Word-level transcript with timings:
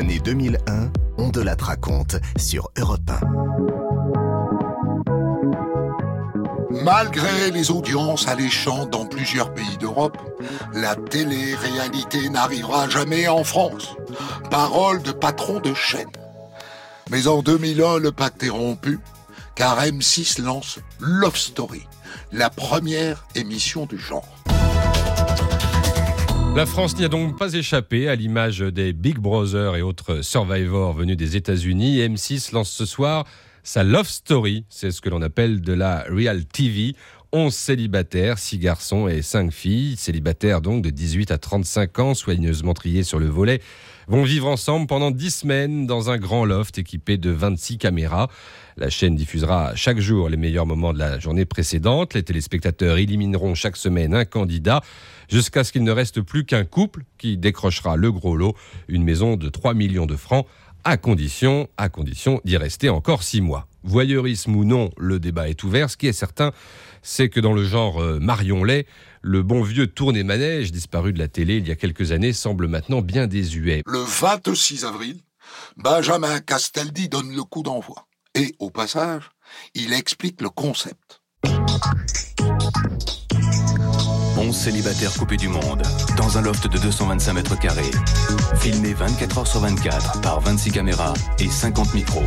L'année 0.00 0.18
2001, 0.18 0.90
on 1.18 1.28
de 1.28 1.42
la 1.42 1.54
raconte 1.60 2.16
sur 2.38 2.70
Europe 2.78 3.10
1. 3.10 3.20
Malgré 6.82 7.50
les 7.50 7.70
audiences 7.70 8.26
alléchantes 8.26 8.88
dans 8.88 9.04
plusieurs 9.04 9.52
pays 9.52 9.76
d'Europe, 9.78 10.16
la 10.72 10.96
télé-réalité 10.96 12.30
n'arrivera 12.30 12.88
jamais 12.88 13.28
en 13.28 13.44
France. 13.44 13.94
Parole 14.50 15.02
de 15.02 15.12
patron 15.12 15.60
de 15.60 15.74
chaîne. 15.74 16.08
Mais 17.10 17.26
en 17.26 17.42
2001, 17.42 17.98
le 17.98 18.10
pacte 18.10 18.42
est 18.42 18.48
rompu, 18.48 19.00
car 19.54 19.84
M6 19.84 20.40
lance 20.40 20.78
Love 20.98 21.36
Story, 21.36 21.86
la 22.32 22.48
première 22.48 23.26
émission 23.34 23.84
du 23.84 23.98
genre. 23.98 24.26
La 26.56 26.66
France 26.66 26.96
n'y 26.96 27.04
a 27.04 27.08
donc 27.08 27.38
pas 27.38 27.54
échappé 27.54 28.08
à 28.08 28.16
l'image 28.16 28.58
des 28.58 28.92
Big 28.92 29.18
Brother 29.18 29.76
et 29.76 29.82
autres 29.82 30.22
Survivors 30.22 30.92
venus 30.92 31.16
des 31.16 31.36
États-Unis. 31.36 31.98
M6 31.98 32.52
lance 32.52 32.70
ce 32.70 32.84
soir 32.84 33.24
sa 33.62 33.84
Love 33.84 34.08
Story, 34.08 34.64
c'est 34.68 34.90
ce 34.90 35.00
que 35.00 35.08
l'on 35.08 35.22
appelle 35.22 35.60
de 35.60 35.72
la 35.72 36.04
Real 36.08 36.44
TV. 36.44 36.94
11 37.32 37.54
célibataires, 37.54 38.38
6 38.38 38.58
garçons 38.58 39.06
et 39.06 39.22
5 39.22 39.52
filles, 39.52 39.96
célibataires 39.96 40.60
donc 40.60 40.82
de 40.82 40.90
18 40.90 41.30
à 41.30 41.38
35 41.38 41.98
ans, 42.00 42.14
soigneusement 42.14 42.74
triés 42.74 43.04
sur 43.04 43.20
le 43.20 43.26
volet, 43.26 43.60
vont 44.10 44.24
vivre 44.24 44.48
ensemble 44.48 44.88
pendant 44.88 45.12
10 45.12 45.30
semaines 45.30 45.86
dans 45.86 46.10
un 46.10 46.18
grand 46.18 46.44
loft 46.44 46.78
équipé 46.78 47.16
de 47.16 47.30
26 47.30 47.78
caméras. 47.78 48.28
La 48.76 48.90
chaîne 48.90 49.14
diffusera 49.14 49.76
chaque 49.76 50.00
jour 50.00 50.28
les 50.28 50.36
meilleurs 50.36 50.66
moments 50.66 50.92
de 50.92 50.98
la 50.98 51.20
journée 51.20 51.44
précédente. 51.44 52.14
Les 52.14 52.24
téléspectateurs 52.24 52.98
élimineront 52.98 53.54
chaque 53.54 53.76
semaine 53.76 54.12
un 54.12 54.24
candidat 54.24 54.80
jusqu'à 55.28 55.62
ce 55.62 55.70
qu'il 55.70 55.84
ne 55.84 55.92
reste 55.92 56.22
plus 56.22 56.44
qu'un 56.44 56.64
couple 56.64 57.04
qui 57.18 57.38
décrochera 57.38 57.94
le 57.94 58.10
gros 58.10 58.36
lot, 58.36 58.56
une 58.88 59.04
maison 59.04 59.36
de 59.36 59.48
3 59.48 59.74
millions 59.74 60.06
de 60.06 60.16
francs 60.16 60.44
à 60.82 60.96
condition, 60.96 61.68
à 61.76 61.88
condition 61.88 62.40
d'y 62.44 62.56
rester 62.56 62.88
encore 62.88 63.22
six 63.22 63.40
mois. 63.40 63.68
Voyeurisme 63.84 64.56
ou 64.56 64.64
non, 64.64 64.90
le 64.98 65.20
débat 65.20 65.48
est 65.48 65.62
ouvert. 65.62 65.88
Ce 65.88 65.96
qui 65.96 66.08
est 66.08 66.12
certain, 66.12 66.50
c'est 67.02 67.28
que 67.28 67.38
dans 67.38 67.52
le 67.52 67.64
genre 67.64 68.02
euh, 68.02 68.18
Marion 68.18 68.64
Lay, 68.64 68.86
le 69.22 69.42
bon 69.42 69.62
vieux 69.62 69.86
tourné 69.86 70.22
manège 70.22 70.72
disparu 70.72 71.12
de 71.12 71.18
la 71.18 71.28
télé 71.28 71.56
il 71.56 71.68
y 71.68 71.70
a 71.70 71.76
quelques 71.76 72.12
années 72.12 72.32
semble 72.32 72.68
maintenant 72.68 73.02
bien 73.02 73.26
désuet. 73.26 73.82
Le 73.86 73.98
26 73.98 74.84
avril, 74.84 75.20
Benjamin 75.76 76.40
Castaldi 76.40 77.08
donne 77.08 77.34
le 77.34 77.42
coup 77.42 77.62
d'envoi. 77.62 78.06
Et 78.34 78.54
au 78.58 78.70
passage, 78.70 79.30
il 79.74 79.92
explique 79.92 80.40
le 80.40 80.48
concept. 80.48 81.20
11 84.38 84.56
célibataires 84.56 85.12
coupés 85.12 85.36
du 85.36 85.48
monde, 85.48 85.82
dans 86.16 86.38
un 86.38 86.40
loft 86.40 86.66
de 86.66 86.78
225 86.78 87.32
mètres 87.34 87.58
carrés. 87.58 87.90
Filmé 88.56 88.94
24 88.94 89.38
heures 89.38 89.46
sur 89.46 89.60
24 89.60 90.22
par 90.22 90.40
26 90.40 90.70
caméras 90.70 91.12
et 91.38 91.48
50 91.48 91.92
micros. 91.92 92.24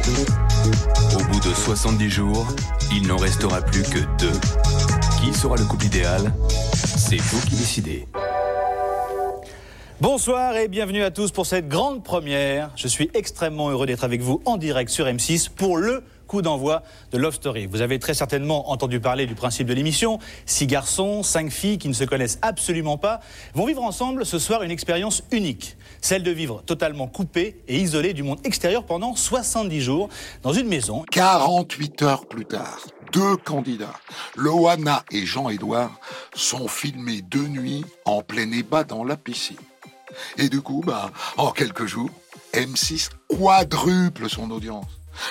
Au 1.16 1.23
bout 1.23 1.39
de 1.39 1.53
70 1.53 2.09
jours, 2.09 2.47
il 2.91 3.08
n'en 3.08 3.17
restera 3.17 3.61
plus 3.61 3.81
que 3.81 3.99
deux. 4.19 4.39
Qui 5.24 5.34
sera 5.34 5.56
le 5.56 5.64
couple 5.64 5.86
idéal 5.86 6.34
C'est 6.84 7.16
vous 7.16 7.40
qui 7.48 7.56
décidez. 7.56 8.08
Bonsoir 10.02 10.58
et 10.58 10.68
bienvenue 10.68 11.02
à 11.02 11.12
tous 11.12 11.32
pour 11.32 11.46
cette 11.46 11.70
grande 11.70 12.04
première. 12.04 12.72
Je 12.76 12.90
suis 12.90 13.10
extrêmement 13.14 13.70
heureux 13.70 13.86
d'être 13.86 14.04
avec 14.04 14.20
vous 14.20 14.42
en 14.44 14.58
direct 14.58 14.90
sur 14.90 15.06
M6 15.06 15.50
pour 15.50 15.78
le 15.78 16.04
coup 16.28 16.42
d'envoi 16.42 16.84
de 17.14 17.18
Love 17.18 17.36
Story. 17.36 17.68
Vous 17.68 17.80
avez 17.80 18.00
très 18.00 18.14
certainement 18.14 18.70
entendu 18.70 19.00
parler 19.00 19.26
du 19.26 19.34
principe 19.34 19.66
de 19.66 19.74
l'émission. 19.74 20.20
Six 20.46 20.68
garçons, 20.68 21.24
cinq 21.24 21.52
filles 21.52 21.78
qui 21.78 21.88
ne 21.88 21.94
se 21.94 22.04
connaissent 22.04 22.40
absolument 22.42 22.98
pas 22.98 23.22
vont 23.54 23.66
vivre 23.66 23.84
ensemble 23.84 24.26
ce 24.26 24.40
soir 24.40 24.62
une 24.62 24.72
expérience 24.72 25.24
unique. 25.32 25.78
Celle 26.04 26.22
de 26.22 26.32
vivre 26.32 26.62
totalement 26.66 27.08
coupés 27.08 27.64
et 27.70 27.80
isolés 27.80 28.14
du 28.14 28.23
monde 28.23 28.40
extérieur 28.44 28.86
pendant 28.86 29.16
70 29.16 29.80
jours 29.80 30.10
dans 30.42 30.52
une 30.52 30.67
maison. 30.67 31.05
48 31.10 32.02
heures 32.02 32.26
plus 32.26 32.44
tard, 32.44 32.77
deux 33.14 33.38
candidats, 33.38 33.94
Loana 34.36 35.05
et 35.11 35.26
Jean-Édouard, 35.26 35.98
sont 36.36 36.67
filmés 36.67 37.22
de 37.22 37.39
nuit 37.39 37.86
en 38.04 38.22
plein 38.22 38.52
ébat 38.52 38.83
dans 38.83 39.05
la 39.05 39.16
piscine. 39.16 39.55
Et 40.38 40.50
du 40.50 40.61
coup, 40.61 40.83
bah, 40.86 41.10
en 41.38 41.52
quelques 41.52 41.86
jours, 41.86 42.10
M6 42.52 43.10
quadruple 43.30 44.30
son 44.30 44.52
audience. 44.52 44.86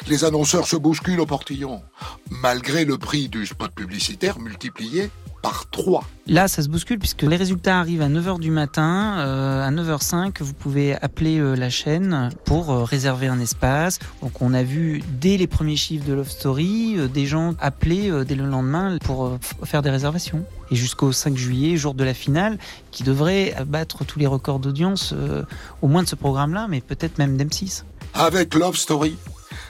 Les 0.06 0.25
annonceurs 0.25 0.66
se 0.66 0.76
bousculent 0.76 1.20
au 1.20 1.26
portillon, 1.26 1.82
malgré 2.30 2.86
le 2.86 2.96
prix 2.96 3.28
du 3.28 3.44
spot 3.44 3.72
publicitaire 3.72 4.38
multiplié 4.38 5.10
par 5.42 5.69
3. 5.70 6.04
Là, 6.28 6.47
ça 6.47 6.62
se 6.62 6.69
bouscule 6.69 7.00
puisque 7.00 7.22
les 7.22 7.36
résultats 7.36 7.80
arrivent 7.80 8.00
à 8.00 8.08
9h 8.08 8.38
du 8.38 8.50
matin. 8.50 9.19
Euh, 9.19 9.66
à 9.66 9.70
9h05, 9.72 10.41
vous 10.41 10.54
pouvez 10.54 10.94
appeler 11.03 11.38
euh, 11.38 11.56
la 11.56 11.69
chaîne 11.69 12.30
pour 12.44 12.70
euh, 12.70 12.84
réserver 12.84 13.26
un 13.26 13.41
espace. 13.41 13.98
Donc, 14.22 14.41
on 14.41 14.54
a 14.54 14.62
vu 14.62 15.02
dès 15.20 15.36
les 15.36 15.48
premiers 15.48 15.76
chiffres 15.76 16.06
de 16.06 16.14
Love 16.14 16.31
Story 16.31 16.97
des 17.12 17.26
gens 17.26 17.54
appeler 17.60 18.10
dès 18.25 18.36
le 18.36 18.47
lendemain 18.47 18.97
pour 19.04 19.36
faire 19.64 19.82
des 19.82 19.91
réservations. 19.91 20.44
Et 20.70 20.76
jusqu'au 20.76 21.12
5 21.12 21.36
juillet, 21.36 21.76
jour 21.76 21.94
de 21.94 22.04
la 22.04 22.14
finale, 22.14 22.58
qui 22.92 23.02
devrait 23.02 23.54
battre 23.66 24.04
tous 24.04 24.19
les 24.19 24.26
records 24.26 24.60
d'audience, 24.60 25.14
au 25.82 25.88
moins 25.88 26.02
de 26.02 26.08
ce 26.08 26.14
programme-là, 26.14 26.66
mais 26.69 26.81
peut-être 26.81 27.19
même 27.19 27.36
d'M6. 27.36 27.82
Avec 28.14 28.54
Love 28.54 28.76
Story, 28.76 29.16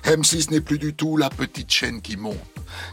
M6 0.05 0.51
n'est 0.51 0.61
plus 0.61 0.79
du 0.79 0.95
tout 0.95 1.17
la 1.17 1.31
petite 1.31 1.71
chaîne 1.71 2.01
qui 2.01 2.17
monte. 2.17 2.37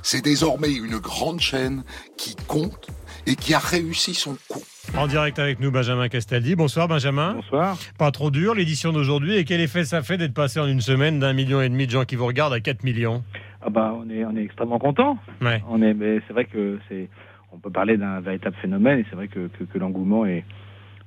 C'est 0.04 0.24
désormais 0.24 0.74
une 0.74 0.98
grande 0.98 1.40
chaîne 1.40 1.84
qui 2.18 2.36
compte 2.48 2.88
et 3.26 3.36
qui 3.36 3.54
a 3.54 3.60
réussi 3.60 4.14
son 4.14 4.38
coup. 4.48 4.62
En 4.98 5.08
direct 5.08 5.38
avec 5.40 5.60
nous, 5.60 5.72
Benjamin 5.72 6.08
Castaldi. 6.10 6.56
Bonsoir, 6.56 6.88
Benjamin. 6.88 7.34
Bonsoir. 7.36 7.78
Pas 7.98 8.12
trop 8.12 8.32
dur, 8.32 8.56
l'édition 8.56 8.92
d'aujourd'hui. 8.92 9.36
Et 9.38 9.46
quel 9.46 9.62
effet 9.62 9.84
ça 9.84 10.02
fait 10.02 10.18
d'être 10.18 10.34
passé 10.34 10.60
en 10.60 10.68
une 10.68 10.82
semaine 10.82 11.20
d'un 11.20 11.34
million 11.34 11.62
et 11.62 11.70
demi 11.70 11.86
de 11.86 11.92
gens 11.92 12.06
qui 12.06 12.16
vous 12.16 12.26
regardent 12.26 12.54
à 12.54 12.60
4 12.60 12.84
millions? 12.84 13.24
Ah 13.62 13.70
bah, 13.70 13.94
on, 13.96 14.10
est, 14.10 14.26
on 14.26 14.36
est 14.36 14.44
extrêmement 14.44 14.80
content. 14.80 15.18
Ouais. 15.42 15.62
On 15.70 15.82
est, 15.82 15.94
mais 15.94 16.22
c'est 16.28 16.34
vrai 16.34 16.46
que 16.46 16.80
c'est, 16.90 17.10
on 17.52 17.58
peut 17.58 17.70
parler 17.70 17.98
d'un 17.98 18.20
véritable 18.20 18.56
phénomène 18.62 19.00
et 19.00 19.06
c'est 19.10 19.16
vrai 19.16 19.28
que, 19.28 19.48
que, 19.48 19.64
que 19.64 19.78
l'engouement 19.78 20.26
est, 20.26 20.44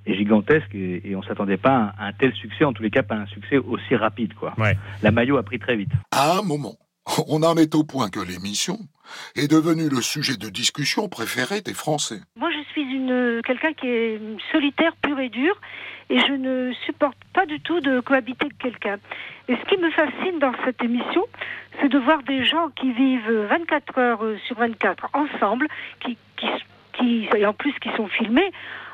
est 0.07 0.15
gigantesque 0.15 0.75
et, 0.75 1.11
et 1.11 1.17
on 1.17 1.23
s'attendait 1.23 1.57
pas 1.57 1.95
à 1.99 2.07
un 2.07 2.13
tel 2.13 2.33
succès, 2.35 2.65
en 2.65 2.73
tous 2.73 2.83
les 2.83 2.91
cas 2.91 3.03
pas 3.03 3.17
un 3.17 3.27
succès 3.27 3.59
aussi 3.59 3.95
rapide. 3.97 4.35
Quoi. 4.35 4.55
Ouais. 4.59 4.77
La 5.03 5.11
maillot 5.11 5.37
a 5.37 5.43
pris 5.43 5.59
très 5.59 5.77
vite. 5.77 5.91
À 6.11 6.39
un 6.39 6.43
moment, 6.43 6.77
on 7.29 7.43
en 7.43 7.57
est 7.57 7.75
au 7.75 7.85
point 7.85 8.11
que 8.11 8.21
l'émission 8.21 8.79
est 9.37 9.51
devenue 9.51 9.89
le 9.89 10.01
sujet 10.01 10.37
de 10.37 10.49
discussion 10.49 11.09
préféré 11.09 11.61
des 11.61 11.75
Français. 11.75 12.21
Moi, 12.37 12.51
je 12.51 12.63
suis 12.73 12.83
une 12.83 13.41
quelqu'un 13.45 13.73
qui 13.73 13.89
est 13.89 14.21
solitaire, 14.51 14.95
pur 15.03 15.19
et 15.19 15.29
dur, 15.29 15.55
et 16.09 16.19
je 16.19 16.33
ne 16.33 16.73
supporte 16.87 17.19
pas 17.35 17.47
du 17.47 17.61
tout 17.61 17.81
de 17.81 18.01
cohabiter 18.01 18.47
avec 18.47 18.59
quelqu'un. 18.59 18.99
Et 19.49 19.57
ce 19.57 19.69
qui 19.69 19.77
me 19.81 19.91
fascine 19.91 20.39
dans 20.39 20.53
cette 20.65 20.83
émission, 20.83 21.25
c'est 21.81 21.89
de 21.89 21.99
voir 21.99 22.23
des 22.23 22.45
gens 22.45 22.69
qui 22.77 22.93
vivent 22.93 23.31
24 23.51 23.99
heures 23.99 24.25
sur 24.47 24.57
24 24.57 25.09
ensemble, 25.13 25.67
qui, 26.01 26.17
qui, 26.37 26.47
qui 26.93 27.29
et 27.37 27.47
en 27.47 27.53
plus 27.53 27.73
qui 27.81 27.91
sont 27.97 28.09
filmés. 28.09 28.53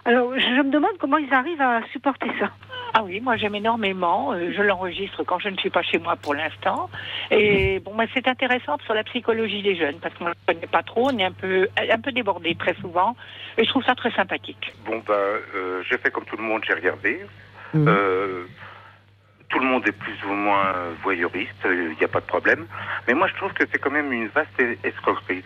Alors, 0.09 0.33
je 0.39 0.63
me 0.63 0.71
demande 0.71 0.97
comment 0.99 1.19
ils 1.19 1.33
arrivent 1.35 1.61
à 1.61 1.83
supporter 1.93 2.31
ça. 2.41 2.51
Ah 2.95 3.03
oui, 3.05 3.21
moi 3.21 3.37
j'aime 3.37 3.55
énormément. 3.55 4.33
Euh, 4.33 4.51
je 4.57 4.63
l'enregistre 4.63 5.23
quand 5.23 5.39
je 5.39 5.51
ne 5.51 5.57
suis 5.59 5.69
pas 5.69 5.83
chez 5.83 5.99
moi 5.99 6.17
pour 6.17 6.33
l'instant. 6.33 6.89
Et 7.31 7.79
bon, 7.81 7.95
bah, 7.95 8.05
c'est 8.15 8.27
intéressant 8.27 8.79
sur 8.87 8.95
la 8.95 9.05
psychologie 9.05 9.61
des 9.61 9.77
jeunes 9.77 9.99
parce 10.01 10.15
qu'on 10.15 10.31
ne 10.31 10.35
connaît 10.47 10.67
pas 10.67 10.83
trop, 10.83 11.11
on 11.13 11.19
est 11.19 11.25
un 11.25 11.33
peu, 11.33 11.69
un 11.79 12.01
peu 12.01 12.11
débordé 12.13 12.55
très 12.55 12.73
souvent. 12.77 13.17
Et 13.59 13.65
je 13.65 13.69
trouve 13.69 13.85
ça 13.85 13.95
très 13.95 14.11
sympathique. 14.13 14.73
Bon, 14.87 15.03
bah, 15.07 15.13
euh, 15.15 15.83
j'ai 15.91 15.99
fait 15.99 16.11
comme 16.11 16.25
tout 16.25 16.39
le 16.39 16.43
monde, 16.45 16.63
j'ai 16.67 16.73
regardé. 16.73 17.21
Mhm. 17.75 17.85
Euh, 17.87 18.45
tout 19.51 19.59
le 19.59 19.67
monde 19.67 19.87
est 19.87 19.93
plus 19.93 20.17
ou 20.25 20.33
moins 20.33 20.73
voyeuriste, 21.03 21.67
il 21.67 21.97
n'y 21.99 22.05
a 22.05 22.09
pas 22.09 22.21
de 22.21 22.27
problème. 22.27 22.67
Mais 23.07 23.13
moi 23.13 23.27
je 23.29 23.35
trouve 23.35 23.53
que 23.53 23.65
c'est 23.71 23.79
quand 23.79 23.91
même 23.91 24.11
une 24.11 24.29
vaste 24.29 24.59
es- 24.59 24.79
escroquerie. 24.85 25.45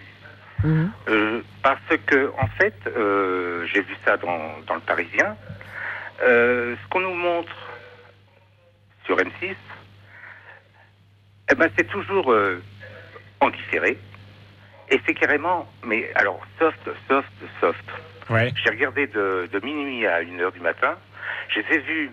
Mhm. 0.64 0.92
Euh, 1.08 1.40
parce 1.62 1.96
que, 2.06 2.32
en 2.38 2.46
fait, 2.46 2.74
euh, 2.86 3.66
j'ai 3.66 3.82
vu 3.82 3.94
ça 4.04 4.16
dans, 4.16 4.60
dans 4.66 4.74
le 4.74 4.80
Parisien. 4.80 5.36
Euh, 6.22 6.76
ce 6.82 6.88
qu'on 6.88 7.00
nous 7.00 7.14
montre 7.14 7.52
sur 9.04 9.16
M6, 9.16 9.56
eh 11.50 11.54
ben, 11.54 11.68
c'est 11.76 11.88
toujours 11.88 12.32
euh, 12.32 12.62
en 13.40 13.50
différé. 13.50 13.98
Et 14.88 15.00
c'est 15.06 15.14
carrément, 15.14 15.68
mais 15.84 16.10
alors, 16.14 16.40
soft, 16.58 16.88
soft, 17.08 17.32
soft. 17.60 17.84
Ouais. 18.30 18.52
J'ai 18.62 18.70
regardé 18.70 19.06
de, 19.08 19.48
de 19.52 19.60
minuit 19.64 20.06
à 20.06 20.22
1h 20.22 20.52
du 20.52 20.60
matin. 20.60 20.96
Je 21.48 21.60
les 21.60 21.74
ai 21.74 21.78
vus 21.78 22.10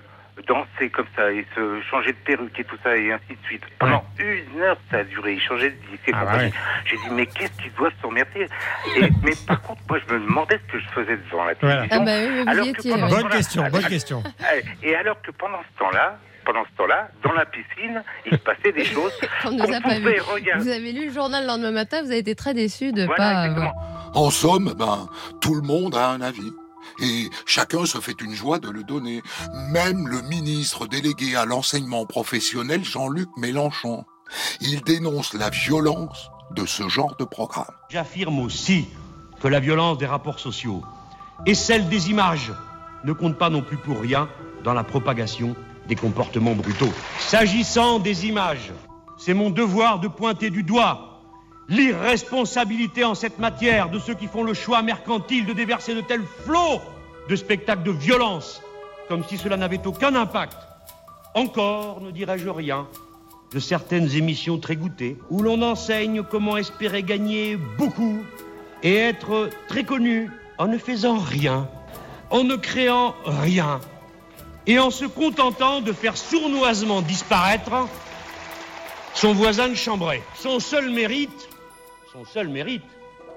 danser 0.48 0.90
comme 0.90 1.06
ça 1.16 1.32
et 1.32 1.46
se 1.56 1.82
changer 1.90 2.12
de 2.14 2.18
perruque 2.26 2.58
et 2.60 2.64
tout 2.64 2.78
ça 2.84 2.96
et 2.96 3.12
ainsi 3.12 3.30
de 3.30 3.46
suite. 3.46 3.64
Pendant 3.80 4.04
une 4.20 4.62
heure, 4.62 4.78
ça 4.92 4.98
a 4.98 5.04
duré. 5.04 5.34
Ils 5.34 5.42
changeaient 5.42 5.70
de 5.72 5.76
et 6.08 6.12
Ah 6.14 6.38
ouais. 6.38 6.52
J'ai 6.86 6.96
dit, 6.98 7.10
mais 7.12 7.26
qu'est-ce 7.26 7.52
qu'ils 7.62 7.74
doivent 7.74 7.94
s'emmerder? 8.02 8.48
Mais 9.24 9.32
par 9.48 9.62
contre, 9.62 9.82
moi, 9.90 10.00
je 10.08 10.14
me 10.14 10.20
demandais 10.22 10.60
ce 10.68 10.72
que 10.72 10.80
je 10.80 10.88
faisais 10.90 11.18
devant 11.18 11.44
la 11.46 11.54
Voilà. 11.62 11.88
télévision. 11.88 12.02
Ah 12.02 12.06
bah 12.06 12.12
oui, 12.18 12.44
vous 12.44 12.50
Alors 12.50 12.66
que 12.66 12.70
étiez. 12.70 12.92
pendant-. 12.92 13.08
Bonne 13.10 13.30
question, 13.30 13.64
bonne 13.70 13.86
question. 13.90 14.24
Et 14.84 14.96
alors 14.96 15.22
que 15.22 15.32
pendant 15.32 15.60
ce 15.74 15.80
temps-là, 15.80 16.18
pendant 16.46 16.64
ce 16.66 16.78
temps-là, 16.78 17.10
dans 17.24 17.34
la 17.34 17.46
piscine, 17.46 18.04
il 18.26 18.32
se 18.32 18.38
passait 18.38 18.72
des 18.72 18.86
choses 18.86 19.14
On 19.46 19.52
nous 19.52 19.58
qu'on 19.64 19.74
a 19.74 19.82
pas 19.82 19.90
vu. 19.96 20.02
pouvait 20.02 20.20
regarder. 20.20 20.64
Vous 20.64 20.70
avez 20.70 20.92
lu 20.94 21.08
le 21.08 21.14
journal 21.14 21.44
le 21.44 21.48
lendemain 21.48 21.72
matin, 21.72 22.02
vous 22.02 22.08
avez 22.10 22.20
été 22.20 22.34
très 22.34 22.54
déçu 22.54 22.92
de 22.92 23.04
Voilà, 23.06 23.16
pas 23.18 23.32
exactement. 23.46 23.70
avoir. 23.70 24.18
En 24.18 24.30
somme, 24.32 24.74
ben, 24.78 25.08
tout 25.42 25.54
le 25.54 25.62
monde 25.62 25.94
a 25.96 26.10
un 26.10 26.22
avis. 26.22 26.52
Et 27.01 27.30
chacun 27.46 27.86
se 27.86 28.00
fait 28.00 28.19
une 28.22 28.34
joie 28.34 28.60
de 28.60 28.69
le 28.69 28.84
donner. 28.84 29.22
Même 29.72 30.07
le 30.07 30.22
ministre 30.24 30.88
délégué 30.88 31.36
à 31.36 31.46
l'enseignement 31.46 32.06
professionnel, 32.06 32.84
Jean-Luc 32.84 33.30
Mélenchon. 33.38 34.06
Il 34.62 34.81
dénonce 34.81 35.34
la 35.34 35.50
violence 35.50 36.30
de 36.51 36.66
ce 36.66 36.88
genre 36.88 37.16
de 37.18 37.24
programme. 37.24 37.66
J'affirme 37.90 38.40
aussi 38.40 38.88
que 39.42 39.48
la 39.48 39.60
violence 39.60 39.98
des 39.98 40.06
rapports 40.06 40.40
sociaux 40.40 40.84
et 41.46 41.56
celle 41.56 41.88
des 41.90 42.10
images 42.10 42.51
ne 43.04 43.13
compte 43.13 43.38
pas 43.38 43.50
non 43.50 43.62
plus 43.62 43.78
pour 43.78 44.00
rien 44.00 44.28
dans 44.63 44.74
la 44.74 44.84
propagation 44.84 45.56
des 45.88 45.95
comportements 45.95 46.54
brutaux. 46.54 46.92
S'agissant 47.19 48.00
des 48.00 48.28
images, 48.28 48.72
c'est 49.18 49.34
mon 49.34 49.50
devoir 49.50 50.00
de 50.00 50.07
pointer 50.07 50.50
du 50.50 50.63
doigt 50.63 51.09
l'irresponsabilité 51.69 53.04
en 53.04 53.16
cette 53.16 53.39
matière 53.39 53.89
de 53.89 54.00
ceux 54.00 54.16
qui 54.16 54.27
font 54.27 54.44
le 54.44 54.54
choix 54.54 54.81
mercantile 54.81 55.45
de 55.45 55.54
déverser 55.54 55.94
de 55.94 56.01
tels 56.01 56.25
flots 56.45 56.81
de 57.30 57.36
spectacles 57.36 57.83
de 57.83 57.92
violence, 57.92 58.62
comme 59.07 59.24
si 59.24 59.38
cela 59.38 59.56
n'avait 59.56 59.86
aucun 59.86 60.16
impact. 60.16 60.57
Encore 61.36 62.01
ne 62.01 62.10
dirais-je 62.10 62.50
rien 62.50 62.88
de 63.54 63.60
certaines 63.60 64.16
émissions 64.16 64.57
très 64.60 64.75
goûtées, 64.75 65.18
où 65.30 65.42
l'on 65.42 65.62
enseigne 65.62 66.24
comment 66.24 66.57
espérer 66.57 67.04
gagner 67.04 67.56
beaucoup 67.56 68.19
et 68.83 68.95
être 68.95 69.50
très 69.68 69.83
connu 69.83 70.30
en 70.57 70.68
ne 70.68 70.77
faisant 70.77 71.18
rien, 71.18 71.68
en 72.30 72.44
ne 72.44 72.56
créant 72.56 73.16
rien, 73.25 73.80
et 74.68 74.77
en 74.80 74.92
se 74.92 75.06
contentant 75.06 75.81
de 75.81 75.94
faire 75.94 76.18
sournoisement 76.18 77.01
disparaître 77.01 77.88
son 79.13 79.33
voisin 79.33 79.69
de 79.69 79.75
chambrée. 79.75 80.21
Son 80.36 80.60
seul 80.60 80.89
mérite, 80.92 81.50
son 82.19 82.25
seul 82.25 82.50
mérite, 82.50 82.83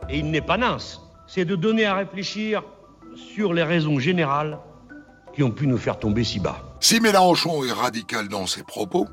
et 0.09 0.19
il 0.19 0.31
n'est 0.31 0.41
pas 0.41 0.57
mince, 0.57 1.01
c'est 1.29 1.45
de 1.45 1.55
donner 1.55 1.85
à 1.85 1.95
réfléchir 1.95 2.65
sur 3.15 3.53
les 3.53 3.63
raisons 3.63 4.01
générales 4.01 4.59
qui 5.35 5.45
ont 5.45 5.53
pu 5.53 5.69
nous 5.69 5.79
faire 5.79 6.01
tomber 6.01 6.25
si 6.25 6.41
bas. 6.41 6.61
Si 6.81 6.99
Mélenchon 6.99 7.63
est 7.65 7.73
radical 7.73 8.29
dans 8.29 8.47
ses 8.47 8.65
propos, 8.65 9.07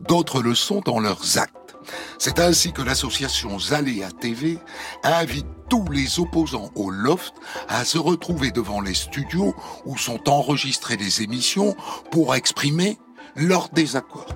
d'autres 0.00 0.42
le 0.42 0.54
sont 0.54 0.80
dans 0.80 1.00
leurs 1.00 1.38
actes. 1.38 1.76
C'est 2.18 2.38
ainsi 2.38 2.72
que 2.72 2.82
l'association 2.82 3.58
Zaléa 3.58 4.12
TV 4.12 4.58
invite 5.02 5.46
tous 5.68 5.88
les 5.90 6.20
opposants 6.20 6.70
au 6.76 6.90
loft 6.90 7.34
à 7.68 7.84
se 7.84 7.98
retrouver 7.98 8.52
devant 8.52 8.80
les 8.80 8.94
studios 8.94 9.56
où 9.86 9.96
sont 9.96 10.28
enregistrées 10.28 10.96
les 10.96 11.22
émissions 11.22 11.74
pour 12.12 12.36
exprimer 12.36 12.98
leur 13.34 13.70
désaccord, 13.70 14.28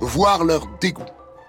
voire 0.00 0.44
leur 0.44 0.66
dégoût. 0.80 1.02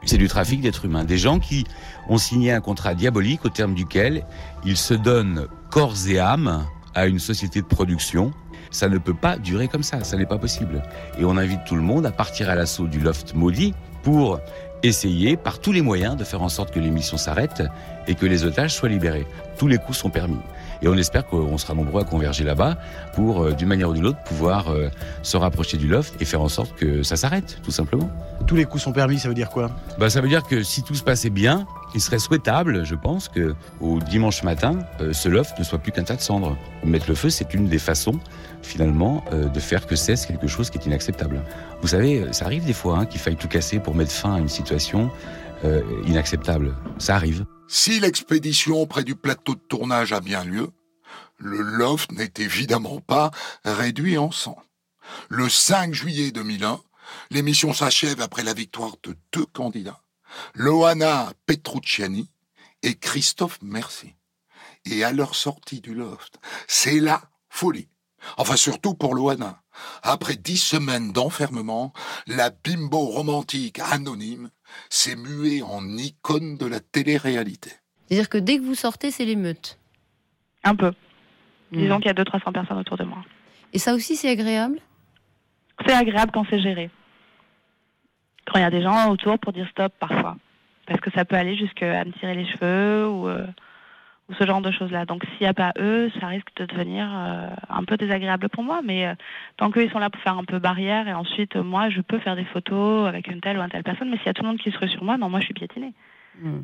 C'est 0.06 0.18
du 0.18 0.28
trafic 0.28 0.62
d'êtres 0.62 0.86
humains, 0.86 1.04
des 1.04 1.18
gens 1.18 1.40
qui 1.40 1.66
ont 2.10 2.18
signé 2.18 2.52
un 2.52 2.62
contrat 2.62 2.96
diabolique 2.96 3.46
au 3.46 3.50
terme 3.50 3.76
duquel 3.76 4.26
ils 4.66 4.78
se 4.78 4.94
donnent 4.94 5.48
corps 5.70 5.96
et 6.08 6.20
âme 6.20 6.66
à 6.96 7.06
une 7.06 7.20
société 7.20 7.62
de 7.62 7.68
production. 7.68 8.34
Ça 8.72 8.90
ne 8.90 8.98
peut 8.98 9.14
pas 9.14 9.38
durer 9.38 9.68
comme 9.68 9.84
ça, 9.84 10.04
ça 10.04 10.18
n'est 10.18 10.26
pas 10.26 10.38
possible. 10.38 10.82
Et 11.20 11.26
on 11.26 11.38
invite 11.38 11.66
tout 11.66 11.76
le 11.76 11.82
monde 11.82 12.06
à 12.06 12.12
partir 12.12 12.50
à 12.50 12.56
l'assaut 12.56 12.88
du 12.88 13.00
loft 13.00 13.36
maudit 13.36 13.74
pour 14.02 14.40
essayer 14.84 15.38
par 15.38 15.60
tous 15.60 15.72
les 15.72 15.82
moyens 15.82 16.16
de 16.16 16.24
faire 16.24 16.42
en 16.42 16.50
sorte 16.50 16.74
que 16.74 16.80
l'émission 16.80 17.18
s'arrête 17.18 17.62
et 18.08 18.16
que 18.16 18.26
les 18.26 18.44
otages 18.44 18.74
soient 18.74 18.90
libérés. 18.90 19.28
Tous 19.58 19.68
les 19.68 19.78
coups 19.78 19.98
sont 19.98 20.10
permis. 20.10 20.40
Et 20.82 20.88
on 20.88 20.96
espère 20.96 21.26
qu'on 21.26 21.58
sera 21.58 21.74
nombreux 21.74 22.02
à 22.02 22.04
converger 22.06 22.44
là-bas 22.44 22.78
pour, 23.14 23.44
euh, 23.44 23.52
d'une 23.54 23.68
manière 23.68 23.90
ou 23.90 23.94
d'une 23.94 24.08
autre, 24.08 24.22
pouvoir 24.24 24.70
euh, 24.70 24.90
se 25.22 25.38
rapprocher 25.38 25.78
du 25.78 25.88
loft 25.88 26.20
et 26.20 26.26
faire 26.26 26.42
en 26.42 26.50
sorte 26.50 26.76
que 26.76 27.04
ça 27.04 27.16
s'arrête, 27.16 27.60
tout 27.64 27.72
simplement. 27.72 28.10
Tous 28.48 28.56
les 28.56 28.66
coups 28.66 28.84
sont 28.84 28.92
permis, 28.92 29.20
ça 29.20 29.28
veut 29.28 29.36
dire 29.36 29.50
quoi? 29.50 29.70
Bah, 30.00 30.10
Ça 30.10 30.22
veut 30.22 30.28
dire 30.28 30.44
que 30.44 30.64
si 30.64 30.82
tout 30.84 30.96
se 30.96 31.04
passait 31.04 31.30
bien, 31.30 31.68
il 31.94 32.02
serait 32.02 32.20
souhaitable, 32.20 32.84
je 32.84 32.96
pense, 32.96 33.30
que 33.30 33.54
au 33.80 34.00
dimanche 34.00 34.44
matin, 34.44 34.80
euh, 35.02 35.14
ce 35.14 35.30
loft 35.30 35.58
ne 35.60 35.64
soit 35.64 35.78
plus 35.78 35.92
qu'un 35.92 36.04
tas 36.04 36.16
de 36.16 36.22
cendres. 36.22 36.58
Mettre 36.84 37.06
le 37.10 37.16
feu, 37.16 37.30
c'est 37.30 37.54
une 37.54 37.68
des 37.68 37.80
façons, 37.80 38.20
finalement, 38.64 39.24
de 39.32 39.60
faire 39.60 39.88
que 39.88 39.96
cesse 39.96 40.26
quelque 40.26 40.48
chose 40.48 40.70
qui 40.70 40.78
est 40.78 40.86
inacceptable. 40.86 41.42
Vous 41.82 41.88
savez, 41.88 42.28
ça 42.32 42.46
arrive 42.46 42.66
des 42.66 42.74
fois 42.74 43.00
hein, 43.00 43.06
qu'il 43.06 43.20
faille 43.20 43.36
tout 43.36 43.48
casser 43.48 43.80
pour 43.80 43.96
mettre 43.96 44.12
fin 44.12 44.36
à 44.36 44.40
une 44.40 44.50
situation 44.50 45.10
inacceptable. 46.06 46.76
Ça 47.00 47.16
arrive. 47.16 47.46
Si 47.74 48.02
l'expédition 48.02 48.86
près 48.86 49.06
du 49.06 49.16
plateau 49.16 49.56
de 49.56 49.62
tournage 49.62 50.12
a 50.12 50.20
bien 50.20 50.44
lieu, 50.44 50.72
le 51.38 51.62
loft 51.62 52.12
n'est 52.12 52.34
évidemment 52.36 53.00
pas 53.00 53.32
réduit 53.64 54.18
en 54.18 54.30
sang. 54.30 54.62
Le 55.30 55.48
5 55.48 55.94
juillet 55.94 56.34
2001, 56.34 56.82
l'émission 57.30 57.74
s'achève 57.74 58.20
après 58.20 58.44
la 58.44 58.54
victoire 58.54 58.98
de 59.04 59.16
deux 59.32 59.46
candidats, 59.46 60.02
Loana 60.54 61.32
Petrucciani 61.46 62.30
et 62.84 62.96
Christophe 62.96 63.60
Mercy. 63.62 64.16
Et 64.84 65.06
à 65.06 65.14
leur 65.14 65.34
sortie 65.34 65.80
du 65.80 65.94
loft, 65.94 66.40
c'est 66.68 67.00
la 67.00 67.22
folie. 67.48 67.88
Enfin, 68.36 68.58
surtout 68.58 68.96
pour 68.96 69.16
Loana. 69.16 69.64
Après 70.04 70.36
dix 70.36 70.58
semaines 70.58 71.14
d'enfermement, 71.14 71.94
la 72.28 72.50
bimbo 72.50 73.00
romantique 73.00 73.80
anonyme 73.80 74.50
s'est 74.90 75.16
muée 75.16 75.62
en 75.62 75.86
icône 75.98 76.58
de 76.58 76.66
la 76.66 76.80
télé-réalité. 76.80 77.72
C'est-à-dire 78.08 78.30
que 78.30 78.38
dès 78.38 78.58
que 78.58 78.64
vous 78.64 78.76
sortez, 78.76 79.12
c'est 79.12 79.26
l'émeute 79.26 79.80
Un 80.64 80.76
peu. 80.76 80.92
Disons 81.72 81.98
qu'il 81.98 82.08
y 82.08 82.10
a 82.10 82.14
200-300 82.14 82.52
personnes 82.52 82.78
autour 82.78 82.98
de 82.98 83.06
moi. 83.06 83.24
Et 83.74 83.80
ça 83.80 83.94
aussi, 83.94 84.16
c'est 84.16 84.30
agréable? 84.30 84.80
C'est 85.86 85.94
agréable 85.94 86.32
quand 86.34 86.46
c'est 86.50 86.62
géré. 86.62 86.90
Quand 88.46 88.60
il 88.60 88.62
y 88.62 88.66
a 88.66 88.70
des 88.70 88.82
gens 88.82 89.10
autour 89.10 89.40
pour 89.40 89.54
dire 89.54 89.68
stop 89.72 89.94
parfois. 90.00 90.36
Parce 90.86 91.00
que 91.00 91.12
ça 91.12 91.24
peut 91.24 91.36
aller 91.36 91.56
jusqu'à 91.56 92.04
me 92.04 92.12
tirer 92.14 92.36
les 92.36 92.46
cheveux 92.52 93.08
ou... 93.08 93.28
Euh, 93.28 93.48
ce 94.38 94.46
genre 94.46 94.62
de 94.62 94.72
choses-là. 94.72 95.06
Donc 95.06 95.24
s'il 95.26 95.42
n'y 95.42 95.48
a 95.48 95.54
pas 95.54 95.74
eux, 95.80 96.12
ça 96.20 96.28
risque 96.28 96.50
de 96.58 96.66
devenir 96.66 97.08
euh, 97.12 97.50
un 97.70 97.84
peu 97.84 97.98
désagréable 97.98 98.50
pour 98.50 98.64
moi. 98.64 98.82
Mais 98.84 99.08
euh, 99.08 99.14
tant 99.58 99.72
qu'eux, 99.72 99.84
ils 99.84 99.92
sont 99.92 100.00
là 100.00 100.10
pour 100.10 100.22
faire 100.22 100.38
un 100.38 100.44
peu 100.44 100.60
barrière, 100.60 101.08
et 101.08 101.14
ensuite, 101.14 101.56
euh, 101.56 101.64
moi, 101.64 101.90
je 101.90 102.02
peux 102.02 102.20
faire 102.20 102.36
des 102.36 102.46
photos 102.46 103.08
avec 103.08 103.28
une 103.28 103.42
telle 103.42 103.58
ou 103.58 103.62
une 103.62 103.70
telle 103.70 103.84
personne. 103.84 104.10
Mais 104.10 104.18
s'il 104.18 104.28
y 104.28 104.30
a 104.30 104.34
tout 104.34 104.44
le 104.44 104.50
monde 104.50 104.60
qui 104.60 104.72
se 104.72 104.88
sur 104.88 105.04
moi, 105.04 105.18
non, 105.18 105.30
moi, 105.30 105.40
je 105.40 105.46
suis 105.46 105.54
piétinée. 105.54 105.94
Hmm. 106.42 106.62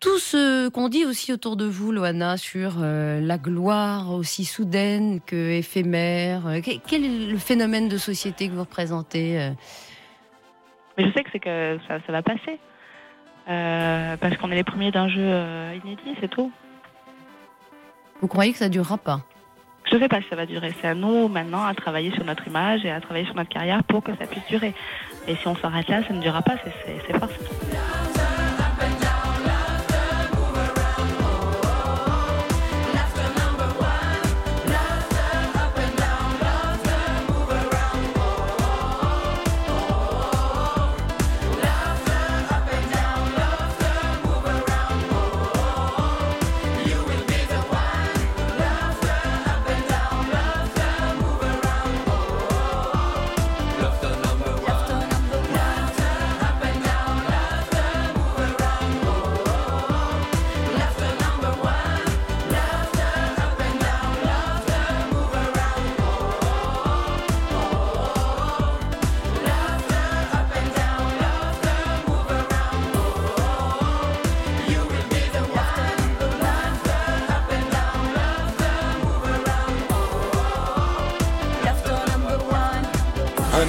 Tout 0.00 0.18
ce 0.18 0.68
qu'on 0.70 0.88
dit 0.88 1.04
aussi 1.04 1.32
autour 1.32 1.56
de 1.56 1.66
vous, 1.66 1.92
Loana, 1.92 2.38
sur 2.38 2.78
la 2.78 3.36
gloire 3.36 4.14
aussi 4.14 4.46
soudaine 4.46 5.20
que 5.20 5.50
éphémère, 5.50 6.40
quel 6.86 7.04
est 7.04 7.30
le 7.30 7.36
phénomène 7.36 7.86
de 7.90 7.98
société 7.98 8.48
que 8.48 8.54
vous 8.54 8.62
représentez 8.62 9.52
Mais 10.96 11.04
je 11.04 11.12
sais 11.12 11.22
que 11.22 11.28
c'est 11.32 11.38
que 11.38 11.78
ça, 11.86 11.98
ça, 12.06 12.12
va 12.12 12.22
passer. 12.22 12.58
parce 13.46 14.38
qu'on 14.38 14.50
est 14.50 14.54
les 14.54 14.64
premiers 14.64 14.90
d'un 14.90 15.08
jeu 15.08 15.34
inédit, 15.84 16.16
c'est 16.18 16.30
tout. 16.30 16.50
Vous 18.20 18.28
croyez 18.28 18.52
que 18.52 18.58
ça 18.58 18.68
durera 18.68 18.98
pas? 18.98 19.20
Je 19.90 19.96
ne 19.96 20.00
sais 20.00 20.08
pas 20.08 20.20
si 20.20 20.28
ça 20.28 20.36
va 20.36 20.46
durer. 20.46 20.72
C'est 20.80 20.88
à 20.88 20.94
nous 20.94 21.28
maintenant 21.28 21.64
à 21.64 21.74
travailler 21.74 22.12
sur 22.12 22.24
notre 22.24 22.46
image 22.46 22.84
et 22.84 22.90
à 22.90 23.00
travailler 23.00 23.26
sur 23.26 23.34
notre 23.34 23.48
carrière 23.48 23.82
pour 23.84 24.04
que 24.04 24.14
ça 24.16 24.26
puisse 24.26 24.46
durer. 24.48 24.74
Et 25.26 25.34
si 25.36 25.48
on 25.48 25.56
s'arrête 25.56 25.88
là, 25.88 26.02
ça 26.06 26.12
ne 26.12 26.20
durera 26.20 26.42
pas. 26.42 26.54
C'est 26.86 27.18
force. 27.18 27.32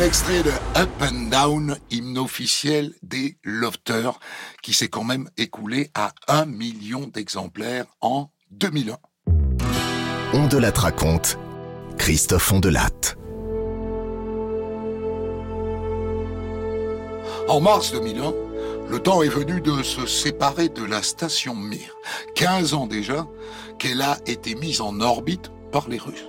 Extrait 0.01 0.41
de 0.41 0.51
Up 0.77 0.89
and 1.01 1.29
Down, 1.29 1.77
hymne 1.91 2.17
officiel 2.17 2.93
des 3.03 3.37
Lofters, 3.43 4.19
qui 4.63 4.73
s'est 4.73 4.87
quand 4.87 5.03
même 5.03 5.29
écoulé 5.37 5.91
à 5.93 6.11
un 6.27 6.45
million 6.45 7.01
d'exemplaires 7.01 7.85
en 8.01 8.29
2001. 8.49 8.97
On 10.33 10.47
de 10.47 10.57
la 10.57 10.71
raconte, 10.71 11.37
Christophe 11.97 12.51
Ondelat. 12.51 13.15
En 17.47 17.61
mars 17.61 17.91
2001, 17.91 18.33
le 18.89 18.99
temps 18.99 19.21
est 19.21 19.29
venu 19.29 19.61
de 19.61 19.83
se 19.83 20.07
séparer 20.07 20.69
de 20.69 20.83
la 20.83 21.03
station 21.03 21.53
Mir. 21.53 21.95
15 22.35 22.73
ans 22.73 22.87
déjà 22.87 23.27
qu'elle 23.77 24.01
a 24.01 24.17
été 24.25 24.55
mise 24.55 24.81
en 24.81 24.99
orbite 24.99 25.51
par 25.71 25.87
les 25.89 25.99
Russes. 25.99 26.27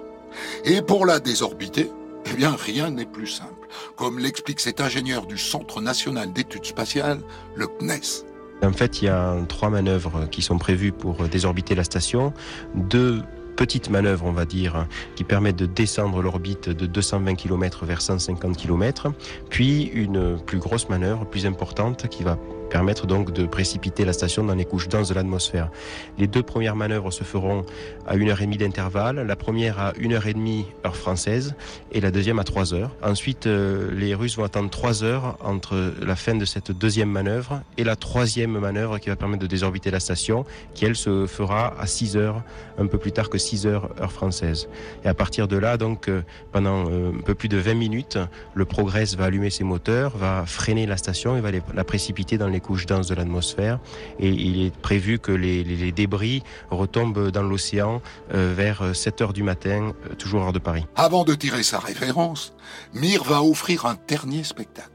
Et 0.64 0.83
pour 0.83 1.07
la 1.07 1.21
désorbiter, 1.21 1.91
eh 2.31 2.35
bien, 2.35 2.55
rien 2.55 2.91
n'est 2.91 3.07
plus 3.07 3.26
simple, 3.26 3.69
comme 3.97 4.19
l'explique 4.19 4.61
cet 4.61 4.81
ingénieur 4.81 5.26
du 5.26 5.38
Centre 5.38 5.81
national 5.81 6.33
d'études 6.33 6.64
spatiales, 6.64 7.21
le 7.55 7.67
CNES. 7.67 8.25
En 8.62 8.73
fait, 8.73 9.02
il 9.02 9.07
y 9.07 9.09
a 9.09 9.37
trois 9.49 9.71
manœuvres 9.71 10.29
qui 10.31 10.41
sont 10.41 10.57
prévues 10.57 10.93
pour 10.93 11.29
désorbiter 11.29 11.75
la 11.75 11.83
station. 11.83 12.33
Deux 12.75 13.23
petites 13.57 13.91
manœuvres, 13.91 14.25
on 14.25 14.33
va 14.33 14.45
dire, 14.45 14.87
qui 15.17 15.25
permettent 15.25 15.57
de 15.57 15.67
descendre 15.67 16.23
l'orbite 16.23 16.69
de 16.69 16.87
220 16.87 17.35
km 17.35 17.85
vers 17.85 18.00
150 18.00 18.57
km, 18.57 19.12
puis 19.50 19.85
une 19.85 20.38
plus 20.38 20.59
grosse 20.59 20.88
manœuvre, 20.88 21.26
plus 21.26 21.45
importante, 21.45 22.09
qui 22.09 22.23
va 22.23 22.38
permettre 22.73 23.07
donc 23.07 23.35
de 23.35 23.45
précipiter 23.45 24.07
la 24.07 24.14
station 24.14 24.45
dans 24.45 24.55
les 24.55 24.64
couches 24.64 24.88
denses 24.88 25.11
de 25.11 25.14
l'atmosphère. 25.14 25.71
Les 26.17 26.26
deux 26.26 26.43
premières 26.43 26.75
manœuvres 26.75 27.11
se 27.11 27.23
feront 27.23 27.67
à 28.07 28.17
1h30 28.17 28.57
d'intervalle, 28.57 29.17
la 29.26 29.37
première 29.37 29.79
à 29.79 29.93
1h30 29.93 30.64
heure 30.87 30.97
française 30.97 31.55
et 31.93 32.00
la 32.00 32.11
deuxième 32.11 32.38
à 32.38 32.45
3 32.45 32.73
heures. 32.73 32.97
Ensuite, 33.02 33.47
euh, 33.47 33.91
les 33.93 34.14
Russes 34.14 34.38
vont 34.38 34.45
attendre 34.45 34.71
3 34.71 35.05
heures 35.05 35.37
entre 35.45 35.93
la 36.00 36.17
fin 36.17 36.35
de 36.35 36.47
cette 36.47 36.73
deuxième 36.73 37.11
manœuvre 37.11 37.61
et 37.76 37.85
la 37.85 37.95
troisième 37.95 38.59
manœuvre 38.59 38.99
qui 38.99 39.11
va 39.11 39.17
permettre 39.17 39.43
de 39.43 39.47
désorbiter 39.47 39.91
la 39.91 40.00
station, 40.00 40.47
qui 40.73 40.87
elle 40.87 40.97
se 40.97 41.26
fera 41.26 41.75
à 41.79 41.87
6 41.87 42.17
heures, 42.17 42.43
un 42.79 42.87
peu 42.87 42.97
plus 42.97 43.12
tard 43.12 43.29
que 43.29 43.37
6 43.37 43.67
heures 43.67 43.91
heure 44.00 44.12
française. 44.12 44.69
Et 45.05 45.09
à 45.09 45.14
partir 45.14 45.47
de 45.47 45.59
là, 45.59 45.76
donc 45.76 46.09
euh, 46.09 46.23
pendant 46.52 46.87
euh, 46.91 47.11
un 47.11 47.21
peu 47.21 47.35
plus 47.35 47.50
de 47.50 47.59
20 47.59 47.75
minutes, 47.75 48.19
le 48.55 48.64
Progress 48.64 49.14
va 49.14 49.26
allumer 49.26 49.50
ses 49.50 49.64
moteurs, 49.64 50.17
va 50.17 50.45
freiner 50.47 50.87
la 50.87 50.97
station 50.97 51.37
et 51.37 51.43
va 51.43 51.50
la 51.75 51.85
précipiter 51.85 52.38
dans 52.38 52.49
les 52.49 52.62
couches 52.62 52.87
denses 52.87 53.09
de 53.09 53.14
l'atmosphère. 53.14 53.78
Et 54.19 54.31
il 54.31 54.64
est 54.64 54.75
prévu 54.75 55.19
que 55.19 55.33
les, 55.33 55.92
débris 55.92 56.42
retombent 56.71 57.31
dans 57.31 57.42
l'océan 57.42 58.00
euh, 58.33 58.54
vers 58.57 58.97
7 58.97 59.21
heures 59.21 59.33
du 59.33 59.42
matin, 59.42 59.92
euh, 60.11 60.14
toujours 60.14 60.42
hors 60.42 60.52
de 60.52 60.59
Paris. 60.59 60.87
Avant 60.97 61.25
de 61.25 61.35
tirer 61.35 61.62
sa 61.62 61.78
référence, 61.78 62.54
Mir 62.95 63.25
va 63.25 63.42
offrir 63.42 63.87
un 63.87 63.97
dernier 64.09 64.45
spectacle. 64.45 64.88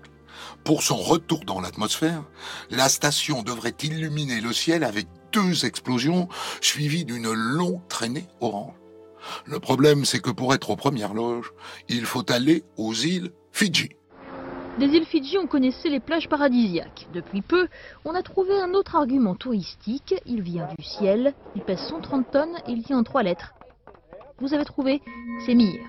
Pour 0.63 0.83
son 0.83 0.97
retour 0.97 1.41
dans 1.45 1.61
l'atmosphère, 1.61 2.23
la 2.71 2.89
station 2.89 3.43
devrait 3.43 3.75
illuminer 3.83 4.41
le 4.41 4.53
ciel 4.53 4.83
avec 4.83 5.07
deux 5.31 5.65
explosions 5.65 6.27
suivies 6.61 7.05
d'une 7.05 7.31
longue 7.31 7.87
traînée 7.87 8.27
orange. 8.41 8.73
Le 9.45 9.59
problème, 9.59 10.05
c'est 10.05 10.19
que 10.19 10.31
pour 10.31 10.53
être 10.53 10.69
aux 10.69 10.75
premières 10.75 11.13
loges, 11.13 11.53
il 11.89 12.05
faut 12.05 12.29
aller 12.31 12.63
aux 12.77 12.93
îles 12.93 13.31
Fidji. 13.51 13.96
Des 14.77 14.89
îles 14.89 15.05
Fidji, 15.05 15.39
on 15.39 15.47
connaissait 15.47 15.89
les 15.89 15.99
plages 15.99 16.29
paradisiaques. 16.29 17.07
Depuis 17.11 17.41
peu, 17.41 17.67
on 18.05 18.13
a 18.13 18.21
trouvé 18.21 18.53
un 18.59 18.75
autre 18.75 18.95
argument 18.95 19.33
touristique. 19.33 20.13
Il 20.27 20.43
vient 20.43 20.67
du 20.77 20.85
ciel, 20.85 21.33
il 21.55 21.63
pèse 21.63 21.79
130 21.79 22.29
tonnes 22.31 22.55
et 22.67 22.73
il 22.73 22.83
tient 22.83 22.99
en 22.99 23.03
trois 23.03 23.23
lettres. 23.23 23.53
Vous 24.39 24.53
avez 24.53 24.65
trouvé 24.65 25.01
C'est 25.45 25.55
Mir. 25.55 25.79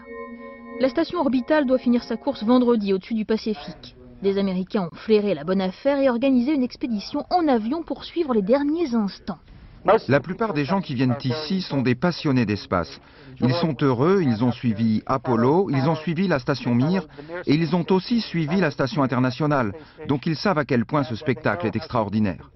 La 0.81 0.89
station 0.89 1.19
orbitale 1.21 1.67
doit 1.67 1.77
finir 1.77 2.03
sa 2.03 2.17
course 2.17 2.43
vendredi 2.45 2.95
au-dessus 2.95 3.13
du 3.13 3.27
Pacifique. 3.27 3.95
Des 4.23 4.39
Américains 4.39 4.89
ont 4.91 4.97
flairé 4.97 5.35
la 5.35 5.45
bonne 5.45 5.61
affaire 5.61 5.99
et 5.99 6.09
organisé 6.09 6.55
une 6.55 6.63
expédition 6.63 7.27
en 7.29 7.47
avion 7.47 7.83
pour 7.83 8.05
suivre 8.05 8.33
les 8.33 8.43
derniers 8.43 8.95
instants. 8.95 9.39
La 10.09 10.21
plupart 10.21 10.55
des 10.55 10.65
gens 10.65 10.81
qui 10.81 10.95
viennent 10.95 11.17
ici 11.25 11.63
sont 11.63 11.83
des 11.83 11.95
passionnés 11.95 12.47
d'espace. 12.47 13.01
Ils 13.41 13.55
sont 13.55 13.77
heureux, 13.83 14.21
ils 14.23 14.43
ont 14.43 14.53
suivi 14.53 15.03
Apollo, 15.07 15.71
ils 15.71 15.89
ont 15.89 15.95
suivi 15.95 16.27
la 16.27 16.39
station 16.39 16.75
Mir 16.75 17.07
et 17.47 17.55
ils 17.55 17.77
ont 17.77 17.87
aussi 17.91 18.21
suivi 18.21 18.61
la 18.61 18.71
station 18.71 19.03
internationale. 19.03 19.73
Donc 20.09 20.27
ils 20.27 20.37
savent 20.37 20.59
à 20.59 20.65
quel 20.65 20.85
point 20.85 21.05
ce 21.05 21.15
spectacle 21.15 21.67
est 21.67 21.77
extraordinaire. 21.77 22.51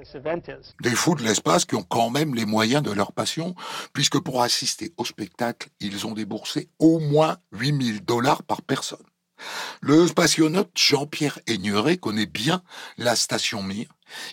Des 0.81 0.91
fous 0.91 1.14
de 1.14 1.23
l'espace 1.23 1.64
qui 1.64 1.76
ont 1.76 1.85
quand 1.88 2.11
même 2.11 2.35
les 2.35 2.47
moyens 2.47 2.83
de 2.83 2.91
leur 2.91 3.12
passion, 3.12 3.55
puisque 3.93 4.21
pour 4.21 4.43
assister 4.43 4.93
au 4.97 5.05
spectacle, 5.05 5.69
ils 5.81 6.07
ont 6.07 6.12
déboursé 6.12 6.69
au 6.79 6.99
moins 6.99 7.37
8000 7.52 8.05
dollars 8.05 8.43
par 8.43 8.62
personne. 8.62 8.99
Le 9.80 10.06
spationaute 10.06 10.70
Jean-Pierre 10.75 11.38
Aigneret 11.46 11.96
connaît 11.96 12.26
bien 12.26 12.62
la 12.99 13.16
station 13.16 13.62
Mir. 13.62 13.87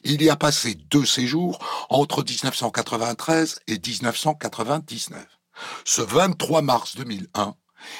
Il 0.04 0.22
y 0.22 0.30
a 0.30 0.36
passé 0.36 0.76
deux 0.90 1.06
séjours 1.06 1.60
entre 1.90 2.24
1993 2.24 3.62
et 3.68 3.80
1999. 3.80 5.26
Ce 5.86 6.02
23 6.02 6.62
mars 6.62 6.96
2001, 6.96 7.56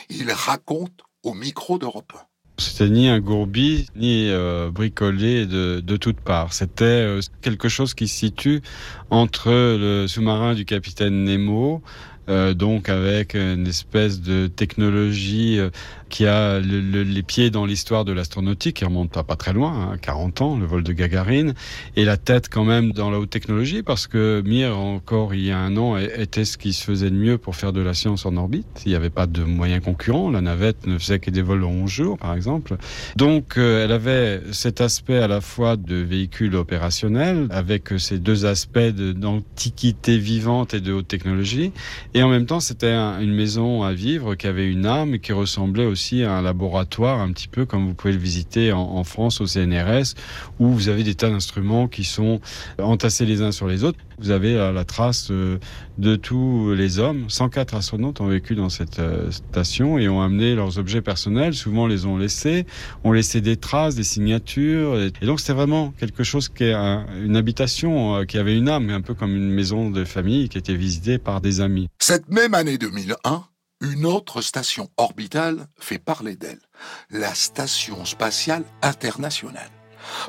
il 0.10 0.32
raconte 0.32 1.02
au 1.24 1.34
micro 1.34 1.78
d'Europe 1.78 2.14
1. 2.16 2.30
C'était 2.60 2.90
ni 2.90 3.08
un 3.08 3.20
gourbi, 3.22 3.88
ni 3.96 4.30
euh, 4.30 4.70
bricolé 4.70 5.46
de, 5.46 5.98
toutes 5.98 6.20
parts. 6.20 6.52
C'était 6.52 6.84
euh, 6.84 7.22
quelque 7.42 7.70
chose 7.70 7.94
qui 7.94 8.08
se 8.10 8.18
situe 8.18 8.62
entre 9.10 9.50
le 9.50 10.08
sous-marin 10.08 10.56
du 10.56 10.66
capitaine 10.66 11.24
Nemo, 11.24 11.82
euh, 12.28 12.54
donc 12.54 12.90
avec 12.90 13.34
une 13.34 13.66
espèce 13.66 14.20
de 14.20 14.48
technologie 14.48 15.58
qui 16.10 16.26
a 16.26 16.60
les 16.60 17.24
pieds 17.24 17.50
dans 17.50 17.66
l'histoire 17.66 18.06
de 18.06 18.12
l'astronautique, 18.12 18.78
qui 18.78 18.86
remonte 18.86 19.16
à 19.18 19.24
pas 19.24 19.36
très 19.36 19.54
loin, 19.54 19.96
40 20.02 20.42
hein, 20.42 20.46
ans, 20.46 20.58
le 20.58 20.66
vol 20.66 20.84
de 20.84 20.94
Gagarine, 20.94 21.54
et 21.96 22.06
la 22.06 22.18
tête 22.18 22.50
quand 22.50 22.66
même 22.66 22.92
dans 22.92 23.10
la 23.10 23.20
haute 23.20 23.30
technologie, 23.30 23.84
parce 23.84 24.08
que 24.08 24.42
Mir, 24.46 24.78
encore 24.78 25.34
il 25.34 25.46
y 25.46 25.52
a 25.52 25.58
un 25.58 25.78
an, 25.78 25.98
était 25.98 26.46
ce 26.46 26.58
qui 26.58 26.74
se 26.74 26.84
faisait 26.84 27.10
de 27.10 27.16
mieux 27.16 27.38
pour 27.38 27.56
faire 27.56 27.74
de 27.74 27.82
la 27.82 27.94
science 27.94 28.26
en 28.26 28.36
orbite. 28.38 28.82
Il 28.86 28.90
n'y 28.90 28.96
avait 28.96 29.10
pas 29.10 29.28
de 29.28 29.44
moyens 29.44 29.84
concurrents. 29.84 30.30
La 30.30 30.42
navette 30.42 30.88
ne 30.88 30.98
faisait 30.98 31.20
que 31.20 31.32
des 31.32 31.42
vols 31.42 31.64
en 31.64 31.70
11 31.70 31.90
jours, 31.90 32.18
par 32.18 32.34
exemple. 32.34 32.78
Donc, 33.16 33.58
euh, 33.58 33.86
elle 33.86 33.92
avait 33.92 34.42
cet 34.52 34.82
aspect 34.82 35.18
à 35.18 35.28
la 35.28 35.42
fois 35.42 35.78
de 35.78 35.96
véhicule 35.96 36.56
opérationnel, 36.56 37.48
avec 37.52 37.90
ces 37.98 38.20
deux 38.20 38.46
aspects 38.46 38.80
d'antiquité 38.80 40.18
vivante 40.18 40.74
et 40.74 40.82
de 40.82 40.94
haute 40.94 41.08
technologie. 41.08 41.72
Et 42.14 42.24
en 42.24 42.30
même 42.30 42.46
temps, 42.46 42.60
c'était 42.60 42.94
une 42.94 43.34
maison 43.34 43.84
à 43.84 43.94
vivre 43.94 44.36
qui 44.36 44.48
avait 44.48 44.68
une 44.68 44.86
âme 44.86 45.20
qui 45.20 45.34
ressemblait 45.34 45.86
aussi 45.86 45.99
aussi 46.00 46.24
un 46.24 46.42
laboratoire, 46.42 47.20
un 47.20 47.34
petit 47.34 47.50
peu 47.50 47.66
comme 47.66 47.86
vous 47.86 47.94
pouvez 47.94 48.14
le 48.14 48.20
visiter 48.20 48.72
en, 48.72 49.04
France 49.04 49.42
au 49.42 49.48
CNRS, 49.48 50.16
où 50.60 50.68
vous 50.70 50.88
avez 50.88 51.04
des 51.04 51.14
tas 51.14 51.30
d'instruments 51.30 51.90
qui 51.90 52.06
sont 52.06 52.40
entassés 52.82 53.26
les 53.26 53.42
uns 53.42 53.52
sur 53.52 53.68
les 53.68 53.84
autres. 53.84 54.00
Vous 54.18 54.32
avez 54.32 54.56
la, 54.56 54.84
trace 54.86 55.30
euh, 55.32 55.60
de 55.98 56.16
tous 56.16 56.74
les 56.74 57.00
hommes. 57.00 57.30
104 57.30 57.76
astronautes 57.76 58.20
ont 58.20 58.28
vécu 58.28 58.56
dans 58.56 58.70
cette 58.70 59.00
euh, 59.00 59.32
station 59.32 59.98
et 59.98 60.10
ont 60.10 60.22
amené 60.22 60.56
leurs 60.56 60.78
objets 60.78 61.02
personnels. 61.02 61.54
Souvent, 61.54 61.88
les 61.88 62.06
ont 62.06 62.18
laissés, 62.18 62.66
ont 63.04 63.14
laissé 63.14 63.40
des 63.40 63.56
traces, 63.56 63.96
des 63.96 64.04
signatures. 64.04 65.00
Et 65.22 65.26
donc, 65.26 65.40
c'était 65.40 65.54
vraiment 65.54 65.94
quelque 66.00 66.24
chose 66.24 66.50
qui 66.50 66.66
est 66.66 66.74
une 66.74 67.38
habitation, 67.38 68.18
euh, 68.18 68.26
qui 68.26 68.38
avait 68.38 68.58
une 68.58 68.68
âme, 68.68 68.90
un 68.90 69.02
peu 69.02 69.14
comme 69.14 69.36
une 69.36 69.52
maison 69.52 69.90
de 69.90 70.04
famille 70.04 70.50
qui 70.50 70.58
était 70.58 70.76
visitée 70.76 71.18
par 71.18 71.40
des 71.40 71.62
amis. 71.62 71.88
Cette 72.00 72.30
même 72.30 72.54
année 72.54 72.78
2001, 72.78 73.44
une 73.82 74.06
autre 74.06 74.42
station 74.42 74.88
orbitale 74.98 75.68
fait 75.80 76.00
parler 76.00 76.36
d'elle, 76.36 76.60
la 77.12 77.34
Station 77.34 78.04
spatiale 78.04 78.64
internationale. 78.82 79.70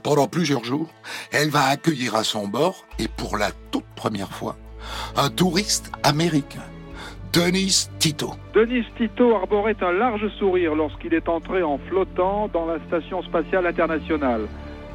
Pendant 0.04 0.28
plusieurs 0.28 0.64
jours, 0.64 0.90
elle 1.32 1.50
va 1.50 1.64
accueillir 1.64 2.14
à 2.14 2.22
son 2.22 2.46
bord, 2.46 2.84
et 2.98 3.08
pour 3.08 3.36
la 3.36 3.50
toute 3.70 3.86
première 3.96 4.32
fois, 4.32 4.56
un 5.16 5.30
touriste 5.30 5.90
américain, 6.04 6.62
Denis 7.32 7.88
Tito. 7.98 8.34
Denis 8.54 8.84
Tito 8.96 9.34
arborait 9.34 9.76
un 9.80 9.92
large 9.92 10.28
sourire 10.38 10.74
lorsqu'il 10.74 11.14
est 11.14 11.28
entré 11.28 11.62
en 11.62 11.78
flottant 11.78 12.48
dans 12.52 12.66
la 12.66 12.78
Station 12.86 13.22
spatiale 13.22 13.66
internationale. 13.66 14.46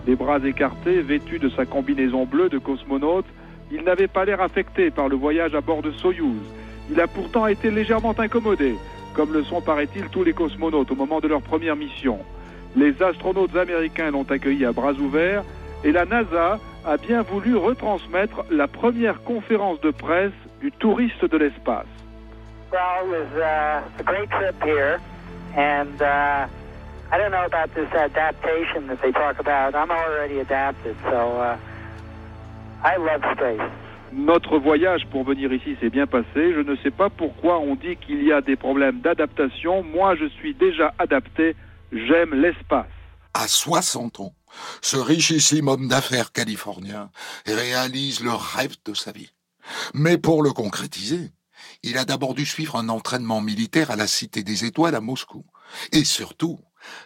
Les 0.07 0.15
bras 0.15 0.39
écartés, 0.45 1.01
vêtu 1.01 1.39
de 1.39 1.49
sa 1.49 1.65
combinaison 1.65 2.25
bleue 2.25 2.49
de 2.49 2.57
cosmonaute, 2.57 3.25
il 3.71 3.83
n'avait 3.83 4.07
pas 4.07 4.23
l'air 4.23 4.41
affecté 4.41 4.91
par 4.91 5.09
le 5.09 5.15
voyage 5.15 5.55
à 5.55 5.61
bord 5.61 5.81
de 5.81 5.91
Soyouz 5.91 6.43
il 6.91 6.99
a 6.99 7.07
pourtant 7.07 7.47
été 7.47 7.71
légèrement 7.71 8.13
incommodé, 8.17 8.75
comme 9.13 9.33
le 9.33 9.43
sont, 9.43 9.61
paraît-il, 9.61 10.09
tous 10.09 10.23
les 10.23 10.33
cosmonautes 10.33 10.91
au 10.91 10.95
moment 10.95 11.19
de 11.19 11.27
leur 11.27 11.41
première 11.41 11.75
mission. 11.75 12.19
Les 12.75 13.01
astronautes 13.01 13.55
américains 13.55 14.11
l'ont 14.11 14.29
accueilli 14.29 14.65
à 14.65 14.71
bras 14.71 14.93
ouverts 14.93 15.43
et 15.83 15.91
la 15.91 16.05
NASA 16.05 16.59
a 16.85 16.97
bien 16.97 17.21
voulu 17.21 17.55
retransmettre 17.55 18.43
la 18.51 18.67
première 18.67 19.23
conférence 19.23 19.79
de 19.81 19.91
presse 19.91 20.33
du 20.61 20.71
touriste 20.71 21.25
de 21.25 21.37
l'espace. 21.37 21.85
It 22.71 23.07
was 23.07 23.27
uh, 23.37 24.03
trip 24.03 24.61
here, 24.63 24.99
and 25.55 26.01
uh, 26.01 26.47
I 27.11 27.17
don't 27.17 27.31
know 27.31 27.45
about 27.45 27.73
this 27.73 27.89
adaptation 27.93 28.87
that 28.87 29.01
they 29.01 29.11
talk 29.13 29.39
about. 29.39 29.75
I'm 29.75 29.91
already 29.91 30.39
adapted, 30.39 30.97
so 31.03 31.39
uh, 31.39 31.57
I 32.83 32.97
love 32.97 33.21
space. 33.37 33.84
Notre 34.13 34.57
voyage 34.57 35.05
pour 35.11 35.23
venir 35.23 35.51
ici 35.51 35.75
s'est 35.81 35.89
bien 35.89 36.07
passé. 36.07 36.25
Je 36.35 36.61
ne 36.61 36.75
sais 36.77 36.91
pas 36.91 37.09
pourquoi 37.09 37.59
on 37.59 37.75
dit 37.75 37.97
qu'il 37.97 38.23
y 38.23 38.31
a 38.31 38.41
des 38.41 38.55
problèmes 38.55 39.01
d'adaptation. 39.01 39.83
Moi, 39.83 40.15
je 40.15 40.25
suis 40.25 40.53
déjà 40.53 40.93
adapté. 40.99 41.55
J'aime 41.91 42.33
l'espace. 42.33 42.87
À 43.33 43.47
60 43.47 44.21
ans, 44.21 44.33
ce 44.81 44.95
richissime 44.95 45.67
homme 45.67 45.87
d'affaires 45.87 46.31
californien 46.31 47.09
réalise 47.45 48.23
le 48.23 48.31
rêve 48.31 48.75
de 48.85 48.93
sa 48.93 49.11
vie. 49.11 49.31
Mais 49.93 50.17
pour 50.17 50.43
le 50.43 50.51
concrétiser, 50.51 51.31
il 51.83 51.97
a 51.97 52.05
d'abord 52.05 52.33
dû 52.33 52.45
suivre 52.45 52.75
un 52.75 52.89
entraînement 52.89 53.41
militaire 53.41 53.91
à 53.91 53.95
la 53.95 54.07
Cité 54.07 54.43
des 54.43 54.65
Étoiles 54.65 54.95
à 54.95 55.01
Moscou. 55.01 55.43
Et 55.91 56.03
surtout, 56.03 56.59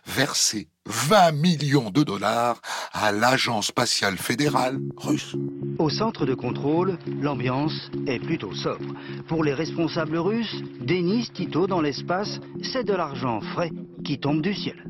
verser 0.05 0.67
20 0.88 1.31
millions 1.33 1.91
de 1.91 2.03
dollars 2.03 2.59
à 2.93 3.12
l'agence 3.12 3.67
spatiale 3.67 4.17
fédérale 4.17 4.79
russe. 4.98 5.36
Au 5.77 5.89
centre 5.89 6.25
de 6.25 6.33
contrôle, 6.33 6.98
l'ambiance 7.21 7.91
est 8.07 8.19
plutôt 8.19 8.53
sobre. 8.53 8.93
Pour 9.27 9.43
les 9.43 9.53
responsables 9.53 10.17
russes, 10.17 10.62
Denis 10.81 11.29
Tito 11.33 11.67
dans 11.67 11.81
l'espace, 11.81 12.39
c'est 12.63 12.83
de 12.83 12.93
l'argent 12.93 13.39
frais 13.41 13.71
qui 14.03 14.19
tombe 14.19 14.41
du 14.41 14.53
ciel. 14.53 14.83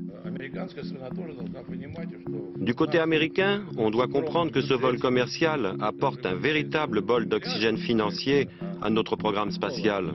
Du 2.57 2.73
côté 2.73 2.99
américain, 2.99 3.63
on 3.77 3.89
doit 3.89 4.07
comprendre 4.07 4.51
que 4.51 4.61
ce 4.61 4.73
vol 4.73 4.99
commercial 4.99 5.75
apporte 5.81 6.25
un 6.25 6.35
véritable 6.35 7.01
bol 7.01 7.27
d'oxygène 7.27 7.77
financier 7.77 8.47
à 8.81 8.89
notre 8.89 9.15
programme 9.15 9.51
spatial. 9.51 10.13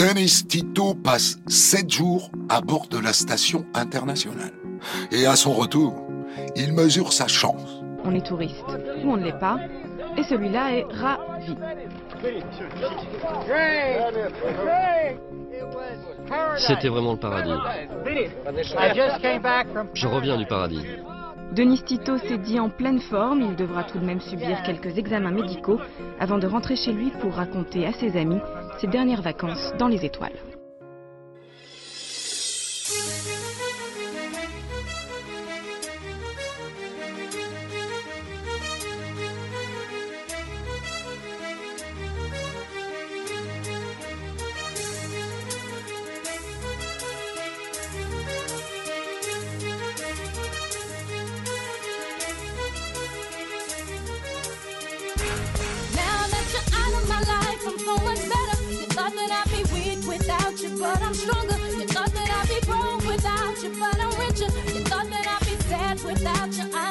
Denis 0.00 0.46
Tito 0.48 0.94
passe 0.94 1.38
sept 1.46 1.90
jours 1.90 2.30
à 2.48 2.62
bord 2.62 2.86
de 2.88 2.98
la 2.98 3.12
station 3.12 3.66
internationale. 3.74 4.54
Et 5.12 5.26
à 5.26 5.36
son 5.36 5.52
retour, 5.52 6.08
il 6.56 6.72
mesure 6.72 7.12
sa 7.12 7.28
chance. 7.28 7.82
On 8.04 8.14
est 8.14 8.24
touriste 8.24 8.64
ou 9.04 9.10
on 9.10 9.18
ne 9.18 9.24
l'est 9.24 9.38
pas, 9.38 9.58
et 10.16 10.22
celui-là 10.22 10.72
est 10.72 10.84
ravi. 10.84 11.54
C'était 16.56 16.88
vraiment 16.88 17.12
le 17.12 17.18
paradis. 17.18 17.52
Je 19.92 20.06
reviens 20.06 20.38
du 20.38 20.46
paradis. 20.46 20.86
Denis 21.52 21.82
Tito 21.82 22.16
s'est 22.16 22.38
dit 22.38 22.58
en 22.58 22.70
pleine 22.70 23.00
forme, 23.00 23.42
il 23.42 23.54
devra 23.54 23.84
tout 23.84 23.98
de 23.98 24.06
même 24.06 24.20
subir 24.22 24.62
quelques 24.62 24.96
examens 24.96 25.32
médicaux 25.32 25.78
avant 26.18 26.38
de 26.38 26.46
rentrer 26.46 26.76
chez 26.76 26.92
lui 26.92 27.10
pour 27.20 27.34
raconter 27.34 27.86
à 27.86 27.92
ses 27.92 28.16
amis 28.16 28.40
ses 28.80 28.86
dernières 28.86 29.20
vacances 29.20 29.74
dans 29.78 29.88
les 29.88 30.06
étoiles. 30.06 30.38
But 60.80 61.02
I'm 61.02 61.14
stronger. 61.14 61.56
You 61.78 61.86
thought 61.86 62.12
that 62.14 62.30
I'd 62.30 62.48
be 62.48 62.58
broke 62.66 63.04
without 63.06 63.62
you, 63.62 63.70
but 63.78 64.00
I'm 64.00 64.10
richer. 64.18 64.50
You 64.74 64.82
thought 64.88 65.08
that 65.10 65.26
I'd 65.28 65.46
be 65.46 65.54
sad 65.68 66.02
without 66.02 66.52
you, 66.56 66.64
I 66.74 66.89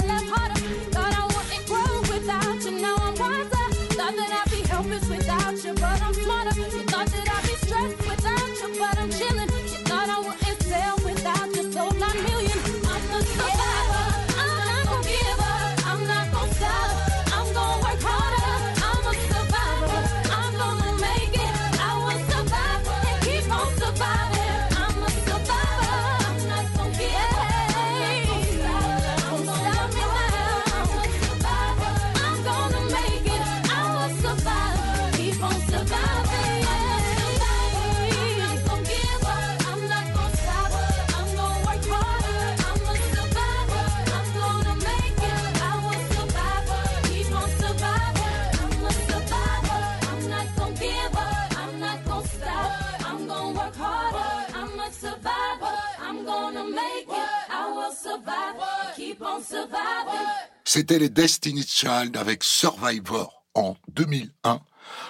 C'était 60.64 61.00
les 61.00 61.10
Destiny's 61.10 61.72
Child 61.72 62.16
avec 62.18 62.44
Survivor 62.44 63.44
en 63.56 63.76
2001, 63.96 64.60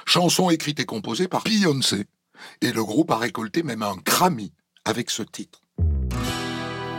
chanson 0.05 0.49
écrite 0.49 0.79
et 0.79 0.85
composée 0.85 1.27
par 1.27 1.43
Beyoncé. 1.43 2.05
Et 2.61 2.71
le 2.71 2.83
groupe 2.83 3.11
a 3.11 3.17
récolté 3.17 3.63
même 3.63 3.83
un 3.83 3.97
Grammy 3.97 4.53
avec 4.85 5.09
ce 5.09 5.23
titre. 5.23 5.61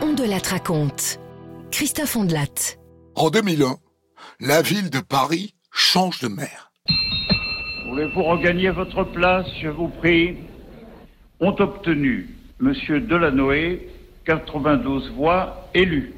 Ondelat 0.01 0.47
raconte. 0.47 1.19
Christophe 1.71 2.15
Ondelat. 2.15 2.77
En 3.15 3.29
2001, 3.29 3.77
la 4.39 4.61
ville 4.61 4.89
de 4.89 4.99
Paris 4.99 5.55
change 5.71 6.19
de 6.19 6.27
maire. 6.27 6.71
Voulez-vous 7.87 8.23
regagner 8.23 8.69
votre 8.69 9.03
place, 9.03 9.47
je 9.61 9.69
vous 9.69 9.87
prie? 9.87 10.37
Ont 11.39 11.55
obtenu 11.59 12.35
Monsieur 12.59 13.01
Delanoë 13.01 13.89
92 14.25 15.11
voix 15.13 15.69
élues. 15.73 16.13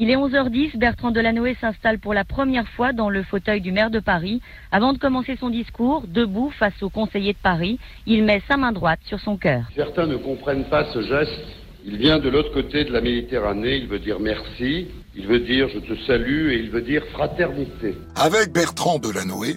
Il 0.00 0.10
est 0.10 0.16
11h10, 0.16 0.78
Bertrand 0.78 1.10
Delanoë 1.10 1.56
s'installe 1.60 1.98
pour 1.98 2.14
la 2.14 2.22
première 2.22 2.68
fois 2.68 2.92
dans 2.92 3.10
le 3.10 3.24
fauteuil 3.24 3.60
du 3.60 3.72
maire 3.72 3.90
de 3.90 3.98
Paris. 3.98 4.40
Avant 4.70 4.92
de 4.92 4.98
commencer 4.98 5.36
son 5.40 5.50
discours, 5.50 6.04
debout 6.06 6.52
face 6.56 6.80
aux 6.82 6.88
conseillers 6.88 7.32
de 7.32 7.38
Paris, 7.42 7.80
il 8.06 8.22
met 8.22 8.40
sa 8.46 8.56
main 8.56 8.70
droite 8.70 9.00
sur 9.06 9.18
son 9.18 9.36
cœur. 9.36 9.64
Certains 9.74 10.06
ne 10.06 10.14
comprennent 10.14 10.68
pas 10.68 10.84
ce 10.92 11.02
geste. 11.02 11.42
Il 11.84 11.96
vient 11.96 12.20
de 12.20 12.28
l'autre 12.28 12.52
côté 12.54 12.84
de 12.84 12.92
la 12.92 13.00
Méditerranée, 13.00 13.74
il 13.78 13.88
veut 13.88 13.98
dire 13.98 14.20
merci, 14.20 14.86
il 15.16 15.26
veut 15.26 15.40
dire 15.40 15.68
je 15.68 15.80
te 15.80 16.00
salue 16.06 16.52
et 16.52 16.60
il 16.60 16.70
veut 16.70 16.82
dire 16.82 17.02
fraternité. 17.12 17.96
Avec 18.14 18.52
Bertrand 18.52 19.00
Delanoë, 19.00 19.56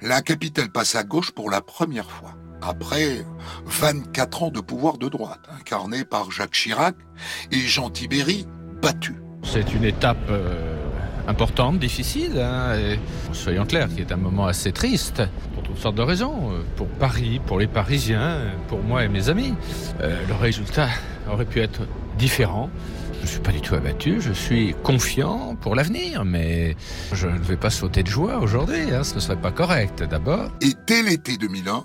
la 0.00 0.22
capitale 0.22 0.70
passe 0.72 0.94
à 0.94 1.04
gauche 1.04 1.32
pour 1.32 1.50
la 1.50 1.60
première 1.60 2.10
fois. 2.10 2.32
Après 2.62 3.18
24 3.66 4.44
ans 4.44 4.50
de 4.50 4.60
pouvoir 4.60 4.96
de 4.96 5.10
droite, 5.10 5.40
incarné 5.60 6.06
par 6.06 6.30
Jacques 6.30 6.52
Chirac 6.54 6.94
et 7.52 7.58
Jean 7.58 7.90
Tibéry, 7.90 8.46
battu. 8.80 9.23
C'est 9.44 9.74
une 9.74 9.84
étape 9.84 10.16
euh, 10.30 10.76
importante, 11.28 11.78
difficile, 11.78 12.40
hein, 12.40 12.74
et, 12.76 12.98
soyons 13.32 13.66
clairs, 13.66 13.88
qui 13.88 14.00
est 14.00 14.10
un 14.10 14.16
moment 14.16 14.46
assez 14.46 14.72
triste, 14.72 15.22
pour 15.54 15.62
toutes 15.62 15.78
sortes 15.78 15.94
de 15.94 16.02
raisons, 16.02 16.50
euh, 16.50 16.62
pour 16.76 16.88
Paris, 16.88 17.40
pour 17.46 17.58
les 17.58 17.66
Parisiens, 17.66 18.38
pour 18.68 18.82
moi 18.82 19.04
et 19.04 19.08
mes 19.08 19.28
amis. 19.28 19.54
Euh, 20.00 20.18
le 20.26 20.34
résultat 20.34 20.88
aurait 21.30 21.44
pu 21.44 21.60
être 21.60 21.82
différent. 22.18 22.70
Je 23.20 23.22
ne 23.22 23.26
suis 23.26 23.40
pas 23.40 23.52
du 23.52 23.60
tout 23.60 23.74
abattu, 23.74 24.20
je 24.20 24.32
suis 24.32 24.74
confiant 24.82 25.56
pour 25.60 25.74
l'avenir, 25.74 26.24
mais 26.24 26.76
je 27.12 27.26
ne 27.26 27.38
vais 27.38 27.56
pas 27.56 27.70
sauter 27.70 28.02
de 28.02 28.08
joie 28.08 28.38
aujourd'hui, 28.38 28.92
hein, 28.92 29.04
ce 29.04 29.14
ne 29.14 29.20
serait 29.20 29.36
pas 29.36 29.52
correct 29.52 30.02
d'abord. 30.02 30.50
Et 30.60 30.72
dès 30.86 31.02
l'été 31.02 31.36
2001, 31.38 31.84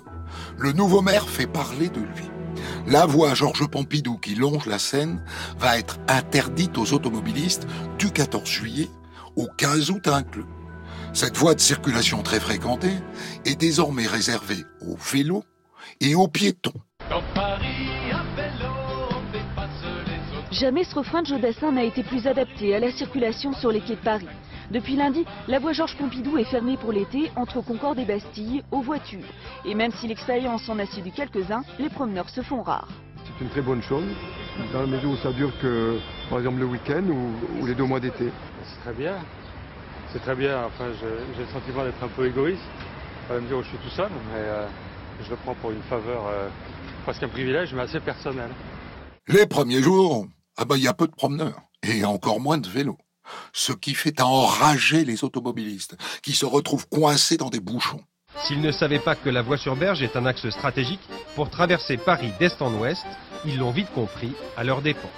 le 0.58 0.72
nouveau 0.72 1.00
maire 1.00 1.28
fait 1.28 1.46
parler 1.46 1.88
de 1.88 2.00
lui. 2.00 2.39
La 2.86 3.06
voie 3.06 3.34
Georges 3.34 3.68
Pompidou 3.68 4.18
qui 4.18 4.34
longe 4.34 4.66
la 4.66 4.78
Seine 4.78 5.22
va 5.58 5.78
être 5.78 5.98
interdite 6.08 6.78
aux 6.78 6.92
automobilistes 6.92 7.66
du 7.98 8.10
14 8.10 8.48
juillet 8.48 8.88
au 9.36 9.46
15 9.56 9.90
août 9.90 10.08
inclus. 10.08 10.44
Cette 11.12 11.36
voie 11.36 11.54
de 11.54 11.60
circulation 11.60 12.22
très 12.22 12.40
fréquentée 12.40 12.94
est 13.44 13.58
désormais 13.58 14.06
réservée 14.06 14.64
aux 14.80 14.96
vélos 14.96 15.44
et 16.00 16.14
aux 16.14 16.28
piétons. 16.28 16.72
Jamais 20.52 20.84
ce 20.84 20.94
refrain 20.94 21.22
de 21.22 21.26
Jodassin 21.26 21.72
n'a 21.72 21.84
été 21.84 22.02
plus 22.02 22.26
adapté 22.26 22.74
à 22.74 22.80
la 22.80 22.92
circulation 22.92 23.52
sur 23.54 23.70
les 23.70 23.80
quais 23.80 23.96
de 23.96 24.00
Paris. 24.00 24.26
Depuis 24.70 24.94
lundi, 24.94 25.24
la 25.48 25.58
voie 25.58 25.72
Georges 25.72 25.96
Pompidou 25.96 26.38
est 26.38 26.44
fermée 26.44 26.76
pour 26.76 26.92
l'été 26.92 27.32
entre 27.34 27.60
Concorde 27.60 27.98
et 27.98 28.04
Bastille 28.04 28.62
aux 28.70 28.82
voitures. 28.82 29.26
Et 29.64 29.74
même 29.74 29.90
si 29.90 30.06
l'expérience 30.06 30.68
en 30.68 30.78
a 30.78 30.86
séduit 30.86 31.10
quelques-uns, 31.10 31.62
les 31.80 31.88
promeneurs 31.88 32.28
se 32.28 32.40
font 32.40 32.62
rares. 32.62 32.88
C'est 33.24 33.44
une 33.44 33.50
très 33.50 33.62
bonne 33.62 33.82
chose, 33.82 34.06
dans 34.72 34.82
la 34.82 34.86
mesure 34.86 35.10
où 35.10 35.16
ça 35.16 35.32
dure 35.32 35.52
que, 35.60 35.98
par 36.28 36.38
exemple, 36.38 36.60
le 36.60 36.66
week-end 36.66 37.02
ou, 37.02 37.60
ou 37.60 37.66
les 37.66 37.74
deux 37.74 37.84
mois 37.84 37.98
d'été. 37.98 38.28
C'est 38.62 38.80
très 38.82 38.92
bien. 38.92 39.14
C'est 40.12 40.20
très 40.20 40.36
bien. 40.36 40.64
Enfin, 40.66 40.84
j'ai 41.00 41.42
le 41.42 41.48
sentiment 41.48 41.82
d'être 41.82 42.02
un 42.04 42.08
peu 42.08 42.28
égoïste, 42.28 42.62
à 43.28 43.34
la 43.34 43.40
mesure 43.40 43.58
où 43.58 43.62
je 43.62 43.68
suis 43.68 43.78
tout 43.78 43.90
seul, 43.90 44.10
mais 44.32 44.38
euh, 44.38 44.68
je 45.24 45.30
le 45.30 45.36
prends 45.36 45.54
pour 45.54 45.72
une 45.72 45.82
faveur, 45.82 46.28
euh, 46.28 46.48
presque 47.02 47.24
un 47.24 47.28
privilège, 47.28 47.74
mais 47.74 47.82
assez 47.82 47.98
personnel. 47.98 48.50
Les 49.26 49.46
premiers 49.46 49.82
jours, 49.82 50.26
ah 50.56 50.64
ben, 50.64 50.76
il 50.76 50.84
y 50.84 50.88
a 50.88 50.94
peu 50.94 51.08
de 51.08 51.14
promeneurs 51.14 51.60
et 51.82 52.04
encore 52.04 52.38
moins 52.38 52.58
de 52.58 52.68
vélos. 52.68 52.98
Ce 53.52 53.72
qui 53.72 53.94
fait 53.94 54.20
enrager 54.20 55.04
les 55.04 55.24
automobilistes 55.24 55.96
qui 56.22 56.32
se 56.34 56.46
retrouvent 56.46 56.88
coincés 56.88 57.36
dans 57.36 57.50
des 57.50 57.60
bouchons. 57.60 58.00
S'ils 58.44 58.60
ne 58.60 58.70
savaient 58.72 59.00
pas 59.00 59.16
que 59.16 59.28
la 59.28 59.42
voie 59.42 59.58
sur 59.58 59.74
berge 59.76 60.02
est 60.02 60.16
un 60.16 60.24
axe 60.26 60.48
stratégique 60.50 61.00
pour 61.34 61.50
traverser 61.50 61.96
Paris 61.96 62.32
d'est 62.38 62.62
en 62.62 62.72
ouest, 62.74 63.04
ils 63.44 63.58
l'ont 63.58 63.72
vite 63.72 63.92
compris 63.92 64.32
à 64.56 64.62
leurs 64.64 64.82
dépens. 64.82 65.10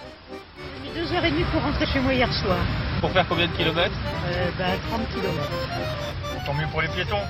J'ai 0.83 0.89
mis 0.89 0.95
deux 1.07 1.13
heures 1.15 1.25
et 1.25 1.31
demie 1.31 1.45
pour 1.53 1.61
rentrer 1.63 1.87
chez 1.87 2.01
moi 2.01 2.15
hier 2.15 2.33
soir. 2.33 2.59
Pour 3.01 3.11
faire 3.11 3.27
combien 3.29 3.47
de 3.49 3.53
kilomètres? 3.53 3.95
Euh, 4.29 4.51
bah, 4.59 4.65
30 4.89 5.09
kilomètres. 5.11 5.51
Tant 6.47 6.55
mieux 6.55 6.67
pour 6.71 6.81
les 6.83 6.89
piétons. 6.89 7.21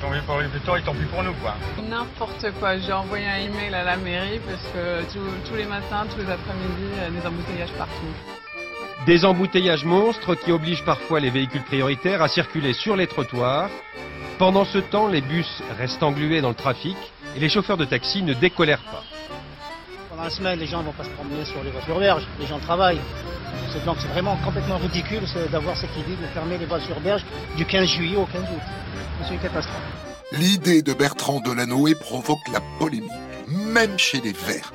Tant 0.00 0.10
mieux 0.10 0.22
pour 0.26 0.38
les 0.40 0.48
piétons 0.48 0.76
et 0.76 0.82
tant 0.82 0.92
pis 0.94 1.04
pour 1.06 1.22
nous, 1.22 1.32
quoi. 1.34 1.54
N'importe 1.88 2.46
quoi. 2.58 2.76
J'ai 2.78 2.92
envoyé 2.92 3.26
un 3.26 3.38
email 3.38 3.74
à 3.74 3.84
la 3.84 3.96
mairie 3.96 4.40
parce 4.46 4.62
que 4.74 5.02
tous- 5.12 5.48
tous 5.48 5.54
les 5.56 5.64
matins, 5.66 6.04
tous 6.10 6.18
les 6.18 6.30
après-midi, 6.30 6.90
euh, 6.98 7.10
des 7.10 7.26
embouteillages 7.26 7.72
partout. 7.78 8.12
Des 9.06 9.24
embouteillages 9.24 9.84
monstres 9.84 10.34
qui 10.34 10.50
obligent 10.50 10.84
parfois 10.84 11.20
les 11.20 11.28
véhicules 11.30 11.62
prioritaires 11.62 12.22
à 12.22 12.28
circuler 12.28 12.72
sur 12.72 12.96
les 12.96 13.06
trottoirs. 13.06 13.68
Pendant 14.38 14.64
ce 14.64 14.78
temps, 14.78 15.08
les 15.08 15.20
bus 15.20 15.62
restent 15.78 16.02
englués 16.02 16.40
dans 16.40 16.48
le 16.48 16.54
trafic 16.54 16.96
et 17.36 17.40
les 17.40 17.48
chauffeurs 17.50 17.76
de 17.76 17.84
taxi 17.84 18.22
ne 18.22 18.32
décolèrent 18.32 18.82
pas. 18.84 19.04
Pendant 20.08 20.22
la 20.24 20.30
semaine, 20.30 20.58
les 20.58 20.66
gens 20.66 20.80
ne 20.80 20.84
vont 20.86 20.92
pas 20.92 21.04
se 21.04 21.10
promener 21.10 21.44
sur 21.44 21.62
les 21.62 21.70
voies 21.70 21.82
sur 21.82 21.98
berge, 21.98 22.26
les 22.40 22.46
gens 22.46 22.58
travaillent. 22.58 23.00
C'est- 23.72 23.84
Donc 23.84 23.96
c'est 24.00 24.08
vraiment 24.08 24.36
complètement 24.44 24.78
ridicule 24.78 25.22
d'avoir 25.52 25.76
cette 25.76 25.94
idée 25.96 26.16
de 26.20 26.26
fermer 26.32 26.56
les 26.56 26.66
voies 26.66 26.80
sur 26.80 26.98
berge 27.00 27.22
du 27.56 27.64
15 27.66 27.86
juillet 27.88 28.16
au 28.16 28.24
15 28.26 28.42
août. 28.42 28.62
C'est 29.26 29.34
une 29.34 29.40
catastrophe. 29.40 29.76
L'idée 30.32 30.82
de 30.82 30.94
Bertrand 30.94 31.40
Delanoë 31.40 31.94
provoque 31.94 32.46
la 32.52 32.60
polémique, 32.78 33.10
même 33.48 33.98
chez 33.98 34.20
les 34.20 34.32
Verts, 34.32 34.72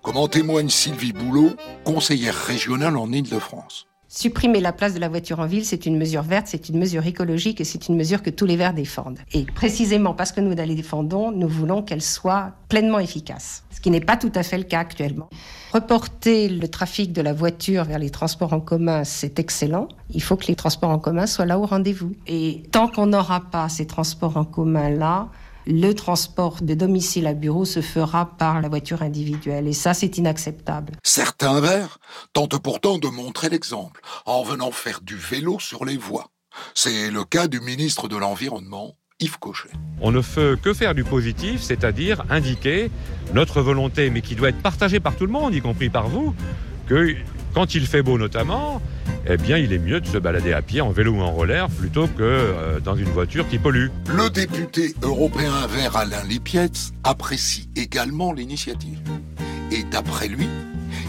comme 0.00 0.16
en 0.16 0.28
témoigne 0.28 0.68
Sylvie 0.68 1.12
Boulot, 1.12 1.50
conseillère 1.84 2.34
régionale 2.34 2.96
en 2.96 3.12
Île-de-France. 3.12 3.86
Supprimer 4.14 4.60
la 4.60 4.74
place 4.74 4.92
de 4.92 4.98
la 4.98 5.08
voiture 5.08 5.40
en 5.40 5.46
ville, 5.46 5.64
c'est 5.64 5.86
une 5.86 5.96
mesure 5.96 6.20
verte, 6.20 6.46
c'est 6.46 6.68
une 6.68 6.78
mesure 6.78 7.06
écologique 7.06 7.62
et 7.62 7.64
c'est 7.64 7.88
une 7.88 7.96
mesure 7.96 8.22
que 8.22 8.28
tous 8.28 8.44
les 8.44 8.56
Verts 8.56 8.74
défendent. 8.74 9.20
Et 9.32 9.46
précisément 9.46 10.12
parce 10.12 10.32
que 10.32 10.42
nous 10.42 10.54
la 10.54 10.66
défendons, 10.66 11.32
nous 11.32 11.48
voulons 11.48 11.80
qu'elle 11.80 12.02
soit 12.02 12.52
pleinement 12.68 12.98
efficace, 12.98 13.64
ce 13.70 13.80
qui 13.80 13.90
n'est 13.90 14.00
pas 14.00 14.18
tout 14.18 14.30
à 14.34 14.42
fait 14.42 14.58
le 14.58 14.64
cas 14.64 14.80
actuellement. 14.80 15.30
Reporter 15.72 16.50
le 16.50 16.68
trafic 16.68 17.14
de 17.14 17.22
la 17.22 17.32
voiture 17.32 17.84
vers 17.84 17.98
les 17.98 18.10
transports 18.10 18.52
en 18.52 18.60
commun, 18.60 19.04
c'est 19.04 19.38
excellent. 19.38 19.88
Il 20.10 20.22
faut 20.22 20.36
que 20.36 20.46
les 20.48 20.56
transports 20.56 20.90
en 20.90 20.98
commun 20.98 21.26
soient 21.26 21.46
là 21.46 21.58
au 21.58 21.64
rendez-vous. 21.64 22.12
Et 22.26 22.64
tant 22.70 22.88
qu'on 22.88 23.06
n'aura 23.06 23.40
pas 23.40 23.70
ces 23.70 23.86
transports 23.86 24.36
en 24.36 24.44
commun 24.44 24.90
là, 24.90 25.30
le 25.66 25.92
transport 25.92 26.62
de 26.62 26.74
domicile 26.74 27.26
à 27.26 27.34
bureau 27.34 27.64
se 27.64 27.80
fera 27.80 28.36
par 28.36 28.60
la 28.60 28.68
voiture 28.68 29.02
individuelle. 29.02 29.68
Et 29.68 29.72
ça, 29.72 29.94
c'est 29.94 30.18
inacceptable. 30.18 30.94
Certains 31.02 31.60
Verts 31.60 31.98
tentent 32.32 32.58
pourtant 32.58 32.98
de 32.98 33.08
montrer 33.08 33.48
l'exemple 33.48 34.00
en 34.26 34.42
venant 34.42 34.70
faire 34.70 35.00
du 35.00 35.16
vélo 35.16 35.58
sur 35.58 35.84
les 35.84 35.96
voies. 35.96 36.28
C'est 36.74 37.10
le 37.10 37.24
cas 37.24 37.48
du 37.48 37.60
ministre 37.60 38.08
de 38.08 38.16
l'Environnement, 38.16 38.96
Yves 39.20 39.38
Cochet. 39.38 39.70
On 40.00 40.10
ne 40.10 40.20
peut 40.20 40.58
que 40.60 40.74
faire 40.74 40.94
du 40.94 41.04
positif, 41.04 41.62
c'est-à-dire 41.62 42.24
indiquer 42.28 42.90
notre 43.32 43.62
volonté, 43.62 44.10
mais 44.10 44.20
qui 44.20 44.34
doit 44.34 44.50
être 44.50 44.60
partagée 44.60 45.00
par 45.00 45.16
tout 45.16 45.26
le 45.26 45.32
monde, 45.32 45.54
y 45.54 45.60
compris 45.60 45.88
par 45.88 46.08
vous, 46.08 46.34
que 46.86 47.14
quand 47.54 47.74
il 47.74 47.86
fait 47.86 48.02
beau 48.02 48.18
notamment, 48.18 48.82
eh 49.26 49.36
bien 49.36 49.58
il 49.58 49.72
est 49.72 49.78
mieux 49.78 50.00
de 50.00 50.06
se 50.06 50.18
balader 50.18 50.52
à 50.52 50.62
pied, 50.62 50.80
en 50.80 50.90
vélo 50.90 51.12
ou 51.12 51.20
en 51.20 51.30
roller, 51.30 51.68
plutôt 51.68 52.06
que 52.06 52.22
euh, 52.22 52.80
dans 52.80 52.96
une 52.96 53.08
voiture 53.08 53.48
qui 53.48 53.58
pollue. 53.58 53.88
Le 54.14 54.30
député 54.30 54.94
européen 55.02 55.66
vert 55.68 55.96
Alain 55.96 56.24
Lipietz 56.28 56.92
apprécie 57.04 57.68
également 57.76 58.32
l'initiative. 58.32 59.00
Et 59.70 59.84
d'après 59.84 60.28
lui, 60.28 60.48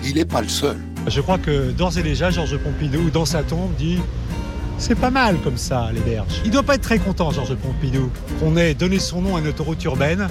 il 0.03 0.15
n'est 0.15 0.25
pas 0.25 0.41
le 0.41 0.47
seul. 0.47 0.77
Je 1.07 1.21
crois 1.21 1.37
que 1.37 1.71
d'ores 1.71 1.97
et 1.97 2.03
déjà, 2.03 2.29
Georges 2.29 2.57
Pompidou, 2.57 3.09
dans 3.09 3.25
sa 3.25 3.43
tombe, 3.43 3.73
dit 3.77 3.99
c'est 4.77 4.95
pas 4.95 5.11
mal 5.11 5.37
comme 5.43 5.57
ça, 5.57 5.89
les 5.93 6.01
berges. 6.01 6.41
Il 6.45 6.51
doit 6.51 6.63
pas 6.63 6.75
être 6.75 6.81
très 6.81 6.99
content, 6.99 7.31
Georges 7.31 7.55
Pompidou, 7.55 8.09
qu'on 8.39 8.57
ait 8.57 8.73
donné 8.73 8.99
son 8.99 9.21
nom 9.21 9.35
à 9.35 9.39
une 9.39 9.47
autoroute 9.47 9.83
urbaine 9.83 10.27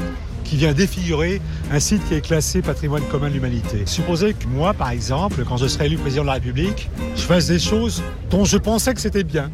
qui 0.53 0.59
vient 0.59 0.75
défigurer 0.75 1.41
un 1.71 1.81
site 1.81 2.07
qui 2.07 2.13
est 2.13 2.21
classé 2.21 2.61
patrimoine 2.61 3.03
commun 3.09 3.31
de 3.31 3.33
l'humanité. 3.33 3.85
Supposez 3.87 4.35
que 4.35 4.47
moi, 4.47 4.75
par 4.75 4.91
exemple, 4.91 5.47
quand 5.49 5.57
je 5.57 5.67
serai 5.67 5.87
élu 5.87 5.97
président 5.97 6.25
de 6.25 6.27
la 6.27 6.35
République, 6.35 6.91
je 7.17 7.23
fasse 7.23 7.47
des 7.47 7.59
choses 7.59 8.03
dont 8.29 8.45
je 8.45 8.59
pensais 8.59 8.93
que 8.93 9.01
c'était 9.01 9.25
bien. 9.25 9.51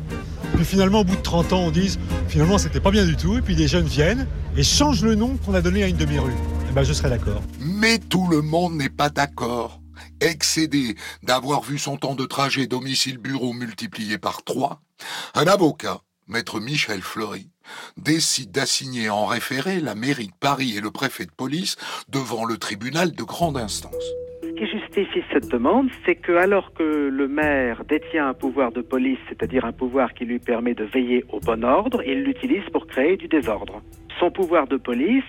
Puis 0.56 0.64
finalement, 0.64 1.02
au 1.02 1.04
bout 1.04 1.14
de 1.14 1.22
30 1.22 1.52
ans, 1.52 1.60
on 1.60 1.70
dise 1.70 2.00
finalement 2.26 2.58
c'était 2.58 2.80
pas 2.80 2.90
bien 2.90 3.04
du 3.04 3.14
tout, 3.14 3.38
et 3.38 3.42
puis 3.42 3.54
des 3.54 3.68
jeunes 3.68 3.86
viennent 3.86 4.26
et 4.56 4.64
changent 4.64 5.04
le 5.04 5.14
nom 5.14 5.36
qu'on 5.36 5.54
a 5.54 5.60
donné 5.60 5.84
à 5.84 5.86
une 5.86 5.96
demi-rue. 5.96 6.34
Eh 6.68 6.72
ben, 6.72 6.82
je 6.82 6.92
serais 6.92 7.10
d'accord. 7.10 7.42
Mais 7.60 7.98
tout 8.00 8.26
le 8.26 8.42
monde 8.42 8.74
n'est 8.74 8.88
pas 8.88 9.08
d'accord. 9.08 9.80
Excédé 10.20 10.96
d'avoir 11.22 11.62
vu 11.62 11.78
son 11.78 11.96
temps 11.96 12.16
de 12.16 12.24
trajet 12.24 12.66
domicile-bureau 12.66 13.52
multiplié 13.52 14.18
par 14.18 14.42
trois, 14.42 14.82
un 15.36 15.46
avocat, 15.46 16.00
maître 16.26 16.58
Michel 16.58 17.02
Fleury, 17.02 17.50
décide 17.96 18.50
d'assigner 18.50 19.10
en 19.10 19.26
référé 19.26 19.80
la 19.80 19.94
mairie 19.94 20.28
de 20.28 20.38
Paris 20.40 20.74
et 20.76 20.80
le 20.80 20.90
préfet 20.90 21.24
de 21.24 21.30
police 21.30 21.76
devant 22.08 22.44
le 22.44 22.56
tribunal 22.58 23.12
de 23.12 23.22
grande 23.22 23.56
instance. 23.56 24.04
Ce 24.42 24.48
qui 24.48 24.66
justifie 24.66 25.22
cette 25.32 25.48
demande, 25.48 25.88
c'est 26.04 26.16
que 26.16 26.32
alors 26.32 26.72
que 26.72 27.08
le 27.08 27.28
maire 27.28 27.84
détient 27.84 28.28
un 28.28 28.34
pouvoir 28.34 28.72
de 28.72 28.80
police, 28.80 29.18
c'est-à-dire 29.28 29.64
un 29.64 29.72
pouvoir 29.72 30.14
qui 30.14 30.24
lui 30.24 30.38
permet 30.38 30.74
de 30.74 30.84
veiller 30.84 31.24
au 31.30 31.40
bon 31.40 31.64
ordre, 31.64 32.02
il 32.04 32.24
l'utilise 32.24 32.64
pour 32.72 32.86
créer 32.86 33.16
du 33.16 33.28
désordre. 33.28 33.82
Son 34.18 34.30
pouvoir 34.30 34.66
de 34.66 34.76
police 34.76 35.24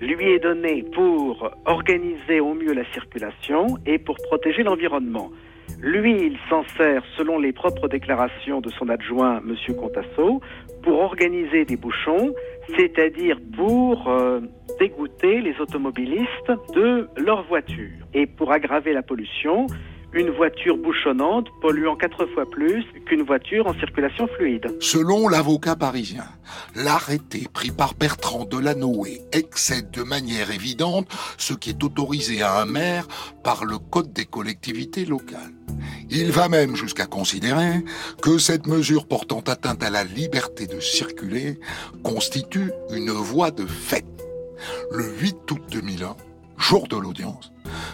lui 0.00 0.32
est 0.32 0.40
donné 0.40 0.84
pour 0.94 1.50
organiser 1.64 2.40
au 2.40 2.54
mieux 2.54 2.74
la 2.74 2.84
circulation 2.92 3.78
et 3.86 3.98
pour 3.98 4.16
protéger 4.28 4.62
l'environnement. 4.62 5.30
Lui, 5.80 6.26
il 6.26 6.38
s'en 6.48 6.64
sert, 6.76 7.02
selon 7.16 7.38
les 7.38 7.52
propres 7.52 7.88
déclarations 7.88 8.60
de 8.60 8.70
son 8.70 8.88
adjoint, 8.88 9.42
M. 9.46 9.76
Contasso, 9.76 10.40
pour 10.82 11.00
organiser 11.00 11.64
des 11.64 11.76
bouchons, 11.76 12.34
c'est-à-dire 12.76 13.38
pour 13.56 14.08
euh, 14.08 14.40
dégoûter 14.78 15.40
les 15.40 15.58
automobilistes 15.60 16.52
de 16.74 17.08
leur 17.16 17.42
voiture. 17.44 17.90
Et 18.14 18.26
pour 18.26 18.52
aggraver 18.52 18.92
la 18.92 19.02
pollution, 19.02 19.66
une 20.14 20.30
voiture 20.30 20.76
bouchonnante 20.76 21.48
polluant 21.60 21.96
quatre 21.96 22.26
fois 22.26 22.48
plus 22.48 22.84
qu'une 23.06 23.22
voiture 23.22 23.66
en 23.66 23.74
circulation 23.74 24.26
fluide. 24.28 24.72
Selon 24.80 25.28
l'avocat 25.28 25.76
parisien, 25.76 26.24
l'arrêté 26.76 27.48
pris 27.52 27.70
par 27.70 27.94
Bertrand 27.94 28.44
Delanoë 28.44 29.20
excède 29.32 29.90
de 29.90 30.02
manière 30.02 30.50
évidente 30.50 31.08
ce 31.36 31.52
qui 31.52 31.70
est 31.70 31.82
autorisé 31.82 32.42
à 32.42 32.60
un 32.60 32.64
maire 32.64 33.06
par 33.42 33.64
le 33.64 33.78
Code 33.78 34.12
des 34.12 34.24
collectivités 34.24 35.04
locales. 35.04 35.52
Il 36.10 36.30
va 36.30 36.48
même 36.48 36.76
jusqu'à 36.76 37.06
considérer 37.06 37.84
que 38.22 38.38
cette 38.38 38.66
mesure 38.66 39.06
portant 39.06 39.40
atteinte 39.40 39.82
à 39.82 39.90
la 39.90 40.04
liberté 40.04 40.66
de 40.66 40.78
circuler 40.78 41.58
constitue 42.02 42.70
une 42.90 43.10
voie 43.10 43.50
de 43.50 43.66
fait. 43.66 44.04
Le 44.92 45.04
8 45.20 45.50
août 45.50 45.62
2001, 45.70 46.16
jour 46.58 46.88
de 46.88 46.96
l'audience, 46.96 47.52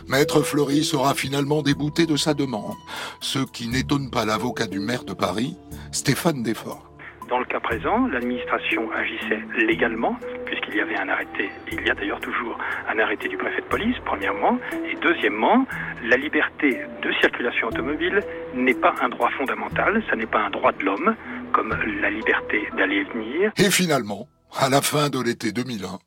Maître 0.09 0.43
Fleury 0.43 0.85
sera 0.85 1.15
finalement 1.15 1.63
débouté 1.63 2.07
de 2.07 2.17
sa 2.17 2.35
demande, 2.35 2.77
ce 3.21 3.39
qui 3.39 3.69
n'étonne 3.69 4.11
pas 4.11 4.25
l'avocat 4.25 4.67
du 4.67 4.81
maire 4.81 5.05
de 5.05 5.13
Paris, 5.13 5.57
Stéphane 5.93 6.43
Desforts. 6.43 6.91
Dans 7.29 7.39
le 7.39 7.45
cas 7.45 7.61
présent, 7.61 8.09
l'administration 8.09 8.91
agissait 8.91 9.41
légalement, 9.57 10.17
puisqu'il 10.47 10.75
y 10.75 10.81
avait 10.81 10.99
un 10.99 11.09
arrêté, 11.09 11.49
il 11.71 11.87
y 11.87 11.89
a 11.89 11.95
d'ailleurs 11.95 12.19
toujours 12.19 12.59
un 12.89 12.99
arrêté 12.99 13.29
du 13.29 13.37
préfet 13.37 13.61
de 13.61 13.67
police, 13.67 13.97
premièrement, 14.05 14.59
et 14.73 14.97
deuxièmement, 15.01 15.65
la 16.03 16.17
liberté 16.17 16.81
de 17.03 17.13
circulation 17.21 17.69
automobile 17.69 18.21
n'est 18.53 18.75
pas 18.75 18.97
un 19.01 19.11
droit 19.11 19.31
fondamental, 19.39 20.03
ça 20.11 20.17
n'est 20.17 20.27
pas 20.27 20.41
un 20.41 20.51
droit 20.51 20.73
de 20.73 20.85
l'homme, 20.85 21.15
comme 21.53 21.73
la 22.01 22.11
liberté 22.11 22.69
d'aller 22.77 22.97
et 22.97 23.05
venir. 23.05 23.53
Et 23.59 23.71
finalement, 23.71 24.27
à 24.59 24.69
la 24.69 24.83
fin 24.83 25.09
de 25.09 25.23
l'été 25.23 25.53
2001, 25.53 26.01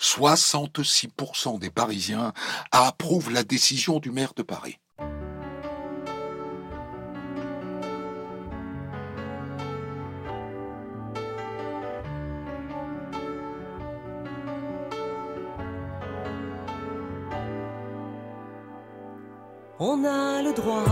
66% 0.00 1.58
des 1.58 1.70
Parisiens 1.70 2.32
approuvent 2.72 3.32
la 3.32 3.42
décision 3.42 3.98
du 3.98 4.10
maire 4.10 4.34
de 4.34 4.42
Paris. 4.42 4.78
On 19.78 20.04
a 20.04 20.40
le 20.40 20.54
droit, 20.54 20.84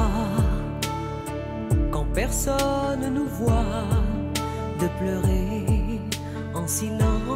quand 1.91 2.05
personne 2.13 3.15
nous 3.15 3.27
voit, 3.27 3.89
de 4.79 4.87
pleurer 4.99 6.01
en 6.55 6.67
silence, 6.67 7.34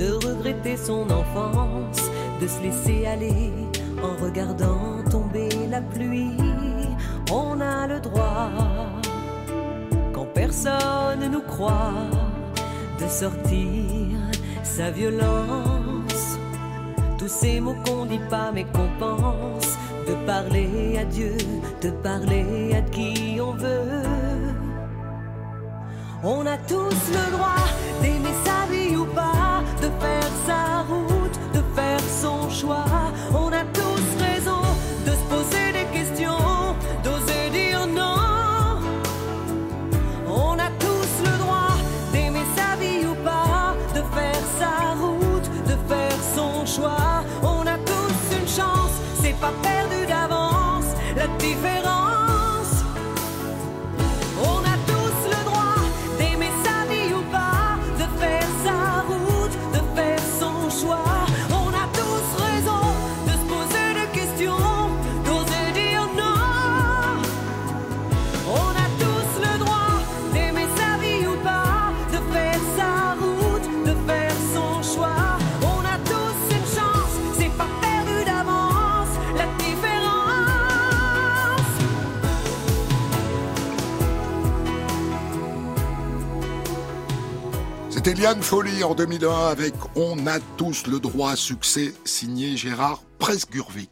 de 0.00 0.12
regretter 0.26 0.78
son 0.78 1.02
enfance, 1.10 2.00
de 2.40 2.46
se 2.46 2.60
laisser 2.62 3.06
aller 3.06 3.52
en 4.02 4.24
regardant 4.24 5.04
tomber 5.10 5.50
la 5.70 5.82
pluie. 5.82 6.38
On 7.30 7.60
a 7.60 7.86
le 7.86 8.00
droit, 8.00 8.50
quand 10.14 10.26
personne 10.32 11.30
nous 11.30 11.42
croit, 11.42 12.08
de 12.98 13.06
sortir 13.08 14.16
sa 14.62 14.90
violence. 14.90 16.38
Tous 17.18 17.28
ces 17.28 17.60
mots 17.60 17.76
qu'on 17.84 18.06
dit 18.06 18.24
pas 18.30 18.50
mais 18.54 18.64
qu'on 18.64 18.88
pense, 18.98 19.76
de 20.08 20.14
parler 20.26 20.96
à 20.98 21.04
Dieu, 21.04 21.36
de 21.82 21.90
parler 21.90 22.72
à 22.74 22.80
qui 22.80 23.38
on 23.38 23.52
veut. 23.52 24.48
On 26.24 26.46
a 26.46 26.56
tous 26.56 27.00
le 27.18 27.32
droit 27.36 27.66
d'aimer 28.00 28.36
sa 28.46 28.72
vie 28.72 28.79
faire 30.00 30.32
sa 30.46 30.82
route, 30.88 31.36
de 31.52 31.62
faire 31.76 32.00
son 32.22 32.48
choix. 32.50 32.84
On 33.32 33.48
a 33.48 33.64
tous 33.72 34.06
raison 34.26 34.62
de 35.06 35.10
se 35.10 35.24
poser 35.34 35.66
des 35.72 35.86
questions, 35.96 36.74
d'oser 37.04 37.50
dire 37.50 37.86
non. 37.86 38.80
On 40.28 40.54
a 40.58 40.70
tous 40.78 41.12
le 41.28 41.38
droit 41.38 41.74
d'aimer 42.12 42.46
sa 42.56 42.76
vie 42.76 43.06
ou 43.06 43.14
pas, 43.24 43.74
de 43.94 44.02
faire 44.16 44.44
sa 44.58 44.74
route, 45.02 45.48
de 45.70 45.76
faire 45.92 46.20
son 46.36 46.66
choix. 46.66 47.24
On 47.42 47.62
a 47.66 47.76
tous 47.90 48.36
une 48.38 48.48
chance, 48.48 48.94
c'est 49.22 49.38
pas 49.40 49.52
perdu 49.62 50.06
d'avance. 50.06 50.90
La 51.16 51.26
différence. 51.38 52.09
C'était 88.02 88.18
Liane 88.18 88.40
Folly 88.40 88.82
en 88.82 88.94
2001 88.94 89.48
avec 89.48 89.74
On 89.94 90.26
a 90.26 90.40
tous 90.56 90.86
le 90.86 91.00
droit 91.00 91.32
à 91.32 91.36
succès, 91.36 91.92
signé 92.06 92.56
Gérard 92.56 93.02
Presgurvic. 93.18 93.90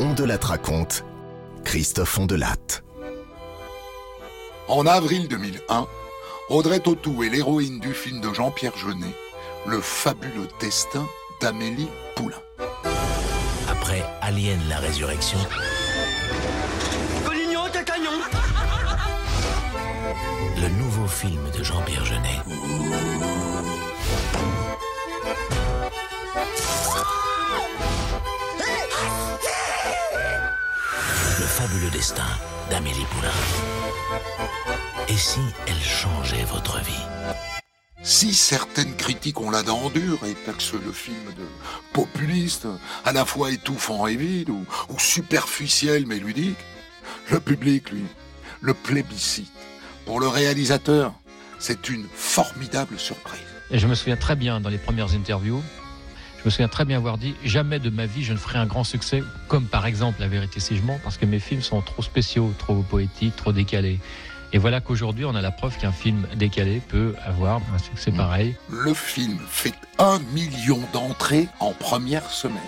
On 0.00 0.14
de 0.14 0.24
la 0.24 0.38
raconte, 0.38 1.04
Christophe 1.64 2.18
Ondelatte. 2.18 2.82
En 4.68 4.86
avril 4.86 5.28
2001, 5.28 5.86
Audrey 6.48 6.80
Tautou 6.80 7.22
est 7.22 7.28
l'héroïne 7.28 7.78
du 7.78 7.92
film 7.92 8.22
de 8.22 8.32
Jean-Pierre 8.32 8.78
Jeunet, 8.78 9.14
Le 9.66 9.78
fabuleux 9.82 10.48
destin 10.58 11.06
d'Amélie 11.42 11.90
Poulain. 12.16 12.40
Après 13.68 14.02
Alien 14.22 14.58
la 14.70 14.78
résurrection, 14.78 15.36
film 21.12 21.50
de 21.56 21.62
Jean-Pierre 21.62 22.04
Jeunet. 22.04 22.40
Le 31.38 31.46
fabuleux 31.46 31.90
destin 31.90 32.26
d'Amélie 32.70 33.04
Poulain. 33.10 33.28
Et 35.08 35.16
si 35.16 35.40
elle 35.66 35.80
changeait 35.80 36.44
votre 36.44 36.78
vie? 36.80 37.06
Si 38.02 38.34
certaines 38.34 38.96
critiques 38.96 39.40
ont 39.40 39.50
la 39.50 39.62
dent 39.62 39.90
dure 39.90 40.24
et 40.24 40.34
taxent 40.34 40.72
le 40.72 40.92
film 40.92 41.26
de 41.36 41.46
populiste, 41.92 42.66
à 43.04 43.12
la 43.12 43.24
fois 43.24 43.52
étouffant 43.52 44.06
et 44.06 44.16
vide, 44.16 44.48
ou, 44.50 44.64
ou 44.88 44.98
superficiel 44.98 46.06
mais 46.06 46.18
ludique, 46.18 46.58
le 47.30 47.38
public, 47.38 47.90
lui, 47.90 48.06
le 48.60 48.74
plébiscite. 48.74 49.51
Pour 50.04 50.20
le 50.20 50.28
réalisateur, 50.28 51.12
c'est 51.58 51.88
une 51.88 52.06
formidable 52.12 52.98
surprise. 52.98 53.40
Et 53.70 53.78
je 53.78 53.86
me 53.86 53.94
souviens 53.94 54.16
très 54.16 54.36
bien 54.36 54.60
dans 54.60 54.68
les 54.68 54.78
premières 54.78 55.14
interviews, 55.14 55.62
je 56.42 56.44
me 56.46 56.50
souviens 56.50 56.68
très 56.68 56.84
bien 56.84 56.96
avoir 56.96 57.18
dit 57.18 57.36
jamais 57.44 57.78
de 57.78 57.88
ma 57.88 58.06
vie 58.06 58.24
je 58.24 58.32
ne 58.32 58.38
ferai 58.38 58.58
un 58.58 58.66
grand 58.66 58.82
succès, 58.82 59.22
comme 59.46 59.66
par 59.66 59.86
exemple 59.86 60.20
La 60.20 60.26
vérité 60.26 60.58
si 60.58 60.76
je 60.76 60.82
mens, 60.82 60.98
parce 61.04 61.16
que 61.16 61.24
mes 61.24 61.38
films 61.38 61.62
sont 61.62 61.80
trop 61.82 62.02
spéciaux, 62.02 62.52
trop 62.58 62.74
poétiques, 62.82 63.36
trop 63.36 63.52
décalés. 63.52 64.00
Et 64.52 64.58
voilà 64.58 64.80
qu'aujourd'hui 64.80 65.24
on 65.24 65.36
a 65.36 65.40
la 65.40 65.52
preuve 65.52 65.78
qu'un 65.78 65.92
film 65.92 66.26
décalé 66.34 66.82
peut 66.88 67.14
avoir 67.24 67.60
un 67.72 67.78
succès 67.78 68.10
pareil. 68.10 68.56
Le 68.68 68.92
film 68.92 69.38
fait 69.48 69.74
un 70.00 70.18
million 70.34 70.80
d'entrées 70.92 71.46
en 71.60 71.70
première 71.70 72.28
semaine. 72.28 72.58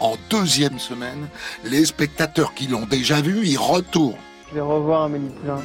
En 0.00 0.16
deuxième 0.28 0.80
semaine, 0.80 1.28
les 1.64 1.84
spectateurs 1.84 2.52
qui 2.52 2.66
l'ont 2.66 2.86
déjà 2.86 3.20
vu 3.20 3.46
y 3.46 3.56
retournent. 3.56 4.16
Je 4.50 4.56
vais 4.56 4.60
revoir 4.60 5.04
Amélie 5.04 5.28
Poulain. 5.40 5.62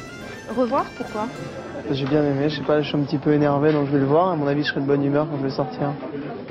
Revoir, 0.56 0.84
pourquoi 0.96 1.26
J'ai 1.90 2.04
bien 2.06 2.22
aimé, 2.24 2.48
je 2.48 2.56
sais 2.56 2.62
pas, 2.62 2.80
je 2.82 2.88
suis 2.88 2.96
un 2.96 3.02
petit 3.04 3.18
peu 3.18 3.32
énervé 3.32 3.72
donc 3.72 3.86
je 3.86 3.92
vais 3.92 3.98
le 3.98 4.04
voir. 4.06 4.28
À 4.28 4.36
mon 4.36 4.46
avis, 4.46 4.62
je 4.62 4.68
serai 4.68 4.80
de 4.80 4.86
bonne 4.86 5.04
humeur 5.04 5.26
quand 5.30 5.38
je 5.38 5.42
vais 5.44 5.50
sortir. 5.50 5.92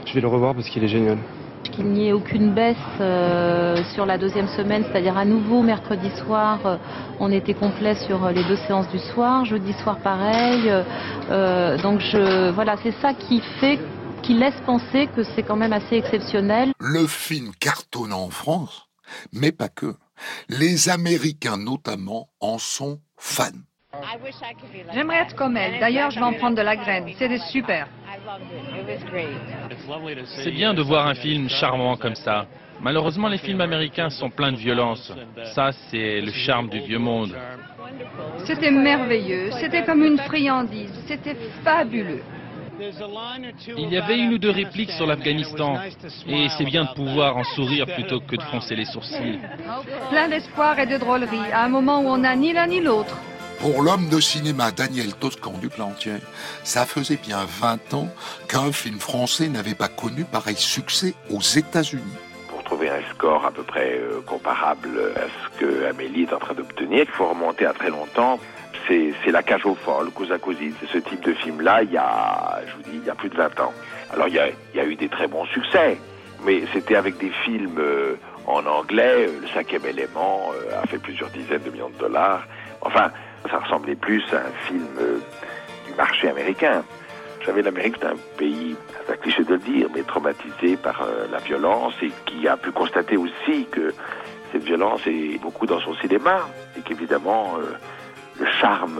Je 0.05 0.13
vais 0.13 0.21
le 0.21 0.27
revoir 0.27 0.53
parce 0.55 0.67
qu'il 0.69 0.83
est 0.83 0.87
génial. 0.87 1.17
Qu'il 1.71 1.85
n'y 1.85 2.09
ait 2.09 2.13
aucune 2.13 2.53
baisse 2.53 2.75
euh, 2.99 3.77
sur 3.95 4.05
la 4.05 4.17
deuxième 4.17 4.47
semaine, 4.49 4.83
c'est-à-dire 4.83 5.17
à 5.17 5.25
nouveau 5.25 5.61
mercredi 5.61 6.09
soir, 6.25 6.59
euh, 6.65 6.77
on 7.19 7.31
était 7.31 7.53
complet 7.53 7.95
sur 7.95 8.25
euh, 8.25 8.31
les 8.31 8.43
deux 8.43 8.57
séances 8.67 8.89
du 8.89 8.99
soir, 8.99 9.45
jeudi 9.45 9.73
soir 9.73 9.97
pareil. 9.99 10.69
euh, 11.31 11.77
donc 11.77 11.99
je, 12.01 12.51
voilà, 12.51 12.75
c'est 12.83 12.93
ça 13.01 13.13
qui 13.13 13.41
fait, 13.59 13.79
qui 14.21 14.33
laisse 14.33 14.59
penser 14.65 15.07
que 15.15 15.23
c'est 15.23 15.43
quand 15.43 15.55
même 15.55 15.73
assez 15.73 15.95
exceptionnel. 15.95 16.73
Le 16.79 17.07
film 17.07 17.51
cartonne 17.59 18.13
en 18.13 18.29
France, 18.29 18.87
mais 19.31 19.51
pas 19.51 19.69
que. 19.69 19.95
Les 20.49 20.89
Américains 20.89 21.57
notamment 21.57 22.27
en 22.39 22.57
sont 22.59 22.99
fans. 23.17 23.49
J'aimerais 24.93 25.17
être 25.17 25.35
comme 25.35 25.57
elle. 25.57 25.79
D'ailleurs, 25.79 26.11
je 26.11 26.19
vais 26.19 26.25
en 26.25 26.33
prendre 26.33 26.57
de 26.57 26.61
la 26.61 26.75
graine. 26.75 27.05
C'était 27.17 27.37
super. 27.37 27.87
C'est 30.43 30.51
bien 30.51 30.73
de 30.73 30.81
voir 30.81 31.07
un 31.07 31.15
film 31.15 31.49
charmant 31.49 31.95
comme 31.97 32.15
ça. 32.15 32.45
Malheureusement, 32.81 33.27
les 33.27 33.37
films 33.37 33.61
américains 33.61 34.09
sont 34.09 34.29
pleins 34.29 34.51
de 34.51 34.57
violence. 34.57 35.11
Ça, 35.53 35.71
c'est 35.89 36.21
le 36.21 36.31
charme 36.31 36.69
du 36.69 36.79
vieux 36.79 36.99
monde. 36.99 37.35
C'était 38.45 38.71
merveilleux. 38.71 39.51
C'était 39.59 39.83
comme 39.83 40.03
une 40.03 40.17
friandise. 40.17 40.93
C'était 41.07 41.37
fabuleux. 41.63 42.23
Il 43.77 43.89
y 43.89 43.97
avait 43.97 44.17
une 44.17 44.33
ou 44.33 44.37
deux 44.39 44.49
répliques 44.49 44.91
sur 44.91 45.05
l'Afghanistan. 45.05 45.79
Et 46.27 46.49
c'est 46.49 46.65
bien 46.65 46.85
de 46.85 46.93
pouvoir 46.93 47.37
en 47.37 47.43
sourire 47.43 47.85
plutôt 47.85 48.19
que 48.19 48.35
de 48.35 48.41
froncer 48.41 48.75
les 48.75 48.85
sourcils. 48.85 49.39
Plein 50.09 50.27
d'espoir 50.27 50.79
et 50.79 50.87
de 50.87 50.97
drôlerie, 50.97 51.51
à 51.53 51.63
un 51.63 51.69
moment 51.69 52.01
où 52.01 52.07
on 52.07 52.17
n'a 52.17 52.35
ni 52.35 52.51
l'un 52.51 52.67
ni 52.67 52.81
l'autre. 52.81 53.15
Pour 53.59 53.81
l'homme 53.81 54.09
de 54.09 54.19
cinéma 54.19 54.71
Daniel 54.71 55.13
Toscan 55.13 55.53
du 55.61 55.69
Plantier, 55.69 56.15
ça 56.63 56.85
faisait 56.85 57.17
bien 57.17 57.45
20 57.47 57.93
ans 57.93 58.09
qu'un 58.47 58.71
film 58.71 58.99
français 58.99 59.47
n'avait 59.47 59.75
pas 59.75 59.87
connu 59.87 60.25
pareil 60.25 60.57
succès 60.57 61.13
aux 61.29 61.39
États-Unis. 61.39 62.03
Pour 62.49 62.63
trouver 62.63 62.89
un 62.89 63.01
score 63.13 63.45
à 63.45 63.51
peu 63.51 63.63
près 63.63 63.99
euh, 63.99 64.21
comparable 64.25 64.89
à 65.15 65.27
ce 65.27 65.59
que 65.59 65.85
Amélie 65.85 66.23
est 66.23 66.33
en 66.33 66.39
train 66.39 66.53
d'obtenir, 66.53 67.05
il 67.07 67.11
faut 67.11 67.27
remonter 67.27 67.65
à 67.65 67.73
très 67.73 67.89
longtemps. 67.89 68.39
C'est 68.87 69.13
La 69.31 69.43
cage 69.43 69.65
aux 69.65 69.75
folles, 69.75 70.11
Cosa 70.11 70.37
Così. 70.37 70.73
C'est 70.81 70.89
ce 70.89 70.97
type 70.97 71.23
de 71.23 71.33
film-là, 71.33 71.83
il 71.83 71.91
y 71.91 71.97
a, 71.97 72.59
je 72.67 72.73
vous 72.75 72.81
dis, 72.81 72.97
il 72.97 73.05
y 73.05 73.09
a 73.09 73.15
plus 73.15 73.29
de 73.29 73.35
20 73.37 73.59
ans. 73.61 73.73
Alors 74.11 74.27
il 74.27 74.33
y 74.33 74.39
a, 74.39 74.49
il 74.49 74.77
y 74.77 74.79
a 74.79 74.85
eu 74.85 74.95
des 74.95 75.07
très 75.07 75.27
bons 75.27 75.45
succès, 75.45 75.97
mais 76.45 76.63
c'était 76.73 76.95
avec 76.95 77.17
des 77.17 77.31
films 77.45 77.79
euh, 77.79 78.15
en 78.45 78.65
anglais. 78.65 79.29
Le 79.41 79.47
cinquième 79.47 79.85
élément 79.85 80.51
euh, 80.53 80.81
a 80.81 80.85
fait 80.87 80.97
plusieurs 80.97 81.29
dizaines 81.29 81.63
de 81.63 81.69
millions 81.69 81.89
de 81.89 81.97
dollars. 81.97 82.45
Enfin, 82.81 83.11
ça 83.49 83.59
ressemblait 83.59 83.95
plus 83.95 84.23
à 84.33 84.37
un 84.37 84.67
film 84.67 84.87
euh, 84.99 85.17
du 85.87 85.93
marché 85.95 86.29
américain. 86.29 86.83
Vous 87.39 87.45
savez, 87.45 87.61
l'Amérique, 87.61 87.95
c'est 87.99 88.07
un 88.07 88.15
pays, 88.37 88.75
c'est 89.07 89.19
cliché 89.19 89.43
de 89.43 89.51
le 89.53 89.59
dire, 89.59 89.87
mais 89.93 90.01
traumatisé 90.03 90.77
par 90.77 91.01
euh, 91.01 91.27
la 91.31 91.39
violence 91.39 91.93
et 92.01 92.11
qui 92.25 92.47
a 92.47 92.55
pu 92.55 92.71
constater 92.71 93.17
aussi 93.17 93.65
que 93.71 93.93
cette 94.51 94.63
violence 94.63 95.01
est 95.07 95.39
beaucoup 95.41 95.65
dans 95.65 95.79
son 95.81 95.93
cinéma 95.95 96.47
et 96.77 96.81
qu'évidemment, 96.81 97.55
euh, 97.59 97.73
le 98.39 98.45
charme, 98.61 98.99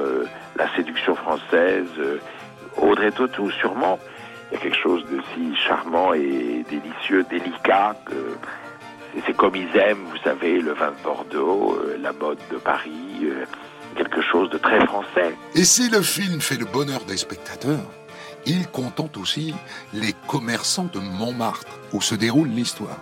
la 0.58 0.68
séduction 0.76 1.16
française, 1.16 1.88
Audrey 2.78 3.12
Tautou 3.12 3.50
sûrement, 3.52 3.98
il 4.52 4.56
y 4.56 4.58
a 4.58 4.60
quelque 4.62 4.78
chose 4.78 5.04
de 5.10 5.20
si 5.34 5.56
charmant 5.56 6.14
et 6.14 6.64
délicieux, 6.70 7.24
délicat 7.30 7.96
que 8.06 8.36
c'est- 9.26 9.34
comme 9.36 9.56
ils 9.56 9.76
aiment, 9.78 10.06
vous 10.12 10.18
savez, 10.18 10.60
le 10.60 10.74
vin 10.74 10.90
de 10.92 11.04
Bordeaux, 11.04 11.80
la 12.00 12.12
mode 12.14 12.38
de 12.52 12.58
Paris, 12.58 13.28
quelque 13.94 14.22
chose 14.22 14.50
de 14.50 14.58
très 14.58 14.86
français. 14.86 15.36
Et 15.56 15.64
si 15.64 15.90
le 15.90 16.02
film 16.02 16.42
fait 16.42 16.58
le 16.58 16.66
bonheur 16.66 17.04
des 17.06 17.18
spectateurs, 17.18 17.86
il 18.46 18.68
contente 18.68 19.18
aussi 19.18 19.54
les 19.94 20.14
commerçants 20.28 20.90
de 20.92 21.00
Montmartre, 21.00 21.80
où 21.94 22.02
se 22.02 22.16
déroule 22.16 22.50
l'histoire. 22.50 23.00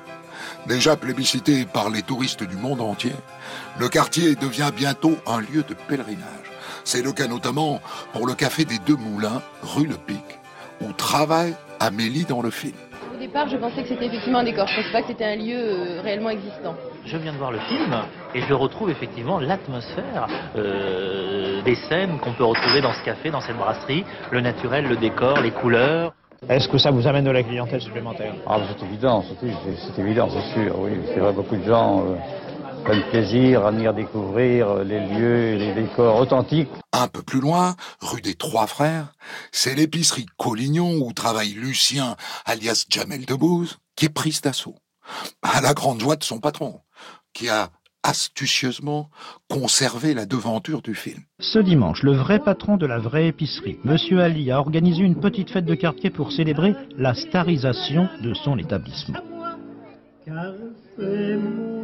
Déjà 0.68 0.96
plébiscité 0.96 1.66
par 1.66 1.90
les 1.90 2.04
touristes 2.04 2.44
du 2.44 2.56
monde 2.56 2.82
entier, 2.82 3.14
le 3.80 3.90
quartier 3.90 4.36
devient 4.36 4.72
bientôt 4.76 5.18
un 5.26 5.40
lieu 5.42 5.64
de 5.68 5.74
pèlerinage. 5.74 6.52
C'est 6.84 7.02
le 7.02 7.12
cas 7.12 7.28
notamment 7.28 7.82
pour 8.14 8.28
le 8.28 8.34
café 8.34 8.66
des 8.66 8.80
Deux 8.80 8.96
Moulins, 8.96 9.42
rue 9.64 9.88
Le 9.88 9.96
Pic, 9.96 10.24
où 10.82 10.92
travaille 10.94 11.56
Amélie 11.80 12.26
dans 12.26 12.42
le 12.42 12.52
film. 12.52 12.76
Au 13.14 13.18
départ, 13.18 13.48
je 13.48 13.58
pensais 13.58 13.84
que 13.84 13.90
c'était 13.90 14.06
effectivement 14.06 14.40
un 14.40 14.44
décor. 14.44 14.68
Je 14.68 14.76
pensais 14.76 14.92
pas 14.92 15.02
que 15.02 15.08
c'était 15.08 15.26
un 15.26 15.36
lieu 15.36 15.58
euh, 15.58 16.02
réellement 16.02 16.30
existant. 16.30 16.76
Je 17.06 17.18
viens 17.18 17.34
de 17.34 17.38
voir 17.38 17.52
le 17.52 17.60
film 17.60 17.96
et 18.36 18.42
je 18.42 18.54
retrouve 18.54 18.90
effectivement 18.90 19.40
l'atmosphère 19.40 20.28
euh, 20.56 21.62
des 21.64 21.76
scènes 21.76 22.20
qu'on 22.20 22.34
peut 22.34 22.44
retrouver 22.44 22.82
dans 22.82 22.94
ce 22.94 23.04
café, 23.04 23.32
dans 23.32 23.42
cette 23.42 23.58
brasserie, 23.58 24.06
le 24.32 24.42
naturel, 24.42 24.88
le 24.88 24.98
décor, 24.98 25.40
les 25.42 25.52
couleurs. 25.52 26.14
Est-ce 26.50 26.68
que 26.68 26.78
ça 26.78 26.90
vous 26.90 27.06
amène 27.08 27.26
de 27.26 27.32
la 27.32 27.44
clientèle 27.44 27.82
supplémentaire? 27.82 28.34
Ah, 28.48 28.60
c'est 28.68 28.86
évident, 28.86 29.24
c'est 29.40 30.02
évident, 30.02 30.28
c'est 30.30 30.54
sûr, 30.54 30.80
oui. 30.80 30.92
C'est 31.14 31.20
vrai, 31.20 31.34
beaucoup 31.34 31.56
de 31.56 31.64
gens 31.64 32.04
euh, 32.04 32.16
prennent 32.84 33.04
plaisir 33.12 33.66
à 33.66 33.72
venir 33.72 33.94
découvrir 33.94 34.70
euh, 34.70 34.84
les 34.84 35.00
lieux, 35.00 35.58
les 35.58 35.74
décors 35.74 36.16
authentiques. 36.16 36.70
Un 36.94 37.08
peu 37.08 37.22
plus 37.22 37.42
loin, 37.42 37.76
rue 38.02 38.22
des 38.22 38.34
Trois 38.34 38.66
Frères, 38.66 39.14
c'est 39.52 39.76
l'épicerie 39.76 40.26
Collignon 40.38 41.00
où 41.02 41.14
travaille 41.14 41.54
Lucien, 41.54 42.16
alias 42.46 42.86
Jamel 42.90 43.26
Debbouze, 43.26 43.78
qui 43.96 44.06
est 44.06 44.10
prise 44.10 44.42
d'assaut. 44.42 44.76
À 45.44 45.62
la 45.62 45.74
grande 45.74 46.00
joie 46.00 46.16
de 46.16 46.24
son 46.24 46.40
patron, 46.40 46.80
qui 47.34 47.50
a 47.50 47.70
astucieusement 48.04 49.10
conservé 49.50 50.14
la 50.14 50.26
devanture 50.26 50.82
du 50.82 50.96
film. 50.96 51.20
Ce 51.40 51.60
dimanche, 51.60 52.04
le 52.04 52.14
vrai 52.14 52.40
patron 52.40 52.78
de 52.78 52.86
la 52.86 52.98
vraie 52.98 53.28
épicerie, 53.28 53.78
Monsieur 53.84 54.22
Ali, 54.22 54.52
a 54.52 54.60
organisé 54.60 55.04
une 55.04 55.20
petite 55.20 55.52
fête 55.52 55.66
de 55.66 55.76
quartier 55.76 56.10
pour 56.10 56.32
célébrer 56.32 56.74
la 56.98 57.14
starisation 57.14 58.10
de 58.22 58.34
son 58.34 58.58
établissement. 58.58 59.20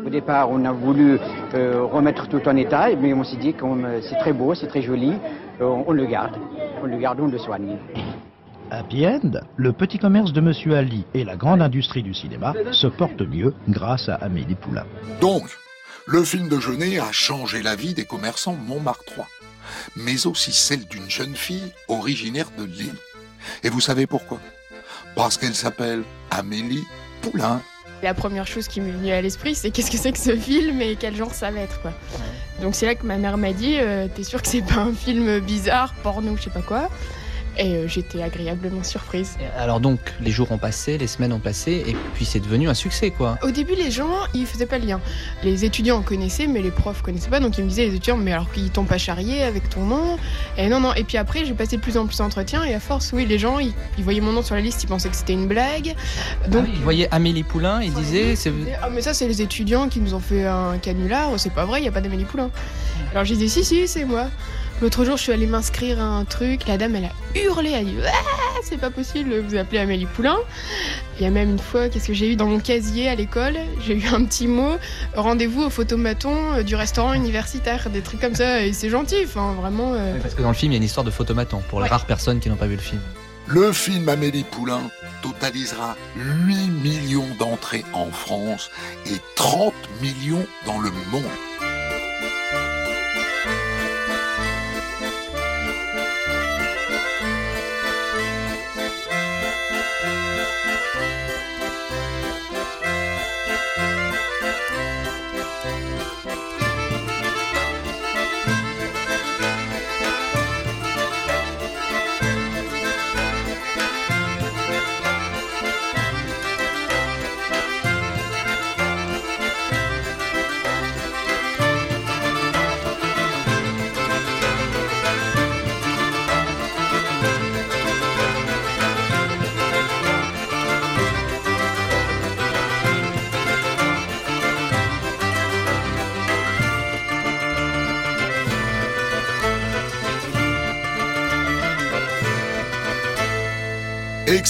Au 0.06 0.10
départ, 0.10 0.50
on 0.50 0.64
a 0.66 0.72
voulu 0.72 1.20
euh, 1.54 1.84
remettre 1.84 2.28
tout 2.28 2.48
en 2.48 2.56
état, 2.56 2.88
mais 2.96 3.14
on 3.14 3.24
s'est 3.24 3.38
dit 3.38 3.54
que 3.54 3.66
c'est 4.02 4.18
très 4.20 4.34
beau, 4.34 4.54
c'est 4.54 4.68
très 4.68 4.82
joli, 4.82 5.14
euh, 5.62 5.66
on 5.66 5.92
le 5.92 6.06
garde. 6.06 6.36
On 6.82 6.86
le 6.86 6.98
garde, 6.98 7.20
on 7.20 7.28
le 7.28 7.38
soigne. 7.38 7.78
Happy 8.70 9.06
End, 9.06 9.32
le 9.56 9.72
petit 9.72 9.98
commerce 9.98 10.34
de 10.34 10.42
Monsieur 10.42 10.76
Ali 10.76 11.06
et 11.14 11.24
la 11.24 11.36
grande 11.36 11.62
industrie 11.62 12.04
du 12.04 12.14
cinéma 12.14 12.54
se 12.72 12.88
portent 12.88 13.22
mieux 13.22 13.54
grâce 13.70 14.10
à 14.10 14.16
Amélie 14.16 14.56
Poulain. 14.56 14.86
Donc, 15.22 15.44
le 16.06 16.24
film 16.24 16.50
de 16.50 16.60
Jeunet 16.60 17.00
a 17.00 17.12
changé 17.12 17.62
la 17.62 17.76
vie 17.76 17.94
des 17.94 18.06
commerçants 18.06 18.56
Montmartrois, 18.56 19.28
mais 19.96 20.28
aussi 20.28 20.52
celle 20.52 20.86
d'une 20.86 21.10
jeune 21.10 21.36
fille 21.36 21.72
originaire 21.88 22.50
de 22.58 22.66
Lille. 22.66 22.96
Et 23.64 23.70
vous 23.70 23.82
savez 23.82 24.06
pourquoi? 24.06 24.40
Parce 25.16 25.38
qu'elle 25.38 25.56
s'appelle 25.56 26.04
Amélie 26.32 26.84
Poulain. 27.22 27.62
La 28.04 28.14
première 28.14 28.46
chose 28.46 28.68
qui 28.68 28.82
m'est 28.82 28.92
venue 28.92 29.12
à 29.12 29.22
l'esprit, 29.22 29.56
c'est 29.56 29.72
qu'est-ce 29.72 29.90
que 29.90 29.98
c'est 29.98 30.12
que 30.12 30.20
ce 30.20 30.36
film 30.36 30.82
et 30.82 30.98
quel 30.98 31.16
genre 31.16 31.34
ça 31.34 31.52
va 31.52 31.62
être. 31.62 31.82
Quoi. 31.82 31.94
Donc 32.62 32.76
c'est 32.76 32.86
là 32.86 32.96
que 32.96 33.06
ma 33.06 33.18
mère 33.18 33.38
m'a 33.38 33.54
dit, 33.54 33.78
euh, 33.80 34.08
t'es 34.14 34.24
sûr 34.24 34.42
que 34.42 34.48
c'est 34.48 34.62
pas 34.62 34.82
un 34.82 34.94
film 34.94 35.40
bizarre, 35.40 35.94
porno, 36.04 36.36
je 36.38 36.44
sais 36.44 36.50
pas 36.50 36.62
quoi? 36.62 36.90
Et 37.58 37.76
euh, 37.76 37.88
j'étais 37.88 38.22
agréablement 38.22 38.84
surprise. 38.84 39.38
Alors 39.58 39.80
donc, 39.80 40.00
les 40.22 40.32
jours 40.32 40.52
ont 40.52 40.58
passé, 40.58 40.98
les 40.98 41.08
semaines 41.08 41.34
ont 41.34 41.40
passé, 41.40 41.84
et 41.88 41.96
puis 42.14 42.26
c'est 42.26 42.40
devenu 42.40 42.70
un 42.70 42.74
succès, 42.74 43.12
quoi. 43.12 43.38
Au 43.44 43.52
début, 43.52 43.76
les 43.76 43.92
gens, 43.92 44.14
ils 44.34 44.46
faisaient 44.46 44.66
pas 44.66 44.78
le 44.78 44.86
lien. 44.86 45.02
Les 45.44 45.66
étudiants 45.66 45.98
en 45.98 46.02
connaissaient, 46.02 46.48
mais 46.48 46.62
les 46.62 46.72
profs 46.72 47.02
connaissaient 47.02 47.30
pas, 47.30 47.40
donc 47.40 47.58
ils 47.58 47.64
me 47.64 47.70
disaient, 47.70 47.86
les 47.86 47.96
étudiants, 47.96 48.18
mais 48.18 48.34
alors 48.34 48.52
qu'ils 48.52 48.70
t'ont 48.70 48.86
pas 48.86 48.98
charrié 48.98 49.44
avec 49.44 49.70
ton 49.70 49.86
nom? 49.86 50.18
Et 50.58 50.70
non, 50.70 50.80
non. 50.80 50.94
Et 50.94 51.04
puis 51.04 51.18
après, 51.18 51.46
j'ai 51.46 51.54
passé 51.54 51.78
de 51.78 51.82
plus 51.82 51.98
en 51.98 52.06
plus 52.06 52.18
d'entretiens, 52.18 52.64
et 52.64 52.74
à 52.74 52.80
force, 52.80 53.12
oui, 53.14 53.26
les 53.26 53.40
gens, 53.40 53.60
ils, 53.60 53.74
voyaient 54.00 54.22
mon 54.22 54.32
nom 54.32 54.42
sur 54.42 54.56
la 54.56 54.62
liste, 54.62 54.84
ils 54.84 54.88
pensaient 54.88 55.10
que 55.10 55.16
c'était 55.16 55.34
une 55.34 55.48
blague. 55.48 55.96
Donc, 56.50 56.66
ah 56.68 56.72
ils 56.74 56.82
voyaient 56.82 57.08
Amélie 57.12 57.44
Poulain, 57.44 57.82
ils 57.82 57.94
disaient... 57.94 58.36
Ah, 58.82 58.90
mais 58.90 59.02
ça, 59.02 59.14
c'est 59.14 59.28
les 59.28 59.42
étudiants 59.42 59.90
qui 59.90 60.00
nous 60.00 60.14
ont 60.14 60.20
fait 60.20 60.46
un 60.46 60.78
canular, 60.78 61.32
c'est 61.38 61.54
pas 61.54 61.66
vrai, 61.66 61.82
il 61.82 61.86
y 61.86 61.88
a 61.88 61.92
pas 61.92 62.02
d'Amélie 62.02 62.26
Poulain. 62.26 62.50
Alors 63.12 63.26
j'ai 63.26 63.36
dit, 63.36 63.50
si, 63.50 63.64
si, 63.64 63.88
c'est 63.88 64.06
moi. 64.06 64.28
L'autre 64.80 65.06
jour, 65.06 65.18
je 65.18 65.24
suis 65.24 65.32
allée 65.32 65.48
m'inscrire 65.48 66.00
à 66.00 66.04
un 66.04 66.24
truc. 66.24 66.68
La 66.68 66.78
dame, 66.78 66.96
elle 66.96 67.06
a 67.06 67.40
hurlé. 67.40 67.72
Elle 67.72 67.80
a 67.80 67.84
dit 67.84 67.96
ah, 68.06 68.60
C'est 68.64 68.78
pas 68.78 68.92
possible, 68.92 69.40
vous 69.40 69.56
appelez 69.56 69.80
Amélie 69.80 70.06
Poulain. 70.06 70.38
Il 71.18 71.24
y 71.24 71.26
a 71.26 71.32
même 71.32 71.50
une 71.50 71.60
fois, 71.60 71.90
qu'est-ce 71.90 72.08
que 72.08 72.14
j'ai 72.14 72.32
eu 72.32 72.36
dans 72.36 72.46
mon 72.46 72.60
casier 72.60 73.10
à 73.10 73.16
l'école 73.16 73.56
J'ai 73.86 73.96
eu 73.96 74.08
un 74.14 74.24
petit 74.24 74.46
mot 74.46 74.76
rendez-vous 75.16 75.64
au 75.64 75.70
photomaton 75.72 76.54
euh, 76.54 76.64
du 76.64 76.76
restaurant 76.76 77.14
universitaire. 77.14 77.90
Des 77.90 78.02
trucs 78.02 78.22
comme 78.22 78.36
ça. 78.36 78.64
Et 78.64 78.72
c'est 78.72 78.90
gentil, 78.90 79.24
enfin, 79.24 79.54
vraiment. 79.54 79.94
Euh. 79.96 80.20
parce 80.22 80.36
que 80.36 80.44
dans 80.44 80.50
le 80.50 80.54
film, 80.54 80.72
il 80.74 80.76
y 80.76 80.78
a 80.78 80.80
une 80.80 80.84
histoire 80.84 81.06
de 81.06 81.12
photomaton 81.12 81.64
pour 81.70 81.82
les 81.82 81.88
rares 81.88 82.06
personnes 82.06 82.40
qui 82.40 82.50
n'ont 82.50 82.56
pas 82.56 82.68
vu 82.68 82.76
le 82.76 82.82
film. 82.82 83.02
Le 83.48 83.72
film 83.72 84.08
Amélie 84.10 84.44
Poulain 84.44 84.82
totalisera 85.24 85.96
8 86.18 86.56
millions 86.84 87.30
d'entrées 87.40 87.86
en 87.94 88.12
France 88.12 88.70
et 89.06 89.18
30 89.36 89.74
millions 90.02 90.46
dans 90.66 90.80
le 90.80 90.92
monde. 91.12 91.24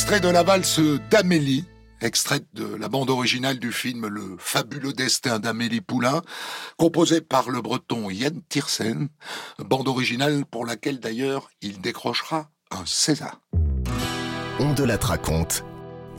Extrait 0.08 0.22
de 0.22 0.34
la 0.34 0.44
valse 0.44 0.80
d'Amélie, 1.10 1.66
extrait 2.00 2.40
de 2.54 2.64
la 2.76 2.88
bande 2.88 3.10
originale 3.10 3.60
du 3.60 3.74
film 3.74 4.08
Le 4.08 4.38
fabuleux 4.40 4.94
destin 4.94 5.38
d'Amélie 5.38 5.82
Poulain, 5.82 6.22
composé 6.78 7.20
par 7.20 7.50
le 7.50 7.62
breton 7.62 8.10
Yann 8.10 8.42
Tiersen, 8.48 9.10
bande 9.60 9.90
originale 9.90 10.46
pour 10.50 10.66
laquelle 10.66 11.02
d'ailleurs 11.02 11.50
il 11.62 11.82
décrochera 11.82 12.48
un 12.72 12.86
César. 12.86 13.42
On 14.60 14.74
de 14.74 14.86
la 14.86 14.96
raconte, 14.96 15.66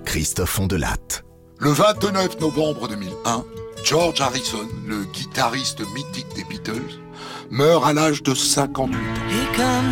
Christophe 0.05 0.59
Ondelatte. 0.59 1.25
Le 1.59 1.71
29 1.71 2.41
novembre 2.41 2.89
2001, 2.89 3.43
George 3.85 4.21
Harrison, 4.21 4.69
le 4.87 5.05
guitariste 5.05 5.81
mythique 5.95 6.35
des 6.37 6.45
Beatles, 6.45 7.01
meurt 7.51 7.87
à 7.87 7.95
l'âge 7.95 8.23
de 8.23 8.35
58 8.35 9.63
ans. 9.63 9.83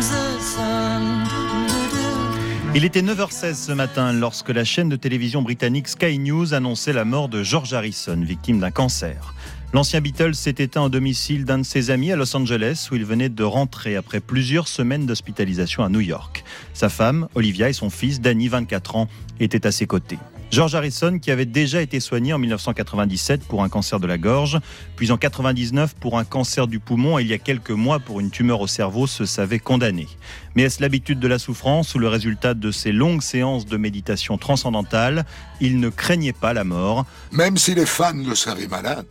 Il 2.77 2.85
était 2.85 3.01
9h16 3.01 3.55
ce 3.55 3.71
matin 3.71 4.13
lorsque 4.13 4.49
la 4.49 4.63
chaîne 4.63 4.87
de 4.87 4.95
télévision 4.95 5.41
britannique 5.41 5.87
Sky 5.87 6.19
News 6.19 6.53
annonçait 6.53 6.93
la 6.93 7.05
mort 7.05 7.27
de 7.27 7.41
George 7.41 7.73
Harrison, 7.73 8.21
victime 8.21 8.59
d'un 8.59 8.69
cancer. 8.69 9.33
L'ancien 9.73 9.99
Beatles 9.99 10.35
s'est 10.35 10.53
éteint 10.59 10.83
au 10.83 10.89
domicile 10.89 11.43
d'un 11.43 11.57
de 11.57 11.63
ses 11.63 11.89
amis 11.89 12.11
à 12.11 12.15
Los 12.15 12.37
Angeles 12.37 12.87
où 12.91 12.95
il 12.95 13.03
venait 13.03 13.29
de 13.29 13.43
rentrer 13.43 13.95
après 13.95 14.19
plusieurs 14.19 14.67
semaines 14.67 15.07
d'hospitalisation 15.07 15.83
à 15.83 15.89
New 15.89 16.01
York. 16.01 16.43
Sa 16.75 16.89
femme, 16.89 17.27
Olivia, 17.33 17.67
et 17.67 17.73
son 17.73 17.89
fils, 17.89 18.21
Danny, 18.21 18.47
24 18.47 18.95
ans, 18.95 19.07
étaient 19.39 19.65
à 19.65 19.71
ses 19.71 19.87
côtés. 19.87 20.19
George 20.49 20.75
Harrison, 20.75 21.19
qui 21.19 21.29
avait 21.29 21.45
déjà 21.45 21.81
été 21.81 21.99
soigné 21.99 22.33
en 22.33 22.39
1997 22.39 23.43
pour 23.43 23.63
un 23.63 23.69
cancer 23.69 23.99
de 23.99 24.07
la 24.07 24.17
gorge, 24.17 24.59
puis 24.95 25.11
en 25.11 25.17
99 25.17 25.95
pour 25.95 26.17
un 26.17 26.23
cancer 26.23 26.67
du 26.67 26.79
poumon 26.79 27.19
et 27.19 27.23
il 27.23 27.27
y 27.27 27.33
a 27.33 27.37
quelques 27.37 27.71
mois 27.71 27.99
pour 27.99 28.21
une 28.21 28.31
tumeur 28.31 28.61
au 28.61 28.67
cerveau, 28.67 29.07
se 29.07 29.25
savait 29.25 29.59
condamné. 29.59 30.07
Mais 30.55 30.63
est-ce 30.63 30.81
l'habitude 30.81 31.19
de 31.19 31.27
la 31.27 31.37
souffrance 31.37 31.93
ou 31.95 31.99
le 31.99 32.07
résultat 32.07 32.53
de 32.53 32.71
ces 32.71 32.93
longues 32.93 33.21
séances 33.21 33.65
de 33.65 33.75
méditation 33.75 34.37
transcendantale 34.37 35.25
Il 35.59 35.79
ne 35.79 35.89
craignait 35.89 36.33
pas 36.33 36.53
la 36.53 36.63
mort. 36.63 37.05
Même 37.31 37.57
si 37.57 37.75
les 37.75 37.85
fans 37.85 38.13
le 38.13 38.33
savaient 38.33 38.67
malade, 38.67 39.05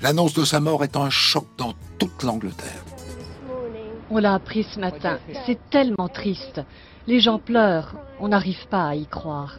l'annonce 0.00 0.34
de 0.34 0.44
sa 0.44 0.58
mort 0.58 0.82
est 0.82 0.96
un 0.96 1.10
choc 1.10 1.46
dans 1.58 1.74
toute 1.98 2.24
l'Angleterre. 2.24 2.84
On 4.10 4.18
l'a 4.18 4.34
appris 4.34 4.64
ce 4.64 4.80
matin. 4.80 5.18
C'est 5.46 5.58
tellement 5.70 6.08
triste. 6.08 6.60
Les 7.06 7.20
gens 7.20 7.38
pleurent. 7.38 7.94
On 8.20 8.28
n'arrive 8.28 8.66
pas 8.68 8.88
à 8.88 8.94
y 8.94 9.06
croire. 9.06 9.58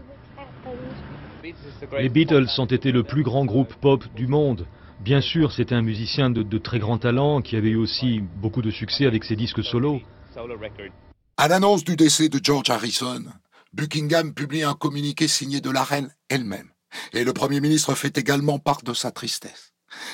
Les 1.97 2.09
Beatles 2.09 2.47
ont 2.57 2.65
été 2.65 2.91
le 2.91 3.03
plus 3.03 3.23
grand 3.23 3.45
groupe 3.45 3.73
pop 3.75 4.03
du 4.15 4.27
monde. 4.27 4.65
Bien 5.01 5.19
sûr, 5.19 5.51
c'était 5.51 5.75
un 5.75 5.81
musicien 5.81 6.29
de, 6.29 6.57
très 6.57 6.79
grand 6.79 6.97
talent 6.97 7.41
qui 7.41 7.57
avait 7.57 7.71
eu 7.71 7.75
aussi 7.75 8.21
beaucoup 8.37 8.61
de 8.61 8.71
succès 8.71 9.05
avec 9.05 9.23
ses 9.25 9.35
disques 9.35 9.63
solos. 9.63 10.01
À 11.35 11.47
l'annonce 11.47 11.83
du 11.83 11.95
décès 11.95 12.29
de 12.29 12.39
George 12.41 12.69
Harrison, 12.69 13.23
Buckingham 13.73 14.33
publie 14.33 14.63
un 14.63 14.73
communiqué 14.73 15.27
signé 15.27 15.59
de 15.59 15.69
la 15.69 15.83
reine 15.83 16.09
elle-même. 16.29 16.69
Et 17.11 17.23
le 17.23 17.33
Premier 17.33 17.59
ministre 17.59 17.93
fait 17.95 18.17
également 18.17 18.59
part 18.59 18.83
de 18.83 18.93
sa 18.93 19.11
tristesse. 19.11 19.73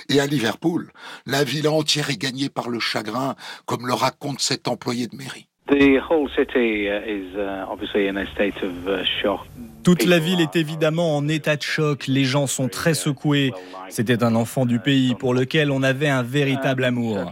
Et 0.09 0.19
à 0.19 0.25
Liverpool, 0.25 0.91
la 1.25 1.43
ville 1.43 1.67
entière 1.67 2.09
est 2.09 2.17
gagnée 2.17 2.49
par 2.49 2.69
le 2.69 2.79
chagrin, 2.79 3.35
comme 3.65 3.85
le 3.85 3.93
raconte 3.93 4.39
cet 4.39 4.67
employé 4.67 5.07
de 5.07 5.15
mairie. 5.15 5.47
The 5.67 5.99
whole 6.09 6.27
city 6.35 6.87
is 6.87 7.37
obviously 7.69 8.07
in 8.07 8.17
a 8.17 8.25
state 8.33 8.63
of 8.63 9.05
shock. 9.21 9.45
Toute 9.83 10.05
la 10.05 10.19
ville 10.19 10.41
est 10.41 10.55
évidemment 10.55 11.15
en 11.15 11.27
état 11.27 11.55
de 11.55 11.61
choc, 11.61 12.07
les 12.07 12.25
gens 12.25 12.47
sont 12.47 12.67
très 12.67 12.93
secoués. 12.93 13.53
C'était 13.89 14.23
un 14.23 14.35
enfant 14.35 14.65
du 14.65 14.79
pays 14.79 15.15
pour 15.15 15.33
lequel 15.33 15.71
on 15.71 15.83
avait 15.83 16.09
un 16.09 16.23
véritable 16.23 16.83
amour. 16.83 17.31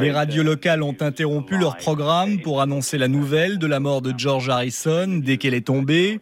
Les 0.00 0.12
radios 0.12 0.42
locales 0.42 0.82
ont 0.82 0.96
interrompu 1.00 1.56
leur 1.58 1.76
programme 1.76 2.40
pour 2.40 2.60
annoncer 2.60 2.98
la 2.98 3.08
nouvelle 3.08 3.58
de 3.58 3.66
la 3.66 3.80
mort 3.80 4.02
de 4.02 4.12
George 4.16 4.48
Harrison 4.48 5.20
dès 5.22 5.36
qu'elle 5.36 5.54
est 5.54 5.66
tombée. 5.66 6.20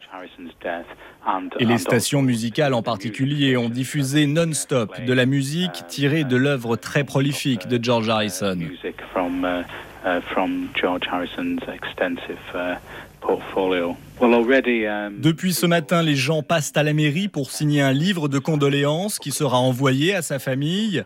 Et 1.59 1.65
les 1.65 1.79
stations 1.79 2.21
musicales 2.21 2.75
en 2.75 2.83
particulier 2.83 3.57
ont 3.57 3.71
diffusé 3.71 4.27
non-stop 4.27 5.01
de 5.01 5.13
la 5.13 5.25
musique 5.25 5.87
tirée 5.89 6.25
de 6.25 6.37
l'œuvre 6.37 6.77
très 6.77 7.05
prolifique 7.05 7.67
de 7.67 7.83
George 7.83 8.09
Harrison. 8.11 8.59
Um, 14.87 15.21
Depuis 15.21 15.53
ce 15.53 15.67
matin, 15.67 16.03
les 16.03 16.17
gens 16.17 16.43
passent 16.43 16.73
à 16.77 16.83
la 16.83 16.93
mairie 16.93 17.29
pour 17.29 17.51
signer 17.51 17.81
un 17.83 17.93
livre 17.93 18.29
de 18.29 18.39
condoléances 18.39 19.19
qui 19.19 19.31
sera 19.31 19.59
envoyé 19.59 20.15
à 20.15 20.23
sa 20.23 20.39
famille. 20.39 21.05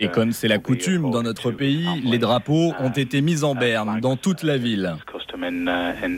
Et 0.00 0.08
comme 0.08 0.32
c'est 0.32 0.48
la 0.48 0.58
coutume 0.58 1.10
dans 1.10 1.22
notre 1.22 1.50
pays, 1.50 1.86
les 2.04 2.18
drapeaux 2.18 2.72
ont 2.80 2.90
été 2.90 3.20
mis 3.20 3.44
en 3.44 3.54
berne 3.54 4.00
dans 4.00 4.16
toute 4.16 4.42
la 4.42 4.56
ville. 4.56 4.96
uh, 5.06 5.94
uh, 6.02 6.14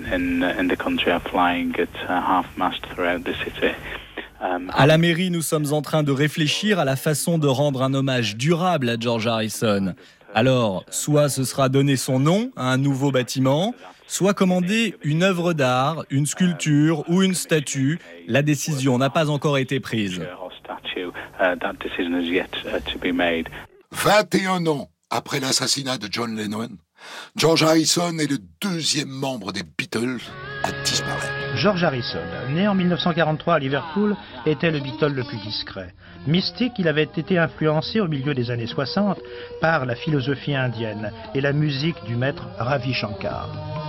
uh. 3.63 3.75
Um, 4.39 4.71
À 4.75 4.87
la 4.87 4.99
mairie, 4.99 5.31
nous 5.31 5.41
sommes 5.41 5.73
en 5.73 5.81
train 5.81 6.03
de 6.03 6.13
réfléchir 6.13 6.79
à 6.79 6.85
la 6.85 6.97
façon 6.97 7.39
de 7.39 7.47
rendre 7.47 7.83
un 7.83 7.95
hommage 7.95 8.37
durable 8.37 8.91
à 8.91 8.97
George 8.99 9.27
Harrison. 9.27 9.95
Alors, 10.35 10.85
soit 10.91 11.31
ce 11.31 11.45
sera 11.45 11.71
donner 11.71 11.97
son 11.97 12.19
nom 12.19 12.51
à 12.57 12.71
un 12.71 12.77
nouveau 12.77 13.11
bâtiment, 13.11 13.75
soit 14.07 14.35
commander 14.35 14.95
une 15.03 15.23
œuvre 15.23 15.53
d'art, 15.53 16.05
une 16.11 16.27
sculpture 16.27 17.05
ou 17.09 17.23
une 17.23 17.35
statue. 17.35 17.99
La 18.27 18.43
décision 18.43 18.99
n'a 18.99 19.11
pas 19.11 19.31
encore 19.31 19.59
été 19.59 19.81
prise. 19.81 20.21
or 20.41 20.53
statue, 20.53 21.09
uh, 21.41 21.57
that 21.61 21.75
decision 21.81 22.21
is 22.21 22.29
yet 22.29 22.51
uh, 22.67 22.81
to 22.91 22.99
be 22.99 23.13
made. 23.13 23.49
21 23.93 24.67
ans 24.67 24.89
après 25.11 25.41
l'assassinat 25.41 25.99
de 25.99 26.09
John 26.11 26.37
Lennon, 26.37 26.71
George 27.37 27.63
Harrison 27.63 28.19
est 28.19 28.31
le 28.31 28.39
deuxième 28.61 29.09
membre 29.09 29.53
des 29.53 29.63
Beatles 29.63 30.21
à 30.65 30.73
disparaître. 30.83 31.33
George 31.57 31.85
Harrison, 31.85 32.21
né 32.51 32.67
en 32.69 32.75
1943 32.75 33.55
à 33.55 33.59
Liverpool, 33.59 34.17
était 34.45 34.71
le 34.71 34.81
Beatle 34.81 35.13
le 35.13 35.25
plus 35.25 35.39
discret. 35.39 35.95
Mystique, 36.27 36.73
il 36.79 36.89
avait 36.89 37.05
été 37.05 37.39
influencé 37.39 38.01
au 38.01 38.09
milieu 38.09 38.35
des 38.35 38.51
années 38.51 38.67
60 38.67 39.19
par 39.61 39.87
la 39.87 39.95
philosophie 39.95 40.55
indienne 40.55 41.13
et 41.35 41.41
la 41.41 41.53
musique 41.53 42.03
du 42.05 42.17
maître 42.17 42.49
Ravi 42.59 42.93
Shankar. 42.93 43.86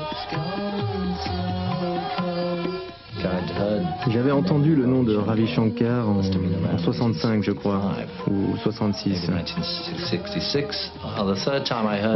J'avais 4.10 4.32
entendu 4.32 4.76
le 4.76 4.86
nom 4.86 5.04
de 5.04 5.16
Ravi 5.16 5.48
Shankar 5.48 6.08
en, 6.08 6.20
en 6.20 6.78
65, 6.78 7.44
je 7.44 7.52
crois, 7.52 7.94
ou 8.30 8.56
66. 8.64 9.30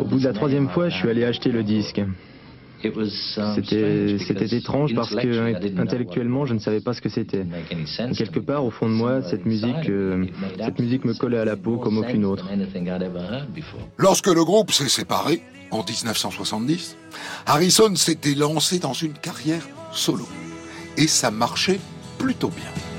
Au 0.01 0.05
bout 0.05 0.19
de 0.19 0.23
la 0.23 0.33
troisième 0.33 0.69
fois, 0.69 0.89
je 0.89 0.97
suis 0.97 1.09
allé 1.09 1.25
acheter 1.25 1.51
le 1.51 1.63
disque. 1.63 2.01
C'était 2.81 4.17
c'était 4.17 4.57
étrange 4.57 4.95
parce 4.95 5.13
que 5.13 5.79
intellectuellement, 5.79 6.45
je 6.45 6.53
ne 6.53 6.59
savais 6.59 6.81
pas 6.81 6.93
ce 6.93 7.01
que 7.01 7.09
c'était. 7.09 7.45
Quelque 8.17 8.39
part, 8.39 8.65
au 8.65 8.71
fond 8.71 8.89
de 8.89 8.93
moi, 8.93 9.21
cette 9.21 9.45
musique, 9.45 9.89
euh, 9.89 10.25
cette 10.57 10.79
musique 10.79 11.05
me 11.05 11.13
collait 11.13 11.37
à 11.37 11.45
la 11.45 11.57
peau 11.57 11.77
comme 11.77 11.97
aucune 11.97 12.25
autre. 12.25 12.47
Lorsque 13.97 14.27
le 14.27 14.43
groupe 14.43 14.71
s'est 14.71 14.89
séparé, 14.89 15.41
en 15.69 15.83
1970, 15.83 16.97
Harrison 17.45 17.95
s'était 17.95 18.35
lancé 18.35 18.79
dans 18.79 18.93
une 18.93 19.13
carrière 19.13 19.67
solo. 19.91 20.25
Et 20.97 21.07
ça 21.07 21.31
marchait 21.31 21.79
plutôt 22.17 22.49
bien. 22.49 22.90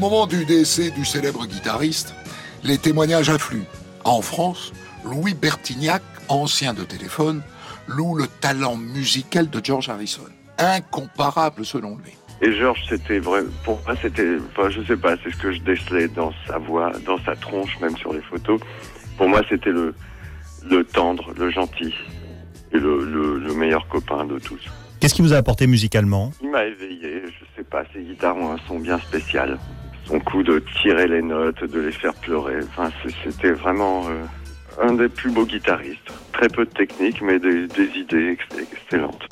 Moment 0.00 0.26
du 0.26 0.46
décès 0.46 0.90
du 0.90 1.04
célèbre 1.04 1.46
guitariste, 1.46 2.14
les 2.64 2.78
témoignages 2.78 3.28
affluent. 3.28 3.66
En 4.04 4.22
France, 4.22 4.72
Louis 5.04 5.34
Bertignac, 5.34 6.02
ancien 6.28 6.72
de 6.72 6.84
téléphone, 6.84 7.42
loue 7.86 8.14
le 8.14 8.26
talent 8.26 8.76
musical 8.76 9.50
de 9.50 9.60
George 9.62 9.90
Harrison. 9.90 10.22
Incomparable 10.56 11.66
selon 11.66 11.98
lui. 11.98 12.12
Et 12.40 12.56
Georges, 12.58 12.82
c'était 12.88 13.18
vrai, 13.18 13.42
pour 13.62 13.78
moi, 13.84 13.94
c'était, 14.00 14.38
enfin, 14.50 14.70
je 14.70 14.80
sais 14.84 14.96
pas, 14.96 15.16
c'est 15.22 15.32
ce 15.32 15.36
que 15.36 15.52
je 15.52 15.60
décelais 15.60 16.08
dans 16.08 16.32
sa 16.46 16.56
voix, 16.56 16.92
dans 17.04 17.22
sa 17.22 17.36
tronche, 17.36 17.78
même 17.82 17.96
sur 17.98 18.14
les 18.14 18.22
photos. 18.22 18.58
Pour 19.18 19.28
moi, 19.28 19.42
c'était 19.50 19.70
le, 19.70 19.94
le 20.64 20.82
tendre, 20.82 21.34
le 21.36 21.50
gentil 21.50 21.94
et 22.72 22.78
le, 22.78 23.04
le, 23.04 23.38
le 23.38 23.54
meilleur 23.54 23.86
copain 23.88 24.24
de 24.24 24.38
tous. 24.38 24.62
Qu'est-ce 24.98 25.14
qui 25.14 25.20
vous 25.20 25.34
a 25.34 25.36
apporté 25.36 25.66
musicalement? 25.66 26.32
Il 26.42 26.50
m'a 26.50 26.64
éveillé, 26.64 27.22
je 27.26 27.44
sais 27.54 27.64
pas, 27.64 27.82
ses 27.92 28.00
guitares 28.00 28.38
ont 28.38 28.52
un 28.52 28.58
son 28.66 28.78
bien 28.78 28.98
spécial. 28.98 29.58
Son 30.10 30.18
coup 30.18 30.42
de 30.42 30.58
tirer 30.82 31.06
les 31.06 31.22
notes, 31.22 31.62
de 31.62 31.80
les 31.80 31.92
faire 31.92 32.14
pleurer, 32.14 32.56
enfin, 32.64 32.90
c'était 33.24 33.52
vraiment 33.52 34.02
euh, 34.08 34.24
un 34.82 34.94
des 34.94 35.08
plus 35.08 35.30
beaux 35.30 35.46
guitaristes. 35.46 36.12
Très 36.32 36.48
peu 36.48 36.64
de 36.64 36.70
technique, 36.70 37.22
mais 37.22 37.38
des, 37.38 37.68
idées 37.94 38.30
ex- 38.32 38.68
excellentes. 38.72 39.28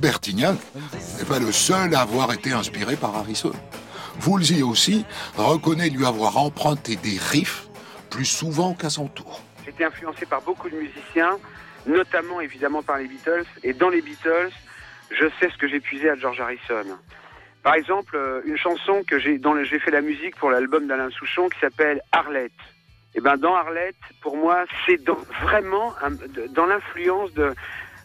Bertignac 0.00 0.56
n'est 1.18 1.24
pas 1.26 1.38
le 1.38 1.52
seul 1.52 1.94
à 1.94 2.00
avoir 2.00 2.32
été 2.32 2.52
inspiré 2.52 2.96
par 2.96 3.14
Harrison. 3.14 3.52
Woolsey 4.26 4.62
aussi 4.62 5.04
reconnaît 5.36 5.90
lui 5.90 6.06
avoir 6.06 6.38
emprunté 6.38 6.96
des 6.96 7.18
riffs 7.18 7.68
plus 8.08 8.24
souvent 8.24 8.74
qu'à 8.74 8.90
son 8.90 9.08
tour. 9.08 9.40
J'étais 9.64 9.84
influencé 9.84 10.26
par 10.26 10.42
beaucoup 10.42 10.68
de 10.70 10.76
musiciens, 10.76 11.38
notamment 11.86 12.40
évidemment 12.40 12.82
par 12.82 12.98
les 12.98 13.06
Beatles. 13.06 13.44
Et 13.62 13.72
dans 13.72 13.90
les 13.90 14.00
Beatles, 14.00 14.50
je 15.10 15.26
sais 15.38 15.50
ce 15.50 15.58
que 15.58 15.68
j'ai 15.68 15.80
puisé 15.80 16.08
à 16.08 16.16
George 16.16 16.40
Harrison. 16.40 16.98
Par 17.62 17.74
exemple, 17.74 18.16
euh, 18.16 18.40
une 18.46 18.56
chanson 18.56 19.02
que 19.06 19.18
j'ai 19.18 19.38
dont 19.38 19.54
j'ai 19.62 19.78
fait 19.78 19.90
la 19.90 20.00
musique 20.00 20.36
pour 20.36 20.50
l'album 20.50 20.86
d'Alain 20.86 21.10
Souchon 21.10 21.48
qui 21.50 21.60
s'appelle 21.60 22.00
Arlette. 22.10 22.52
Et 23.14 23.20
ben 23.20 23.36
dans 23.36 23.54
Arlette, 23.54 23.96
pour 24.22 24.36
moi, 24.36 24.64
c'est 24.86 25.00
vraiment 25.42 25.92
dans 26.50 26.66
l'influence 26.66 27.32
de, 27.34 27.52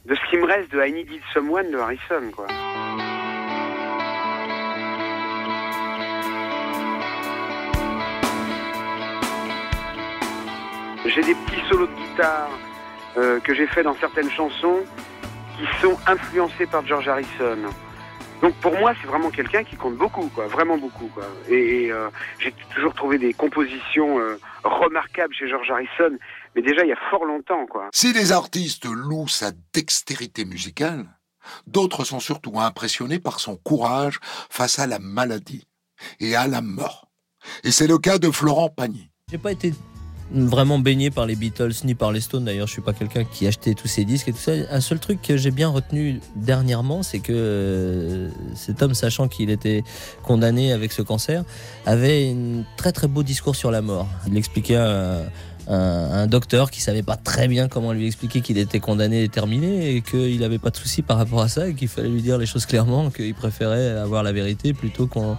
de 0.06 0.14
ce 0.16 0.30
qui 0.30 0.38
me 0.38 0.46
reste 0.46 0.72
de 0.72 0.86
I 0.86 0.92
Needed 0.92 1.22
Someone 1.34 1.72
de 1.72 1.78
Harrison, 1.78 2.32
quoi. 2.36 2.48
J'ai 11.06 11.22
des 11.22 11.36
petits 11.36 11.62
solos 11.70 11.88
de 11.88 11.94
guitare 11.94 12.50
euh, 13.18 13.40
que 13.40 13.54
j'ai 13.54 13.68
fait 13.68 13.84
dans 13.84 13.96
certaines 13.96 14.30
chansons 14.30 14.84
qui 15.58 15.66
sont 15.82 15.98
influencés 16.08 16.66
par 16.66 16.86
George 16.86 17.08
Harrison. 17.08 17.58
Donc 18.42 18.54
pour 18.56 18.78
moi, 18.78 18.94
c'est 19.00 19.08
vraiment 19.08 19.30
quelqu'un 19.30 19.64
qui 19.64 19.76
compte 19.76 19.96
beaucoup, 19.96 20.30
quoi, 20.34 20.48
vraiment 20.48 20.78
beaucoup, 20.78 21.08
quoi. 21.08 21.24
Et, 21.48 21.92
euh, 21.92 22.10
j'ai 22.40 22.54
toujours 22.74 22.94
trouvé 22.94 23.18
des 23.18 23.34
compositions 23.34 24.20
euh, 24.20 24.38
remarquables 24.64 25.34
chez 25.34 25.48
George 25.48 25.70
Harrison, 25.72 26.18
mais 26.56 26.62
déjà 26.62 26.84
il 26.84 26.90
y 26.90 26.94
a 26.94 27.10
fort 27.10 27.26
longtemps, 27.26 27.66
quoi. 27.68 27.90
Si 27.94 28.14
les 28.14 28.32
artistes 28.32 28.86
louent 28.86 29.28
sa 29.28 29.52
dextérité 29.74 30.46
musicale, 30.46 31.06
d'autres 31.68 32.06
sont 32.06 32.20
surtout 32.20 32.60
impressionnés 32.60 33.20
par 33.20 33.40
son 33.40 33.58
courage 33.58 34.20
face 34.50 34.80
à 34.80 34.88
la 34.88 35.00
maladie 35.00 35.68
et 36.20 36.36
à 36.36 36.48
la 36.48 36.62
mort. 36.62 37.10
Et 37.64 37.72
c'est 37.72 37.88
le 37.88 37.98
cas 37.98 38.18
de 38.18 38.32
Florent 38.32 38.70
Pagny. 38.70 39.12
J'ai 39.30 39.38
pas 39.38 39.52
été 39.52 39.74
vraiment 40.32 40.80
baigné 40.80 41.12
par 41.12 41.26
les 41.26 41.36
Beatles 41.36 41.74
ni 41.84 41.94
par 41.94 42.12
les 42.12 42.20
Stones 42.20 42.46
d'ailleurs 42.46 42.66
je 42.66 42.74
suis 42.74 42.82
pas 42.82 42.94
quelqu'un 42.94 43.24
qui 43.26 43.46
achetait 43.46 43.76
tous 43.76 43.88
ces 43.88 44.06
disques 44.06 44.28
et 44.28 44.32
tout 44.32 44.40
ça 44.40 44.54
un 44.72 44.82
seul 44.82 45.00
truc 45.00 45.22
que 45.22 45.38
j'ai 45.38 45.52
bien 45.52 45.70
retenu 45.70 46.20
dernièrement 46.36 47.04
c'est 47.04 47.20
que 47.20 47.32
euh, 47.32 48.30
cet 48.56 48.82
homme 48.82 48.96
sachant 48.96 49.28
qu'il 49.28 49.52
était 49.52 49.84
condamné 50.24 50.74
avec 50.74 50.92
ce 50.94 51.04
cancer 51.04 51.44
avait 51.86 52.32
un 52.36 52.64
très 52.76 52.92
très 52.92 53.08
beau 53.08 53.22
discours 53.22 53.56
sur 53.56 53.70
la 53.70 53.84
mort 53.84 54.08
il 54.28 54.36
expliquait 54.36 54.78
à 54.78 55.22
un, 55.68 55.76
un 56.12 56.28
docteur 56.28 56.72
qui 56.72 56.82
savait 56.82 57.04
pas 57.04 57.16
très 57.16 57.48
bien 57.48 57.68
comment 57.68 57.94
lui 57.94 58.08
expliquer 58.08 58.42
qu'il 58.42 58.58
était 58.58 58.80
condamné 58.80 59.24
et 59.24 59.30
terminé 59.30 59.96
et 59.96 60.02
qu'il 60.02 60.44
avait 60.44 60.60
pas 60.60 60.70
de 60.70 60.78
souci 60.78 61.02
par 61.02 61.18
rapport 61.18 61.42
à 61.42 61.48
ça 61.48 61.68
et 61.68 61.74
qu'il 61.74 61.88
fallait 61.88 62.10
lui 62.10 62.22
dire 62.22 62.38
les 62.38 62.46
choses 62.46 62.66
clairement 62.66 63.10
qu'il 63.10 63.34
préférait 63.34 63.90
avoir 63.92 64.24
la 64.24 64.32
vérité 64.32 64.74
plutôt 64.74 65.08
qu'on 65.08 65.38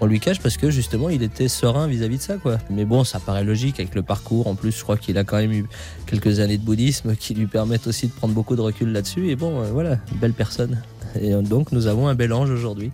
on 0.00 0.06
lui 0.06 0.20
cache 0.20 0.40
parce 0.40 0.56
que 0.56 0.70
justement 0.70 1.08
il 1.08 1.22
était 1.22 1.48
serein 1.48 1.86
vis-à-vis 1.86 2.18
de 2.18 2.22
ça 2.22 2.36
quoi. 2.36 2.58
Mais 2.70 2.84
bon, 2.84 3.04
ça 3.04 3.18
paraît 3.18 3.44
logique 3.44 3.80
avec 3.80 3.94
le 3.94 4.02
parcours. 4.02 4.46
En 4.46 4.54
plus, 4.54 4.76
je 4.76 4.82
crois 4.82 4.96
qu'il 4.96 5.18
a 5.18 5.24
quand 5.24 5.36
même 5.36 5.52
eu 5.52 5.66
quelques 6.06 6.40
années 6.40 6.58
de 6.58 6.64
bouddhisme 6.64 7.16
qui 7.16 7.34
lui 7.34 7.46
permettent 7.46 7.86
aussi 7.86 8.06
de 8.06 8.12
prendre 8.12 8.34
beaucoup 8.34 8.56
de 8.56 8.60
recul 8.60 8.92
là-dessus. 8.92 9.30
Et 9.30 9.36
bon, 9.36 9.60
euh, 9.60 9.70
voilà, 9.72 9.96
belle 10.20 10.34
personne. 10.34 10.80
Et 11.20 11.32
donc 11.32 11.72
nous 11.72 11.86
avons 11.86 12.08
un 12.08 12.14
bel 12.14 12.32
ange 12.32 12.50
aujourd'hui. 12.50 12.92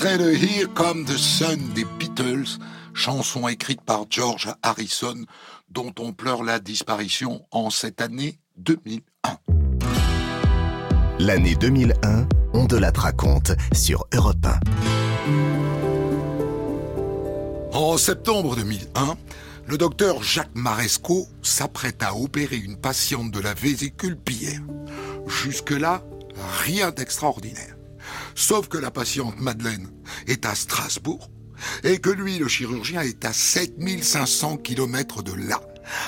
Extrait 0.00 0.18
de 0.18 0.32
Here 0.32 0.68
Come 0.76 1.04
the 1.04 1.16
Sun 1.16 1.58
des 1.74 1.84
Beatles, 1.98 2.60
chanson 2.94 3.48
écrite 3.48 3.80
par 3.80 4.04
George 4.08 4.48
Harrison, 4.62 5.24
dont 5.70 5.92
on 5.98 6.12
pleure 6.12 6.44
la 6.44 6.60
disparition 6.60 7.44
en 7.50 7.68
cette 7.70 8.00
année 8.00 8.38
2001. 8.58 9.38
L'année 11.18 11.56
2001, 11.56 12.28
on 12.54 12.66
de 12.66 12.76
la 12.76 12.92
raconte 12.92 13.50
sur 13.72 14.04
Europe 14.14 14.36
1. 17.72 17.76
En 17.76 17.96
septembre 17.96 18.54
2001, 18.54 19.16
le 19.66 19.78
docteur 19.78 20.22
Jacques 20.22 20.54
Maresco 20.54 21.26
s'apprête 21.42 22.04
à 22.04 22.14
opérer 22.14 22.58
une 22.58 22.76
patiente 22.76 23.32
de 23.32 23.40
la 23.40 23.52
vésicule 23.52 24.14
biliaire. 24.14 24.62
Jusque-là, 25.26 26.04
rien 26.64 26.92
d'extraordinaire. 26.92 27.77
Sauf 28.38 28.68
que 28.68 28.78
la 28.78 28.92
patiente 28.92 29.40
Madeleine 29.40 29.88
est 30.28 30.46
à 30.46 30.54
Strasbourg 30.54 31.28
et 31.82 31.98
que 31.98 32.08
lui, 32.08 32.38
le 32.38 32.46
chirurgien, 32.46 33.00
est 33.00 33.24
à 33.24 33.32
7500 33.32 34.58
km 34.58 35.24
de 35.24 35.32
là, 35.32 35.60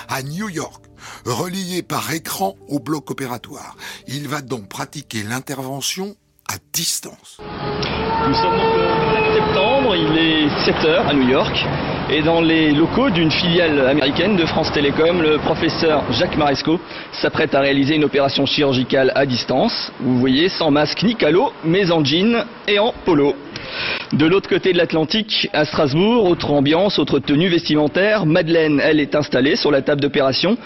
à 0.09 0.22
New 0.22 0.49
York, 0.49 0.85
relié 1.26 1.83
par 1.83 2.12
écran 2.12 2.55
au 2.68 2.78
bloc 2.78 3.11
opératoire. 3.11 3.76
Il 4.07 4.28
va 4.28 4.43
donc 4.43 4.68
pratiquer 4.68 5.24
l'intervention 5.24 6.14
à 6.49 6.55
distance. 6.72 7.39
Nous 7.41 8.35
sommes 8.35 8.57
donc 8.57 8.76
le 8.76 9.35
7 9.35 9.45
septembre, 9.45 9.97
il 9.97 10.16
est 10.16 10.64
7 10.66 10.74
heures 10.85 11.09
à 11.09 11.12
New 11.12 11.28
York. 11.28 11.89
Et 12.13 12.23
dans 12.23 12.41
les 12.41 12.73
locaux 12.73 13.09
d'une 13.09 13.31
filiale 13.31 13.87
américaine 13.87 14.35
de 14.35 14.45
France 14.45 14.73
Télécom, 14.73 15.23
le 15.23 15.39
professeur 15.39 16.03
Jacques 16.11 16.37
Maresco 16.37 16.81
s'apprête 17.13 17.55
à 17.55 17.61
réaliser 17.61 17.95
une 17.95 18.03
opération 18.03 18.47
chirurgicale 18.47 19.13
à 19.15 19.25
distance. 19.27 19.93
Vous 20.01 20.19
voyez, 20.19 20.49
sans 20.49 20.73
masque 20.73 21.05
ni 21.05 21.15
calot, 21.15 21.53
mais 21.65 21.93
en 21.93 22.05
jean 22.05 22.45
et 22.67 22.81
en 22.81 22.93
polo. 23.05 23.37
De 24.13 24.27
l'autre 24.27 24.49
côté 24.49 24.73
de 24.73 24.79
l'Atlantique, 24.79 25.49
à 25.53 25.65
Strasbourg, 25.65 26.25
autre 26.29 26.51
ambiance, 26.51 26.99
autre 26.99 27.21
tenue 27.21 27.49
vestimentaire. 27.49 28.27
Madeleine, 28.27 28.81
elle, 28.83 28.99
est 28.99 29.15
installée 29.15 29.55
sur 29.55 29.71
la 29.71 29.81
table 29.81 30.01
d'opération. 30.01 30.59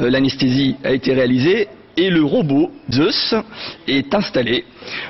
Euh, 0.00 0.08
L'anesthésie 0.08 0.76
a 0.84 0.92
été 0.92 1.14
réalisée 1.14 1.66
et 1.96 2.10
le 2.10 2.22
robot 2.22 2.70
Zeus 2.90 3.34
est 3.86 4.14
installé 4.14 4.64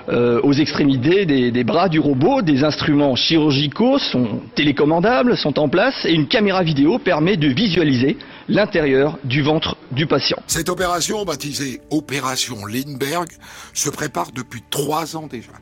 euh, 0.08 0.40
aux 0.42 0.52
extrémités 0.52 1.26
des, 1.26 1.50
des 1.50 1.64
bras 1.64 1.88
du 1.88 1.98
robot. 1.98 2.42
Des 2.42 2.64
instruments 2.64 3.16
chirurgicaux 3.16 3.98
sont 3.98 4.40
télécommandables, 4.54 5.36
sont 5.36 5.58
en 5.58 5.68
place 5.68 6.04
et 6.04 6.12
une 6.12 6.28
caméra 6.28 6.62
vidéo 6.62 6.98
permet 6.98 7.36
de 7.36 7.48
visualiser 7.48 8.16
l'intérieur 8.48 9.18
du 9.24 9.42
ventre 9.42 9.76
du 9.92 10.06
patient. 10.06 10.38
Cette 10.46 10.68
opération, 10.68 11.24
baptisée 11.24 11.80
Opération 11.90 12.66
Lindbergh, 12.66 13.30
se 13.72 13.90
prépare 13.90 14.32
depuis 14.32 14.62
trois 14.70 15.16
ans 15.16 15.26
déjà. 15.26 15.52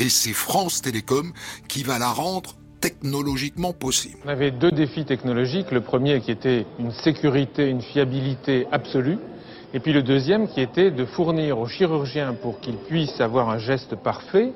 Et 0.00 0.08
c'est 0.08 0.32
France 0.32 0.82
Télécom 0.82 1.32
qui 1.68 1.82
va 1.82 1.98
la 1.98 2.10
rendre 2.10 2.54
technologiquement 2.80 3.72
possible. 3.72 4.16
On 4.24 4.28
avait 4.28 4.50
deux 4.50 4.72
défis 4.72 5.04
technologiques. 5.04 5.70
Le 5.70 5.80
premier 5.80 6.20
qui 6.20 6.30
était 6.30 6.66
une 6.78 6.90
sécurité, 6.90 7.68
une 7.68 7.80
fiabilité 7.80 8.66
absolue. 8.72 9.18
Et 9.74 9.80
puis 9.80 9.92
le 9.92 10.02
deuxième 10.02 10.48
qui 10.48 10.60
était 10.60 10.90
de 10.90 11.04
fournir 11.06 11.58
aux 11.58 11.66
chirurgiens 11.66 12.34
pour 12.34 12.60
qu'ils 12.60 12.76
puissent 12.76 13.20
avoir 13.20 13.48
un 13.48 13.58
geste 13.58 13.96
parfait, 13.96 14.52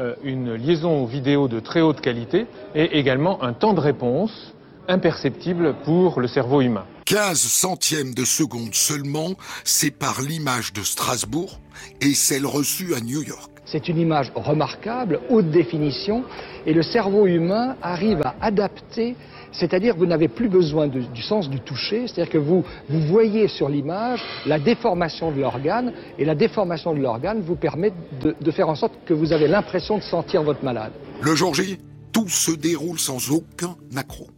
euh, 0.00 0.14
une 0.22 0.54
liaison 0.54 1.04
vidéo 1.04 1.48
de 1.48 1.58
très 1.60 1.80
haute 1.80 2.00
qualité 2.00 2.46
et 2.74 2.98
également 2.98 3.42
un 3.42 3.52
temps 3.52 3.74
de 3.74 3.80
réponse 3.80 4.54
imperceptible 4.86 5.74
pour 5.84 6.20
le 6.20 6.28
cerveau 6.28 6.60
humain. 6.60 6.84
15 7.06 7.38
centièmes 7.38 8.14
de 8.14 8.24
seconde 8.24 8.74
seulement 8.74 9.34
séparent 9.64 10.22
l'image 10.22 10.72
de 10.72 10.82
Strasbourg 10.82 11.58
et 12.00 12.14
celle 12.14 12.46
reçue 12.46 12.94
à 12.94 13.00
New 13.00 13.22
York. 13.22 13.50
C'est 13.66 13.88
une 13.88 13.98
image 13.98 14.30
remarquable, 14.34 15.20
haute 15.30 15.50
définition, 15.50 16.24
et 16.66 16.72
le 16.72 16.82
cerveau 16.82 17.26
humain 17.26 17.76
arrive 17.82 18.20
à 18.22 18.34
adapter, 18.40 19.16
c'est-à-dire 19.54 19.94
que 19.94 19.98
vous 19.98 20.06
n'avez 20.06 20.28
plus 20.28 20.48
besoin 20.48 20.86
de- 20.88 21.00
du 21.00 21.22
sens 21.22 21.48
du 21.48 21.60
toucher, 21.60 22.06
c'est-à-dire 22.06 22.32
que 22.32 22.38
vous, 22.38 22.64
vous 22.88 23.00
voyez 23.00 23.48
sur 23.48 23.68
l'image 23.68 24.20
la 24.46 24.58
déformation 24.58 25.30
de 25.32 25.40
l'organe, 25.40 25.92
et 26.18 26.24
la 26.24 26.34
déformation 26.34 26.94
de 26.94 27.00
l'organe 27.00 27.40
vous 27.40 27.56
permet 27.56 27.92
de, 28.22 28.34
de 28.40 28.50
faire 28.50 28.68
en 28.68 28.74
sorte 28.74 28.92
que 29.06 29.14
vous 29.14 29.32
avez 29.32 29.48
l'impression 29.48 29.98
de 29.98 30.02
sentir 30.02 30.42
votre 30.42 30.62
malade. 30.64 30.92
Le 31.22 31.34
jour 31.34 31.54
J, 31.54 31.78
tout 32.12 32.28
se 32.28 32.52
déroule 32.52 32.98
sans 32.98 33.30
aucun 33.30 33.74
accroc. 33.96 34.28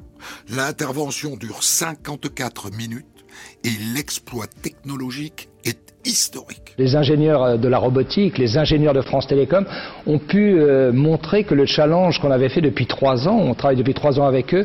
L'intervention 0.54 1.36
dure 1.36 1.62
54 1.62 2.70
minutes 2.76 3.04
et 3.64 3.70
l'exploit 3.94 4.46
technologique 4.62 5.48
est 5.64 5.76
historique. 6.06 6.72
Les 6.78 6.94
ingénieurs 6.96 7.42
euh, 7.42 7.56
de 7.56 7.68
la 7.68 7.78
robotique, 7.78 8.38
les 8.38 8.56
ingénieurs 8.56 8.94
de 8.94 9.02
France 9.02 9.26
Télécom 9.26 9.66
ont 10.06 10.18
pu 10.18 10.54
euh, 10.58 10.92
montrer 10.92 11.44
que 11.44 11.54
le 11.54 11.66
challenge 11.66 12.20
qu'on 12.20 12.30
avait 12.30 12.48
fait 12.48 12.60
depuis 12.60 12.86
trois 12.86 13.26
ans, 13.28 13.36
on 13.38 13.54
travaille 13.54 13.76
depuis 13.76 13.92
trois 13.94 14.18
ans 14.20 14.24
avec 14.26 14.54
eux, 14.54 14.64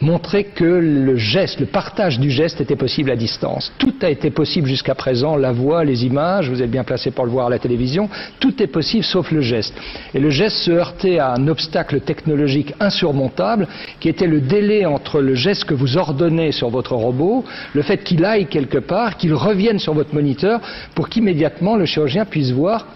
montrait 0.00 0.44
que 0.44 0.64
le 0.64 1.16
geste, 1.16 1.60
le 1.60 1.66
partage 1.66 2.18
du 2.18 2.30
geste 2.30 2.60
était 2.60 2.76
possible 2.76 3.10
à 3.10 3.16
distance. 3.16 3.72
Tout 3.78 3.94
a 4.02 4.10
été 4.10 4.30
possible 4.30 4.68
jusqu'à 4.68 4.94
présent, 4.94 5.36
la 5.36 5.52
voix, 5.52 5.84
les 5.84 6.04
images, 6.04 6.48
vous 6.50 6.62
êtes 6.62 6.70
bien 6.70 6.84
placé 6.84 7.10
pour 7.10 7.24
le 7.24 7.30
voir 7.30 7.46
à 7.46 7.50
la 7.50 7.58
télévision, 7.58 8.08
tout 8.40 8.62
est 8.62 8.66
possible 8.66 9.04
sauf 9.04 9.30
le 9.30 9.40
geste. 9.40 9.74
Et 10.14 10.20
le 10.20 10.30
geste 10.30 10.56
se 10.56 10.70
heurtait 10.70 11.18
à 11.18 11.32
un 11.32 11.48
obstacle 11.48 12.00
technologique 12.00 12.74
insurmontable 12.80 13.68
qui 14.00 14.08
était 14.08 14.26
le 14.26 14.40
délai 14.40 14.84
entre 14.86 15.20
le 15.20 15.34
geste 15.34 15.64
que 15.64 15.74
vous 15.74 15.96
ordonnez 15.96 16.52
sur 16.52 16.68
votre 16.70 16.94
robot, 16.94 17.44
le 17.74 17.82
fait 17.82 18.02
qu'il 18.02 18.24
aille 18.24 18.46
quelque 18.46 18.78
part, 18.78 19.16
qu'il 19.16 19.34
revienne 19.34 19.78
sur 19.78 19.94
votre 19.94 20.14
moniteur 20.14 20.60
pour 20.94 21.08
qu'immédiatement 21.08 21.76
le 21.76 21.86
chirurgien 21.86 22.24
puisse 22.24 22.50
voir 22.50 22.86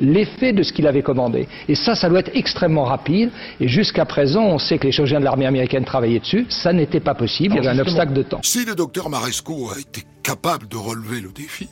l'effet 0.00 0.52
de 0.52 0.62
ce 0.62 0.72
qu'il 0.72 0.86
avait 0.86 1.02
commandé. 1.02 1.48
Et 1.68 1.74
ça, 1.74 1.94
ça 1.94 2.08
doit 2.08 2.20
être 2.20 2.34
extrêmement 2.34 2.84
rapide. 2.84 3.30
Et 3.60 3.68
jusqu'à 3.68 4.04
présent, 4.04 4.44
on 4.44 4.58
sait 4.58 4.78
que 4.78 4.86
les 4.86 4.92
chirurgiens 4.92 5.20
de 5.20 5.24
l'armée 5.24 5.46
américaine 5.46 5.84
travaillaient 5.84 6.18
dessus. 6.20 6.35
Ça 6.48 6.72
n'était 6.72 7.00
pas 7.00 7.14
possible. 7.14 7.54
Il 7.58 7.64
y 7.64 7.68
avait 7.68 7.78
un 7.78 7.82
obstacle 7.82 8.12
de 8.12 8.22
temps. 8.22 8.40
Si 8.42 8.64
le 8.64 8.74
docteur 8.74 9.08
Maresco 9.08 9.70
a 9.74 9.78
été 9.78 10.02
capable 10.22 10.68
de 10.68 10.76
relever 10.76 11.20
le 11.20 11.30
défi, 11.32 11.68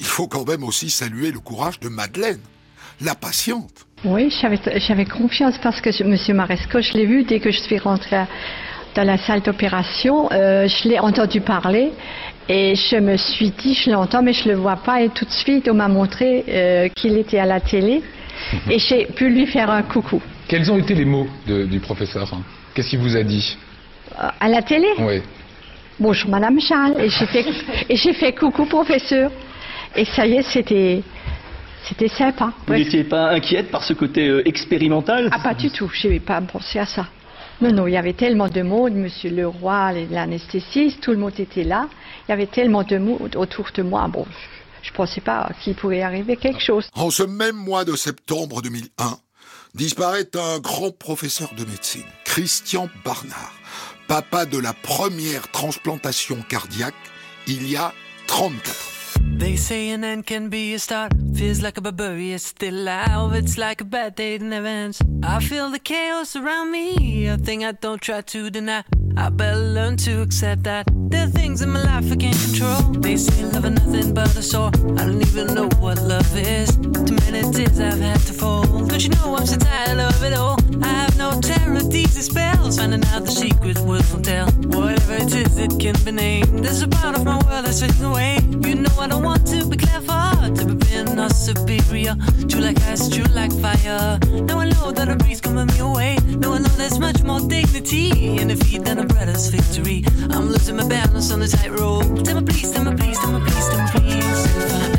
il 0.00 0.06
faut 0.06 0.26
quand 0.26 0.46
même 0.48 0.64
aussi 0.64 0.90
saluer 0.90 1.30
le 1.30 1.38
courage 1.38 1.78
de 1.80 1.88
Madeleine, 1.88 2.40
la 3.00 3.14
patiente. 3.14 3.86
Oui, 4.04 4.32
j'avais 4.86 5.04
confiance 5.04 5.56
parce 5.62 5.80
que 5.80 5.92
je- 5.92 6.02
Monsieur 6.04 6.34
Maresco, 6.34 6.80
je 6.80 6.92
l'ai 6.94 7.06
vu 7.06 7.22
dès 7.24 7.38
que 7.40 7.50
je 7.52 7.60
suis 7.60 7.78
rentrée 7.78 8.24
dans 8.96 9.04
la 9.04 9.16
salle 9.18 9.42
d'opération. 9.42 10.30
euh, 10.32 10.66
je 10.68 10.88
l'ai 10.88 10.98
entendu 10.98 11.40
parler 11.40 11.92
et 12.48 12.74
je 12.74 12.96
me 12.96 13.16
suis 13.16 13.50
dit, 13.50 13.74
je 13.74 13.90
l'entends 13.90 14.22
mais 14.22 14.32
je 14.32 14.48
le 14.48 14.56
vois 14.56 14.76
pas. 14.76 15.02
Et 15.02 15.08
tout 15.10 15.24
de 15.24 15.30
suite, 15.30 15.68
on 15.70 15.74
m'a 15.74 15.88
montré 15.88 16.44
euh, 16.48 16.88
qu'il 16.88 17.16
était 17.16 17.38
à 17.38 17.46
la 17.46 17.60
télé 17.60 18.02
et 18.68 18.78
j'ai 18.78 19.06
pu 19.06 19.30
lui 19.30 19.46
faire 19.46 19.70
un 19.70 19.82
coucou. 19.82 20.20
Quels 20.48 20.70
ont 20.70 20.78
été 20.78 20.94
les 20.94 21.04
mots 21.04 21.28
de- 21.46 21.64
du 21.64 21.78
professeur? 21.80 22.28
Qu'est-ce 22.74 22.88
qu'il 22.88 22.98
vous 22.98 23.16
a 23.16 23.22
dit? 23.22 23.56
À 24.22 24.48
la 24.48 24.62
télé 24.62 24.88
Oui. 24.98 25.20
Bonjour 25.98 26.30
Madame 26.30 26.60
Charles. 26.60 26.94
Et 27.00 27.08
j'ai 27.08 27.26
fait, 27.26 27.44
et 27.88 27.96
j'ai 27.96 28.12
fait 28.12 28.32
coucou 28.32 28.66
professeur. 28.66 29.30
Et 29.96 30.04
ça 30.04 30.26
y 30.26 30.34
est, 30.34 30.42
c'était, 30.42 31.02
c'était 31.88 32.08
sympa. 32.08 32.52
Vous 32.66 32.74
n'étiez 32.74 33.04
pas 33.04 33.30
inquiète 33.30 33.70
par 33.70 33.82
ce 33.82 33.92
côté 33.92 34.28
euh, 34.28 34.46
expérimental? 34.48 35.28
Ah, 35.32 35.40
pas 35.40 35.54
du 35.54 35.70
tout, 35.70 35.90
je 35.92 36.06
n'avais 36.06 36.20
pas 36.20 36.40
pensé 36.40 36.78
à 36.78 36.86
ça. 36.86 37.08
Non, 37.60 37.72
non, 37.72 37.86
il 37.86 37.92
y 37.92 37.96
avait 37.96 38.14
tellement 38.14 38.48
de 38.48 38.62
monde, 38.62 38.94
Monsieur 38.94 39.30
Leroy, 39.30 39.92
l'anesthésiste, 40.10 41.00
tout 41.00 41.10
le 41.10 41.18
monde 41.18 41.38
était 41.38 41.64
là. 41.64 41.88
Il 42.26 42.30
y 42.30 42.32
avait 42.32 42.46
tellement 42.46 42.82
de 42.84 42.98
monde 42.98 43.36
autour 43.36 43.70
de 43.74 43.82
moi. 43.82 44.08
Bon, 44.08 44.24
je 44.82 44.90
ne 44.90 44.94
pensais 44.94 45.20
pas 45.20 45.50
qu'il 45.62 45.74
pouvait 45.74 46.02
arriver 46.02 46.36
quelque 46.36 46.60
chose. 46.60 46.88
En 46.94 47.10
ce 47.10 47.22
même 47.22 47.56
mois 47.56 47.84
de 47.84 47.94
septembre 47.94 48.62
2001, 48.62 49.18
disparaît 49.74 50.28
un 50.34 50.58
grand 50.58 50.90
professeur 50.90 51.52
de 51.56 51.64
médecine, 51.64 52.04
Christian 52.24 52.88
Barnard, 53.04 53.52
papa 54.12 54.44
de 54.44 54.58
la 54.58 54.74
première 54.74 55.50
transplantation 55.52 56.36
cardiaque 56.46 56.92
il 57.46 57.66
y 57.66 57.76
a 57.76 57.94
34 58.26 58.58
ans. 58.58 59.38
They 59.38 59.56
say 59.56 59.90
an 59.90 60.04
end 60.04 60.26
can 60.26 60.50
be 60.50 60.74
a 60.74 60.78
start. 60.78 61.12
Feels 61.34 61.62
like 61.62 61.78
a 61.78 61.80
barbarian 61.80 62.38
still 62.38 62.74
alive. 62.74 63.34
It's 63.34 63.56
like 63.56 63.80
a 63.80 63.86
bad 63.86 64.14
day 64.14 64.36
that 64.36 64.44
never 64.44 64.66
ends. 64.66 65.00
I 65.22 65.40
feel 65.40 65.70
the 65.70 65.78
chaos 65.78 66.36
around 66.36 66.70
me, 66.70 67.26
a 67.26 67.38
thing 67.38 67.64
I 67.64 67.72
don't 67.72 68.02
try 68.02 68.20
to 68.20 68.50
deny. 68.50 68.84
I 69.16 69.30
better 69.30 69.58
learn 69.58 69.96
to 70.04 70.20
accept 70.20 70.64
that 70.64 70.86
there 70.92 71.24
are 71.24 71.30
things 71.30 71.62
in 71.62 71.70
my 71.70 71.82
life 71.82 72.12
I 72.12 72.16
can't 72.16 72.36
control. 72.36 72.82
They 73.00 73.16
say 73.16 73.44
love 73.44 73.64
is 73.64 73.70
nothing 73.70 74.12
but 74.12 74.36
a 74.36 74.42
sore. 74.42 74.72
I 74.98 75.06
don't 75.06 75.22
even 75.22 75.54
know 75.54 75.70
what 75.80 76.02
love 76.02 76.36
is. 76.36 76.76
Too 76.76 77.16
many 77.30 77.50
tears 77.50 77.80
I've 77.80 77.98
had 77.98 78.20
to 78.26 78.34
fold. 78.34 78.90
Don't 78.90 79.02
you 79.02 79.08
know 79.08 79.36
I'm 79.36 79.46
so 79.46 79.56
tired 79.56 80.00
of 80.00 80.22
it 80.22 80.34
all? 80.34 80.61
Terror, 81.72 81.88
these 81.88 82.18
are 82.18 82.22
spells. 82.22 82.78
Finding 82.78 83.04
out 83.06 83.24
the 83.24 83.30
secret 83.30 83.78
words 83.80 84.10
won't 84.12 84.24
tell. 84.24 84.46
Whatever 84.76 85.14
it 85.14 85.34
is, 85.34 85.58
it 85.58 85.78
can 85.78 85.94
be 86.04 86.12
named. 86.12 86.64
There's 86.64 86.82
a 86.82 86.88
part 86.88 87.16
of 87.16 87.24
my 87.24 87.38
world 87.44 87.64
that's 87.64 87.80
fading 87.80 88.04
away. 88.04 88.38
You 88.60 88.74
know 88.76 88.90
I 88.98 89.06
don't 89.08 89.22
want 89.22 89.46
to 89.48 89.66
be 89.66 89.76
clever, 89.76 90.54
to 90.54 90.64
be 90.66 90.74
being 90.74 91.18
or 91.18 91.28
superior. 91.30 92.14
True 92.48 92.60
like 92.60 92.80
ice, 92.82 93.08
true 93.08 93.24
like 93.34 93.52
fire. 93.52 94.18
Now 94.48 94.58
I 94.58 94.68
know 94.70 94.92
that 94.92 95.08
a 95.08 95.16
breeze 95.16 95.40
coming 95.40 95.66
me 95.66 95.78
away. 95.78 96.18
Now 96.26 96.52
I 96.52 96.58
know 96.58 96.68
there's 96.76 96.98
much 96.98 97.22
more 97.22 97.40
dignity 97.40 98.38
in 98.38 98.48
defeat 98.48 98.84
than 98.84 98.98
a 98.98 99.06
brother's 99.06 99.48
victory. 99.48 100.04
I'm 100.30 100.48
losing 100.48 100.76
my 100.76 100.86
balance 100.86 101.30
on 101.32 101.40
the 101.40 101.48
tightrope. 101.48 102.24
Tell 102.24 102.40
me 102.40 102.46
please, 102.46 102.70
tell 102.70 102.84
me 102.84 102.96
please, 102.96 103.18
tell 103.18 103.32
me 103.32 103.40
please, 103.40 103.68
tell 103.68 103.82
me 103.82 103.90
please. 103.90 104.46
If 104.56 104.74
I 104.74 104.91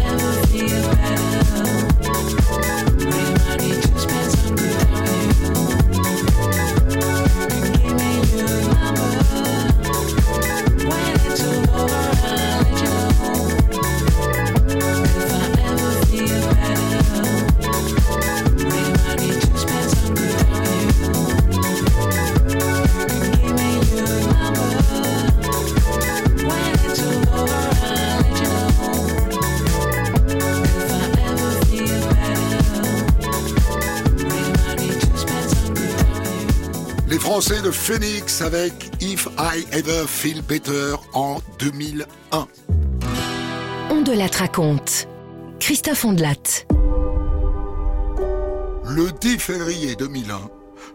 Français 37.43 37.61
de 37.61 37.71
Phoenix 37.71 38.41
avec 38.41 38.71
If 39.01 39.27
I 39.37 39.65
Ever 39.73 40.05
Feel 40.07 40.41
Better 40.43 40.95
en 41.11 41.39
2001. 41.59 42.47
On 43.89 44.01
de 44.01 44.13
la 44.13 44.27
raconte. 44.27 45.09
Christophe 45.59 46.05
Ondelat. 46.05 46.63
Le 48.85 49.11
10 49.19 49.39
février 49.39 49.95
2001, 49.97 50.39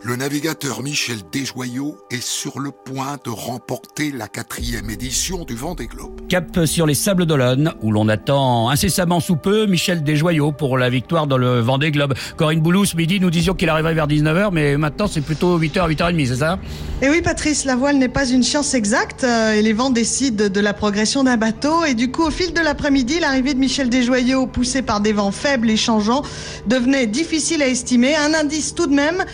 le 0.02 0.16
navigateur 0.16 0.82
Michel 0.82 1.18
Desjoyaux 1.32 1.98
est 2.10 2.22
sur 2.22 2.60
le 2.60 2.70
point 2.70 3.18
de 3.24 3.30
remporter 3.30 4.12
la 4.12 4.28
quatrième 4.28 4.90
édition 4.90 5.44
du 5.44 5.54
Vendée 5.54 5.86
Globe. 5.86 6.20
Cap 6.28 6.66
sur 6.66 6.86
les 6.86 6.94
Sables 6.94 7.26
d'Olonne, 7.26 7.74
où 7.82 7.90
l'on 7.90 8.08
attend 8.08 8.68
incessamment 8.70 9.20
sous 9.20 9.36
peu 9.36 9.66
Michel 9.66 10.02
Desjoyaux 10.02 10.52
pour 10.52 10.78
la 10.78 10.90
victoire 10.90 11.26
dans 11.26 11.38
le 11.38 11.60
Vendée 11.60 11.90
Globe. 11.90 12.14
Corinne 12.36 12.60
Boulou, 12.60 12.84
ce 12.84 12.96
midi, 12.96 13.20
nous 13.20 13.30
disions 13.30 13.54
qu'il 13.54 13.68
arriverait 13.68 13.94
vers 13.94 14.06
19h, 14.06 14.50
mais 14.52 14.76
maintenant 14.76 15.06
c'est 15.06 15.20
plutôt 15.20 15.58
8h, 15.58 15.88
8h30, 15.94 16.26
c'est 16.26 16.36
ça? 16.36 16.58
Et 17.02 17.08
oui, 17.08 17.22
Patrice, 17.22 17.64
la 17.64 17.76
voile 17.76 17.96
n'est 17.96 18.08
pas 18.08 18.28
une 18.28 18.42
science 18.42 18.74
exacte 18.74 19.24
euh, 19.24 19.52
et 19.52 19.62
les 19.62 19.72
vents 19.72 19.90
décident 19.90 20.48
de 20.48 20.60
la 20.60 20.74
progression 20.74 21.24
d'un 21.24 21.36
bateau. 21.36 21.84
Et 21.84 21.94
du 21.94 22.10
coup, 22.10 22.22
au 22.22 22.30
fil 22.30 22.52
de 22.52 22.60
l'après-midi, 22.60 23.20
l'arrivée 23.20 23.54
de 23.54 23.58
Michel 23.58 23.88
Desjoyaux, 23.88 24.46
poussée 24.46 24.82
par 24.82 25.00
des 25.00 25.12
vents 25.12 25.30
faibles 25.30 25.70
et 25.70 25.76
changeants, 25.76 26.22
devenait 26.66 27.06
difficile 27.06 27.62
à 27.62 27.68
estimer. 27.68 28.16
Un 28.16 28.34
indice 28.34 28.74
tout 28.74 28.86
de 28.86 28.94
même, 28.94 29.24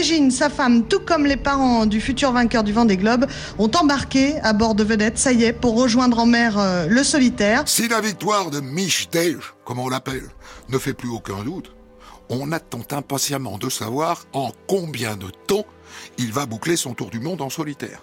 Régine, 0.00 0.30
sa 0.30 0.48
femme, 0.48 0.88
tout 0.88 1.00
comme 1.00 1.26
les 1.26 1.36
parents 1.36 1.84
du 1.84 2.00
futur 2.00 2.32
vainqueur 2.32 2.64
du 2.64 2.72
Vendée 2.72 2.96
Globe, 2.96 3.26
ont 3.58 3.70
embarqué 3.78 4.40
à 4.40 4.54
bord 4.54 4.74
de 4.74 4.82
vedettes, 4.82 5.18
ça 5.18 5.30
y 5.30 5.44
est, 5.44 5.52
pour 5.52 5.78
rejoindre 5.78 6.20
en 6.20 6.24
mer 6.24 6.58
euh, 6.58 6.86
le 6.86 7.04
solitaire. 7.04 7.64
Si 7.66 7.86
la 7.86 8.00
victoire 8.00 8.50
de 8.50 8.60
Mich 8.60 9.10
Dej, 9.10 9.36
comme 9.62 9.78
on 9.78 9.90
l'appelle, 9.90 10.30
ne 10.70 10.78
fait 10.78 10.94
plus 10.94 11.10
aucun 11.10 11.42
doute, 11.44 11.72
on 12.30 12.50
attend 12.50 12.80
impatiemment 12.92 13.58
de 13.58 13.68
savoir 13.68 14.24
en 14.32 14.52
combien 14.66 15.16
de 15.16 15.26
temps 15.46 15.66
il 16.16 16.32
va 16.32 16.46
boucler 16.46 16.76
son 16.76 16.94
tour 16.94 17.10
du 17.10 17.20
monde 17.20 17.42
en 17.42 17.50
solitaire. 17.50 18.02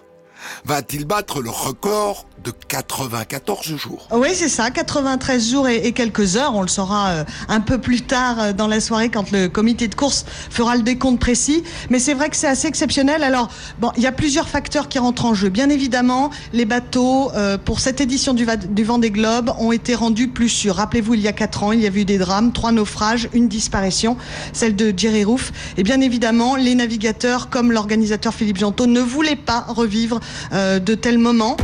Va-t-il 0.64 1.04
battre 1.04 1.40
le 1.40 1.50
record 1.50 2.26
de 2.44 2.50
94 2.50 3.76
jours? 3.76 4.08
Oui, 4.12 4.28
c'est 4.34 4.48
ça, 4.48 4.70
93 4.70 5.50
jours 5.50 5.68
et, 5.68 5.92
quelques 5.92 6.36
heures. 6.36 6.54
On 6.54 6.62
le 6.62 6.68
saura 6.68 7.08
euh, 7.08 7.24
un 7.48 7.60
peu 7.60 7.78
plus 7.78 8.02
tard 8.02 8.40
euh, 8.40 8.52
dans 8.52 8.66
la 8.66 8.80
soirée 8.80 9.08
quand 9.08 9.30
le 9.30 9.48
comité 9.48 9.88
de 9.88 9.94
course 9.94 10.24
fera 10.50 10.76
le 10.76 10.82
décompte 10.82 11.20
précis. 11.20 11.62
Mais 11.90 11.98
c'est 11.98 12.14
vrai 12.14 12.28
que 12.28 12.36
c'est 12.36 12.46
assez 12.46 12.68
exceptionnel. 12.68 13.22
Alors, 13.22 13.48
bon, 13.80 13.90
il 13.96 14.02
y 14.02 14.06
a 14.06 14.12
plusieurs 14.12 14.48
facteurs 14.48 14.88
qui 14.88 14.98
rentrent 14.98 15.24
en 15.24 15.34
jeu. 15.34 15.48
Bien 15.48 15.70
évidemment, 15.70 16.30
les 16.52 16.64
bateaux 16.64 17.30
euh, 17.34 17.58
pour 17.58 17.80
cette 17.80 18.00
édition 18.00 18.34
du, 18.34 18.46
du 18.68 18.84
Vendée 18.84 19.10
Globe 19.10 19.52
ont 19.58 19.72
été 19.72 19.94
rendus 19.94 20.28
plus 20.28 20.48
sûrs. 20.48 20.76
Rappelez-vous, 20.76 21.14
il 21.14 21.20
y 21.20 21.28
a 21.28 21.32
quatre 21.32 21.62
ans, 21.62 21.72
il 21.72 21.80
y 21.80 21.86
a 21.86 21.90
eu 21.90 22.04
des 22.04 22.18
drames, 22.18 22.52
trois 22.52 22.72
naufrages, 22.72 23.28
une 23.32 23.48
disparition, 23.48 24.16
celle 24.52 24.76
de 24.76 24.92
Jerry 24.96 25.24
Roof. 25.24 25.52
Et 25.76 25.82
bien 25.82 26.00
évidemment, 26.00 26.56
les 26.56 26.74
navigateurs, 26.74 27.48
comme 27.50 27.72
l'organisateur 27.72 28.34
Philippe 28.34 28.58
Jantot, 28.58 28.86
ne 28.86 29.00
voulaient 29.00 29.36
pas 29.36 29.64
revivre 29.68 30.20
euh, 30.52 30.78
de 30.78 30.94
tels 30.94 31.18
moments. 31.18 31.56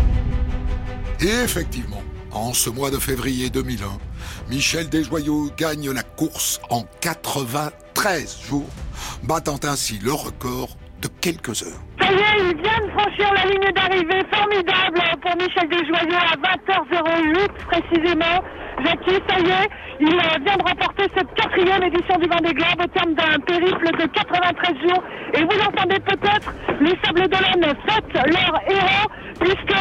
Et 1.20 1.27
effectivement, 1.45 2.03
en 2.33 2.53
ce 2.53 2.70
mois 2.70 2.91
de 2.91 2.99
février 2.99 3.51
2001, 3.51 3.99
Michel 4.51 4.89
Desjoyaux 4.89 5.51
gagne 5.57 5.91
la 5.91 6.03
course 6.03 6.61
en 6.70 6.85
93 7.01 8.39
jours, 8.49 8.68
battant 9.22 9.61
ainsi 9.62 9.99
le 10.03 10.12
record 10.12 10.77
de 11.01 11.09
quelques 11.20 11.62
heures. 11.62 11.81
Ça 12.01 12.11
y 12.11 12.15
est, 12.17 12.51
il 12.51 12.57
vient 12.63 12.81
de 12.87 12.91
franchir 12.91 13.33
la 13.35 13.51
ligne 13.51 13.73
d'arrivée. 13.73 14.23
Formidable 14.33 15.01
pour 15.23 15.37
Michel 15.37 15.69
Desjoyaux 15.69 16.25
à 16.33 16.37
20h08 16.37 17.49
précisément. 17.71 18.43
Jackie, 18.85 19.23
ça 19.29 19.39
y 19.39 19.51
est, 19.51 19.69
il 20.01 20.09
euh, 20.09 20.45
vient 20.45 20.57
de 20.57 20.63
remporter 20.69 21.05
cette 21.17 21.33
quatrième 21.35 21.83
édition 21.85 22.17
du 22.19 22.29
Vendée 22.29 22.53
Globe 22.53 22.83
au 22.83 22.89
terme 22.89 23.15
d'un 23.15 23.39
périple 23.47 23.87
de 23.97 24.07
93 24.07 24.75
jours. 24.83 25.03
Et 25.35 25.43
vous 25.45 25.61
entendez 25.69 26.01
peut-être 26.01 26.53
les 26.81 26.99
Sables 27.05 27.29
d'Olonne 27.29 27.73
fêtent 27.87 28.27
leur 28.27 28.61
héros 28.67 29.09
puisque 29.41 29.77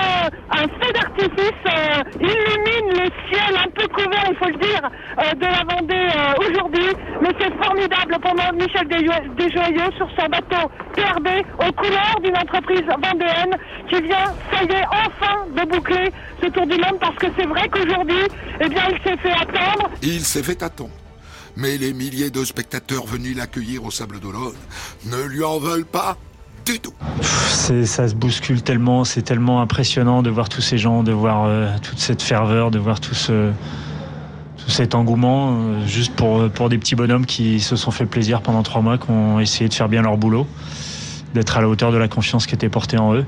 un 0.52 0.64
feu 0.64 0.92
d'artifice 0.94 1.64
euh, 1.68 2.02
illumine 2.20 3.04
le 3.04 3.10
ciel 3.32 3.56
un 3.58 3.70
peu 3.72 3.88
couvert, 3.88 4.26
il 4.30 4.36
faut 4.38 4.50
le 4.50 4.58
dire, 4.58 4.82
euh, 5.20 5.32
de 5.34 5.46
la 5.46 5.76
Vendée 5.76 6.08
euh, 6.16 6.34
aujourd'hui. 6.48 6.90
Mais 7.22 7.30
c'est 7.40 7.54
formidable 7.64 8.18
pour 8.22 8.34
Michel 8.54 8.88
Desjo- 8.88 9.36
Desjoyaux 9.36 9.92
sur 9.98 10.08
son 10.18 10.28
bateau 10.28 10.70
PRB 10.96 11.28
aux 11.68 11.72
couleurs 11.74 12.13
d'une 12.22 12.36
entreprise 12.38 12.82
vendéenne 12.82 13.56
qui 13.90 14.02
vient, 14.02 14.34
ça 14.52 14.64
y 14.64 14.68
est, 14.68 14.86
enfin 14.86 15.46
de 15.56 15.70
boucler 15.70 16.12
ce 16.42 16.48
tour 16.50 16.66
du 16.68 16.78
monde 16.78 17.00
parce 17.00 17.16
que 17.16 17.28
c'est 17.38 17.46
vrai 17.46 17.68
qu'aujourd'hui, 17.70 18.24
eh 18.62 18.70
bien, 18.70 18.84
il 18.92 18.98
s'est 19.04 19.18
fait 19.18 19.32
attendre. 19.32 19.90
Il 20.02 20.22
s'est 20.22 20.44
fait 20.44 20.62
attendre. 20.64 20.92
Mais 21.56 21.78
les 21.78 21.94
milliers 21.94 22.32
de 22.32 22.44
spectateurs 22.44 23.06
venus 23.06 23.38
l'accueillir 23.38 23.84
au 23.86 23.92
Sable 23.92 24.20
d'Olonne 24.20 24.54
ne 25.06 25.24
lui 25.28 25.44
en 25.44 25.60
veulent 25.60 25.86
pas 25.86 26.18
du 26.66 26.80
tout. 26.80 26.94
C'est- 27.22 27.86
ça 27.86 28.08
se 28.08 28.16
bouscule 28.16 28.62
tellement, 28.64 29.04
c'est 29.04 29.22
tellement 29.22 29.62
impressionnant 29.62 30.24
de 30.24 30.30
voir 30.30 30.50
tous 30.50 30.62
ces 30.62 30.78
gens, 30.78 31.04
de 31.04 31.12
voir 31.12 31.46
euh, 31.46 31.68
toute 31.84 32.00
cette 32.00 32.22
ferveur, 32.22 32.72
de 32.72 32.80
voir 32.80 33.00
tout, 33.02 33.14
ce, 33.14 33.52
tout 34.58 34.70
cet 34.72 34.96
engouement, 34.96 35.58
euh, 35.60 35.86
juste 35.86 36.16
pour, 36.16 36.50
pour 36.50 36.70
des 36.70 36.78
petits 36.78 36.96
bonhommes 36.96 37.26
qui 37.26 37.60
se 37.60 37.76
sont 37.76 37.92
fait 37.92 38.06
plaisir 38.06 38.42
pendant 38.42 38.64
trois 38.64 38.82
mois, 38.82 38.98
qui 38.98 39.12
ont 39.12 39.40
essayé 39.40 39.68
de 39.70 39.74
faire 39.74 39.90
bien 39.90 40.02
leur 40.02 40.18
boulot, 40.18 40.48
d'être 41.34 41.58
à 41.58 41.62
la 41.62 41.68
hauteur 41.68 41.92
de 41.92 41.98
la 41.98 42.08
confiance 42.08 42.46
qui 42.46 42.56
était 42.56 42.70
portée 42.70 42.98
en 42.98 43.14
eux. 43.14 43.26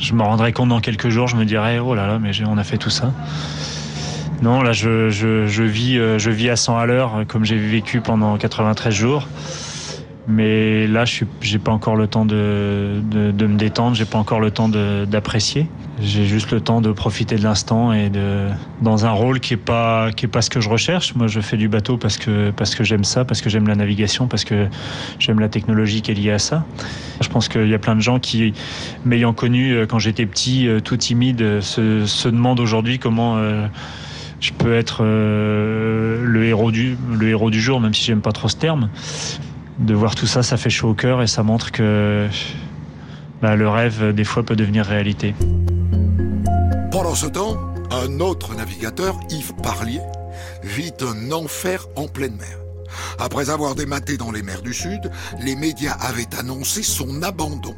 Je 0.00 0.12
me 0.14 0.22
rendrai 0.22 0.52
compte 0.52 0.68
dans 0.68 0.80
quelques 0.80 1.08
jours, 1.08 1.26
je 1.26 1.36
me 1.36 1.44
dirai, 1.44 1.78
oh 1.78 1.94
là 1.94 2.06
là, 2.06 2.18
mais 2.18 2.32
on 2.46 2.58
a 2.58 2.64
fait 2.64 2.78
tout 2.78 2.90
ça. 2.90 3.12
Non, 4.42 4.62
là, 4.62 4.72
je, 4.72 5.10
je, 5.10 5.46
je 5.46 5.62
vis, 5.62 5.98
euh, 5.98 6.18
je 6.18 6.30
vis 6.30 6.48
à 6.48 6.56
100 6.56 6.78
à 6.78 6.86
l'heure, 6.86 7.16
euh, 7.16 7.24
comme 7.24 7.44
j'ai 7.44 7.58
vécu 7.58 8.00
pendant 8.00 8.38
93 8.38 8.94
jours. 8.94 9.28
Mais 10.28 10.86
là, 10.86 11.04
je 11.04 11.24
j'ai 11.40 11.58
pas 11.58 11.72
encore 11.72 11.96
le 11.96 12.06
temps 12.06 12.24
de, 12.24 13.00
de, 13.10 13.30
de 13.30 13.46
me 13.46 13.56
détendre, 13.56 13.96
j'ai 13.96 14.04
pas 14.04 14.18
encore 14.18 14.40
le 14.40 14.50
temps 14.50 14.68
d'apprécier. 14.68 15.66
J'ai 16.02 16.24
juste 16.24 16.50
le 16.50 16.60
temps 16.60 16.80
de 16.80 16.92
profiter 16.92 17.36
de 17.36 17.42
l'instant 17.42 17.92
et 17.92 18.08
de 18.08 18.46
dans 18.80 19.04
un 19.04 19.10
rôle 19.10 19.40
qui 19.40 19.54
est 19.54 19.58
pas 19.58 20.10
qui 20.12 20.26
est 20.26 20.28
pas 20.28 20.40
ce 20.40 20.48
que 20.48 20.60
je 20.60 20.68
recherche. 20.68 21.14
Moi, 21.14 21.26
je 21.26 21.40
fais 21.40 21.56
du 21.56 21.68
bateau 21.68 21.96
parce 21.96 22.16
que 22.16 22.50
parce 22.50 22.74
que 22.74 22.84
j'aime 22.84 23.04
ça, 23.04 23.24
parce 23.24 23.40
que 23.40 23.50
j'aime 23.50 23.66
la 23.66 23.74
navigation, 23.74 24.26
parce 24.26 24.44
que 24.44 24.68
j'aime 25.18 25.40
la 25.40 25.48
technologie 25.48 26.00
qui 26.00 26.10
est 26.10 26.14
liée 26.14 26.30
à 26.30 26.38
ça. 26.38 26.64
Je 27.20 27.28
pense 27.28 27.48
qu'il 27.48 27.68
y 27.68 27.74
a 27.74 27.78
plein 27.78 27.96
de 27.96 28.00
gens 28.00 28.18
qui, 28.18 28.54
m'ayant 29.04 29.34
connu 29.34 29.72
euh, 29.72 29.86
quand 29.86 29.98
j'étais 29.98 30.24
petit, 30.24 30.66
euh, 30.66 30.80
tout 30.80 30.96
timide, 30.96 31.42
euh, 31.42 31.60
se, 31.60 32.06
se 32.06 32.28
demandent 32.28 32.60
aujourd'hui 32.60 32.98
comment 32.98 33.38
je 34.40 34.52
peux 34.52 34.74
être 34.74 35.02
le 35.02 36.44
héros 36.44 36.70
du 36.70 36.96
le 37.12 37.28
héros 37.28 37.50
du 37.50 37.60
jour, 37.60 37.80
même 37.80 37.92
si 37.92 38.04
j'aime 38.04 38.22
pas 38.22 38.32
trop 38.32 38.48
ce 38.48 38.56
terme 38.56 38.88
de 39.80 39.94
voir 39.94 40.14
tout 40.14 40.26
ça, 40.26 40.42
ça 40.42 40.56
fait 40.56 40.70
chaud 40.70 40.90
au 40.90 40.94
cœur 40.94 41.22
et 41.22 41.26
ça 41.26 41.42
montre 41.42 41.72
que 41.72 42.28
bah, 43.42 43.56
le 43.56 43.68
rêve, 43.68 44.12
des 44.12 44.24
fois, 44.24 44.42
peut 44.42 44.56
devenir 44.56 44.84
réalité. 44.84 45.34
Pendant 46.90 47.14
ce 47.14 47.26
temps, 47.26 47.56
un 47.90 48.20
autre 48.20 48.54
navigateur, 48.54 49.18
Yves 49.30 49.54
Parlier, 49.62 50.00
vit 50.62 50.92
un 51.00 51.32
enfer 51.32 51.86
en 51.96 52.06
pleine 52.06 52.36
mer. 52.36 52.58
Après 53.18 53.50
avoir 53.50 53.74
dématé 53.74 54.16
dans 54.16 54.30
les 54.30 54.42
mers 54.42 54.62
du 54.62 54.74
Sud, 54.74 55.10
les 55.40 55.56
médias 55.56 55.96
avaient 56.00 56.34
annoncé 56.38 56.82
son 56.82 57.22
abandon. 57.22 57.74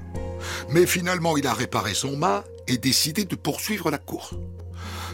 Mais 0.70 0.86
finalement, 0.86 1.36
il 1.36 1.46
a 1.46 1.54
réparé 1.54 1.94
son 1.94 2.16
mât 2.16 2.44
et 2.66 2.78
décidé 2.78 3.24
de 3.24 3.36
poursuivre 3.36 3.90
la 3.90 3.98
course. 3.98 4.34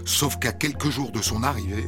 Sauf 0.08 0.38
qu'à 0.38 0.52
quelques 0.52 0.88
jours 0.88 1.12
de 1.12 1.18
son 1.18 1.42
arrivée, 1.42 1.84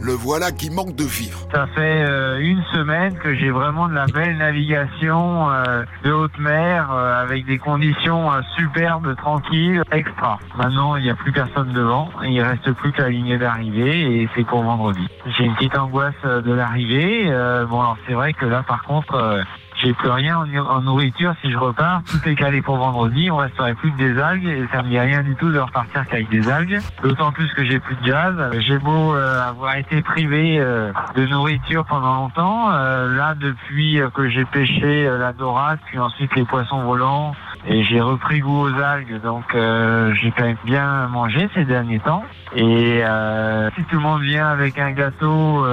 le 0.00 0.12
voilà 0.12 0.52
qui 0.52 0.70
manque 0.70 0.94
de 0.94 1.02
vivre. 1.02 1.40
Ça 1.52 1.66
fait 1.74 2.04
euh, 2.06 2.38
une 2.38 2.62
semaine 2.72 3.18
que 3.18 3.34
j'ai 3.34 3.50
vraiment 3.50 3.88
de 3.88 3.94
la 3.94 4.06
belle 4.06 4.36
navigation 4.36 5.50
euh, 5.50 5.82
de 6.04 6.12
haute 6.12 6.38
mer 6.38 6.92
euh, 6.92 7.20
avec 7.20 7.44
des 7.46 7.58
conditions 7.58 8.32
euh, 8.32 8.42
superbes, 8.56 9.16
tranquilles, 9.16 9.82
extra. 9.90 10.38
Maintenant, 10.56 10.94
il 10.94 11.02
n'y 11.02 11.10
a 11.10 11.16
plus 11.16 11.32
personne 11.32 11.72
devant, 11.72 12.10
il 12.22 12.40
reste 12.40 12.70
plus 12.74 12.92
que 12.92 13.02
la 13.02 13.10
ligne 13.10 13.36
d'arrivée 13.38 14.22
et 14.22 14.28
c'est 14.36 14.44
pour 14.44 14.62
vendredi. 14.62 15.06
J'ai 15.36 15.44
une 15.44 15.54
petite 15.56 15.76
angoisse 15.76 16.14
euh, 16.24 16.40
de 16.42 16.52
l'arrivée. 16.52 17.24
euh, 17.26 17.66
bon, 17.66 17.80
alors 17.80 17.96
c'est 18.06 18.14
vrai 18.14 18.34
que 18.34 18.46
là, 18.46 18.62
par 18.62 18.84
contre, 18.84 19.42
j'ai 19.84 19.92
plus 19.92 20.08
rien 20.08 20.38
en, 20.38 20.80
nourriture 20.80 21.34
si 21.42 21.50
je 21.50 21.58
repars. 21.58 22.02
Tout 22.10 22.28
est 22.28 22.34
calé 22.34 22.62
pour 22.62 22.76
vendredi. 22.76 23.30
On 23.30 23.36
resterait 23.36 23.74
plus 23.74 23.92
que 23.92 23.98
des 23.98 24.18
algues 24.18 24.46
et 24.46 24.66
ça 24.72 24.82
me 24.82 24.88
dit 24.88 24.98
rien 24.98 25.22
du 25.22 25.34
tout 25.36 25.50
de 25.50 25.58
repartir 25.58 26.06
qu'avec 26.08 26.30
des 26.30 26.48
algues. 26.48 26.80
D'autant 27.02 27.32
plus 27.32 27.52
que 27.52 27.64
j'ai 27.64 27.78
plus 27.78 27.94
de 27.96 28.06
jazz. 28.06 28.34
J'ai 28.60 28.78
beau 28.78 29.14
euh, 29.14 29.48
avoir 29.48 29.76
été 29.76 30.00
privé 30.00 30.56
euh, 30.58 30.90
de 31.14 31.26
nourriture 31.26 31.84
pendant 31.84 32.14
longtemps. 32.16 32.72
euh, 32.72 33.14
là, 33.14 33.34
depuis 33.34 34.00
que 34.14 34.28
j'ai 34.30 34.44
pêché 34.46 35.06
euh, 35.06 35.18
la 35.18 35.32
dorade, 35.32 35.78
puis 35.86 35.98
ensuite 35.98 36.34
les 36.34 36.44
poissons 36.44 36.82
volants, 36.82 37.34
et 37.66 37.84
j'ai 37.84 38.00
repris 38.00 38.40
goût 38.40 38.68
aux 38.68 38.80
algues. 38.80 39.20
Donc, 39.20 39.54
euh, 39.54 40.14
j'ai 40.14 40.30
quand 40.30 40.44
même 40.44 40.56
bien 40.64 41.08
mangé 41.08 41.48
ces 41.54 41.64
derniers 41.64 42.00
temps. 42.00 42.24
Et 42.56 43.00
euh, 43.02 43.70
si 43.76 43.84
tout 43.84 43.96
le 43.96 44.02
monde 44.02 44.22
vient 44.22 44.48
avec 44.48 44.78
un 44.78 44.92
gâteau. 44.92 45.66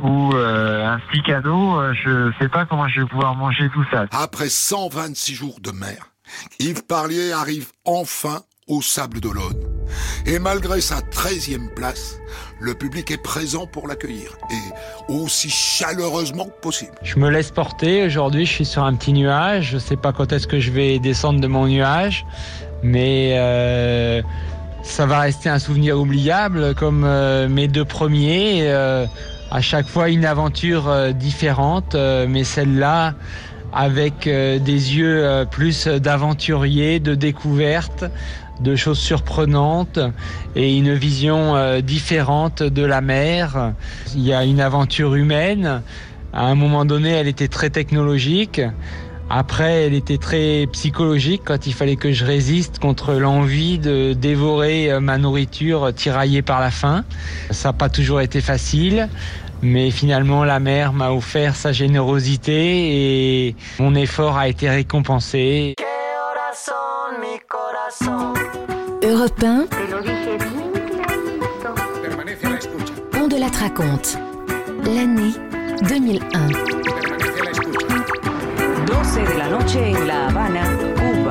Ou 0.00 0.32
euh, 0.34 0.86
un 0.86 0.98
petit 1.10 1.22
cadeau, 1.22 1.78
euh, 1.78 1.92
je 2.04 2.32
sais 2.40 2.48
pas 2.48 2.64
comment 2.66 2.88
je 2.88 3.00
vais 3.00 3.06
pouvoir 3.06 3.34
manger 3.34 3.68
tout 3.72 3.84
ça. 3.90 4.06
Après 4.12 4.48
126 4.48 5.34
jours 5.34 5.56
de 5.60 5.70
mer, 5.70 6.10
Yves 6.58 6.84
Parlier 6.86 7.32
arrive 7.32 7.68
enfin 7.84 8.40
au 8.66 8.80
Sable 8.80 9.20
d'Olonne. 9.20 9.62
Et 10.26 10.38
malgré 10.38 10.80
sa 10.80 10.96
13e 11.00 11.68
place, 11.74 12.18
le 12.60 12.72
public 12.74 13.10
est 13.10 13.22
présent 13.22 13.66
pour 13.66 13.86
l'accueillir, 13.86 14.36
et 14.50 15.12
aussi 15.12 15.50
chaleureusement 15.50 16.46
que 16.46 16.60
possible. 16.62 16.92
Je 17.02 17.18
me 17.18 17.28
laisse 17.28 17.50
porter. 17.50 18.04
Aujourd'hui, 18.06 18.46
je 18.46 18.52
suis 18.52 18.64
sur 18.64 18.82
un 18.84 18.94
petit 18.94 19.12
nuage. 19.12 19.70
Je 19.72 19.78
sais 19.78 19.96
pas 19.96 20.12
quand 20.12 20.32
est-ce 20.32 20.46
que 20.46 20.60
je 20.60 20.70
vais 20.70 20.98
descendre 20.98 21.40
de 21.40 21.46
mon 21.46 21.66
nuage, 21.66 22.24
mais 22.82 23.34
euh, 23.36 24.22
ça 24.82 25.04
va 25.04 25.20
rester 25.20 25.50
un 25.50 25.58
souvenir 25.58 25.98
oubliable 26.00 26.74
comme 26.74 27.04
euh, 27.04 27.48
mes 27.48 27.68
deux 27.68 27.84
premiers. 27.84 28.62
euh, 28.62 29.06
à 29.54 29.60
chaque 29.60 29.86
fois 29.86 30.08
une 30.10 30.24
aventure 30.24 30.88
euh, 30.88 31.12
différente, 31.12 31.94
euh, 31.94 32.26
mais 32.28 32.42
celle-là 32.42 33.14
avec 33.72 34.26
euh, 34.26 34.58
des 34.58 34.96
yeux 34.96 35.44
plus 35.48 35.86
d'aventurier, 35.86 36.98
de 36.98 37.14
découverte, 37.14 38.04
de 38.60 38.74
choses 38.74 38.98
surprenantes 38.98 40.00
et 40.56 40.76
une 40.76 40.94
vision 40.94 41.80
différente 41.80 42.62
de 42.62 42.84
la 42.84 43.00
mer. 43.00 43.74
Il 44.14 44.22
y 44.22 44.32
a 44.32 44.44
une 44.44 44.60
aventure 44.60 45.16
humaine. 45.16 45.82
À 46.32 46.46
un 46.46 46.54
moment 46.54 46.84
donné, 46.84 47.10
elle 47.10 47.26
était 47.26 47.48
très 47.48 47.70
technologique. 47.70 48.60
Après, 49.28 49.86
elle 49.86 49.94
était 49.94 50.18
très 50.18 50.68
psychologique 50.70 51.42
quand 51.44 51.66
il 51.66 51.74
fallait 51.74 51.96
que 51.96 52.12
je 52.12 52.24
résiste 52.24 52.78
contre 52.78 53.14
l'envie 53.14 53.78
de 53.78 54.12
dévorer 54.12 55.00
ma 55.00 55.18
nourriture 55.18 55.92
tiraillée 55.92 56.42
par 56.42 56.60
la 56.60 56.70
faim. 56.70 57.04
Ça 57.50 57.70
n'a 57.70 57.72
pas 57.72 57.88
toujours 57.88 58.20
été 58.20 58.40
facile. 58.40 59.08
Mais 59.64 59.90
finalement, 59.90 60.44
la 60.44 60.60
mer 60.60 60.92
m'a 60.92 61.10
offert 61.10 61.56
sa 61.56 61.72
générosité 61.72 63.48
et 63.48 63.56
mon 63.78 63.94
effort 63.94 64.36
a 64.36 64.46
été 64.46 64.68
récompensé. 64.68 65.74
Europe 69.02 69.42
1, 69.42 69.66
on 73.18 73.26
de 73.26 73.36
la 73.40 73.46
raconte. 73.46 74.18
L'année 74.84 75.32
2001. 75.88 76.48
12 76.48 76.58
de 79.16 79.38
la 79.38 79.48
noche 79.48 79.76
en 79.76 80.04
La 80.04 80.26
Habana, 80.26 80.64
Cuba. 80.94 81.30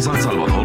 San 0.00 0.20
Salvador, 0.20 0.63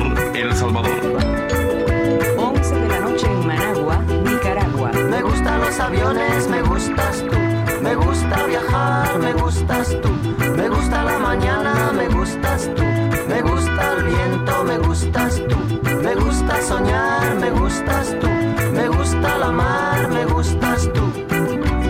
los 5.69 5.79
aviones, 5.79 6.47
me 6.47 6.61
gustas 6.63 7.23
tú. 7.29 7.37
Me 7.83 7.93
gusta 7.93 8.45
viajar, 8.47 9.19
me 9.19 9.33
gustas 9.33 9.95
tú. 10.01 10.09
Me 10.57 10.67
gusta 10.67 11.03
la 11.03 11.19
mañana, 11.19 11.91
me 11.93 12.07
gustas 12.07 12.69
tú. 12.75 12.83
Me 13.27 13.41
gusta 13.41 13.93
el 13.93 14.03
viento, 14.03 14.63
me 14.63 14.77
gustas 14.79 15.41
tú. 15.47 15.57
Me 16.03 16.15
gusta 16.15 16.61
soñar, 16.61 17.35
me 17.35 17.51
gustas 17.51 18.15
tú. 18.19 18.27
Me 18.73 18.87
gusta 18.87 19.37
la 19.37 19.51
mar, 19.51 20.09
me 20.09 20.25
gustas 20.25 20.89
tú. 20.93 21.05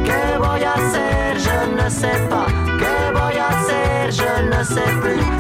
¿Qué 0.07 0.38
voy 0.38 0.63
a 0.63 0.73
hacer? 0.73 1.38
Je 1.45 1.75
ne 1.77 1.89
sais 1.89 2.21
pas. 2.30 2.51
¿Qué 2.82 2.95
voy 3.17 3.38
a 3.38 3.47
hacer? 3.47 4.11
Je 4.11 4.43
ne 4.49 4.63
sais 4.65 4.93
plus. 5.01 5.39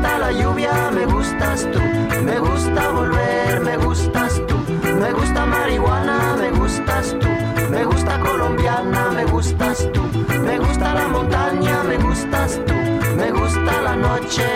Gusta 0.00 0.18
la 0.18 0.32
lluvia, 0.32 0.90
me 0.90 1.04
gustas 1.04 1.68
tú. 1.70 1.78
Me 2.24 2.38
gusta 2.38 2.90
volver, 2.90 3.60
me 3.60 3.76
gustas 3.76 4.40
tú. 4.46 4.56
Me 4.98 5.12
gusta 5.12 5.44
marihuana, 5.44 6.36
me 6.38 6.50
gustas 6.52 7.14
tú. 7.20 7.28
Me 7.70 7.84
gusta 7.84 8.18
colombiana, 8.20 9.10
me 9.10 9.24
gustas 9.26 9.86
tú. 9.92 10.00
Me 10.42 10.58
gusta 10.58 10.94
la 10.94 11.08
montaña, 11.08 11.82
me 11.82 11.98
gustas 11.98 12.58
tú. 12.66 12.74
Me 13.16 13.30
gusta 13.30 13.82
la 13.82 13.96
noche. 13.96 14.46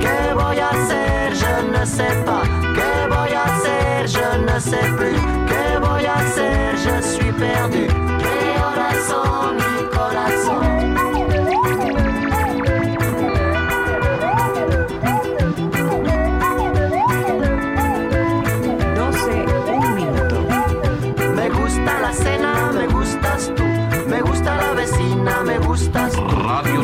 ¿Qué 0.00 0.34
voy 0.34 0.58
a 0.58 0.68
hacer? 0.70 1.32
Je 1.32 1.62
ne 1.70 1.86
sais 1.86 2.16
pas. 2.26 2.42
¿Qué 2.74 2.92
voy 3.14 3.32
a 3.32 3.44
hacer? 3.44 4.08
Je 4.08 4.38
ne 4.38 4.60
sais 4.60 4.88
plus. 4.96 5.20
¿Qué 5.46 5.78
voy 5.78 6.04
a 6.04 6.14
hacer? 6.14 6.76
Je 6.78 7.00
suis 7.00 7.32
perdu. 7.32 8.01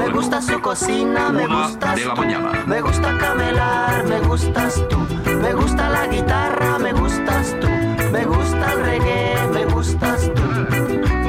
Me 0.08 0.14
gusta 0.14 0.40
su 0.40 0.58
cocina, 0.62 1.30
me 1.30 1.46
gustas 1.46 1.96
de 1.96 2.04
la 2.06 2.14
tú. 2.14 2.20
mañana. 2.22 2.64
Me 2.66 2.80
gusta 2.80 3.18
camelar, 3.18 4.04
me 4.06 4.20
gustas 4.20 4.82
tú. 4.88 4.96
Me 5.26 5.52
gusta 5.52 5.90
la 5.90 6.06
guitarra, 6.06 6.78
me 6.78 6.92
gustas 6.94 7.54
tú. 7.60 7.68
Me 8.10 8.24
gusta 8.24 8.72
el 8.72 8.84
reggae, 8.84 9.48
me 9.52 9.66
gustas 9.66 10.30
tú. 10.34 10.42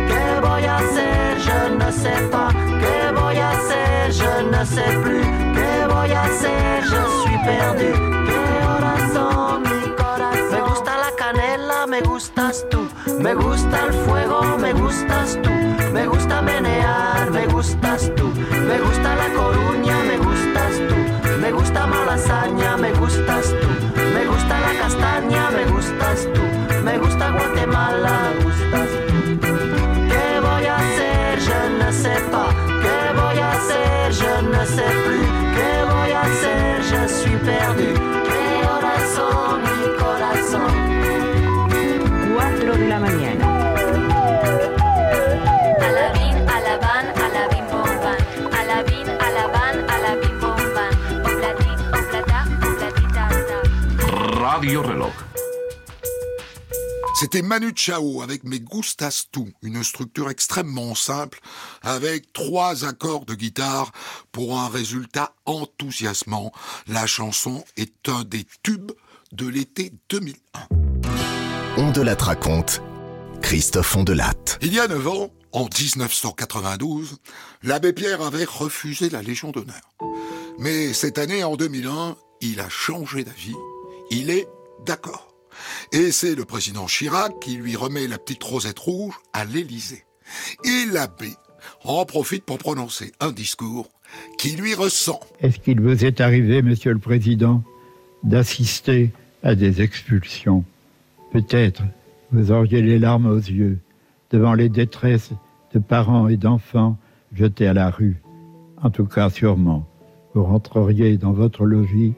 ¿Qué 0.07 0.39
voy 0.41 0.63
a 0.63 0.77
hacer? 0.77 1.38
Je 1.41 1.75
ne 1.75 1.91
sais 1.91 2.21
pas. 2.32 2.53
¿Qué 2.53 3.11
voy 3.19 3.38
a 3.38 3.49
hacer? 3.51 4.13
Je 4.13 4.43
ne 4.49 4.65
sais 4.65 4.95
plus. 5.03 5.25
¿Qué 5.57 5.88
voy 5.93 6.11
a 6.11 6.23
hacer? 6.23 6.84
Je 6.84 7.01
suis 7.21 7.38
perdu. 7.43 7.91
¿Qué 8.27 8.65
horas 8.65 9.13
son 9.13 9.61
mi 9.63 9.89
corazón? 9.97 10.51
Me 10.51 10.61
gusta 10.61 10.97
la 10.97 11.11
canela, 11.17 11.86
me 11.86 11.99
gustas 11.99 12.65
tú. 12.71 12.88
Me 13.19 13.34
gusta 13.34 13.88
el 13.88 13.93
fuego, 13.93 14.57
me 14.57 14.71
gustas 14.71 15.38
tú. 15.43 15.49
Me 15.91 16.07
gusta 16.07 16.41
menear, 16.41 17.30
me 17.32 17.45
gustas 17.47 18.09
tú. 18.15 18.32
Me 18.68 18.80
gusta 18.80 19.16
la 19.16 19.34
coruña, 19.34 20.03
me 20.03 20.18
gustas 20.18 20.74
tú. 20.88 21.38
Me 21.39 21.51
gusta 21.51 21.88
malasaña, 21.88 22.78
me 22.78 22.91
gustas 22.93 23.55
tú. 23.62 23.78
Radio 54.60 54.82
Reloj. 54.82 55.14
C'était 57.18 57.41
Manu 57.41 57.72
Chao 57.74 58.22
avec 58.22 58.43
Me 58.43 58.57
Gustas 58.57 59.28
Tu, 59.32 59.53
une 59.62 59.82
structure 59.86 60.30
extrêmement 60.30 60.95
simple 60.95 61.39
avec 61.82 62.34
trois 62.34 62.84
accords 62.84 63.24
de 63.24 63.36
guitare 63.36 63.93
pour 64.34 64.60
un 64.60 64.68
résultat 64.68 65.34
enthousiasmant. 65.45 66.51
La 66.89 67.07
chanson 67.07 67.64
est 67.78 68.10
un 68.10 68.26
des 68.26 68.45
tubes 68.62 68.91
de 69.32 69.47
l'été 69.47 69.93
2001. 70.10 70.60
On 71.78 71.91
de 71.91 72.01
la 72.01 72.16
raconte. 72.16 72.82
Christophe 73.41 73.95
Ondelat. 73.95 74.57
Il 74.62 74.74
y 74.74 74.82
a 74.82 74.89
9 74.89 75.07
ans, 75.07 75.30
en 75.53 75.70
1992, 75.70 77.16
l'abbé 77.64 77.93
Pierre 77.93 78.22
avait 78.22 78.43
refusé 78.43 79.10
la 79.10 79.22
Légion 79.22 79.51
d'honneur. 79.51 79.95
Mais 80.57 80.91
cette 80.91 81.18
année, 81.18 81.45
en 81.45 81.55
2001, 81.55 82.18
il 82.41 82.60
a 82.60 82.68
changé 82.68 83.24
d'avis. 83.24 83.55
Il 84.12 84.30
est 84.30 84.47
d'accord. 84.86 85.34
Et 85.91 86.12
c'est 86.12 86.36
le 86.36 86.45
président 86.45 86.86
Chirac 86.86 87.39
qui 87.39 87.55
lui 87.55 87.76
remet 87.76 88.07
la 88.07 88.18
petite 88.18 88.43
rosette 88.43 88.80
rouge 88.80 89.16
à 89.34 89.45
l'Élysée. 89.45 90.03
Et 90.64 90.91
l'abbé 90.91 91.34
en 91.84 92.05
profite 92.05 92.45
pour 92.45 92.57
prononcer 92.57 93.12
un 93.20 93.32
discours 93.32 93.89
qui 94.38 94.55
lui 94.55 94.74
ressemble. 94.74 95.26
Est-ce 95.41 95.60
qu'il 95.60 95.82
vous 95.82 96.05
est 96.05 96.22
arrivé, 96.22 96.62
Monsieur 96.62 96.93
le 96.93 96.99
Président, 96.99 97.64
d'assister 98.24 99.12
à 99.43 99.55
des 99.55 99.82
expulsions? 99.82 100.64
Peut-être 101.32 101.84
vous 102.32 102.51
auriez 102.51 102.82
les 102.82 102.99
larmes 102.99 103.28
aux 103.28 103.38
yeux 103.38 103.80
devant 104.32 104.53
les 104.53 104.70
détresses 104.70 105.32
de 105.74 105.80
parents 105.80 106.28
et 106.28 106.38
d'enfants 106.38 106.97
jetés 107.34 107.68
à 107.68 107.74
la 107.74 107.89
rue. 107.89 108.22
En 108.82 108.89
tout 108.89 109.05
cas, 109.05 109.30
sûrement, 109.30 109.88
vous 110.34 110.43
rentreriez 110.43 111.18
dans 111.18 111.34
votre 111.34 111.66
logis 111.66 112.14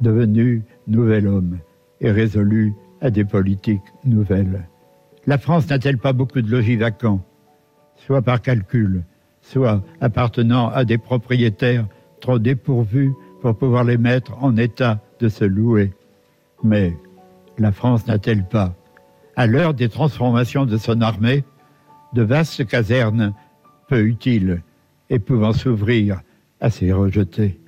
devenu 0.00 0.62
nouvel 0.86 1.26
homme 1.26 1.58
et 2.00 2.10
résolu 2.10 2.74
à 3.00 3.10
des 3.10 3.24
politiques 3.24 3.82
nouvelles. 4.04 4.68
La 5.26 5.38
France 5.38 5.68
n'a-t-elle 5.68 5.98
pas 5.98 6.12
beaucoup 6.12 6.40
de 6.40 6.50
logis 6.50 6.76
vacants 6.76 7.24
soit 7.96 8.22
par 8.22 8.42
calcul, 8.42 9.04
soit 9.40 9.82
appartenant 10.00 10.68
à 10.68 10.84
des 10.84 10.98
propriétaires 10.98 11.86
trop 12.20 12.38
dépourvus 12.38 13.12
pour 13.40 13.56
pouvoir 13.56 13.84
les 13.84 13.98
mettre 13.98 14.42
en 14.42 14.56
état 14.56 15.00
de 15.20 15.28
se 15.28 15.44
louer? 15.44 15.92
Mais 16.62 16.94
la 17.58 17.72
France 17.72 18.06
n'a-t-elle 18.06 18.46
pas, 18.46 18.74
à 19.34 19.46
l'heure 19.46 19.74
des 19.74 19.88
transformations 19.88 20.66
de 20.66 20.76
son 20.76 21.00
armée, 21.00 21.44
de 22.12 22.22
vastes 22.22 22.66
casernes 22.66 23.34
peu 23.88 24.02
utiles 24.02 24.62
et 25.10 25.18
pouvant 25.18 25.52
s'ouvrir 25.52 26.20
à 26.60 26.70
ses 26.70 26.92
rejetés 26.92 27.60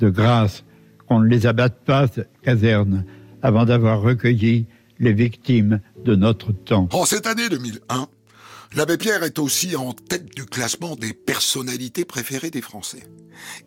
De 0.00 0.10
grâce 0.10 0.64
qu'on 1.08 1.20
ne 1.20 1.28
les 1.28 1.46
abatte 1.46 1.84
pas, 1.84 2.06
ces 2.08 2.24
casernes, 2.42 3.04
avant 3.42 3.64
d'avoir 3.64 4.00
recueilli 4.00 4.66
les 5.00 5.12
victimes 5.12 5.80
de 6.04 6.14
notre 6.14 6.52
temps. 6.52 6.88
En 6.92 7.04
cette 7.04 7.26
année 7.26 7.48
2001, 7.48 8.06
l'abbé 8.76 8.96
Pierre 8.98 9.22
est 9.22 9.38
aussi 9.38 9.76
en 9.76 9.92
tête 9.92 10.34
du 10.34 10.44
classement 10.44 10.96
des 10.96 11.12
personnalités 11.14 12.04
préférées 12.04 12.50
des 12.50 12.62
Français. 12.62 13.04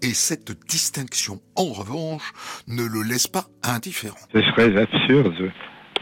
Et 0.01 0.13
cette 0.13 0.51
distinction, 0.67 1.39
en 1.55 1.71
revanche, 1.71 2.33
ne 2.67 2.83
le 2.83 3.01
laisse 3.01 3.27
pas 3.27 3.45
indifférent. 3.63 4.17
Ce 4.33 4.41
serait 4.41 4.77
absurde 4.77 5.33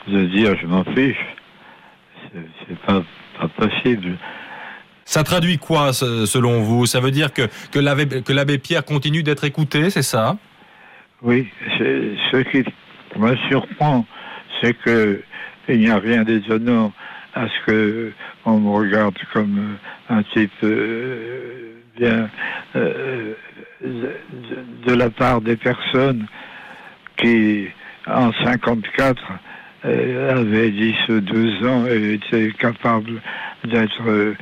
de 0.07 0.25
dire 0.25 0.57
je 0.59 0.65
m'en 0.65 0.83
fiche. 0.83 1.17
C'est- 2.67 2.75
pas, 2.85 3.03
pas 3.39 3.47
possible. 3.67 4.17
Ça 5.05 5.23
traduit 5.23 5.57
quoi, 5.57 5.91
selon 5.93 6.61
vous? 6.61 6.85
Ça 6.85 6.99
veut 6.99 7.09
dire 7.11 7.33
que, 7.33 7.47
que 7.71 7.79
l'abbé 8.31 8.57
Pierre 8.59 8.85
continue 8.85 9.23
d'être 9.23 9.43
écouté, 9.43 9.89
c'est 9.89 10.03
ça? 10.03 10.37
Oui, 11.21 11.49
ce 11.77 12.37
qui 12.43 12.63
me 13.17 13.35
surprend, 13.49 14.05
c'est 14.61 14.73
que 14.73 15.21
il 15.67 15.79
n'y 15.79 15.89
a 15.89 15.99
rien 15.99 16.23
d'étonnant 16.23 16.93
à 17.35 17.47
ce 17.47 17.65
que 17.65 18.13
on 18.45 18.59
me 18.59 18.69
regarde 18.69 19.17
comme 19.33 19.75
un 20.09 20.23
type 20.23 20.51
euh, 20.63 21.73
bien 21.97 22.29
euh, 22.77 23.33
de, 23.81 24.93
la 24.93 25.09
part 25.09 25.41
des 25.41 25.57
personnes 25.57 26.25
qui, 27.17 27.67
en 28.07 28.31
54, 28.31 29.21
euh, 29.85 30.37
avaient 30.37 30.71
10 30.71 30.95
ou 31.09 31.19
12 31.19 31.65
ans 31.65 31.85
et 31.85 32.13
étaient 32.13 32.51
capables 32.57 33.21
d'être 33.65 34.09
euh, 34.09 34.35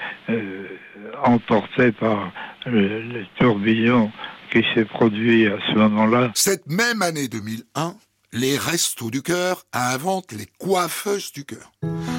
emportés 1.24 1.92
par 1.92 2.32
le 2.68 3.26
tourbillon 3.40 4.12
qui 4.52 4.64
s'est 4.74 4.86
produit 4.86 5.48
à 5.48 5.58
ce 5.70 5.78
moment-là. 5.78 6.32
Cette 6.36 6.68
même 6.68 7.02
année 7.02 7.28
2001, 7.28 7.96
les 8.34 8.58
restos 8.58 9.10
du 9.10 9.22
cœur 9.22 9.64
inventent 9.74 10.32
les 10.34 10.48
coiffeuses 10.60 11.32
du 11.32 11.46
cœur. 11.46 11.72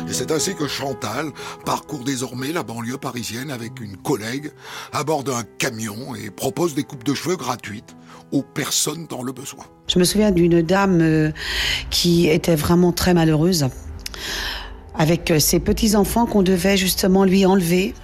Et 0.09 0.13
c'est 0.13 0.31
ainsi 0.31 0.55
que 0.55 0.67
Chantal 0.67 1.27
parcourt 1.67 2.03
désormais 2.05 2.53
la 2.53 2.63
banlieue 2.63 2.97
parisienne 2.97 3.51
avec 3.51 3.81
une 3.81 3.97
collègue 3.97 4.51
à 4.93 5.05
bord 5.05 5.23
d'un 5.23 5.43
camion 5.59 6.15
et 6.15 6.31
propose 6.31 6.75
des 6.75 6.83
coupes 6.83 7.05
de 7.05 7.15
cheveux 7.15 7.37
gratuites 7.37 7.95
aux 8.33 8.43
personnes 8.43 9.07
dans 9.07 9.23
le 9.23 9.33
besoin. 9.33 9.65
Je 9.87 9.99
me 9.99 10.05
souviens 10.05 10.31
d'une 10.31 10.63
dame 10.63 11.01
euh, 11.01 11.31
qui 11.91 12.29
était 12.29 12.57
vraiment 12.57 12.93
très 12.93 13.15
malheureuse, 13.15 13.69
avec 14.95 15.31
euh, 15.31 15.39
ses 15.39 15.61
petits-enfants 15.61 16.27
qu'on 16.27 16.43
devait 16.43 16.77
justement 16.77 17.25
lui 17.25 17.45
enlever, 17.47 17.95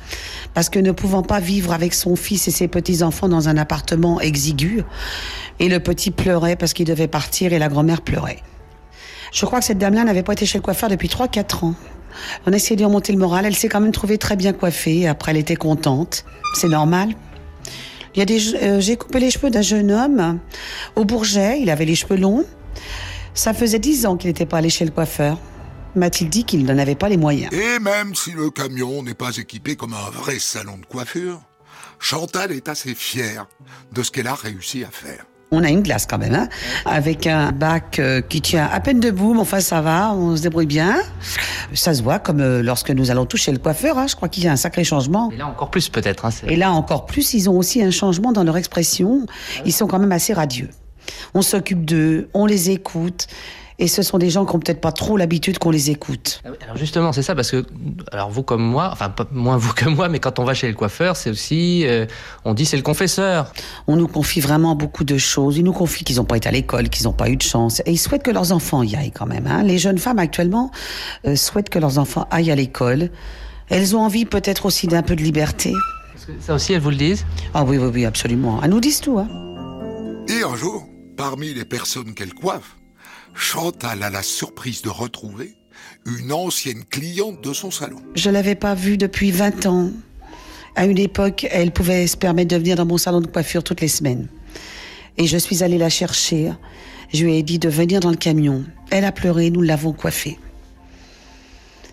parce 0.54 0.68
que 0.68 0.78
ne 0.78 0.92
pouvant 0.92 1.22
pas 1.22 1.40
vivre 1.40 1.72
avec 1.72 1.94
son 1.94 2.16
fils 2.16 2.48
et 2.48 2.50
ses 2.50 2.68
petits-enfants 2.68 3.28
dans 3.28 3.48
un 3.48 3.56
appartement 3.56 4.20
exigu, 4.20 4.82
et 5.58 5.68
le 5.68 5.80
petit 5.80 6.10
pleurait 6.10 6.56
parce 6.56 6.72
qu'il 6.72 6.86
devait 6.86 7.08
partir 7.08 7.52
et 7.52 7.58
la 7.58 7.68
grand-mère 7.68 8.02
pleurait. 8.02 8.38
Je 9.32 9.44
crois 9.46 9.58
que 9.58 9.64
cette 9.64 9.78
dame-là 9.78 10.04
n'avait 10.04 10.22
pas 10.22 10.32
été 10.32 10.46
chez 10.46 10.58
le 10.58 10.62
coiffeur 10.62 10.88
depuis 10.88 11.08
3-4 11.08 11.64
ans. 11.64 11.74
On 12.46 12.52
a 12.52 12.56
essayé 12.56 12.76
de 12.76 12.84
remonter 12.84 13.12
le 13.12 13.18
moral, 13.18 13.44
elle 13.44 13.56
s'est 13.56 13.68
quand 13.68 13.80
même 13.80 13.92
trouvée 13.92 14.18
très 14.18 14.36
bien 14.36 14.52
coiffée, 14.52 15.08
après 15.08 15.32
elle 15.32 15.38
était 15.38 15.56
contente, 15.56 16.24
c'est 16.54 16.68
normal. 16.68 17.14
Il 18.14 18.20
y 18.20 18.22
a 18.22 18.26
des, 18.26 18.54
euh, 18.54 18.80
j'ai 18.80 18.96
coupé 18.96 19.18
les 19.18 19.30
cheveux 19.30 19.50
d'un 19.50 19.62
jeune 19.62 19.90
homme 19.90 20.38
au 20.94 21.04
Bourget. 21.04 21.60
Il 21.60 21.68
avait 21.68 21.84
les 21.84 21.96
cheveux 21.96 22.16
longs. 22.16 22.44
Ça 23.34 23.52
faisait 23.52 23.80
dix 23.80 24.06
ans 24.06 24.16
qu'il 24.16 24.30
n'était 24.30 24.46
pas 24.46 24.58
allé 24.58 24.70
chez 24.70 24.84
le 24.84 24.92
coiffeur. 24.92 25.38
M'a-t-il 25.96 26.28
dit 26.28 26.44
qu'il 26.44 26.64
n'en 26.64 26.78
avait 26.78 26.94
pas 26.94 27.08
les 27.08 27.16
moyens. 27.16 27.52
Et 27.52 27.78
même 27.78 28.14
si 28.14 28.32
le 28.32 28.50
camion 28.50 29.02
n'est 29.02 29.14
pas 29.14 29.36
équipé 29.36 29.76
comme 29.76 29.94
un 29.94 30.10
vrai 30.10 30.38
salon 30.38 30.78
de 30.78 30.86
coiffure, 30.86 31.40
Chantal 31.98 32.52
est 32.52 32.68
assez 32.68 32.94
fière 32.94 33.46
de 33.92 34.02
ce 34.02 34.10
qu'elle 34.10 34.26
a 34.26 34.34
réussi 34.34 34.84
à 34.84 34.90
faire. 34.90 35.24
On 35.50 35.62
a 35.62 35.68
une 35.68 35.82
glace 35.82 36.06
quand 36.06 36.18
même, 36.18 36.34
hein, 36.34 36.48
avec 36.84 37.28
un 37.28 37.52
bac 37.52 38.00
euh, 38.00 38.20
qui 38.20 38.40
tient 38.40 38.68
à 38.72 38.80
peine 38.80 38.98
debout, 38.98 39.34
mais 39.34 39.40
enfin 39.40 39.60
ça 39.60 39.80
va, 39.80 40.12
on 40.12 40.36
se 40.36 40.42
débrouille 40.42 40.66
bien. 40.66 40.96
Ça 41.74 41.94
se 41.94 42.02
voit 42.02 42.18
comme 42.18 42.40
euh, 42.40 42.60
lorsque 42.60 42.90
nous 42.90 43.12
allons 43.12 43.24
toucher 43.24 43.52
le 43.52 43.58
coiffeur, 43.58 43.96
hein, 43.96 44.06
je 44.08 44.16
crois 44.16 44.28
qu'il 44.28 44.42
y 44.42 44.48
a 44.48 44.52
un 44.52 44.56
sacré 44.56 44.82
changement. 44.82 45.30
Et 45.30 45.36
là 45.36 45.46
encore 45.46 45.70
plus 45.70 45.88
peut-être. 45.88 46.24
Hein, 46.24 46.30
Et 46.48 46.56
là 46.56 46.72
encore 46.72 47.06
plus, 47.06 47.34
ils 47.34 47.48
ont 47.48 47.56
aussi 47.56 47.82
un 47.82 47.92
changement 47.92 48.32
dans 48.32 48.42
leur 48.42 48.56
expression. 48.56 49.26
Ils 49.64 49.72
sont 49.72 49.86
quand 49.86 50.00
même 50.00 50.12
assez 50.12 50.32
radieux. 50.32 50.70
On 51.34 51.42
s'occupe 51.42 51.84
d'eux, 51.84 52.28
on 52.34 52.46
les 52.46 52.70
écoute. 52.70 53.28
Et 53.80 53.88
ce 53.88 54.02
sont 54.02 54.18
des 54.18 54.30
gens 54.30 54.46
qui 54.46 54.52
n'ont 54.52 54.60
peut-être 54.60 54.80
pas 54.80 54.92
trop 54.92 55.16
l'habitude 55.16 55.58
qu'on 55.58 55.70
les 55.72 55.90
écoute. 55.90 56.40
Ah 56.44 56.50
Alors 56.62 56.76
justement, 56.76 57.12
c'est 57.12 57.22
ça 57.22 57.34
parce 57.34 57.50
que 57.50 57.66
alors 58.12 58.30
vous 58.30 58.44
comme 58.44 58.62
moi, 58.62 58.88
enfin 58.92 59.08
pas 59.10 59.26
moins 59.32 59.56
vous 59.56 59.72
que 59.72 59.88
moi, 59.88 60.08
mais 60.08 60.20
quand 60.20 60.38
on 60.38 60.44
va 60.44 60.54
chez 60.54 60.68
le 60.68 60.74
coiffeur, 60.74 61.16
c'est 61.16 61.30
aussi 61.30 61.82
euh, 61.86 62.06
on 62.44 62.54
dit 62.54 62.66
c'est 62.66 62.76
le 62.76 62.84
confesseur. 62.84 63.52
On 63.88 63.96
nous 63.96 64.06
confie 64.06 64.38
vraiment 64.40 64.76
beaucoup 64.76 65.02
de 65.02 65.18
choses. 65.18 65.56
Ils 65.56 65.64
nous 65.64 65.72
confient 65.72 66.04
qu'ils 66.04 66.16
n'ont 66.16 66.24
pas 66.24 66.36
été 66.36 66.48
à 66.48 66.52
l'école, 66.52 66.88
qu'ils 66.88 67.06
n'ont 67.06 67.12
pas 67.12 67.28
eu 67.30 67.36
de 67.36 67.42
chance. 67.42 67.80
Et 67.84 67.90
ils 67.92 67.98
souhaitent 67.98 68.22
que 68.22 68.30
leurs 68.30 68.52
enfants 68.52 68.84
y 68.84 68.94
aillent 68.94 69.10
quand 69.10 69.26
même. 69.26 69.48
hein. 69.48 69.64
Les 69.64 69.78
jeunes 69.78 69.98
femmes 69.98 70.20
actuellement 70.20 70.70
euh, 71.26 71.34
souhaitent 71.34 71.68
que 71.70 71.80
leurs 71.80 71.98
enfants 71.98 72.28
aillent 72.30 72.52
à 72.52 72.56
l'école. 72.56 73.10
Elles 73.70 73.96
ont 73.96 74.00
envie 74.02 74.24
peut-être 74.24 74.66
aussi 74.66 74.86
d'un 74.86 75.02
peu 75.02 75.16
de 75.16 75.22
liberté. 75.22 75.72
Est-ce 76.14 76.26
que 76.26 76.32
ça 76.40 76.54
aussi 76.54 76.74
elles 76.74 76.80
vous 76.80 76.90
le 76.90 76.96
disent? 76.96 77.26
Ah 77.54 77.64
oui, 77.64 77.76
oui, 77.78 77.90
oui, 77.92 78.04
absolument. 78.04 78.60
Elles 78.62 78.70
nous 78.70 78.80
disent 78.80 79.00
tout. 79.00 79.18
Hein. 79.18 79.26
Et 80.28 80.42
un 80.44 80.54
jour, 80.54 80.86
parmi 81.16 81.52
les 81.54 81.64
personnes 81.64 82.14
qu'elle 82.14 82.34
coiffe, 82.34 82.76
Chantal 83.34 84.02
a 84.02 84.10
la 84.10 84.22
surprise 84.22 84.82
de 84.82 84.88
retrouver 84.88 85.56
une 86.06 86.32
ancienne 86.32 86.84
cliente 86.84 87.42
de 87.42 87.52
son 87.52 87.70
salon. 87.70 87.98
Je 88.14 88.30
l'avais 88.30 88.54
pas 88.54 88.74
vue 88.74 88.96
depuis 88.96 89.30
20 89.30 89.66
ans. 89.66 89.90
À 90.76 90.86
une 90.86 90.98
époque, 90.98 91.46
elle 91.50 91.72
pouvait 91.72 92.06
se 92.06 92.16
permettre 92.16 92.50
de 92.50 92.56
venir 92.56 92.76
dans 92.76 92.86
mon 92.86 92.98
salon 92.98 93.20
de 93.20 93.26
coiffure 93.26 93.62
toutes 93.62 93.80
les 93.80 93.88
semaines. 93.88 94.28
Et 95.18 95.26
je 95.26 95.36
suis 95.36 95.62
allée 95.62 95.78
la 95.78 95.88
chercher. 95.88 96.52
Je 97.12 97.24
lui 97.24 97.36
ai 97.36 97.42
dit 97.42 97.58
de 97.58 97.68
venir 97.68 98.00
dans 98.00 98.10
le 98.10 98.16
camion. 98.16 98.64
Elle 98.90 99.04
a 99.04 99.12
pleuré, 99.12 99.50
nous 99.50 99.62
l'avons 99.62 99.92
coiffée. 99.92 100.38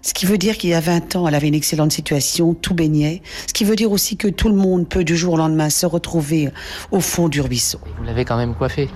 Ce 0.03 0.13
qui 0.13 0.25
veut 0.25 0.37
dire 0.37 0.57
qu'il 0.57 0.71
y 0.71 0.73
a 0.73 0.79
20 0.79 1.15
ans, 1.15 1.27
elle 1.27 1.35
avait 1.35 1.47
une 1.47 1.55
excellente 1.55 1.91
situation, 1.91 2.55
tout 2.55 2.73
baignait. 2.73 3.21
Ce 3.47 3.53
qui 3.53 3.63
veut 3.63 3.75
dire 3.75 3.91
aussi 3.91 4.17
que 4.17 4.27
tout 4.27 4.49
le 4.49 4.55
monde 4.55 4.89
peut 4.89 5.03
du 5.03 5.15
jour 5.15 5.35
au 5.35 5.37
lendemain 5.37 5.69
se 5.69 5.85
retrouver 5.85 6.49
au 6.91 6.99
fond 6.99 7.29
du 7.29 7.39
ruisseau. 7.39 7.79
Vous 7.97 8.03
l'avez 8.03 8.25
quand 8.25 8.37
même 8.37 8.55
coiffé. 8.55 8.89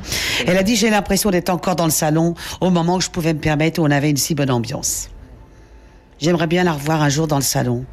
Elle 0.47 0.57
a 0.57 0.63
dit 0.63 0.75
j'ai 0.75 0.89
l'impression 0.89 1.29
d'être 1.29 1.49
encore 1.49 1.75
dans 1.75 1.85
le 1.85 1.91
salon 1.91 2.33
au 2.59 2.71
moment 2.71 2.95
où 2.95 3.01
je 3.01 3.09
pouvais 3.09 3.33
me 3.33 3.39
permettre 3.39 3.79
où 3.79 3.85
on 3.85 3.91
avait 3.91 4.09
une 4.09 4.17
si 4.17 4.33
bonne 4.33 4.51
ambiance. 4.51 5.09
J'aimerais 6.19 6.47
bien 6.47 6.63
la 6.63 6.73
revoir 6.73 7.01
un 7.01 7.09
jour 7.09 7.27
dans 7.27 7.37
le 7.37 7.43
salon. 7.43 7.85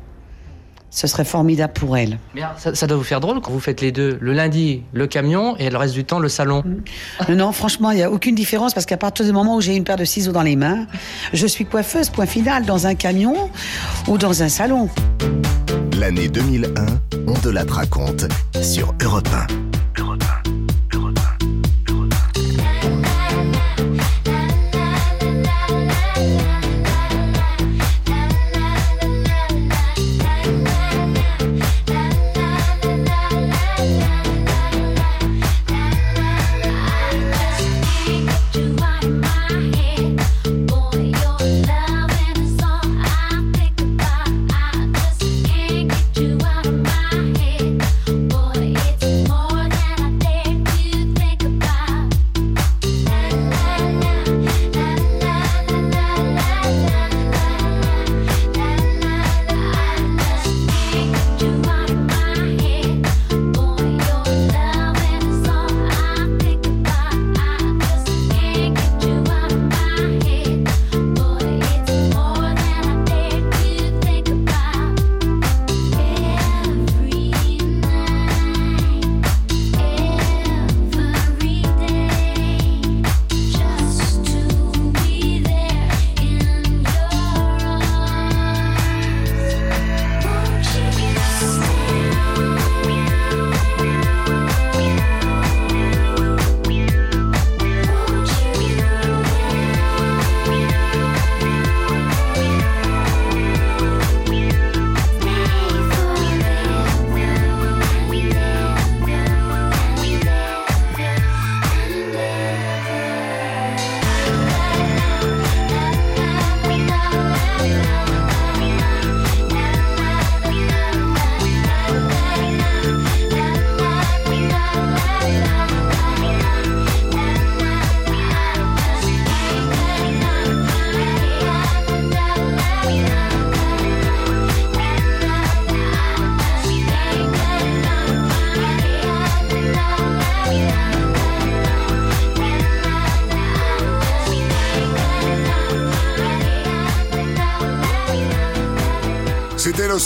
Ce 0.94 1.06
serait 1.06 1.24
formidable 1.24 1.72
pour 1.72 1.96
elle. 1.96 2.18
Mais 2.34 2.42
alors, 2.42 2.58
ça, 2.58 2.74
ça 2.74 2.86
doit 2.86 2.98
vous 2.98 3.02
faire 3.02 3.20
drôle 3.20 3.40
quand 3.40 3.50
vous 3.50 3.60
faites 3.60 3.80
les 3.80 3.92
deux. 3.92 4.18
Le 4.20 4.34
lundi, 4.34 4.82
le 4.92 5.06
camion 5.06 5.56
et 5.56 5.70
le 5.70 5.76
reste 5.78 5.94
du 5.94 6.04
temps, 6.04 6.18
le 6.18 6.28
salon. 6.28 6.62
Non, 7.30 7.34
non, 7.34 7.52
franchement, 7.52 7.90
il 7.92 7.96
n'y 7.96 8.02
a 8.02 8.10
aucune 8.10 8.34
différence 8.34 8.74
parce 8.74 8.84
qu'à 8.84 8.98
partir 8.98 9.24
du 9.24 9.32
moment 9.32 9.56
où 9.56 9.62
j'ai 9.62 9.74
une 9.74 9.84
paire 9.84 9.96
de 9.96 10.04
ciseaux 10.04 10.32
dans 10.32 10.42
les 10.42 10.54
mains, 10.54 10.86
je 11.32 11.46
suis 11.46 11.64
coiffeuse, 11.64 12.10
point 12.10 12.26
final, 12.26 12.66
dans 12.66 12.86
un 12.86 12.94
camion 12.94 13.50
ou 14.06 14.18
dans 14.18 14.42
un 14.42 14.50
salon. 14.50 14.90
L'année 15.98 16.28
2001, 16.28 16.70
on 17.26 17.34
te 17.34 17.48
la 17.48 17.64
raconte 17.64 18.26
sur 18.60 18.94
Europe 19.02 19.28
1. 19.50 19.61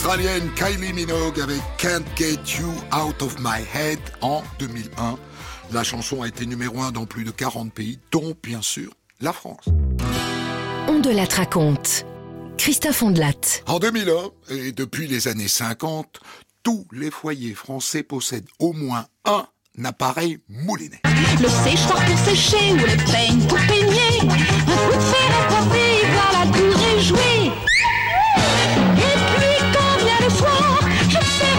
l'Australienne 0.06 0.48
Kylie 0.54 0.92
Minogue 0.92 1.40
avec 1.40 1.60
Can't 1.78 2.04
Get 2.16 2.38
You 2.60 2.72
Out 2.96 3.22
of 3.22 3.36
My 3.40 3.64
Head 3.74 3.98
en 4.20 4.44
2001. 4.60 5.18
La 5.72 5.82
chanson 5.82 6.22
a 6.22 6.28
été 6.28 6.46
numéro 6.46 6.80
un 6.80 6.92
dans 6.92 7.06
plus 7.06 7.24
de 7.24 7.32
40 7.32 7.72
pays, 7.72 7.98
dont 8.12 8.36
bien 8.40 8.62
sûr 8.62 8.92
la 9.20 9.32
France. 9.32 9.64
On 10.86 11.00
de 11.00 11.10
la 11.10 11.24
raconte. 11.24 12.06
Christophe 12.56 13.02
Ondelat. 13.02 13.32
En 13.66 13.80
2001, 13.80 14.54
et 14.54 14.70
depuis 14.70 15.08
les 15.08 15.26
années 15.26 15.48
50, 15.48 16.20
tous 16.62 16.86
les 16.92 17.10
foyers 17.10 17.54
français 17.54 18.04
possèdent 18.04 18.48
au 18.60 18.72
moins 18.72 19.06
un 19.24 19.44
appareil 19.84 20.38
moulinet. 20.48 21.00
Le 21.40 21.48
séchoir 21.48 22.04
pour 22.04 22.18
sécher 22.18 22.72
ou 22.72 22.76
le 22.76 22.96
peigne 23.10 23.40
pour 23.48 23.58
peigner. 23.66 24.20
Un 24.20 24.88
coup 24.88 24.94
de 24.94 25.00
fer 25.00 25.40
à 25.40 25.64
taper, 25.64 26.06
voilà 26.12 26.52
tout 26.52 26.94
réjoui. 26.94 27.65
Puis 30.28 31.18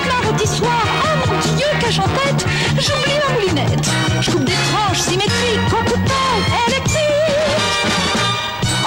quand 0.09 0.19
vient 0.23 0.37
le 0.37 0.45
soir, 0.45 0.83
la. 0.85 0.93
Oh 1.03 1.31
mon 1.31 1.55
Dieu, 1.55 1.67
qu'ai-je 1.79 2.01
en 2.01 2.03
tête 2.03 2.45
J'oublie 2.75 3.17
ma 3.25 3.33
moulinette. 3.33 3.89
Je 4.19 4.31
coupe 4.31 4.43
des 4.43 4.51
tranches 4.51 4.99
symétriques 4.99 5.73
en 5.73 5.85
coupant 5.85 6.35
électrique. 6.67 7.01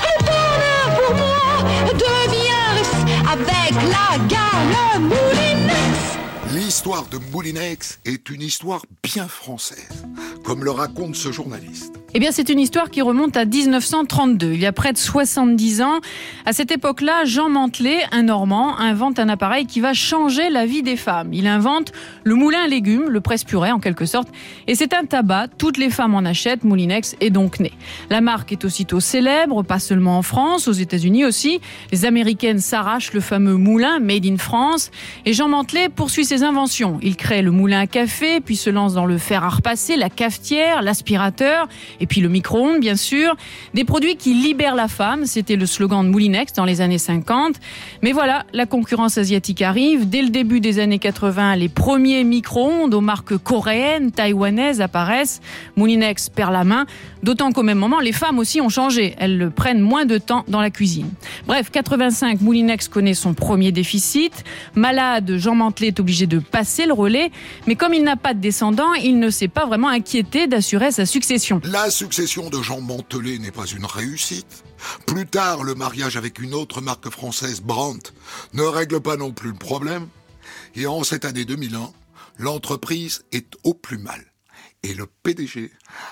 Le 0.08 0.24
bonheur 0.24 0.86
pour 0.98 1.14
moi 1.16 1.70
devient 1.92 2.64
russe 2.76 2.98
avec 3.30 3.74
la 3.92 4.18
gamme 4.26 5.02
Moulinex. 5.02 6.18
L'histoire 6.52 7.06
de 7.06 7.18
Moulinex 7.32 8.00
est 8.04 8.28
une 8.28 8.42
histoire 8.42 8.82
bien 9.04 9.28
française, 9.28 10.04
comme 10.44 10.64
le 10.64 10.72
raconte 10.72 11.14
ce 11.14 11.30
journaliste. 11.30 12.03
Eh 12.16 12.20
bien, 12.20 12.30
c'est 12.30 12.48
une 12.48 12.60
histoire 12.60 12.90
qui 12.90 13.02
remonte 13.02 13.36
à 13.36 13.44
1932, 13.44 14.52
il 14.52 14.60
y 14.60 14.66
a 14.66 14.72
près 14.72 14.92
de 14.92 14.98
70 14.98 15.82
ans. 15.82 15.98
À 16.46 16.52
cette 16.52 16.70
époque-là, 16.70 17.24
Jean 17.24 17.48
Mantelet, 17.48 18.02
un 18.12 18.22
Normand, 18.22 18.78
invente 18.78 19.18
un 19.18 19.28
appareil 19.28 19.66
qui 19.66 19.80
va 19.80 19.94
changer 19.94 20.48
la 20.48 20.64
vie 20.64 20.84
des 20.84 20.94
femmes. 20.94 21.32
Il 21.32 21.48
invente 21.48 21.90
le 22.22 22.36
moulin 22.36 22.60
à 22.66 22.68
légumes, 22.68 23.08
le 23.08 23.20
presse-purée 23.20 23.72
en 23.72 23.80
quelque 23.80 24.06
sorte, 24.06 24.28
et 24.68 24.76
c'est 24.76 24.94
un 24.94 25.06
tabac, 25.06 25.48
toutes 25.58 25.76
les 25.76 25.90
femmes 25.90 26.14
en 26.14 26.20
achètent, 26.20 26.62
Moulinex 26.62 27.16
est 27.20 27.30
donc 27.30 27.58
né. 27.58 27.72
La 28.10 28.20
marque 28.20 28.52
est 28.52 28.64
aussitôt 28.64 29.00
célèbre, 29.00 29.64
pas 29.64 29.80
seulement 29.80 30.16
en 30.16 30.22
France, 30.22 30.68
aux 30.68 30.72
États-Unis 30.72 31.24
aussi. 31.24 31.60
Les 31.90 32.04
Américaines 32.04 32.60
s'arrachent 32.60 33.12
le 33.12 33.20
fameux 33.20 33.56
moulin 33.56 33.98
Made 33.98 34.24
in 34.24 34.36
France, 34.36 34.92
et 35.26 35.32
Jean 35.32 35.48
Mantelet 35.48 35.88
poursuit 35.88 36.24
ses 36.24 36.44
inventions. 36.44 37.00
Il 37.02 37.16
crée 37.16 37.42
le 37.42 37.50
moulin 37.50 37.80
à 37.80 37.86
café, 37.88 38.40
puis 38.40 38.54
se 38.54 38.70
lance 38.70 38.94
dans 38.94 39.04
le 39.04 39.18
fer 39.18 39.42
à 39.42 39.48
repasser, 39.48 39.96
la 39.96 40.10
cafetière, 40.10 40.80
l'aspirateur, 40.80 41.66
puis 42.06 42.20
le 42.20 42.28
micro-ondes, 42.28 42.80
bien 42.80 42.96
sûr. 42.96 43.36
Des 43.74 43.84
produits 43.84 44.16
qui 44.16 44.34
libèrent 44.34 44.74
la 44.74 44.88
femme, 44.88 45.26
c'était 45.26 45.56
le 45.56 45.66
slogan 45.66 46.04
de 46.04 46.10
Moulinex 46.10 46.52
dans 46.52 46.64
les 46.64 46.80
années 46.80 46.98
50. 46.98 47.56
Mais 48.02 48.12
voilà, 48.12 48.44
la 48.52 48.66
concurrence 48.66 49.18
asiatique 49.18 49.62
arrive. 49.62 50.08
Dès 50.08 50.22
le 50.22 50.30
début 50.30 50.60
des 50.60 50.78
années 50.78 50.98
80, 50.98 51.56
les 51.56 51.68
premiers 51.68 52.24
micro-ondes 52.24 52.94
aux 52.94 53.00
marques 53.00 53.36
coréennes, 53.38 54.12
taïwanaises 54.12 54.80
apparaissent. 54.80 55.40
Moulinex 55.76 56.28
perd 56.28 56.52
la 56.52 56.64
main, 56.64 56.86
d'autant 57.24 57.50
qu'au 57.50 57.62
même 57.62 57.78
moment, 57.78 57.98
les 57.98 58.12
femmes 58.12 58.38
aussi 58.38 58.60
ont 58.60 58.68
changé. 58.68 59.14
Elles 59.18 59.50
prennent 59.50 59.80
moins 59.80 60.04
de 60.04 60.18
temps 60.18 60.44
dans 60.46 60.60
la 60.60 60.70
cuisine. 60.70 61.10
Bref, 61.46 61.70
85, 61.72 62.40
Moulinex 62.40 62.88
connaît 62.88 63.14
son 63.14 63.34
premier 63.34 63.72
déficit. 63.72 64.44
Malade, 64.74 65.36
Jean 65.38 65.54
Mantelet 65.54 65.88
est 65.88 66.00
obligé 66.00 66.26
de 66.26 66.38
passer 66.38 66.86
le 66.86 66.92
relais. 66.92 67.32
Mais 67.66 67.74
comme 67.74 67.94
il 67.94 68.04
n'a 68.04 68.16
pas 68.16 68.34
de 68.34 68.40
descendant, 68.40 68.92
il 68.94 69.18
ne 69.18 69.30
s'est 69.30 69.48
pas 69.48 69.66
vraiment 69.66 69.88
inquiété 69.88 70.46
d'assurer 70.46 70.92
sa 70.92 71.06
succession. 71.06 71.60
La 71.64 71.90
succession 71.90 72.50
de 72.50 72.62
Jean 72.62 72.80
Mantelet 72.80 73.38
n'est 73.38 73.50
pas 73.50 73.66
une 73.66 73.86
réussite. 73.86 74.64
Plus 75.06 75.26
tard, 75.26 75.64
le 75.64 75.74
mariage 75.74 76.16
avec 76.16 76.38
une 76.38 76.52
autre 76.52 76.82
marque 76.82 77.08
française, 77.08 77.62
Brandt, 77.62 78.12
ne 78.52 78.62
règle 78.62 79.00
pas 79.00 79.16
non 79.16 79.32
plus 79.32 79.48
le 79.48 79.56
problème. 79.56 80.06
Et 80.74 80.86
en 80.86 81.02
cette 81.04 81.24
année 81.24 81.46
2001, 81.46 81.90
l'entreprise 82.38 83.24
est 83.32 83.54
au 83.64 83.72
plus 83.72 83.98
mal. 83.98 84.33
Et 84.84 84.92
le 84.92 85.06
PDG 85.22 85.70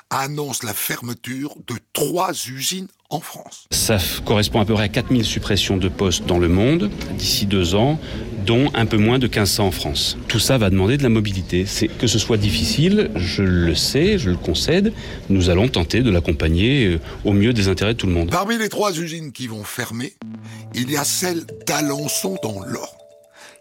annonce 0.08 0.62
la 0.62 0.72
fermeture 0.72 1.54
de 1.66 1.74
trois 1.92 2.32
usines 2.32 2.88
en 3.10 3.20
France. 3.20 3.66
Ça 3.70 3.98
correspond 4.24 4.60
à 4.60 4.64
peu 4.64 4.72
près 4.72 4.84
à 4.84 4.88
4000 4.88 5.26
suppressions 5.26 5.76
de 5.76 5.90
postes 5.90 6.24
dans 6.24 6.38
le 6.38 6.48
monde 6.48 6.90
d'ici 7.18 7.44
deux 7.44 7.74
ans, 7.74 8.00
dont 8.46 8.70
un 8.72 8.86
peu 8.86 8.96
moins 8.96 9.18
de 9.18 9.26
1500 9.26 9.66
en 9.66 9.70
France. 9.72 10.16
Tout 10.26 10.38
ça 10.38 10.56
va 10.56 10.70
demander 10.70 10.96
de 10.96 11.02
la 11.02 11.10
mobilité. 11.10 11.66
C'est 11.66 11.88
que 11.88 12.06
ce 12.06 12.18
soit 12.18 12.38
difficile, 12.38 13.10
je 13.14 13.42
le 13.42 13.74
sais, 13.74 14.16
je 14.16 14.30
le 14.30 14.38
concède. 14.38 14.94
Nous 15.28 15.50
allons 15.50 15.68
tenter 15.68 16.00
de 16.00 16.10
l'accompagner 16.10 16.86
euh, 16.86 17.00
au 17.26 17.34
mieux 17.34 17.52
des 17.52 17.68
intérêts 17.68 17.92
de 17.92 17.98
tout 17.98 18.06
le 18.06 18.14
monde. 18.14 18.30
Parmi 18.30 18.56
les 18.56 18.70
trois 18.70 18.98
usines 18.98 19.32
qui 19.32 19.48
vont 19.48 19.64
fermer, 19.64 20.14
il 20.74 20.90
y 20.90 20.96
a 20.96 21.04
celle 21.04 21.44
d'Alençon 21.66 22.38
dans 22.42 22.64
l'Orne. 22.64 22.88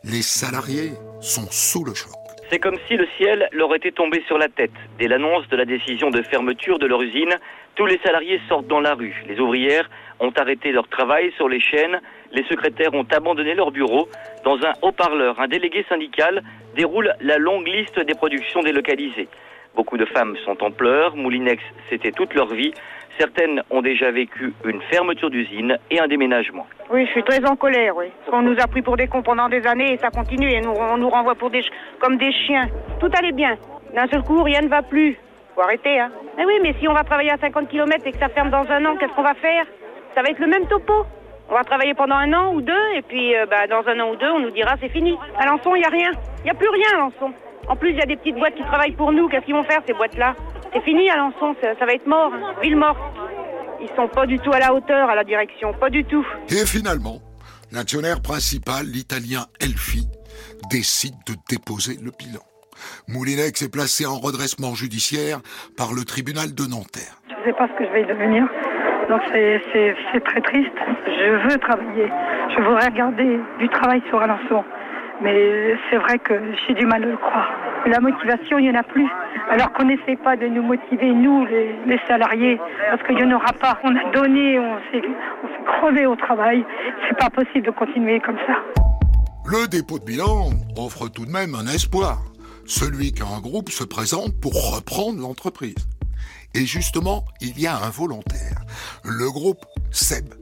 Les 0.05 0.21
salariés 0.21 0.93
sont 1.19 1.47
sous 1.51 1.83
le 1.83 1.93
choc. 1.93 2.20
C'est 2.51 2.59
comme 2.59 2.77
si 2.85 2.97
le 2.97 3.07
ciel 3.17 3.47
leur 3.53 3.73
était 3.73 3.93
tombé 3.93 4.21
sur 4.27 4.37
la 4.37 4.49
tête. 4.49 4.73
Dès 4.99 5.07
l'annonce 5.07 5.47
de 5.47 5.55
la 5.55 5.63
décision 5.63 6.09
de 6.09 6.21
fermeture 6.21 6.79
de 6.79 6.85
leur 6.85 7.01
usine, 7.01 7.33
tous 7.75 7.85
les 7.85 7.97
salariés 7.99 8.41
sortent 8.49 8.67
dans 8.67 8.81
la 8.81 8.93
rue. 8.93 9.15
Les 9.25 9.39
ouvrières 9.39 9.89
ont 10.19 10.33
arrêté 10.35 10.73
leur 10.73 10.89
travail 10.89 11.31
sur 11.37 11.47
les 11.47 11.61
chaînes, 11.61 12.01
les 12.33 12.43
secrétaires 12.43 12.93
ont 12.93 13.07
abandonné 13.09 13.55
leur 13.55 13.71
bureau. 13.71 14.09
Dans 14.43 14.57
un 14.65 14.73
haut-parleur, 14.81 15.39
un 15.39 15.47
délégué 15.47 15.85
syndical 15.87 16.43
déroule 16.75 17.13
la 17.21 17.37
longue 17.37 17.67
liste 17.67 18.01
des 18.01 18.15
productions 18.15 18.61
délocalisées. 18.61 19.29
Beaucoup 19.75 19.97
de 19.97 20.05
femmes 20.05 20.35
sont 20.45 20.61
en 20.63 20.71
pleurs, 20.71 21.15
Moulinex, 21.15 21.63
c'était 21.89 22.11
toute 22.11 22.33
leur 22.33 22.47
vie. 22.47 22.73
Certaines 23.17 23.61
ont 23.69 23.81
déjà 23.81 24.11
vécu 24.11 24.53
une 24.65 24.81
fermeture 24.83 25.29
d'usine 25.29 25.77
et 25.89 25.99
un 25.99 26.07
déménagement. 26.07 26.65
Oui, 26.89 27.05
je 27.05 27.11
suis 27.11 27.23
très 27.23 27.43
en 27.45 27.55
colère, 27.55 27.95
oui. 27.95 28.05
Parce 28.19 28.31
qu'on 28.31 28.41
nous 28.41 28.59
a 28.59 28.67
pris 28.67 28.81
pour 28.81 28.97
des 28.97 29.07
cons 29.07 29.21
pendant 29.21 29.47
des 29.47 29.65
années 29.67 29.93
et 29.93 29.97
ça 29.97 30.09
continue 30.09 30.49
et 30.51 30.61
on 30.65 30.97
nous 30.97 31.09
renvoie 31.09 31.35
pour 31.35 31.49
des, 31.49 31.63
comme 31.99 32.17
des 32.17 32.31
chiens. 32.31 32.67
Tout 32.99 33.09
allait 33.17 33.31
bien. 33.31 33.57
D'un 33.93 34.07
seul 34.07 34.23
coup, 34.23 34.43
rien 34.43 34.61
ne 34.61 34.67
va 34.67 34.81
plus. 34.81 35.17
Faut 35.55 35.61
arrêter, 35.61 35.99
hein. 35.99 36.11
Mais 36.37 36.45
oui, 36.45 36.53
mais 36.61 36.73
si 36.79 36.87
on 36.87 36.93
va 36.93 37.03
travailler 37.03 37.31
à 37.31 37.37
50 37.37 37.69
km 37.69 38.05
et 38.05 38.11
que 38.11 38.17
ça 38.19 38.29
ferme 38.29 38.49
dans 38.49 38.69
un 38.69 38.85
an, 38.85 38.95
qu'est-ce 38.97 39.13
qu'on 39.13 39.23
va 39.23 39.33
faire? 39.35 39.65
Ça 40.15 40.21
va 40.21 40.29
être 40.29 40.39
le 40.39 40.47
même 40.47 40.67
topo. 40.67 41.05
On 41.49 41.53
va 41.53 41.63
travailler 41.63 41.93
pendant 41.93 42.15
un 42.15 42.31
an 42.33 42.53
ou 42.53 42.61
deux 42.61 42.93
et 42.95 43.01
puis 43.01 43.35
euh, 43.35 43.45
bah, 43.45 43.67
dans 43.67 43.85
un 43.87 43.99
an 43.99 44.11
ou 44.11 44.15
deux, 44.15 44.29
on 44.29 44.39
nous 44.39 44.51
dira 44.51 44.75
c'est 44.79 44.89
fini. 44.89 45.17
À 45.37 45.45
Lançon, 45.45 45.75
il 45.75 45.79
n'y 45.79 45.85
a 45.85 45.89
rien. 45.89 46.11
Il 46.39 46.43
n'y 46.45 46.49
a 46.49 46.53
plus 46.53 46.69
rien 46.69 46.87
à 46.95 46.97
Lançon. 46.99 47.33
En 47.67 47.75
plus, 47.75 47.91
il 47.91 47.97
y 47.97 48.01
a 48.01 48.05
des 48.05 48.17
petites 48.17 48.35
boîtes 48.35 48.55
qui 48.55 48.63
travaillent 48.63 48.95
pour 48.95 49.11
nous. 49.11 49.27
Qu'est-ce 49.29 49.45
qu'ils 49.45 49.53
vont 49.55 49.63
faire, 49.63 49.81
ces 49.87 49.93
boîtes-là? 49.93 50.35
C'est 50.73 50.81
fini 50.81 51.09
à 51.09 51.17
Lançon, 51.17 51.55
ça, 51.61 51.69
ça 51.77 51.85
va 51.85 51.93
être 51.93 52.07
mort. 52.07 52.31
hein. 52.33 52.53
Ville 52.61 52.75
morte. 52.77 52.97
Ils 53.81 53.89
sont 53.95 54.07
pas 54.07 54.25
du 54.25 54.37
tout 54.39 54.51
à 54.53 54.59
la 54.59 54.73
hauteur 54.73 55.09
à 55.09 55.15
la 55.15 55.23
direction, 55.23 55.73
pas 55.73 55.89
du 55.89 56.03
tout. 56.05 56.25
Et 56.49 56.65
finalement, 56.65 57.17
l'actionnaire 57.71 58.21
principal, 58.21 58.85
l'italien 58.85 59.45
Elfi, 59.59 60.07
décide 60.69 61.15
de 61.27 61.33
déposer 61.49 61.95
le 62.01 62.11
bilan. 62.11 62.41
Moulinex 63.07 63.61
est 63.61 63.71
placé 63.71 64.05
en 64.05 64.17
redressement 64.19 64.73
judiciaire 64.75 65.39
par 65.77 65.93
le 65.93 66.03
tribunal 66.03 66.53
de 66.53 66.63
Nanterre. 66.69 67.17
Je 67.29 67.35
ne 67.35 67.43
sais 67.45 67.53
pas 67.53 67.67
ce 67.67 67.73
que 67.77 67.85
je 67.85 67.91
vais 67.91 68.05
devenir. 68.05 68.43
Donc 69.09 69.21
c'est- 69.33 69.61
très 70.25 70.41
triste. 70.41 70.71
Je 71.07 71.49
veux 71.49 71.57
travailler. 71.57 72.07
Je 72.55 72.61
voudrais 72.63 72.85
regarder 72.87 73.39
du 73.59 73.67
travail 73.69 74.01
sur 74.09 74.21
Alençon. 74.21 74.63
Mais 75.21 75.75
c'est 75.89 75.97
vrai 75.97 76.17
que 76.19 76.33
j'ai 76.67 76.73
du 76.73 76.85
mal 76.85 77.03
à 77.03 77.07
le 77.07 77.17
croire. 77.17 77.49
La 77.85 77.99
motivation, 77.99 78.57
il 78.57 78.69
n'y 78.69 78.71
en 78.71 78.79
a 78.79 78.83
plus. 78.83 79.07
Alors 79.49 79.71
qu'on 79.73 79.85
n'essaie 79.85 80.15
pas 80.15 80.35
de 80.35 80.47
nous 80.47 80.63
motiver, 80.63 81.11
nous, 81.13 81.45
les, 81.45 81.75
les 81.85 81.99
salariés, 82.07 82.59
parce 82.89 83.03
qu'il 83.03 83.15
n'y 83.15 83.23
en 83.23 83.35
aura 83.35 83.53
pas. 83.53 83.79
On 83.83 83.95
a 83.95 84.11
donné, 84.11 84.59
on 84.59 84.77
s'est 84.91 85.01
crevé 85.65 86.05
au 86.05 86.15
travail. 86.15 86.65
C'est 87.07 87.17
pas 87.17 87.29
possible 87.29 87.65
de 87.65 87.71
continuer 87.71 88.19
comme 88.19 88.37
ça. 88.47 88.55
Le 89.45 89.67
dépôt 89.67 89.99
de 89.99 90.05
bilan 90.05 90.49
offre 90.77 91.07
tout 91.09 91.25
de 91.25 91.31
même 91.31 91.55
un 91.55 91.65
espoir. 91.65 92.19
Celui 92.65 93.11
qu'un 93.11 93.39
groupe 93.41 93.69
se 93.69 93.83
présente 93.83 94.39
pour 94.39 94.75
reprendre 94.75 95.19
l'entreprise. 95.19 95.87
Et 96.53 96.65
justement, 96.65 97.25
il 97.41 97.59
y 97.59 97.67
a 97.67 97.75
un 97.75 97.89
volontaire. 97.89 98.61
Le 99.03 99.29
groupe 99.31 99.65
SEB. 99.91 100.33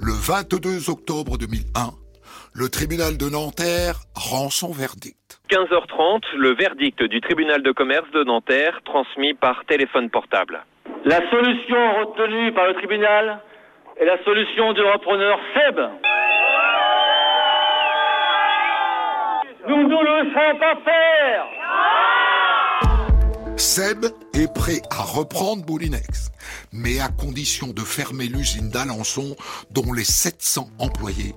Le 0.00 0.12
22 0.12 0.90
octobre 0.90 1.38
2001, 1.38 1.90
le 2.54 2.68
tribunal 2.68 3.16
de 3.16 3.28
Nanterre 3.30 3.96
rend 4.14 4.50
son 4.50 4.72
verdict. 4.72 5.40
15h30, 5.50 6.22
le 6.36 6.54
verdict 6.54 7.02
du 7.02 7.20
tribunal 7.20 7.62
de 7.62 7.72
commerce 7.72 8.10
de 8.12 8.24
Nanterre 8.24 8.80
transmis 8.84 9.34
par 9.34 9.64
téléphone 9.66 10.10
portable. 10.10 10.64
La 11.04 11.18
solution 11.30 11.76
retenue 12.00 12.52
par 12.52 12.66
le 12.66 12.74
tribunal 12.74 13.40
est 13.98 14.04
la 14.04 14.22
solution 14.24 14.72
du 14.72 14.82
repreneur 14.82 15.38
Seb. 15.54 15.80
Nous 19.68 19.82
ne 19.88 19.88
le 19.88 20.24
laisserons 20.24 20.58
pas 20.58 20.76
faire 20.84 21.46
Seb 23.56 24.04
est 24.34 24.52
prêt 24.52 24.82
à 24.90 25.02
reprendre 25.02 25.64
Moulinex, 25.66 26.32
mais 26.72 27.00
à 27.00 27.08
condition 27.08 27.68
de 27.68 27.80
fermer 27.80 28.26
l'usine 28.26 28.70
d'Alençon 28.70 29.36
dont 29.70 29.92
les 29.92 30.04
700 30.04 30.68
employés 30.78 31.34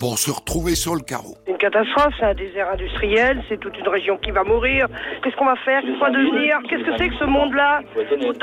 vont 0.00 0.16
se 0.16 0.30
retrouver 0.30 0.74
sur 0.74 0.94
le 0.94 1.00
carreau. 1.00 1.34
C'est 1.44 1.52
une 1.52 1.58
catastrophe, 1.58 2.14
c'est 2.18 2.26
un 2.26 2.34
désert 2.34 2.70
industriel, 2.70 3.42
c'est 3.48 3.58
toute 3.58 3.76
une 3.78 3.88
région 3.88 4.16
qui 4.18 4.30
va 4.30 4.44
mourir. 4.44 4.86
Qu'est-ce 5.22 5.36
qu'on 5.36 5.46
va 5.46 5.56
faire 5.56 5.80
Qu'est-ce 5.82 5.98
qu'on 5.98 6.04
va 6.04 6.10
devenir 6.10 6.58
Qu'est-ce 6.68 6.84
que 6.84 6.96
c'est 6.98 7.08
que 7.08 7.16
ce 7.16 7.24
monde-là 7.24 7.80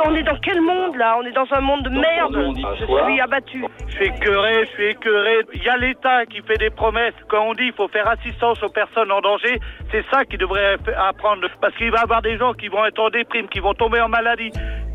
On 0.06 0.16
est 0.16 0.24
dans 0.24 0.38
quel 0.42 0.62
monde 0.62 0.96
là 0.96 1.18
On 1.20 1.24
est 1.24 1.32
dans 1.32 1.48
un 1.52 1.62
monde 1.62 1.84
de 1.84 1.90
merde. 1.90 2.36
Je 2.80 2.86
suis 2.86 3.22
abattu. 3.22 3.66
Je 3.88 3.96
suis 3.96 4.06
écœuré, 4.06 4.66
je 4.66 4.72
suis 4.72 4.86
écœuré. 4.88 5.40
Il 5.54 5.64
y 5.64 5.70
a 5.70 5.78
l'État 5.78 6.26
qui 6.26 6.42
fait 6.42 6.58
des 6.58 6.70
promesses. 6.70 7.14
Quand 7.30 7.46
on 7.46 7.54
dit 7.54 7.66
qu'il 7.66 7.74
faut 7.74 7.88
faire 7.88 8.08
assistance 8.08 8.62
aux 8.64 8.70
personnes 8.70 9.12
en 9.12 9.22
danger, 9.22 9.60
c'est 9.92 10.04
ça 10.12 10.26
qu'il 10.26 10.40
devrait 10.40 10.78
apprendre. 10.98 11.48
Parce 11.62 11.76
qu'il 11.76 11.92
va 11.92 12.00
y 12.00 12.04
avoir 12.04 12.22
des 12.22 12.38
gens 12.38 12.54
qui 12.54 12.68
vont 12.68 12.86
être 12.86 13.00
en 13.00 13.10
déprime, 13.10 13.48
qui 13.48 13.60
vont 13.60 13.74
tomber 13.74 14.02
en 14.02 14.10
maladie. 14.10 14.52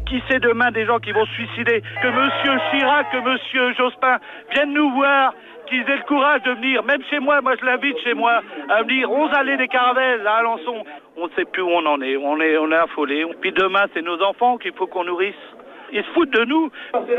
Qui 0.08 0.22
sait 0.28 0.40
demain 0.40 0.70
des 0.70 0.86
gens 0.86 0.98
qui 0.98 1.12
vont 1.12 1.26
se 1.26 1.32
suicider 1.32 1.82
Que 2.02 2.08
Monsieur 2.08 2.58
Chirac, 2.70 3.12
que 3.12 3.18
Monsieur 3.18 3.74
Jospin 3.74 4.16
viennent 4.54 4.72
nous 4.72 4.90
voir, 4.94 5.34
qu'ils 5.68 5.80
aient 5.80 5.96
le 5.96 6.06
courage 6.06 6.42
de 6.42 6.52
venir, 6.52 6.82
même 6.84 7.02
chez 7.10 7.18
moi, 7.18 7.40
moi 7.40 7.54
je 7.60 7.64
l'invite 7.64 7.96
chez 8.02 8.14
moi, 8.14 8.42
à 8.68 8.82
venir 8.82 9.10
11 9.10 9.30
allées 9.34 9.56
des 9.56 9.68
Caravelles 9.68 10.26
à 10.26 10.36
Alençon. 10.36 10.84
On 11.16 11.26
ne 11.26 11.32
sait 11.36 11.44
plus 11.44 11.62
où 11.62 11.68
on 11.68 11.86
en 11.86 12.00
est, 12.00 12.16
on 12.16 12.40
est, 12.40 12.56
on 12.58 12.70
est 12.70 12.76
affolé. 12.76 13.24
Puis 13.40 13.52
demain, 13.52 13.86
c'est 13.94 14.02
nos 14.02 14.20
enfants 14.22 14.56
qu'il 14.58 14.72
faut 14.72 14.86
qu'on 14.86 15.04
nourrisse. 15.04 15.34
Ils 15.92 16.02
se 16.02 16.10
foutent 16.12 16.32
de 16.32 16.44
nous. 16.44 16.70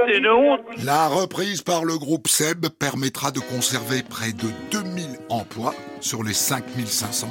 C'est 0.07 0.17
une 0.17 0.27
honte. 0.27 0.61
La 0.85 1.07
reprise 1.07 1.61
par 1.61 1.85
le 1.85 1.97
groupe 1.97 2.27
SEB 2.27 2.67
permettra 2.79 3.31
de 3.31 3.39
conserver 3.39 4.03
près 4.07 4.31
de 4.31 4.49
2000 4.71 5.17
emplois 5.29 5.73
sur 6.01 6.23
les 6.23 6.33
5500 6.33 7.27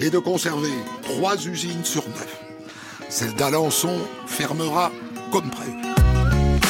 et 0.00 0.10
de 0.10 0.18
conserver 0.18 0.72
trois 1.02 1.34
usines 1.46 1.84
sur 1.84 2.02
neuf. 2.08 2.40
Celle 3.08 3.34
d'Alençon 3.34 3.98
fermera 4.26 4.90
comme 5.30 5.50
prévu. 5.50 5.91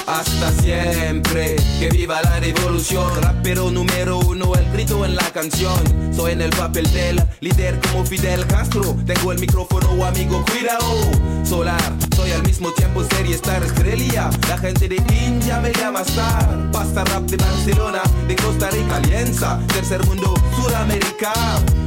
Hasta 0.07 0.53
siempre. 0.63 1.57
Que 1.79 1.89
viva 1.91 2.21
la 2.23 2.41
revolución, 2.41 3.09
rapero 3.23 3.71
número 3.71 4.19
uno, 4.19 4.55
el 4.55 4.71
grito 4.73 5.05
en 5.05 5.17
la 5.17 5.31
canción. 5.31 5.81
Soy 6.15 6.33
en 6.33 6.43
el 6.43 6.51
papel 6.51 6.91
del 6.93 7.23
líder 7.41 7.79
como 7.81 8.05
Fidel 8.05 8.47
Castro. 8.47 8.97
Tengo 9.07 9.33
el 9.33 9.39
micrófono, 9.39 10.05
amigo, 10.05 10.45
cuidado. 10.51 11.45
Solar, 11.45 11.93
soy 12.17 12.31
al 12.33 12.43
mismo 12.45 12.71
tiempo 12.73 13.05
serie 13.17 13.35
Star 13.35 13.63
Estrella. 13.63 14.31
La 14.49 14.59
gente 14.59 14.89
de 14.89 14.97
King 14.97 15.41
ya 15.47 15.61
me 15.61 15.73
llama 15.73 16.03
Star. 16.03 16.71
Pasta 16.73 17.05
rap 17.05 17.25
de 17.25 17.37
Barcelona, 17.37 18.03
de 18.29 18.37
Costa 18.37 18.71
Rica, 18.71 18.97
Alianza. 18.97 19.59
Tercer 19.69 20.05
mundo, 20.07 20.35
Sudamérica. 20.57 21.33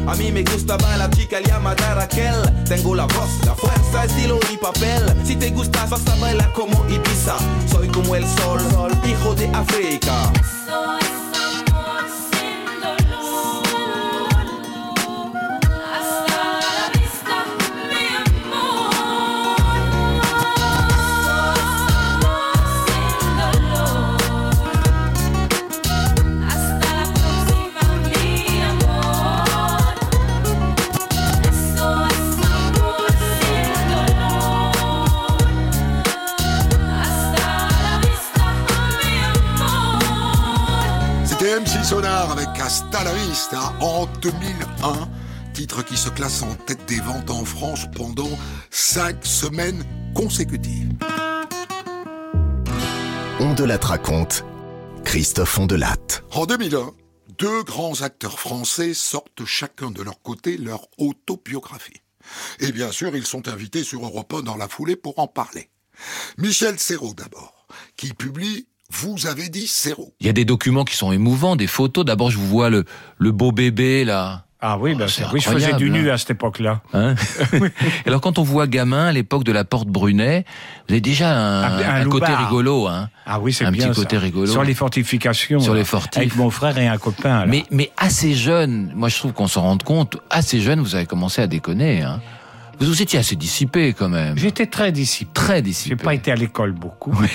A 0.08 0.16
mí 0.16 0.32
me 0.32 0.44
gustaba 0.44 0.98
la 0.98 1.10
chica 1.10 1.40
llamada 1.40 1.96
Raquel. 1.96 2.36
Tengo 2.68 2.96
la 2.96 3.06
voz, 3.06 3.30
la 3.46 3.56
fuerza, 3.56 4.06
estilo 4.06 4.40
y 4.54 4.58
papel. 4.58 5.04
Si 5.24 5.36
te 5.36 5.50
gustas, 5.52 5.90
vas 5.90 6.06
a 6.08 6.16
bailar 6.16 6.52
como 6.54 6.86
Ibiza. 6.90 7.36
Soy 7.72 7.88
como 7.88 8.05
el 8.14 8.28
sol, 8.28 8.60
hijo 9.08 9.34
de 9.34 9.48
África. 9.50 10.32
Vista 43.14 43.74
en 43.82 44.08
2001, 44.22 45.10
titre 45.54 45.84
qui 45.84 45.96
se 45.96 46.10
classe 46.10 46.42
en 46.42 46.56
tête 46.56 46.86
des 46.88 47.00
ventes 47.00 47.30
en 47.30 47.46
France 47.46 47.86
pendant 47.96 48.30
cinq 48.72 49.24
semaines 49.26 49.84
consécutives. 50.16 50.92
On 53.40 53.54
de 53.54 53.64
la 53.64 53.78
raconte. 53.78 54.44
Christophe 55.04 55.60
Ondelatte. 55.60 56.24
En 56.34 56.46
2001, 56.46 56.92
deux 57.38 57.64
grands 57.64 58.02
acteurs 58.02 58.40
français 58.40 58.94
sortent 58.94 59.46
chacun 59.46 59.92
de 59.92 60.02
leur 60.02 60.22
côté 60.22 60.58
leur 60.58 60.88
autobiographie. 60.98 62.02
Et 62.60 62.72
bien 62.72 62.92
sûr, 62.92 63.16
ils 63.16 63.28
sont 63.28 63.48
invités 63.48 63.84
sur 63.84 64.04
Europe 64.04 64.34
1 64.34 64.42
dans 64.42 64.58
la 64.58 64.68
foulée 64.68 64.96
pour 64.96 65.20
en 65.20 65.28
parler. 65.28 65.70
Michel 66.38 66.80
Serrault 66.80 67.14
d'abord, 67.14 67.68
qui 67.98 68.14
publie 68.14 68.68
Vous 68.92 69.28
avez 69.28 69.50
dit 69.50 69.68
Serrault. 69.68 70.14
Il 70.20 70.28
y 70.28 70.30
a 70.30 70.34
des 70.34 70.46
documents 70.46 70.84
qui 70.86 70.96
sont 70.96 71.12
émouvants, 71.12 71.56
des 71.56 71.68
photos. 71.68 72.06
D'abord, 72.06 72.30
je 72.32 72.38
vous 72.38 72.48
vois 72.48 72.70
le, 72.70 72.86
le 73.18 73.32
beau 73.32 73.52
bébé, 73.52 74.06
là. 74.06 74.44
Ah 74.62 74.80
oui, 74.80 74.96
bah, 74.96 75.06
c'est 75.08 75.24
oui, 75.32 75.42
je 75.42 75.50
faisais 75.50 75.74
du 75.74 75.92
nu 75.92 76.10
hein. 76.10 76.14
à 76.14 76.18
cette 76.18 76.32
époque-là. 76.32 76.82
Hein 76.94 77.14
Alors, 78.08 78.22
quand 78.22 78.40
on 78.40 78.44
voit 78.44 78.66
gamin, 78.68 79.08
à 79.08 79.12
l'époque 79.12 79.44
de 79.44 79.52
la 79.52 79.64
porte 79.64 79.88
Brunet, 79.88 80.44
vous 80.88 80.94
avez 80.94 81.02
déjà 81.02 81.30
un, 81.38 81.64
Un- 81.64 81.78
un 81.80 82.02
un 82.02 82.10
côté 82.10 82.34
rigolo. 82.34 82.88
Hein 82.88 83.10
Ah 83.28 83.40
oui, 83.40 83.54
c'est 83.54 83.66
Un 83.66 83.72
bien 83.72 83.90
petit 83.90 83.96
côté 84.00 84.16
ça. 84.16 84.22
rigolo. 84.22 84.52
Sur 84.52 84.64
les 84.64 84.74
fortifications. 84.74 85.60
Sur 85.60 85.74
là, 85.74 85.80
les 85.80 85.86
fortifs. 85.86 86.18
Avec 86.18 86.36
mon 86.36 86.50
frère 86.50 86.78
et 86.80 86.88
un 86.88 86.98
copain. 86.98 87.42
là. 87.42 87.46
Mais, 87.46 87.66
mais 87.70 87.92
assez 87.98 88.34
jeune, 88.34 88.92
moi 88.96 89.10
je 89.10 89.18
trouve 89.18 89.34
qu'on 89.34 89.48
s'en 89.48 89.62
rend 89.64 89.78
compte, 89.78 90.18
assez 90.32 90.62
jeune, 90.62 90.80
vous 90.80 90.96
avez 90.96 91.06
commencé 91.06 91.42
à 91.42 91.48
déconner. 91.48 92.02
Hein. 92.02 92.22
Vous 92.80 92.88
vous 92.88 93.02
étiez 93.02 93.20
assez 93.20 93.36
dissipé 93.36 93.94
quand 93.94 94.10
même. 94.10 94.36
J'étais 94.38 94.66
très 94.68 94.92
dissipé. 94.92 95.30
Très 95.34 95.62
dissipé. 95.62 95.96
J'ai 96.00 96.04
pas 96.04 96.14
été 96.16 96.32
à 96.32 96.36
l'école 96.36 96.72
beaucoup. 96.72 97.14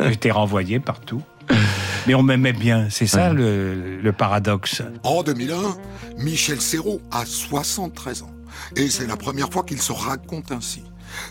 J'étais 0.00 0.30
renvoyé 0.30 0.80
partout. 0.80 1.22
Mais 2.06 2.14
on 2.14 2.22
m'aimait 2.22 2.52
bien. 2.52 2.88
C'est 2.90 3.06
ça 3.06 3.32
le, 3.32 4.00
le 4.00 4.12
paradoxe. 4.12 4.82
En 5.02 5.22
2001, 5.22 5.76
Michel 6.18 6.60
Serrault 6.60 7.00
a 7.10 7.26
73 7.26 8.22
ans. 8.22 8.30
Et 8.76 8.88
c'est 8.88 9.06
la 9.06 9.16
première 9.16 9.50
fois 9.50 9.62
qu'il 9.62 9.80
se 9.80 9.92
raconte 9.92 10.52
ainsi. 10.52 10.82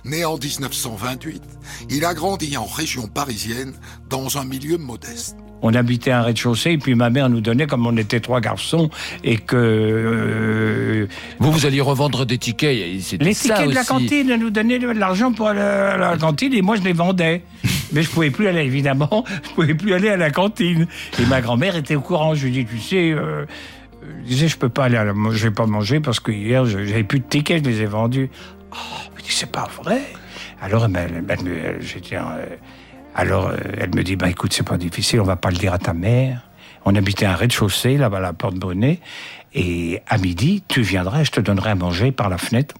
Né 0.05 0.25
en 0.25 0.37
1928, 0.37 1.43
il 1.89 2.05
a 2.05 2.13
grandi 2.13 2.57
en 2.57 2.65
région 2.65 3.07
parisienne 3.07 3.73
dans 4.09 4.37
un 4.37 4.45
milieu 4.45 4.77
modeste. 4.77 5.37
On 5.61 5.73
habitait 5.73 6.11
un 6.11 6.21
rez-de-chaussée 6.21 6.71
et 6.71 6.77
puis 6.77 6.93
ma 6.95 7.09
mère 7.09 7.29
nous 7.29 7.41
donnait, 7.41 7.65
comme 7.67 7.87
on 7.87 7.97
était 7.97 8.19
trois 8.19 8.41
garçons, 8.41 8.89
et 9.23 9.37
que... 9.37 9.55
euh, 9.55 11.07
Vous, 11.39 11.51
vous 11.51 11.65
alliez 11.65 11.81
revendre 11.81 12.25
des 12.25 12.37
tickets. 12.37 12.77
les 13.19 13.33
tickets 13.33 13.67
de 13.69 13.73
la 13.73 13.83
cantine, 13.83 14.29
elle 14.29 14.39
nous 14.39 14.49
donnait 14.49 14.79
de 14.79 14.87
l'argent 14.87 15.31
pour 15.31 15.47
aller 15.47 15.59
à 15.61 15.97
la 15.97 16.17
cantine 16.17 16.53
et 16.53 16.61
moi 16.61 16.75
je 16.75 16.81
les 16.83 16.93
vendais. 16.93 17.41
Mais 17.93 18.03
je 18.03 18.09
pouvais 18.09 18.29
plus 18.31 18.47
aller, 18.47 18.61
évidemment, 18.61 19.23
je 19.43 19.49
pouvais 19.51 19.73
plus 19.73 19.93
aller 19.93 20.09
à 20.09 20.17
la 20.17 20.29
cantine. 20.29 20.87
Et 21.21 21.25
ma 21.25 21.39
grand-mère 21.41 21.75
était 21.77 21.95
au 21.95 22.01
courant. 22.01 22.35
Je 22.35 22.45
lui 22.45 22.51
dis, 22.51 22.65
tu 22.65 22.77
sais, 22.79 23.11
euh, 23.11 23.45
je 24.23 24.27
disais, 24.27 24.47
je 24.49 24.57
peux 24.57 24.67
pas 24.69 24.85
aller 24.85 24.97
à 24.97 25.05
la, 25.05 25.13
je 25.31 25.43
vais 25.47 25.53
pas 25.53 25.65
manger 25.65 25.99
parce 26.01 26.19
que 26.19 26.31
hier, 26.31 26.65
je- 26.65 26.83
j'avais 26.85 27.03
plus 27.05 27.19
de 27.19 27.25
tickets, 27.25 27.63
je 27.63 27.69
les 27.69 27.81
ai 27.81 27.85
vendus. 27.85 28.29
Oh, 28.73 28.75
dis, 29.23 29.23
c'est 29.31 29.51
pas 29.51 29.69
vrai. 29.81 30.01
Alors, 30.61 30.83
elle, 30.85 30.91
m'a- 30.91 30.99
elle 31.01 31.13
me- 31.43 31.57
elle- 31.57 31.77
j'étais, 31.81 32.17
euh, 32.17 32.45
alors, 33.17 33.47
euh, 33.47 33.57
elle 33.79 33.93
me 33.95 34.03
dit, 34.03 34.15
bah, 34.15 34.29
écoute, 34.29 34.53
c'est 34.53 34.65
pas 34.65 34.77
difficile, 34.77 35.19
on 35.19 35.25
va 35.25 35.35
pas 35.35 35.49
le 35.49 35.57
dire 35.57 35.73
à 35.73 35.79
ta 35.79 35.93
mère. 35.93 36.47
On 36.85 36.95
habitait 36.95 37.25
un 37.25 37.35
rez-de-chaussée, 37.35 37.97
là-bas, 37.97 38.19
la 38.19 38.31
porte 38.31 38.55
Brunet. 38.55 38.99
Et 39.55 40.01
à 40.07 40.19
midi, 40.19 40.63
tu 40.67 40.81
viendras, 40.81 41.23
je 41.23 41.31
te 41.31 41.41
donnerai 41.41 41.71
à 41.71 41.75
manger 41.75 42.11
par 42.11 42.29
la 42.29 42.37
fenêtre 42.37 42.75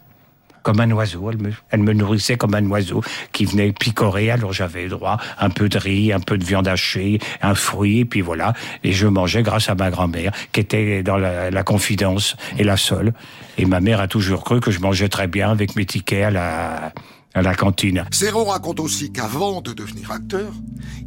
comme 0.61 0.80
un 0.80 0.91
oiseau. 0.91 1.31
Elle 1.31 1.39
me, 1.39 1.51
elle 1.72 1.81
me 1.81 1.93
nourrissait 1.93 2.38
comme 2.38 2.53
un 2.53 2.65
oiseau 2.68 3.01
qui 3.31 3.45
venait 3.45 3.72
picorer. 3.72 4.30
Alors 4.30 4.53
j'avais 4.53 4.88
droit 4.88 5.18
un 5.39 5.49
peu 5.49 5.69
de 5.69 5.77
riz, 5.77 6.14
un 6.14 6.19
peu 6.19 6.38
de 6.38 6.43
viande 6.43 6.68
hachée, 6.68 7.19
un 7.41 7.55
fruit, 7.55 7.99
et 7.99 8.05
puis 8.05 8.22
voilà. 8.22 8.53
Et 8.84 8.91
je 8.91 9.07
mangeais 9.07 9.43
grâce 9.43 9.69
à 9.69 9.76
ma 9.76 9.89
grand-mère, 9.89 10.34
qui 10.51 10.59
était 10.59 11.03
dans 11.03 11.18
la, 11.18 11.49
la 11.49 11.64
confidence 11.64 12.35
et 12.59 12.64
la 12.64 12.77
seule. 12.77 13.14
Et 13.57 13.65
ma 13.65 13.80
mère 13.80 14.01
a 14.01 14.07
toujours 14.07 14.43
cru 14.43 14.59
que 14.59 14.69
je 14.69 14.80
mangeais 14.80 15.09
très 15.09 15.27
bien 15.27 15.49
avec 15.49 15.76
mes 15.76 15.85
tickets 15.85 16.26
à 16.26 16.31
la, 16.31 16.91
à 17.38 17.43
raconte 18.45 18.80
aussi 18.80 19.11
qu'avant 19.11 19.61
de 19.61 19.72
devenir 19.72 20.11
acteur, 20.11 20.51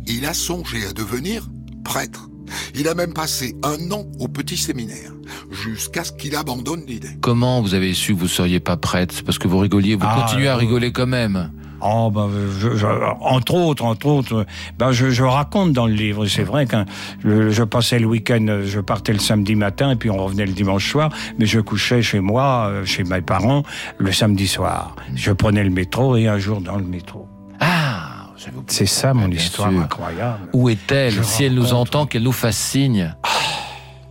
il 0.06 0.24
a 0.26 0.32
songé 0.32 0.86
à 0.86 0.92
devenir 0.92 1.48
prêtre. 1.90 2.28
Il 2.74 2.88
a 2.88 2.94
même 2.94 3.12
passé 3.12 3.54
un 3.64 3.90
an 3.92 4.06
au 4.18 4.28
petit 4.28 4.56
séminaire, 4.56 5.12
jusqu'à 5.50 6.02
ce 6.04 6.12
qu'il 6.12 6.34
abandonne 6.36 6.82
l'idée. 6.86 7.10
Comment 7.20 7.60
vous 7.62 7.74
avez 7.74 7.94
su 7.94 8.14
que 8.14 8.20
vous 8.20 8.28
seriez 8.28 8.60
pas 8.60 8.76
prête 8.76 9.12
C'est 9.12 9.24
Parce 9.24 9.38
que 9.38 9.48
vous 9.48 9.58
rigoliez, 9.58 9.94
vous 9.96 10.06
Ah, 10.06 10.20
continuez 10.22 10.48
à 10.48 10.54
euh, 10.54 10.56
rigoler 10.56 10.92
quand 10.92 11.06
même. 11.06 11.52
Oh, 11.82 12.10
ben, 12.14 12.28
je- 12.60 12.76
je- 12.76 12.86
entre 13.20 13.54
autres, 13.54 13.84
entre 13.84 14.06
autres, 14.06 14.46
ben, 14.78 14.92
je, 14.92 15.10
je 15.10 15.22
raconte 15.24 15.72
dans 15.72 15.86
le 15.86 15.94
livre. 15.94 16.26
C'est 16.26 16.42
vrai 16.42 16.66
que 16.66 16.76
je, 17.24 17.50
je 17.50 17.62
passais 17.64 17.98
le 17.98 18.06
week-end, 18.06 18.60
je 18.64 18.80
partais 18.80 19.12
le 19.14 19.18
samedi 19.18 19.54
matin 19.54 19.92
et 19.92 19.96
puis 19.96 20.10
on 20.10 20.18
revenait 20.22 20.44
le 20.46 20.52
dimanche 20.52 20.90
soir, 20.90 21.10
mais 21.38 21.46
je 21.46 21.58
couchais 21.60 22.02
chez 22.02 22.20
moi, 22.20 22.66
euh, 22.68 22.84
chez 22.84 23.02
mes 23.04 23.22
parents, 23.22 23.62
le 23.98 24.12
samedi 24.12 24.46
soir. 24.46 24.94
Je 25.14 25.32
prenais 25.32 25.64
le 25.64 25.70
métro 25.70 26.16
et 26.16 26.26
un 26.28 26.38
jour 26.38 26.60
dans 26.60 26.76
le 26.76 26.84
métro. 26.84 27.26
Ah 27.60 28.19
C'est 28.66 28.86
ça 28.86 29.12
mon 29.14 29.30
histoire 29.30 29.68
incroyable. 29.68 30.48
Où 30.52 30.68
est-elle 30.68 31.12
Je 31.12 31.22
Si 31.22 31.44
elle 31.44 31.54
nous 31.54 31.74
entend, 31.74 32.06
qu'elle 32.06 32.22
nous 32.22 32.32
fasse 32.32 32.56
signe. 32.56 33.14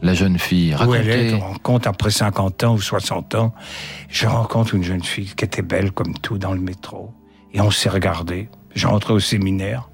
La 0.01 0.13
jeune 0.13 0.39
fille, 0.39 0.73
Où 0.87 0.93
elle 0.95 1.09
est, 1.09 1.31
racontez. 1.31 1.43
on 1.43 1.51
rencontre 1.53 1.87
après 1.89 2.09
50 2.09 2.63
ans 2.63 2.73
ou 2.73 2.79
60 2.79 3.35
ans, 3.35 3.53
je 4.07 4.27
rencontre 4.27 4.75
une 4.75 4.83
jeune 4.83 5.03
fille 5.03 5.33
qui 5.35 5.43
était 5.43 5.61
belle 5.61 5.91
comme 5.91 6.13
tout 6.19 6.37
dans 6.37 6.53
le 6.53 6.61
métro. 6.61 7.13
Et 7.53 7.59
on 7.59 7.69
s'est 7.69 7.89
regardé. 7.89 8.47
J'ai 8.75 8.87
rentré 8.87 9.11
au 9.11 9.19
séminaire. 9.19 9.89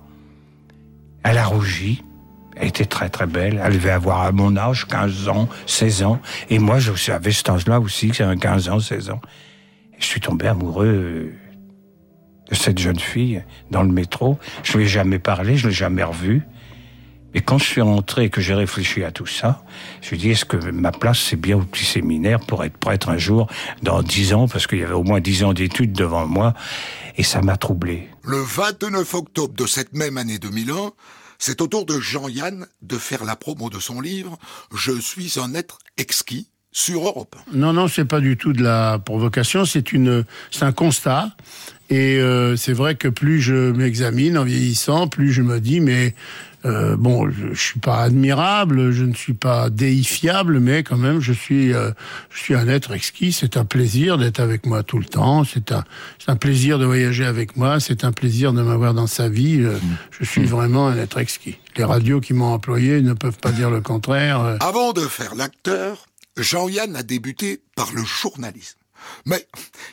Elle 1.24 1.40
a 1.40 1.46
rougi. 1.46 2.04
Elle 2.56 2.68
était 2.68 2.86
très 2.86 3.10
très 3.10 3.26
belle. 3.26 3.60
Elle 3.64 3.74
devait 3.74 3.90
avoir 3.90 4.22
à 4.22 4.32
mon 4.32 4.56
âge 4.58 4.86
15 4.86 5.28
ans, 5.28 5.50
16 5.66 6.04
ans. 6.04 6.20
Et 6.50 6.60
moi, 6.60 6.78
j'avais 6.80 7.32
cet 7.32 7.50
âge-là 7.50 7.80
aussi, 7.80 8.14
j'avais 8.14 8.38
15 8.38 8.70
ans, 8.70 8.80
16 8.80 9.10
ans. 9.10 9.22
Et 9.94 9.98
je 10.02 10.06
suis 10.06 10.22
tombé 10.22 10.48
amoureux 10.48 10.86
euh, 10.86 11.34
de 12.50 12.56
cette 12.56 12.78
jeune 12.78 13.00
fille 13.00 13.44
dans 13.72 13.84
le 13.84 13.92
métro. 13.92 14.38
Je 14.64 14.74
ne 14.74 14.78
lui 14.78 14.86
ai 14.86 14.88
jamais 14.90 15.20
parlé, 15.20 15.58
je 15.58 15.66
ne 15.66 15.70
l'ai 15.70 15.76
jamais 15.76 16.04
revue. 16.04 16.44
Et 17.36 17.42
quand 17.42 17.58
je 17.58 17.66
suis 17.66 17.82
rentré 17.82 18.24
et 18.24 18.30
que 18.30 18.40
j'ai 18.40 18.54
réfléchi 18.54 19.04
à 19.04 19.12
tout 19.12 19.26
ça, 19.26 19.62
je 19.96 19.98
me 19.98 20.04
suis 20.04 20.18
dit, 20.18 20.30
est-ce 20.32 20.46
que 20.46 20.56
ma 20.72 20.94
place, 20.94 21.20
c'est 21.20 21.36
bien 21.36 21.58
au 21.58 21.64
petit 21.64 21.84
séminaire 21.84 22.40
pour 22.40 22.64
être 22.64 22.78
prêtre 22.78 23.10
un 23.10 23.18
jour, 23.18 23.48
dans 23.84 24.02
10 24.02 24.34
ans, 24.34 24.48
parce 24.48 24.68
qu'il 24.68 24.80
y 24.80 24.84
avait 24.84 24.94
au 24.94 25.04
moins 25.04 25.20
10 25.20 25.44
ans 25.44 25.54
d'études 25.54 25.92
devant 25.92 26.26
moi, 26.26 26.54
et 27.18 27.24
ça 27.24 27.42
m'a 27.42 27.58
troublé. 27.58 28.08
Le 28.24 28.38
29 28.38 29.14
octobre 29.16 29.54
de 29.54 29.68
cette 29.68 29.92
même 29.94 30.18
année 30.18 30.40
2001, 30.40 30.94
c'est 31.38 31.62
au 31.62 31.68
tour 31.68 31.86
de 31.86 32.00
Jean-Yann 32.00 32.68
de 32.82 32.98
faire 32.98 33.26
la 33.26 33.36
promo 33.36 33.70
de 33.70 33.80
son 33.80 34.00
livre 34.00 34.38
Je 34.74 34.98
suis 34.98 35.34
un 35.38 35.54
être 35.56 35.80
exquis 35.98 36.50
sur 36.76 37.06
Europe. 37.06 37.38
Non, 37.54 37.72
non, 37.72 37.88
c'est 37.88 38.04
pas 38.04 38.20
du 38.20 38.36
tout 38.36 38.52
de 38.52 38.62
la 38.62 39.00
provocation, 39.00 39.64
c'est 39.64 39.94
une, 39.94 40.26
c'est 40.52 40.66
un 40.66 40.74
constat. 40.74 41.30
Et 41.90 42.18
euh, 42.18 42.58
c'est 42.58 42.74
vrai 42.74 42.96
que 42.96 43.08
plus 43.08 43.40
je 43.40 43.72
m'examine 43.72 44.38
en 44.38 44.44
vieillissant, 44.44 45.08
plus 45.08 45.32
je 45.32 45.42
me 45.42 45.62
dis, 45.62 45.80
mais 45.80 46.16
euh, 46.66 46.98
bon, 46.98 47.30
je, 47.30 47.54
je 47.54 47.62
suis 47.62 47.80
pas 47.80 48.02
admirable, 48.02 48.92
je 48.92 49.06
ne 49.06 49.14
suis 49.14 49.36
pas 49.36 49.70
déifiable, 49.70 50.60
mais 50.60 50.84
quand 50.84 50.98
même, 50.98 51.22
je 51.22 51.32
suis, 51.32 51.74
euh, 51.74 51.92
je 52.30 52.40
suis 52.40 52.56
un 52.56 52.68
être 52.68 52.92
exquis. 52.92 53.32
C'est 53.32 53.56
un 53.56 53.64
plaisir 53.64 54.18
d'être 54.18 54.42
avec 54.42 54.66
moi 54.66 54.84
tout 54.84 54.98
le 54.98 55.06
temps. 55.06 55.46
C'est 55.46 55.72
un, 55.72 55.86
c'est 56.20 56.30
un 56.32 56.36
plaisir 56.36 56.78
de 56.78 56.86
voyager 56.86 57.24
avec 57.26 57.56
moi. 57.56 57.80
C'est 57.80 58.04
un 58.04 58.12
plaisir 58.12 58.52
de 58.52 58.62
m'avoir 58.62 58.94
dans 58.94 59.08
sa 59.08 59.30
vie. 59.30 59.62
Euh, 59.62 59.78
Je 60.20 60.26
suis 60.26 60.46
vraiment 60.46 60.88
un 60.88 60.98
être 60.98 61.20
exquis. 61.20 61.56
Les 61.78 61.84
radios 61.86 62.20
qui 62.20 62.34
m'ont 62.34 62.52
employé 62.54 63.02
ne 63.02 63.14
peuvent 63.14 63.38
pas 63.40 63.52
dire 63.52 63.70
le 63.70 63.80
contraire. 63.82 64.42
Euh, 64.42 64.58
Avant 64.60 64.92
de 64.92 65.02
faire 65.02 65.36
l'acteur, 65.36 66.08
Jean-Yann 66.38 66.96
a 66.96 67.04
débuté 67.04 67.62
par 67.76 67.92
le 67.94 68.04
journalisme. 68.04 68.78
Mais 69.28 69.46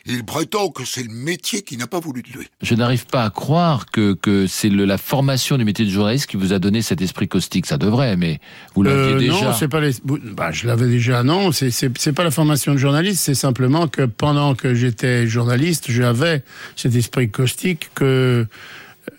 il 0.06 0.24
prétend 0.24 0.70
que 0.70 0.86
c'est 0.86 1.02
le 1.02 1.12
métier 1.12 1.60
qui 1.62 1.76
n'a 1.76 1.86
pas 1.86 2.00
voulu 2.00 2.22
de 2.22 2.28
lui. 2.30 2.46
Je 2.62 2.74
n'arrive 2.74 3.04
pas 3.04 3.24
à 3.24 3.30
croire 3.30 3.86
que, 3.90 4.14
que 4.14 4.46
c'est 4.46 4.70
le- 4.70 4.86
la 4.86 4.96
formation 4.96 5.58
du 5.58 5.64
métier 5.66 5.84
de 5.84 5.90
journaliste 5.90 6.26
qui 6.28 6.38
vous 6.38 6.54
a 6.54 6.58
donné 6.58 6.80
cet 6.80 7.02
esprit 7.02 7.28
caustique. 7.28 7.66
Ça 7.66 7.76
devrait, 7.76 8.16
mais 8.16 8.40
vous 8.74 8.82
l'aviez 8.84 9.14
Euh, 9.14 9.18
déjà. 9.18 9.32
Non, 9.32 9.52
c'est 9.52 9.68
pas 9.68 9.80
les. 9.80 9.92
Bah, 10.04 10.50
je 10.52 10.66
l'avais 10.66 10.86
déjà. 10.88 11.22
Non, 11.24 11.52
c'est 11.52 11.70
c'est 11.70 11.90
c'est 11.98 12.12
pas 12.14 12.24
la 12.24 12.30
formation 12.30 12.72
de 12.72 12.78
journaliste. 12.78 13.22
C'est 13.22 13.34
simplement 13.34 13.86
que 13.86 14.02
pendant 14.06 14.54
que 14.54 14.72
j'étais 14.74 15.26
journaliste, 15.26 15.90
j'avais 15.90 16.42
cet 16.76 16.94
esprit 16.94 17.30
caustique 17.30 17.90
que 17.94 18.46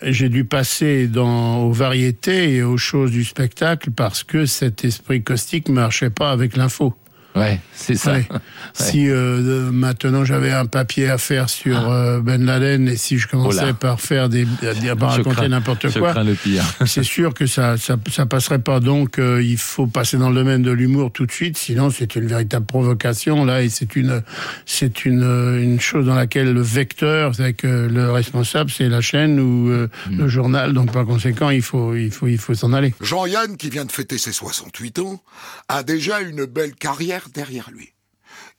j'ai 0.02 0.30
dû 0.30 0.44
passer 0.46 1.08
dans 1.08 1.58
aux 1.66 1.72
variétés 1.74 2.56
et 2.56 2.64
aux 2.64 2.78
choses 2.78 3.12
du 3.12 3.24
spectacle 3.26 3.92
parce 3.92 4.24
que 4.24 4.46
cet 4.48 4.86
esprit 4.86 5.22
caustique 5.24 5.70
marchait 5.70 6.10
pas 6.10 6.32
avec 6.32 6.56
l'info. 6.58 6.96
Ouais, 7.36 7.60
c'est 7.74 7.96
ça. 7.96 8.14
Ouais. 8.14 8.28
Si 8.76 9.08
euh, 9.08 9.70
maintenant 9.72 10.26
j'avais 10.26 10.52
un 10.52 10.66
papier 10.66 11.08
à 11.08 11.20
faire 11.20 11.48
sur 11.48 11.92
euh, 11.92 12.22
Ben 12.22 12.44
Laden 12.44 12.88
et 12.88 12.98
si 12.98 13.20
je 13.20 13.28
commençais 13.28 13.60
Ah. 13.62 13.68
Oh 13.70 13.74
par 13.76 14.02
faire 14.02 14.30
des, 14.30 14.48
à 14.64 15.06
raconter 15.06 15.48
n'importe 15.48 15.92
quoi, 16.00 16.16
c'est 16.88 17.04
sûr 17.04 17.36
que 17.36 17.46
ça, 17.46 17.78
ça, 17.78 17.98
ça 18.12 18.26
passerait 18.26 18.58
pas. 18.60 18.80
Donc 18.80 19.20
euh, 19.20 19.44
il 19.44 19.58
faut 19.58 19.86
passer 19.86 20.18
dans 20.18 20.30
le 20.30 20.36
domaine 20.36 20.64
de 20.64 20.72
l'humour 20.72 21.12
tout 21.12 21.28
de 21.28 21.32
suite, 21.32 21.56
sinon 21.58 21.92
c'est 21.92 22.16
une 22.16 22.26
véritable 22.26 22.66
provocation 22.66 23.46
là 23.46 23.62
et 23.62 23.70
c'est 23.70 23.96
une, 23.96 24.24
c'est 24.66 25.06
une, 25.06 25.22
une 25.62 25.80
chose 25.80 26.08
dans 26.08 26.16
laquelle 26.16 26.52
le 26.52 26.62
vecteur, 26.62 27.36
c'est 27.36 27.54
que 27.54 27.68
le 27.68 28.12
responsable 28.12 28.72
c'est 28.72 28.90
la 28.90 29.02
chaîne 29.02 29.40
ou 29.40 29.70
euh, 29.70 29.88
Hmm. 30.10 30.18
le 30.18 30.28
journal. 30.28 30.74
Donc 30.74 30.92
par 30.92 31.06
conséquent 31.06 31.50
il 31.52 31.62
faut, 31.62 31.94
il 31.96 32.10
faut, 32.10 32.28
il 32.28 32.38
faut 32.40 32.56
s'en 32.56 32.74
aller. 32.74 32.94
Jean-Yann, 33.02 33.56
qui 33.58 33.70
vient 33.70 33.86
de 33.86 33.92
fêter 33.92 34.18
ses 34.18 34.32
68 34.32 35.00
ans, 35.00 35.22
a 35.70 35.84
déjà 35.84 36.22
une 36.22 36.46
belle 36.46 36.74
carrière 36.74 37.23
derrière 37.30 37.70
lui. 37.72 37.90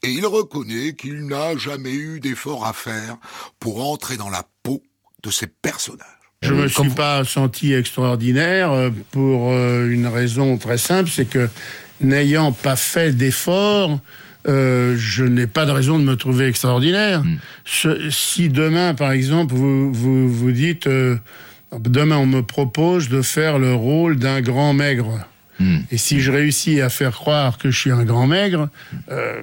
Et 0.03 0.11
il 0.11 0.25
reconnaît 0.27 0.95
qu'il 0.95 1.27
n'a 1.27 1.57
jamais 1.57 1.93
eu 1.95 2.21
d'effort 2.21 2.67
à 2.67 2.73
faire 2.73 3.17
pour 3.59 3.85
entrer 3.91 4.17
dans 4.17 4.31
la 4.31 4.45
peau 4.63 4.83
de 5.23 5.31
ses 5.31 5.47
personnages. 5.47 6.07
Je 6.43 6.53
me 6.53 6.69
suis 6.69 6.91
pas 6.91 7.25
senti 7.25 7.73
extraordinaire 7.73 8.71
euh, 8.73 8.91
pour 9.13 9.51
euh, 9.51 9.89
une 9.89 10.07
raison 10.07 10.59
très 10.59 10.77
simple, 10.79 11.09
c'est 11.11 11.25
que 11.25 11.49
n'ayant 12.03 12.53
pas 12.53 12.77
fait 12.77 13.13
d'effort, 13.17 13.99
euh, 14.47 14.95
je 14.99 15.25
n'ai 15.25 15.47
pas 15.47 15.65
de 15.65 15.71
raison 15.71 15.99
de 15.99 16.05
me 16.05 16.17
trouver 16.17 16.47
extraordinaire. 16.47 17.23
Ce- 17.65 18.11
si 18.11 18.51
demain, 18.51 18.95
par 18.95 19.13
exemple, 19.13 19.55
vous 19.55 19.91
vous, 19.93 20.29
vous 20.31 20.53
dites, 20.53 20.87
euh, 20.87 21.17
demain 21.81 22.19
on 22.19 22.27
me 22.27 22.43
propose 22.43 23.09
de 23.09 23.23
faire 23.23 23.59
le 23.59 23.75
rôle 23.75 24.17
d'un 24.17 24.43
grand 24.43 24.75
maigre, 24.75 25.27
et 25.91 25.97
si 25.99 26.21
je 26.21 26.31
réussis 26.33 26.81
à 26.81 26.89
faire 26.89 27.13
croire 27.13 27.59
que 27.59 27.71
je 27.71 27.79
suis 27.79 27.91
un 27.91 28.05
grand 28.05 28.27
maigre, 28.27 28.69
euh, 29.11 29.41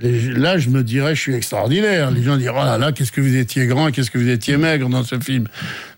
les- 0.00 0.32
là, 0.32 0.56
je 0.58 0.70
me 0.70 0.82
dirais, 0.82 1.14
je 1.14 1.20
suis 1.20 1.34
extraordinaire. 1.34 2.10
Les 2.10 2.22
gens 2.22 2.36
diront, 2.36 2.60
oh 2.62 2.64
là 2.64 2.78
là, 2.78 2.92
qu'est-ce 2.92 3.12
que 3.12 3.20
vous 3.20 3.36
étiez 3.36 3.66
grand 3.66 3.90
qu'est-ce 3.90 4.10
que 4.10 4.18
vous 4.18 4.28
étiez 4.28 4.56
maigre 4.56 4.88
dans 4.88 5.04
ce 5.04 5.18
film. 5.18 5.46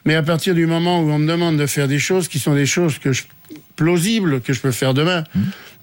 Mais 0.05 0.15
à 0.17 0.23
partir 0.23 0.55
du 0.55 0.67
moment 0.67 1.01
où 1.01 1.11
on 1.11 1.19
me 1.19 1.29
demande 1.29 1.57
de 1.59 1.67
faire 1.67 1.87
des 1.89 1.99
choses 2.01 2.27
qui 2.29 2.39
sont 2.39 2.55
des 2.55 2.67
choses 2.67 2.99
que 2.99 3.13
je, 3.13 3.23
plausibles 3.77 4.41
que 4.41 4.53
je 4.53 4.61
peux 4.61 4.73
faire 4.73 4.95
demain, 4.95 5.25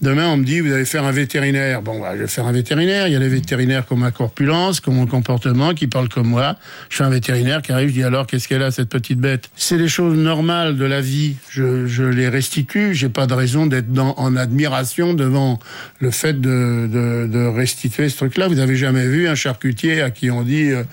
demain 0.01 0.27
on 0.29 0.37
me 0.37 0.43
dit, 0.43 0.59
vous 0.59 0.71
allez 0.71 0.85
faire 0.85 1.03
un 1.03 1.11
vétérinaire. 1.11 1.81
Bon, 1.81 1.99
bah, 1.99 2.11
je 2.15 2.21
vais 2.21 2.27
faire 2.27 2.45
un 2.45 2.51
vétérinaire. 2.51 3.07
Il 3.07 3.13
y 3.13 3.15
a 3.15 3.19
les 3.19 3.27
vétérinaires 3.29 3.85
qui 3.85 3.93
ont 3.93 3.97
ma 3.97 4.11
corpulence, 4.11 4.79
qui 4.79 4.89
ont 4.89 4.93
mon 4.93 5.07
comportement, 5.07 5.73
qui 5.73 5.87
parlent 5.87 6.09
comme 6.09 6.27
moi. 6.27 6.55
Je 6.89 6.95
suis 6.95 7.03
un 7.03 7.09
vétérinaire 7.09 7.61
qui 7.61 7.71
arrive, 7.71 7.89
je 7.89 7.93
dis 7.93 8.03
alors, 8.03 8.27
qu'est-ce 8.27 8.47
qu'elle 8.47 8.63
a, 8.63 8.71
cette 8.71 8.89
petite 8.89 9.19
bête? 9.19 9.49
C'est 9.55 9.77
des 9.77 9.87
choses 9.87 10.17
normales 10.17 10.77
de 10.77 10.85
la 10.85 11.01
vie. 11.01 11.35
Je, 11.49 11.87
je 11.87 12.03
les 12.03 12.29
restitue. 12.29 12.93
J'ai 12.93 13.09
pas 13.09 13.27
de 13.27 13.33
raison 13.33 13.65
d'être 13.65 13.91
dans- 13.91 14.13
en 14.17 14.35
admiration 14.35 15.13
devant 15.13 15.59
le 15.99 16.11
fait 16.11 16.39
de, 16.39 16.87
de, 16.91 17.27
de 17.27 17.45
restituer 17.47 18.09
ce 18.09 18.17
truc-là. 18.17 18.47
Vous 18.47 18.59
avez 18.59 18.75
jamais 18.75 19.07
vu 19.07 19.27
un 19.27 19.35
charcutier 19.35 20.01
à 20.01 20.11
qui 20.11 20.29
on 20.31 20.43
dit 20.43 20.71
euh, 20.71 20.83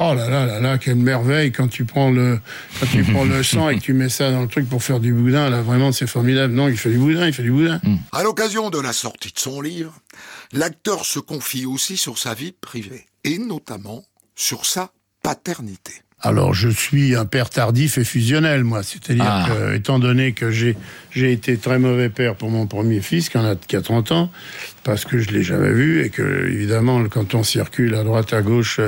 oh 0.00 0.14
là 0.14 0.28
là 0.28 0.46
là 0.46 0.60
là 0.60 0.78
quelle 0.78 0.96
merveille 0.96 1.52
quand 1.52 1.68
tu 1.68 1.84
prends 1.84 2.10
le 2.10 2.38
quand 2.80 2.86
tu 2.90 3.02
prends 3.02 3.24
le 3.24 3.42
sang 3.42 3.68
et 3.70 3.76
que 3.76 3.80
tu 3.82 3.92
mets 3.92 4.08
ça 4.08 4.30
dans 4.30 4.42
le 4.42 4.48
truc 4.48 4.68
pour 4.68 4.82
faire 4.82 5.00
du 5.00 5.12
boudin 5.12 5.50
là 5.50 5.60
vraiment 5.62 5.92
c'est 5.92 6.06
formidable. 6.06 6.54
Non, 6.54 6.68
il 6.68 6.76
fait 6.76 6.90
du 6.90 6.98
boudin, 6.98 7.26
il 7.26 7.32
fait 7.32 7.42
du 7.42 7.50
boudin. 7.52 7.80
À 8.12 8.22
l'occasion 8.22 8.53
de 8.54 8.78
la 8.80 8.92
sortie 8.92 9.32
de 9.32 9.38
son 9.38 9.60
livre, 9.60 9.92
l'acteur 10.52 11.04
se 11.04 11.18
confie 11.18 11.66
aussi 11.66 11.96
sur 11.96 12.18
sa 12.18 12.34
vie 12.34 12.52
privée, 12.52 13.06
et 13.24 13.38
notamment 13.38 14.04
sur 14.36 14.64
sa 14.64 14.92
paternité. 15.22 15.92
Alors, 16.20 16.54
je 16.54 16.68
suis 16.68 17.16
un 17.16 17.26
père 17.26 17.50
tardif 17.50 17.98
et 17.98 18.04
fusionnel, 18.04 18.62
moi. 18.64 18.82
C'est-à-dire 18.82 19.24
Ah. 19.26 19.46
que, 19.48 19.74
étant 19.74 19.98
donné 19.98 20.32
que 20.32 20.50
j'ai, 20.50 20.76
j'ai 21.10 21.32
été 21.32 21.58
très 21.58 21.78
mauvais 21.78 22.08
père 22.10 22.36
pour 22.36 22.48
mon 22.50 22.66
premier 22.66 23.00
fils, 23.00 23.28
qui 23.28 23.36
en 23.38 23.44
a, 23.44 23.56
qui 23.56 23.74
a 23.76 23.82
30 23.82 24.12
ans, 24.12 24.30
parce 24.84 25.04
que 25.04 25.18
je 25.18 25.30
l'ai 25.32 25.42
jamais 25.42 25.72
vu, 25.72 26.02
et 26.04 26.10
que, 26.10 26.48
évidemment, 26.48 27.04
quand 27.08 27.34
on 27.34 27.42
circule 27.42 27.94
à 27.96 28.04
droite, 28.04 28.32
à 28.32 28.40
gauche, 28.40 28.80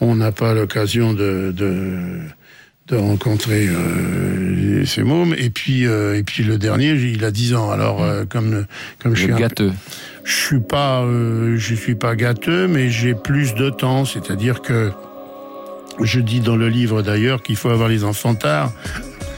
on 0.00 0.14
n'a 0.14 0.30
pas 0.32 0.54
l'occasion 0.54 1.12
de, 1.12 1.52
de, 1.54 2.20
de 2.90 2.96
rencontrer 2.96 3.68
euh, 3.68 4.84
ces 4.84 5.02
mômes. 5.02 5.34
Et 5.38 5.50
puis, 5.50 5.86
euh, 5.86 6.16
et 6.18 6.22
puis 6.22 6.42
le 6.42 6.58
dernier, 6.58 6.90
il 6.92 7.24
a 7.24 7.30
10 7.30 7.54
ans. 7.54 7.70
Alors, 7.70 8.02
euh, 8.02 8.24
comme, 8.28 8.66
comme 9.02 9.14
je 9.14 9.22
suis 9.22 9.30
êtes 9.30 9.36
un- 9.36 9.40
gâteux. 9.40 9.72
je 10.24 10.32
suis 10.34 10.60
pas, 10.60 11.02
euh, 11.02 11.56
je 11.56 11.74
suis 11.74 11.94
pas 11.94 12.16
gâteux, 12.16 12.66
mais 12.66 12.90
j'ai 12.90 13.14
plus 13.14 13.54
de 13.54 13.70
temps. 13.70 14.04
C'est-à-dire 14.04 14.60
que 14.62 14.90
je 16.02 16.20
dis 16.20 16.40
dans 16.40 16.56
le 16.56 16.68
livre 16.68 17.02
d'ailleurs 17.02 17.42
qu'il 17.42 17.56
faut 17.56 17.68
avoir 17.70 17.88
les 17.88 18.04
enfants 18.04 18.34
tard. 18.34 18.72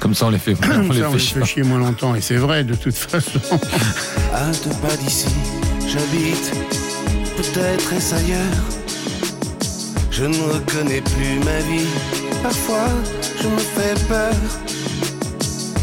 Comme 0.00 0.14
ça, 0.14 0.26
on 0.26 0.30
les 0.30 0.38
fait, 0.38 0.54
Comme 0.54 0.86
on 0.90 0.92
les 0.92 1.00
ça, 1.00 1.08
on 1.08 1.12
fait 1.12 1.18
les 1.18 1.24
fait 1.24 1.44
chier. 1.44 1.44
chier 1.44 1.62
moins 1.62 1.78
longtemps. 1.78 2.14
Et 2.14 2.20
c'est 2.20 2.36
vrai, 2.36 2.64
de 2.64 2.74
toute 2.74 2.94
façon. 2.94 3.38
À 4.34 4.46
deux 4.46 4.70
pas 4.80 4.96
d'ici, 4.96 5.26
j'habite, 5.86 6.52
peut-être 7.36 7.92
est-ce 7.92 8.14
ailleurs. 8.14 8.62
Je 10.10 10.24
ne 10.24 10.34
reconnais 10.36 11.02
plus 11.02 11.38
ma 11.44 11.58
vie, 11.60 11.86
parfois 12.42 12.88
je 13.40 13.48
me 13.48 13.58
fais 13.58 13.94
peur. 14.08 14.34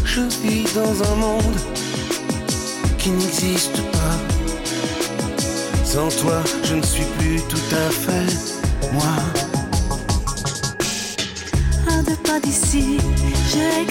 Je 0.04 0.22
vis 0.42 0.64
dans 0.74 0.94
un 1.10 1.14
monde 1.16 1.58
qui 2.98 3.10
n'existe 3.10 3.80
pas. 3.92 4.16
Sans 5.84 6.08
toi, 6.22 6.42
je 6.62 6.74
ne 6.76 6.82
suis 6.82 7.04
plus 7.18 7.40
tout 7.48 7.74
à 7.86 7.90
fait 7.90 8.32
moi. 8.92 9.16
À 11.88 12.02
deux 12.02 12.16
pas 12.16 12.40
d'ici, 12.40 12.98
j'ai 13.50 13.86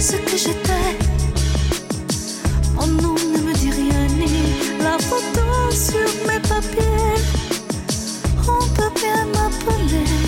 ce 0.00 0.16
que 0.16 0.36
j'étais. 0.36 0.90
Mon 2.74 2.86
nom 2.86 3.14
ne 3.14 3.40
me 3.40 3.52
dit 3.54 3.70
rien 3.70 4.06
ni 4.18 4.34
la 4.82 4.98
photo 4.98 5.46
sur 5.70 6.08
mes 6.26 6.40
papiers. 6.40 7.20
On 8.48 8.66
peut 8.76 8.92
bien 9.00 9.24
m'appeler 9.34 10.21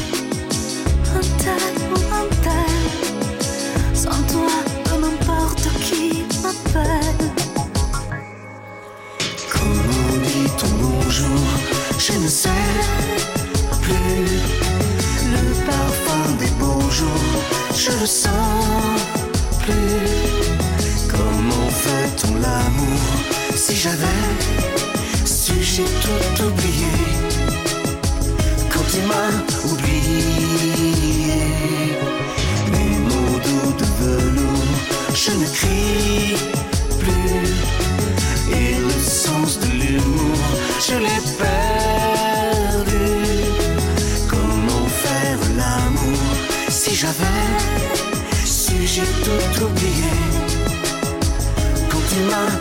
Je 11.17 12.13
ne 12.19 12.27
sais 12.27 12.49
plus. 13.83 14.27
Le 15.33 15.45
parfum 15.65 16.25
des 16.41 16.51
beaux 16.59 16.91
jours, 16.91 17.43
je 17.73 17.93
le 18.01 18.07
sens 18.07 19.01
plus. 19.61 20.11
Comment 21.09 21.71
ton 22.17 22.35
l'amour. 22.43 22.99
Si 23.55 23.77
j'avais 23.77 24.25
su, 25.25 25.53
j'ai 25.63 25.85
tout 25.85 26.43
oublié. 26.47 26.97
Quand 28.73 28.85
tu 28.91 29.01
m'as 29.07 29.37
oublié, 29.71 30.25
mes 32.73 32.99
mots 33.09 33.39
doux 33.45 33.73
de 33.79 33.87
velours, 34.01 34.81
je 35.15 35.31
ne 35.31 35.47
crie 35.47 36.37
plus. 36.99 37.55
Et 38.53 38.75
le 38.81 39.01
sens 39.01 39.61
de 39.61 39.84
je 40.87 40.97
l'ai 40.97 41.21
perdu. 41.45 43.07
Comment 44.29 44.87
faire 45.03 45.39
l'amour 45.57 46.37
si 46.69 46.95
j'avais 46.95 47.49
su, 48.45 48.87
j'ai 48.87 49.09
tout 49.25 49.65
oublié? 49.65 50.17
Quand 51.91 52.05
tu 52.11 52.21
m'as 52.31 52.55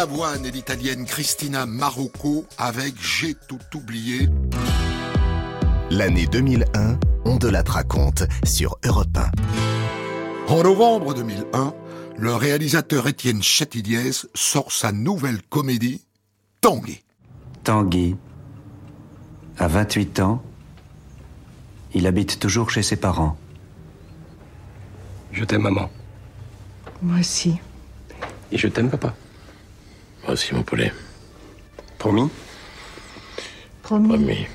Marc 0.00 0.12
Lavoine 0.12 0.46
et 0.46 0.50
l'italienne 0.50 1.04
Cristina 1.04 1.66
Marocco 1.66 2.46
avec 2.56 2.94
J'ai 2.98 3.34
tout 3.34 3.58
oublié. 3.74 4.30
L'année 5.90 6.26
2001, 6.26 6.98
on 7.26 7.36
de 7.36 7.48
la 7.48 7.62
raconte 7.62 8.22
sur 8.44 8.78
Europe 8.82 9.18
1. 10.48 10.52
En 10.54 10.62
novembre 10.62 11.12
2001, 11.12 11.74
le 12.16 12.34
réalisateur 12.34 13.08
Étienne 13.08 13.42
Châtilliez 13.42 14.10
sort 14.34 14.72
sa 14.72 14.90
nouvelle 14.90 15.42
comédie 15.42 16.02
Tanguy. 16.62 17.02
Tanguy, 17.62 18.16
à 19.58 19.68
28 19.68 20.20
ans, 20.20 20.42
il 21.92 22.06
habite 22.06 22.38
toujours 22.38 22.70
chez 22.70 22.82
ses 22.82 22.96
parents. 22.96 23.36
Je 25.32 25.44
t'aime, 25.44 25.62
maman. 25.62 25.90
Moi 27.02 27.18
aussi. 27.18 27.56
Et 28.50 28.56
je 28.56 28.66
t'aime, 28.66 28.88
papa. 28.88 29.14
Moi 30.22 30.32
aussi, 30.32 30.54
mon 30.54 30.62
poulet. 30.62 30.92
Promis 31.98 32.30
Promis. 33.82 34.46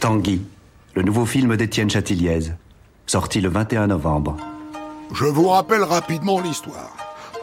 Tanguy, 0.00 0.42
le 0.94 1.02
nouveau 1.02 1.26
film 1.26 1.56
d'Étienne 1.56 1.88
Châtilliez, 1.88 2.52
sorti 3.06 3.40
le 3.40 3.48
21 3.48 3.86
novembre. 3.86 4.36
Je 5.14 5.24
vous 5.26 5.48
rappelle 5.48 5.84
rapidement 5.84 6.40
l'histoire. 6.40 6.96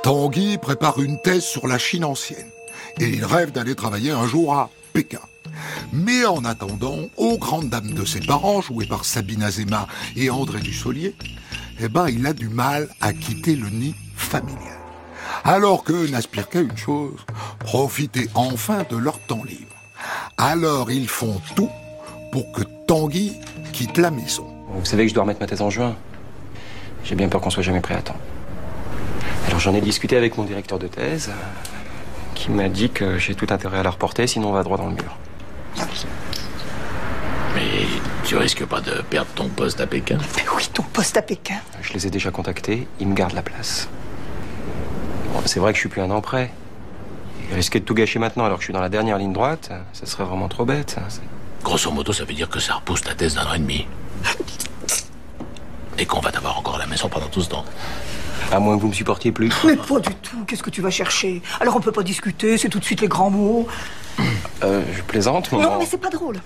Tanguy 0.03 0.57
prépare 0.57 0.99
une 0.99 1.21
thèse 1.21 1.43
sur 1.43 1.67
la 1.67 1.77
Chine 1.77 2.03
ancienne 2.03 2.49
et 2.99 3.07
il 3.07 3.23
rêve 3.23 3.51
d'aller 3.51 3.75
travailler 3.75 4.11
un 4.11 4.27
jour 4.27 4.53
à 4.53 4.69
Pékin. 4.93 5.19
Mais 5.93 6.25
en 6.25 6.43
attendant, 6.45 6.97
aux 7.17 7.37
grandes 7.37 7.69
dames 7.69 7.93
de 7.93 8.05
ses 8.05 8.19
parents, 8.19 8.61
jouées 8.61 8.87
par 8.87 9.05
Sabine 9.05 9.43
Azema 9.43 9.87
et 10.15 10.29
André 10.29 10.59
Dussolier, 10.59 11.15
eh 11.79 11.87
ben, 11.87 12.09
il 12.09 12.25
a 12.27 12.33
du 12.33 12.49
mal 12.49 12.89
à 13.01 13.13
quitter 13.13 13.55
le 13.55 13.69
nid 13.69 13.95
familial. 14.15 14.79
Alors 15.43 15.83
qu'eux 15.83 16.07
n'aspirent 16.07 16.49
qu'à 16.49 16.61
une 16.61 16.77
chose, 16.77 17.19
profiter 17.59 18.29
enfin 18.35 18.83
de 18.89 18.97
leur 18.97 19.19
temps 19.19 19.43
libre. 19.43 19.75
Alors 20.37 20.91
ils 20.91 21.09
font 21.09 21.41
tout 21.55 21.69
pour 22.31 22.51
que 22.51 22.61
Tanguy 22.87 23.33
quitte 23.73 23.97
la 23.97 24.11
maison. 24.11 24.47
Vous 24.69 24.85
savez 24.85 25.03
que 25.03 25.09
je 25.09 25.15
dois 25.15 25.23
remettre 25.23 25.41
ma 25.41 25.47
thèse 25.47 25.61
en 25.61 25.69
juin. 25.69 25.95
J'ai 27.03 27.15
bien 27.15 27.27
peur 27.29 27.41
qu'on 27.41 27.49
soit 27.49 27.63
jamais 27.63 27.81
prêt 27.81 27.95
à 27.95 28.01
temps. 28.01 28.17
Alors 29.47 29.59
j'en 29.59 29.73
ai 29.73 29.81
discuté 29.81 30.15
avec 30.15 30.37
mon 30.37 30.43
directeur 30.43 30.77
de 30.77 30.87
thèse, 30.87 31.31
qui 32.35 32.51
m'a 32.51 32.69
dit 32.69 32.89
que 32.89 33.17
j'ai 33.17 33.35
tout 33.35 33.47
intérêt 33.49 33.79
à 33.79 33.83
la 33.83 33.89
reporter, 33.89 34.27
sinon 34.27 34.49
on 34.49 34.53
va 34.53 34.63
droit 34.63 34.77
dans 34.77 34.87
le 34.87 34.93
mur. 34.93 35.17
Mais 37.55 37.87
tu 38.23 38.37
risques 38.37 38.65
pas 38.65 38.79
de 38.79 39.01
perdre 39.09 39.31
ton 39.33 39.49
poste 39.49 39.81
à 39.81 39.87
Pékin? 39.87 40.19
Oui, 40.55 40.69
ton 40.73 40.83
poste 40.83 41.17
à 41.17 41.21
Pékin. 41.21 41.57
Je 41.81 41.93
les 41.93 42.05
ai 42.05 42.09
déjà 42.09 42.29
contactés, 42.31 42.87
ils 42.99 43.07
me 43.07 43.15
gardent 43.15 43.33
la 43.33 43.41
place. 43.41 43.89
Bon, 45.33 45.41
c'est 45.45 45.59
vrai 45.59 45.71
que 45.71 45.77
je 45.77 45.81
suis 45.81 45.89
plus 45.89 46.01
un 46.01 46.11
an 46.11 46.21
près. 46.21 46.51
Et 47.51 47.55
risquer 47.55 47.79
de 47.79 47.85
tout 47.85 47.93
gâcher 47.95 48.19
maintenant 48.19 48.45
alors 48.45 48.57
que 48.57 48.61
je 48.61 48.65
suis 48.67 48.73
dans 48.73 48.81
la 48.81 48.89
dernière 48.89 49.17
ligne 49.17 49.33
droite, 49.33 49.71
ça 49.93 50.05
serait 50.05 50.23
vraiment 50.23 50.47
trop 50.47 50.65
bête. 50.65 50.97
Grosso 51.63 51.91
modo, 51.91 52.13
ça 52.13 52.23
veut 52.23 52.33
dire 52.33 52.49
que 52.49 52.59
ça 52.59 52.75
repousse 52.75 53.01
ta 53.01 53.15
thèse 53.15 53.35
d'un 53.35 53.45
an 53.45 53.53
et 53.53 53.59
demi. 53.59 53.87
Et 55.97 56.05
qu'on 56.05 56.19
va 56.21 56.31
t'avoir 56.31 56.57
encore 56.57 56.75
à 56.75 56.79
la 56.79 56.87
maison 56.87 57.09
pendant 57.09 57.27
tout 57.27 57.41
ce 57.41 57.49
temps. 57.49 57.65
À 58.51 58.59
moins 58.59 58.77
que 58.77 58.81
vous 58.81 58.87
me 58.87 58.93
supportiez 58.93 59.31
plus. 59.31 59.51
Mais 59.65 59.75
pas 59.75 59.99
du 59.99 60.13
tout. 60.15 60.43
Qu'est-ce 60.47 60.63
que 60.63 60.69
tu 60.69 60.81
vas 60.81 60.89
chercher? 60.89 61.41
Alors 61.59 61.75
on 61.75 61.81
peut 61.81 61.91
pas 61.91 62.03
discuter, 62.03 62.57
c'est 62.57 62.69
tout 62.69 62.79
de 62.79 62.85
suite 62.85 63.01
les 63.01 63.07
grands 63.07 63.29
mots. 63.29 63.67
Euh, 64.63 64.83
je 64.95 65.01
plaisante, 65.03 65.51
Non, 65.51 65.59
maman. 65.59 65.77
mais 65.79 65.85
c'est 65.85 65.97
pas 65.99 66.09
drôle. 66.09 66.37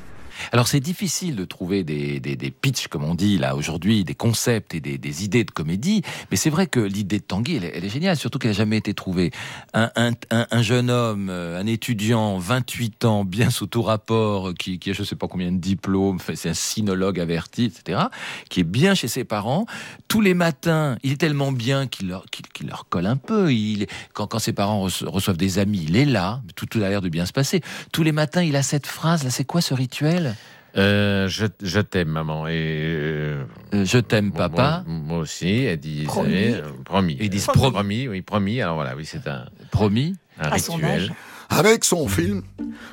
Alors 0.51 0.67
c'est 0.67 0.79
difficile 0.79 1.35
de 1.35 1.45
trouver 1.45 1.83
des, 1.83 2.19
des, 2.19 2.51
pitchs, 2.51 2.87
comme 2.87 3.03
on 3.03 3.15
dit 3.15 3.37
là 3.37 3.55
aujourd'hui, 3.55 4.03
des 4.03 4.15
concepts 4.15 4.75
et 4.75 4.79
des, 4.79 5.23
idées 5.23 5.43
de 5.43 5.51
comédie, 5.51 6.01
mais 6.31 6.37
c'est 6.37 6.49
vrai 6.49 6.67
que 6.67 6.79
l'idée 6.79 7.19
de 7.19 7.23
Tanguy, 7.23 7.55
elle, 7.57 7.65
est- 7.85 7.89
géniale, 7.89 8.17
surtout 8.17 8.39
qu'elle 8.39 8.51
n'a 8.51 8.57
jamais 8.57 8.77
été 8.77 8.93
trouvée. 8.93 9.31
Un, 9.73 9.91
un, 9.95 10.11
un, 10.31 10.47
un 10.49 10.61
jeune 10.61 10.89
homme, 10.89 11.29
euh, 11.29 11.59
un 11.59 11.67
étudiant, 11.67 12.37
28 12.37 13.05
ans, 13.05 13.23
bien 13.25 13.49
sous 13.49 13.67
tout 13.67 13.81
rapport, 13.81 14.53
qui, 14.53 14.79
qui 14.79 14.89
a 14.89 14.93
je 14.93 15.03
sais 15.03 15.15
pas 15.15 15.27
combien 15.27 15.51
de 15.51 15.57
diplômes, 15.57 16.17
c'est 16.35 16.49
un 16.49 16.53
sinologue 16.53 17.19
averti, 17.19 17.65
etc., 17.65 18.03
qui 18.49 18.61
est 18.61 18.63
bien 18.65 18.95
chez 18.95 19.07
ses 19.07 19.23
parents. 19.23 19.65
Tous 20.07 20.21
les 20.21 20.33
matins, 20.33 20.97
il 21.03 21.11
est 21.11 21.17
tellement 21.17 21.51
bien 21.51 21.87
qu'il 21.87 22.07
leur, 22.07 22.25
leur 22.65 22.87
colle 22.89 23.05
un 23.05 23.17
peu. 23.17 23.51
Il, 23.53 23.87
quand, 24.13 24.27
quand 24.27 24.39
ses 24.39 24.53
parents 24.53 24.87
reço- 24.87 25.07
reçoivent 25.07 25.37
des 25.37 25.59
amis, 25.59 25.85
il 25.87 25.95
est 25.95 26.05
là, 26.05 26.41
tout, 26.55 26.65
tout 26.65 26.79
a 26.81 26.89
l'air 26.89 27.01
de 27.01 27.09
bien 27.09 27.25
se 27.25 27.33
passer. 27.33 27.61
Tous 27.91 28.03
les 28.03 28.11
matins, 28.11 28.43
il 28.43 28.55
a 28.55 28.63
cette 28.63 28.87
phrase, 28.87 29.23
là, 29.23 29.29
c'est 29.29 29.45
quoi 29.45 29.61
ce 29.61 29.73
rituel? 29.73 30.32
Euh, 30.75 31.27
je 31.27 31.45
je 31.61 31.79
t'aime, 31.79 32.07
maman. 32.09 32.47
Et 32.47 32.53
euh, 32.55 33.43
je 33.73 33.99
t'aime, 33.99 34.31
papa. 34.31 34.83
Moi, 34.87 34.99
moi 35.05 35.17
aussi, 35.19 35.65
elle 35.65 35.77
dit. 35.79 36.03
Promis. 36.05 36.33
euh, 36.33 36.61
promis. 36.83 37.15
Ils 37.19 37.29
disent 37.29 37.45
promis. 37.45 37.71
promis. 37.71 38.07
oui, 38.07 38.21
promis. 38.23 38.59
Alors 38.61 38.75
voilà, 38.75 38.95
oui, 38.95 39.05
c'est 39.05 39.27
un. 39.27 39.45
Promis. 39.69 40.15
Un 40.39 40.49
À 40.51 40.57
son 40.57 40.73
rituel. 40.75 40.91
âge. 40.91 41.11
Avec 41.49 41.83
son 41.83 42.07
film, 42.07 42.41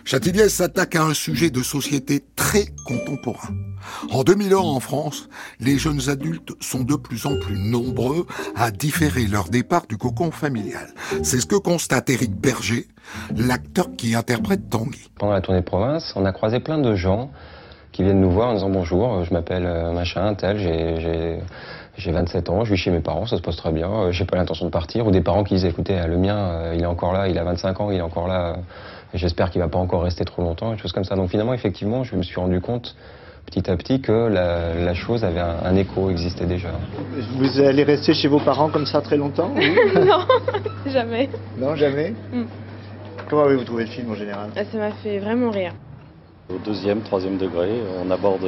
Châtilliez 0.04 0.48
s'attaque 0.48 0.96
à 0.96 1.02
un 1.04 1.14
sujet 1.14 1.50
de 1.50 1.62
société 1.62 2.24
très 2.36 2.66
contemporain. 2.86 3.54
En 4.10 4.22
2001 4.24 4.56
en 4.56 4.80
France, 4.80 5.28
les 5.60 5.78
jeunes 5.78 6.08
adultes 6.08 6.52
sont 6.60 6.80
de 6.80 6.96
plus 6.96 7.26
en 7.26 7.38
plus 7.38 7.58
nombreux 7.58 8.26
à 8.56 8.70
différer 8.70 9.26
leur 9.26 9.48
départ 9.48 9.86
du 9.88 9.96
cocon 9.96 10.30
familial. 10.30 10.88
C'est 11.22 11.40
ce 11.40 11.46
que 11.46 11.56
constate 11.56 12.10
Éric 12.10 12.32
Berger, 12.34 12.88
l'acteur 13.36 13.88
qui 13.96 14.14
interprète 14.14 14.68
Tanguy. 14.68 15.10
Pendant 15.18 15.32
la 15.32 15.40
tournée 15.40 15.62
province, 15.62 16.12
on 16.16 16.24
a 16.24 16.32
croisé 16.32 16.60
plein 16.60 16.78
de 16.78 16.94
gens 16.94 17.30
qui 17.92 18.02
viennent 18.04 18.20
nous 18.20 18.30
voir 18.30 18.50
en 18.50 18.54
disant 18.54 18.70
bonjour, 18.70 19.24
je 19.24 19.32
m'appelle 19.32 19.66
euh, 19.66 19.92
machin, 19.92 20.34
tel, 20.34 20.58
j'ai- 20.58 21.38
j'ai 22.00 22.10
j'ai 22.10 22.12
27 22.12 22.48
ans, 22.50 22.64
je 22.64 22.72
vis 22.72 22.76
chez 22.78 22.90
mes 22.90 23.00
parents, 23.00 23.26
ça 23.26 23.36
se 23.36 23.42
passe 23.42 23.56
très 23.56 23.70
bien, 23.72 23.88
euh, 23.88 24.12
j'ai 24.12 24.24
pas 24.24 24.36
l'intention 24.36 24.66
de 24.66 24.70
partir. 24.70 25.06
Ou 25.06 25.10
des 25.10 25.20
parents 25.20 25.44
qui 25.44 25.54
disent 25.54 25.64
écoutez, 25.64 25.98
euh, 25.98 26.06
le 26.06 26.16
mien, 26.16 26.36
euh, 26.36 26.74
il 26.74 26.82
est 26.82 26.86
encore 26.86 27.12
là, 27.12 27.28
il 27.28 27.38
a 27.38 27.44
25 27.44 27.80
ans, 27.80 27.90
il 27.90 27.98
est 27.98 28.02
encore 28.02 28.26
là, 28.26 28.56
j'espère 29.14 29.50
qu'il 29.50 29.60
va 29.60 29.68
pas 29.68 29.78
encore 29.78 30.02
rester 30.02 30.24
trop 30.24 30.42
longtemps, 30.42 30.72
des 30.72 30.78
choses 30.78 30.92
comme 30.92 31.04
ça. 31.04 31.14
Donc 31.14 31.30
finalement, 31.30 31.54
effectivement, 31.54 32.02
je 32.02 32.16
me 32.16 32.22
suis 32.22 32.40
rendu 32.40 32.60
compte 32.60 32.96
petit 33.46 33.70
à 33.70 33.76
petit 33.76 34.00
que 34.00 34.12
la, 34.12 34.74
la 34.74 34.94
chose 34.94 35.24
avait 35.24 35.40
un, 35.40 35.56
un 35.64 35.76
écho, 35.76 36.10
existait 36.10 36.46
déjà. 36.46 36.70
Vous 37.38 37.60
allez 37.60 37.84
rester 37.84 38.14
chez 38.14 38.28
vos 38.28 38.40
parents 38.40 38.70
comme 38.70 38.86
ça 38.86 39.00
très 39.00 39.16
longtemps 39.16 39.52
non, 39.94 40.26
jamais. 40.86 41.28
Non, 41.56 41.76
jamais 41.76 42.14
Mm. 42.32 42.44
Comment 43.28 43.44
avez-vous 43.44 43.64
trouvé 43.64 43.84
le 43.84 43.90
film 43.90 44.10
en 44.10 44.16
général? 44.16 44.50
Ah, 44.56 44.64
Ça 44.64 44.76
m'a 44.78 44.90
fait 44.90 45.18
vraiment 45.20 45.50
rire. 45.50 45.72
Au 46.52 46.58
deuxième, 46.64 47.00
troisième 47.02 47.36
degré, 47.36 47.68
on 48.04 48.10
aborde 48.10 48.44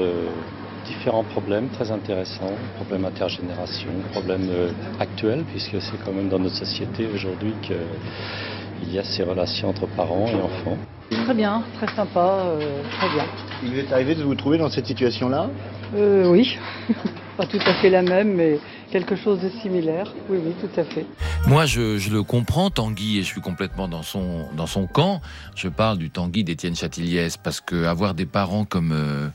différents 0.92 1.24
problèmes 1.24 1.68
très 1.70 1.90
intéressants, 1.90 2.52
problèmes 2.76 3.04
intergénération, 3.04 3.90
problèmes 4.12 4.48
euh, 4.50 4.70
actuels, 5.00 5.44
puisque 5.50 5.80
c'est 5.80 5.98
quand 6.04 6.12
même 6.12 6.28
dans 6.28 6.38
notre 6.38 6.56
société 6.56 7.08
aujourd'hui 7.14 7.54
qu'il 7.62 8.92
y 8.92 8.98
a 8.98 9.04
ces 9.04 9.22
relations 9.22 9.70
entre 9.70 9.86
parents 9.86 10.26
et 10.26 10.40
enfants. 10.40 10.76
Très 11.24 11.34
bien, 11.34 11.62
très 11.76 11.94
sympa, 11.94 12.42
euh, 12.44 12.82
très 12.98 13.08
bien. 13.10 13.24
Il 13.62 13.70
vous 13.70 13.78
est 13.78 13.92
arrivé 13.92 14.14
de 14.14 14.22
vous 14.22 14.34
trouver 14.34 14.58
dans 14.58 14.70
cette 14.70 14.86
situation-là? 14.86 15.48
Euh, 15.94 16.26
oui, 16.30 16.58
pas 17.36 17.46
tout 17.46 17.60
à 17.66 17.74
fait 17.74 17.90
la 17.90 18.02
même, 18.02 18.34
mais 18.34 18.58
quelque 18.90 19.16
chose 19.16 19.40
de 19.40 19.50
similaire. 19.60 20.12
Oui, 20.28 20.38
oui, 20.44 20.52
tout 20.60 20.80
à 20.80 20.84
fait. 20.84 21.06
Moi, 21.46 21.66
je, 21.66 21.98
je 21.98 22.10
le 22.10 22.22
comprends, 22.22 22.70
Tanguy, 22.70 23.18
et 23.18 23.22
je 23.22 23.26
suis 23.26 23.40
complètement 23.40 23.88
dans 23.88 24.02
son, 24.02 24.46
dans 24.56 24.66
son 24.66 24.86
camp. 24.86 25.20
Je 25.54 25.68
parle 25.68 25.98
du 25.98 26.10
Tanguy 26.10 26.44
d'Étienne 26.44 26.76
Chatiliès, 26.76 27.36
parce 27.36 27.60
que 27.60 27.84
avoir 27.84 28.14
des 28.14 28.26
parents 28.26 28.64
comme 28.64 28.92
euh, 28.92 29.28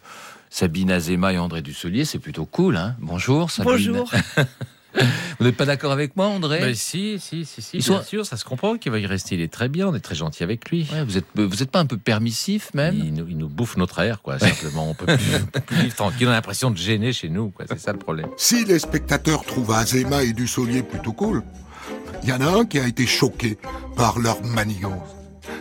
Sabine 0.50 0.92
Azema 0.92 1.34
et 1.34 1.38
André 1.38 1.62
Dusselier, 1.62 2.06
c'est 2.06 2.20
plutôt 2.20 2.46
cool. 2.46 2.78
Hein 2.78 2.96
Bonjour, 3.00 3.52
Sabine. 3.52 3.72
Bonjour. 3.74 4.12
Vous 5.40 5.46
n'êtes 5.46 5.58
pas 5.58 5.66
d'accord 5.66 5.92
avec 5.92 6.16
moi, 6.16 6.26
André? 6.28 6.60
Ben, 6.60 6.74
si, 6.74 7.20
si, 7.20 7.46
si, 7.46 7.62
si, 7.62 7.78
Ils 7.78 7.84
bien 7.86 7.98
sont- 8.00 8.04
sûr, 8.04 8.26
ça 8.26 8.36
se 8.38 8.44
comprend 8.44 8.78
qu'il 8.78 8.92
va 8.92 8.98
y 8.98 9.06
rester. 9.06 9.36
Il 9.36 9.42
est 9.42 9.52
très 9.54 9.70
bien, 9.70 9.88
on 9.88 9.94
est 9.94 10.00
très 10.00 10.16
gentil 10.16 10.42
avec 10.42 10.72
lui. 10.72 10.88
Ouais, 10.92 11.04
vous 11.04 11.18
êtes, 11.18 11.26
vous 11.36 11.62
êtes 11.62 11.70
pas 11.70 11.80
un 11.80 11.86
peu 11.86 11.98
permissif 11.98 12.74
même? 12.74 12.96
Il 12.98 13.14
nous, 13.14 13.28
il 13.30 13.38
nous 13.38 13.48
bouffe 13.50 13.78
notre 13.78 14.00
air, 14.00 14.24
quoi. 14.24 14.40
Simplement, 14.40 14.90
on 14.90 14.96
peut 14.96 15.06
plus, 15.06 15.36
on 15.44 15.46
peut 15.46 15.60
plus 15.60 15.76
vivre 15.84 15.96
tranquille. 15.96 16.28
On 16.28 16.32
a 16.32 16.36
l'impression 16.36 16.72
de 16.72 16.78
gêner 16.78 17.14
chez 17.14 17.30
nous, 17.30 17.52
quoi. 17.52 17.66
C'est 17.70 17.80
ça 17.80 17.92
le 17.92 18.00
problème. 18.00 18.30
Si 18.38 18.66
les 18.66 18.80
spectateurs 18.80 19.44
trouvent 19.46 19.72
Azema 19.72 20.24
et 20.24 20.34
Dussolier 20.34 20.82
plutôt 20.82 21.14
cool, 21.14 21.44
il 22.24 22.30
y 22.30 22.34
en 22.34 22.42
a 22.42 22.48
un 22.48 22.66
qui 22.66 22.80
a 22.80 22.88
été 22.88 23.06
choqué 23.06 23.60
par 23.96 24.18
leur 24.18 24.42
manigance. 24.44 25.08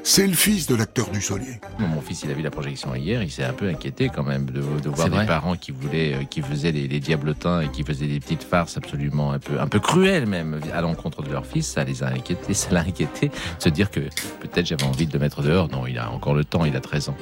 C'est 0.09 0.29
le 0.29 0.35
fils 0.35 0.69
de 0.69 0.77
l'acteur 0.77 1.11
Dussolier. 1.11 1.59
Bon, 1.81 1.89
Mon 1.89 2.01
fils, 2.01 2.23
il 2.23 2.31
a 2.31 2.35
vu 2.35 2.41
la 2.41 2.53
projection 2.53 2.95
hier, 2.95 3.25
il 3.25 3.31
s'est 3.31 3.43
un 3.43 3.53
peu 3.53 3.69
inquiété 3.69 4.09
quand 4.09 4.23
même 4.23 4.47
de, 4.47 4.63
de 4.63 4.89
voir 4.89 5.11
des 5.11 5.27
parents 5.27 5.57
qui 5.57 5.73
voulaient, 5.73 6.15
euh, 6.15 6.25
qui 6.31 6.43
faisaient 6.43 6.71
des, 6.71 6.87
des 6.87 7.01
diablotins 7.01 7.63
et 7.63 7.69
qui 7.71 7.83
faisaient 7.83 8.07
des 8.07 8.21
petites 8.21 8.45
farces 8.45 8.77
absolument 8.77 9.33
un 9.33 9.41
peu, 9.41 9.59
un 9.59 9.67
peu 9.67 9.81
cruelles 9.81 10.27
même 10.27 10.61
à 10.73 10.81
l'encontre 10.81 11.25
de 11.25 11.33
leur 11.33 11.45
fils. 11.45 11.67
Ça 11.67 11.83
les 11.83 12.05
a 12.05 12.07
inquiétés, 12.07 12.55
ça 12.55 12.71
l'a 12.71 12.83
inquiété 12.83 13.31
de 13.31 13.33
se 13.59 13.69
dire 13.69 13.91
que 13.91 13.99
peut-être 13.99 14.67
j'avais 14.67 14.85
envie 14.85 15.09
de 15.09 15.13
le 15.13 15.19
mettre 15.19 15.43
dehors. 15.43 15.69
Non, 15.73 15.89
il 15.89 15.99
a 15.99 16.09
encore 16.13 16.35
le 16.35 16.45
temps, 16.45 16.65
il 16.65 16.77
a 16.77 16.81
13 16.81 17.09
ans. 17.09 17.17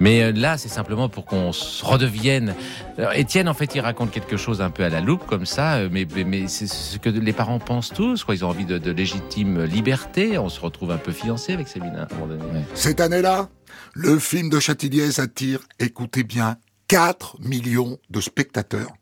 Mais 0.00 0.24
euh, 0.24 0.32
là, 0.32 0.58
c'est 0.58 0.68
simplement 0.68 1.08
pour 1.08 1.26
qu'on 1.26 1.52
se 1.52 1.84
redevienne. 1.84 2.56
Alors, 2.98 3.12
Étienne, 3.12 3.48
en 3.48 3.54
fait, 3.54 3.76
il 3.76 3.80
raconte 3.80 4.10
quelque 4.10 4.36
chose 4.36 4.60
un 4.60 4.70
peu 4.70 4.82
à 4.82 4.88
la 4.88 5.00
loupe 5.00 5.24
comme 5.24 5.46
ça, 5.46 5.74
euh, 5.74 5.88
mais, 5.88 6.04
mais, 6.12 6.24
mais 6.24 6.48
c'est 6.48 6.66
ce 6.66 6.98
que 6.98 7.10
les 7.10 7.32
parents 7.32 7.60
pensent 7.60 7.92
tous. 7.92 8.24
Quoi. 8.24 8.34
Ils 8.34 8.44
ont 8.44 8.48
envie 8.48 8.66
de, 8.66 8.78
de 8.78 8.90
légitime 8.90 9.62
liberté. 9.62 10.36
On 10.36 10.48
se 10.48 10.58
retrouve 10.60 10.90
un 10.90 10.98
peu 10.98 11.12
fiancé 11.12 11.52
avec 11.52 11.68
Sabine 11.68 12.08
moment 12.26 12.44
donné. 12.44 12.64
Cette 12.74 13.00
année-là, 13.00 13.48
le 13.94 14.18
film 14.18 14.48
de 14.48 14.60
Châtilliez 14.60 15.20
attire, 15.20 15.60
écoutez 15.78 16.24
bien, 16.24 16.56
4 16.88 17.40
millions 17.40 17.98
de 18.10 18.20
spectateurs. 18.20 18.92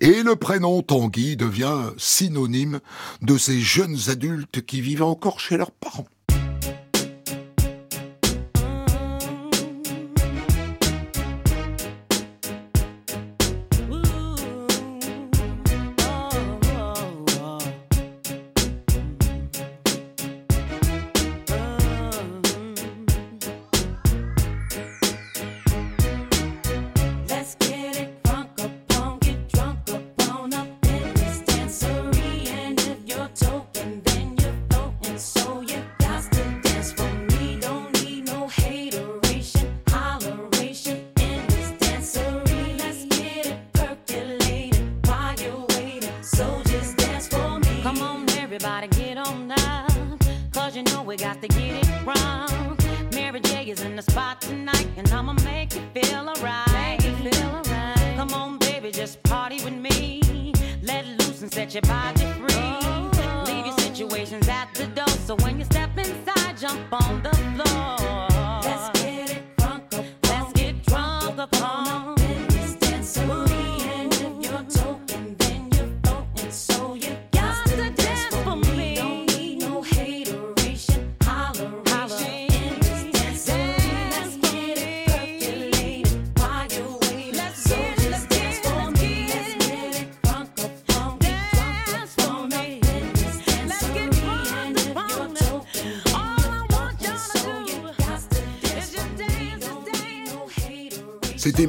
Et 0.00 0.22
le 0.22 0.36
prénom 0.36 0.82
Tanguy 0.82 1.36
devient 1.36 1.90
synonyme 1.96 2.80
de 3.22 3.36
ces 3.36 3.60
jeunes 3.60 3.98
adultes 4.08 4.64
qui 4.64 4.80
vivent 4.80 5.02
encore 5.02 5.40
chez 5.40 5.56
leurs 5.56 5.72
parents. 5.72 6.06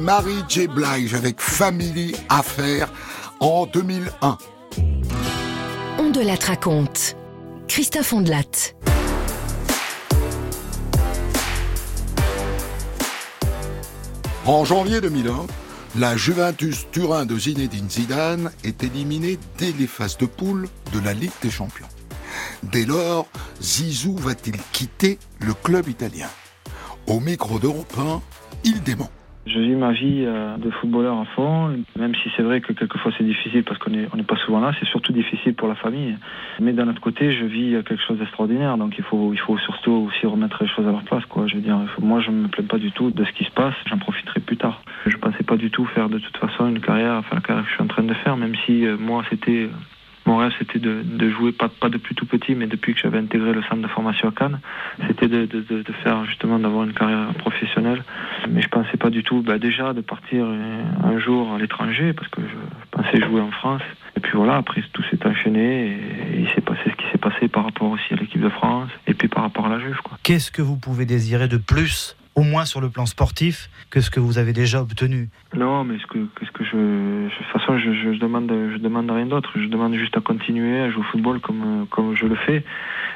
C'était 0.00 0.04
Marie 0.04 0.44
J. 0.48 0.66
Blige 0.68 1.14
avec 1.14 1.40
Family 1.40 2.14
Affaires 2.28 2.88
en 3.40 3.66
2001. 3.66 4.38
On 5.98 6.10
de 6.10 6.20
la 6.20 6.34
raconte. 6.34 7.16
Christophe 7.68 8.12
Ondelat. 8.12 8.74
En 14.46 14.64
janvier 14.64 15.00
2001, 15.00 15.46
la 15.98 16.16
Juventus 16.16 16.86
Turin 16.90 17.26
de 17.26 17.38
Zinedine 17.38 17.88
Zidane 17.88 18.50
est 18.64 18.82
éliminée 18.82 19.38
dès 19.58 19.72
les 19.72 19.86
phases 19.86 20.16
de 20.18 20.26
poule 20.26 20.68
de 20.92 21.00
la 21.00 21.12
Ligue 21.12 21.30
des 21.42 21.50
Champions. 21.50 21.86
Dès 22.62 22.84
lors, 22.84 23.26
Zizou 23.60 24.16
va-t-il 24.16 24.56
quitter 24.72 25.18
le 25.40 25.54
club 25.54 25.88
italien? 25.88 26.28
Au 27.06 27.20
micro 27.20 27.58
d'Europe 27.58 27.92
1, 27.98 28.20
il 28.64 28.82
dément. 28.82 29.10
Je 29.52 29.58
vis 29.58 29.74
ma 29.74 29.90
vie 29.90 30.24
euh, 30.26 30.56
de 30.58 30.70
footballeur 30.70 31.18
à 31.18 31.24
fond, 31.24 31.76
même 31.98 32.14
si 32.14 32.30
c'est 32.36 32.42
vrai 32.42 32.60
que 32.60 32.72
quelquefois 32.72 33.10
c'est 33.18 33.24
difficile 33.24 33.64
parce 33.64 33.78
qu'on 33.78 33.90
n'est 33.90 34.22
pas 34.22 34.36
souvent 34.36 34.60
là, 34.60 34.70
c'est 34.78 34.86
surtout 34.86 35.12
difficile 35.12 35.54
pour 35.54 35.66
la 35.66 35.74
famille. 35.74 36.16
Mais 36.60 36.72
d'un 36.72 36.88
autre 36.88 37.00
côté, 37.00 37.32
je 37.32 37.44
vis 37.44 37.74
euh, 37.74 37.82
quelque 37.82 38.02
chose 38.06 38.18
d'extraordinaire, 38.18 38.78
donc 38.78 38.94
il 38.96 39.02
faut, 39.02 39.32
il 39.32 39.40
faut 39.40 39.58
surtout 39.58 40.08
aussi 40.08 40.26
remettre 40.26 40.62
les 40.62 40.68
choses 40.68 40.86
à 40.86 40.92
leur 40.92 41.02
place. 41.02 41.24
Quoi. 41.24 41.48
Je 41.48 41.56
veux 41.56 41.62
dire, 41.62 41.78
moi 42.00 42.20
je 42.20 42.30
me 42.30 42.46
plains 42.46 42.64
pas 42.64 42.78
du 42.78 42.92
tout 42.92 43.10
de 43.10 43.24
ce 43.24 43.32
qui 43.32 43.44
se 43.44 43.50
passe, 43.50 43.74
j'en 43.86 43.98
profiterai 43.98 44.38
plus 44.38 44.56
tard. 44.56 44.82
Je 45.06 45.16
pensais 45.16 45.42
pas 45.42 45.56
du 45.56 45.70
tout 45.70 45.84
faire 45.86 46.08
de 46.08 46.18
toute 46.18 46.36
façon 46.36 46.68
une 46.68 46.80
carrière, 46.80 47.14
enfin 47.14 47.34
la 47.34 47.40
carrière 47.40 47.64
que 47.64 47.70
je 47.70 47.74
suis 47.74 47.82
en 47.82 47.88
train 47.88 48.04
de 48.04 48.14
faire, 48.14 48.36
même 48.36 48.54
si 48.66 48.86
euh, 48.86 48.96
moi 48.96 49.24
c'était... 49.30 49.68
Mon 50.30 50.36
rêve, 50.36 50.52
c'était 50.60 50.78
de, 50.78 51.30
jouer, 51.30 51.50
pas, 51.50 51.68
pas 51.68 51.88
depuis 51.88 52.14
tout 52.14 52.24
petit, 52.24 52.54
mais 52.54 52.68
depuis 52.68 52.94
que 52.94 53.00
j'avais 53.00 53.18
intégré 53.18 53.52
le 53.52 53.62
centre 53.62 53.82
de 53.82 53.88
formation 53.88 54.28
à 54.28 54.30
Cannes, 54.30 54.60
c'était 55.08 55.26
de, 55.26 55.84
faire 56.04 56.24
justement 56.26 56.60
d'avoir 56.60 56.84
une 56.84 56.92
carrière 56.92 57.34
professionnelle. 57.34 58.04
Mais 58.48 58.62
je 58.62 58.68
pensais 58.68 58.96
pas 58.96 59.10
du 59.10 59.24
tout, 59.24 59.42
bah, 59.42 59.58
déjà, 59.58 59.92
de 59.92 60.02
partir 60.02 60.44
euh, 60.46 60.82
un 61.02 61.18
jour 61.18 61.52
à 61.52 61.58
l'étranger, 61.58 62.12
parce 62.12 62.28
que 62.28 62.42
je, 62.42 62.56
pensais 62.92 63.20
jouer 63.20 63.40
en 63.40 63.50
France. 63.50 63.82
Et 64.16 64.20
puis 64.20 64.30
voilà, 64.36 64.54
après 64.54 64.84
tout 64.92 65.02
s'est 65.10 65.26
enchaîné 65.26 65.86
et, 65.86 66.36
et 66.36 66.40
il 66.42 66.48
s'est 66.50 66.60
passé 66.60 66.82
ce 66.84 66.94
qui 66.94 67.10
s'est 67.10 67.18
passé 67.18 67.48
par 67.48 67.64
rapport 67.64 67.90
aussi 67.90 68.14
à 68.14 68.16
l'équipe 68.16 68.40
de 68.40 68.50
France 68.50 68.90
et 69.08 69.14
puis 69.14 69.26
par 69.26 69.42
rapport 69.42 69.66
à 69.66 69.68
la 69.68 69.80
Juve. 69.80 69.98
Qu'est-ce 70.22 70.52
que 70.52 70.62
vous 70.62 70.76
pouvez 70.76 71.06
désirer 71.06 71.48
de 71.48 71.56
plus, 71.56 72.16
au 72.34 72.42
moins 72.42 72.64
sur 72.64 72.80
le 72.80 72.88
plan 72.88 73.06
sportif, 73.06 73.68
que 73.90 74.00
ce 74.00 74.10
que 74.10 74.20
vous 74.20 74.38
avez 74.38 74.52
déjà 74.52 74.80
obtenu 74.80 75.28
Non, 75.54 75.84
mais 75.84 75.98
ce 75.98 76.06
que, 76.06 76.18
qu'est-ce 76.38 76.50
que 76.52 76.62
de 76.62 77.28
toute 77.36 77.46
façon, 77.46 77.78
je, 77.78 77.92
je, 77.92 78.18
demande, 78.18 78.48
je 78.48 78.78
demande 78.78 79.10
rien 79.10 79.26
d'autre. 79.26 79.50
Je 79.56 79.66
demande 79.66 79.94
juste 79.94 80.16
à 80.16 80.20
continuer 80.20 80.80
à 80.80 80.90
jouer 80.90 81.00
au 81.00 81.04
football 81.04 81.40
comme, 81.40 81.86
comme 81.90 82.16
je 82.16 82.26
le 82.26 82.36
fais 82.36 82.64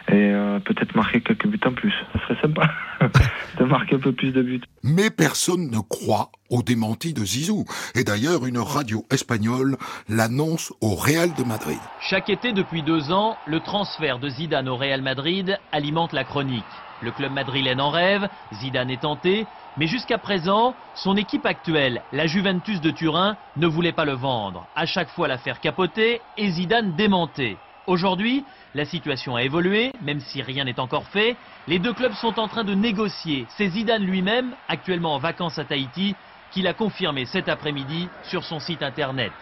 et 0.08 0.30
euh, 0.32 0.58
peut-être 0.60 0.94
marquer 0.94 1.20
quelques 1.20 1.46
buts 1.46 1.60
en 1.64 1.72
plus. 1.72 1.94
Ce 2.12 2.18
serait 2.20 2.40
sympa 2.40 2.70
de 3.58 3.64
marquer 3.64 3.96
un 3.96 4.00
peu 4.00 4.12
plus 4.12 4.32
de 4.32 4.42
buts. 4.42 4.60
Mais 4.86 5.08
personne 5.08 5.70
ne 5.70 5.78
croit 5.78 6.30
au 6.50 6.62
démenti 6.62 7.14
de 7.14 7.24
Zizou. 7.24 7.64
Et 7.94 8.04
d'ailleurs, 8.04 8.44
une 8.44 8.58
radio 8.58 9.06
espagnole 9.10 9.78
l'annonce 10.10 10.74
au 10.82 10.94
Real 10.94 11.32
de 11.32 11.42
Madrid. 11.42 11.78
Chaque 12.02 12.28
été 12.28 12.52
depuis 12.52 12.82
deux 12.82 13.10
ans, 13.10 13.38
le 13.46 13.60
transfert 13.60 14.18
de 14.18 14.28
Zidane 14.28 14.68
au 14.68 14.76
Real 14.76 15.00
Madrid 15.00 15.58
alimente 15.72 16.12
la 16.12 16.24
chronique. 16.24 16.62
Le 17.00 17.12
club 17.12 17.32
madrilène 17.32 17.80
en 17.80 17.88
rêve, 17.88 18.28
Zidane 18.60 18.90
est 18.90 19.00
tenté, 19.00 19.46
mais 19.78 19.86
jusqu'à 19.86 20.18
présent, 20.18 20.74
son 20.94 21.16
équipe 21.16 21.46
actuelle, 21.46 22.02
la 22.12 22.26
Juventus 22.26 22.82
de 22.82 22.90
Turin, 22.90 23.38
ne 23.56 23.66
voulait 23.66 23.92
pas 23.92 24.04
le 24.04 24.12
vendre. 24.12 24.66
À 24.76 24.84
chaque 24.84 25.08
fois 25.08 25.28
l'affaire 25.28 25.60
capotée 25.60 26.20
et 26.36 26.50
Zidane 26.50 26.94
démenté. 26.94 27.56
Aujourd'hui, 27.86 28.44
la 28.74 28.86
situation 28.86 29.36
a 29.36 29.42
évolué, 29.42 29.92
même 30.02 30.20
si 30.20 30.40
rien 30.40 30.64
n'est 30.64 30.80
encore 30.80 31.06
fait. 31.08 31.36
Les 31.68 31.78
deux 31.78 31.92
clubs 31.92 32.14
sont 32.14 32.38
en 32.38 32.48
train 32.48 32.64
de 32.64 32.74
négocier. 32.74 33.46
C'est 33.56 33.68
Zidane 33.68 34.04
lui-même, 34.04 34.54
actuellement 34.68 35.14
en 35.14 35.18
vacances 35.18 35.58
à 35.58 35.64
Tahiti, 35.64 36.14
qui 36.52 36.62
l'a 36.62 36.72
confirmé 36.72 37.26
cet 37.26 37.48
après-midi 37.48 38.08
sur 38.22 38.42
son 38.42 38.58
site 38.58 38.82
internet. 38.82 39.32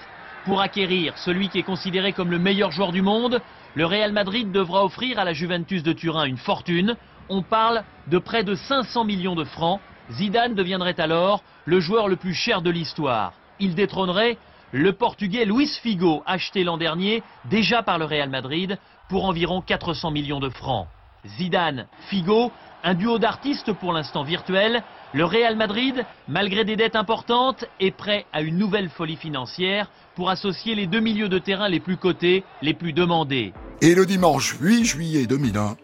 Pour 0.45 0.61
acquérir 0.61 1.17
celui 1.19 1.51
qui 1.51 1.61
est 1.61 1.63
considéré 1.63 2.13
comme 2.13 2.33
le 2.33 2.39
meilleur 2.41 2.73
joueur 2.73 2.91
du 2.91 3.01
monde, 3.01 3.41
le 3.77 3.87
Real 3.87 4.11
Madrid 4.11 4.51
devra 4.51 4.85
offrir 4.85 5.21
à 5.21 5.25
la 5.25 5.35
Juventus 5.35 5.85
de 5.85 5.93
Turin 5.93 6.25
une 6.25 6.37
fortune. 6.37 6.97
On 7.29 7.43
parle 7.43 7.85
de 8.09 8.19
près 8.19 8.43
de 8.43 8.57
500 8.57 9.05
millions 9.05 9.37
de 9.37 9.45
francs. 9.45 9.81
Zidane 10.11 10.55
deviendrait 10.55 10.99
alors 10.99 11.45
le 11.65 11.79
joueur 11.79 12.09
le 12.09 12.17
plus 12.17 12.35
cher 12.35 12.61
de 12.61 12.71
l'histoire. 12.71 13.35
Il 13.61 13.77
détrônerait 13.77 14.37
le 14.73 14.93
Portugais 14.93 15.45
Luis 15.45 15.69
Figo, 15.83 16.23
acheté 16.27 16.65
l'an 16.65 16.79
dernier 16.79 17.23
déjà 17.45 17.83
par 17.83 17.99
le 17.99 18.07
Real 18.07 18.31
Madrid 18.31 18.79
pour 19.09 19.27
environ 19.27 19.61
400 19.61 20.11
millions 20.11 20.41
de 20.41 20.49
francs. 20.49 20.89
Zidane, 21.27 21.87
Figo, 22.09 22.51
un 22.83 22.95
duo 22.95 23.19
d'artistes 23.19 23.73
pour 23.73 23.93
l'instant 23.93 24.25
virtuel. 24.25 24.83
Le 25.13 25.25
Real 25.25 25.57
Madrid, 25.57 26.05
malgré 26.27 26.65
des 26.65 26.77
dettes 26.77 26.97
importantes, 26.97 27.67
est 27.79 27.91
prêt 27.91 28.25
à 28.33 28.41
une 28.41 28.57
nouvelle 28.57 28.89
folie 28.89 29.17
financière 29.17 29.91
pour 30.17 30.31
associer 30.31 30.75
les 30.75 30.87
deux 30.87 31.01
milieux 31.01 31.29
de 31.29 31.39
terrain 31.39 31.69
les 31.69 31.81
plus 31.81 31.99
cotés, 31.99 32.43
les 32.63 32.75
plus 32.75 32.93
demandés. 32.93 33.53
Et 33.83 33.95
le 33.95 34.07
dimanche 34.07 34.57
8 34.61 34.85
juillet 34.85 35.27
2001, 35.27 35.77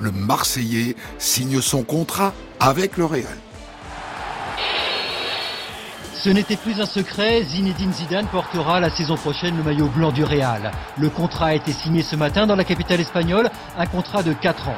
le 0.00 0.12
Marseillais 0.12 0.94
signe 1.18 1.60
son 1.60 1.82
contrat 1.82 2.32
avec 2.60 2.96
le 2.96 3.04
Real. 3.04 3.36
Ce 6.26 6.30
n'était 6.32 6.56
plus 6.56 6.80
un 6.80 6.86
secret, 6.86 7.44
Zinedine 7.44 7.92
Zidane 7.92 8.26
portera 8.26 8.80
la 8.80 8.90
saison 8.90 9.14
prochaine 9.14 9.56
le 9.56 9.62
maillot 9.62 9.86
blanc 9.86 10.10
du 10.10 10.24
Real. 10.24 10.72
Le 10.98 11.08
contrat 11.08 11.46
a 11.46 11.54
été 11.54 11.70
signé 11.70 12.02
ce 12.02 12.16
matin 12.16 12.48
dans 12.48 12.56
la 12.56 12.64
capitale 12.64 12.98
espagnole, 12.98 13.48
un 13.78 13.86
contrat 13.86 14.24
de 14.24 14.32
4 14.32 14.70
ans. 14.70 14.76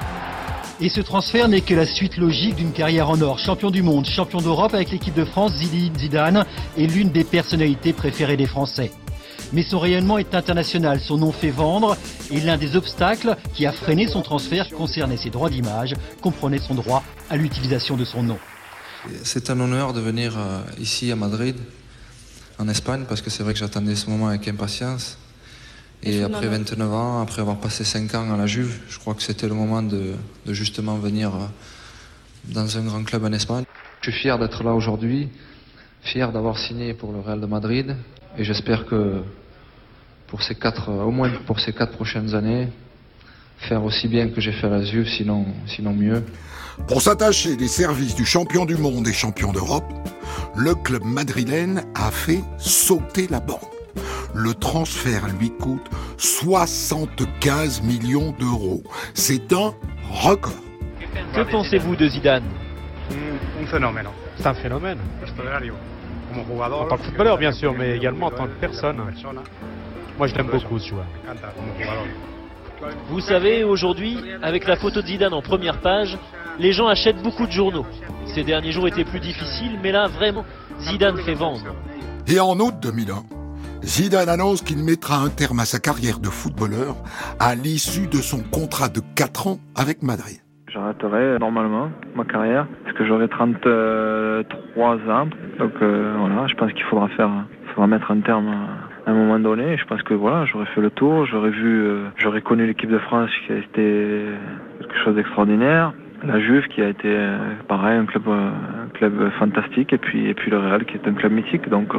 Et 0.79 0.91
ce 0.91 1.01
transfert 1.01 1.49
n'est 1.49 1.63
que 1.63 1.73
la 1.73 1.87
suite 1.87 2.19
logique 2.19 2.57
d'une 2.57 2.73
carrière 2.73 3.09
en 3.09 3.19
or. 3.23 3.39
Champion 3.39 3.71
du 3.71 3.83
monde, 3.83 4.05
champion 4.05 4.43
d'Europe 4.43 4.75
avec 4.75 4.91
l'équipe 4.91 5.15
de 5.15 5.25
France, 5.25 5.53
Zinedine 5.55 5.97
Zidane 5.97 6.45
est 6.77 6.85
l'une 6.85 7.09
des 7.13 7.25
personnalités 7.25 7.95
préférées 7.95 8.37
des 8.37 8.45
Français. 8.45 8.93
Mais 9.55 9.63
son 9.63 9.79
rayonnement 9.79 10.19
est 10.19 10.35
international, 10.35 11.01
son 11.01 11.17
nom 11.17 11.33
fait 11.33 11.49
vendre, 11.49 11.97
et 12.31 12.41
l'un 12.41 12.59
des 12.59 12.77
obstacles 12.77 13.39
qui 13.55 13.65
a 13.65 13.73
freiné 13.73 14.07
son 14.07 14.21
transfert 14.21 14.69
concernait 14.69 15.17
ses 15.17 15.31
droits 15.31 15.49
d'image, 15.49 15.95
comprenait 16.21 16.59
son 16.59 16.75
droit 16.75 17.03
à 17.31 17.39
l'utilisation 17.39 17.97
de 17.97 18.05
son 18.05 18.23
nom. 18.23 18.39
C'est 19.23 19.49
un 19.51 19.59
honneur 19.61 19.93
de 19.93 20.01
venir 20.01 20.35
euh, 20.37 20.61
ici 20.79 21.11
à 21.11 21.17
Madrid, 21.17 21.57
en 22.59 22.69
Espagne, 22.69 23.05
parce 23.09 23.23
que 23.23 23.31
c'est 23.31 23.43
vrai 23.43 23.55
que 23.55 23.59
j'attendais 23.59 23.95
ce 23.95 24.11
moment 24.11 24.29
avec 24.29 24.47
impatience. 24.49 25.17
Et 26.03 26.23
après 26.23 26.47
29 26.47 26.93
ans, 26.93 27.23
après 27.23 27.41
avoir 27.41 27.57
passé 27.57 27.85
5 27.85 28.15
ans 28.15 28.33
à 28.33 28.37
la 28.37 28.47
Juve, 28.47 28.81
je 28.89 28.99
crois 28.99 29.15
que 29.15 29.23
c'était 29.23 29.49
le 29.49 29.55
moment 29.55 29.83
de, 29.83 30.13
de 30.47 30.53
justement 30.53 30.97
venir 30.97 31.35
euh, 31.35 31.47
dans 32.45 32.77
un 32.77 32.85
grand 32.85 33.03
club 33.05 33.25
en 33.25 33.33
Espagne. 33.33 33.65
Je 34.03 34.11
suis 34.11 34.21
fier 34.21 34.39
d'être 34.39 34.63
là 34.63 34.75
aujourd'hui, 34.75 35.29
fier 36.03 36.31
d'avoir 36.31 36.59
signé 36.59 36.95
pour 36.95 37.13
le 37.13 37.21
Real 37.21 37.41
de 37.41 37.47
Madrid, 37.47 37.97
et 38.37 38.45
j'espère 38.45 38.87
que 38.87 39.23
pour 40.27 40.43
ces 40.43 40.55
quatre, 40.55 40.91
euh, 40.91 41.03
au 41.05 41.11
moins 41.11 41.31
pour 41.47 41.61
ces 41.61 41.73
quatre 41.73 41.93
prochaines 41.93 42.35
années, 42.35 42.69
faire 43.69 43.83
aussi 43.83 44.07
bien 44.07 44.29
que 44.29 44.41
j'ai 44.41 44.53
fait 44.53 44.67
à 44.67 44.71
la 44.71 44.85
Juve, 44.85 45.09
sinon, 45.09 45.47
sinon 45.67 45.93
mieux. 45.93 46.23
Pour 46.87 47.03
s'attacher 47.03 47.57
des 47.57 47.69
services 47.69 48.15
du 48.15 48.25
champion 48.25 48.65
du 48.65 48.77
monde 48.77 49.07
et 49.09 49.13
champion 49.13 49.53
d'Europe, 49.53 49.93
le 50.57 50.75
club 50.75 51.05
madrilène 51.05 51.85
a 51.95 52.11
fait 52.11 52.43
sauter 52.59 53.27
la 53.29 53.41
banque. 53.41 53.61
Le 54.35 54.55
transfert 54.55 55.27
lui 55.39 55.51
coûte 55.51 55.87
75 56.17 57.83
millions 57.83 58.35
d'euros. 58.39 58.83
C'est 59.15 59.53
un 59.53 59.75
record. 60.11 60.53
Que 61.35 61.51
pensez-vous 61.51 61.97
de 61.97 62.09
Zidane? 62.09 62.45
Un 63.11 63.67
phénomène. 63.67 64.07
C'est 64.37 64.47
un 64.47 64.55
phénomène. 64.55 64.99
En 66.61 66.87
tant 66.87 66.97
que 66.97 67.03
footballeur, 67.05 67.39
bien 67.39 67.53
sûr, 67.53 67.75
mais 67.77 67.97
également 67.97 68.27
en 68.27 68.31
tant 68.31 68.47
que 68.47 68.61
personne. 68.61 68.97
Moi, 70.19 70.27
je 70.27 70.35
l'aime 70.35 70.49
beaucoup, 70.49 70.79
ce 70.79 70.89
joueur. 70.89 71.07
Vous 73.09 73.21
savez, 73.21 73.65
aujourd'hui, 73.65 74.19
avec 74.43 74.67
la 74.67 74.77
photo 74.77 75.03
de 75.03 75.07
Zidane 75.07 75.35
en 75.35 75.43
première 75.43 75.81
page, 75.81 76.19
les 76.59 76.73
gens 76.73 76.87
achètent 76.87 77.23
beaucoup 77.23 77.47
de 77.47 77.53
journaux. 77.53 77.87
Ces 78.27 78.45
derniers 78.45 78.73
jours 78.73 78.87
étaient 78.89 79.05
plus 79.05 79.21
difficiles, 79.21 79.79
mais 79.83 79.93
là, 79.93 80.07
vraiment, 80.07 80.45
Zidane 80.81 81.17
fait 81.19 81.35
vendre. 81.35 81.75
Et 82.27 82.41
en 82.41 82.59
août 82.59 82.75
2001, 82.83 83.23
Zidane 83.83 84.29
annonce 84.29 84.63
qu'il 84.63 84.83
mettra 84.85 85.17
un 85.17 85.31
terme 85.31 85.61
à 85.61 85.65
sa 85.65 85.79
carrière 85.79 86.19
de 86.19 86.29
footballeur 86.29 86.97
à 87.39 87.55
l'issue 87.55 88.07
de 88.07 88.19
son 88.19 88.43
contrat 88.43 88.89
de 88.89 89.01
4 89.15 89.47
ans 89.47 89.59
avec 89.77 90.03
Madrid. 90.03 90.39
J'arrêterai 90.73 91.39
normalement 91.39 91.89
ma 92.15 92.25
carrière 92.25 92.67
parce 92.85 92.97
que 92.97 93.07
j'aurai 93.07 93.29
33 93.29 94.95
ans. 95.11 95.29
Donc 95.59 95.73
euh, 95.81 96.15
voilà, 96.19 96.47
je 96.47 96.55
pense 96.55 96.73
qu'il 96.73 96.85
faudra 96.85 97.09
faire, 97.09 97.31
faudra 97.75 97.87
mettre 97.87 98.11
un 98.11 98.21
terme 98.21 98.49
à 98.49 98.88
un 99.11 99.15
moment 99.15 99.39
donné. 99.39 99.77
Je 99.77 99.85
pense 99.85 100.03
que 100.03 100.15
voilà, 100.15 100.45
j'aurais 100.47 100.67
fait 100.67 100.81
le 100.81 100.91
tour, 100.91 101.25
j'aurais 101.27 101.51
vu, 101.51 101.81
euh, 101.83 102.05
j'aurais 102.17 102.41
connu 102.43 102.67
l'équipe 102.67 102.91
de 102.91 102.99
France 102.99 103.31
qui 103.47 103.53
a 103.53 103.57
été 103.57 104.25
quelque 104.81 104.99
chose 105.05 105.15
d'extraordinaire. 105.15 105.93
La 106.25 106.41
Juve 106.41 106.67
qui 106.69 106.83
a 106.83 106.89
été 106.89 107.09
euh, 107.09 107.39
pareil 107.69 107.97
un 107.99 108.07
club, 108.07 108.25
euh, 108.29 108.51
un 108.87 108.89
club 108.93 109.31
fantastique 109.39 109.93
et 109.93 109.99
puis 109.99 110.27
et 110.29 110.35
puis 110.35 110.51
le 110.51 110.59
Real 110.59 110.85
qui 110.85 110.97
est 110.97 111.07
un 111.09 111.13
club 111.15 111.33
mythique. 111.33 111.69
Donc, 111.69 111.95
euh, 111.95 111.99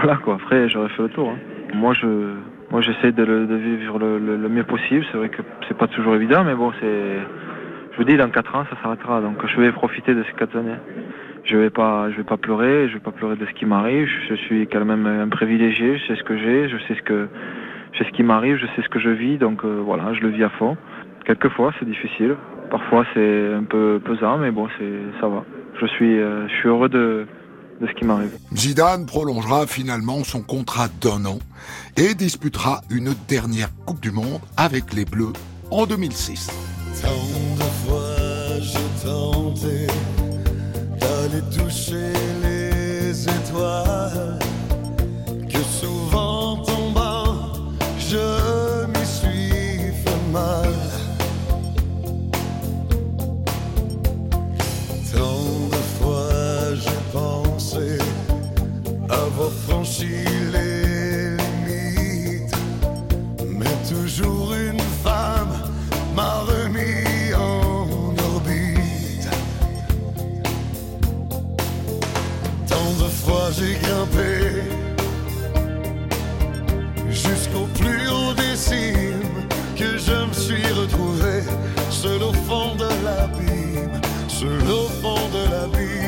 voilà 0.00 0.16
quoi. 0.16 0.34
Après 0.36 0.68
j'aurais 0.68 0.88
fait 0.90 1.02
le 1.02 1.08
tour. 1.10 1.30
hein. 1.30 1.38
Moi 1.74 1.92
je 1.92 2.06
moi 2.70 2.80
j'essaie 2.80 3.12
de, 3.12 3.24
de 3.24 3.54
vivre 3.56 3.98
le, 3.98 4.18
le- 4.18 4.36
le 4.36 4.48
mieux 4.48 4.64
possible. 4.64 5.04
C'est 5.12 5.18
vrai 5.18 5.28
que 5.28 5.42
c'est 5.68 5.76
pas 5.76 5.88
toujours 5.88 6.14
évident, 6.14 6.42
mais 6.44 6.54
bon 6.54 6.72
c'est 6.80 7.18
je 7.92 8.04
vous 8.04 8.08
dis, 8.08 8.16
dans 8.16 8.30
4 8.30 8.54
ans, 8.54 8.64
ça 8.70 8.76
s'arrêtera. 8.80 9.20
Donc, 9.20 9.44
je 9.44 9.60
vais 9.60 9.72
profiter 9.72 10.14
de 10.14 10.22
ces 10.22 10.32
4 10.34 10.56
années. 10.56 10.76
Je 11.48 11.56
vais 11.56 11.70
pas, 11.70 12.10
je 12.10 12.16
vais 12.18 12.24
pas 12.24 12.36
pleurer. 12.36 12.88
Je 12.88 12.94
vais 12.94 13.00
pas 13.00 13.10
pleurer 13.10 13.36
de 13.36 13.46
ce 13.46 13.52
qui 13.52 13.64
m'arrive. 13.64 14.06
Je 14.28 14.34
suis 14.34 14.66
quand 14.66 14.84
même 14.84 15.06
un 15.06 15.28
privilégié. 15.28 15.96
Je 15.98 16.06
sais 16.06 16.16
ce 16.16 16.22
que 16.22 16.36
j'ai. 16.36 16.68
Je 16.68 16.76
sais 16.86 16.94
ce 16.94 17.02
que, 17.02 17.28
je 17.92 17.98
sais 17.98 18.04
ce 18.04 18.14
qui 18.14 18.22
m'arrive. 18.22 18.56
Je 18.56 18.66
sais 18.66 18.82
ce 18.82 18.88
que 18.88 19.00
je 19.00 19.08
vis. 19.08 19.38
Donc, 19.38 19.64
euh, 19.64 19.80
voilà, 19.84 20.12
je 20.12 20.20
le 20.20 20.28
vis 20.28 20.44
à 20.44 20.50
fond. 20.50 20.76
Quelquefois, 21.24 21.72
c'est 21.78 21.86
difficile. 21.86 22.36
Parfois, 22.70 23.06
c'est 23.14 23.54
un 23.54 23.64
peu 23.64 23.98
pesant, 24.04 24.36
mais 24.38 24.50
bon, 24.50 24.68
c'est, 24.78 25.20
ça 25.20 25.28
va. 25.28 25.44
Je 25.80 25.86
suis, 25.86 26.18
euh, 26.18 26.46
je 26.48 26.54
suis 26.54 26.68
heureux 26.68 26.90
de, 26.90 27.26
de 27.80 27.86
ce 27.86 27.92
qui 27.92 28.04
m'arrive. 28.04 28.30
Zidane 28.54 29.06
prolongera 29.06 29.66
finalement 29.66 30.24
son 30.24 30.42
contrat 30.42 30.88
d'un 31.00 31.24
an 31.24 31.38
et 31.96 32.14
disputera 32.14 32.82
une 32.90 33.14
dernière 33.28 33.68
Coupe 33.86 34.00
du 34.00 34.10
Monde 34.10 34.40
avec 34.56 34.92
les 34.92 35.04
Bleus 35.04 35.32
en 35.70 35.86
2006. 35.86 36.48
Tant 37.00 37.08
de 37.08 37.62
fois 37.62 38.18
j'ai 38.60 39.06
tenté 39.06 39.86
d'aller 41.28 41.42
toucher 41.50 42.12
les 42.42 43.24
étoiles, 43.24 44.38
que 45.48 45.58
souvent 45.58 46.56
tombant, 46.58 47.34
je 47.98 48.86
m'y 48.86 49.06
suis 49.06 49.92
fait 50.04 50.32
mal. 50.32 50.72
Tant 55.12 55.68
de 55.70 55.82
fois 55.98 56.74
j'ai 56.74 57.02
pensé 57.12 57.98
avoir 59.08 59.50
franchi 59.66 60.27
j'ai 73.52 73.74
grimpé 73.74 74.62
jusqu'au 77.10 77.66
plus 77.78 78.08
haut 78.08 78.34
des 78.34 78.56
cimes 78.56 79.46
que 79.76 79.96
je 79.96 80.26
me 80.26 80.32
suis 80.32 80.66
retrouvé 80.72 81.42
seul 81.90 82.22
au 82.22 82.32
fond 82.32 82.74
de 82.74 82.88
l'abîme, 83.04 84.00
seul 84.28 84.70
au 84.70 84.88
fond 85.00 85.28
de 85.32 85.50
l'abîme. 85.50 85.98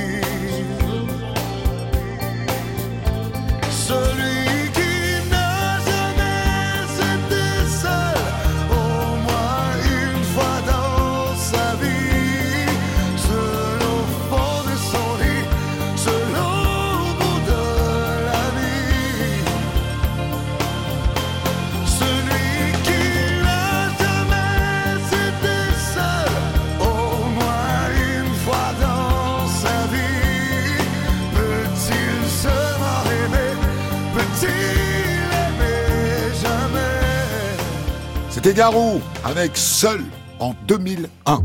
C'était 38.42 38.54
Garou 38.54 39.02
avec 39.22 39.54
Seul 39.54 40.00
en 40.38 40.54
2001. 40.66 41.40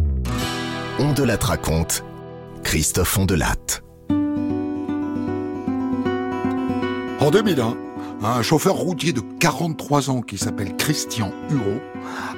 On 0.98 1.12
de 1.12 1.24
la 1.24 1.36
raconte. 1.36 2.06
Christophe 2.64 3.18
Ondelatte. 3.18 3.84
En 7.20 7.32
2001, 7.32 7.76
un 8.24 8.42
chauffeur 8.44 8.76
routier 8.76 9.12
de 9.12 9.20
43 9.42 10.10
ans 10.10 10.22
qui 10.22 10.38
s'appelle 10.38 10.78
Christian 10.78 11.34
Hureau 11.50 11.82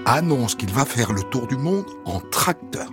annonce 0.07 0.55
qu'il 0.55 0.71
va 0.71 0.85
faire 0.85 1.13
le 1.13 1.21
tour 1.21 1.45
du 1.45 1.55
monde 1.55 1.85
en 2.05 2.19
tracteur. 2.19 2.87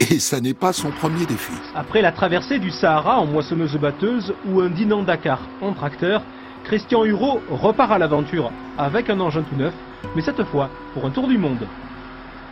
Et 0.00 0.18
ça 0.18 0.42
n'est 0.42 0.52
pas 0.52 0.74
son 0.74 0.90
premier 0.90 1.24
défi. 1.24 1.54
Après 1.74 2.02
la 2.02 2.12
traversée 2.12 2.58
du 2.58 2.70
Sahara 2.70 3.18
en 3.18 3.24
moissonneuse-batteuse 3.24 4.34
ou 4.50 4.60
un 4.60 4.68
Dinan 4.68 5.04
Dakar 5.04 5.40
en 5.62 5.72
tracteur, 5.72 6.20
Christian 6.64 7.06
Hureau 7.06 7.40
repart 7.48 7.92
à 7.92 7.98
l'aventure 7.98 8.52
avec 8.76 9.08
un 9.08 9.20
engin 9.20 9.42
tout 9.42 9.56
neuf, 9.56 9.72
mais 10.14 10.22
cette 10.22 10.42
fois 10.44 10.70
pour 10.94 11.04
un 11.04 11.10
tour 11.10 11.28
du 11.28 11.38
monde. 11.38 11.66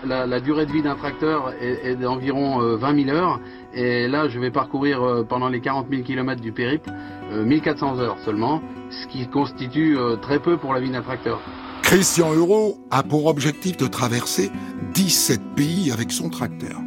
La, 0.04 0.26
la 0.26 0.40
durée 0.40 0.66
de 0.66 0.72
vie 0.72 0.82
d'un 0.82 0.94
tracteur 0.94 1.52
est, 1.60 1.90
est 1.90 1.96
d'environ 1.96 2.60
euh, 2.60 2.76
20 2.76 3.04
000 3.06 3.16
heures. 3.16 3.40
Et 3.72 4.06
là, 4.06 4.28
je 4.28 4.38
vais 4.38 4.50
parcourir 4.50 5.02
euh, 5.02 5.24
pendant 5.24 5.48
les 5.48 5.60
40 5.60 5.86
000 5.90 6.02
km 6.02 6.40
du 6.40 6.52
périple 6.52 6.90
euh, 7.32 7.44
1400 7.44 7.98
heures 7.98 8.16
seulement, 8.24 8.62
ce 8.90 9.06
qui 9.08 9.26
constitue 9.26 9.96
euh, 9.98 10.16
très 10.16 10.38
peu 10.38 10.58
pour 10.58 10.74
la 10.74 10.80
vie 10.80 10.90
d'un 10.90 11.02
tracteur. 11.02 11.40
Christian 11.82 12.32
Euro 12.34 12.78
a 12.90 13.02
pour 13.02 13.26
objectif 13.26 13.76
de 13.76 13.86
traverser 13.86 14.50
17 14.94 15.40
pays 15.54 15.92
avec 15.92 16.10
son 16.12 16.30
tracteur. 16.30 16.80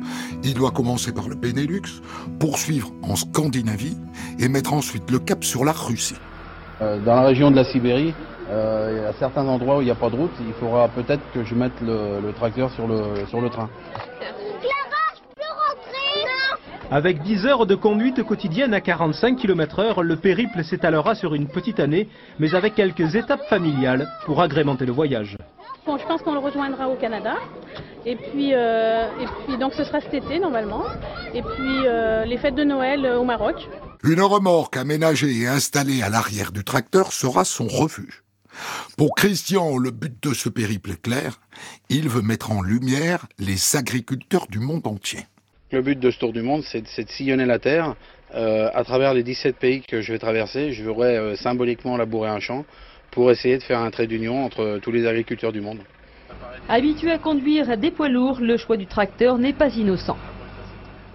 Il 0.44 0.54
doit 0.54 0.72
commencer 0.72 1.14
par 1.14 1.30
le 1.30 1.36
Benelux, 1.36 2.02
poursuivre 2.40 2.92
en 3.02 3.16
Scandinavie 3.16 3.98
et 4.40 4.48
mettre 4.48 4.74
ensuite 4.74 5.10
le 5.12 5.20
cap 5.20 5.44
sur 5.44 5.64
la 5.64 5.72
Russie. 5.72 6.16
Euh, 6.82 7.00
dans 7.04 7.16
la 7.16 7.24
région 7.24 7.52
de 7.52 7.56
la 7.56 7.66
Sibérie, 7.66 8.14
euh, 8.50 9.02
y 9.04 9.06
a 9.06 9.14
certains 9.14 9.48
endroits 9.48 9.78
où 9.78 9.82
il 9.82 9.86
n'y 9.86 9.92
a 9.92 9.96
pas 9.96 10.10
de 10.10 10.16
route. 10.16 10.32
Il 10.42 10.54
faudra 10.54 10.88
peut-être 10.88 11.22
que 11.34 11.44
je 11.44 11.56
mette 11.56 11.80
le, 11.82 12.20
le 12.22 12.34
tracteur 12.34 12.72
sur 12.72 12.88
le, 12.88 13.26
sur 13.28 13.42
le 13.42 13.50
train. 13.50 13.70
Avec 16.92 17.22
10 17.22 17.46
heures 17.46 17.66
de 17.68 17.76
conduite 17.76 18.24
quotidienne 18.24 18.74
à 18.74 18.82
45 18.82 19.36
km 19.36 19.80
heure, 19.80 20.02
le 20.02 20.16
périple 20.16 20.64
s'étalera 20.64 21.14
sur 21.14 21.36
une 21.36 21.48
petite 21.48 21.80
année, 21.80 22.10
mais 22.40 22.56
avec 22.56 22.74
quelques 22.74 23.14
étapes 23.14 23.44
familiales 23.48 24.08
pour 24.26 24.42
agrémenter 24.42 24.88
le 24.88 24.92
voyage. 24.92 25.38
Bon, 25.86 26.00
je 26.00 26.06
pense 26.08 26.24
qu'on 26.24 26.34
le 26.34 26.40
rejoindra 26.40 26.90
au 26.90 26.96
Canada. 26.96 27.36
Et 28.08 28.16
puis, 28.16 28.54
euh, 28.54 29.08
et 29.22 29.26
puis 29.46 29.58
donc 29.60 29.74
ce 29.74 29.84
sera 29.84 30.02
cet 30.02 30.16
été 30.16 30.40
normalement. 30.40 30.84
Et 31.36 31.44
puis 31.44 31.86
euh, 31.86 32.26
les 32.26 32.38
fêtes 32.38 32.56
de 32.56 32.64
Noël 32.64 33.06
euh, 33.06 33.20
au 33.20 33.24
Maroc. 33.24 33.68
Une 34.04 34.22
remorque 34.22 34.76
aménagée 34.76 35.42
et 35.42 35.48
installée 35.48 36.02
à 36.02 36.10
l'arrière 36.10 36.52
du 36.52 36.64
tracteur 36.64 37.12
sera 37.12 37.46
son 37.46 37.68
refuge. 37.68 38.24
Pour 38.98 39.16
Christian, 39.16 39.78
le 39.78 39.92
but 39.92 40.14
de 40.22 40.34
ce 40.34 40.50
périple 40.50 40.92
est 40.92 41.02
clair. 41.02 41.40
Il 41.90 42.10
veut 42.10 42.22
mettre 42.22 42.52
en 42.52 42.62
lumière 42.62 43.28
les 43.38 43.76
agriculteurs 43.76 44.48
du 44.48 44.60
monde 44.60 44.86
entier. 44.88 45.26
Le 45.72 45.82
but 45.82 46.00
de 46.00 46.10
ce 46.10 46.20
tour 46.20 46.34
du 46.34 46.42
monde, 46.42 46.64
c'est 46.64 46.82
de 46.82 47.10
sillonner 47.10 47.46
la 47.46 47.60
Terre. 47.60 47.96
Euh, 48.36 48.70
à 48.74 48.84
travers 48.84 49.14
les 49.14 49.24
17 49.24 49.56
pays 49.56 49.82
que 49.82 50.02
je 50.02 50.12
vais 50.12 50.20
traverser, 50.20 50.72
je 50.74 50.84
voudrais 50.84 51.18
euh, 51.18 51.36
symboliquement 51.36 51.98
labourer 51.98 52.30
un 52.30 52.40
champ 52.40 52.66
pour 53.12 53.32
essayer 53.32 53.58
de 53.58 53.64
faire 53.64 53.80
un 53.80 53.90
trait 53.90 54.08
d'union 54.08 54.46
entre 54.46 54.80
tous 54.82 54.92
les 54.92 55.08
agriculteurs 55.08 55.52
du 55.52 55.62
monde. 55.62 55.80
Habitué 56.68 57.12
à 57.12 57.18
conduire 57.18 57.78
des 57.78 57.92
poids 57.92 58.10
lourds, 58.10 58.40
le 58.40 58.58
choix 58.58 58.78
du 58.78 58.86
tracteur 58.86 59.38
n'est 59.38 59.54
pas 59.54 59.70
innocent. 59.70 60.18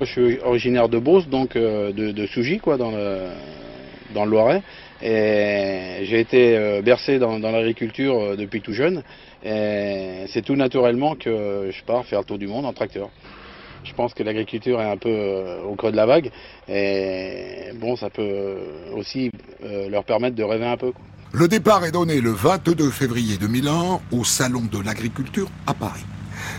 Je 0.01 0.07
suis 0.07 0.39
originaire 0.41 0.89
de 0.89 0.99
Beauce, 0.99 1.29
donc 1.29 1.55
euh, 1.55 1.93
de, 1.93 2.11
de 2.11 2.27
Sougy, 2.27 2.59
quoi, 2.59 2.77
dans 2.77 2.91
le, 2.91 3.29
dans 4.13 4.25
le 4.25 4.31
Loiret. 4.31 4.63
Et 5.07 6.05
j'ai 6.05 6.19
été 6.19 6.57
euh, 6.57 6.81
bercé 6.81 7.19
dans, 7.19 7.39
dans 7.39 7.51
l'agriculture 7.51 8.19
euh, 8.19 8.37
depuis 8.37 8.63
tout 8.63 8.73
jeune. 8.73 9.03
Et 9.45 10.25
c'est 10.29 10.41
tout 10.43 10.57
naturellement 10.57 11.15
que 11.15 11.69
je 11.71 11.85
pars 11.85 12.07
faire 12.07 12.21
le 12.21 12.25
tour 12.25 12.39
du 12.39 12.47
monde 12.47 12.65
en 12.65 12.73
tracteur. 12.73 13.11
Je 13.85 13.93
pense 13.93 14.15
que 14.15 14.23
l'agriculture 14.23 14.81
est 14.81 14.91
un 14.91 14.97
peu 14.97 15.11
euh, 15.11 15.63
au 15.63 15.75
creux 15.75 15.93
de 15.93 15.97
la 15.97 16.07
vague. 16.07 16.31
Et 16.69 17.71
bon, 17.79 17.97
ça 17.97 18.09
peut 18.09 18.23
euh, 18.23 18.57
aussi 18.97 19.31
euh, 19.63 19.91
leur 19.91 20.05
permettre 20.05 20.37
de 20.37 20.43
rêver 20.43 20.67
un 20.67 20.79
peu. 20.79 20.91
quoi. 20.93 21.03
Le 21.33 21.49
départ 21.49 21.85
est 21.85 21.91
donné 21.91 22.21
le 22.21 22.31
22 22.31 22.91
février 22.91 23.37
2001 23.37 24.01
au 24.13 24.25
Salon 24.25 24.63
de 24.73 24.83
l'Agriculture 24.83 25.49
à 25.67 25.75
Paris. 25.75 26.05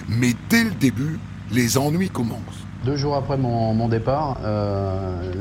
Mais 0.07 0.33
dès 0.49 0.65
le 0.65 0.71
début, 0.71 1.17
les 1.51 1.77
ennuis 1.77 2.09
commencent. 2.09 2.65
Deux 2.85 2.97
jours 2.97 3.15
après 3.15 3.37
mon, 3.37 3.73
mon 3.73 3.87
départ, 3.89 4.37
euh, 4.43 5.31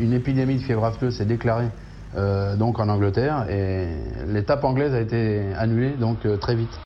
une 0.00 0.14
épidémie 0.14 0.56
de 0.56 0.62
fièvre 0.62 0.84
afteuse 0.86 1.18
s'est 1.18 1.26
déclarée 1.26 1.68
euh, 2.16 2.56
donc 2.56 2.78
en 2.80 2.88
Angleterre 2.88 3.46
et 3.50 3.86
l'étape 4.26 4.64
anglaise 4.64 4.94
a 4.94 5.00
été 5.00 5.42
annulée 5.56 5.90
donc 5.90 6.24
euh, 6.26 6.36
très 6.36 6.54
vite. 6.54 6.80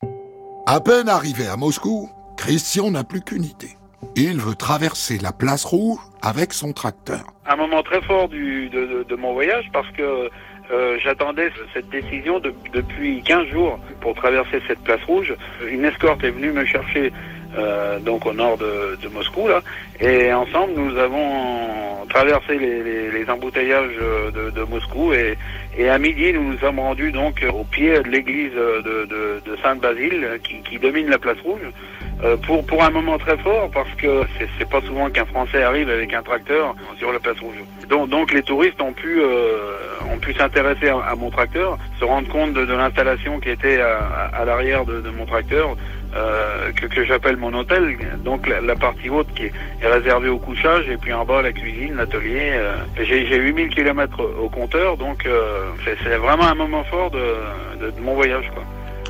À 0.66 0.80
peine 0.80 1.08
arrivé 1.08 1.46
à 1.48 1.56
Moscou, 1.56 2.08
Christian 2.36 2.90
n'a 2.90 3.04
plus 3.04 3.20
qu'une 3.20 3.44
idée. 3.44 3.76
Il 4.16 4.40
veut 4.40 4.54
traverser 4.54 5.18
la 5.18 5.32
place 5.32 5.64
rouge 5.64 5.98
avec 6.22 6.52
son 6.52 6.72
tracteur. 6.72 7.24
un 7.46 7.56
moment 7.56 7.82
très 7.82 8.02
fort 8.02 8.28
du, 8.28 8.68
de, 8.68 8.80
de- 8.86 9.06
de 9.08 9.16
mon 9.16 9.32
voyage 9.32 9.64
parce 9.72 9.88
que 9.92 10.28
euh, 10.72 10.98
j'attendais 11.02 11.50
cette 11.74 11.88
décision 11.90 12.38
de- 12.40 12.54
depuis 12.72 13.22
15 13.22 13.46
jours 13.48 13.78
pour 14.00 14.14
traverser 14.14 14.60
cette 14.68 14.80
place 14.80 15.02
rouge. 15.04 15.34
Une 15.68 15.84
escorte 15.84 16.22
est 16.24 16.30
venue 16.30 16.52
me 16.52 16.64
chercher 16.64 17.12
euh, 17.58 17.98
donc 18.00 18.26
au 18.26 18.32
nord 18.32 18.56
de, 18.58 18.96
de 19.02 19.08
Moscou 19.08 19.48
là 19.48 19.60
et 20.00 20.32
ensemble 20.32 20.72
nous 20.76 20.96
avons 20.98 22.06
traversé 22.08 22.58
les, 22.58 22.82
les- 22.82 23.10
les 23.10 23.30
embouteillages 23.30 23.96
de, 24.34 24.50
de 24.50 24.62
Moscou 24.64 25.12
et, 25.12 25.36
et 25.76 25.88
à 25.88 25.98
midi 25.98 26.32
nous 26.32 26.52
nous 26.52 26.58
sommes 26.58 26.78
rendus 26.80 27.12
donc 27.12 27.44
au 27.52 27.64
pied 27.64 27.92
de 28.00 28.08
l'église 28.08 28.52
de, 28.54 28.80
de- 29.06 29.42
Sainte-Basile 29.62 30.40
qui, 30.42 30.56
qui 30.62 30.78
domine 30.78 31.08
la 31.08 31.18
place 31.18 31.38
rouge 31.44 31.60
euh, 32.24 32.36
pour, 32.36 32.64
pour 32.66 32.82
un 32.82 32.90
moment 32.90 33.16
très 33.18 33.36
fort 33.38 33.70
parce 33.72 33.90
que 33.96 34.22
c'est- 34.38 34.48
pas 34.68 34.80
souvent 34.82 35.10
qu'un 35.10 35.24
Français 35.26 35.62
arrive 35.62 35.88
avec 35.90 36.12
un 36.14 36.22
tracteur 36.22 36.74
sur 36.98 37.12
la 37.12 37.18
place 37.18 37.38
rouge. 37.40 37.56
Donc, 37.88 38.08
donc 38.08 38.32
les 38.32 38.42
touristes 38.42 38.80
ont 38.80 38.92
pu, 38.92 39.20
euh, 39.20 39.76
ont 40.10 40.18
pu 40.18 40.32
s'intéresser 40.34 40.88
à, 40.88 40.98
à 40.98 41.14
mon 41.14 41.30
tracteur, 41.30 41.76
se 42.00 42.04
rendre 42.04 42.28
compte 42.28 42.54
de, 42.54 42.64
de 42.64 42.72
l'installation 42.72 43.38
qui 43.40 43.50
était 43.50 43.80
à, 43.80 43.98
à- 43.98 44.40
à 44.40 44.44
l'arrière 44.44 44.84
de, 44.86 45.00
de 45.00 45.10
mon 45.10 45.26
tracteur, 45.26 45.76
euh, 46.14 46.70
que, 46.72 46.86
que 46.86 47.04
j'appelle 47.04 47.36
mon 47.36 47.52
hôtel. 47.54 47.96
Donc 48.24 48.46
la, 48.48 48.60
la 48.60 48.76
partie 48.76 49.08
haute 49.10 49.28
qui 49.34 49.44
est, 49.44 49.52
est 49.82 49.86
réservée 49.92 50.28
au 50.28 50.38
couchage 50.38 50.88
et 50.88 50.96
puis 50.96 51.12
en 51.12 51.24
bas 51.24 51.42
la 51.42 51.52
cuisine, 51.52 51.96
l'atelier. 51.96 52.52
euh. 52.54 52.76
J'ai 53.02 53.26
j'ai 53.26 53.36
8000 53.38 53.68
km 53.70 54.20
au 54.40 54.48
compteur, 54.48 54.96
donc 54.96 55.26
euh, 55.26 55.70
c'est 55.84 55.96
c'est 56.04 56.16
vraiment 56.16 56.44
un 56.48 56.54
moment 56.54 56.84
fort 56.84 57.10
de, 57.10 57.18
de- 57.80 57.90
de 57.90 58.00
mon 58.00 58.14
voyage. 58.14 58.44
Quoi. 58.54 58.62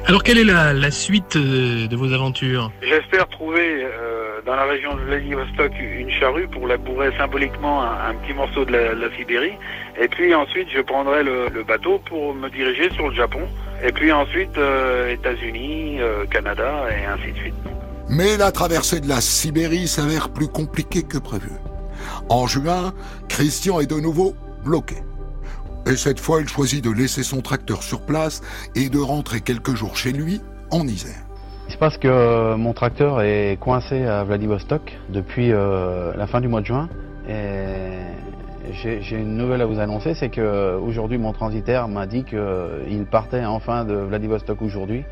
Alors, 0.09 0.25
quelle 0.25 0.39
est 0.39 0.45
la, 0.45 0.73
la 0.73 0.91
suite 0.91 1.37
euh, 1.37 1.87
de 1.87 1.95
vos 1.97 2.13
aventures? 2.13 2.73
J'espère 2.83 3.29
trouver 3.29 3.85
euh, 3.85 4.41
dans 4.45 4.57
la 4.57 4.65
région 4.65 4.97
de 4.97 5.01
Vladivostok 5.03 5.71
une 5.81 6.11
charrue 6.11 6.49
pour 6.49 6.67
labourer 6.67 7.11
symboliquement 7.17 7.83
un, 7.85 8.11
un 8.11 8.15
petit 8.15 8.33
morceau 8.35 8.65
de 8.65 8.73
la, 8.73 8.95
la 8.95 9.15
Sibérie. 9.17 9.53
Et 10.01 10.09
puis 10.09 10.35
ensuite, 10.35 10.67
je 10.75 10.81
prendrai 10.81 11.23
le, 11.23 11.47
le 11.55 11.63
bateau 11.63 12.01
pour 12.05 12.35
me 12.35 12.49
diriger 12.49 12.91
sur 12.95 13.11
le 13.11 13.15
Japon. 13.15 13.43
Et 13.85 13.93
puis 13.93 14.13
ensuite, 14.13 14.57
euh, 14.59 15.13
États-Unis, 15.13 16.01
euh, 16.01 16.25
Canada 16.27 16.85
et 16.91 17.05
ainsi 17.05 17.33
de 17.33 17.39
suite. 17.39 17.55
Mais 18.09 18.37
la 18.37 18.53
traversée 18.53 19.01
de 19.01 19.09
la 19.09 19.21
Sibérie 19.21 19.89
s'avère 19.89 20.29
plus 20.29 20.49
compliquée 20.49 21.03
que 21.03 21.19
prévu. 21.19 21.51
En 22.29 22.47
juin, 22.47 22.93
Christian 23.29 23.81
est 23.81 23.91
de 23.91 24.01
nouveau 24.01 24.35
bloqué. 24.65 24.97
Et 25.87 25.97
cette 25.97 26.21
fois, 26.21 26.41
il 26.41 26.49
choisit 26.49 26.85
de 26.85 26.91
laisser 26.91 27.23
son 27.23 27.41
tracteur 27.41 27.83
sur 27.83 28.03
place 28.03 28.41
et 28.77 28.89
de 28.89 28.99
rentrer 28.99 29.41
quelques 29.41 29.75
jours 29.75 29.97
chez 29.97 30.13
lui 30.13 30.41
en 30.71 30.87
Isère. 30.87 31.25
Il 31.69 31.73
se 31.73 31.79
passe 31.79 31.97
que 31.97 32.09
euh, 32.09 32.57
mon 32.57 32.73
tracteur 32.73 33.23
est 33.23 33.57
coincé 33.59 34.05
à 34.05 34.23
Vladivostok 34.25 34.97
depuis 35.09 35.53
euh, 35.53 36.13
la 36.17 36.27
fin 36.27 36.41
du 36.41 36.49
mois 36.49 36.61
de 36.61 36.67
juin. 36.67 36.89
Et 37.29 38.03
j'ai 38.73 39.17
une 39.17 39.37
nouvelle 39.37 39.61
à 39.61 39.67
vous 39.67 39.81
annoncer, 39.81 40.15
c'est 40.15 40.31
que 40.31 40.77
aujourd'hui 40.77 41.19
mon 41.19 41.33
transitaire 41.33 41.89
m'a 41.89 42.07
dit 42.07 42.25
qu'il 42.25 43.07
partait 43.11 43.45
enfin 43.45 43.85
de 43.85 43.95
Vladivostok 43.95 44.63
aujourd'hui 44.63 45.05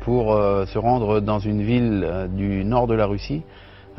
pour 0.00 0.32
euh, 0.32 0.66
se 0.66 0.78
rendre 0.78 1.20
dans 1.20 1.38
une 1.38 1.62
ville 1.62 2.02
euh, 2.04 2.26
du 2.28 2.64
nord 2.64 2.86
de 2.86 2.94
la 2.94 3.06
Russie 3.06 3.42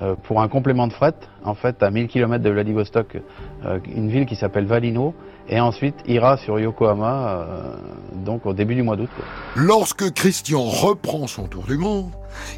euh, 0.02 0.16
pour 0.24 0.42
un 0.42 0.48
complément 0.48 0.88
de 0.88 0.94
fret, 0.94 1.14
en 1.44 1.54
fait 1.54 1.84
à 1.84 1.92
1000 1.92 2.08
km 2.08 2.44
de 2.44 2.50
Vladivostok, 2.50 3.18
une 3.94 4.10
ville 4.10 4.26
qui 4.26 4.36
s'appelle 4.36 4.66
Valino, 4.66 5.14
et 5.50 5.60
ensuite 5.60 5.96
ira 6.08 6.38
sur 6.38 6.60
Yokohama, 6.60 7.46
donc 8.26 8.46
au 8.46 8.54
début 8.54 8.76
du 8.76 8.84
mois 8.84 8.96
d'août. 8.96 9.10
Lorsque 9.56 10.12
Christian 10.14 10.62
reprend 10.62 11.28
son 11.28 11.48
tour 11.48 11.66
du 11.66 11.78
monde, 11.78 12.12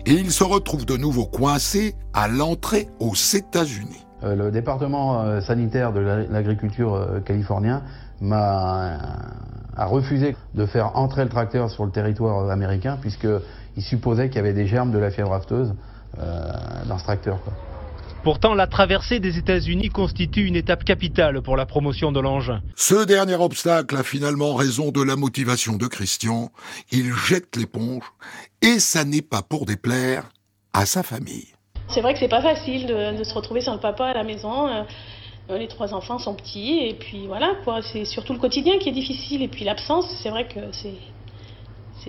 il 0.06 0.32
se 0.32 0.44
retrouve 0.44 0.86
de 0.86 0.98
nouveau 0.98 1.26
coincé 1.26 1.96
à 2.14 2.28
l'entrée 2.28 2.88
aux 3.00 3.16
États-Unis. 3.16 4.06
Euh, 4.24 4.36
le 4.36 4.52
département 4.52 5.22
euh, 5.24 5.42
sanitaire 5.42 5.94
de 5.94 6.00
la- 6.00 6.24
l'agriculture 6.28 6.94
euh, 6.94 7.20
californien 7.22 7.82
m'a 8.20 8.98
a 9.78 9.86
refusé 9.86 10.36
de 10.54 10.66
faire 10.66 10.96
entrer 10.98 11.24
le 11.24 11.30
tracteur 11.30 11.70
sur 11.72 11.86
le 11.86 11.92
territoire 11.92 12.50
américain 12.52 12.98
puisqu'il 13.00 13.82
supposait 13.82 14.28
qu'il 14.28 14.36
y 14.36 14.40
avait 14.40 14.54
des 14.54 14.68
germes 14.68 14.92
de 14.92 14.98
la 15.00 15.10
fièvre 15.12 15.34
afteuse 15.34 15.74
euh, 16.20 16.52
dans 16.88 16.98
ce 16.98 17.04
tracteur. 17.06 17.42
quoi. 17.44 17.54
Pourtant, 18.24 18.54
la 18.54 18.68
traversée 18.68 19.20
des 19.20 19.38
États-Unis 19.40 19.90
constitue 19.90 20.46
une 20.46 20.56
étape 20.58 20.84
capitale 20.84 21.42
pour 21.42 21.58
la 21.58 21.66
promotion 21.66 22.12
de 22.12 22.20
l'engin. 22.20 22.62
Ce 22.76 23.06
dernier 23.06 23.34
obstacle 23.36 23.96
a 23.96 24.04
finalement 24.04 24.54
raison 24.54 24.92
de 24.92 25.02
la 25.02 25.16
motivation 25.16 25.78
de 25.78 25.88
Christian. 25.88 26.52
Il 26.92 27.14
jette 27.14 27.56
l'éponge 27.56 28.04
et 28.62 28.80
ça 28.80 29.06
n'est 29.06 29.24
pas 29.24 29.42
pour 29.42 29.66
déplaire 29.66 30.30
à 30.74 30.86
sa 30.86 31.02
famille. 31.02 31.48
C'est 31.94 32.02
vrai 32.02 32.14
que 32.14 32.20
c'est 32.20 32.28
pas 32.28 32.42
facile 32.42 32.88
de, 32.88 33.18
de 33.18 33.24
se 33.24 33.34
retrouver 33.34 33.62
sans 33.62 33.74
le 33.74 33.80
papa 33.80 34.08
à 34.08 34.14
la 34.14 34.24
maison. 34.24 34.68
euh, 34.68 34.84
les 35.58 35.68
trois 35.68 35.94
enfants 35.94 36.18
sont 36.18 36.34
petits 36.36 36.80
et 36.88 36.94
puis 36.94 37.28
voilà 37.28 37.52
quoi. 37.66 37.82
C'est 37.82 38.06
surtout 38.06 38.32
le 38.34 38.40
quotidien 38.40 38.78
qui 38.80 38.88
est 38.90 38.94
difficile 38.94 39.42
et 39.42 39.48
puis 39.50 39.66
l'absence. 39.66 40.06
C'est 40.24 40.30
vrai 40.30 40.48
que 40.48 40.60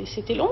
c'était 0.06 0.34
long. 0.34 0.50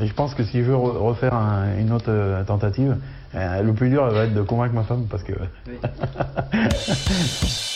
Et 0.00 0.06
je 0.06 0.12
pense 0.12 0.34
que 0.34 0.44
si 0.44 0.58
je 0.58 0.64
veux 0.64 0.74
re- 0.76 0.98
refaire 0.98 1.32
un- 1.32 1.78
une 1.78 1.90
autre 1.92 2.10
euh, 2.10 2.44
tentative, 2.44 2.98
euh, 3.34 3.62
le 3.62 3.72
plus 3.72 3.88
dur 3.88 4.04
va 4.10 4.24
être 4.24 4.34
de 4.34 4.42
convaincre 4.42 4.74
ma 4.74 4.82
femme 4.84 5.06
parce 5.10 5.22
que. 5.22 5.32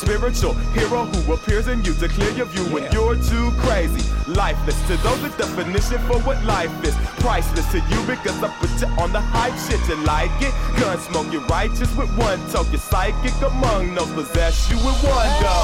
spiritual 0.00 0.54
hero 0.72 1.04
who 1.04 1.34
appears 1.34 1.68
in 1.68 1.84
you 1.84 1.92
to 1.94 2.08
clear 2.08 2.30
your 2.30 2.46
view 2.46 2.64
when 2.72 2.90
you're 2.90 3.16
too 3.16 3.50
crazy. 3.58 4.02
Lifeless 4.26 4.80
to 4.88 4.96
those, 4.98 5.20
the 5.20 5.28
definition 5.36 5.98
for 6.08 6.18
what 6.20 6.42
life 6.44 6.72
is. 6.84 6.96
Priceless 7.20 7.70
to 7.72 7.78
you 7.90 8.00
because 8.06 8.42
I 8.42 8.48
put 8.60 8.70
you 8.80 8.88
on 9.02 9.12
the 9.12 9.20
hype 9.20 9.56
shit. 9.68 9.80
You 9.88 9.96
like 10.04 10.32
it? 10.40 10.54
Gun 10.80 10.98
smoke, 10.98 11.30
you're 11.32 11.44
righteous 11.46 11.94
with 11.96 12.10
one 12.16 12.40
toke. 12.48 12.68
You're 12.70 12.80
psychic 12.80 13.36
among 13.42 13.94
no 13.94 14.06
possess 14.14 14.70
you 14.70 14.76
with 14.76 14.98
one 15.04 15.30
go. 15.44 15.56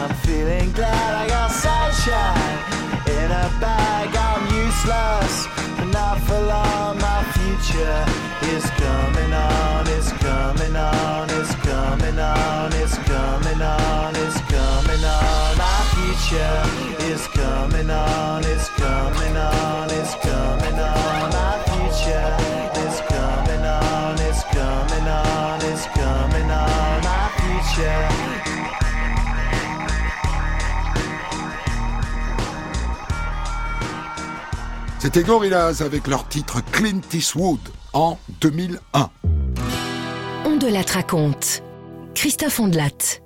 I'm 0.00 0.14
feeling 0.24 0.72
glad 0.72 1.14
I 1.14 1.28
got 1.28 1.50
sunshine 1.50 2.58
in 3.18 3.28
a 3.30 3.46
bag. 3.60 4.08
I'm 4.16 4.44
useless, 4.64 5.46
but 5.76 5.88
not 5.92 6.20
for 6.26 6.40
long. 6.40 6.98
My 6.98 7.20
future 7.36 8.00
is 8.54 8.64
coming 8.80 9.32
on. 9.32 9.88
It's 9.88 10.12
coming 10.12 10.76
on. 10.76 11.23
Coming 13.54 13.66
on. 13.66 14.14
It's 14.16 14.40
coming 14.50 15.04
on. 15.04 15.56
My 15.56 15.80
future 15.94 16.62
is 17.12 17.26
coming 17.28 17.90
on. 17.90 18.44
It's 18.44 18.68
coming 18.70 19.36
on. 19.36 19.90
It's 19.90 20.14
coming 20.16 20.78
on. 20.78 21.30
My 21.30 21.58
future 21.70 22.36
is 22.86 23.00
coming 23.08 23.64
on. 23.64 24.18
It's 24.20 24.42
coming 24.52 25.08
on. 25.08 25.60
It's 25.70 25.86
coming 25.94 26.50
on. 26.50 27.02
My 27.02 27.28
future. 27.38 28.08
C'était 34.98 35.22
Gorillaz 35.22 35.82
avec 35.82 36.06
leur 36.06 36.26
titre 36.28 36.60
Clint 36.72 37.02
Eastwood 37.12 37.60
en 37.92 38.18
2001. 38.40 39.10
On 40.46 40.56
de 40.56 40.66
la 40.66 40.80
raconte. 40.80 41.62
Christophe 42.14 42.58
Ondelat. 42.58 43.23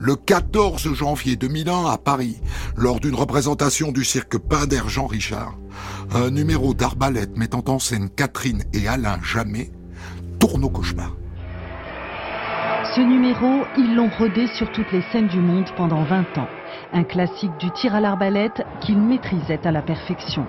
Le 0.00 0.14
14 0.14 0.94
janvier 0.94 1.34
2001 1.34 1.86
à 1.86 1.98
Paris, 1.98 2.40
lors 2.76 3.00
d'une 3.00 3.16
représentation 3.16 3.90
du 3.90 4.04
cirque 4.04 4.38
Pinder 4.38 4.82
Jean 4.86 5.08
Richard, 5.08 5.54
un 6.14 6.30
numéro 6.30 6.72
d'arbalète 6.72 7.36
mettant 7.36 7.64
en 7.66 7.80
scène 7.80 8.08
Catherine 8.08 8.62
et 8.72 8.86
Alain 8.86 9.18
Jamais 9.24 9.72
tourne 10.38 10.64
au 10.64 10.68
cauchemar. 10.68 11.16
Ce 12.94 13.00
numéro, 13.00 13.64
ils 13.76 13.96
l'ont 13.96 14.10
rodé 14.18 14.46
sur 14.46 14.70
toutes 14.70 14.92
les 14.92 15.02
scènes 15.10 15.26
du 15.26 15.40
monde 15.40 15.66
pendant 15.76 16.04
20 16.04 16.38
ans. 16.38 16.48
Un 16.92 17.02
classique 17.02 17.56
du 17.58 17.70
tir 17.72 17.92
à 17.94 18.00
l'arbalète 18.00 18.62
qu'ils 18.80 19.00
maîtrisaient 19.00 19.66
à 19.66 19.72
la 19.72 19.82
perfection. 19.82 20.46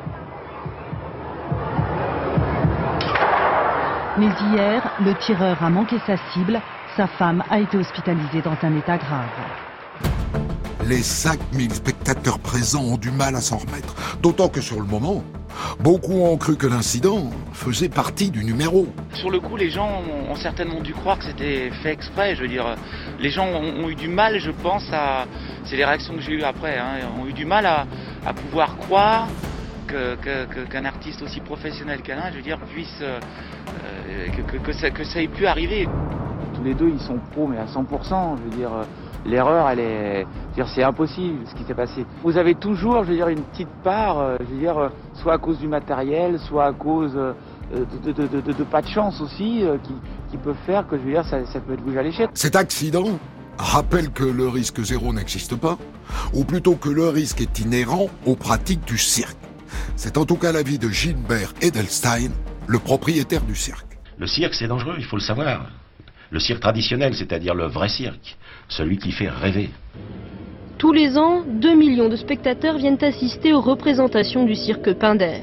Mais 4.19 4.27
hier, 4.27 4.91
le 5.01 5.15
tireur 5.25 5.63
a 5.63 5.69
manqué 5.71 5.97
sa 6.05 6.17
cible. 6.33 6.61
Sa 6.99 7.07
femme 7.07 7.41
a 7.49 7.61
été 7.61 7.77
hospitalisée 7.77 8.41
dans 8.41 8.57
un 8.61 8.75
état 8.77 8.97
grave. 8.97 9.29
Les 10.85 11.01
5000 11.01 11.73
spectateurs 11.73 12.39
présents 12.39 12.83
ont 12.83 12.97
du 12.97 13.09
mal 13.09 13.37
à 13.37 13.39
s'en 13.39 13.55
remettre. 13.55 13.95
D'autant 14.21 14.49
que 14.49 14.59
sur 14.59 14.81
le 14.81 14.85
moment, 14.85 15.23
beaucoup 15.79 16.25
ont 16.25 16.35
cru 16.35 16.57
que 16.57 16.67
l'incident 16.67 17.29
faisait 17.53 17.87
partie 17.87 18.31
du 18.31 18.43
numéro. 18.43 18.85
Sur 19.13 19.29
le 19.29 19.39
coup, 19.39 19.55
les 19.55 19.69
gens 19.69 19.89
ont, 20.29 20.35
certainement 20.35 20.81
dû 20.81 20.93
croire 20.93 21.17
que 21.19 21.23
c'était 21.23 21.69
fait 21.81 21.93
exprès. 21.93 22.35
Je 22.35 22.41
veux 22.41 22.49
dire, 22.49 22.75
les 23.17 23.29
gens 23.29 23.45
ont, 23.47 23.85
ont 23.85 23.89
eu 23.89 23.95
du 23.95 24.09
mal, 24.09 24.37
je 24.37 24.51
pense, 24.51 24.83
à. 24.91 25.23
C'est 25.63 25.77
les 25.77 25.85
réactions 25.85 26.15
que 26.15 26.21
j'ai 26.21 26.33
eues 26.33 26.43
après, 26.43 26.77
hein, 26.77 26.97
ont 27.17 27.25
eu 27.27 27.31
du 27.33 27.45
mal 27.45 27.65
à, 27.65 27.87
à 28.25 28.33
pouvoir 28.33 28.75
croire 28.75 29.29
que- 29.87 30.15
que- 30.15 30.43
que- 30.53 30.65
qu'un 30.69 30.83
artiste 30.83 31.21
aussi 31.21 31.39
professionnel 31.39 32.01
qu'Alain, 32.01 32.29
je 32.31 32.35
veux 32.35 32.43
dire, 32.43 32.59
puisse. 32.73 32.97
euh, 33.01 33.21
euh, 33.85 34.27
que, 34.35 34.41
que- 34.51 34.57
que 34.57 34.73
ça, 34.73 34.89
que 34.89 35.05
ça 35.05 35.21
ait 35.21 35.29
pu 35.29 35.47
arriver. 35.47 35.87
Tous 36.59 36.65
les 36.65 36.73
deux, 36.73 36.89
ils 36.89 36.99
sont 36.99 37.17
pros, 37.31 37.47
mais 37.47 37.57
à 37.57 37.65
100%. 37.65 38.37
Je 38.37 38.43
veux 38.43 38.57
dire, 38.57 38.73
euh, 38.73 38.83
l'erreur, 39.25 39.69
elle 39.69 39.79
est. 39.79 40.21
je 40.23 40.27
veux 40.49 40.55
dire, 40.55 40.67
c'est 40.75 40.83
impossible 40.83 41.37
ce 41.49 41.55
qui 41.55 41.63
s'est 41.63 41.73
passé. 41.73 42.05
Vous 42.23 42.37
avez 42.37 42.53
toujours, 42.55 43.03
je 43.05 43.09
veux 43.11 43.15
dire, 43.15 43.29
une 43.29 43.41
petite 43.43 43.69
part, 43.83 44.19
euh, 44.19 44.35
je 44.41 44.45
veux 44.53 44.59
dire, 44.59 44.77
euh, 44.77 44.89
soit 45.13 45.33
à 45.33 45.37
cause 45.37 45.57
du 45.59 45.67
matériel, 45.69 46.37
soit 46.39 46.65
à 46.65 46.73
cause 46.73 47.13
de, 47.13 47.33
de- 48.03 48.11
de- 48.11 48.41
de- 48.41 48.51
de 48.51 48.63
pas 48.63 48.81
de 48.81 48.87
chance 48.87 49.21
aussi, 49.21 49.63
qui, 49.83 49.93
qui 50.31 50.37
peuvent 50.37 50.55
faire 50.65 50.85
que, 50.87 50.97
je 50.97 51.03
veux 51.03 51.11
dire, 51.11 51.23
ça, 51.25 51.45
ça 51.45 51.59
peut 51.61 51.73
être 51.73 51.81
bouger 51.83 51.99
à 51.99 52.03
l'échelle. 52.03 52.27
Cet 52.33 52.55
accident 52.57 53.05
rappelle 53.57 54.09
que 54.11 54.23
le 54.25 54.47
risque 54.49 54.81
zéro 54.81 55.13
n'existe 55.13 55.55
pas, 55.55 55.77
ou 56.33 56.43
plutôt 56.43 56.75
que 56.75 56.89
le 56.89 57.07
risque 57.09 57.39
est 57.41 57.59
inhérent 57.59 58.07
aux 58.25 58.35
pratiques 58.35 58.85
du 58.85 58.97
cirque. 58.97 59.37
C'est 59.95 60.17
en 60.17 60.25
tout 60.25 60.35
cas 60.37 60.51
l'avis 60.51 60.77
de 60.79 60.89
Gilbert 60.89 61.53
Edelstein, 61.61 62.31
le 62.67 62.79
propriétaire 62.79 63.43
du 63.43 63.55
cirque. 63.55 63.85
Le 64.17 64.27
cirque, 64.27 64.53
c'est 64.55 64.67
dangereux, 64.67 64.95
il 64.97 65.05
faut 65.05 65.15
le 65.17 65.21
savoir. 65.21 65.67
Le 66.31 66.39
cirque 66.39 66.59
traditionnel, 66.59 67.15
c'est-à-dire 67.15 67.55
le 67.55 67.65
vrai 67.65 67.89
cirque, 67.89 68.37
celui 68.67 68.97
qui 68.97 69.11
fait 69.11 69.29
rêver. 69.29 69.69
Tous 70.77 70.93
les 70.93 71.17
ans, 71.17 71.43
2 71.45 71.75
millions 71.75 72.07
de 72.07 72.15
spectateurs 72.15 72.77
viennent 72.77 73.03
assister 73.03 73.51
aux 73.51 73.61
représentations 73.61 74.45
du 74.45 74.55
cirque 74.55 74.93
Pinder. 74.93 75.41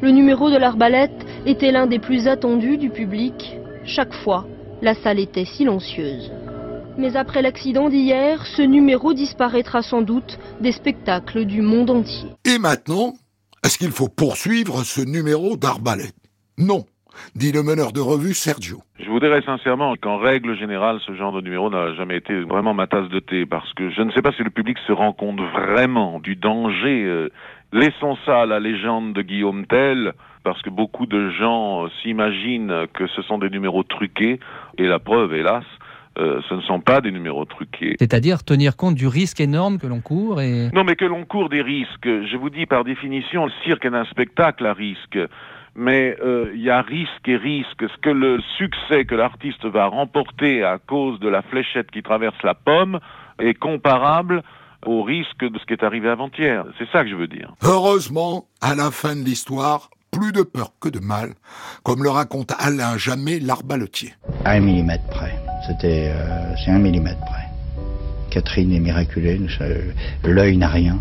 Le 0.00 0.10
numéro 0.10 0.50
de 0.50 0.56
l'arbalète 0.56 1.24
était 1.46 1.70
l'un 1.70 1.86
des 1.86 2.00
plus 2.00 2.26
attendus 2.26 2.78
du 2.78 2.90
public. 2.90 3.56
Chaque 3.84 4.12
fois, 4.12 4.46
la 4.80 4.94
salle 4.94 5.20
était 5.20 5.44
silencieuse. 5.44 6.32
Mais 6.98 7.16
après 7.16 7.42
l'accident 7.42 7.88
d'hier, 7.88 8.44
ce 8.46 8.62
numéro 8.62 9.14
disparaîtra 9.14 9.82
sans 9.82 10.02
doute 10.02 10.38
des 10.60 10.72
spectacles 10.72 11.44
du 11.44 11.62
monde 11.62 11.90
entier. 11.90 12.30
Et 12.44 12.58
maintenant, 12.58 13.14
est-ce 13.64 13.78
qu'il 13.78 13.92
faut 13.92 14.08
poursuivre 14.08 14.82
ce 14.84 15.00
numéro 15.00 15.56
d'arbalète? 15.56 16.16
Non, 16.58 16.84
dit 17.34 17.52
le 17.52 17.62
meneur 17.62 17.92
de 17.92 18.00
revue 18.00 18.34
Sergio. 18.34 18.78
Je 18.98 19.08
vous 19.10 19.20
dirais 19.20 19.42
sincèrement 19.44 19.94
qu'en 19.96 20.18
règle 20.18 20.56
générale, 20.56 20.98
ce 21.06 21.14
genre 21.14 21.32
de 21.32 21.40
numéro 21.40 21.70
n'a 21.70 21.94
jamais 21.94 22.16
été 22.16 22.34
vraiment 22.40 22.74
ma 22.74 22.86
tasse 22.86 23.08
de 23.08 23.20
thé 23.20 23.46
parce 23.46 23.72
que 23.74 23.90
je 23.90 24.02
ne 24.02 24.10
sais 24.12 24.22
pas 24.22 24.32
si 24.32 24.42
le 24.42 24.50
public 24.50 24.78
se 24.86 24.92
rend 24.92 25.12
compte 25.12 25.40
vraiment 25.40 26.20
du 26.20 26.36
danger. 26.36 27.04
euh, 27.04 27.28
laissons 27.72 28.16
ça 28.26 28.42
à 28.42 28.46
la 28.46 28.60
légende 28.60 29.12
de 29.14 29.22
Guillaume 29.22 29.66
Tell 29.66 30.12
parce 30.44 30.60
que 30.62 30.70
beaucoup 30.70 31.06
de 31.06 31.30
gens 31.30 31.84
euh, 31.84 31.88
s'imaginent 32.02 32.86
que 32.94 33.06
ce 33.08 33.22
sont 33.22 33.38
des 33.38 33.50
numéros 33.50 33.82
truqués 33.82 34.40
et 34.78 34.86
la 34.86 34.98
preuve, 34.98 35.34
hélas, 35.34 35.64
Euh, 36.18 36.42
ce 36.46 36.54
ne 36.54 36.60
sont 36.60 36.82
pas 36.82 37.00
des 37.00 37.10
numéros 37.10 37.46
truqués. 37.46 37.96
C'est-à-dire 37.98 38.44
tenir 38.44 38.76
compte 38.76 38.94
du 38.96 39.06
risque 39.08 39.40
énorme 39.40 39.78
que 39.78 39.86
l'on 39.86 40.02
court 40.02 40.42
et... 40.42 40.68
Non, 40.74 40.84
mais 40.84 40.94
que 40.94 41.06
l'on 41.06 41.24
court 41.24 41.48
des 41.48 41.62
risques. 41.62 42.04
Je 42.30 42.36
vous 42.36 42.50
dis, 42.50 42.66
par 42.66 42.84
définition, 42.84 43.46
le 43.46 43.52
cirque 43.64 43.86
est 43.86 43.94
un 43.94 44.04
spectacle 44.04 44.66
à 44.66 44.74
risque. 44.74 45.18
Mais 45.74 46.16
euh, 46.22 46.52
il 46.54 46.62
y 46.62 46.70
a 46.70 46.82
risque 46.82 47.26
et 47.26 47.36
risque. 47.36 47.80
Ce 47.80 48.00
que 48.00 48.10
le 48.10 48.40
succès 48.58 49.04
que 49.04 49.14
l'artiste 49.14 49.64
va 49.64 49.86
remporter 49.86 50.62
à 50.62 50.78
cause 50.78 51.18
de 51.20 51.28
la 51.28 51.42
fléchette 51.42 51.90
qui 51.90 52.02
traverse 52.02 52.40
la 52.42 52.54
pomme 52.54 53.00
est 53.38 53.54
comparable 53.54 54.42
au 54.84 55.02
risque 55.02 55.40
de 55.44 55.58
ce 55.58 55.64
qui 55.64 55.72
est 55.72 55.84
arrivé 55.84 56.08
avant-hier. 56.08 56.64
C'est 56.78 56.88
ça 56.90 57.04
que 57.04 57.10
je 57.10 57.14
veux 57.14 57.28
dire. 57.28 57.52
Heureusement, 57.62 58.46
à 58.60 58.74
la 58.74 58.90
fin 58.90 59.14
de 59.14 59.24
l'histoire, 59.24 59.88
plus 60.10 60.32
de 60.32 60.42
peur 60.42 60.72
que 60.80 60.88
de 60.88 60.98
mal, 60.98 61.30
comme 61.82 62.02
le 62.02 62.10
raconte 62.10 62.52
Alain 62.58 62.98
Jamais 62.98 63.38
l'arbaletier. 63.38 64.12
À 64.44 64.52
un 64.52 64.60
millimètre 64.60 65.06
près. 65.08 65.34
C'était 65.66 66.12
euh, 66.14 66.54
c'est 66.56 66.70
un 66.70 66.78
millimètre 66.78 67.20
près. 67.20 67.46
Catherine 68.30 68.72
est 68.72 68.80
miraculeuse, 68.80 69.58
l'œil 70.24 70.56
n'a 70.56 70.68
rien. 70.68 70.98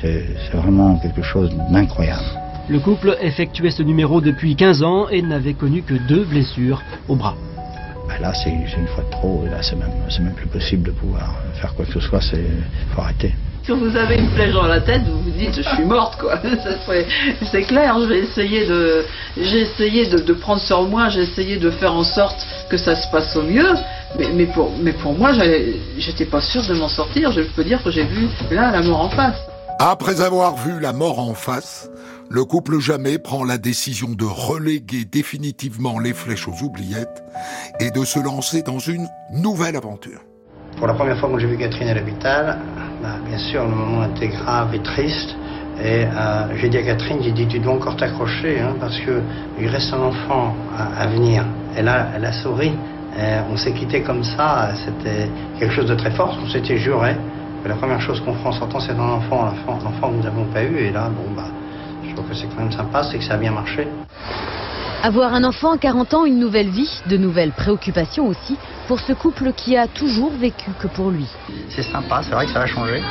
C'est 0.00 0.24
vraiment 0.54 0.98
quelque 0.98 1.22
chose 1.22 1.54
d'incroyable. 1.70 2.24
Le 2.70 2.78
couple 2.78 3.16
effectuait 3.20 3.72
ce 3.72 3.82
numéro 3.82 4.20
depuis 4.20 4.54
15 4.54 4.84
ans 4.84 5.08
et 5.08 5.22
n'avait 5.22 5.54
connu 5.54 5.82
que 5.82 5.94
deux 5.94 6.22
blessures 6.22 6.80
au 7.08 7.16
bras. 7.16 7.34
Bah 8.06 8.14
là, 8.20 8.32
c'est 8.32 8.50
une 8.50 8.86
fois 8.86 9.02
de 9.02 9.10
trop. 9.10 9.44
Là, 9.50 9.60
c'est 9.60 9.74
même, 9.74 9.90
même 10.20 10.34
plus 10.34 10.46
possible 10.46 10.84
de 10.84 10.92
pouvoir 10.92 11.34
faire 11.60 11.74
quoi 11.74 11.84
que 11.84 11.92
ce 11.92 11.98
soit. 11.98 12.20
C'est 12.20 12.46
faut 12.94 13.00
arrêter. 13.00 13.34
Quand 13.66 13.76
vous 13.76 13.96
avez 13.96 14.18
une 14.18 14.28
flèche 14.30 14.52
dans 14.52 14.68
la 14.68 14.80
tête, 14.80 15.02
vous 15.02 15.20
vous 15.20 15.30
dites 15.30 15.56
je 15.56 15.62
suis 15.62 15.84
morte 15.84 16.20
quoi. 16.20 16.38
C'est 17.50 17.62
clair. 17.62 17.96
J'ai 18.08 18.18
essayé 18.18 18.64
de, 18.64 19.04
j'ai 19.36 19.62
essayé 19.62 20.06
de, 20.06 20.18
de, 20.18 20.32
prendre 20.32 20.60
sur 20.60 20.82
moi. 20.84 21.08
J'ai 21.08 21.22
essayé 21.22 21.56
de 21.56 21.70
faire 21.72 21.92
en 21.92 22.04
sorte 22.04 22.46
que 22.70 22.76
ça 22.76 22.94
se 22.94 23.10
passe 23.10 23.34
au 23.34 23.42
mieux. 23.42 23.74
Mais, 24.16 24.28
mais 24.32 24.46
pour, 24.46 24.70
mais 24.80 24.92
pour 24.92 25.18
moi, 25.18 25.32
j'étais 25.98 26.24
pas 26.24 26.40
sûre 26.40 26.62
de 26.68 26.74
m'en 26.74 26.88
sortir. 26.88 27.32
Je 27.32 27.40
peux 27.40 27.64
dire 27.64 27.82
que 27.82 27.90
j'ai 27.90 28.04
vu 28.04 28.28
là 28.52 28.70
la 28.70 28.80
mort 28.82 29.00
en 29.00 29.10
face. 29.10 29.40
Après 29.80 30.20
avoir 30.20 30.56
vu 30.56 30.78
la 30.78 30.92
mort 30.92 31.18
en 31.18 31.34
face, 31.34 31.89
le 32.30 32.44
couple 32.44 32.78
Jamais 32.78 33.18
prend 33.18 33.44
la 33.44 33.58
décision 33.58 34.10
de 34.10 34.24
reléguer 34.24 35.04
définitivement 35.04 35.98
les 35.98 36.14
flèches 36.14 36.46
aux 36.46 36.62
oubliettes 36.62 37.24
et 37.80 37.90
de 37.90 38.04
se 38.04 38.20
lancer 38.20 38.62
dans 38.62 38.78
une 38.78 39.08
nouvelle 39.32 39.74
aventure. 39.74 40.20
Pour 40.76 40.86
la 40.86 40.94
première 40.94 41.18
fois 41.18 41.28
que 41.28 41.40
j'ai 41.40 41.48
vu 41.48 41.58
Catherine 41.58 41.88
à 41.88 41.94
l'hôpital, 41.94 42.58
bah, 43.02 43.16
bien 43.26 43.36
sûr, 43.36 43.64
le 43.64 43.74
moment 43.74 44.04
était 44.14 44.28
grave 44.28 44.72
et 44.74 44.82
triste. 44.82 45.34
Et 45.82 46.04
euh, 46.04 46.56
j'ai 46.56 46.68
dit 46.68 46.78
à 46.78 46.82
Catherine, 46.82 47.18
j'ai 47.20 47.32
dit, 47.32 47.48
tu 47.48 47.58
dois 47.58 47.72
encore 47.72 47.96
t'accrocher, 47.96 48.60
hein, 48.60 48.76
parce 48.78 48.96
qu'il 49.00 49.66
reste 49.66 49.92
un 49.92 50.00
enfant 50.00 50.54
à, 50.78 51.06
venir. 51.08 51.44
Et 51.76 51.82
là, 51.82 52.10
elle 52.14 52.24
a 52.24 52.32
souri. 52.32 52.72
on 53.50 53.56
s'est 53.56 53.72
quitté 53.72 54.02
comme 54.02 54.22
ça. 54.22 54.70
C'était 54.84 55.28
quelque 55.58 55.74
chose 55.74 55.88
de 55.88 55.96
très 55.96 56.12
fort. 56.12 56.38
On 56.40 56.48
s'était 56.48 56.78
juré 56.78 57.16
que 57.64 57.68
la 57.68 57.74
première 57.74 58.00
chose 58.00 58.20
qu'on 58.20 58.34
fera 58.34 58.50
en 58.50 58.52
sortant, 58.52 58.78
c'est 58.78 58.92
un 58.92 59.00
enfant, 59.00 59.52
l'enfant 59.66 60.10
que 60.10 60.16
nous 60.16 60.22
n'avons 60.22 60.44
pas 60.44 60.62
eu. 60.62 60.76
Et 60.76 60.92
là, 60.92 61.08
bon, 61.08 61.34
bah, 61.34 61.48
que 62.30 62.36
c'est 62.36 62.46
quand 62.48 62.62
même 62.62 62.72
sympa, 62.72 63.02
c'est 63.02 63.18
que 63.18 63.24
ça 63.24 63.34
a 63.34 63.36
bien 63.36 63.52
marché. 63.52 63.86
Avoir 65.02 65.34
un 65.34 65.44
enfant 65.44 65.72
à 65.72 65.78
40 65.78 66.14
ans, 66.14 66.24
une 66.24 66.38
nouvelle 66.38 66.68
vie, 66.68 67.00
de 67.08 67.16
nouvelles 67.16 67.52
préoccupations 67.52 68.26
aussi, 68.26 68.56
pour 68.86 69.00
ce 69.00 69.12
couple 69.12 69.52
qui 69.52 69.76
a 69.76 69.88
toujours 69.88 70.30
vécu 70.32 70.70
que 70.80 70.86
pour 70.86 71.10
lui. 71.10 71.26
C'est 71.70 71.82
sympa, 71.82 72.22
c'est 72.22 72.30
vrai 72.30 72.46
que 72.46 72.52
ça 72.52 72.60
va 72.60 72.66
changer. 72.66 73.02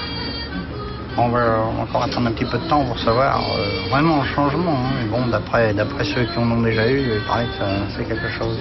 On 1.17 1.29
va 1.29 1.61
encore 1.81 2.03
attendre 2.03 2.27
un 2.27 2.31
petit 2.31 2.45
peu 2.45 2.57
de 2.57 2.69
temps 2.69 2.85
pour 2.85 2.99
savoir 2.99 3.41
euh, 3.57 3.89
vraiment 3.89 4.21
le 4.21 4.27
changement. 4.29 4.77
Hein. 4.77 4.91
Mais 4.99 5.09
bon, 5.09 5.27
d'après, 5.27 5.73
d'après 5.73 6.05
ceux 6.05 6.25
qui 6.25 6.37
en 6.37 6.49
ont 6.51 6.61
déjà 6.61 6.89
eu, 6.89 7.15
il 7.15 7.25
paraît 7.27 7.47
que 7.47 7.97
c'est 7.97 8.07
quelque 8.07 8.29
chose. 8.37 8.57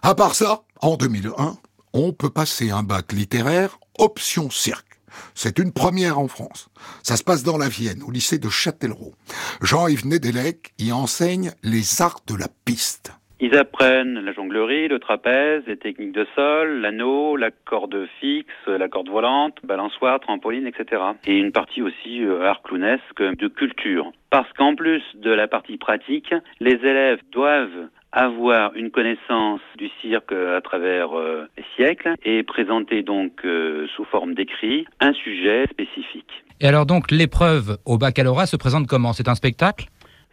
À 0.00 0.14
part 0.14 0.34
ça, 0.34 0.60
en 0.80 0.96
2001, 0.96 1.56
on 1.92 2.12
peut 2.12 2.30
passer 2.30 2.70
un 2.70 2.82
bac 2.82 3.12
littéraire 3.12 3.78
option 3.98 4.50
cirque. 4.50 4.91
C'est 5.34 5.58
une 5.58 5.72
première 5.72 6.18
en 6.18 6.28
France. 6.28 6.68
Ça 7.02 7.16
se 7.16 7.24
passe 7.24 7.42
dans 7.42 7.58
la 7.58 7.68
Vienne, 7.68 8.02
au 8.06 8.10
lycée 8.10 8.38
de 8.38 8.48
Châtellerault. 8.48 9.14
Jean-Yves 9.60 10.06
Nédélec 10.06 10.72
y 10.78 10.92
enseigne 10.92 11.52
les 11.62 12.02
arts 12.02 12.20
de 12.26 12.36
la 12.36 12.48
piste. 12.64 13.12
Ils 13.44 13.56
apprennent 13.56 14.20
la 14.20 14.32
jonglerie, 14.32 14.86
le 14.86 15.00
trapèze, 15.00 15.64
les 15.66 15.76
techniques 15.76 16.12
de 16.12 16.24
sol, 16.36 16.80
l'anneau, 16.80 17.36
la 17.36 17.50
corde 17.50 18.06
fixe, 18.20 18.54
la 18.68 18.88
corde 18.88 19.08
volante, 19.08 19.56
balançoire, 19.64 20.20
trampoline, 20.20 20.68
etc. 20.68 21.02
Et 21.26 21.38
une 21.38 21.50
partie 21.50 21.82
aussi 21.82 22.22
euh, 22.22 22.48
art 22.48 22.62
de 22.70 23.48
culture. 23.48 24.12
Parce 24.30 24.50
qu'en 24.52 24.76
plus 24.76 25.02
de 25.16 25.32
la 25.32 25.48
partie 25.48 25.76
pratique, 25.76 26.32
les 26.60 26.74
élèves 26.74 27.18
doivent 27.32 27.88
avoir 28.12 28.74
une 28.74 28.90
connaissance 28.90 29.60
du 29.76 29.88
cirque 30.00 30.32
à 30.32 30.60
travers 30.60 31.18
euh, 31.18 31.48
les 31.56 31.64
siècles 31.76 32.14
et 32.24 32.42
présenter 32.42 33.02
donc 33.02 33.44
euh, 33.44 33.86
sous 33.96 34.04
forme 34.04 34.34
d'écrit 34.34 34.86
un 35.00 35.12
sujet 35.12 35.66
spécifique. 35.70 36.30
Et 36.60 36.66
alors 36.66 36.86
donc 36.86 37.10
l'épreuve 37.10 37.78
au 37.86 37.98
baccalauréat 37.98 38.46
se 38.46 38.56
présente 38.56 38.86
comment? 38.86 39.12
C'est 39.12 39.28
un 39.28 39.34
spectacle? 39.34 39.86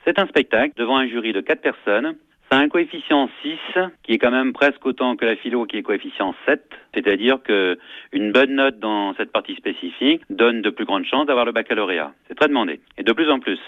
C'est 0.06 0.20
un 0.20 0.28
spectacle 0.28 0.74
devant 0.78 0.98
un 0.98 1.08
jury 1.08 1.34
de 1.34 1.42
quatre 1.42 1.62
personnes. 1.62 2.16
Ça 2.52 2.58
a 2.58 2.62
un 2.62 2.68
coefficient 2.68 3.30
6 3.44 3.58
qui 4.04 4.14
est 4.14 4.18
quand 4.18 4.32
même 4.32 4.54
presque 4.54 4.84
autant 4.86 5.16
que 5.16 5.24
la 5.24 5.36
philo 5.36 5.66
qui 5.66 5.78
est 5.78 5.84
coefficient 5.84 6.34
7, 6.48 6.62
c'est-à-dire 6.96 7.38
que 7.44 7.78
une 8.12 8.32
bonne 8.32 8.56
note 8.56 8.80
dans 8.80 9.14
cette 9.16 9.32
partie 9.32 9.56
spécifique 9.56 10.24
donne 10.32 10.64
de 10.64 10.72
plus 10.72 10.86
grandes 10.86 11.06
chances 11.06 11.28
d'avoir 11.28 11.46
le 11.46 11.52
baccalauréat. 11.52 12.12
C'est 12.28 12.36
très 12.36 12.48
demandé 12.48 12.80
et 12.98 13.04
de 13.04 13.12
plus 13.14 13.30
en 13.30 13.40
plus 13.40 13.60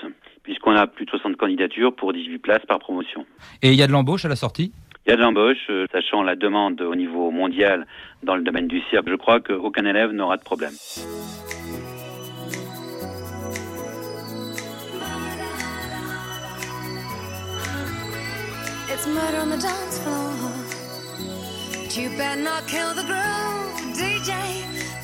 puisqu'on 0.44 0.76
a 0.76 0.88
plus 0.88 1.06
de 1.06 1.12
60 1.12 1.38
candidatures 1.38 1.96
pour 1.96 2.14
18 2.14 2.40
places 2.40 2.66
par 2.68 2.80
promotion. 2.80 3.26
Et 3.62 3.70
il 3.70 3.76
y 3.76 3.84
a 3.84 3.88
de 3.88 3.92
l'embauche 3.92 4.26
à 4.26 4.30
la 4.30 4.36
sortie? 4.36 4.72
Il 5.06 5.10
y 5.10 5.14
a 5.14 5.16
de 5.16 5.22
l'embauche, 5.22 5.58
euh, 5.70 5.88
sachant 5.92 6.22
la 6.22 6.36
demande 6.36 6.80
au 6.82 6.96
niveau 6.96 7.32
mondial 7.32 7.88
dans 8.22 8.36
le 8.36 8.44
domaine 8.44 8.68
du 8.68 8.82
cirque. 8.90 9.10
Je 9.10 9.16
crois 9.16 9.40
qu'aucun 9.40 9.86
élève 9.86 10.12
n'aura 10.12 10.38
de 10.38 10.44
problème. 10.44 10.74
It's 18.94 19.08
murder 19.08 19.38
on 19.38 19.50
the 19.50 19.58
dance 19.58 19.98
floor. 20.04 20.52
But 21.84 21.98
you 21.98 22.10
better 22.18 22.42
not 22.42 22.68
kill 22.68 22.94
the 22.94 23.04
groove, 23.04 23.96
DJ. 23.98 24.32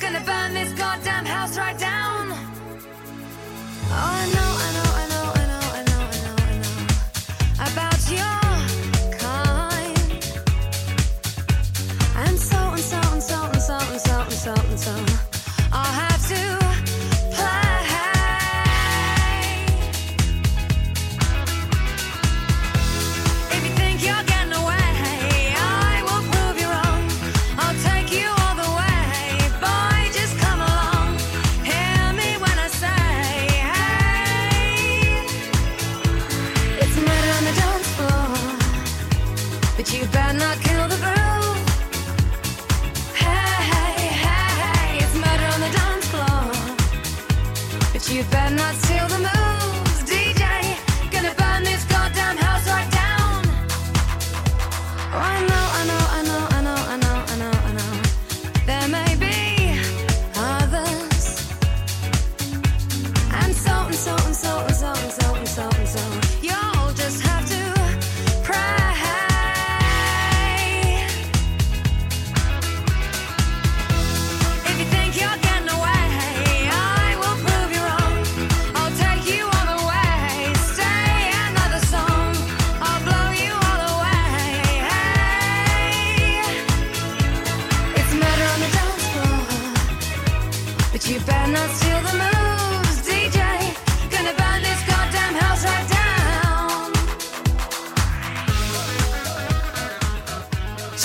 Gonna 0.00 0.20
burn 0.24 0.54
this 0.54 0.72
goddamn 0.74 1.24
house 1.26 1.58
right 1.58 1.76
down. 1.78 2.28
Oh, 3.90 4.30
I 4.34 4.47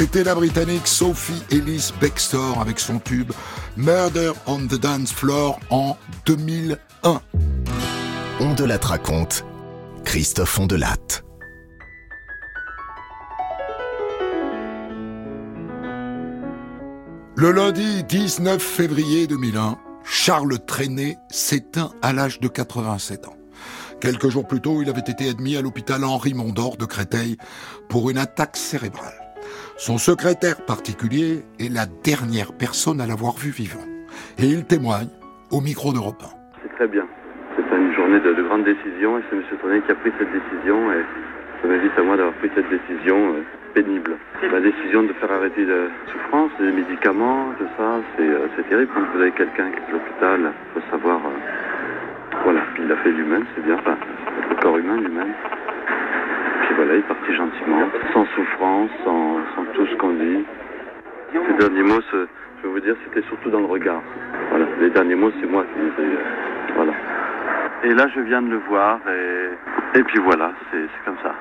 C'était 0.04 0.26
la 0.26 0.36
Britannique 0.36 0.86
Sophie 0.86 1.42
Ellis 1.50 1.94
Bextor 2.02 2.60
avec 2.60 2.78
son 2.78 3.00
tube 3.00 3.32
Murder 3.78 4.34
on 4.48 4.68
the 4.68 4.78
Dance 4.78 5.14
Floor 5.14 5.58
en 5.70 5.96
2001. 6.26 7.22
On 8.42 8.54
de 8.54 8.66
la 8.66 8.78
raconte. 8.78 9.46
Christophe 10.04 10.60
Ondelatte. 10.60 11.24
Le 17.38 17.52
lundi 17.54 18.04
19 18.04 18.62
février 18.62 19.26
2001, 19.26 19.78
Charles 20.04 20.60
Trenet 20.66 21.16
s'éteint 21.32 21.94
à 22.02 22.12
l'âge 22.12 22.42
de 22.42 22.50
87 22.50 23.26
ans. 23.30 23.38
Quelques 24.02 24.28
jours 24.28 24.46
plus 24.46 24.60
tôt, 24.60 24.82
il 24.82 24.90
avait 24.90 25.00
été 25.00 25.30
admis 25.30 25.56
à 25.56 25.62
l'hôpital 25.62 26.04
Henri 26.04 26.34
Mondor 26.34 26.76
de 26.76 26.84
Créteil 26.84 27.38
pour 27.88 28.10
une 28.10 28.18
attaque 28.18 28.58
cérébrale. 28.58 29.23
Son 29.78 29.98
secrétaire 29.98 30.62
particulier 30.66 31.44
est 31.60 31.72
la 31.72 31.86
dernière 32.04 32.54
personne 32.54 33.02
à 33.02 33.08
l'avoir 33.08 33.34
vu 33.36 33.50
vivant. 33.52 33.84
Et 34.38 34.46
il 34.46 34.66
témoigne 34.66 35.10
au 35.52 35.62
micro 35.62 35.92
d'Europe 35.94 36.22
1. 36.24 36.26
C'est 36.64 36.74
très 36.76 36.88
bien. 36.88 37.06
C'est 37.56 37.66
une 37.76 37.94
journée 37.94 38.20
de, 38.20 38.34
de 38.34 38.44
grande 38.44 38.64
décision 38.64 39.18
et 39.18 39.22
c'est 39.30 39.36
M. 39.36 39.44
Trenet 39.60 39.82
qui 39.82 39.92
a 39.92 39.96
pris 39.96 40.12
cette 40.18 40.32
décision 40.32 40.92
et 40.94 41.02
ça 41.62 41.68
m'invite 41.68 41.92
à 41.98 42.04
moi 42.04 42.18
d'avoir 42.18 42.34
pris 42.36 42.50
cette 42.56 42.70
décision. 42.70 43.36
euh, 43.36 43.44
pénible. 43.74 44.14
La 44.52 44.62
décision 44.62 45.02
de 45.02 45.14
faire 45.14 45.32
arrêter 45.32 45.66
la 45.66 45.90
souffrance, 46.12 46.52
les 46.60 46.72
médicaments, 46.72 47.50
tout 47.58 47.66
ça, 47.76 48.02
c'est 48.16 48.28
euh, 48.30 48.46
terrible. 48.70 48.92
Quand 48.94 49.02
vous 49.16 49.22
avez 49.22 49.32
quelqu'un 49.32 49.72
qui 49.72 49.78
est 49.78 49.90
à 49.90 49.92
l'hôpital, 49.94 50.40
il 50.54 50.82
faut 50.82 50.88
savoir. 50.92 51.18
euh, 51.26 52.38
voilà, 52.44 52.62
il 52.78 52.92
a 52.92 52.96
fait 52.98 53.10
lui-même, 53.12 53.46
c'est 53.56 53.66
bien. 53.66 53.78
Le 54.50 54.62
corps 54.62 54.78
humain 54.78 54.98
lui-même. 54.98 55.34
Puis 56.74 56.78
voilà, 56.78 56.96
il 56.96 57.00
est 57.00 57.08
parti 57.08 57.36
gentiment, 57.36 57.88
sans 58.14 58.26
souffrance, 58.36 58.90
sans, 59.06 59.38
sans 59.56 59.64
tout 59.76 59.86
ce 59.86 59.96
qu'on 59.98 60.14
dit. 60.14 60.44
Ces 61.34 61.54
derniers 61.60 61.84
mots, 61.84 62.02
je 62.12 62.18
vais 62.68 62.74
vous 62.74 62.80
dire, 62.80 62.96
c'était 63.06 63.26
surtout 63.28 63.52
dans 63.52 63.60
le 63.60 63.66
regard. 63.68 64.02
Voilà, 64.50 64.66
les 64.80 64.90
derniers 64.90 65.14
mots, 65.16 65.30
c'est 65.40 65.46
moi 65.48 65.64
qui 65.66 65.80
les 65.80 66.04
ai. 66.04 66.08
euh, 66.08 66.74
voilà. 66.76 66.94
Et 67.84 67.94
là, 67.94 68.08
je 68.16 68.22
viens 68.22 68.42
de 68.42 68.48
le 68.50 68.58
voir, 68.70 69.00
et, 69.08 70.00
et 70.00 70.04
puis 70.04 70.20
voilà, 70.20 70.52
c'est 70.72 70.82
c'est 70.82 71.06
comme 71.06 71.18
ça. 71.22 71.36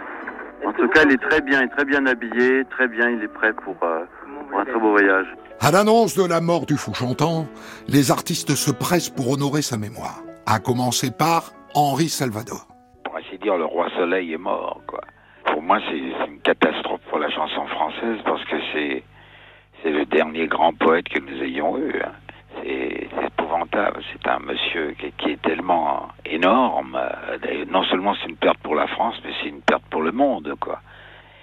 En 0.66 0.72
tout 0.74 0.88
cas, 0.88 1.00
il 1.06 1.12
est 1.12 1.22
très 1.30 1.40
bien, 1.40 1.60
il 1.60 1.64
est 1.64 1.68
très 1.68 1.84
bien 1.86 2.04
habillé, 2.04 2.64
très 2.70 2.88
bien, 2.88 3.08
il 3.08 3.22
est 3.22 3.32
prêt 3.32 3.52
pour, 3.54 3.76
euh, 3.82 4.04
pour 4.50 4.60
un 4.60 4.64
très 4.66 4.78
beau 4.78 4.90
voyage. 4.90 5.26
À 5.60 5.70
l'annonce 5.70 6.14
de 6.14 6.28
la 6.28 6.40
mort 6.42 6.66
du 6.66 6.76
fou 6.76 6.92
chantant, 6.92 7.46
les 7.88 8.10
artistes 8.10 8.54
se 8.54 8.70
pressent 8.70 9.08
pour 9.10 9.30
honorer 9.32 9.62
sa 9.62 9.78
mémoire. 9.78 10.20
À 10.46 10.58
commencer 10.58 11.10
par 11.10 11.52
Henri 11.74 12.08
Salvador. 12.10 12.66
pour 13.04 13.16
ainsi 13.16 13.38
dire, 13.38 13.56
le 13.56 13.64
roi 13.64 13.88
soleil 13.96 14.32
est 14.34 14.38
mort, 14.38 14.80
quoi. 14.86 15.00
Pour 15.52 15.62
moi, 15.62 15.78
c'est 15.88 15.98
une 15.98 16.40
catastrophe 16.42 17.02
pour 17.10 17.18
la 17.18 17.30
chanson 17.30 17.66
française 17.66 18.18
parce 18.24 18.42
que 18.46 18.56
c'est 18.72 19.02
c'est 19.82 19.90
le 19.90 20.04
dernier 20.06 20.46
grand 20.46 20.72
poète 20.72 21.08
que 21.08 21.18
nous 21.18 21.42
ayons 21.42 21.76
eu. 21.78 22.00
hein. 22.02 22.12
C'est 22.62 23.08
épouvantable. 23.26 24.00
C'est 24.12 24.26
un 24.28 24.38
monsieur 24.38 24.92
qui, 24.98 25.10
qui 25.18 25.30
est 25.32 25.42
tellement 25.42 26.08
énorme. 26.24 26.96
Euh, 26.96 27.64
Non 27.70 27.82
seulement 27.84 28.14
c'est 28.14 28.28
une 28.28 28.36
perte 28.36 28.58
pour 28.58 28.74
la 28.76 28.86
France, 28.86 29.16
mais 29.24 29.32
c'est 29.42 29.48
une 29.48 29.60
perte 29.62 29.82
pour 29.90 30.02
le 30.02 30.12
monde, 30.12 30.54
quoi. 30.60 30.80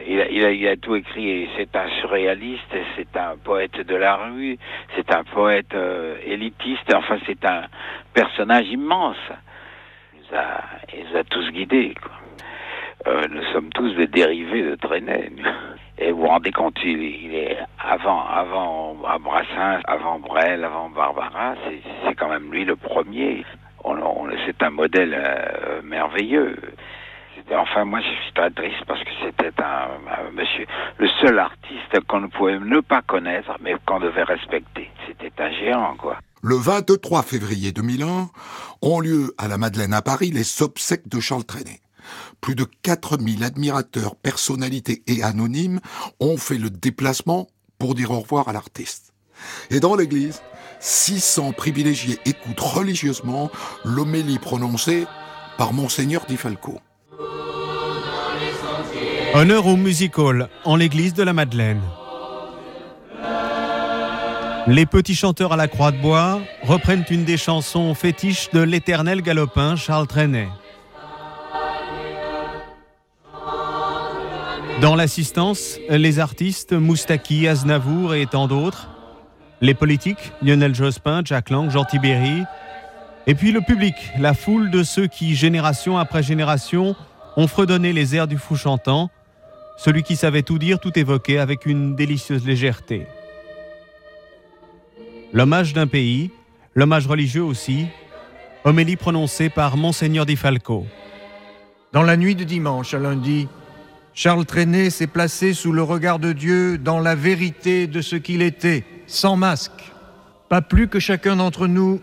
Il 0.07 0.21
a, 0.21 0.29
il 0.29 0.45
a, 0.45 0.51
il 0.51 0.67
a 0.67 0.77
tout 0.77 0.95
écrit. 0.95 1.49
C'est 1.57 1.75
un 1.75 1.89
surréaliste, 1.99 2.73
c'est 2.95 3.17
un 3.17 3.35
poète 3.43 3.77
de 3.85 3.95
la 3.95 4.15
rue, 4.15 4.57
c'est 4.95 5.13
un 5.13 5.23
poète 5.25 5.73
euh, 5.75 6.15
élitiste. 6.25 6.93
Enfin, 6.95 7.17
c'est 7.27 7.43
un 7.45 7.63
personnage 8.13 8.67
immense. 8.69 9.17
Il 10.13 10.19
nous 10.31 10.37
a, 10.37 10.61
il 10.97 11.05
nous 11.11 11.17
a 11.17 11.23
tous 11.25 11.51
guidés. 11.51 11.93
Quoi. 12.01 12.11
Euh, 13.07 13.25
nous 13.31 13.43
sommes 13.53 13.69
tous 13.69 13.93
des 13.95 14.07
dérivés 14.07 14.63
de 14.63 14.75
Trenet. 14.75 15.31
Et 15.97 16.11
vous 16.11 16.19
vous 16.21 16.27
rendez 16.27 16.51
compte, 16.51 16.77
il, 16.83 16.99
il 17.01 17.35
est 17.35 17.57
avant, 17.79 18.25
avant 18.25 18.95
Brassens, 19.19 19.81
avant 19.85 20.19
Brel, 20.19 20.63
avant 20.63 20.89
Barbara, 20.89 21.55
c'est- 21.65 22.15
quand 22.15 22.29
même 22.29 22.51
lui 22.51 22.65
le 22.65 22.75
premier. 22.75 23.45
On, 23.83 23.97
on- 23.97 24.29
c'est 24.45 24.61
un 24.63 24.69
modèle 24.69 25.13
euh, 25.17 25.81
merveilleux. 25.83 26.55
Enfin, 27.55 27.85
moi, 27.85 27.99
je 28.01 28.07
suis 28.07 28.33
très 28.35 28.51
triste 28.51 28.83
parce 28.85 28.99
que 29.03 29.09
c'était 29.25 29.51
un, 29.63 29.87
un 30.27 30.31
monsieur, 30.31 30.65
le 30.97 31.07
seul 31.21 31.39
artiste 31.39 31.99
qu'on 32.07 32.19
ne 32.19 32.27
pouvait 32.27 32.59
ne 32.59 32.79
pas 32.81 33.01
connaître, 33.01 33.51
mais 33.61 33.75
qu'on 33.85 33.99
devait 33.99 34.23
respecter. 34.23 34.89
C'était 35.07 35.31
un 35.41 35.51
géant, 35.51 35.95
quoi. 35.97 36.17
Le 36.43 36.55
23 36.55 37.23
février 37.23 37.71
2001 37.71 38.29
ont 38.81 38.99
lieu 38.99 39.33
à 39.37 39.47
la 39.47 39.57
Madeleine 39.57 39.93
à 39.93 40.01
Paris 40.01 40.31
les 40.31 40.61
obsèques 40.61 41.07
de 41.07 41.19
Charles 41.19 41.45
Trenet. 41.45 41.79
Plus 42.41 42.55
de 42.55 42.65
4000 42.83 43.43
admirateurs, 43.43 44.15
personnalités 44.15 45.03
et 45.07 45.23
anonymes 45.23 45.79
ont 46.19 46.37
fait 46.37 46.57
le 46.57 46.69
déplacement 46.69 47.47
pour 47.77 47.95
dire 47.95 48.11
au 48.11 48.19
revoir 48.19 48.47
à 48.47 48.53
l'artiste. 48.53 49.13
Et 49.69 49.79
dans 49.79 49.95
l'église, 49.95 50.41
600 50.79 51.53
privilégiés 51.53 52.19
écoutent 52.25 52.59
religieusement 52.59 53.51
l'homélie 53.83 54.39
prononcée 54.39 55.05
par 55.57 55.73
Monseigneur 55.73 56.25
Di 56.25 56.37
Falco. 56.37 56.79
Honneur 59.33 59.67
au 59.67 59.75
music 59.75 60.17
hall 60.17 60.49
en 60.65 60.75
l'église 60.75 61.13
de 61.13 61.23
la 61.23 61.33
Madeleine. 61.33 61.81
Les 64.67 64.85
petits 64.85 65.15
chanteurs 65.15 65.53
à 65.53 65.57
la 65.57 65.67
croix 65.67 65.91
de 65.91 66.01
bois 66.01 66.41
reprennent 66.63 67.05
une 67.09 67.25
des 67.25 67.37
chansons 67.37 67.93
fétiches 67.95 68.49
de 68.51 68.59
l'éternel 68.59 69.21
galopin 69.21 69.75
Charles 69.75 70.07
Trenet. 70.07 70.47
Dans 74.81 74.95
l'assistance, 74.95 75.77
les 75.89 76.19
artistes 76.19 76.71
Moustaki, 76.71 77.49
Aznavour 77.49 78.15
et 78.15 78.25
tant 78.27 78.47
d'autres, 78.47 78.87
les 79.59 79.73
politiques 79.73 80.31
Lionel 80.41 80.73
Jospin, 80.73 81.21
Jack 81.25 81.49
Lang, 81.49 81.69
Jean 81.69 81.83
Tibéry, 81.83 82.43
et 83.27 83.35
puis 83.35 83.51
le 83.51 83.59
public, 83.59 83.95
la 84.17 84.33
foule 84.33 84.71
de 84.71 84.83
ceux 84.83 85.07
qui, 85.07 85.35
génération 85.35 85.97
après 85.97 86.23
génération, 86.23 86.95
ont 87.35 87.47
fredonné 87.47 87.91
les 87.91 88.15
airs 88.15 88.27
du 88.27 88.37
fou 88.37 88.55
chantant, 88.55 89.09
celui 89.77 90.01
qui 90.01 90.15
savait 90.15 90.43
tout 90.43 90.57
dire, 90.57 90.79
tout 90.79 90.97
évoquer 90.97 91.39
avec 91.39 91.65
une 91.65 91.97
délicieuse 91.97 92.45
légèreté. 92.45 93.05
L'hommage 95.33 95.73
d'un 95.73 95.87
pays, 95.87 96.31
l'hommage 96.73 97.05
religieux 97.05 97.43
aussi, 97.43 97.87
homélie 98.63 98.95
prononcée 98.95 99.49
par 99.49 99.75
Monseigneur 99.75 100.25
Di 100.25 100.37
Falco. 100.37 100.85
Dans 101.91 102.03
la 102.03 102.15
nuit 102.15 102.35
de 102.35 102.45
dimanche 102.45 102.93
à 102.93 102.99
lundi, 102.99 103.49
Charles 104.21 104.45
Trenet 104.45 104.89
s'est 104.89 105.07
placé 105.07 105.53
sous 105.53 105.71
le 105.71 105.81
regard 105.81 106.19
de 106.19 106.33
Dieu 106.33 106.77
dans 106.77 106.99
la 106.99 107.15
vérité 107.15 107.87
de 107.87 108.01
ce 108.01 108.17
qu'il 108.17 108.41
était, 108.41 108.83
sans 109.07 109.37
masque. 109.37 109.93
Pas 110.49 110.61
plus 110.61 110.89
que 110.89 110.99
chacun 110.99 111.37
d'entre 111.37 111.67
nous, 111.67 112.01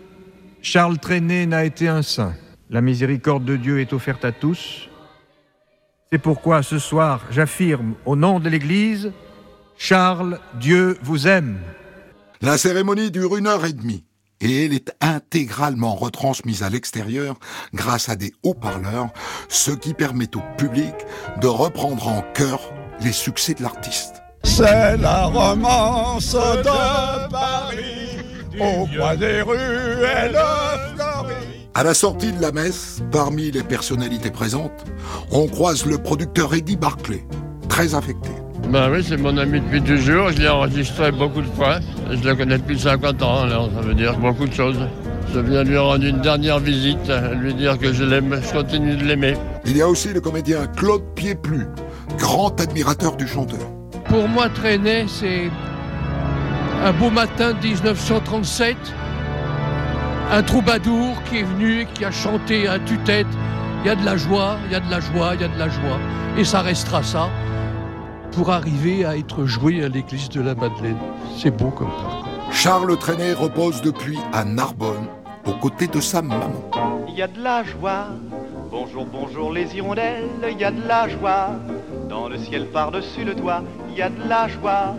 Charles 0.63 0.97
Trenet 0.97 1.45
n'a 1.45 1.63
été 1.63 1.87
un 1.87 2.01
saint. 2.01 2.33
La 2.71 2.81
miséricorde 2.81 3.45
de 3.45 3.55
Dieu 3.55 3.81
est 3.81 3.93
offerte 3.93 4.25
à 4.25 4.31
tous. 4.31 4.89
C'est 6.11 6.17
pourquoi 6.17 6.63
ce 6.63 6.79
soir, 6.79 7.21
j'affirme 7.29 7.93
au 8.03 8.15
nom 8.15 8.39
de 8.39 8.49
l'Église, 8.49 9.11
Charles, 9.77 10.39
Dieu 10.59 10.97
vous 11.03 11.27
aime. 11.27 11.59
La 12.41 12.57
cérémonie 12.57 13.11
dure 13.11 13.37
une 13.37 13.45
heure 13.45 13.63
et 13.63 13.73
demie 13.73 14.06
et 14.41 14.65
elle 14.65 14.73
est 14.73 14.91
intégralement 15.01 15.95
retransmise 15.95 16.63
à 16.63 16.69
l'extérieur 16.69 17.35
grâce 17.73 18.09
à 18.09 18.15
des 18.15 18.33
haut-parleurs, 18.43 19.09
ce 19.49 19.71
qui 19.71 19.93
permet 19.93 20.29
au 20.35 20.41
public 20.57 20.93
de 21.41 21.47
reprendre 21.47 22.07
en 22.07 22.21
chœur 22.33 22.59
les 23.01 23.11
succès 23.11 23.53
de 23.53 23.63
l'artiste. 23.63 24.21
C'est 24.43 24.97
la 24.97 25.25
romance 25.25 26.33
de 26.33 27.29
Paris, 27.29 28.17
au 28.59 28.87
coin 28.87 29.15
des 29.15 29.41
ruelles 29.41 30.39
fleuries. 30.95 31.69
À 31.73 31.83
la 31.83 31.93
sortie 31.93 32.31
de 32.31 32.41
la 32.41 32.51
messe, 32.51 33.03
parmi 33.11 33.51
les 33.51 33.63
personnalités 33.63 34.31
présentes, 34.31 34.85
on 35.31 35.47
croise 35.47 35.85
le 35.85 35.97
producteur 35.97 36.55
Eddie 36.55 36.77
Barclay, 36.77 37.23
très 37.69 37.93
affecté. 37.93 38.31
Ben 38.69 38.89
oui, 38.91 39.01
c'est 39.01 39.15
mon 39.15 39.37
ami 39.37 39.61
depuis 39.61 39.81
toujours. 39.81 40.29
Je 40.31 40.39
l'ai 40.39 40.49
enregistré 40.49 41.11
beaucoup 41.11 41.41
de 41.41 41.47
fois. 41.47 41.77
Je 42.11 42.27
le 42.27 42.35
connais 42.35 42.57
depuis 42.57 42.77
50 42.77 43.23
ans, 43.23 43.43
alors 43.43 43.69
ça 43.73 43.79
veut 43.79 43.93
dire 43.93 44.17
beaucoup 44.17 44.45
de 44.45 44.53
choses. 44.53 44.77
Je 45.33 45.39
viens 45.39 45.63
lui 45.63 45.77
rendre 45.77 46.03
une 46.03 46.19
dernière 46.19 46.59
visite, 46.59 47.11
lui 47.39 47.53
dire 47.53 47.77
que 47.77 47.93
je 47.93 48.03
l'aime, 48.03 48.41
je 48.41 48.51
continue 48.51 48.97
de 48.97 49.05
l'aimer. 49.05 49.35
Il 49.65 49.77
y 49.77 49.81
a 49.81 49.87
aussi 49.87 50.09
le 50.13 50.19
comédien 50.19 50.67
Claude 50.75 51.03
Pieplu, 51.15 51.67
grand 52.17 52.59
admirateur 52.59 53.15
du 53.15 53.25
chanteur. 53.25 53.71
Pour 54.09 54.27
moi, 54.27 54.49
Trenet, 54.49 55.05
c'est 55.07 55.49
un 56.83 56.91
beau 56.91 57.09
matin 57.09 57.53
de 57.53 57.65
1937. 57.65 58.75
Un 60.33 60.43
troubadour 60.43 61.15
qui 61.29 61.37
est 61.37 61.43
venu 61.43 61.81
et 61.81 61.85
qui 61.85 62.03
a 62.03 62.11
chanté 62.11 62.67
à 62.67 62.79
tue-tête. 62.79 63.27
Il 63.83 63.87
y 63.87 63.89
a 63.91 63.95
de 63.95 64.03
la 64.03 64.17
joie, 64.17 64.57
il 64.65 64.73
y 64.73 64.75
a 64.75 64.81
de 64.81 64.91
la 64.91 64.99
joie, 64.99 65.35
il 65.35 65.41
y 65.41 65.45
a 65.45 65.47
de 65.47 65.57
la 65.57 65.69
joie. 65.69 65.99
Et 66.37 66.43
ça 66.43 66.61
restera 66.61 67.01
ça 67.01 67.29
pour 68.37 68.51
arriver 68.51 69.03
à 69.03 69.17
être 69.17 69.47
joué 69.47 69.83
à 69.83 69.89
l'église 69.89 70.29
de 70.29 70.41
la 70.41 70.53
Madeleine. 70.53 70.99
C'est 71.35 71.49
beau 71.49 71.71
comme 71.71 71.89
ça. 71.89 72.53
Charles 72.53 72.95
Trenet 72.99 73.33
repose 73.33 73.81
depuis 73.81 74.19
à 74.31 74.45
Narbonne, 74.45 75.07
aux 75.47 75.53
côtés 75.53 75.87
de 75.87 75.99
sa 75.99 76.21
maman. 76.21 76.53
Il 77.07 77.15
y 77.15 77.23
a 77.23 77.27
de 77.27 77.41
la 77.41 77.63
joie. 77.63 78.09
Bonjour, 78.69 79.07
bonjour 79.07 79.51
les 79.51 79.75
hirondelles, 79.75 80.29
il 80.51 80.59
y 80.59 80.63
a 80.63 80.69
de 80.69 80.87
la 80.87 81.09
joie. 81.09 81.49
Dans 82.09 82.29
le 82.29 82.37
ciel 82.37 82.67
par-dessus 82.67 83.23
le 83.23 83.33
toit, 83.33 83.63
il 83.89 83.97
y 83.97 84.03
a 84.03 84.09
de 84.09 84.29
la 84.29 84.47
joie. 84.47 84.93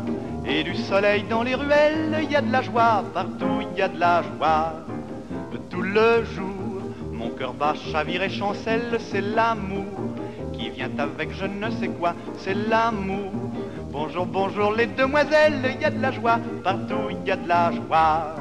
Et 0.44 0.64
du 0.64 0.74
soleil 0.74 1.22
dans 1.30 1.44
les 1.44 1.54
ruelles, 1.54 2.18
il 2.24 2.32
y 2.32 2.34
a 2.34 2.42
de 2.42 2.50
la 2.50 2.62
joie. 2.62 3.04
Partout, 3.14 3.60
il 3.60 3.78
y 3.78 3.82
a 3.82 3.88
de 3.88 4.00
la 4.00 4.24
joie. 4.24 4.72
Tout 5.70 5.82
le 5.82 6.24
jour, 6.24 6.82
mon 7.12 7.28
cœur 7.30 7.54
bat, 7.54 7.74
chavire 7.92 8.24
et 8.24 8.30
chancelle, 8.30 8.98
c'est 9.12 9.20
l'amour 9.20 10.07
qui 10.58 10.70
vient 10.70 10.90
avec 10.98 11.32
je 11.32 11.46
ne 11.46 11.70
sais 11.70 11.88
quoi, 11.88 12.14
c'est 12.36 12.54
l'amour. 12.54 13.32
Bonjour, 13.92 14.26
bonjour 14.26 14.72
les 14.72 14.86
demoiselles, 14.86 15.62
il 15.74 15.80
y 15.80 15.84
a 15.84 15.90
de 15.90 16.02
la 16.02 16.10
joie. 16.10 16.38
Partout, 16.64 17.08
il 17.10 17.26
y 17.26 17.30
a 17.30 17.36
de 17.36 17.48
la 17.48 17.70
joie. 17.72 18.34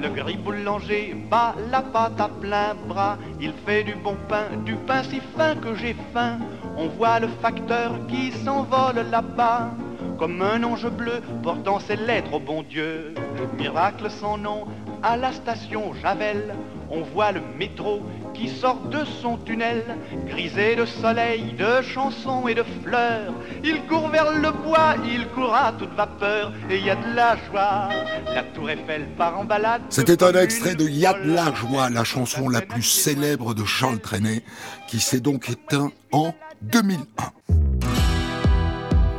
Le 0.00 0.08
gris 0.10 0.36
boulanger 0.36 1.16
bat 1.30 1.54
la 1.70 1.80
pâte 1.80 2.20
à 2.20 2.28
plein 2.28 2.74
bras. 2.86 3.16
Il 3.40 3.52
fait 3.64 3.82
du 3.82 3.94
bon 3.94 4.16
pain, 4.28 4.44
du 4.64 4.74
pain 4.74 5.02
si 5.02 5.20
fin 5.36 5.54
que 5.56 5.74
j'ai 5.74 5.96
faim. 6.12 6.38
On 6.76 6.88
voit 6.88 7.18
le 7.18 7.28
facteur 7.40 7.94
qui 8.08 8.30
s'envole 8.32 9.06
là-bas. 9.10 9.70
Comme 10.18 10.40
un 10.42 10.62
ange 10.64 10.88
bleu 10.88 11.22
portant 11.42 11.80
ses 11.80 11.96
lettres 11.96 12.34
au 12.34 12.40
bon 12.40 12.62
Dieu. 12.62 13.14
Miracle 13.58 14.10
sans 14.10 14.36
nom 14.36 14.66
à 15.02 15.16
la 15.16 15.32
station 15.32 15.94
Javel. 15.94 16.54
On 16.90 17.00
voit 17.00 17.32
le 17.32 17.40
métro 17.58 18.02
qui 18.36 18.48
sort 18.48 18.80
de 18.90 19.04
son 19.22 19.38
tunnel, 19.38 19.82
grisé 20.26 20.76
de 20.76 20.84
soleil, 20.84 21.54
de 21.58 21.82
chansons 21.82 22.46
et 22.48 22.54
de 22.54 22.64
fleurs. 22.82 23.32
Il 23.64 23.86
court 23.86 24.08
vers 24.08 24.32
le 24.32 24.50
bois, 24.50 24.94
il 25.04 25.26
court 25.28 25.54
à 25.54 25.72
toute 25.72 25.94
vapeur, 25.94 26.52
et 26.70 26.76
il 26.78 26.84
y 26.84 26.90
a 26.90 26.96
de 26.96 27.14
la 27.14 27.36
joie. 27.46 27.88
La 28.34 28.42
tour 28.42 28.70
Eiffel 28.70 29.06
part 29.16 29.38
en 29.38 29.44
balade. 29.44 29.82
C'était 29.88 30.22
un 30.22 30.32
extrait 30.32 30.74
de 30.74 30.86
Y'a 30.86 31.14
de 31.14 31.32
la 31.32 31.52
joie, 31.54 31.90
la 31.90 32.04
chanson 32.04 32.48
la 32.48 32.60
plus 32.60 32.82
célèbre 32.82 33.54
de 33.54 33.64
Charles 33.64 34.00
Trenet, 34.00 34.42
qui 34.86 35.00
s'est 35.00 35.20
donc 35.20 35.48
éteint 35.48 35.90
en 36.12 36.34
2001. 36.62 36.98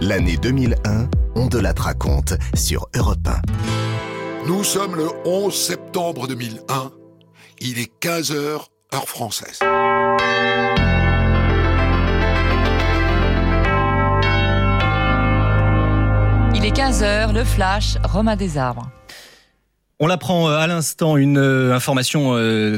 L'année 0.02 0.38
2001, 0.38 1.10
on 1.36 1.48
de 1.48 1.60
la 1.60 1.74
raconte 1.78 2.34
sur 2.54 2.88
Europe 2.96 3.28
1. 3.28 4.48
Nous 4.48 4.64
sommes 4.64 4.96
le 4.96 5.08
11 5.26 5.54
septembre 5.54 6.28
2001. 6.28 6.92
Il 7.60 7.80
est 7.80 7.92
15h, 8.00 8.68
heure 8.94 9.08
française. 9.08 9.60
Il 16.56 16.66
est 16.66 16.76
15h, 16.76 17.34
le 17.34 17.44
flash, 17.44 17.98
Romain 18.04 18.36
des 18.36 18.58
Arbres. 18.58 18.90
On 20.00 20.06
l'apprend 20.06 20.48
euh, 20.48 20.60
à 20.60 20.68
l'instant, 20.68 21.18
une 21.18 21.40
euh, 21.40 21.74
information 21.74 22.34
euh, 22.36 22.78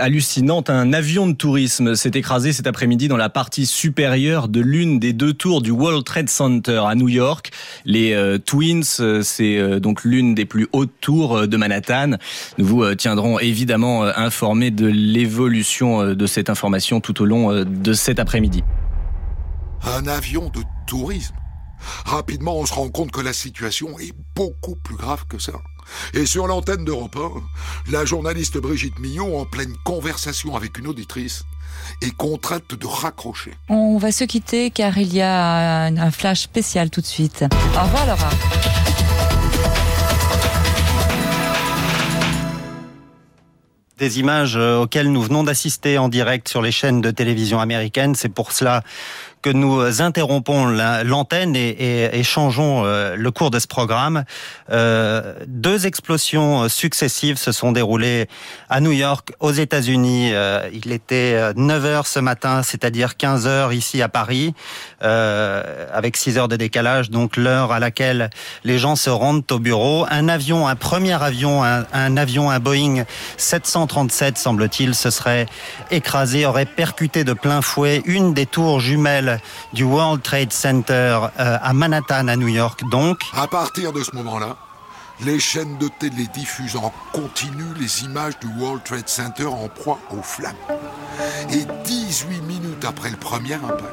hallucinante. 0.00 0.70
Un 0.70 0.92
avion 0.92 1.26
de 1.26 1.32
tourisme 1.32 1.96
s'est 1.96 2.12
écrasé 2.14 2.52
cet 2.52 2.68
après-midi 2.68 3.08
dans 3.08 3.16
la 3.16 3.28
partie 3.28 3.66
supérieure 3.66 4.46
de 4.46 4.60
l'une 4.60 5.00
des 5.00 5.12
deux 5.12 5.32
tours 5.32 5.60
du 5.60 5.72
World 5.72 6.04
Trade 6.04 6.28
Center 6.28 6.84
à 6.86 6.94
New 6.94 7.08
York. 7.08 7.50
Les 7.84 8.38
Twins, 8.46 8.84
c'est 9.22 9.80
donc 9.80 10.04
l'une 10.04 10.36
des 10.36 10.44
plus 10.44 10.68
hautes 10.72 10.92
tours 11.00 11.48
de 11.48 11.56
Manhattan. 11.56 12.12
Nous 12.58 12.66
vous 12.66 12.94
tiendrons 12.94 13.40
évidemment 13.40 14.04
informés 14.04 14.70
de 14.70 14.86
l'évolution 14.86 16.14
de 16.14 16.26
cette 16.26 16.48
information 16.48 17.00
tout 17.00 17.22
au 17.22 17.24
long 17.24 17.64
de 17.64 17.92
cet 17.92 18.20
après-midi. 18.20 18.62
Un 19.82 20.06
avion 20.06 20.48
de 20.50 20.62
tourisme 20.86 21.34
Rapidement, 22.04 22.56
on 22.56 22.66
se 22.66 22.72
rend 22.72 22.88
compte 22.88 23.10
que 23.10 23.20
la 23.20 23.32
situation 23.32 23.98
est 23.98 24.12
beaucoup 24.34 24.76
plus 24.76 24.96
grave 24.96 25.24
que 25.28 25.38
ça. 25.38 25.52
Et 26.14 26.26
sur 26.26 26.46
l'antenne 26.46 26.84
d'Europe 26.84 27.16
1, 27.16 27.92
la 27.92 28.04
journaliste 28.04 28.58
Brigitte 28.58 28.98
Millot, 28.98 29.38
en 29.38 29.44
pleine 29.44 29.74
conversation 29.84 30.56
avec 30.56 30.78
une 30.78 30.86
auditrice, 30.86 31.44
est 32.02 32.14
contrainte 32.16 32.74
de 32.74 32.86
raccrocher. 32.86 33.52
On 33.68 33.98
va 33.98 34.12
se 34.12 34.24
quitter 34.24 34.70
car 34.70 34.96
il 34.98 35.14
y 35.14 35.20
a 35.22 35.84
un 35.84 36.10
flash 36.10 36.42
spécial 36.42 36.90
tout 36.90 37.00
de 37.00 37.06
suite. 37.06 37.44
Au 37.74 37.84
revoir 37.84 38.06
Laura. 38.06 38.30
Des 43.98 44.18
images 44.18 44.56
euh, 44.56 44.80
auxquelles 44.80 45.10
nous 45.10 45.22
venons 45.22 45.42
d'assister 45.42 45.96
en 45.96 46.10
direct 46.10 46.48
sur 46.48 46.60
les 46.60 46.70
chaînes 46.70 47.00
de 47.00 47.10
télévision 47.10 47.60
américaines. 47.60 48.14
C'est 48.14 48.28
pour 48.28 48.52
cela 48.52 48.82
que 49.46 49.52
nous 49.52 50.02
interrompons 50.02 50.66
l'antenne 51.04 51.54
et, 51.54 52.22
changeons 52.24 52.82
euh, 52.84 53.14
le 53.14 53.30
cours 53.30 53.52
de 53.52 53.60
ce 53.60 53.68
programme. 53.68 54.24
Euh, 54.72 55.34
deux 55.46 55.86
explosions 55.86 56.68
successives 56.68 57.36
se 57.36 57.52
sont 57.52 57.70
déroulées 57.70 58.26
à 58.68 58.80
New 58.80 58.90
York, 58.90 59.34
aux 59.38 59.52
États-Unis. 59.52 60.30
Euh, 60.32 60.68
il 60.72 60.90
était 60.90 61.54
9 61.54 61.84
heures 61.84 62.06
ce 62.08 62.18
matin, 62.18 62.64
c'est-à-dire 62.64 63.16
15 63.16 63.46
heures 63.46 63.72
ici 63.72 64.02
à 64.02 64.08
Paris, 64.08 64.52
avec 65.00 66.16
6 66.16 66.38
heures 66.38 66.48
de 66.48 66.56
décalage, 66.56 67.10
donc 67.10 67.36
l'heure 67.36 67.70
à 67.70 67.78
laquelle 67.78 68.30
les 68.64 68.78
gens 68.78 68.96
se 68.96 69.10
rendent 69.10 69.44
au 69.52 69.60
bureau. 69.60 70.06
Un 70.10 70.28
avion, 70.28 70.66
un 70.66 70.74
premier 70.74 71.22
avion, 71.22 71.62
un, 71.62 71.84
un 71.92 72.16
avion, 72.16 72.50
un 72.50 72.58
Boeing 72.58 73.04
737, 73.36 74.38
semble-t-il, 74.38 74.96
se 74.96 75.10
serait 75.10 75.46
écrasé, 75.92 76.46
aurait 76.46 76.66
percuté 76.66 77.22
de 77.22 77.32
plein 77.32 77.62
fouet 77.62 78.02
une 78.06 78.34
des 78.34 78.46
tours 78.46 78.80
jumelles 78.80 79.35
du 79.72 79.84
World 79.84 80.22
Trade 80.22 80.52
Center 80.52 81.18
euh, 81.38 81.58
à 81.62 81.72
Manhattan, 81.72 82.28
à 82.28 82.36
New 82.36 82.48
York, 82.48 82.82
donc. 82.90 83.20
À 83.34 83.46
partir 83.46 83.92
de 83.92 84.02
ce 84.02 84.14
moment-là, 84.16 84.56
les 85.24 85.40
chaînes 85.40 85.78
de 85.78 85.88
télé 85.88 86.26
diffusent 86.34 86.76
en 86.76 86.92
continu 87.12 87.64
les 87.78 88.04
images 88.04 88.38
du 88.38 88.48
World 88.58 88.82
Trade 88.84 89.08
Center 89.08 89.46
en 89.46 89.68
proie 89.68 89.98
aux 90.10 90.22
flammes. 90.22 90.54
Et 91.50 91.64
18 91.84 92.42
minutes 92.42 92.84
après 92.84 93.10
le 93.10 93.16
premier 93.16 93.54
impact. 93.54 93.84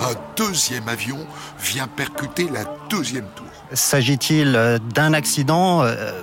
Un 0.00 0.14
deuxième 0.36 0.88
avion 0.88 1.18
vient 1.58 1.88
percuter 1.88 2.48
la 2.48 2.64
deuxième 2.88 3.26
tour. 3.34 3.46
S'agit-il 3.72 4.54
euh, 4.54 4.78
d'un 4.78 5.12
accident 5.12 5.82
euh, 5.82 6.22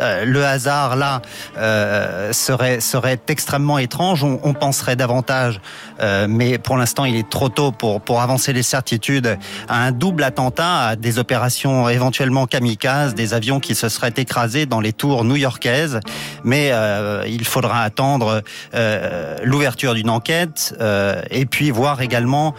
euh, 0.00 0.24
le 0.24 0.44
hasard 0.44 0.96
là 0.96 1.22
euh, 1.58 2.32
serait 2.32 2.80
serait 2.80 3.20
extrêmement 3.28 3.78
étrange. 3.78 4.24
On, 4.24 4.54
penserait 4.54 4.96
davantage, 4.96 5.60
euh, 6.02 6.26
mais 6.28 6.58
pour 6.58 6.76
l'instant 6.76 7.04
il 7.04 7.16
est 7.16 7.28
trop 7.28 7.48
tôt 7.48 7.72
pour 7.72 8.00
pour 8.00 8.20
avancer 8.20 8.52
les 8.52 8.62
certitudes 8.62 9.38
à 9.68 9.84
un 9.84 9.92
double 9.92 10.24
attentat, 10.24 10.88
à 10.88 10.96
des 10.96 11.18
opérations 11.18 11.88
éventuellement 11.88 12.46
kamikazes, 12.46 13.14
des 13.14 13.34
avions 13.34 13.60
qui 13.60 13.74
se 13.74 13.88
seraient 13.88 14.14
écrasés 14.16 14.66
dans 14.66 14.80
les 14.80 14.92
tours 14.92 15.24
new-yorkaises. 15.24 16.00
Mais 16.44 16.72
il 17.26 17.44
faudra 17.44 17.82
attendre 17.82 18.42
l'ouverture 19.44 19.94
d'une 19.94 20.10
enquête 20.10 20.74
et 21.30 21.46
puis 21.46 21.70
voir 21.70 22.00
également 22.00 22.54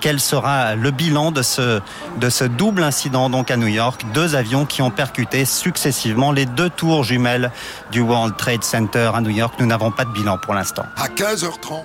quel 0.00 0.20
sera 0.20 0.74
le 0.74 0.90
bilan 0.90 1.30
de 1.30 1.42
ce 1.42 1.80
de 2.20 2.30
ce 2.30 2.44
double 2.44 2.82
incident 2.82 3.30
donc 3.30 3.50
à 3.50 3.56
New 3.56 3.66
York, 3.66 4.04
deux 4.14 4.34
avions 4.34 4.64
qui 4.64 4.82
ont 4.82 4.90
percuté 4.90 5.44
successivement 5.44 6.32
les 6.32 6.46
deux 6.46 6.70
tour 6.70 7.04
jumelle 7.04 7.50
du 7.90 8.00
World 8.00 8.36
Trade 8.36 8.62
Center 8.62 9.10
à 9.14 9.20
New 9.20 9.30
York. 9.30 9.54
Nous 9.58 9.66
n'avons 9.66 9.90
pas 9.90 10.04
de 10.04 10.10
bilan 10.10 10.38
pour 10.38 10.54
l'instant. 10.54 10.84
À 10.96 11.08
15h30, 11.08 11.82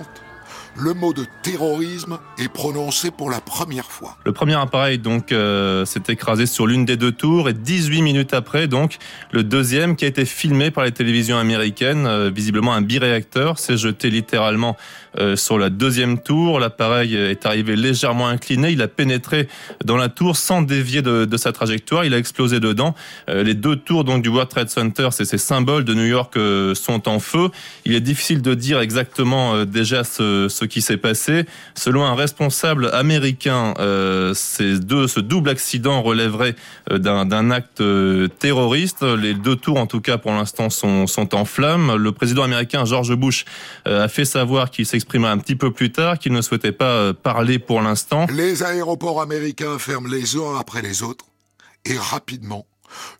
le 0.76 0.92
mot 0.92 1.12
de 1.12 1.24
terrorisme 1.42 2.18
est 2.38 2.48
prononcé 2.48 3.10
pour 3.10 3.30
la 3.30 3.40
première 3.40 3.90
fois. 3.90 4.16
Le 4.24 4.32
premier 4.32 4.54
appareil 4.54 4.98
donc 4.98 5.30
euh, 5.30 5.84
s'est 5.84 6.02
écrasé 6.08 6.46
sur 6.46 6.66
l'une 6.66 6.84
des 6.84 6.96
deux 6.96 7.12
tours 7.12 7.48
et 7.48 7.52
18 7.52 8.02
minutes 8.02 8.34
après 8.34 8.66
donc 8.66 8.98
le 9.30 9.44
deuxième 9.44 9.94
qui 9.96 10.04
a 10.04 10.08
été 10.08 10.24
filmé 10.24 10.70
par 10.70 10.84
les 10.84 10.92
télévisions 10.92 11.38
américaines, 11.38 12.06
euh, 12.06 12.30
visiblement 12.34 12.74
un 12.74 12.82
biréacteur, 12.82 13.58
s'est 13.58 13.76
jeté 13.76 14.10
littéralement 14.10 14.76
euh, 15.18 15.36
sur 15.36 15.58
la 15.58 15.70
deuxième 15.70 16.18
tour. 16.18 16.58
L'appareil 16.58 17.14
est 17.14 17.46
arrivé 17.46 17.76
légèrement 17.76 18.26
incliné, 18.26 18.70
il 18.70 18.82
a 18.82 18.88
pénétré 18.88 19.48
dans 19.84 19.96
la 19.96 20.08
tour 20.08 20.36
sans 20.36 20.62
dévier 20.62 21.02
de, 21.02 21.36
sa 21.36 21.52
trajectoire, 21.52 22.04
il 22.04 22.14
a 22.14 22.18
explosé 22.18 22.60
dedans. 22.60 22.94
les 23.28 23.54
deux 23.54 23.76
tours 23.76 24.04
donc 24.04 24.22
du 24.22 24.28
World 24.28 24.48
Trade 24.48 24.68
Center, 24.68 25.08
c'est 25.10 25.24
ces 25.24 25.38
symboles 25.38 25.84
de 25.84 25.94
New 25.94 26.04
York 26.04 26.38
sont 26.74 27.08
en 27.08 27.18
feu. 27.18 27.50
Il 27.84 27.94
est 27.94 28.00
difficile 28.00 28.40
de 28.40 28.54
dire 28.54 28.80
exactement 28.80 29.64
déjà 29.64 30.04
ce, 30.04 30.48
ce 30.48 30.63
qui 30.66 30.82
s'est 30.82 30.96
passé. 30.96 31.46
Selon 31.74 32.04
un 32.04 32.14
responsable 32.14 32.90
américain, 32.92 33.74
euh, 33.78 34.34
ces 34.34 34.78
deux, 34.78 35.06
ce 35.08 35.20
double 35.20 35.50
accident 35.50 36.02
relèverait 36.02 36.56
euh, 36.90 36.98
d'un 36.98 37.50
acte 37.50 37.80
euh, 37.80 38.28
terroriste. 38.28 39.02
Les 39.02 39.34
deux 39.34 39.56
tours, 39.56 39.78
en 39.78 39.86
tout 39.86 40.00
cas, 40.00 40.18
pour 40.18 40.32
l'instant, 40.32 40.70
sont, 40.70 41.06
sont 41.06 41.34
en 41.34 41.44
flammes. 41.44 41.96
Le 41.96 42.12
président 42.12 42.42
américain 42.42 42.84
George 42.84 43.14
Bush 43.14 43.44
a 43.84 44.08
fait 44.08 44.24
savoir 44.24 44.70
qu'il 44.70 44.86
s'exprimerait 44.86 45.30
un 45.30 45.38
petit 45.38 45.56
peu 45.56 45.70
plus 45.70 45.92
tard, 45.92 46.18
qu'il 46.18 46.32
ne 46.32 46.40
souhaitait 46.40 46.72
pas 46.72 47.12
parler 47.12 47.58
pour 47.58 47.80
l'instant. 47.82 48.26
Les 48.32 48.62
aéroports 48.62 49.20
américains 49.20 49.78
ferment 49.78 50.08
les 50.08 50.36
uns 50.36 50.58
après 50.58 50.82
les 50.82 51.02
autres 51.02 51.26
et 51.84 51.98
rapidement, 51.98 52.66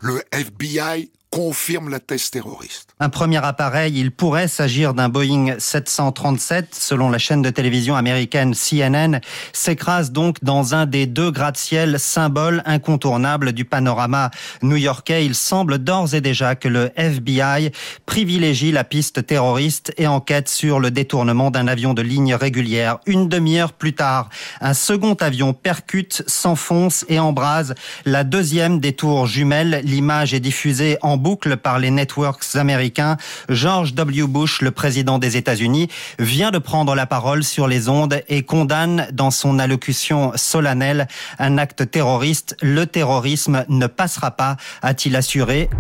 le 0.01 0.23
FBI 0.33 1.11
confirme 1.35 1.89
la 1.89 1.99
thèse 1.99 2.31
terroriste. 2.31 2.95
Un 3.01 3.09
premier 3.09 3.45
appareil, 3.45 3.99
il 3.99 4.13
pourrait 4.13 4.47
s'agir 4.47 4.95
d'un 4.95 5.09
Boeing 5.09 5.57
737, 5.59 6.77
selon 6.77 7.11
la 7.11 7.19
chaîne 7.19 7.43
de 7.43 7.51
télévision 7.51 7.97
américaine 7.97 8.55
CNN, 8.55 9.19
s'écrase 9.53 10.13
donc 10.13 10.45
dans 10.45 10.77
un 10.77 10.87
des 10.87 11.07
deux 11.07 11.33
gratte-ciel 11.33 11.99
symboles 11.99 12.63
incontournables 12.67 13.53
du 13.53 13.65
panorama 13.65 14.31
new-yorkais. 14.63 15.27
Il 15.27 15.35
semble 15.35 15.79
d'ores 15.79 16.15
et 16.15 16.21
déjà 16.21 16.55
que 16.55 16.69
le 16.69 16.93
FBI 16.95 17.73
privilégie 18.07 18.71
la 18.71 18.85
piste 18.85 19.27
terroriste 19.27 19.93
et 19.97 20.07
enquête 20.07 20.49
sur 20.49 20.79
le 20.79 20.93
détournement 20.93 21.51
d'un 21.51 21.67
avion 21.67 21.95
de 21.95 22.03
ligne 22.03 22.37
régulière. 22.37 22.99
Une 23.07 23.29
demi-heure 23.29 23.73
plus 23.73 23.95
tard, 23.95 24.29
un 24.61 24.73
second 24.73 25.15
avion 25.15 25.53
percute, 25.53 26.23
s'enfonce 26.29 27.05
et 27.09 27.19
embrase 27.19 27.75
la 28.05 28.23
deuxième 28.23 28.79
des 28.79 28.93
tours 28.93 29.27
jumelles. 29.27 29.81
L'image 29.83 30.33
est 30.33 30.39
diffusée 30.39 30.97
en 31.03 31.24
boucle 31.25 31.57
par 31.57 31.79
les 31.79 31.91
networks 31.91 32.55
américains. 32.55 33.17
George 33.49 33.95
W. 33.95 34.27
Bush, 34.29 34.61
le 34.61 34.71
président 34.71 35.19
des 35.19 35.37
États-Unis, 35.39 35.89
vient 36.19 36.51
de 36.51 36.59
prendre 36.59 36.95
la 36.95 37.07
parole 37.07 37.43
sur 37.43 37.67
les 37.67 37.89
ondes 37.89 38.21
et 38.29 38.43
condamne 38.43 39.09
dans 39.11 39.31
son 39.31 39.59
allocution 39.59 40.33
solennelle 40.37 41.09
un 41.39 41.57
acte 41.57 41.91
terroriste. 41.91 42.57
Le 42.61 42.85
terrorisme 42.87 43.65
ne 43.69 43.87
passera 43.87 44.33
pas, 44.33 44.57
a-t-il 44.83 45.17
assuré. 45.17 45.71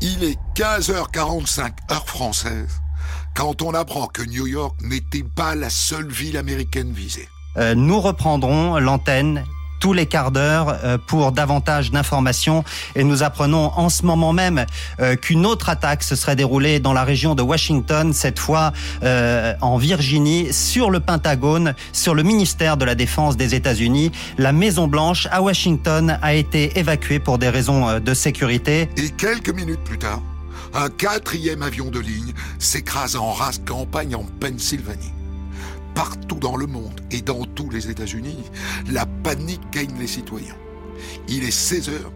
Il 0.00 0.24
est 0.24 0.38
15h45 0.56 1.70
heure 1.92 2.08
française 2.08 2.80
quand 3.36 3.62
on 3.62 3.72
apprend 3.72 4.08
que 4.08 4.22
New 4.22 4.48
York 4.48 4.74
n'était 4.82 5.24
pas 5.36 5.54
la 5.54 5.70
seule 5.70 6.10
ville 6.10 6.36
américaine 6.36 6.92
visée. 6.92 7.28
Euh, 7.56 7.76
nous 7.76 8.00
reprendrons 8.00 8.78
l'antenne 8.78 9.44
tous 9.82 9.92
les 9.92 10.06
quarts 10.06 10.30
d'heure 10.30 10.78
euh, 10.84 10.96
pour 10.96 11.32
davantage 11.32 11.90
d'informations. 11.90 12.62
Et 12.94 13.02
nous 13.02 13.24
apprenons 13.24 13.72
en 13.74 13.88
ce 13.88 14.06
moment 14.06 14.32
même 14.32 14.64
euh, 15.00 15.16
qu'une 15.16 15.44
autre 15.44 15.68
attaque 15.68 16.04
se 16.04 16.14
serait 16.14 16.36
déroulée 16.36 16.78
dans 16.78 16.92
la 16.92 17.02
région 17.02 17.34
de 17.34 17.42
Washington, 17.42 18.12
cette 18.12 18.38
fois 18.38 18.72
euh, 19.02 19.54
en 19.60 19.78
Virginie, 19.78 20.52
sur 20.52 20.88
le 20.88 21.00
Pentagone, 21.00 21.74
sur 21.92 22.14
le 22.14 22.22
ministère 22.22 22.76
de 22.76 22.84
la 22.84 22.94
Défense 22.94 23.36
des 23.36 23.56
États-Unis. 23.56 24.12
La 24.38 24.52
Maison 24.52 24.86
Blanche 24.86 25.26
à 25.32 25.42
Washington 25.42 26.16
a 26.22 26.32
été 26.32 26.78
évacuée 26.78 27.18
pour 27.18 27.38
des 27.38 27.48
raisons 27.48 27.98
de 27.98 28.14
sécurité. 28.14 28.88
Et 28.96 29.10
quelques 29.10 29.52
minutes 29.52 29.82
plus 29.82 29.98
tard, 29.98 30.22
un 30.74 30.90
quatrième 30.90 31.62
avion 31.62 31.90
de 31.90 31.98
ligne 31.98 32.34
s'écrase 32.60 33.16
en 33.16 33.32
race 33.32 33.60
campagne 33.66 34.14
en 34.14 34.24
Pennsylvanie 34.38 35.12
partout 35.94 36.36
dans 36.36 36.56
le 36.56 36.66
monde 36.66 37.00
et 37.10 37.22
dans 37.22 37.44
tous 37.44 37.70
les 37.70 37.90
États-Unis, 37.90 38.38
la 38.90 39.06
panique 39.06 39.62
gagne 39.72 39.94
les 39.98 40.06
citoyens. 40.06 40.56
Il 41.28 41.44
est 41.44 41.50
16 41.50 41.88
heures 41.88 42.12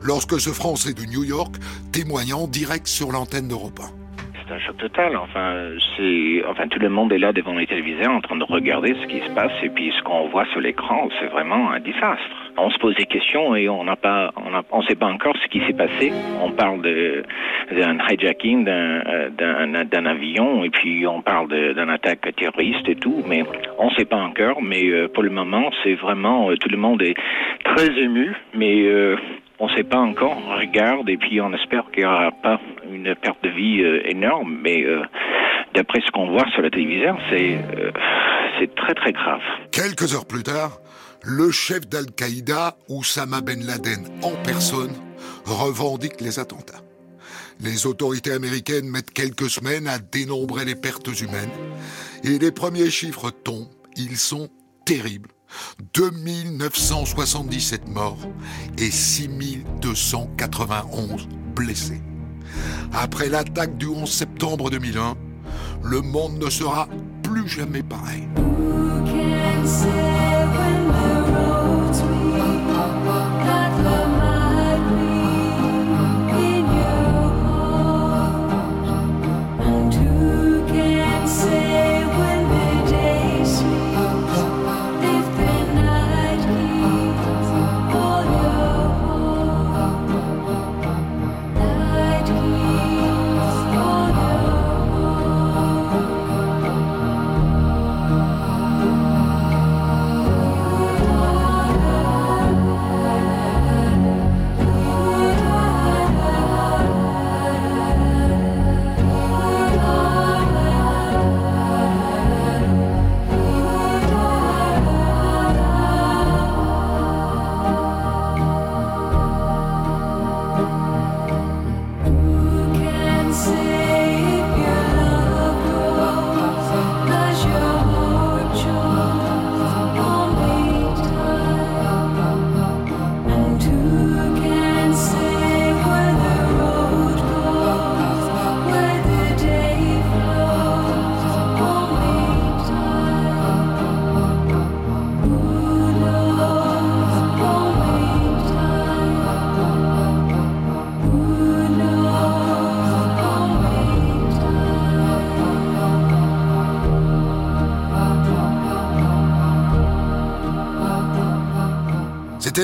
lorsque 0.00 0.40
ce 0.40 0.50
Français 0.50 0.94
de 0.94 1.04
New 1.04 1.24
York 1.24 1.56
témoigne 1.92 2.34
en 2.34 2.46
direct 2.46 2.86
sur 2.86 3.12
l'antenne 3.12 3.48
d'Europe 3.48 3.80
1 3.80 4.05
c'est 4.46 4.54
un 4.54 4.58
choc 4.58 4.76
total. 4.76 5.16
Enfin, 5.16 5.70
c'est, 5.96 6.42
enfin, 6.48 6.68
tout 6.68 6.78
le 6.78 6.88
monde 6.88 7.12
est 7.12 7.18
là 7.18 7.32
devant 7.32 7.54
les 7.54 7.66
téléviseurs 7.66 8.12
en 8.12 8.20
train 8.20 8.36
de 8.36 8.44
regarder 8.44 8.94
ce 9.00 9.06
qui 9.06 9.20
se 9.20 9.30
passe 9.34 9.52
et 9.62 9.68
puis 9.68 9.92
ce 9.96 10.02
qu'on 10.02 10.28
voit 10.28 10.46
sur 10.46 10.60
l'écran, 10.60 11.08
c'est 11.18 11.26
vraiment 11.26 11.70
un 11.70 11.80
désastre. 11.80 12.52
On 12.56 12.70
se 12.70 12.78
pose 12.78 12.94
des 12.96 13.06
questions 13.06 13.54
et 13.54 13.68
on 13.68 13.84
n'a 13.84 13.96
pas, 13.96 14.32
on 14.36 14.50
ne 14.50 14.62
on 14.70 14.82
sait 14.82 14.94
pas 14.94 15.06
encore 15.06 15.36
ce 15.42 15.48
qui 15.48 15.60
s'est 15.66 15.74
passé. 15.74 16.12
On 16.42 16.50
parle 16.50 16.82
de, 16.82 17.22
d'un 17.72 17.98
hijacking 18.08 18.64
d'un, 18.64 19.30
d'un, 19.30 19.84
d'un 19.84 20.06
avion 20.06 20.64
et 20.64 20.70
puis 20.70 21.06
on 21.06 21.22
parle 21.22 21.48
d'un 21.74 21.88
attaque 21.88 22.34
terroriste 22.36 22.88
et 22.88 22.96
tout, 22.96 23.22
mais 23.26 23.44
on 23.78 23.90
ne 23.90 23.94
sait 23.94 24.04
pas 24.04 24.16
encore. 24.16 24.62
Mais 24.62 24.86
euh, 24.86 25.08
pour 25.08 25.22
le 25.22 25.30
moment, 25.30 25.70
c'est 25.82 25.94
vraiment, 25.94 26.50
euh, 26.50 26.56
tout 26.56 26.68
le 26.68 26.78
monde 26.78 27.02
est 27.02 27.16
très 27.64 27.90
ému, 27.98 28.32
mais 28.54 28.82
euh, 28.84 29.16
on 29.58 29.68
ne 29.68 29.76
sait 29.76 29.84
pas 29.84 29.98
encore. 29.98 30.36
On 30.36 30.56
regarde 30.56 31.08
et 31.08 31.16
puis 31.16 31.40
on 31.40 31.52
espère 31.52 31.84
qu'il 31.92 32.00
n'y 32.00 32.08
aura 32.08 32.30
pas 32.42 32.60
une 32.90 33.14
perte 33.14 33.42
de 33.42 33.50
vie 33.50 33.82
euh, 33.82 34.08
énorme. 34.08 34.58
Mais 34.62 34.82
euh, 34.84 35.02
d'après 35.74 36.00
ce 36.00 36.10
qu'on 36.10 36.30
voit 36.30 36.46
sur 36.52 36.62
la 36.62 36.70
télévision, 36.70 37.16
c'est 37.30 37.56
euh, 37.56 37.90
c'est 38.58 38.74
très 38.74 38.94
très 38.94 39.12
grave. 39.12 39.40
Quelques 39.72 40.14
heures 40.14 40.26
plus 40.26 40.42
tard, 40.42 40.78
le 41.22 41.50
chef 41.50 41.88
d'Al-Qaïda, 41.88 42.76
Oussama 42.88 43.40
Ben 43.40 43.64
Laden 43.64 44.06
en 44.22 44.32
personne, 44.44 44.92
revendique 45.44 46.20
les 46.20 46.38
attentats. 46.38 46.82
Les 47.60 47.86
autorités 47.86 48.32
américaines 48.32 48.88
mettent 48.88 49.12
quelques 49.12 49.48
semaines 49.48 49.88
à 49.88 49.98
dénombrer 49.98 50.66
les 50.66 50.74
pertes 50.74 51.08
humaines 51.20 51.50
et 52.22 52.38
les 52.38 52.52
premiers 52.52 52.90
chiffres 52.90 53.30
tombent. 53.30 53.68
Ils 53.96 54.18
sont 54.18 54.48
terribles. 54.84 55.30
2977 55.94 57.88
morts 57.88 58.28
et 58.78 58.90
6291 58.90 61.28
blessés. 61.54 62.02
Après 62.92 63.28
l'attaque 63.28 63.76
du 63.76 63.86
11 63.86 64.10
septembre 64.10 64.70
2001, 64.70 65.14
le 65.82 66.00
monde 66.00 66.38
ne 66.38 66.50
sera 66.50 66.88
plus 67.22 67.48
jamais 67.48 67.82
pareil. 67.82 68.28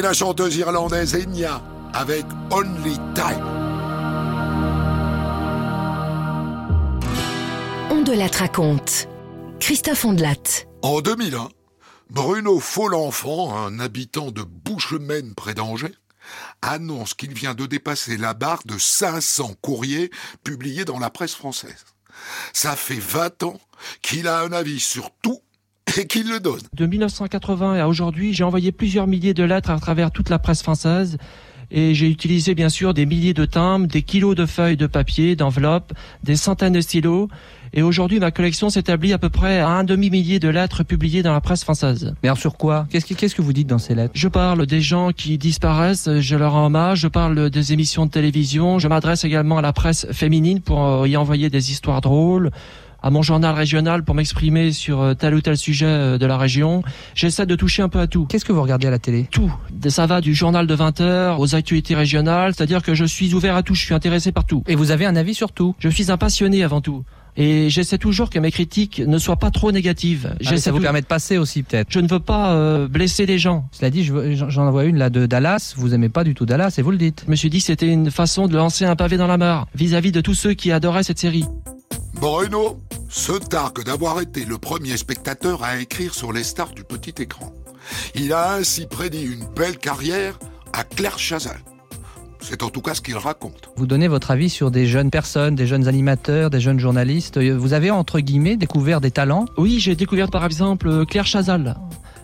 La 0.03 0.13
chanteuse 0.13 0.57
irlandaise 0.57 1.15
Enya 1.15 1.63
avec 1.95 2.25
Only 2.51 2.97
Time. 3.15 3.47
Ondelat 7.89 8.37
raconte. 8.37 9.07
Christophe 9.61 10.05
Ondelat. 10.05 10.67
En 10.83 11.03
2001, 11.03 11.51
Bruno 12.11 12.59
Follenfant, 12.59 13.57
un 13.57 13.79
habitant 13.79 14.33
de 14.33 14.43
Bouchemaine 14.43 15.37
près 15.37 15.55
d'Angers, 15.55 15.95
annonce 16.63 17.15
qu'il 17.15 17.33
vient 17.33 17.55
de 17.55 17.67
dépasser 17.67 18.17
la 18.17 18.35
barre 18.35 18.63
de 18.65 18.79
500 18.79 19.55
courriers 19.61 20.11
publiés 20.43 20.85
dans 20.85 20.99
la 20.99 21.11
presse 21.11 21.37
française. 21.37 21.85
Ça 22.53 22.75
fait 22.75 22.99
20 22.99 23.45
ans 23.45 23.61
qu'il 24.03 24.27
a 24.27 24.41
un 24.41 24.51
avis 24.51 24.81
sur 24.81 25.13
tout 25.23 25.43
et 25.99 26.07
qu'il 26.07 26.29
le 26.29 26.41
donne. 26.41 26.61
De 26.75 26.87
1980 26.87 27.81
à 27.81 27.87
aujourd'hui, 27.87 28.33
j'ai 28.33 28.45
envoyé 28.45 28.73
plusieurs 28.73 29.07
milliers 29.07 29.35
de 29.35 29.45
lettres 29.45 29.71
à 29.71 29.79
travers 29.79 30.11
toute 30.11 30.29
la 30.29 30.39
presse 30.39 30.63
française. 30.63 31.19
Et 31.75 31.95
j'ai 31.95 32.11
utilisé 32.11 32.55
bien 32.55 32.69
sûr 32.69 32.93
des 32.93 33.07
milliers 33.07 33.33
de 33.33 33.47
timbres, 33.47 33.87
des 33.87 34.03
kilos 34.03 34.37
de 34.37 34.45
feuilles 34.45 34.77
de 34.77 34.87
papier, 34.87 35.37
d'enveloppes, 35.37 35.95
des 36.23 36.37
centaines 36.37 36.75
de 36.75 36.83
stylos. 36.83 37.29
Et 37.73 37.81
aujourd'hui, 37.81 38.21
ma 38.21 38.31
collection 38.31 38.69
s'établit 38.69 39.15
à 39.15 39.19
peu 39.19 39.31
près 39.31 39.61
à 39.61 39.71
un 39.71 39.83
demi-millier 39.83 40.39
de 40.39 40.51
lettres 40.51 40.83
publiées 40.83 41.23
dans 41.23 41.33
la 41.33 41.41
presse 41.41 41.65
française. 41.65 42.15
Mais 42.23 42.29
alors 42.29 42.37
sur 42.37 42.59
quoi? 42.59 42.87
Qu'est-ce 42.91 43.07
que, 43.07 43.15
qu'est-ce 43.15 43.35
que 43.35 43.41
vous 43.41 43.55
dites 43.55 43.69
dans 43.69 43.79
ces 43.79 43.95
lettres? 43.95 44.13
Je 44.15 44.29
parle 44.29 44.67
des 44.67 44.83
gens 44.83 45.13
qui 45.13 45.39
disparaissent, 45.39 46.11
je 46.21 46.37
leur 46.37 46.53
rends 46.53 46.67
hommage, 46.67 47.01
je 47.01 47.09
parle 47.09 47.49
des 47.49 47.73
émissions 47.73 48.05
de 48.05 48.11
télévision, 48.11 48.79
je 48.79 48.89
m'adresse 48.89 49.25
également 49.25 49.57
à 49.57 49.63
la 49.63 49.73
presse 49.73 50.07
féminine 50.13 50.61
pour 50.61 50.85
euh, 50.87 51.09
y 51.09 51.17
envoyer 51.17 51.49
des 51.49 51.71
histoires 51.71 52.03
drôles, 52.03 52.51
à 53.03 53.11
mon 53.11 53.23
journal 53.23 53.55
régional 53.55 54.05
pour 54.05 54.15
m'exprimer 54.15 54.73
sur 54.73 55.01
euh, 55.01 55.15
tel 55.15 55.35
ou 55.35 55.41
tel 55.41 55.57
sujet 55.57 55.87
euh, 55.87 56.19
de 56.19 56.27
la 56.27 56.37
région. 56.37 56.83
J'essaie 57.15 57.47
de 57.47 57.57
toucher 57.57 57.83
un 57.83 57.89
peu 57.89 58.01
à 58.01 58.07
tout. 58.07 58.27
Qu'est-ce 58.27 58.45
que 58.45 58.53
vous 58.53 58.63
regardez 58.63 58.87
à 58.87 58.91
la 58.91 58.99
télé? 58.99 59.29
Tout. 59.31 59.53
Ça 59.89 60.07
va 60.07 60.21
du 60.21 60.35
journal 60.35 60.67
de 60.67 60.75
20 60.75 61.01
heures 61.01 61.41
aux 61.41 61.55
actualités 61.55 61.95
régionales, 61.95 62.55
c'est-à-dire 62.55 62.83
que 62.83 62.95
je 62.95 63.05
suis 63.05 63.35
ouvert 63.35 63.57
à 63.57 63.63
tout, 63.63 63.75
je 63.75 63.85
suis 63.85 63.95
intéressé 63.95 64.33
par 64.33 64.45
tout. 64.45 64.63
Et 64.69 64.75
vous 64.75 64.91
avez 64.91 65.07
un 65.07 65.17
avis 65.17 65.35
sur 65.35 65.53
tout? 65.53 65.75
Je 65.79 65.89
suis 65.89 66.11
un 66.11 66.17
passionné 66.17 66.63
avant 66.63 66.81
tout. 66.81 67.05
Et 67.37 67.71
j'essaie 67.71 67.97
toujours 67.97 68.29
que 68.29 68.39
mes 68.39 68.51
critiques 68.51 69.01
ne 69.01 69.17
soient 69.17 69.37
pas 69.37 69.51
trop 69.51 69.73
négatives. 69.73 70.35
Ah, 70.45 70.57
ça 70.59 70.71
vous 70.71 70.81
permet 70.81 71.01
de 71.01 71.07
passer 71.07 71.39
aussi 71.39 71.63
peut-être. 71.63 71.91
Je 71.91 72.01
ne 72.01 72.09
veux 72.09 72.21
pas 72.21 72.53
euh, 72.53 72.89
blesser 72.89 73.25
les 73.25 73.39
gens. 73.39 73.67
Cela 73.73 73.91
dit, 73.91 74.05
je 74.05 74.35
j'en 74.35 74.51
j'en 74.51 74.67
envoie 74.67 74.85
une 74.85 74.99
là 74.99 75.09
de 75.09 75.25
Dallas. 75.25 75.73
Vous 75.77 75.95
aimez 75.95 76.11
pas 76.11 76.25
du 76.25 76.35
tout 76.35 76.45
Dallas 76.45 76.75
et 76.77 76.83
vous 76.83 76.91
le 76.91 76.99
dites. 76.99 77.23
Je 77.27 77.31
me 77.31 77.37
suis 77.37 77.49
dit 77.49 77.59
que 77.59 77.65
c'était 77.65 77.89
une 77.89 78.11
façon 78.11 78.49
de 78.49 78.57
lancer 78.57 78.85
un 78.85 78.97
pavé 78.97 79.17
dans 79.17 79.27
la 79.27 79.39
mare 79.39 79.67
vis-à-vis 79.75 80.13
de 80.13 80.21
tous 80.21 80.35
ceux 80.35 80.53
qui 80.53 80.73
adoraient 80.73 81.05
cette 81.05 81.19
série. 81.19 81.47
Bruno 82.23 82.79
se 83.09 83.33
targue 83.33 83.83
d'avoir 83.83 84.21
été 84.21 84.45
le 84.45 84.57
premier 84.57 84.97
spectateur 84.97 85.65
à 85.65 85.81
écrire 85.81 86.15
sur 86.15 86.33
les 86.33 86.45
stars 86.45 86.71
du 86.71 86.85
petit 86.85 87.21
écran. 87.21 87.53
Il 88.15 88.33
a 88.33 88.55
ainsi 88.55 88.87
prédit 88.87 89.25
une 89.25 89.45
belle 89.57 89.77
carrière 89.77 90.39
à 90.73 90.85
Claire 90.85 91.19
Chazal. 91.19 91.59
C'est 92.39 92.63
en 92.63 92.71
tout 92.71 92.81
cas 92.81 92.95
ce 92.95 93.01
qu'il 93.01 93.17
raconte. 93.17 93.71
Vous 93.75 93.87
donnez 93.87 94.07
votre 94.07 94.31
avis 94.31 94.51
sur 94.51 94.71
des 94.71 94.87
jeunes 94.87 95.11
personnes, 95.11 95.57
des 95.57 95.67
jeunes 95.67 95.89
animateurs, 95.89 96.49
des 96.49 96.61
jeunes 96.61 96.79
journalistes. 96.79 97.41
Vous 97.41 97.73
avez 97.73 97.91
entre 97.91 98.21
guillemets 98.21 98.57
découvert 98.57 99.01
des 99.01 99.11
talents? 99.11 99.47
Oui, 99.59 99.81
j'ai 99.81 99.97
découvert 99.97 100.31
par 100.31 100.45
exemple 100.45 101.05
Claire 101.07 101.27
Chazal. 101.27 101.77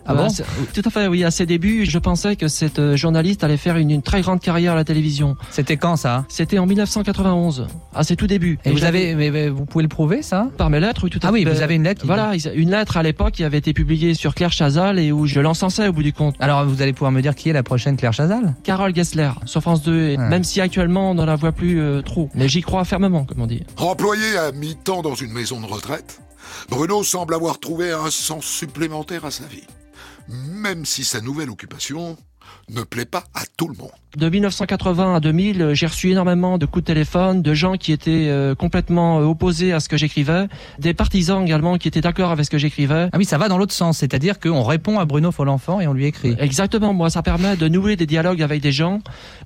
Ah 0.09 0.15
bon 0.15 0.27
Tout 0.73 0.81
à 0.83 0.89
fait, 0.89 1.07
oui. 1.07 1.23
À 1.23 1.31
ses 1.31 1.45
débuts, 1.45 1.85
je 1.85 1.97
pensais 1.99 2.35
que 2.35 2.47
cette 2.47 2.79
euh, 2.79 2.95
journaliste 2.97 3.43
allait 3.43 3.57
faire 3.57 3.77
une, 3.77 3.91
une 3.91 4.01
très 4.01 4.21
grande 4.21 4.39
carrière 4.39 4.73
à 4.73 4.75
la 4.75 4.83
télévision. 4.83 5.37
C'était 5.51 5.77
quand 5.77 5.95
ça? 5.97 6.25
C'était 6.29 6.57
en 6.59 6.65
1991, 6.65 7.67
à 7.93 8.03
ses 8.03 8.15
tout 8.15 8.27
débuts. 8.27 8.57
Et 8.65 8.71
vous 8.71 8.83
avez, 8.83 9.13
mais, 9.15 9.29
mais 9.31 9.49
vous 9.49 9.65
pouvez 9.65 9.83
le 9.83 9.87
prouver 9.89 10.21
ça? 10.21 10.47
Par 10.57 10.69
mes 10.69 10.79
lettres, 10.79 11.01
oui, 11.03 11.09
tout 11.09 11.19
à 11.23 11.27
Ah 11.27 11.31
oui, 11.31 11.43
fait. 11.43 11.53
vous 11.53 11.61
avez 11.61 11.75
une 11.75 11.83
lettre 11.83 12.01
qui- 12.01 12.07
Voilà, 12.07 12.31
une 12.55 12.71
lettre 12.71 12.97
à 12.97 13.03
l'époque 13.03 13.33
qui 13.33 13.43
avait 13.43 13.57
été 13.59 13.73
publiée 13.73 14.13
sur 14.15 14.33
Claire 14.35 14.51
Chazal 14.51 14.97
et 14.99 15.11
où 15.11 15.25
je 15.27 15.39
l'encensais 15.39 15.87
au 15.87 15.93
bout 15.93 16.03
du 16.03 16.13
compte. 16.13 16.35
Alors 16.39 16.65
vous 16.65 16.81
allez 16.81 16.93
pouvoir 16.93 17.11
me 17.11 17.21
dire 17.21 17.35
qui 17.35 17.49
est 17.49 17.53
la 17.53 17.63
prochaine 17.63 17.95
Claire 17.95 18.13
Chazal? 18.13 18.55
Carole 18.63 18.95
Gessler, 18.95 19.29
sur 19.45 19.61
France 19.61 19.83
2, 19.83 20.09
et 20.09 20.15
Ah. 20.17 20.27
même 20.27 20.43
si 20.43 20.59
actuellement 20.61 21.11
on 21.11 21.13
ne 21.13 21.23
la 21.25 21.35
voit 21.35 21.51
plus 21.51 21.79
euh, 21.79 22.01
trop. 22.01 22.29
Mais 22.33 22.47
j'y 22.49 22.61
crois 22.61 22.83
fermement, 22.83 23.25
comme 23.25 23.41
on 23.41 23.47
dit. 23.47 23.63
Employé 23.77 24.37
à 24.37 24.51
mi-temps 24.51 25.01
dans 25.01 25.15
une 25.15 25.31
maison 25.31 25.59
de 25.61 25.65
retraite, 25.65 26.21
Bruno 26.69 27.03
semble 27.03 27.33
avoir 27.35 27.59
trouvé 27.59 27.91
un 27.91 28.09
sens 28.09 28.45
supplémentaire 28.45 29.25
à 29.25 29.31
sa 29.31 29.43
vie. 29.45 29.63
Même 30.29 30.85
si 30.85 31.03
sa 31.03 31.21
nouvelle 31.21 31.49
occupation 31.49 32.17
ne 32.69 32.83
plaît 32.83 33.05
pas 33.05 33.23
à 33.33 33.45
tout 33.57 33.67
le 33.67 33.75
monde. 33.75 33.91
De 34.17 34.27
1980 34.27 35.17
à 35.17 35.19
2000, 35.19 35.61
euh, 35.61 35.73
j'ai 35.75 35.85
reçu 35.85 36.09
énormément 36.09 36.57
de 36.57 36.65
coups 36.65 36.83
de 36.83 36.87
téléphone, 36.87 37.43
de 37.43 37.53
gens 37.53 37.75
qui 37.75 37.91
étaient 37.91 38.25
euh, 38.27 38.55
complètement 38.55 39.19
euh, 39.19 39.25
opposés 39.25 39.71
à 39.71 39.79
ce 39.79 39.87
que 39.87 39.97
j'écrivais, 39.97 40.47
des 40.79 40.95
partisans 40.95 41.43
également 41.43 41.77
qui 41.77 41.87
étaient 41.87 42.01
d'accord 42.01 42.31
avec 42.31 42.45
ce 42.45 42.49
que 42.49 42.57
j'écrivais. 42.57 43.09
Ah 43.11 43.17
oui, 43.19 43.25
ça 43.25 43.37
va 43.37 43.49
dans 43.49 43.59
l'autre 43.59 43.71
sens, 43.71 43.99
c'est-à-dire 43.99 44.39
qu'on 44.39 44.63
répond 44.63 44.97
à 44.97 45.05
Bruno 45.05 45.31
Follenfant 45.31 45.79
et 45.79 45.85
on 45.85 45.93
lui 45.93 46.07
écrit. 46.07 46.35
Exactement, 46.39 46.91
moi 46.91 47.11
ça 47.11 47.21
permet 47.21 47.55
de 47.55 47.67
nouer 47.67 47.97
des 47.97 48.07
dialogues 48.07 48.41
avec 48.41 48.63
des 48.63 48.71
gens, 48.71 48.99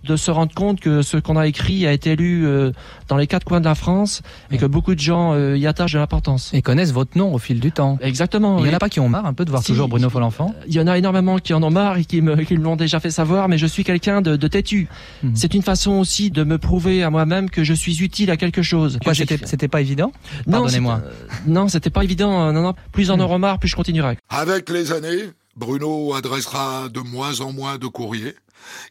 de 0.05 0.15
se 0.15 0.31
rendre 0.31 0.53
compte 0.53 0.79
que 0.79 1.01
ce 1.01 1.17
qu'on 1.17 1.35
a 1.35 1.45
écrit 1.45 1.85
a 1.85 1.91
été 1.91 2.15
lu 2.15 2.47
euh, 2.47 2.71
dans 3.09 3.17
les 3.17 3.27
quatre 3.27 3.43
coins 3.43 3.59
de 3.59 3.65
la 3.65 3.75
France 3.75 4.21
et 4.49 4.57
que 4.57 4.65
beaucoup 4.65 4.95
de 4.95 5.01
gens 5.01 5.33
euh, 5.33 5.57
y 5.57 5.67
attachent 5.67 5.91
de 5.93 5.99
l'importance. 5.99 6.53
Et 6.53 6.61
connaissent 6.61 6.93
votre 6.93 7.17
nom 7.17 7.33
au 7.33 7.37
fil 7.37 7.59
du 7.59 7.73
temps. 7.73 7.97
Exactement. 8.01 8.63
Il 8.63 8.67
y 8.67 8.69
en 8.71 8.77
a 8.77 8.79
pas 8.79 8.87
qui 8.87 9.01
ont 9.01 9.09
marre 9.09 9.25
un 9.25 9.33
peu 9.33 9.43
de 9.43 9.49
voir 9.49 9.61
Si. 9.61 9.67
toujours 9.67 9.89
Bruno 9.89 10.09
Follenfant 10.09 10.55
Il 10.69 10.73
y 10.73 10.79
en 10.79 10.87
a 10.87 10.97
énormément 10.97 11.37
qui 11.37 11.53
en 11.53 11.61
ont 11.63 11.69
marre 11.69 11.97
et 11.97 12.05
qui 12.05 12.21
me, 12.21 12.37
qui 12.43 12.57
me 12.57 12.63
l'ont 12.63 12.77
déjà 12.77 13.01
fait 13.01 13.11
savoir, 13.11 13.49
mais 13.49 13.57
je 13.57 13.67
suis 13.67 13.83
quelqu'un 13.83 14.21
de, 14.21 14.37
de 14.37 14.52
têtu. 14.53 14.87
Mhm. 15.23 15.35
C'est 15.35 15.53
une 15.53 15.61
façon 15.61 15.91
aussi 15.99 16.31
de 16.31 16.43
me 16.43 16.57
prouver 16.57 17.03
à 17.03 17.09
moi-même 17.09 17.49
que 17.49 17.63
je 17.63 17.73
suis 17.73 18.01
utile 18.01 18.31
à 18.31 18.37
quelque 18.37 18.61
chose. 18.61 18.97
C'était 19.45 19.67
pas 19.67 19.81
évident? 19.81 20.11
Non, 20.47 20.61
Pardonnez-moi. 20.61 21.01
euh, 21.03 21.11
non, 21.45 21.67
c'était 21.67 21.89
pas 21.89 22.03
évident. 22.03 22.47
euh, 22.47 22.51
Non, 22.51 22.61
non. 22.61 22.73
Plus 22.91 23.11
en 23.11 23.19
auront 23.19 23.39
marre, 23.39 23.59
plus 23.59 23.67
je 23.69 23.75
continuerai. 23.75 24.17
Avec 24.29 24.69
les 24.69 24.91
années, 24.91 25.23
Bruno 25.57 26.13
adressera 26.13 26.87
de 26.89 26.99
moins 27.01 27.41
en 27.41 27.51
moins 27.51 27.77
de 27.77 27.87
courriers 27.87 28.35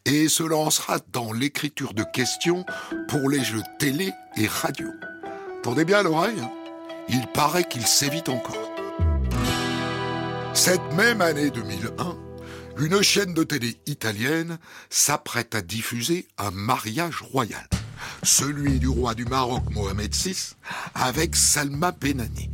et 0.05 0.27
se 0.29 0.43
lancera 0.43 0.99
dans 1.11 1.33
l'écriture 1.33 1.93
de 1.95 2.03
questions 2.03 2.63
pour 3.07 3.27
les 3.29 3.43
jeux 3.43 3.63
télé 3.79 4.11
et 4.37 4.47
radio. 4.47 4.87
Tendez 5.63 5.83
bien 5.85 6.03
l'oreille, 6.03 6.35
hein. 6.41 6.51
il 7.09 7.25
paraît 7.33 7.63
qu'il 7.63 7.81
s'évite 7.87 8.29
encore. 8.29 8.69
Cette 10.53 10.93
même 10.95 11.21
année 11.21 11.49
2001, 11.49 12.15
une 12.79 13.01
chaîne 13.01 13.33
de 13.33 13.43
télé 13.43 13.77
italienne 13.85 14.57
s'apprête 14.89 15.55
à 15.55 15.61
diffuser 15.61 16.27
un 16.37 16.51
mariage 16.51 17.21
royal, 17.21 17.67
celui 18.23 18.79
du 18.79 18.87
roi 18.87 19.13
du 19.13 19.25
Maroc 19.25 19.63
Mohamed 19.69 20.13
VI 20.13 20.55
avec 20.95 21.35
Salma 21.35 21.91
Benani. 21.91 22.49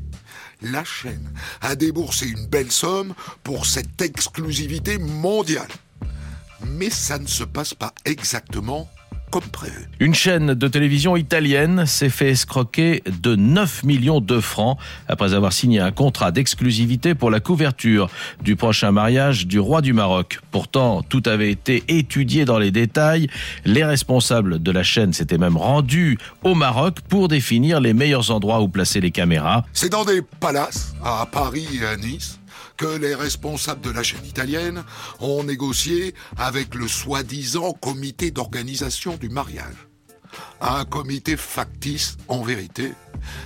La 0.62 0.84
chaîne 0.84 1.32
a 1.62 1.76
déboursé 1.76 2.28
une 2.28 2.48
belle 2.48 2.72
somme 2.72 3.14
pour 3.44 3.66
cette 3.66 4.02
exclusivité 4.02 4.98
mondiale. 4.98 5.72
Mais 6.68 6.90
ça 6.90 7.18
ne 7.18 7.28
se 7.28 7.46
passe 7.46 7.74
pas 7.74 7.94
exactement 8.04 8.90
comme 9.30 9.44
prévu. 9.44 9.90
Une 10.00 10.14
chaîne 10.14 10.54
de 10.54 10.68
télévision 10.68 11.16
italienne 11.18 11.86
s'est 11.86 12.10
fait 12.10 12.30
escroquer 12.30 13.04
de 13.22 13.36
9 13.36 13.84
millions 13.84 14.22
de 14.22 14.40
francs 14.40 14.78
après 15.08 15.34
avoir 15.34 15.54
signé 15.54 15.80
un 15.80 15.92
contrat 15.92 16.32
d'exclusivité 16.32 17.16
pour 17.16 17.32
la 17.32 17.40
couverture 17.40 18.10
du 18.42 18.56
prochain 18.56 18.92
mariage 18.92 19.48
du 19.48 19.60
roi 19.60 19.82
du 19.82 19.94
Maroc. 19.94 20.40
Pourtant, 20.52 21.04
tout 21.04 21.24
avait 21.26 21.52
été 21.52 21.84
étudié 21.88 22.46
dans 22.46 22.60
les 22.60 22.72
détails. 22.72 23.28
Les 23.66 23.84
responsables 23.84 24.62
de 24.62 24.72
la 24.72 24.84
chaîne 24.84 25.14
s'étaient 25.14 25.38
même 25.38 25.58
rendus 25.58 26.18
au 26.44 26.56
Maroc 26.56 26.98
pour 27.08 27.28
définir 27.28 27.80
les 27.80 27.94
meilleurs 27.94 28.32
endroits 28.32 28.62
où 28.62 28.68
placer 28.68 29.02
les 29.02 29.12
caméras. 29.12 29.66
C'est 29.74 29.90
dans 29.90 30.06
des 30.06 30.22
palaces, 30.40 30.94
à 31.04 31.28
Paris 31.32 31.68
et 31.82 31.86
à 31.86 31.98
Nice, 31.98 32.39
que 32.80 32.98
les 32.98 33.14
responsables 33.14 33.82
de 33.82 33.92
la 33.92 34.04
chaîne 34.04 34.26
italienne 34.26 34.84
ont 35.20 35.44
négocié 35.44 36.16
avec 36.38 36.76
le 36.76 36.88
soi-disant 36.88 37.74
comité 37.74 38.32
d'organisation 38.32 39.18
du 39.18 39.28
mariage. 39.28 39.90
Un 40.62 40.86
comité 40.86 41.36
factice 41.36 42.16
en 42.30 42.42
vérité, 42.42 42.94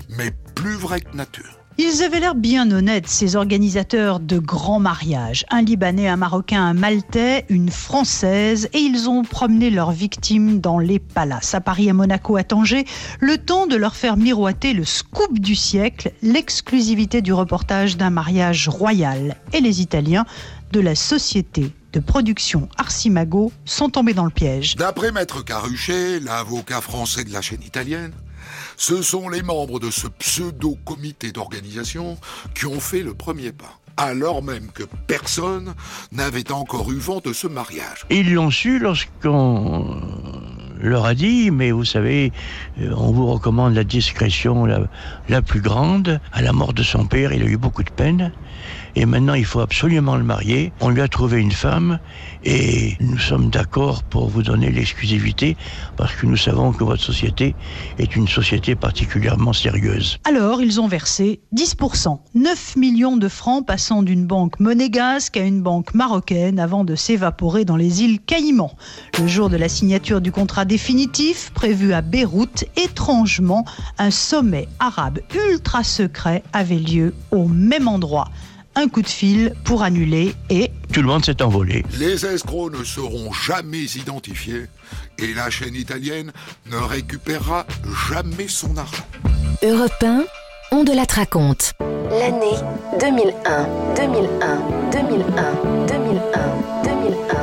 mais 0.09 0.31
plus 0.53 0.75
vrai 0.75 1.01
que 1.01 1.17
nature. 1.17 1.62
Ils 1.79 2.03
avaient 2.03 2.19
l'air 2.19 2.35
bien 2.35 2.69
honnêtes, 2.69 3.07
ces 3.07 3.35
organisateurs 3.35 4.19
de 4.19 4.37
grands 4.37 4.79
mariages. 4.79 5.43
Un 5.49 5.63
Libanais, 5.63 6.07
un 6.07 6.17
Marocain, 6.17 6.61
un 6.61 6.73
Maltais, 6.75 7.45
une 7.49 7.71
Française, 7.71 8.69
et 8.73 8.77
ils 8.77 9.09
ont 9.09 9.23
promené 9.23 9.71
leurs 9.71 9.91
victimes 9.91 10.59
dans 10.59 10.77
les 10.77 10.99
palaces, 10.99 11.55
à 11.55 11.61
Paris, 11.61 11.89
à 11.89 11.93
Monaco, 11.93 12.37
à 12.37 12.43
Tanger, 12.43 12.85
le 13.19 13.39
temps 13.39 13.65
de 13.65 13.75
leur 13.75 13.95
faire 13.95 14.17
miroiter 14.17 14.73
le 14.73 14.85
scoop 14.85 15.39
du 15.39 15.55
siècle, 15.55 16.11
l'exclusivité 16.21 17.23
du 17.23 17.33
reportage 17.33 17.97
d'un 17.97 18.11
mariage 18.11 18.69
royal. 18.69 19.35
Et 19.51 19.59
les 19.59 19.81
Italiens 19.81 20.25
de 20.71 20.79
la 20.79 20.93
société 20.93 21.71
de 21.91 21.99
production 21.99 22.69
Arcimago 22.77 23.51
sont 23.65 23.89
tombés 23.89 24.13
dans 24.13 24.25
le 24.25 24.31
piège. 24.31 24.75
D'après 24.75 25.11
Maître 25.11 25.43
Caruchet, 25.43 26.19
l'avocat 26.19 26.81
français 26.81 27.23
de 27.23 27.33
la 27.33 27.41
chaîne 27.41 27.63
italienne, 27.63 28.11
ce 28.77 29.01
sont 29.01 29.29
les 29.29 29.41
membres 29.41 29.79
de 29.79 29.91
ce 29.91 30.07
pseudo-comité 30.07 31.31
d'organisation 31.31 32.17
qui 32.55 32.65
ont 32.65 32.79
fait 32.79 33.01
le 33.01 33.13
premier 33.13 33.51
pas, 33.51 33.79
alors 33.97 34.43
même 34.43 34.71
que 34.73 34.83
personne 35.07 35.73
n'avait 36.11 36.51
encore 36.51 36.91
eu 36.91 36.97
vent 36.97 37.21
de 37.23 37.33
ce 37.33 37.47
mariage. 37.47 38.05
Ils 38.09 38.33
l'ont 38.33 38.51
su 38.51 38.79
lorsqu'on 38.79 40.01
leur 40.79 41.05
a 41.05 41.15
dit, 41.15 41.49
mais 41.49 41.71
vous 41.71 41.85
savez, 41.85 42.31
euh, 42.81 42.93
on 42.97 43.11
vous 43.11 43.27
recommande 43.27 43.73
la 43.73 43.83
discrétion 43.83 44.65
la, 44.65 44.81
la 45.29 45.41
plus 45.41 45.61
grande. 45.61 46.19
À 46.33 46.41
la 46.41 46.51
mort 46.51 46.73
de 46.73 46.83
son 46.83 47.05
père, 47.05 47.31
il 47.31 47.41
a 47.41 47.45
eu 47.45 47.57
beaucoup 47.57 47.83
de 47.83 47.89
peine. 47.89 48.31
Et 48.95 49.05
maintenant, 49.05 49.33
il 49.33 49.45
faut 49.45 49.59
absolument 49.59 50.15
le 50.15 50.23
marier. 50.23 50.71
On 50.79 50.89
lui 50.89 51.01
a 51.01 51.07
trouvé 51.07 51.41
une 51.41 51.51
femme 51.51 51.99
et 52.43 52.95
nous 52.99 53.17
sommes 53.17 53.49
d'accord 53.49 54.03
pour 54.03 54.29
vous 54.29 54.43
donner 54.43 54.71
l'exclusivité 54.71 55.57
parce 55.95 56.13
que 56.13 56.27
nous 56.27 56.37
savons 56.37 56.73
que 56.73 56.83
votre 56.83 57.01
société 57.01 57.55
est 57.97 58.15
une 58.15 58.27
société 58.27 58.75
particulièrement 58.75 59.53
sérieuse. 59.53 60.17
Alors, 60.25 60.61
ils 60.61 60.79
ont 60.79 60.87
versé 60.87 61.41
10%, 61.55 62.19
9 62.35 62.75
millions 62.75 63.17
de 63.17 63.27
francs 63.27 63.65
passant 63.65 64.03
d'une 64.03 64.25
banque 64.25 64.59
monégasque 64.59 65.37
à 65.37 65.43
une 65.43 65.61
banque 65.61 65.93
marocaine 65.95 66.59
avant 66.59 66.83
de 66.83 66.95
s'évaporer 66.95 67.65
dans 67.65 67.77
les 67.77 68.03
îles 68.03 68.19
Caïmans. 68.19 68.75
Le 69.19 69.27
jour 69.27 69.49
de 69.49 69.57
la 69.57 69.69
signature 69.69 70.21
du 70.21 70.31
contrat 70.31 70.65
définitif, 70.65 71.51
prévu 71.53 71.93
à 71.93 72.01
Beyrouth, 72.01 72.65
étrangement, 72.77 73.65
un 73.97 74.11
sommet 74.11 74.67
arabe 74.79 75.19
ultra 75.49 75.83
secret 75.83 76.43
avait 76.53 76.75
lieu 76.75 77.15
au 77.31 77.47
même 77.47 77.87
endroit. 77.87 78.29
Un 78.75 78.87
coup 78.87 79.01
de 79.01 79.07
fil 79.07 79.53
pour 79.63 79.83
annuler 79.83 80.33
et 80.49 80.71
Tout 80.91 81.01
le 81.01 81.07
monde 81.07 81.23
s'est 81.23 81.41
envolé. 81.41 81.83
Les 81.99 82.25
escrocs 82.25 82.73
ne 82.73 82.83
seront 82.83 83.31
jamais 83.31 83.83
identifiés 83.83 84.65
et 85.19 85.33
la 85.33 85.49
chaîne 85.49 85.75
italienne 85.75 86.31
ne 86.71 86.77
récupérera 86.77 87.65
jamais 88.09 88.47
son 88.47 88.75
argent. 88.77 89.05
Europe 89.63 90.03
1, 90.03 90.23
On 90.71 90.83
de 90.83 90.91
la 90.91 91.03
raconte. 91.03 91.73
L'année 92.09 92.57
2001, 92.99 93.67
2001, 93.95 94.59
2001, 94.91 94.91
2001, 94.91 95.87
2001, 95.87 96.83
2001. 96.83 97.42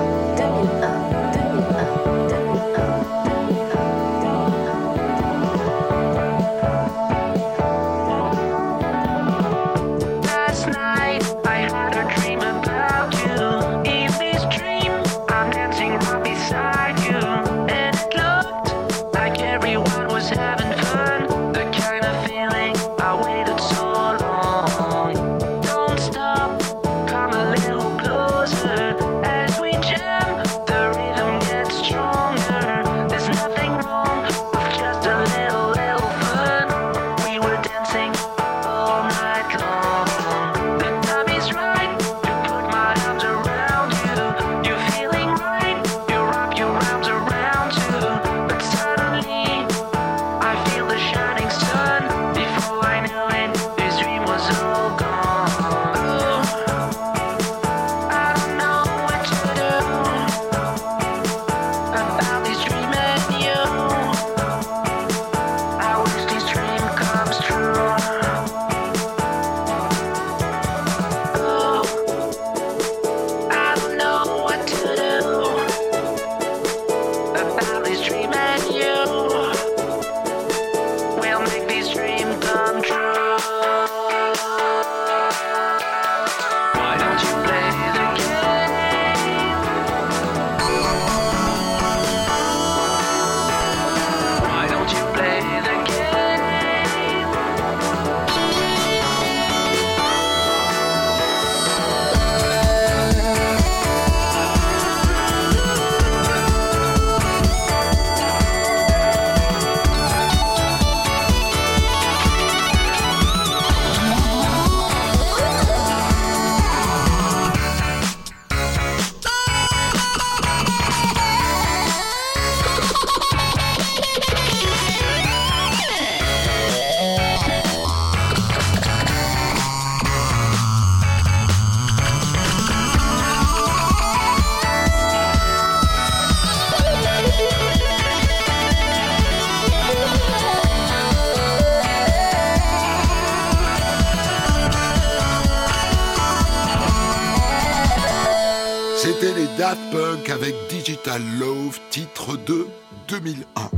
Love, 151.21 151.79
titre 151.91 152.37
de 152.39 152.67
2001. 153.09 153.71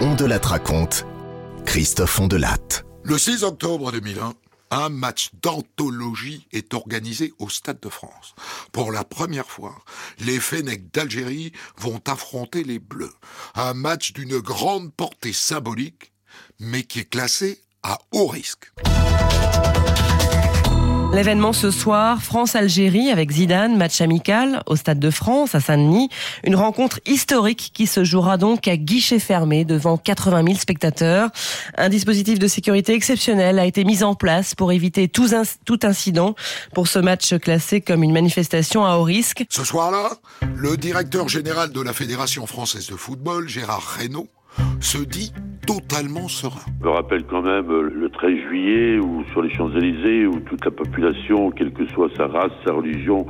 On 0.00 0.14
de 0.14 0.24
la 0.24 0.38
raconte. 0.38 1.06
Christophe 1.64 2.18
Ondelat. 2.18 2.82
Le 3.04 3.16
6 3.16 3.44
octobre 3.44 3.92
2001, 3.92 4.34
un 4.72 4.88
match 4.88 5.30
d'anthologie 5.40 6.48
est 6.52 6.74
organisé 6.74 7.32
au 7.38 7.48
Stade 7.48 7.78
de 7.80 7.88
France. 7.88 8.34
Pour 8.72 8.90
la 8.90 9.04
première 9.04 9.46
fois, 9.46 9.76
les 10.18 10.40
Fennecs 10.40 10.92
d'Algérie 10.92 11.52
vont 11.76 12.00
affronter 12.08 12.64
les 12.64 12.80
Bleus. 12.80 13.14
Un 13.54 13.74
match 13.74 14.12
d'une 14.12 14.38
grande 14.38 14.92
portée 14.92 15.32
symbolique, 15.32 16.12
mais 16.58 16.82
qui 16.82 17.00
est 17.00 17.10
classé 17.10 17.60
à 17.84 17.98
haut 18.12 18.26
risque. 18.26 18.72
L'événement 21.12 21.52
ce 21.52 21.70
soir, 21.70 22.22
France-Algérie 22.22 23.10
avec 23.10 23.30
Zidane, 23.30 23.76
match 23.76 24.00
amical 24.00 24.62
au 24.66 24.76
Stade 24.76 24.98
de 24.98 25.10
France 25.10 25.54
à 25.54 25.60
Saint-Denis. 25.60 26.08
Une 26.42 26.56
rencontre 26.56 27.00
historique 27.06 27.70
qui 27.74 27.86
se 27.86 28.02
jouera 28.02 28.38
donc 28.38 28.66
à 28.66 28.78
guichet 28.78 29.18
fermé 29.18 29.66
devant 29.66 29.98
80 29.98 30.42
000 30.44 30.54
spectateurs. 30.56 31.28
Un 31.76 31.90
dispositif 31.90 32.38
de 32.38 32.48
sécurité 32.48 32.94
exceptionnel 32.94 33.58
a 33.58 33.66
été 33.66 33.84
mis 33.84 34.02
en 34.02 34.14
place 34.14 34.54
pour 34.54 34.72
éviter 34.72 35.06
tout, 35.08 35.26
inc- 35.26 35.56
tout 35.66 35.80
incident 35.82 36.34
pour 36.72 36.88
ce 36.88 36.98
match 36.98 37.34
classé 37.38 37.82
comme 37.82 38.02
une 38.02 38.12
manifestation 38.12 38.86
à 38.86 38.96
haut 38.96 39.02
risque. 39.04 39.44
Ce 39.50 39.64
soir-là, 39.64 40.12
le 40.56 40.78
directeur 40.78 41.28
général 41.28 41.72
de 41.72 41.80
la 41.82 41.92
Fédération 41.92 42.46
française 42.46 42.86
de 42.86 42.96
football, 42.96 43.48
Gérard 43.48 43.96
Reynaud, 43.98 44.28
se 44.80 44.98
dit 44.98 45.32
totalement 45.66 46.28
serein. 46.28 46.60
Je 46.82 46.88
rappelle 46.88 47.24
quand 47.24 47.42
même 47.42 47.70
euh, 47.70 47.90
le 47.94 48.10
13 48.10 48.36
juillet 48.48 48.98
où 48.98 49.24
sur 49.32 49.42
les 49.42 49.50
Champs-Élysées 49.50 50.26
où 50.26 50.40
toute 50.40 50.64
la 50.64 50.70
population, 50.70 51.50
quelle 51.50 51.72
que 51.72 51.86
soit 51.88 52.08
sa 52.16 52.26
race, 52.26 52.52
sa 52.66 52.72
religion, 52.72 53.26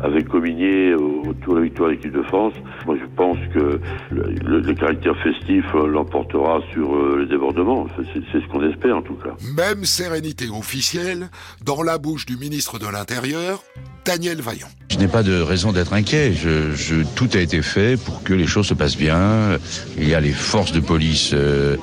avait 0.00 0.22
communié 0.24 0.94
autour 0.94 1.54
de 1.54 1.58
la 1.60 1.64
victoire 1.64 1.88
de 1.90 1.94
l'équipe 1.94 2.12
de 2.12 2.22
France. 2.24 2.52
Moi 2.86 2.96
je 3.00 3.06
pense 3.16 3.38
que 3.54 3.80
le, 4.10 4.22
le- 4.44 4.60
le 4.60 4.74
caractère 4.74 5.14
festif 5.22 5.64
euh, 5.74 5.86
l'emportera 5.86 6.60
sur 6.72 6.94
euh, 6.94 7.18
les 7.22 7.26
débordements. 7.26 7.86
C'est 7.96 8.40
ce 8.40 8.46
qu'on 8.48 8.68
espère 8.68 8.96
en 8.98 9.02
tout 9.02 9.14
cas. 9.14 9.30
Même 9.56 9.84
sérénité 9.84 10.46
officielle 10.50 11.28
dans 11.64 11.82
la 11.82 11.98
bouche 11.98 12.26
du 12.26 12.36
ministre 12.36 12.78
de 12.78 12.86
l'Intérieur, 12.86 13.62
Daniel 14.04 14.40
Vaillant. 14.40 14.68
Je 14.90 14.98
n'ai 14.98 15.08
pas 15.08 15.22
de 15.22 15.40
raison 15.40 15.72
d'être 15.72 15.92
inquiet. 15.92 16.32
Je, 16.32 16.72
je- 16.72 17.02
tout 17.16 17.28
a 17.34 17.38
été 17.38 17.62
fait 17.62 18.00
pour 18.02 18.22
que 18.22 18.34
les 18.34 18.46
choses 18.46 18.66
se 18.66 18.74
passent 18.74 18.96
bien. 18.98 19.58
Il 19.98 20.08
y 20.08 20.14
a 20.14 20.20
les 20.20 20.32
forces 20.32 20.72
de 20.72 20.80
police 20.80 21.30
euh, 21.34 21.76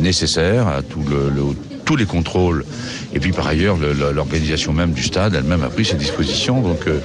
nécessaires 0.00 0.66
à 0.68 0.82
tout 0.82 1.02
le, 1.08 1.30
le- 1.30 1.54
tous 1.90 1.96
les 1.96 2.06
contrôles. 2.06 2.64
Et 3.12 3.18
puis 3.18 3.32
par 3.32 3.48
ailleurs, 3.48 3.76
le- 3.76 3.92
le- 3.92 4.12
l'organisation 4.12 4.72
même 4.72 4.92
du 4.92 5.02
stade 5.02 5.34
elle-même 5.34 5.64
a 5.64 5.70
pris 5.70 5.84
ses 5.84 5.96
dispositions. 5.96 6.60
Donc 6.60 6.86
euh, 6.86 7.00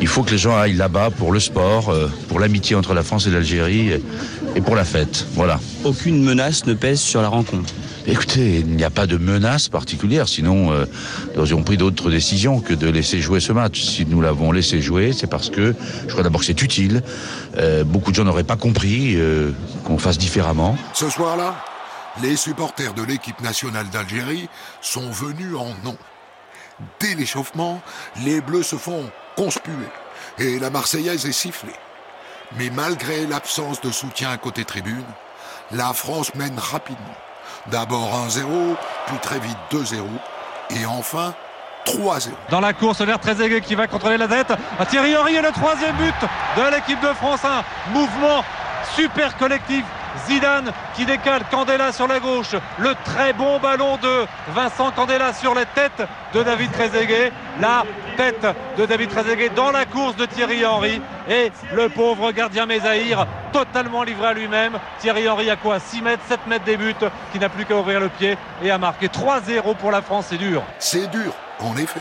il 0.00 0.06
faut 0.06 0.22
que 0.22 0.30
les 0.30 0.38
gens 0.38 0.56
aillent 0.56 0.76
là-bas 0.76 1.10
pour 1.10 1.32
le 1.32 1.40
sport, 1.40 1.88
euh, 1.88 2.08
pour 2.28 2.38
l'amitié 2.38 2.76
entre 2.76 2.94
la 2.94 3.02
France 3.02 3.26
et 3.26 3.30
l'Algérie 3.30 3.88
et, 3.90 4.00
et 4.54 4.60
pour 4.60 4.76
la 4.76 4.84
fête. 4.84 5.26
Voilà. 5.34 5.58
Aucune 5.82 6.22
menace 6.22 6.64
ne 6.66 6.74
pèse 6.74 7.00
sur 7.00 7.20
la 7.22 7.26
rencontre. 7.28 7.74
Écoutez, 8.06 8.60
il 8.60 8.76
n'y 8.76 8.84
a 8.84 8.90
pas 8.90 9.08
de 9.08 9.16
menace 9.16 9.68
particulière, 9.68 10.28
sinon 10.28 10.70
euh, 10.70 10.84
nous 11.34 11.40
aurions 11.42 11.62
pris 11.64 11.76
d'autres 11.76 12.08
décisions 12.08 12.60
que 12.60 12.72
de 12.72 12.88
laisser 12.88 13.20
jouer 13.20 13.40
ce 13.40 13.52
match. 13.52 13.82
Si 13.82 14.06
nous 14.06 14.20
l'avons 14.20 14.52
laissé 14.52 14.80
jouer, 14.80 15.12
c'est 15.12 15.26
parce 15.26 15.50
que 15.50 15.74
je 16.06 16.10
crois 16.12 16.22
d'abord 16.22 16.40
que 16.42 16.46
c'est 16.46 16.62
utile. 16.62 17.02
Euh, 17.58 17.82
beaucoup 17.82 18.12
de 18.12 18.16
gens 18.16 18.24
n'auraient 18.24 18.44
pas 18.44 18.56
compris 18.56 19.14
euh, 19.16 19.50
qu'on 19.84 19.98
fasse 19.98 20.18
différemment. 20.18 20.78
Ce 20.94 21.10
soir-là, 21.10 21.56
les 22.22 22.36
supporters 22.36 22.94
de 22.94 23.02
l'équipe 23.02 23.40
nationale 23.40 23.88
d'Algérie 23.88 24.48
sont 24.80 25.10
venus 25.10 25.56
en 25.56 25.68
nombre. 25.84 25.98
Dès 26.98 27.14
l'échauffement, 27.14 27.80
les 28.24 28.40
Bleus 28.40 28.62
se 28.62 28.76
font 28.76 29.10
conspuer 29.36 29.88
et 30.38 30.58
la 30.58 30.70
Marseillaise 30.70 31.26
est 31.26 31.32
sifflée. 31.32 31.74
Mais 32.56 32.70
malgré 32.70 33.26
l'absence 33.26 33.80
de 33.80 33.90
soutien 33.90 34.36
côté 34.38 34.64
tribune, 34.64 35.04
la 35.70 35.92
France 35.92 36.34
mène 36.34 36.58
rapidement. 36.58 37.16
D'abord 37.66 38.26
1-0, 38.26 38.76
puis 39.06 39.18
très 39.18 39.38
vite 39.38 39.58
2-0 39.70 40.02
et 40.70 40.86
enfin 40.86 41.34
3-0. 41.86 42.30
Dans 42.50 42.60
la 42.60 42.72
course 42.72 43.00
vers 43.02 43.20
Trezeguet 43.20 43.60
qui 43.60 43.74
va 43.74 43.86
contrôler 43.86 44.16
la 44.16 44.28
tête. 44.28 44.52
À 44.78 44.86
Thierry 44.86 45.16
Henry 45.16 45.36
et 45.36 45.42
le 45.42 45.52
troisième 45.52 45.96
but 45.96 46.14
de 46.56 46.74
l'équipe 46.74 47.00
de 47.00 47.12
France. 47.14 47.40
Un 47.44 47.62
mouvement 47.92 48.42
super 48.96 49.36
collectif 49.36 49.84
Zidane 50.26 50.72
qui 50.94 51.04
décale 51.04 51.42
Candela 51.50 51.92
sur 51.92 52.06
la 52.06 52.20
gauche. 52.20 52.54
Le 52.78 52.94
très 53.04 53.32
bon 53.32 53.58
ballon 53.58 53.96
de 53.96 54.26
Vincent 54.54 54.90
Candela 54.92 55.32
sur 55.32 55.54
la 55.54 55.64
tête 55.64 56.02
de 56.34 56.42
David 56.42 56.72
Trezeguet. 56.72 57.32
La 57.60 57.84
tête 58.16 58.46
de 58.76 58.86
David 58.86 59.10
Trezeguet 59.10 59.50
dans 59.50 59.70
la 59.70 59.84
course 59.84 60.16
de 60.16 60.26
Thierry 60.26 60.64
Henry. 60.64 61.00
Et 61.28 61.52
le 61.72 61.88
pauvre 61.88 62.32
gardien 62.32 62.66
Mézahir 62.66 63.26
totalement 63.52 64.02
livré 64.02 64.28
à 64.28 64.32
lui-même. 64.32 64.78
Thierry 64.98 65.28
Henry 65.28 65.50
à 65.50 65.56
quoi? 65.56 65.78
6 65.78 66.02
mètres, 66.02 66.22
7 66.28 66.46
mètres 66.46 66.64
des 66.64 66.76
buts 66.76 66.94
qui 67.32 67.38
n'a 67.38 67.48
plus 67.48 67.64
qu'à 67.64 67.76
ouvrir 67.76 68.00
le 68.00 68.08
pied 68.08 68.36
et 68.62 68.70
à 68.70 68.78
marquer 68.78 69.08
3-0 69.08 69.76
pour 69.76 69.90
la 69.90 70.02
France. 70.02 70.26
C'est 70.30 70.38
dur. 70.38 70.62
C'est 70.78 71.10
dur, 71.10 71.32
en 71.60 71.76
effet. 71.76 72.00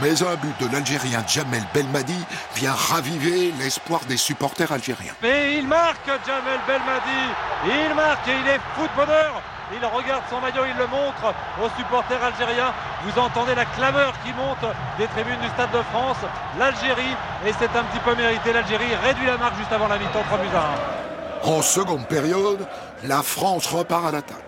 Mais 0.00 0.22
un 0.22 0.36
but 0.36 0.54
de 0.60 0.72
l'Algérien 0.72 1.24
Jamel 1.26 1.64
Belmadi 1.74 2.24
vient 2.54 2.72
raviver 2.72 3.52
l'espoir 3.58 4.00
des 4.08 4.16
supporters 4.16 4.70
algériens. 4.70 5.12
Et 5.24 5.54
il 5.58 5.66
marque 5.66 6.06
Jamel 6.24 6.60
Belmadi. 6.68 7.24
Il 7.66 7.94
marque 7.96 8.28
et 8.28 8.36
il 8.40 8.48
est 8.48 8.60
footballeur. 8.76 9.42
Il 9.72 9.84
regarde 9.84 10.22
son 10.30 10.40
maillot, 10.40 10.64
il 10.70 10.76
le 10.78 10.86
montre 10.86 11.34
aux 11.60 11.68
supporters 11.76 12.22
algériens. 12.22 12.72
Vous 13.04 13.20
entendez 13.20 13.54
la 13.54 13.64
clameur 13.64 14.14
qui 14.24 14.32
monte 14.32 14.72
des 14.98 15.06
tribunes 15.08 15.40
du 15.40 15.48
Stade 15.48 15.72
de 15.72 15.82
France. 15.90 16.18
L'Algérie, 16.58 17.16
et 17.44 17.52
c'est 17.58 17.76
un 17.76 17.84
petit 17.84 18.00
peu 18.04 18.14
mérité, 18.14 18.52
l'Algérie 18.52 18.94
réduit 19.04 19.26
la 19.26 19.36
marque 19.36 19.56
juste 19.56 19.72
avant 19.72 19.88
la 19.88 19.98
mi-temps 19.98 20.22
3 20.26 20.38
buts 20.38 20.46
à 20.54 21.48
1. 21.48 21.50
En 21.50 21.62
seconde 21.62 22.06
période, 22.06 22.66
la 23.04 23.22
France 23.22 23.66
repart 23.66 24.06
à 24.06 24.12
l'attaque. 24.12 24.47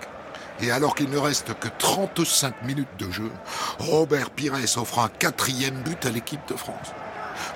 Et 0.62 0.70
alors 0.70 0.94
qu'il 0.94 1.10
ne 1.10 1.18
reste 1.18 1.54
que 1.58 1.68
35 1.78 2.62
minutes 2.64 2.88
de 2.98 3.10
jeu, 3.10 3.30
Robert 3.78 4.30
Pires 4.30 4.54
offre 4.76 4.98
un 5.00 5.08
quatrième 5.08 5.74
but 5.82 6.04
à 6.06 6.10
l'équipe 6.10 6.40
de 6.48 6.54
France. 6.56 6.92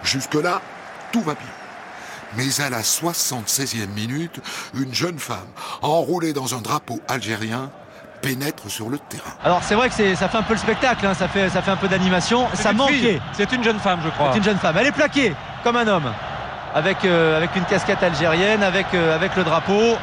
Jusque-là, 0.02 0.60
tout 1.12 1.20
va 1.20 1.34
bien. 1.34 1.46
Mais 2.36 2.60
à 2.64 2.70
la 2.70 2.82
76e 2.82 3.86
minute, 3.94 4.40
une 4.74 4.92
jeune 4.94 5.18
femme, 5.18 5.46
enroulée 5.82 6.32
dans 6.32 6.54
un 6.54 6.60
drapeau 6.60 7.00
algérien, 7.08 7.70
pénètre 8.22 8.70
sur 8.70 8.88
le 8.88 8.98
terrain. 8.98 9.30
Alors 9.44 9.62
c'est 9.62 9.74
vrai 9.74 9.88
que 9.90 9.94
c'est- 9.94 10.14
ça 10.16 10.28
fait 10.28 10.38
un 10.38 10.42
peu 10.42 10.54
le 10.54 10.58
spectacle, 10.58 11.06
hein, 11.06 11.12
ça, 11.14 11.28
fait, 11.28 11.50
ça 11.50 11.60
fait 11.62 11.70
un 11.70 11.76
peu 11.76 11.88
d'animation. 11.88 12.48
Ça 12.54 12.72
manquait. 12.72 13.20
C'est 13.34 13.52
une 13.52 13.62
jeune 13.62 13.78
femme, 13.78 14.00
je 14.02 14.08
crois. 14.08 14.30
C'est 14.32 14.38
une 14.38 14.44
jeune 14.44 14.58
femme. 14.58 14.76
Elle 14.78 14.86
est 14.86 14.92
plaquée 14.92 15.34
comme 15.62 15.76
un 15.76 15.86
homme, 15.86 16.10
avec, 16.74 17.04
euh, 17.04 17.36
avec 17.36 17.54
une 17.54 17.64
casquette 17.66 18.02
algérienne, 18.02 18.62
avec, 18.62 18.86
euh, 18.94 19.14
avec 19.14 19.36
le 19.36 19.44
drapeau. 19.44 19.96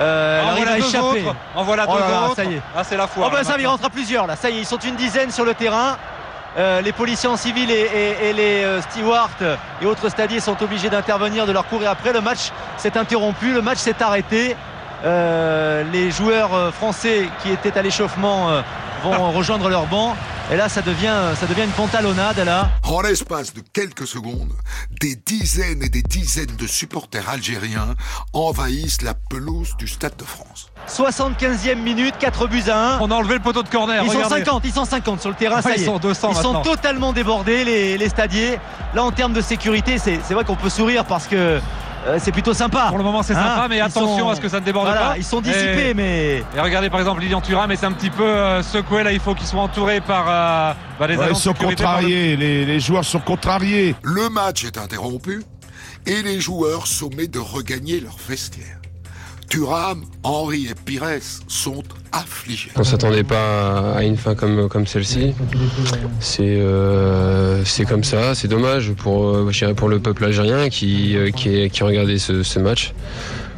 Euh, 0.00 0.42
En 0.42 0.54
voilà 0.56 0.76
deux 0.76 0.96
autres. 0.98 1.36
En 1.54 1.62
voilà 1.64 1.84
Oh 1.88 1.94
deux 1.94 2.00
là 2.00 2.08
là, 2.10 2.22
autres. 2.26 2.36
Ça 2.36 2.44
y 2.44 2.54
est. 2.54 2.62
Ah, 2.76 2.84
c'est 2.84 2.96
la 2.96 3.06
foire, 3.06 3.28
Oh 3.28 3.30
ben 3.32 3.38
là, 3.38 3.44
ça, 3.44 3.54
il 3.58 3.66
rentre 3.66 3.84
à 3.84 3.90
plusieurs 3.90 4.26
là. 4.26 4.36
Ça 4.36 4.50
y 4.50 4.56
est, 4.56 4.60
ils 4.60 4.66
sont 4.66 4.78
une 4.78 4.96
dizaine 4.96 5.30
sur 5.30 5.44
le 5.44 5.54
terrain. 5.54 5.96
Euh, 6.56 6.80
les 6.80 6.92
policiers 6.92 7.28
en 7.28 7.36
civil 7.36 7.68
et, 7.70 7.74
et- 7.74 8.28
et 8.28 8.32
les 8.32 8.62
euh, 8.64 8.80
stewards 8.82 9.28
et 9.82 9.86
autres 9.86 10.08
stadiers 10.08 10.38
sont 10.40 10.56
obligés 10.62 10.88
d'intervenir, 10.88 11.46
de 11.46 11.52
leur 11.52 11.66
courir 11.66 11.90
après. 11.90 12.12
Le 12.12 12.20
match 12.20 12.50
s'est 12.76 12.96
interrompu, 12.96 13.52
le 13.52 13.60
match 13.62 13.78
s'est 13.78 14.00
arrêté. 14.02 14.56
Euh, 15.04 15.82
les 15.92 16.10
joueurs 16.10 16.72
français 16.72 17.28
qui 17.42 17.50
étaient 17.50 17.76
à 17.76 17.82
l'échauffement 17.82 18.50
vont 19.04 19.32
rejoindre 19.32 19.68
leur 19.68 19.86
banc. 19.86 20.16
Et 20.52 20.56
là, 20.56 20.68
ça 20.68 20.82
devient, 20.82 21.14
ça 21.40 21.46
devient 21.46 21.62
une 21.64 21.70
pantalonnade 21.70 22.38
là. 22.44 22.70
En 22.82 23.00
l'espace 23.00 23.54
de 23.54 23.62
quelques 23.72 24.06
secondes, 24.06 24.52
des 25.00 25.16
dizaines 25.16 25.82
et 25.82 25.88
des 25.88 26.02
dizaines 26.02 26.54
de 26.58 26.66
supporters 26.66 27.28
algériens 27.30 27.94
envahissent 28.34 29.00
la 29.02 29.14
pelouse 29.14 29.74
du 29.78 29.86
Stade 29.88 30.16
de 30.18 30.24
France. 30.24 30.68
75e 30.88 31.76
minute, 31.76 32.14
4 32.18 32.46
buts 32.46 32.62
à 32.68 32.96
1. 32.96 33.00
On 33.00 33.10
a 33.10 33.14
enlevé 33.14 33.34
le 33.34 33.40
poteau 33.40 33.62
de 33.62 33.68
corner. 33.68 34.02
Ils 34.04 34.10
sont 34.10 34.16
regardez. 34.18 34.44
50, 34.44 34.62
ils 34.66 34.72
sont 34.72 34.84
50 34.84 35.20
sur 35.20 35.30
le 35.30 35.36
terrain, 35.36 35.62
ça 35.62 35.70
Ouais, 35.70 35.76
y 35.76 35.80
ils 35.80 35.82
est. 35.84 35.86
sont 35.86 35.98
200 35.98 36.30
Ils 36.32 36.42
sont 36.42 36.60
totalement 36.62 37.12
débordés, 37.14 37.64
les, 37.64 37.96
les 37.96 38.08
stadiers. 38.10 38.58
Là, 38.94 39.02
en 39.02 39.12
termes 39.12 39.32
de 39.32 39.40
sécurité, 39.40 39.96
c'est 39.98 40.18
vrai 40.34 40.44
qu'on 40.44 40.56
peut 40.56 40.68
sourire 40.68 41.04
parce 41.06 41.26
que 41.26 41.58
euh, 42.06 42.18
c'est 42.20 42.32
plutôt 42.32 42.54
sympa. 42.54 42.86
Pour 42.88 42.98
le 42.98 43.04
moment, 43.04 43.22
c'est 43.22 43.34
sympa, 43.34 43.62
Hein, 43.64 43.66
mais 43.68 43.80
attention 43.80 44.18
sont- 44.18 44.28
à 44.30 44.36
ce 44.36 44.40
que 44.40 44.48
ça 44.48 44.60
ne 44.60 44.64
déborde 44.64 44.86
voilà, 44.86 45.08
pas. 45.10 45.18
Ils 45.18 45.24
sont 45.24 45.40
dissipés, 45.40 45.90
Et- 45.90 45.94
mais. 45.94 46.42
Et 46.56 46.60
regardez 46.60 46.90
par 46.90 47.00
exemple 47.00 47.20
Lilian 47.20 47.40
Thuram, 47.40 47.68
mais 47.68 47.76
c'est 47.76 47.86
un 47.86 47.92
petit 47.92 48.10
peu 48.10 48.24
euh, 48.24 48.62
secoué. 48.62 49.02
Là, 49.02 49.12
il 49.12 49.20
faut 49.20 49.34
qu'ils 49.34 49.46
soient 49.46 49.62
entourés 49.62 50.00
par 50.00 50.24
euh, 50.28 50.72
bah, 50.98 51.06
les 51.06 51.16
Ouais, 51.16 51.26
ils 51.30 51.36
sont 51.36 51.52
sécurité, 51.54 51.82
par 51.82 51.96
le- 51.96 52.02
contrariés, 52.02 52.36
les, 52.36 52.64
les 52.66 52.80
joueurs 52.80 53.04
sont 53.04 53.20
contrariés. 53.20 53.94
Le 54.02 54.28
match 54.28 54.64
est 54.64 54.78
interrompu 54.78 55.42
et 56.06 56.22
les 56.22 56.40
joueurs 56.40 56.86
sommés 56.86 57.28
de 57.28 57.38
regagner 57.38 58.00
leur 58.00 58.16
vestiaire. 58.28 58.78
Et 59.54 60.74
Pires 60.84 61.20
sont 61.46 61.84
affligés. 62.10 62.70
On 62.74 62.82
s'attendait 62.82 63.22
pas 63.22 63.92
à 63.92 64.02
une 64.02 64.16
fin 64.16 64.34
comme, 64.34 64.86
celle-ci. 64.86 65.32
C'est 66.18 66.42
euh, 66.42 67.64
c'est 67.64 67.84
comme 67.84 68.02
ça, 68.02 68.34
c'est 68.34 68.48
dommage 68.48 68.92
pour, 68.92 69.28
euh, 69.28 69.50
le 69.88 69.98
peuple 69.98 70.24
algérien 70.24 70.68
qui, 70.68 71.16
euh, 71.16 71.30
qui, 71.30 71.70
qui 71.70 71.82
regardait 71.84 72.18
ce, 72.18 72.58
match, 72.58 72.94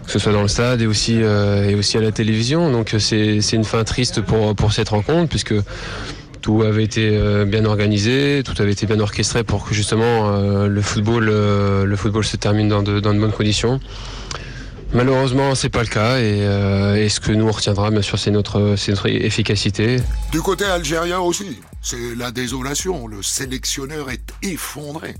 que 0.04 0.12
ce 0.12 0.18
soit 0.18 0.32
dans 0.32 0.42
le 0.42 0.48
stade 0.48 0.82
et 0.82 0.86
aussi, 0.86 1.22
à 1.22 2.00
la 2.00 2.12
télévision. 2.12 2.70
Donc 2.70 2.94
c'est 2.98 3.52
une 3.52 3.64
fin 3.64 3.82
triste 3.84 4.20
pour, 4.20 4.72
cette 4.72 4.90
rencontre 4.90 5.30
puisque 5.30 5.54
tout 6.42 6.62
avait 6.62 6.84
été 6.84 7.18
bien 7.46 7.64
organisé, 7.64 8.42
tout 8.44 8.60
avait 8.60 8.72
été 8.72 8.86
bien 8.86 9.00
orchestré 9.00 9.44
pour 9.44 9.66
que 9.66 9.74
justement 9.74 10.30
le, 10.66 10.82
football, 10.82 12.24
se 12.24 12.36
termine 12.36 12.68
dans 12.68 12.82
de 12.82 13.00
bonnes 13.00 13.32
conditions. 13.32 13.80
Malheureusement, 14.92 15.54
c'est 15.54 15.68
pas 15.68 15.82
le 15.82 15.88
cas 15.88 16.18
et, 16.18 16.40
euh, 16.40 16.96
et 16.96 17.08
ce 17.08 17.20
que 17.20 17.32
nous 17.32 17.46
on 17.46 17.50
retiendra, 17.50 17.90
bien 17.90 18.02
sûr, 18.02 18.18
c'est 18.18 18.30
notre, 18.30 18.76
c'est 18.76 18.92
notre 18.92 19.08
efficacité. 19.08 19.96
Du 20.32 20.40
côté 20.40 20.64
algérien 20.64 21.18
aussi, 21.18 21.60
c'est 21.82 22.14
la 22.16 22.30
désolation. 22.30 23.06
Le 23.06 23.22
sélectionneur 23.22 24.10
est 24.10 24.32
effondré. 24.42 25.14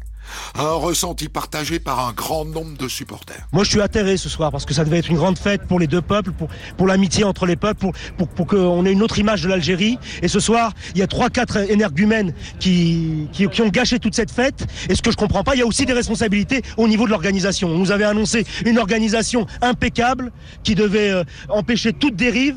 Un 0.55 0.73
ressenti 0.73 1.29
partagé 1.29 1.79
par 1.79 2.07
un 2.07 2.13
grand 2.13 2.45
nombre 2.45 2.77
de 2.79 2.89
supporters. 2.89 3.47
Moi, 3.53 3.65
je 3.65 3.71
suis 3.71 3.81
atterré 3.81 4.17
ce 4.17 4.29
soir 4.29 4.51
parce 4.51 4.65
que 4.65 4.75
ça 4.75 4.85
devait 4.85 4.99
être 4.99 5.11
une 5.11 5.17
grande 5.17 5.39
fête 5.39 5.63
pour 5.67 5.79
les 5.79 5.87
deux 5.87 6.03
peuples, 6.03 6.33
pour, 6.33 6.49
pour 6.77 6.87
l'amitié 6.87 7.25
entre 7.25 7.47
les 7.47 7.57
peuples, 7.57 7.81
pour, 7.81 7.93
pour, 8.17 8.29
pour 8.29 8.47
qu'on 8.47 8.85
ait 8.87 8.93
une 8.93 9.03
autre 9.03 9.19
image 9.19 9.43
de 9.43 9.49
l'Algérie. 9.49 9.99
Et 10.23 10.29
ce 10.29 10.41
soir, 10.41 10.73
il 10.95 10.99
y 10.99 11.03
a 11.03 11.07
trois, 11.07 11.31
quatre 11.31 11.71
énergumènes 11.71 12.33
qui, 12.59 13.29
qui, 13.33 13.63
ont 13.63 13.69
gâché 13.69 13.99
toute 13.99 14.15
cette 14.15 14.31
fête. 14.31 14.67
Et 14.89 14.95
ce 14.95 15.03
que 15.03 15.11
je 15.11 15.17
comprends 15.17 15.45
pas, 15.45 15.55
il 15.55 15.59
y 15.59 15.63
a 15.63 15.67
aussi 15.67 15.87
des 15.87 15.93
responsabilités 15.93 16.63
au 16.77 16.89
niveau 16.89 17.05
de 17.05 17.11
l'organisation. 17.11 17.69
On 17.69 17.79
nous 17.79 17.93
avait 17.93 18.05
annoncé 18.05 18.47
une 18.65 18.79
organisation 18.79 19.47
impeccable 19.63 20.33
qui 20.63 20.75
devait 20.75 21.11
euh, 21.11 21.25
empêcher 21.49 21.93
toute 21.93 22.17
dérive. 22.17 22.57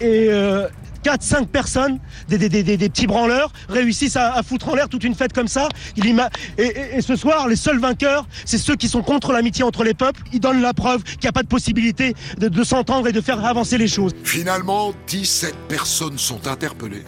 Et 0.00 0.26
euh, 0.28 0.68
4-5 1.04 1.46
personnes, 1.46 1.98
des, 2.28 2.38
des, 2.38 2.48
des, 2.48 2.62
des- 2.62 2.76
des 2.76 2.88
petits 2.88 3.06
branleurs, 3.06 3.52
réussissent 3.68 4.16
à, 4.16 4.32
à 4.32 4.42
foutre 4.42 4.68
en 4.70 4.74
l'air 4.74 4.88
toute 4.88 5.04
une 5.04 5.14
fête 5.14 5.32
comme 5.32 5.48
ça. 5.48 5.68
Il 5.96 6.06
et, 6.06 6.62
et- 6.62 6.96
et 6.96 7.02
ce 7.02 7.16
soir, 7.16 7.46
les 7.48 7.56
seuls 7.56 7.78
vainqueurs, 7.78 8.26
c'est 8.44 8.58
ceux 8.58 8.76
qui 8.76 8.88
sont 8.88 9.02
contre 9.02 9.32
l'amitié 9.32 9.64
entre 9.64 9.84
les 9.84 9.94
peuples. 9.94 10.22
Ils 10.32 10.40
donnent 10.40 10.62
la 10.62 10.72
preuve 10.74 11.02
qu'il 11.02 11.20
n'y 11.22 11.28
a 11.28 11.32
pas 11.32 11.42
de 11.42 11.48
possibilité 11.48 12.14
de, 12.38 12.48
de 12.48 12.64
s'entendre 12.64 13.06
et 13.08 13.12
de 13.12 13.20
faire 13.20 13.44
avancer 13.44 13.78
les 13.78 13.88
choses. 13.88 14.12
Finalement, 14.24 14.92
17 15.08 15.54
personnes 15.68 16.18
sont 16.18 16.46
interpellées 16.46 17.04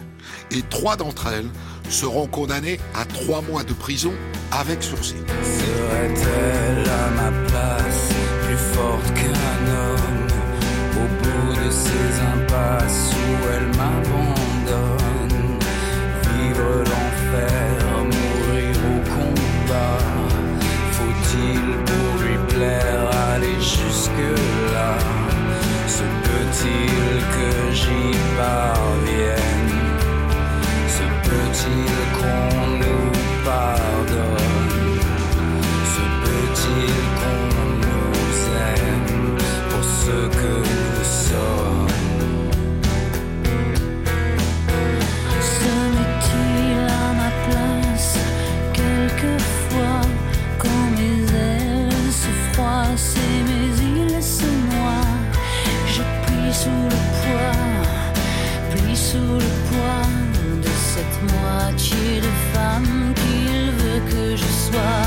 et 0.51 0.61
trois 0.69 0.95
d'entre 0.95 1.27
elles 1.27 1.47
seront 1.89 2.27
condamnées 2.27 2.79
à 2.95 3.05
trois 3.05 3.41
mois 3.41 3.63
de 3.63 3.73
prison 3.73 4.13
avec 4.51 4.83
sursis. 4.83 5.15
Serait-elle 5.43 6.89
à 6.89 7.09
ma 7.11 7.31
place 7.47 8.09
plus 8.45 8.57
forte 8.75 9.13
qu'un 9.13 9.36
ces 11.85 12.09
impasses 12.33 13.11
où 13.13 13.31
elle 13.53 13.69
m'abandonne. 13.79 15.43
Vivre 16.27 16.71
l'enfer, 16.89 17.77
mourir 18.13 18.75
au 18.93 18.99
combat. 19.15 19.99
Faut-il 20.97 21.61
pour 21.89 22.09
lui 22.23 22.37
plaire 22.53 23.03
aller 23.31 23.57
jusque-là? 23.59 24.91
Se 25.87 26.05
peut-il 26.27 27.15
que 27.35 27.51
j'y 27.73 28.07
parvienne? 28.37 29.56
Que 64.69 65.06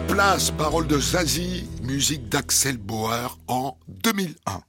Ma 0.00 0.06
place, 0.06 0.50
parole 0.52 0.86
de 0.86 0.98
Zazie, 0.98 1.68
musique 1.82 2.30
d'Axel 2.30 2.78
Bauer 2.78 3.36
en 3.48 3.76
2001. 3.86 4.62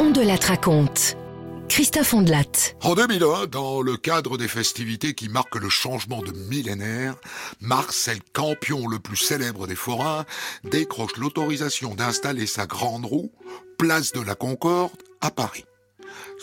On 0.00 0.10
de 0.10 0.20
la 0.22 0.34
raconte. 0.34 1.16
Christophe 1.68 2.12
Ondelat. 2.12 2.74
En 2.82 2.96
2001, 2.96 3.46
dans 3.46 3.80
le 3.80 3.96
cadre 3.96 4.38
des 4.38 4.48
festivités 4.48 5.14
qui 5.14 5.28
marquent 5.28 5.60
le 5.60 5.68
changement 5.68 6.20
de 6.20 6.32
millénaire, 6.32 7.14
Marcel 7.60 8.18
Campion, 8.32 8.88
le 8.88 8.98
plus 8.98 9.16
célèbre 9.16 9.68
des 9.68 9.76
forains, 9.76 10.24
décroche 10.64 11.16
l'autorisation 11.16 11.94
d'installer 11.94 12.46
sa 12.46 12.66
grande 12.66 13.04
roue, 13.04 13.30
place 13.78 14.10
de 14.10 14.20
la 14.20 14.34
Concorde, 14.34 14.90
à 15.20 15.30
Paris. 15.30 15.64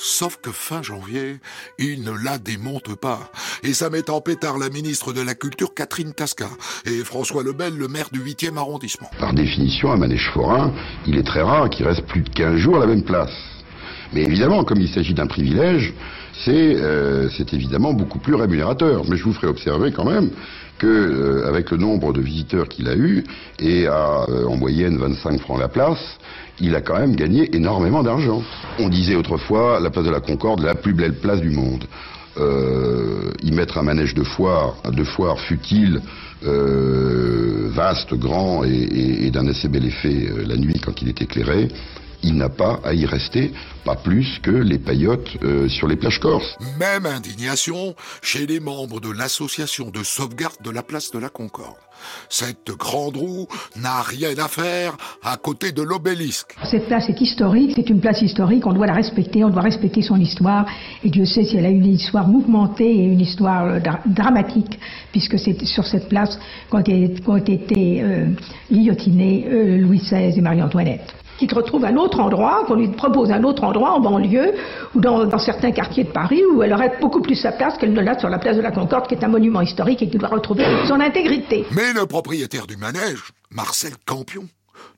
Sauf 0.01 0.37
que 0.41 0.51
fin 0.51 0.81
janvier, 0.81 1.39
il 1.77 2.03
ne 2.03 2.11
la 2.11 2.37
démonte 2.37 2.95
pas. 2.95 3.29
Et 3.63 3.73
ça 3.73 3.89
met 3.89 4.09
en 4.09 4.21
pétard 4.21 4.57
la 4.57 4.69
ministre 4.69 5.11
de 5.11 5.19
la 5.19 5.35
Culture 5.35 5.73
Catherine 5.73 6.13
Tasca 6.13 6.47
et 6.85 7.03
François 7.03 7.43
Lebel, 7.43 7.75
le 7.75 7.89
maire 7.89 8.07
du 8.09 8.21
8e 8.21 8.55
arrondissement. 8.55 9.09
Par 9.19 9.33
définition, 9.33 9.91
un 9.91 9.97
manège 9.97 10.29
forain, 10.33 10.73
il 11.05 11.17
est 11.17 11.23
très 11.23 11.41
rare 11.41 11.69
qu'il 11.69 11.85
reste 11.85 12.05
plus 12.05 12.21
de 12.21 12.29
15 12.29 12.55
jours 12.55 12.77
à 12.77 12.79
la 12.79 12.87
même 12.87 13.03
place. 13.03 13.33
Mais 14.13 14.23
évidemment, 14.23 14.63
comme 14.63 14.79
il 14.79 14.87
s'agit 14.87 15.13
d'un 15.13 15.27
privilège, 15.27 15.93
c'est 16.45 16.75
euh, 16.77 17.29
c'est 17.37 17.53
évidemment 17.53 17.91
beaucoup 17.91 18.19
plus 18.19 18.35
rémunérateur. 18.35 19.03
Mais 19.09 19.17
je 19.17 19.23
vous 19.25 19.33
ferai 19.33 19.47
observer 19.47 19.91
quand 19.91 20.05
même 20.05 20.31
que 20.79 20.87
euh, 20.87 21.47
avec 21.47 21.69
le 21.71 21.77
nombre 21.77 22.11
de 22.13 22.21
visiteurs 22.21 22.67
qu'il 22.67 22.87
a 22.87 22.95
eu 22.95 23.23
et 23.59 23.85
à 23.87 24.25
euh, 24.29 24.45
en 24.47 24.55
moyenne 24.57 24.97
25 24.97 25.39
francs 25.41 25.59
la 25.59 25.67
place, 25.67 26.03
il 26.59 26.73
a 26.75 26.81
quand 26.81 26.97
même 26.99 27.15
gagné 27.15 27.55
énormément 27.55 28.01
d'argent. 28.03 28.41
On 28.79 28.89
disait 28.89 29.15
autrefois 29.15 29.79
la 29.79 29.89
place 29.91 30.05
de 30.05 30.11
la 30.11 30.19
Concorde 30.21 30.61
la 30.63 30.75
plus 30.75 30.93
belle 30.93 31.13
place 31.13 31.41
du 31.41 31.51
monde. 31.51 31.83
Euh, 32.37 33.31
y 33.43 33.51
mettre 33.51 33.77
un 33.77 33.83
manège 33.83 34.13
de 34.13 34.23
foire, 34.23 34.75
de 34.89 35.03
foire 35.03 35.39
futile, 35.39 36.01
vaste, 37.71 38.13
grand 38.13 38.63
et, 38.63 38.69
et- 38.69 39.25
et 39.27 39.31
d'un 39.31 39.47
assez 39.47 39.67
bel 39.67 39.85
effet 39.85 40.29
la 40.47 40.55
nuit 40.57 40.79
quand 40.83 41.01
il 41.01 41.09
est 41.09 41.21
éclairé, 41.21 41.67
il 42.23 42.35
n'a 42.35 42.49
pas 42.49 42.79
à 42.83 42.93
y 42.93 43.05
rester, 43.05 43.53
pas 43.85 43.95
plus 43.95 44.39
que 44.41 44.51
les 44.51 44.77
paillotes 44.79 45.29
euh, 45.43 45.67
sur 45.69 45.87
les 45.87 45.95
plages 45.95 46.19
corses. 46.19 46.57
Même 46.77 47.05
indignation 47.05 47.95
chez 48.21 48.45
les 48.45 48.59
membres 48.59 48.99
de 48.99 49.09
l'association 49.11 49.89
de 49.89 50.03
sauvegarde 50.03 50.55
de 50.63 50.69
la 50.71 50.83
place 50.83 51.11
de 51.11 51.19
la 51.19 51.29
Concorde. 51.29 51.75
Cette 52.29 52.71
grande 52.77 53.17
roue 53.17 53.47
n'a 53.75 54.01
rien 54.01 54.29
à 54.37 54.47
faire 54.47 54.95
à 55.21 55.35
côté 55.35 55.73
de 55.73 55.81
l'obélisque. 55.81 56.55
Cette 56.63 56.87
place 56.87 57.09
est 57.09 57.19
historique, 57.19 57.73
c'est 57.75 57.89
une 57.89 57.99
place 57.99 58.21
historique, 58.21 58.65
on 58.65 58.71
doit 58.73 58.87
la 58.87 58.93
respecter, 58.93 59.43
on 59.43 59.49
doit 59.49 59.61
respecter 59.63 60.01
son 60.01 60.15
histoire. 60.17 60.65
Et 61.03 61.09
Dieu 61.09 61.25
sait 61.25 61.43
si 61.43 61.57
elle 61.57 61.65
a 61.65 61.69
une 61.69 61.85
histoire 61.85 62.25
mouvementée 62.27 62.89
et 62.89 63.03
une 63.03 63.19
histoire 63.19 63.65
euh, 63.65 63.79
dra- 63.79 63.99
dramatique, 64.05 64.79
puisque 65.11 65.37
c'est 65.37 65.61
sur 65.65 65.85
cette 65.85 66.07
place 66.07 66.39
qu'ont 66.69 66.79
été, 66.79 67.15
qu'ont 67.21 67.35
été, 67.35 68.01
euh, 68.01 68.27
guillotinés 68.71 69.45
euh, 69.49 69.77
Louis 69.77 69.99
XVI 69.99 70.37
et 70.37 70.41
Marie-Antoinette. 70.41 71.13
Qui 71.39 71.47
te 71.47 71.55
retrouve 71.55 71.85
à 71.85 71.87
un 71.87 71.95
autre 71.95 72.19
endroit, 72.19 72.65
qu'on 72.67 72.75
lui 72.75 72.89
propose 72.89 73.31
un 73.31 73.43
autre 73.43 73.63
endroit 73.63 73.91
en 73.93 74.01
banlieue 74.01 74.55
ou 74.93 74.99
dans, 74.99 75.39
certains 75.39 75.71
quartiers 75.71 76.03
de 76.03 76.11
Paris 76.11 76.41
où 76.53 76.61
elle 76.61 76.73
aurait 76.73 76.97
beaucoup 76.99 77.21
plus 77.21 77.35
sa 77.35 77.53
place 77.53 77.77
qu'elle 77.77 77.93
ne 77.93 78.01
l'a 78.01 78.19
sur 78.19 78.27
la 78.27 78.39
place 78.39 78.57
de 78.57 78.61
la 78.61 78.71
Concorde, 78.71 79.07
qui 79.07 79.15
est 79.15 79.23
un 79.23 79.29
monument 79.29 79.61
historique 79.61 80.01
et 80.01 80.09
qui 80.09 80.17
doit 80.17 80.27
retrouver 80.27 80.65
son 80.85 80.99
intégrité. 80.99 81.65
Mais 81.71 81.93
le 81.93 82.05
propriétaire 82.05 82.67
du 82.67 82.75
manège, 82.75 83.31
Marcel 83.51 83.93
Campion, 84.05 84.49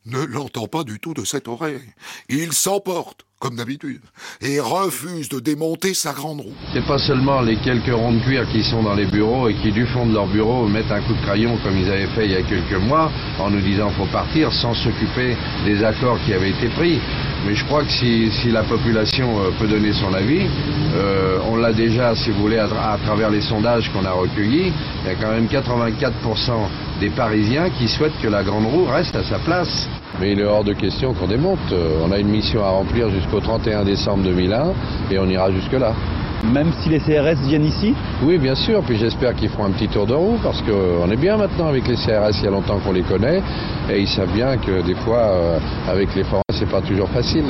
ne 0.08 0.24
l'entend 0.24 0.66
pas 0.66 0.84
du 0.84 1.00
tout 1.00 1.14
de 1.14 1.24
cette 1.24 1.48
oreille. 1.48 1.94
Il 2.28 2.54
s'emporte, 2.54 3.26
comme 3.42 3.56
d'habitude, 3.56 4.00
et 4.42 4.60
refuse 4.60 5.28
de 5.30 5.40
démonter 5.40 5.94
sa 5.96 6.14
grande 6.14 6.42
roue. 6.42 6.54
C'est 6.74 6.86
pas 6.86 7.00
seulement 7.00 7.42
les 7.42 7.56
quelques 7.58 7.92
ronds 7.94 8.14
de 8.14 8.20
cuir 8.20 8.48
qui 8.52 8.64
sont 8.64 8.84
dans 8.84 8.94
les 8.94 9.06
bureaux 9.08 9.50
et 9.50 9.56
qui, 9.56 9.72
du 9.72 9.86
fond 9.88 10.06
de 10.06 10.14
leur 10.14 10.28
bureau, 10.28 10.68
mettent 10.68 10.92
un 10.92 11.02
coup 11.02 11.14
de 11.14 11.22
crayon 11.26 11.58
comme 11.64 11.76
ils 11.78 11.90
avaient 11.90 12.06
fait 12.16 12.26
il 12.26 12.32
y 12.32 12.36
a 12.36 12.44
quelques 12.44 12.80
mois 12.88 13.12
en 13.40 13.50
nous 13.50 13.60
disant 13.62 13.90
faut 13.98 14.06
partir 14.06 14.54
sans 14.54 14.74
s'occuper 14.76 15.36
des 15.66 15.84
accords 15.84 16.20
qui 16.24 16.34
avaient 16.34 16.52
été 16.52 16.68
pris. 16.70 17.00
Mais 17.48 17.56
je 17.56 17.66
crois 17.66 17.84
que 17.84 17.92
si, 17.92 18.30
si 18.32 18.52
la 18.52 18.62
population 18.62 19.40
euh, 19.42 19.50
peut 19.58 19.68
donner 19.68 19.92
son 19.94 20.14
avis, 20.14 20.46
euh, 20.96 21.40
on 21.50 21.56
l'a 21.56 21.74
déjà, 21.74 22.16
si 22.16 22.30
vous 22.30 22.42
voulez, 22.42 22.60
à, 22.60 22.68
tra- 22.68 22.94
à 22.94 22.98
travers 23.04 23.32
les 23.32 23.42
sondages 23.42 23.92
qu'on 23.92 24.06
a 24.06 24.12
recueillis, 24.12 24.72
il 25.04 25.08
y 25.08 25.10
a 25.10 25.16
quand 25.16 25.32
même 25.32 25.48
84% 25.48 26.52
des 27.00 27.10
Parisiens 27.10 27.72
qui 27.80 27.88
souhaitent 27.88 28.20
que 28.22 28.28
la 28.28 28.44
grande 28.44 28.66
roue 28.68 28.86
reste 28.86 29.16
à 29.16 29.24
sa 29.24 29.40
place. 29.40 29.90
Mais 30.22 30.34
il 30.34 30.40
est 30.40 30.44
hors 30.44 30.64
de 30.64 30.74
question 30.74 31.16
qu'on 31.16 31.26
démonte. 31.26 31.58
Euh, 31.72 32.04
On 32.06 32.12
a 32.12 32.20
une 32.20 32.28
mission 32.28 32.64
à 32.64 32.70
remplir 32.70 33.10
jusqu'au 33.10 33.40
31 33.40 33.84
décembre 33.84 34.24
2001 34.24 34.74
et 35.10 35.18
on 35.18 35.28
ira 35.28 35.52
jusque-là. 35.52 35.96
Même 36.44 36.72
si 36.84 36.90
les 36.90 37.00
CRS 37.00 37.42
viennent 37.48 37.66
ici 37.66 37.96
Oui, 38.24 38.38
bien 38.38 38.54
sûr. 38.54 38.84
Puis 38.84 38.98
j'espère 39.00 39.36
qu'ils 39.36 39.50
feront 39.50 39.66
un 39.66 39.72
petit 39.72 39.88
tour 39.88 40.06
de 40.06 40.14
roue 40.14 40.38
parce 40.44 40.62
qu'on 40.62 41.10
est 41.10 41.18
bien 41.18 41.38
maintenant 41.38 41.70
avec 41.70 41.88
les 41.88 41.96
CRS. 41.96 42.38
Il 42.38 42.44
y 42.44 42.48
a 42.48 42.52
longtemps 42.52 42.78
qu'on 42.80 42.92
les 42.92 43.02
connaît 43.02 43.42
et 43.90 44.00
ils 44.00 44.08
savent 44.08 44.32
bien 44.32 44.58
que 44.58 44.84
des 44.84 44.96
fois, 44.96 45.18
euh, 45.18 45.60
avec 45.88 46.14
les 46.14 46.24
forains, 46.24 46.44
c'est 46.54 46.70
pas 46.70 46.82
toujours 46.82 47.10
facile. 47.10 47.46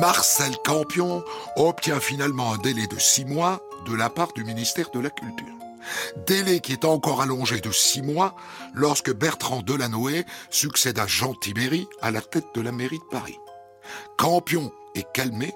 Marcel 0.00 0.54
Campion 0.64 1.22
obtient 1.56 2.00
finalement 2.00 2.54
un 2.54 2.58
délai 2.62 2.86
de 2.86 2.98
six 2.98 3.26
mois 3.26 3.60
de 3.86 3.94
la 3.94 4.08
part 4.08 4.28
du 4.34 4.42
ministère 4.42 4.86
de 4.94 5.00
la 5.00 5.10
Culture. 5.10 5.53
Délai 6.26 6.60
qui 6.60 6.72
est 6.72 6.84
encore 6.84 7.20
allongé 7.20 7.60
de 7.60 7.70
six 7.70 8.02
mois 8.02 8.34
lorsque 8.74 9.12
Bertrand 9.12 9.62
Delanoë 9.62 10.24
succède 10.50 10.98
à 10.98 11.06
Jean 11.06 11.34
Tibéry 11.34 11.86
à 12.00 12.10
la 12.10 12.20
tête 12.20 12.46
de 12.54 12.60
la 12.60 12.72
mairie 12.72 12.98
de 12.98 13.04
Paris. 13.10 13.38
Campion 14.16 14.72
est 14.94 15.10
calmé, 15.12 15.52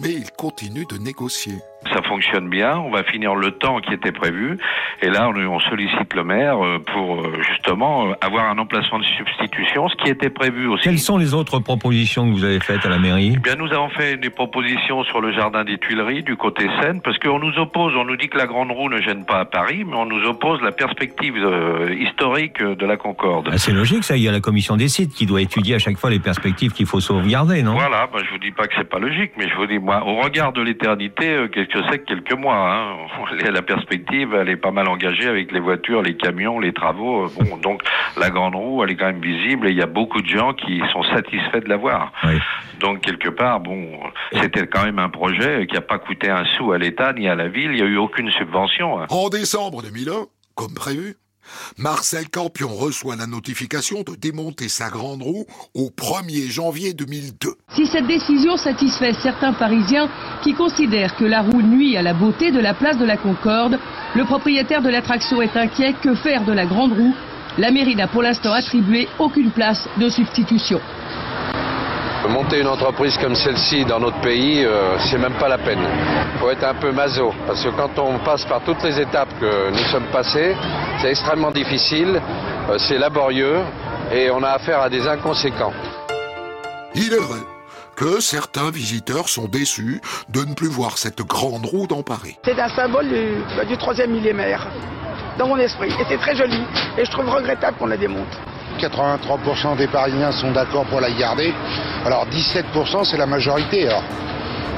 mais 0.00 0.12
il 0.12 0.30
continue 0.32 0.86
de 0.86 0.98
négocier. 0.98 1.58
Ça 1.84 2.02
fonctionne 2.02 2.48
bien, 2.48 2.78
on 2.78 2.90
va 2.90 3.04
finir 3.04 3.34
le 3.36 3.52
temps 3.52 3.80
qui 3.80 3.92
était 3.92 4.10
prévu, 4.10 4.58
et 5.02 5.08
là 5.08 5.28
on, 5.28 5.60
sollicite 5.60 6.14
le 6.14 6.24
maire 6.24 6.64
euh, 6.64 6.78
pour 6.78 7.20
euh, 7.20 7.40
justement 7.48 8.08
euh, 8.08 8.12
avoir 8.20 8.50
un 8.50 8.58
emplacement 8.58 8.98
de 8.98 9.04
substitution, 9.04 9.88
ce 9.88 9.96
qui 9.96 10.10
était 10.10 10.30
prévu 10.30 10.66
aussi. 10.66 10.84
Quelles 10.84 10.98
sont 10.98 11.16
les 11.16 11.34
autres 11.34 11.58
propositions 11.60 12.28
que 12.28 12.32
vous 12.32 12.44
avez 12.44 12.60
faites 12.60 12.84
à 12.84 12.88
la 12.88 12.98
mairie? 12.98 13.34
Eh 13.36 13.38
Bien, 13.38 13.54
nous 13.54 13.72
avons 13.72 13.88
fait 13.90 14.16
des 14.16 14.30
propositions 14.30 15.04
sur 15.04 15.20
le 15.20 15.32
jardin 15.32 15.64
des 15.64 15.78
Tuileries, 15.78 16.22
du 16.22 16.36
côté 16.36 16.68
Seine, 16.80 17.00
parce 17.02 17.18
qu'on 17.18 17.38
nous 17.38 17.56
oppose, 17.58 17.94
on 17.96 18.04
nous 18.04 18.16
dit 18.16 18.28
que 18.28 18.38
la 18.38 18.46
Grande 18.46 18.70
Roue 18.70 18.88
ne 18.88 19.00
gêne 19.00 19.24
pas 19.24 19.40
à 19.40 19.44
Paris, 19.44 19.84
mais 19.86 19.96
on 19.96 20.06
nous 20.06 20.24
oppose 20.24 20.60
la 20.62 20.72
perspective 20.72 21.34
euh, 21.36 21.94
historique 21.98 22.62
de 22.62 22.86
la 22.86 22.96
Concorde. 22.96 23.48
Ah, 23.52 23.58
C'est 23.58 23.72
logique, 23.72 24.04
ça. 24.04 24.16
Il 24.16 24.22
y 24.22 24.28
a 24.28 24.32
la 24.32 24.40
commission 24.40 24.76
des 24.76 24.88
sites 24.88 25.14
qui 25.14 25.26
doit 25.26 25.42
étudier 25.42 25.76
à 25.76 25.78
chaque 25.78 25.98
fois 25.98 26.10
les 26.10 26.18
perspectives 26.18 26.72
qu'il 26.72 26.86
faut 26.86 27.00
sauvegarder, 27.00 27.62
non? 27.62 27.74
Voilà, 27.74 28.08
bah, 28.12 28.20
je 28.24 28.30
vous 28.30 28.38
dis 28.38 28.50
pas 28.50 28.66
que 28.66 28.74
c'est 28.76 28.88
pas 28.88 28.98
logique, 28.98 29.32
mais 29.38 29.48
je 29.48 29.54
vous 29.54 29.66
dis, 29.66 29.78
moi, 29.78 30.02
au 30.04 30.16
regard 30.16 30.52
de 30.52 30.62
l'éternité, 30.62 31.28
euh, 31.28 31.48
quelque 31.48 31.75
que 31.80 31.88
c'est 31.90 31.98
que 31.98 32.04
quelques 32.14 32.32
mois. 32.32 32.56
Hein. 32.56 32.96
La 33.52 33.62
perspective, 33.62 34.34
elle 34.34 34.48
est 34.48 34.56
pas 34.56 34.70
mal 34.70 34.88
engagée 34.88 35.26
avec 35.28 35.52
les 35.52 35.60
voitures, 35.60 36.02
les 36.02 36.16
camions, 36.16 36.58
les 36.58 36.72
travaux. 36.72 37.28
Bon, 37.38 37.56
donc 37.58 37.82
la 38.16 38.30
grande 38.30 38.54
roue, 38.54 38.82
elle 38.82 38.90
est 38.90 38.96
quand 38.96 39.06
même 39.06 39.20
visible 39.20 39.68
et 39.68 39.70
il 39.70 39.76
y 39.76 39.82
a 39.82 39.86
beaucoup 39.86 40.20
de 40.22 40.26
gens 40.26 40.52
qui 40.54 40.80
sont 40.92 41.02
satisfaits 41.04 41.60
de 41.64 41.68
la 41.68 41.76
voir. 41.76 42.12
Donc 42.80 43.00
quelque 43.00 43.28
part, 43.28 43.60
bon, 43.60 44.00
c'était 44.32 44.66
quand 44.66 44.84
même 44.84 44.98
un 44.98 45.08
projet 45.08 45.66
qui 45.66 45.74
n'a 45.74 45.80
pas 45.80 45.98
coûté 45.98 46.28
un 46.30 46.44
sou 46.56 46.72
à 46.72 46.78
l'État 46.78 47.12
ni 47.12 47.28
à 47.28 47.34
la 47.34 47.48
ville. 47.48 47.70
Il 47.72 47.76
n'y 47.76 47.82
a 47.82 47.86
eu 47.86 47.96
aucune 47.98 48.30
subvention. 48.30 49.00
hein. 49.00 49.06
En 49.10 49.28
décembre 49.28 49.82
2001, 49.82 50.26
comme 50.54 50.74
prévu, 50.74 51.14
Marcel 51.78 52.28
Campion 52.28 52.68
reçoit 52.68 53.16
la 53.16 53.26
notification 53.26 54.02
de 54.02 54.14
démonter 54.14 54.68
sa 54.68 54.88
grande 54.88 55.22
roue 55.22 55.46
au 55.74 55.90
1er 55.90 56.50
janvier 56.50 56.94
2002. 56.94 57.54
Si 57.74 57.86
cette 57.86 58.06
décision 58.06 58.56
satisfait 58.56 59.12
certains 59.22 59.52
Parisiens 59.52 60.08
qui 60.42 60.54
considèrent 60.54 61.16
que 61.16 61.24
la 61.24 61.42
roue 61.42 61.62
nuit 61.62 61.96
à 61.96 62.02
la 62.02 62.14
beauté 62.14 62.50
de 62.50 62.60
la 62.60 62.74
place 62.74 62.98
de 62.98 63.04
la 63.04 63.16
Concorde, 63.16 63.78
le 64.14 64.24
propriétaire 64.24 64.82
de 64.82 64.88
l'attraction 64.88 65.42
est 65.42 65.56
inquiet. 65.56 65.94
Que 66.02 66.14
faire 66.14 66.44
de 66.44 66.52
la 66.52 66.66
grande 66.66 66.92
roue? 66.92 67.14
La 67.58 67.70
mairie 67.70 67.96
n'a 67.96 68.08
pour 68.08 68.22
l'instant 68.22 68.52
attribué 68.52 69.08
aucune 69.18 69.50
place 69.50 69.88
de 69.98 70.08
substitution. 70.08 70.80
Monter 72.28 72.60
une 72.60 72.66
entreprise 72.66 73.16
comme 73.18 73.34
celle-ci 73.34 73.84
dans 73.84 74.00
notre 74.00 74.20
pays, 74.20 74.64
euh, 74.64 74.98
c'est 75.06 75.18
même 75.18 75.34
pas 75.34 75.48
la 75.48 75.58
peine. 75.58 75.80
faut 76.40 76.50
être 76.50 76.64
un 76.64 76.74
peu 76.74 76.92
maso, 76.92 77.32
parce 77.46 77.62
que 77.62 77.68
quand 77.70 77.98
on 77.98 78.18
passe 78.18 78.44
par 78.44 78.62
toutes 78.62 78.82
les 78.82 79.00
étapes 79.00 79.32
que 79.40 79.70
nous 79.70 79.90
sommes 79.90 80.10
passés, 80.12 80.54
c'est 81.00 81.10
extrêmement 81.10 81.50
difficile, 81.50 82.20
euh, 82.68 82.78
c'est 82.78 82.98
laborieux, 82.98 83.60
et 84.12 84.30
on 84.30 84.42
a 84.42 84.50
affaire 84.50 84.80
à 84.80 84.90
des 84.90 85.06
inconséquents. 85.06 85.72
Il 86.94 87.12
est 87.12 87.18
vrai 87.18 87.40
que 87.96 88.20
certains 88.20 88.70
visiteurs 88.70 89.28
sont 89.28 89.48
déçus 89.48 90.00
de 90.28 90.40
ne 90.44 90.54
plus 90.54 90.68
voir 90.68 90.98
cette 90.98 91.22
grande 91.22 91.64
roue 91.64 91.86
dans 91.86 92.02
Paris. 92.02 92.36
C'est 92.44 92.58
un 92.60 92.68
symbole 92.68 93.08
du, 93.08 93.38
bah, 93.56 93.64
du 93.64 93.76
troisième 93.78 94.10
millénaire 94.10 94.66
dans 95.38 95.48
mon 95.48 95.56
esprit. 95.56 95.90
Et 96.00 96.04
c'est 96.08 96.18
très 96.18 96.34
joli. 96.34 96.62
Et 96.98 97.04
je 97.04 97.10
trouve 97.10 97.28
regrettable 97.28 97.76
qu'on 97.78 97.86
la 97.86 97.96
démonte. 97.96 98.38
83% 98.76 99.76
des 99.76 99.86
Parisiens 99.88 100.32
sont 100.32 100.52
d'accord 100.52 100.84
pour 100.86 101.00
la 101.00 101.10
garder. 101.10 101.52
Alors 102.04 102.26
17% 102.28 103.04
c'est 103.04 103.16
la 103.16 103.26
majorité. 103.26 103.88
Alors 103.88 104.02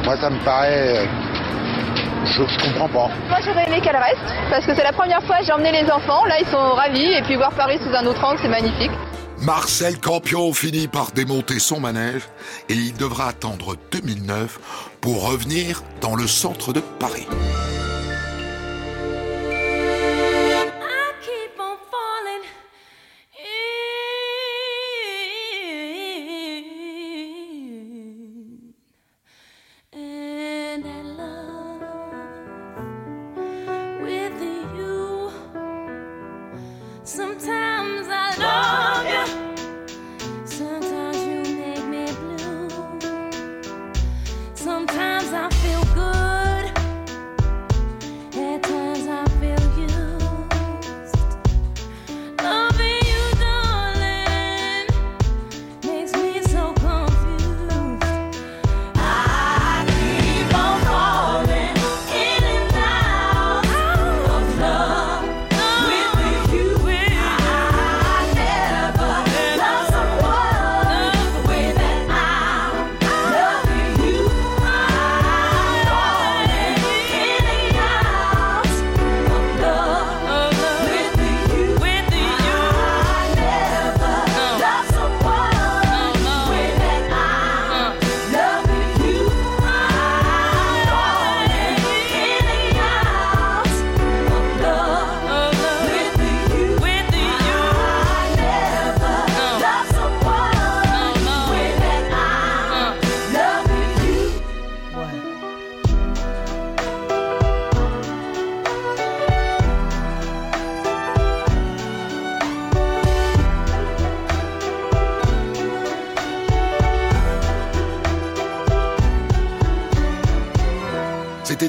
moi 0.05 0.17
ça 0.17 0.31
me 0.31 0.39
paraît... 0.45 0.99
euh, 0.99 1.07
Je, 2.27 2.43
je 2.47 2.59
comprends 2.65 2.89
pas. 2.89 3.09
Moi 3.29 3.39
j'aurais 3.45 3.67
aimé 3.67 3.81
qu'elle 3.81 3.97
reste 3.97 4.35
parce 4.51 4.65
que 4.67 4.75
c'est 4.75 4.85
la 4.85 4.93
première 4.93 5.23
fois 5.23 5.39
que 5.39 5.45
j'ai 5.47 5.53
emmené 5.53 5.73
les 5.73 5.91
enfants. 5.91 6.25
Là 6.27 6.37
ils 6.41 6.47
sont 6.47 6.73
ravis 6.73 7.13
et 7.13 7.23
puis 7.23 7.37
voir 7.37 7.53
Paris 7.53 7.79
sous 7.85 7.95
un 7.95 8.05
autre 8.07 8.23
angle 8.25 8.39
c'est 8.43 8.49
magnifique. 8.49 8.91
Marcel 9.41 9.99
Campion 10.01 10.53
finit 10.53 10.89
par 10.89 11.13
démonter 11.13 11.61
son 11.61 11.79
manège 11.79 12.23
et 12.69 12.75
il 12.75 12.95
devra 12.97 13.29
attendre 13.29 13.77
2009 13.93 14.59
pour 15.01 15.29
revenir 15.31 15.83
dans 16.01 16.17
le 16.17 16.27
centre 16.27 16.73
de 16.73 16.81
Paris. 16.81 17.27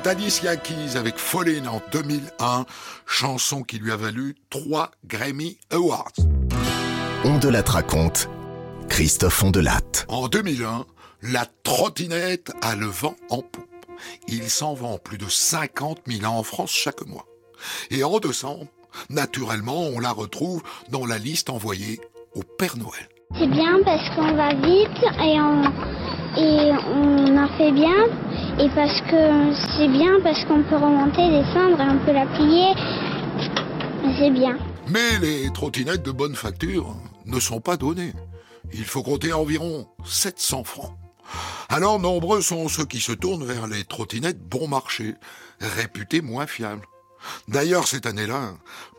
Alicia 0.09 0.55
Keys 0.55 0.97
avec 0.97 1.19
Fallin 1.19 1.67
en 1.67 1.83
2001, 1.91 2.65
chanson 3.05 3.61
qui 3.61 3.77
lui 3.77 3.91
a 3.91 3.95
valu 3.95 4.35
trois 4.49 4.89
Grammy 5.05 5.59
Awards. 5.69 6.13
On 7.25 7.37
de 7.37 7.47
la 7.47 7.61
raconte. 7.61 8.27
Christophe 8.89 9.43
Ondelat. 9.43 10.07
En 10.07 10.27
2001, 10.27 10.87
la 11.21 11.45
trottinette 11.61 12.51
a 12.63 12.75
le 12.75 12.87
vent 12.87 13.17
en 13.29 13.43
poupe. 13.43 13.85
Il 14.27 14.49
s'en 14.49 14.73
vend 14.73 14.97
plus 14.97 15.19
de 15.19 15.29
50 15.29 15.99
000 16.07 16.25
en 16.25 16.41
France 16.41 16.71
chaque 16.71 17.05
mois. 17.05 17.27
Et 17.91 18.03
en 18.03 18.17
décembre, 18.17 18.65
naturellement, 19.11 19.83
on 19.83 19.99
la 19.99 20.11
retrouve 20.11 20.63
dans 20.89 21.05
la 21.05 21.19
liste 21.19 21.51
envoyée 21.51 22.01
au 22.33 22.41
Père 22.41 22.77
Noël. 22.77 23.07
C'est 23.37 23.45
bien 23.45 23.77
parce 23.85 24.09
qu'on 24.15 24.33
va 24.33 24.55
vite 24.55 25.03
et 25.21 25.39
on, 25.39 25.61
et 26.35 26.71
on 26.95 27.37
en 27.37 27.57
fait 27.59 27.71
bien. 27.71 28.28
Et 28.61 28.67
parce 28.75 28.99
que 29.01 29.53
c'est 29.77 29.87
bien 29.87 30.19
parce 30.21 30.43
qu'on 30.43 30.61
peut 30.63 30.75
remonter, 30.75 31.29
descendre 31.29 31.79
et 31.79 31.89
on 31.89 32.05
peut 32.05 32.11
la 32.11 32.25
plier. 32.25 32.73
C'est 34.17 34.31
bien. 34.31 34.57
Mais 34.89 35.17
les 35.21 35.49
trottinettes 35.53 36.03
de 36.03 36.11
bonne 36.11 36.35
facture 36.35 36.97
ne 37.25 37.39
sont 37.39 37.61
pas 37.61 37.77
données. 37.77 38.11
Il 38.73 38.83
faut 38.83 39.01
compter 39.01 39.31
environ 39.31 39.87
700 40.03 40.65
francs. 40.65 40.91
Alors 41.69 41.99
nombreux 41.99 42.41
sont 42.41 42.67
ceux 42.67 42.85
qui 42.85 42.99
se 42.99 43.13
tournent 43.13 43.45
vers 43.45 43.67
les 43.67 43.85
trottinettes 43.85 44.41
bon 44.41 44.67
marché, 44.67 45.15
réputées 45.61 46.21
moins 46.21 46.45
fiables. 46.45 46.85
D'ailleurs, 47.47 47.87
cette 47.87 48.05
année-là, 48.05 48.51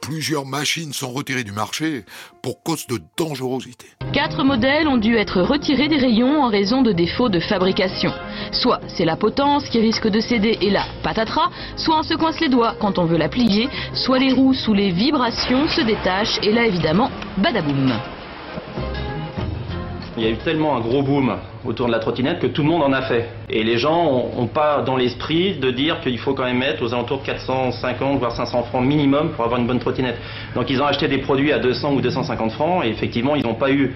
plusieurs 0.02 0.47
machines 0.47 0.92
sont 0.92 1.10
retirées 1.10 1.44
du 1.44 1.52
marché 1.52 2.05
pour 2.42 2.62
cause 2.62 2.86
de 2.86 3.00
dangerosité. 3.16 3.86
Quatre 4.12 4.42
modèles 4.44 4.89
ont 4.89 4.97
dû 4.97 5.16
être 5.16 5.42
retirés 5.42 5.89
des 5.89 5.99
rayons 5.99 6.42
en 6.42 6.49
raison 6.49 6.82
de 6.82 6.92
défauts 6.92 7.28
de 7.28 7.40
fabrication. 7.40 8.12
Soit 8.52 8.81
c'est 8.89 9.05
la 9.05 9.16
potence 9.16 9.68
qui 9.68 9.81
risque 9.81 10.08
de 10.08 10.20
céder 10.20 10.58
et 10.60 10.70
là, 10.70 10.84
patatras, 11.02 11.50
soit 11.76 11.99
on 11.99 12.02
se 12.02 12.15
coince 12.15 12.40
les 12.40 12.49
doigts 12.49 12.74
quand 12.81 12.99
on 12.99 13.05
veut 13.05 13.18
la 13.18 13.28
plier, 13.28 13.68
soit 13.94 14.18
les 14.18 14.32
roues 14.32 14.55
sous 14.55 14.74
les 14.74 14.90
vibrations 14.90 15.68
se 15.68 15.81
détachent 15.82 16.39
et 16.42 16.52
là 16.52 16.66
évidemment, 16.66 17.10
badaboum. 17.39 17.92
Il 20.16 20.24
y 20.24 20.26
a 20.26 20.30
eu 20.30 20.36
tellement 20.39 20.76
un 20.76 20.80
gros 20.80 21.02
boom 21.02 21.36
autour 21.64 21.86
de 21.86 21.92
la 21.92 22.00
trottinette 22.00 22.40
que 22.40 22.48
tout 22.48 22.62
le 22.62 22.68
monde 22.68 22.82
en 22.82 22.92
a 22.92 23.02
fait. 23.02 23.28
Et 23.48 23.62
les 23.62 23.78
gens 23.78 24.30
n'ont 24.36 24.48
pas 24.48 24.82
dans 24.82 24.97
l'esprit 24.97 25.55
de 25.55 25.70
dire 25.70 26.00
qu'il 26.00 26.18
faut 26.18 26.34
quand 26.34 26.44
même 26.44 26.58
mettre 26.58 26.82
aux 26.82 26.92
alentours 26.92 27.20
de 27.20 27.26
450 27.26 28.18
voire 28.18 28.32
500 28.34 28.64
francs 28.64 28.84
minimum 28.84 29.30
pour 29.30 29.44
avoir 29.44 29.60
une 29.60 29.66
bonne 29.66 29.78
trottinette. 29.78 30.16
Donc 30.55 30.68
ils 30.68 30.82
ont 30.82 30.86
acheté 30.86 31.06
des 31.06 31.18
produits 31.18 31.52
à 31.52 31.58
200 31.58 31.94
ou 31.94 32.00
250 32.00 32.52
francs 32.52 32.84
et 32.84 32.89
effectivement 32.89 33.36
ils 33.36 33.44
n'ont 33.44 33.55
pas 33.55 33.70
eu 33.70 33.94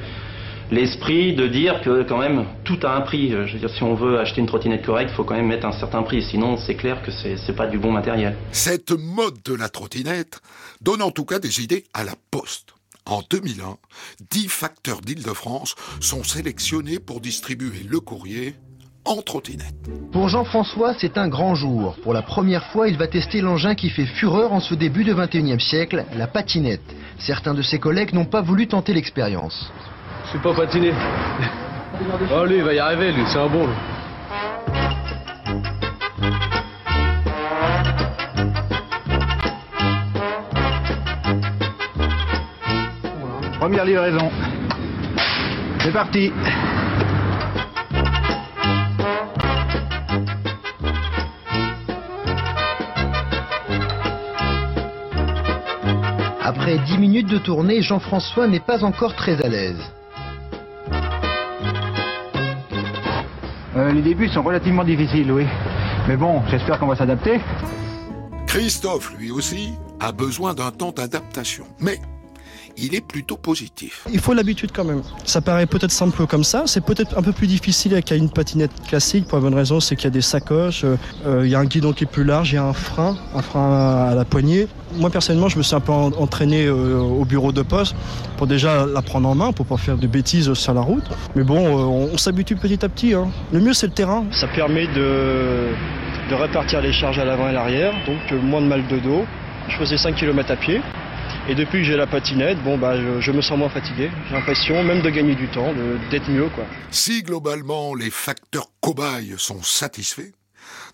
l'esprit 0.71 1.35
de 1.35 1.47
dire 1.47 1.81
que 1.83 2.03
quand 2.05 2.19
même 2.19 2.45
tout 2.63 2.79
a 2.85 2.95
un 2.95 3.01
prix. 3.01 3.31
Je 3.31 3.53
veux 3.53 3.59
dire 3.59 3.71
si 3.71 3.83
on 3.83 3.95
veut 3.95 4.19
acheter 4.21 4.41
une 4.41 4.47
trottinette 4.47 4.85
correcte, 4.87 5.11
il 5.13 5.17
faut 5.17 5.25
quand 5.25 5.35
même 5.35 5.49
mettre 5.49 5.67
un 5.67 5.73
certain 5.73 6.03
prix. 6.03 6.23
Sinon 6.23 6.57
c'est 6.57 6.77
clair 6.77 7.03
que 7.03 7.11
c'est 7.11 7.37
c'est 7.37 7.57
pas 7.57 7.67
du 7.67 7.79
bon 7.79 7.91
matériel. 7.91 8.37
Cette 8.53 8.93
mode 8.93 9.43
de 9.45 9.55
la 9.55 9.69
trottinette 9.69 10.41
donne 10.81 11.03
en 11.03 11.11
tout 11.11 11.25
cas 11.25 11.41
des 11.41 11.61
idées 11.61 11.85
à 11.93 12.05
la 12.05 12.15
poste. 12.31 12.74
En 13.07 13.21
2001, 13.29 13.77
10 14.31 14.49
facteurs 14.49 15.03
d'Île-de-France 15.03 15.75
sont 16.01 16.25
sélectionnés 16.25 16.99
pour 16.99 17.21
distribuer 17.21 17.83
le 17.87 18.01
courrier 18.01 18.55
en 19.05 19.21
trottinette. 19.21 19.75
Pour 20.11 20.31
Jean-François, 20.31 20.95
c'est 20.99 21.19
un 21.19 21.29
grand 21.29 21.55
jour. 21.55 21.97
Pour 22.03 22.15
la 22.15 22.23
première 22.23 22.65
fois, 22.73 22.89
il 22.89 22.97
va 22.97 23.07
tester 23.07 23.43
l'engin 23.43 23.75
qui 23.75 23.91
fait 23.91 24.07
fureur 24.07 24.55
en 24.55 24.61
ce 24.61 24.75
début 24.75 25.05
de 25.05 25.13
21e 25.13 25.61
siècle, 25.61 26.07
la 26.17 26.27
patinette. 26.27 26.81
Certains 27.19 27.53
de 27.53 27.61
ses 27.61 27.79
collègues 27.79 28.15
n'ont 28.15 28.25
pas 28.25 28.41
voulu 28.41 28.69
tenter 28.69 28.95
l'expérience. 28.95 29.71
Je 30.27 30.33
sais 30.33 30.43
pas 30.43 30.55
patiner. 30.55 30.93
Oh 32.33 32.45
lui, 32.45 32.57
il 32.57 32.65
va 32.65 32.75
y 32.75 32.81
arriver, 32.81 33.13
lui, 33.13 33.23
c'est 33.31 33.39
un 33.39 33.47
bon. 33.47 33.69
lui. 33.69 33.75
Première 43.65 43.87
livraison. 43.87 44.31
C'est 45.81 45.91
parti. 45.91 46.31
Après 56.43 56.77
10 56.77 56.99
minutes 56.99 57.27
de 57.29 57.39
tournée, 57.39 57.81
Jean-François 57.81 58.49
n'est 58.49 58.61
pas 58.61 58.85
encore 58.85 59.17
très 59.17 59.43
à 59.43 59.49
l'aise. 59.49 59.81
Euh, 63.77 63.93
les 63.93 64.03
débuts 64.03 64.29
sont 64.29 64.43
relativement 64.43 64.85
difficiles, 64.85 65.33
oui. 65.33 65.47
Mais 66.07 66.19
bon, 66.19 66.43
j'espère 66.51 66.79
qu'on 66.79 66.89
va 66.89 66.97
s'adapter. 66.97 67.41
Christophe, 68.47 69.15
lui 69.19 69.31
aussi, 69.31 69.73
a 70.01 70.13
besoin 70.13 70.53
d'un 70.53 70.71
temps 70.71 70.93
d'adaptation. 70.93 71.65
Mais 71.81 71.99
il 72.77 72.95
est 72.95 73.01
plutôt 73.01 73.37
positif. 73.37 74.05
Il 74.13 74.19
faut 74.21 74.35
l'habitude 74.35 74.71
quand 74.73 74.85
même. 74.85 75.03
Ça 75.25 75.41
paraît 75.41 75.67
peut-être 75.67 75.91
simple 75.93 76.27
comme 76.27 76.45
ça, 76.45 76.65
c'est 76.67 76.85
peut-être 76.85 77.17
un 77.17 77.23
peu 77.23 77.33
plus 77.33 77.47
difficile 77.47 78.01
qu'à 78.03 78.17
une 78.17 78.31
patinette 78.31 78.73
classique 78.89 79.27
pour 79.27 79.39
la 79.39 79.43
bonne 79.45 79.55
raison, 79.55 79.81
c'est 79.81 79.97
qu'il 79.97 80.05
y 80.05 80.09
a 80.09 80.11
des 80.11 80.21
sacoches, 80.21 80.85
euh, 80.85 80.97
euh, 81.27 81.43
il 81.45 81.51
y 81.51 81.55
a 81.55 81.59
un 81.61 81.65
guidon 81.65 81.93
qui 81.93 82.05
est 82.05 82.09
plus 82.11 82.25
large, 82.25 82.53
il 82.53 82.57
y 82.57 82.59
a 82.59 82.65
un 82.65 82.73
frein, 82.73 83.17
un 83.35 83.43
frein 83.43 84.09
à 84.11 84.15
la 84.15 84.25
poignée. 84.25 84.67
Moi 84.97 85.11
personnellement, 85.11 85.49
je 85.49 85.59
me 85.59 85.63
suis 85.63 85.75
un 85.75 85.81
peu 85.81 85.93
en- 85.93 86.13
entraîné 86.13 86.67
euh, 86.67 86.99
au 86.99 87.25
bureau 87.25 87.53
de 87.53 87.63
poste 87.63 87.95
pour 88.37 88.47
déjà 88.47 88.87
la 88.87 89.03
prendre 89.03 89.29
en 89.29 89.35
main, 89.35 89.53
pour 89.53 89.67
pas 89.67 89.77
faire 89.77 89.97
de 89.97 90.07
bêtises 90.07 90.53
sur 90.55 90.75
la 90.75 90.81
route. 90.81 91.05
Mais 91.37 91.43
bon, 91.45 91.59
euh, 91.67 91.83
on, 91.83 92.11
on 92.15 92.17
s'habitue 92.19 92.57
petit 92.57 92.85
à 92.85 92.89
petit. 92.89 93.15
hein. 93.15 93.29
Le 93.53 93.61
mieux 93.61 93.73
c'est 93.73 93.87
le 93.87 93.93
terrain. 93.93 94.25
Ça 94.33 94.47
permet 94.49 94.87
de, 94.89 95.69
de 96.31 96.35
répartir 96.35 96.81
les 96.81 96.93
charges 96.93 97.19
à 97.19 97.25
l'avant 97.25 97.47
et 97.47 97.51
à 97.51 97.53
l'arrière, 97.53 97.93
donc 98.07 98.19
euh, 98.33 98.41
moins 98.41 98.61
de 98.61 98.67
mal 98.67 98.87
de 98.89 98.99
dos. 98.99 99.25
Je 99.69 99.77
faisais 99.77 99.97
5 99.97 100.15
km 100.17 100.51
à 100.51 100.57
pied. 100.57 100.81
Et 101.47 101.55
depuis 101.55 101.81
que 101.81 101.85
j'ai 101.85 101.97
la 101.97 102.07
patinette, 102.07 102.57
bon 102.65 102.79
bah 102.79 102.97
je, 102.97 103.21
je 103.21 103.31
me 103.31 103.43
sens 103.43 103.59
moins 103.59 103.69
fatigué. 103.69 104.11
J'ai 104.29 104.35
l'impression 104.35 104.83
même 104.83 105.03
de 105.03 105.11
gagner 105.11 105.35
du 105.35 105.47
temps, 105.49 105.75
d'être 106.11 106.31
mieux 106.31 106.49
quoi. 106.49 106.65
Si 106.91 107.23
globalement 107.23 107.95
les 107.95 108.11
facteurs 108.11 108.71
cobayes 108.81 109.35
sont 109.37 109.63
satisfaits, 109.63 110.33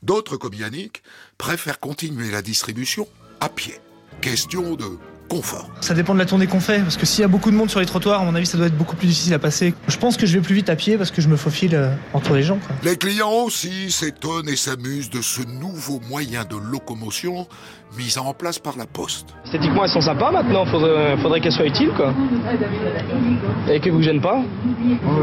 d'autres 0.02 0.36
comme 0.36 0.54
Yannick 0.54 1.04
préfèrent 1.38 1.78
continuer 1.78 2.32
la 2.32 2.42
distribution 2.42 3.06
à 3.40 3.48
pied. 3.48 3.78
Question 4.20 4.74
de 4.74 4.98
confort. 5.28 5.70
Ça 5.80 5.94
dépend 5.94 6.12
de 6.12 6.18
la 6.18 6.26
tournée 6.26 6.48
qu'on 6.48 6.58
fait, 6.58 6.80
parce 6.80 6.96
que 6.96 7.06
s'il 7.06 7.22
y 7.22 7.24
a 7.24 7.28
beaucoup 7.28 7.52
de 7.52 7.56
monde 7.56 7.70
sur 7.70 7.78
les 7.78 7.86
trottoirs, 7.86 8.20
à 8.20 8.24
mon 8.24 8.34
avis, 8.34 8.46
ça 8.46 8.58
doit 8.58 8.66
être 8.66 8.76
beaucoup 8.76 8.96
plus 8.96 9.06
difficile 9.06 9.32
à 9.32 9.38
passer. 9.38 9.72
Je 9.86 9.96
pense 9.96 10.16
que 10.16 10.26
je 10.26 10.36
vais 10.36 10.42
plus 10.42 10.56
vite 10.56 10.68
à 10.68 10.74
pied 10.74 10.98
parce 10.98 11.12
que 11.12 11.22
je 11.22 11.28
me 11.28 11.36
faufile 11.36 11.76
euh, 11.76 11.94
entre 12.12 12.34
les 12.34 12.42
gens. 12.42 12.58
Quoi. 12.58 12.74
Les 12.82 12.96
clients 12.96 13.30
aussi 13.30 13.92
s'étonnent 13.92 14.48
et 14.48 14.56
s'amusent 14.56 15.08
de 15.08 15.22
ce 15.22 15.42
nouveau 15.42 16.00
moyen 16.08 16.44
de 16.44 16.56
locomotion 16.56 17.46
mis 17.96 18.18
en 18.18 18.32
place 18.32 18.58
par 18.58 18.76
la 18.76 18.86
Poste. 18.86 19.34
Esthétiquement, 19.44 19.84
elles 19.84 19.90
sont 19.90 20.00
sympas 20.00 20.30
maintenant, 20.30 20.64
faudrait, 20.64 21.16
faudrait 21.18 21.40
qu'elles 21.40 21.52
soient 21.52 21.66
utiles 21.66 21.90
quoi. 21.96 22.14
Et 23.68 23.80
que 23.80 23.90
vous 23.90 24.02
gênent 24.02 24.20
pas. 24.20 24.40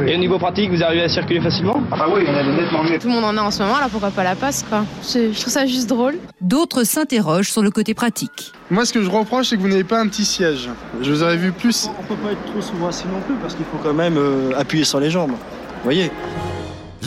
Et 0.06 0.16
au 0.16 0.18
niveau 0.18 0.38
pratique, 0.38 0.70
vous 0.70 0.84
arrivez 0.84 1.04
à 1.04 1.10
circuler 1.10 1.40
facilement? 1.42 1.82
Ah 1.92 2.06
oui, 2.14 2.24
on 2.28 2.36
a 2.36 2.44
nettement 2.44 2.84
mieux. 2.84 3.00
Tout 3.00 3.08
le 3.08 3.14
monde 3.14 3.24
en 3.24 3.38
a 3.38 3.42
en 3.42 3.52
ce 3.52 3.64
moment, 3.64 3.80
là 3.80 3.88
pourquoi 3.90 4.12
pas 4.12 4.24
la 4.24 4.36
passe 4.36 4.64
quoi? 4.64 4.84
Je, 5.02 5.32
je 5.32 5.40
trouve 5.40 5.54
ça 5.54 5.66
juste 5.66 5.88
drôle. 5.90 6.18
D'autres 6.42 6.84
s'interrogent 6.84 7.52
sur 7.52 7.62
le 7.62 7.72
côté 7.72 7.94
pratique. 7.94 8.52
Moi, 8.70 8.86
ce 8.86 8.92
que 8.92 9.02
je 9.02 9.10
reproche, 9.10 9.48
c'est 9.48 9.58
que 9.58 9.62
vous 9.62 9.70
n'avez 9.70 9.86
pas 9.86 10.02
un 10.02 10.08
petit 10.08 10.26
siège. 10.26 10.70
Je 11.02 11.12
vous 11.12 11.24
aurais 11.24 11.38
vu 11.38 11.54
plus. 11.54 11.90
On 12.00 12.04
peut 12.04 12.16
pas 12.16 12.34
être 12.34 12.46
trop 12.46 12.62
souvent 12.62 12.88
assis 12.88 13.08
non 13.08 13.22
plus 13.22 13.36
parce 13.36 13.56
qu'il 13.56 13.66
faut 13.66 13.78
quand 13.82 13.94
même 13.94 14.18
euh, 14.18 14.52
appuyer 14.58 14.84
sur 14.84 15.00
les 15.00 15.10
jambes. 15.10 15.32
Vous 15.32 15.84
voyez? 15.84 16.12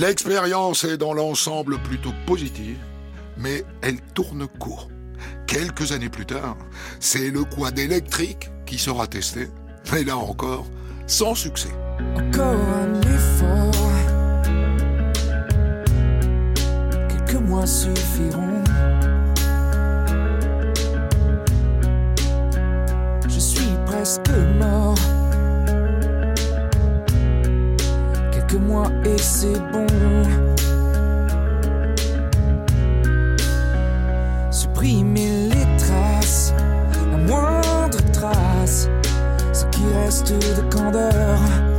L'expérience 0.01 0.85
est 0.85 0.97
dans 0.97 1.13
l'ensemble 1.13 1.77
plutôt 1.79 2.13
positive, 2.25 2.79
mais 3.37 3.65
elle 3.83 4.01
tourne 4.15 4.47
court. 4.59 4.89
Quelques 5.51 5.91
années 5.91 6.09
plus 6.09 6.27
tard, 6.27 6.57
c'est 7.01 7.29
le 7.29 7.43
quad 7.43 7.77
électrique 7.77 8.53
qui 8.67 8.79
sera 8.79 9.09
testé, 9.09 9.49
mais 9.93 10.05
là 10.05 10.17
encore, 10.17 10.65
sans 11.09 11.35
succès. 11.35 11.73
Encore 12.15 12.55
un 12.55 13.01
effort. 13.01 13.91
Quelques 17.09 17.43
mois 17.43 17.67
suffiront. 17.67 18.63
Je 23.29 23.41
suis 23.41 23.75
presque 23.87 24.31
mort. 24.61 24.95
Quelques 28.31 28.63
mois 28.63 28.87
et 29.05 29.19
c'est 29.19 29.59
bon. 29.73 29.87
Supprimer 34.53 35.40
moindre 37.31 38.03
trace, 38.13 38.89
ce 39.53 39.65
qui 39.67 39.85
reste 39.95 40.33
de 40.33 40.63
candeur. 40.75 41.70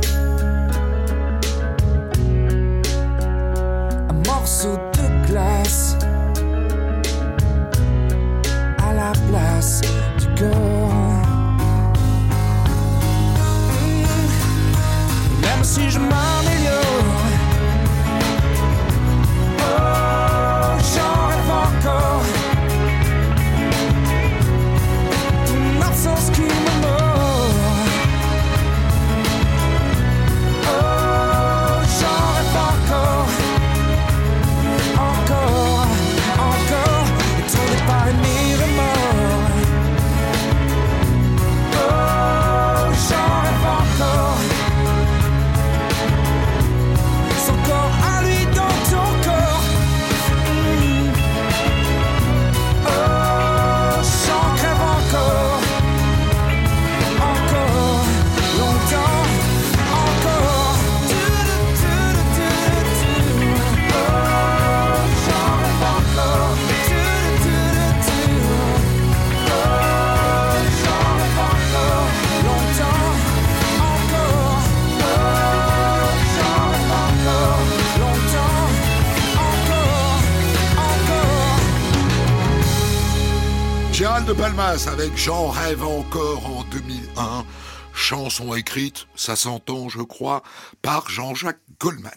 Avec 84.72 85.18
J'en 85.18 85.48
rêve 85.48 85.84
encore 85.84 86.46
en 86.46 86.64
2001. 86.70 87.44
Chanson 87.92 88.54
écrite, 88.54 89.06
ça 89.14 89.36
s'entend 89.36 89.90
je 89.90 90.00
crois, 90.00 90.42
par 90.80 91.10
Jean-Jacques 91.10 91.60
Goldman. 91.78 92.10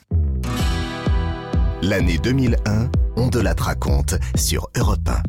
L'année 1.82 2.18
2001, 2.18 2.90
on 3.18 3.28
de 3.28 3.42
la 3.42 3.54
raconte 3.60 4.16
sur 4.36 4.70
Europe 4.78 5.02
1. 5.06 5.22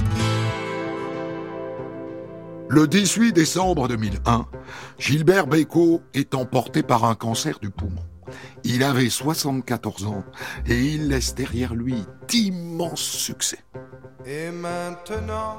Le 2.68 2.86
18 2.86 3.32
décembre 3.32 3.88
2001, 3.88 4.46
Gilbert 5.00 5.48
Bécaud 5.48 6.02
est 6.14 6.32
emporté 6.32 6.84
par 6.84 7.04
un 7.04 7.16
cancer 7.16 7.58
du 7.58 7.70
poumon. 7.70 8.04
Il 8.62 8.84
avait 8.84 9.10
74 9.10 10.06
ans 10.06 10.22
et 10.68 10.80
il 10.80 11.08
laisse 11.08 11.34
derrière 11.34 11.74
lui 11.74 12.04
d'immenses 12.28 13.00
succès. 13.00 13.58
Et 14.24 14.52
maintenant, 14.52 15.58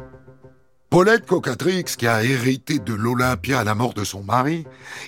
Paulette 0.91 1.25
Cocatrix, 1.25 1.85
qui 1.97 2.05
a 2.05 2.21
hérité 2.21 2.77
de 2.79 2.93
l'Olympia 2.93 3.59
à 3.59 3.63
la 3.63 3.75
mort 3.75 3.93
de 3.93 4.03
son 4.03 4.23
mari, 4.23 4.65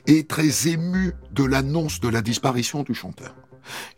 est 0.07 0.29
très 0.29 0.71
émue 0.71 1.11
de 1.31 1.43
l'annonce 1.45 1.99
de 1.99 2.07
la 2.07 2.21
disparition 2.21 2.83
du 2.83 2.93
chanteur. 2.93 3.35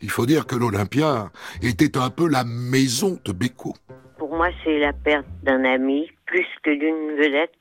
Il 0.02 0.10
faut 0.10 0.26
dire 0.26 0.48
que 0.48 0.56
l'Olympia 0.56 1.30
était 1.62 1.96
un 1.98 2.10
peu 2.10 2.28
la 2.28 2.44
maison 2.44 3.20
de 3.24 3.32
Beko. 3.32 3.74
Pour 4.18 4.36
moi, 4.36 4.48
c'est 4.64 4.80
la 4.80 4.94
perte 4.94 5.28
d'un 5.44 5.64
ami 5.64 6.10
plus 6.26 6.48
que 6.64 6.72
d'une 6.72 7.18
vedette. 7.18 7.54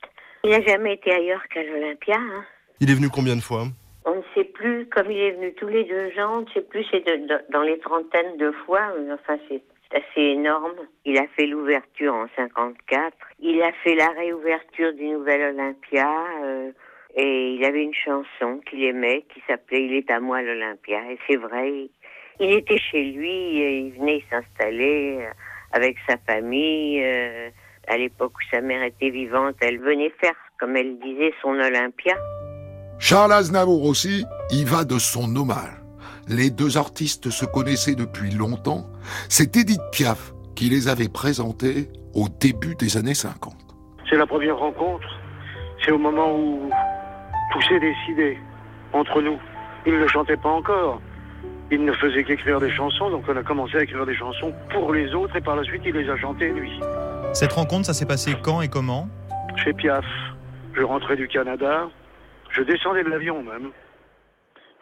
Il 0.42 0.50
n'a 0.50 0.62
jamais 0.62 0.94
été 0.94 1.12
ailleurs 1.12 1.42
qu'à 1.52 1.62
l'Olympia. 1.62 2.16
hein. 2.16 2.44
Il 2.80 2.90
est 2.90 2.94
venu 2.94 3.10
combien 3.10 3.36
de 3.36 3.42
fois? 3.42 3.64
On 4.06 4.16
ne 4.16 4.22
sait 4.34 4.44
plus, 4.44 4.86
comme 4.88 5.10
il 5.10 5.18
est 5.18 5.32
venu 5.32 5.54
tous 5.54 5.68
les 5.68 5.84
deux 5.84 6.08
ans, 6.22 6.38
on 6.38 6.40
ne 6.42 6.50
sait 6.54 6.60
plus, 6.62 6.84
c'est 6.90 7.04
dans 7.52 7.62
les 7.62 7.78
trentaines 7.78 8.38
de 8.38 8.52
fois. 8.64 8.90
euh, 8.98 9.14
Enfin, 9.14 9.38
c'est 9.48 9.60
c'est 9.60 9.73
assez 9.94 10.20
énorme. 10.20 10.74
Il 11.04 11.18
a 11.18 11.26
fait 11.36 11.46
l'ouverture 11.46 12.14
en 12.14 12.26
54. 12.36 13.12
Il 13.40 13.62
a 13.62 13.72
fait 13.84 13.94
la 13.94 14.08
réouverture 14.08 14.92
du 14.94 15.06
Nouvel 15.06 15.54
Olympia. 15.54 16.10
euh, 16.44 16.72
et 17.16 17.54
il 17.54 17.64
avait 17.64 17.82
une 17.82 17.94
chanson 17.94 18.60
qu'il 18.68 18.82
aimait 18.82 19.24
qui 19.32 19.40
s'appelait 19.46 19.84
Il 19.84 19.94
est 19.94 20.10
à 20.10 20.20
moi 20.20 20.42
l'Olympia. 20.42 20.98
Et 21.10 21.18
c'est 21.28 21.36
vrai, 21.36 21.88
il, 22.40 22.52
était 22.52 22.78
chez 22.78 23.04
lui, 23.04 23.58
et 23.60 23.78
il 23.78 23.92
venait 23.92 24.24
s'installer 24.28 25.18
euh, 25.20 25.30
avec 25.72 25.96
sa 26.08 26.16
famille. 26.26 27.02
euh, 27.04 27.50
à 27.86 27.98
l'époque 27.98 28.32
où 28.32 28.50
sa 28.50 28.60
mère 28.60 28.82
était 28.82 29.10
vivante, 29.10 29.56
elle 29.60 29.78
venait 29.78 30.12
faire, 30.20 30.34
comme 30.58 30.76
elle 30.76 30.98
disait, 31.00 31.34
son 31.42 31.50
Olympia. 31.50 32.16
Charles 32.98 33.32
Aznavour 33.32 33.84
aussi 33.84 34.24
y 34.50 34.64
va 34.64 34.84
de 34.84 34.98
son 34.98 35.36
hommage. 35.36 35.83
Les 36.28 36.50
deux 36.50 36.78
artistes 36.78 37.30
se 37.30 37.44
connaissaient 37.44 37.94
depuis 37.94 38.30
longtemps. 38.30 38.86
C'est 39.28 39.56
Edith 39.56 39.82
Piaf 39.92 40.32
qui 40.54 40.70
les 40.70 40.88
avait 40.88 41.08
présentés 41.08 41.90
au 42.14 42.28
début 42.28 42.74
des 42.76 42.96
années 42.96 43.14
50. 43.14 43.54
C'est 44.08 44.16
la 44.16 44.26
première 44.26 44.56
rencontre. 44.56 45.06
C'est 45.84 45.90
au 45.90 45.98
moment 45.98 46.34
où 46.34 46.70
tout 47.52 47.62
s'est 47.62 47.80
décidé 47.80 48.38
entre 48.92 49.20
nous. 49.20 49.38
Il 49.86 49.98
ne 49.98 50.06
chantait 50.06 50.36
pas 50.36 50.48
encore. 50.48 51.02
Il 51.70 51.84
ne 51.84 51.92
faisait 51.92 52.24
qu'écrire 52.24 52.60
des 52.60 52.70
chansons, 52.70 53.10
donc 53.10 53.24
on 53.28 53.36
a 53.36 53.42
commencé 53.42 53.76
à 53.76 53.82
écrire 53.82 54.06
des 54.06 54.14
chansons 54.14 54.54
pour 54.70 54.92
les 54.92 55.14
autres 55.14 55.36
et 55.36 55.40
par 55.40 55.56
la 55.56 55.64
suite 55.64 55.82
il 55.84 55.94
les 55.94 56.08
a 56.08 56.16
chantées 56.16 56.52
lui. 56.52 56.80
Cette 57.32 57.52
rencontre, 57.52 57.86
ça 57.86 57.94
s'est 57.94 58.06
passé 58.06 58.34
quand 58.42 58.60
et 58.60 58.68
comment? 58.68 59.08
Chez 59.56 59.72
Piaf, 59.72 60.04
je 60.74 60.82
rentrais 60.82 61.16
du 61.16 61.26
Canada, 61.26 61.88
je 62.50 62.62
descendais 62.62 63.02
de 63.02 63.08
l'avion 63.08 63.42
même. 63.42 63.70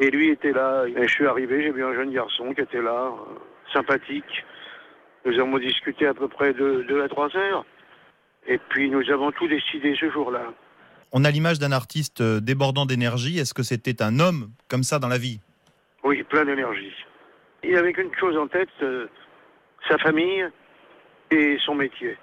Et 0.02 0.10
lui 0.10 0.30
était 0.30 0.50
là, 0.50 0.84
et 0.88 1.06
je 1.06 1.12
suis 1.12 1.28
arrivé, 1.28 1.62
j'ai 1.62 1.70
vu 1.70 1.84
un 1.84 1.94
jeune 1.94 2.12
garçon 2.12 2.52
qui 2.54 2.60
était 2.60 2.82
là, 2.82 3.12
euh, 3.12 3.38
sympathique. 3.72 4.44
Nous 5.24 5.38
avons 5.38 5.58
discuté 5.58 6.08
à 6.08 6.12
peu 6.12 6.26
près 6.26 6.52
de 6.52 6.84
deux 6.88 7.00
à 7.04 7.08
trois 7.08 7.28
heures. 7.36 7.64
Et 8.48 8.58
puis 8.58 8.90
nous 8.90 9.08
avons 9.12 9.30
tout 9.30 9.46
décidé 9.46 9.94
ce 9.94 10.10
jour-là. 10.10 10.52
On 11.12 11.24
a 11.24 11.30
l'image 11.30 11.60
d'un 11.60 11.70
artiste 11.70 12.20
euh, 12.20 12.40
débordant 12.40 12.84
d'énergie. 12.84 13.38
Est-ce 13.38 13.54
que 13.54 13.62
c'était 13.62 14.02
un 14.02 14.18
homme 14.18 14.50
comme 14.66 14.82
ça 14.82 14.98
dans 14.98 15.06
la 15.06 15.18
vie? 15.18 15.38
Oui, 16.02 16.24
plein 16.24 16.44
d'énergie. 16.44 16.92
Il 17.62 17.76
avait 17.76 17.92
qu'une 17.92 18.10
chose 18.18 18.36
en 18.36 18.48
tête, 18.48 18.70
euh, 18.82 19.06
sa 19.88 19.98
famille 19.98 20.44
et 21.30 21.58
son 21.64 21.76
métier. 21.76 22.18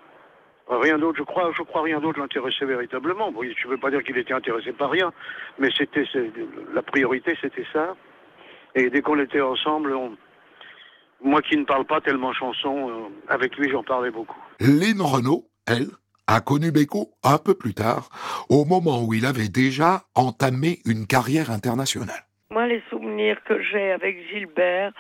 Rien 0.70 1.00
d'autre, 1.00 1.18
je 1.18 1.24
crois, 1.24 1.52
je 1.58 1.64
crois 1.64 1.82
rien 1.82 2.00
d'autre 2.00 2.20
l'intéressait 2.20 2.66
véritablement. 2.66 3.32
Bon, 3.32 3.42
je 3.44 3.68
ne 3.68 3.72
veux 3.72 3.80
pas 3.80 3.90
dire 3.90 4.04
qu'il 4.04 4.18
était 4.18 4.34
intéressé 4.34 4.72
par 4.72 4.92
rien, 4.92 5.12
mais 5.58 5.70
c'était 5.76 6.04
la 6.74 6.84
priorité, 6.84 7.36
c'était 7.42 7.66
ça. 7.74 7.96
Et 8.76 8.90
dès 8.92 9.02
qu'on 9.02 9.20
était 9.20 9.42
ensemble, 9.42 9.94
on- 9.96 10.16
moi 11.24 11.42
qui 11.42 11.58
ne 11.58 11.66
parle 11.66 11.86
pas 11.86 12.02
tellement 12.02 12.34
chanson, 12.34 12.90
euh, 12.90 12.94
avec 13.28 13.58
lui 13.58 13.70
j'en 13.72 13.84
parlais 13.84 14.12
beaucoup. 14.12 14.38
Lynn 14.60 15.02
Renault, 15.02 15.46
elle, 15.68 15.88
a 16.28 16.40
connu 16.42 16.72
Beko 16.72 17.10
un 17.24 17.40
peu 17.40 17.56
plus 17.56 17.74
tard, 17.74 18.10
au 18.50 18.64
moment 18.64 19.02
où 19.04 19.16
il 19.16 19.26
avait 19.26 19.50
déjà 19.50 20.04
entamé 20.14 20.78
une 20.86 21.08
carrière 21.08 21.50
internationale. 21.50 22.24
Moi, 22.52 22.68
les 22.68 22.84
souvenirs 22.92 23.38
que 23.46 23.60
j'ai 23.64 23.92
avec 23.92 24.18
Gilbert, 24.30 24.92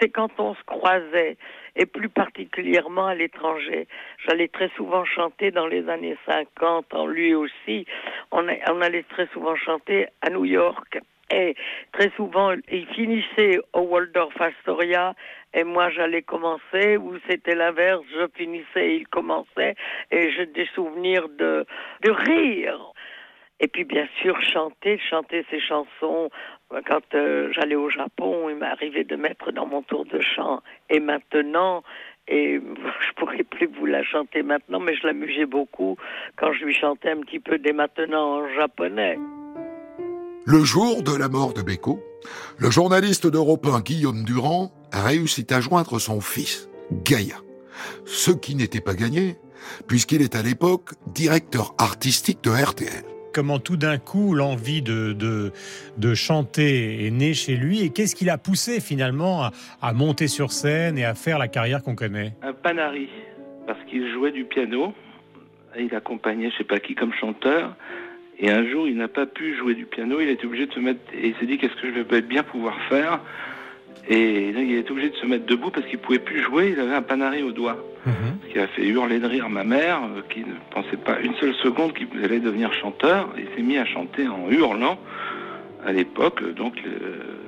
c'est 0.00 0.08
quand 0.10 0.30
on 0.38 0.54
se 0.56 0.62
croisait, 0.66 1.36
et 1.76 1.86
plus 1.86 2.08
particulièrement 2.08 3.06
à 3.06 3.14
l'étranger. 3.14 3.86
J'allais 4.26 4.48
très 4.48 4.70
souvent 4.76 5.04
chanter 5.04 5.50
dans 5.50 5.66
les 5.66 5.88
années 5.88 6.16
50, 6.26 6.94
en 6.94 7.06
lui 7.06 7.34
aussi. 7.34 7.86
On, 8.32 8.46
allait 8.48 9.04
très 9.04 9.26
souvent 9.28 9.56
chanter 9.56 10.06
à 10.22 10.30
New 10.30 10.44
York. 10.44 10.98
Et 11.30 11.56
très 11.92 12.10
souvent, 12.16 12.52
il 12.70 12.86
finissait 12.88 13.58
au 13.72 13.80
Waldorf 13.80 14.38
Astoria, 14.40 15.14
et 15.54 15.64
moi 15.64 15.88
j'allais 15.90 16.22
commencer, 16.22 16.96
ou 16.98 17.16
c'était 17.28 17.54
l'inverse, 17.54 18.02
je 18.12 18.26
finissais 18.36 18.96
il 18.96 19.08
commençait, 19.08 19.74
et 20.10 20.30
j'ai 20.32 20.46
des 20.46 20.68
souvenirs 20.74 21.28
de, 21.30 21.66
de 22.02 22.10
rire. 22.10 22.92
Et 23.60 23.68
puis 23.68 23.84
bien 23.84 24.06
sûr 24.20 24.40
chanter, 24.42 24.98
chanter 24.98 25.46
ses 25.50 25.60
chansons. 25.60 26.28
Quand 26.86 27.14
euh, 27.14 27.52
j'allais 27.52 27.76
au 27.76 27.90
Japon, 27.90 28.48
il 28.50 28.56
m'arrivait 28.56 29.04
de 29.04 29.16
mettre 29.16 29.52
dans 29.52 29.66
mon 29.66 29.82
tour 29.82 30.04
de 30.06 30.20
chant. 30.20 30.62
Et 30.90 31.00
maintenant, 31.00 31.82
et 32.28 32.60
je 33.08 33.12
pourrais 33.16 33.42
plus 33.42 33.66
vous 33.66 33.86
la 33.86 34.02
chanter 34.02 34.42
maintenant, 34.42 34.80
mais 34.80 34.94
je 34.96 35.06
l'amusais 35.06 35.46
beaucoup 35.46 35.96
quand 36.36 36.52
je 36.52 36.64
lui 36.64 36.74
chantais 36.74 37.10
un 37.10 37.20
petit 37.20 37.40
peu 37.40 37.58
dès 37.58 37.72
maintenant 37.72 38.40
en 38.40 38.54
japonais. 38.54 39.18
Le 40.46 40.62
jour 40.62 41.02
de 41.02 41.16
la 41.16 41.28
mort 41.28 41.54
de 41.54 41.62
Beko, 41.62 42.00
le 42.58 42.70
journaliste 42.70 43.26
d'Europe 43.26 43.66
1 43.66 43.80
Guillaume 43.80 44.24
Durand 44.24 44.72
réussit 44.92 45.50
à 45.52 45.60
joindre 45.60 45.98
son 45.98 46.20
fils, 46.20 46.68
Gaïa. 46.92 47.36
Ce 48.04 48.30
qui 48.30 48.54
n'était 48.54 48.80
pas 48.80 48.94
gagné, 48.94 49.36
puisqu'il 49.86 50.20
est 50.20 50.36
à 50.36 50.42
l'époque 50.42 50.90
directeur 51.06 51.74
artistique 51.78 52.44
de 52.44 52.50
RTL. 52.50 53.13
Comment 53.34 53.58
tout 53.58 53.76
d'un 53.76 53.98
coup 53.98 54.32
l'envie 54.32 54.80
de, 54.80 55.12
de, 55.12 55.50
de 55.98 56.14
chanter 56.14 57.04
est 57.04 57.10
née 57.10 57.34
chez 57.34 57.56
lui 57.56 57.82
et 57.82 57.90
qu'est-ce 57.90 58.14
qui 58.14 58.24
l'a 58.24 58.38
poussé 58.38 58.80
finalement 58.80 59.42
à, 59.42 59.50
à 59.82 59.92
monter 59.92 60.28
sur 60.28 60.52
scène 60.52 60.96
et 60.98 61.04
à 61.04 61.14
faire 61.14 61.38
la 61.38 61.48
carrière 61.48 61.82
qu'on 61.82 61.96
connaît? 61.96 62.34
Un 62.42 62.52
panari, 62.52 63.08
parce 63.66 63.80
qu'il 63.90 64.08
jouait 64.12 64.30
du 64.30 64.44
piano, 64.44 64.94
il 65.76 65.92
accompagnait 65.96 66.52
je 66.52 66.58
sais 66.58 66.64
pas 66.64 66.78
qui 66.78 66.94
comme 66.94 67.12
chanteur, 67.12 67.74
et 68.38 68.52
un 68.52 68.64
jour 68.70 68.86
il 68.86 68.96
n'a 68.96 69.08
pas 69.08 69.26
pu 69.26 69.56
jouer 69.56 69.74
du 69.74 69.84
piano, 69.84 70.20
il 70.20 70.28
était 70.28 70.46
obligé 70.46 70.66
de 70.66 70.72
se 70.72 70.78
mettre, 70.78 71.00
et 71.12 71.30
il 71.30 71.34
s'est 71.40 71.46
dit 71.46 71.58
qu'est-ce 71.58 71.74
que 71.74 71.92
je 71.92 72.00
vais 72.00 72.22
bien 72.22 72.44
pouvoir 72.44 72.76
faire, 72.88 73.20
et 74.08 74.48
il 74.48 74.72
était 74.78 74.90
obligé 74.90 75.10
de 75.10 75.16
se 75.16 75.26
mettre 75.26 75.46
debout 75.46 75.70
parce 75.70 75.86
qu'il 75.86 75.98
pouvait 75.98 76.18
plus 76.18 76.42
jouer, 76.42 76.70
il 76.76 76.80
avait 76.80 76.94
un 76.94 77.02
panari 77.02 77.42
au 77.42 77.52
doigt. 77.52 77.76
Ce 78.06 78.52
qui 78.52 78.58
a 78.58 78.66
fait 78.68 78.86
hurler 78.86 79.18
de 79.18 79.26
rire 79.26 79.48
ma 79.48 79.64
mère, 79.64 80.02
euh, 80.04 80.20
qui 80.28 80.40
ne 80.40 80.52
pensait 80.72 80.98
pas 80.98 81.18
une 81.20 81.34
seule 81.36 81.54
seconde 81.54 81.94
qu'il 81.94 82.06
allait 82.22 82.38
devenir 82.40 82.70
chanteur, 82.74 83.30
et 83.38 83.46
s'est 83.56 83.62
mis 83.62 83.78
à 83.78 83.86
chanter 83.86 84.28
en 84.28 84.50
hurlant 84.50 84.98
à 85.86 85.92
l'époque, 85.92 86.42
donc 86.54 86.74
le- 86.84 87.38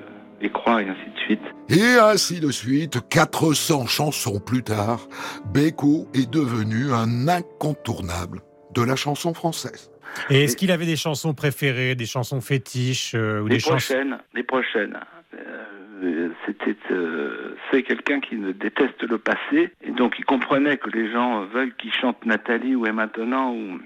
les 0.40 0.48
croix 0.50 0.82
et 0.82 0.88
ainsi 0.88 1.10
de 1.14 1.18
suite. 1.26 1.40
Et 1.68 1.98
ainsi 1.98 2.40
de 2.40 2.50
suite, 2.50 3.00
400 3.10 3.86
chansons 3.86 4.40
plus 4.40 4.62
tard, 4.62 5.06
Beko 5.52 6.08
est 6.14 6.30
devenu 6.30 6.92
un 6.92 7.28
incontournable 7.28 8.40
de 8.74 8.82
la 8.82 8.96
chanson 8.96 9.34
française. 9.34 9.90
Et 10.30 10.44
est-ce 10.44 10.56
qu'il 10.56 10.70
avait 10.70 10.86
des 10.86 10.96
chansons 10.96 11.34
préférées, 11.34 11.94
des 11.94 12.06
chansons 12.06 12.40
fétiches 12.40 13.14
euh, 13.14 13.40
ou 13.42 13.46
Les 13.48 13.56
des 13.56 13.60
chansons 13.60 13.72
prochaines, 13.94 14.18
les 14.34 14.42
prochaines. 14.42 14.98
Euh, 15.34 15.64
C'était, 16.44 16.76
euh, 16.90 17.56
c'est 17.70 17.82
quelqu'un 17.82 18.20
qui 18.20 18.36
ne 18.36 18.52
déteste 18.52 19.02
le 19.02 19.18
passé, 19.18 19.72
et 19.82 19.90
donc 19.90 20.14
il 20.18 20.24
comprenait 20.24 20.76
que 20.76 20.90
les 20.90 21.10
gens 21.10 21.44
veulent 21.46 21.74
qu'il 21.76 21.92
chante 21.92 22.24
Nathalie 22.26 22.74
ou 22.74 22.86
est 22.86 22.92
maintenant 22.92 23.52
ou 23.52 23.78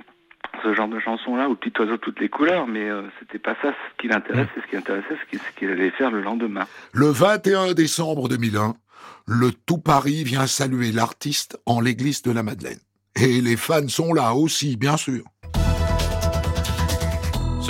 ce 0.63 0.75
genre 0.75 0.89
de 0.89 0.99
chansons-là, 0.99 1.49
ou 1.49 1.55
Petit 1.55 1.73
oiseau 1.79 1.97
toutes 1.97 2.21
les 2.21 2.29
couleurs, 2.29 2.67
mais 2.67 2.89
euh, 2.89 3.03
c'était 3.19 3.39
pas 3.39 3.55
ça 3.63 3.73
ce 3.73 4.03
qui 4.03 4.09
l'intéressait. 4.09 4.51
Ce 4.63 4.69
qui 4.69 4.77
l'intéressait, 4.77 5.17
c'est 5.31 5.39
ce 5.39 5.59
qu'il 5.59 5.71
allait 5.71 5.91
faire 5.91 6.11
le 6.11 6.23
lendemain. 6.23 6.67
Le 6.93 7.07
21 7.07 7.73
décembre 7.75 8.29
2001, 8.29 8.75
le 9.27 9.51
tout 9.67 9.79
Paris 9.79 10.25
vient 10.25 10.47
saluer 10.47 10.93
l'artiste 10.93 11.59
en 11.67 11.81
l'église 11.81 12.23
de 12.23 12.33
la 12.33 12.43
Madeleine. 12.43 12.81
Et 13.17 13.41
les 13.41 13.57
fans 13.57 13.89
sont 13.89 14.13
là 14.13 14.35
aussi, 14.35 14.77
bien 14.77 14.97
sûr. 14.97 15.23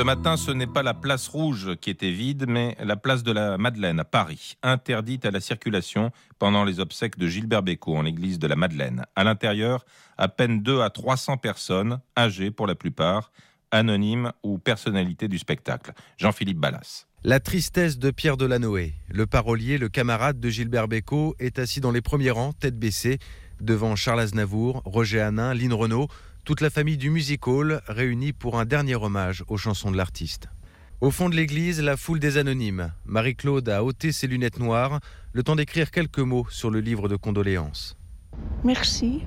Ce 0.01 0.03
matin, 0.03 0.39
ce 0.39 0.51
n'est 0.51 0.67
pas 0.67 0.83
la 0.83 0.95
place 0.95 1.29
rouge 1.29 1.77
qui 1.79 1.91
était 1.91 2.11
vide, 2.11 2.47
mais 2.49 2.75
la 2.83 2.97
place 2.97 3.23
de 3.23 3.33
la 3.33 3.59
Madeleine 3.59 4.01
à 4.01 4.05
Paris, 4.05 4.57
interdite 4.63 5.27
à 5.27 5.31
la 5.31 5.41
circulation 5.41 6.11
pendant 6.39 6.65
les 6.65 6.81
obsèques 6.81 7.19
de 7.19 7.27
Gilbert 7.27 7.63
Bécaud 7.63 7.99
en 7.99 8.01
l'église 8.01 8.39
de 8.39 8.47
la 8.47 8.57
Madeleine. 8.57 9.05
À 9.15 9.25
l'intérieur, 9.25 9.85
à 10.17 10.29
peine 10.29 10.63
2 10.63 10.81
à 10.81 10.89
300 10.89 11.37
personnes, 11.37 12.01
âgées 12.17 12.51
pour 12.51 12.67
la 12.67 12.75
plupart, 12.75 13.31
anonymes 13.73 14.33
ou 14.43 14.57
personnalités 14.57 15.29
du 15.29 15.39
spectacle. 15.39 15.93
Jean-Philippe 16.17 16.61
Ballas. 16.61 17.07
La 17.23 17.39
tristesse 17.39 17.99
de 17.99 18.11
Pierre 18.11 18.39
Delanoë, 18.39 18.95
le 19.11 19.27
parolier, 19.27 19.77
le 19.77 19.91
camarade 19.91 20.41
de 20.41 20.49
Gilbert 20.49 20.89
Bécaud, 20.89 21.35
est 21.39 21.59
assis 21.59 21.83
dans 21.83 21.93
les 21.93 22.01
premiers 22.01 22.31
rangs, 22.31 22.55
tête 22.55 22.79
baissée. 22.79 23.19
devant 23.61 23.97
Charles 23.97 24.21
Aznavour, 24.21 24.81
Roger 24.87 25.21
Hanin, 25.21 25.53
Lynn 25.53 25.75
Renault, 25.75 26.09
toute 26.45 26.61
la 26.61 26.71
famille 26.71 26.97
du 26.97 27.11
Music 27.11 27.47
Hall 27.47 27.83
réunie 27.87 28.33
pour 28.33 28.59
un 28.59 28.65
dernier 28.65 28.95
hommage 28.95 29.45
aux 29.49 29.57
chansons 29.57 29.91
de 29.91 29.97
l'artiste. 29.97 30.49
Au 31.01 31.11
fond 31.11 31.29
de 31.29 31.37
l'église, 31.37 31.81
la 31.81 31.97
foule 31.97 32.19
des 32.19 32.37
anonymes. 32.37 32.93
Marie-Claude 33.07 33.69
a 33.69 33.85
ôté 33.85 34.13
ses 34.13 34.27
lunettes 34.27 34.59
noires, 34.59 35.01
le 35.33 35.43
temps 35.43 35.57
d'écrire 35.57 35.91
quelques 35.91 36.19
mots 36.19 36.47
sur 36.51 36.71
le 36.71 36.81
livre 36.81 37.09
de 37.09 37.17
condoléances. 37.17 37.97
Merci, 38.65 39.23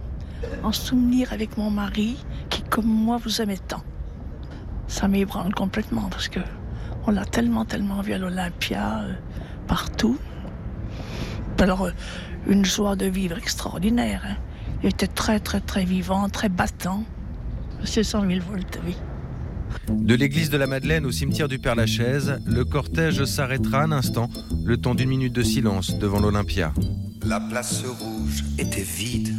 en 0.64 0.72
souvenir 0.72 1.34
avec 1.34 1.58
mon 1.58 1.70
mari, 1.72 2.18
qui 2.50 2.62
comme 2.64 2.88
moi 2.88 3.18
vous 3.18 3.42
aimait 3.42 3.58
tant. 3.58 3.84
Ça 4.88 5.08
m'ébranle 5.08 5.54
complètement 5.54 6.10
parce 6.10 6.30
que 6.30 6.40
on 7.06 7.12
l'a 7.12 7.26
tellement, 7.26 7.66
tellement 7.66 8.02
vu 8.02 8.14
à 8.14 8.18
l'Olympia, 8.18 9.02
euh, 9.02 9.14
partout. 9.68 10.18
Alors, 11.60 11.86
euh, 11.86 11.92
une 12.48 12.66
joie 12.66 12.96
de 12.96 13.06
vivre 13.06 13.38
extraordinaire. 13.38 14.22
hein. 14.26 14.38
Il 14.84 14.90
était 14.90 15.08
très, 15.08 15.40
très, 15.40 15.62
très 15.62 15.86
vivant, 15.86 16.28
très 16.28 16.50
battant. 16.50 17.06
C'est 17.86 18.04
100 18.04 18.28
000 18.28 18.42
volts, 18.46 18.80
oui. 18.86 18.96
De 19.90 20.14
l'église 20.14 20.50
de 20.50 20.58
la 20.58 20.68
Madeleine 20.68 21.06
au 21.06 21.12
cimetière 21.12 21.48
du 21.48 21.58
Père 21.58 21.76
Lachaise, 21.76 22.38
le 22.46 22.66
cortège 22.66 23.24
s'arrêtera 23.24 23.84
un 23.84 23.92
instant, 23.94 24.30
le 24.66 24.78
temps 24.78 24.94
d'une 24.94 25.10
minute 25.10 25.34
de 25.34 25.42
silence 25.42 25.98
devant 25.98 26.20
l'Olympia. 26.20 26.74
La 27.26 27.40
place 27.40 27.84
rouge 27.86 28.44
était 28.58 28.84
vide. 28.84 29.34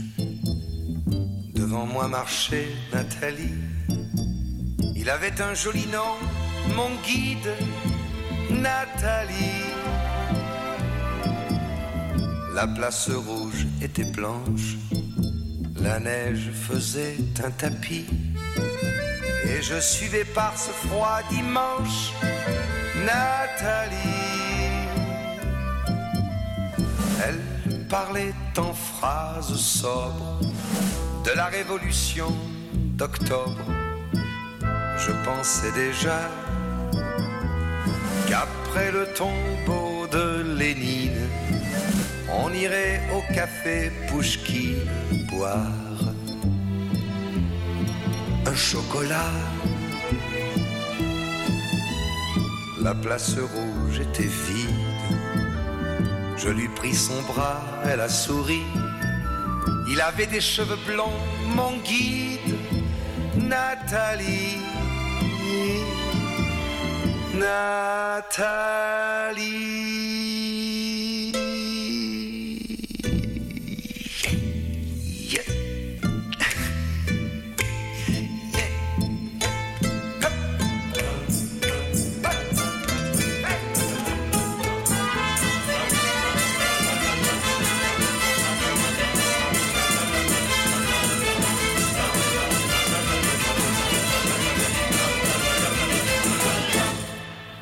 Devant 1.55 1.87
moi 1.87 2.09
marchait 2.09 2.69
Nathalie. 2.93 3.55
Il 4.97 5.11
avait 5.11 5.41
un 5.43 5.53
joli 5.55 5.87
nom, 5.93 6.75
mon 6.75 6.89
guide, 7.07 7.53
Nathalie. 8.51 9.63
La 12.55 12.67
place 12.67 13.11
rouge 13.11 13.67
était 13.83 14.05
blanche. 14.05 14.77
La 15.81 15.99
neige 16.01 16.51
faisait 16.53 17.17
un 17.45 17.51
tapis. 17.51 18.07
Et 19.47 19.63
je 19.63 19.79
suivais 19.81 20.25
par 20.25 20.57
ce 20.57 20.71
froid 20.71 21.21
dimanche 21.31 22.13
Nathalie. 23.05 23.95
Elle 27.27 27.87
parlait 27.89 28.35
en 28.57 28.73
phrases 28.73 29.55
sobres 29.57 30.41
de 31.25 31.31
la 31.37 31.47
révolution 31.47 32.33
d'octobre. 32.97 33.67
Je 34.99 35.13
pensais 35.25 35.73
déjà 35.73 36.31
qu'après 38.29 38.91
le 38.91 39.07
tombeau 39.15 40.07
de 40.07 40.57
Lénine, 40.57 41.29
on 42.43 42.53
irait 42.53 43.01
au 43.15 43.23
café 43.35 43.91
Pouchki 44.09 44.77
boire 45.31 45.85
un 48.47 48.55
chocolat. 48.55 49.33
La 52.81 52.95
place 52.95 53.37
rouge 53.39 54.01
était 54.01 54.23
vide. 54.25 54.69
Je 56.37 56.51
lui 56.51 56.69
pris 56.69 56.95
son 56.95 57.21
bras, 57.23 57.63
elle 57.85 58.01
a 58.01 58.09
souri. 58.09 58.63
Il 59.89 60.01
avait 60.01 60.27
des 60.27 60.41
cheveux 60.41 60.79
blonds, 60.87 61.21
mon 61.57 61.77
guide, 61.79 62.57
Nathalie. 63.37 64.59
Nathalie. 67.35 68.55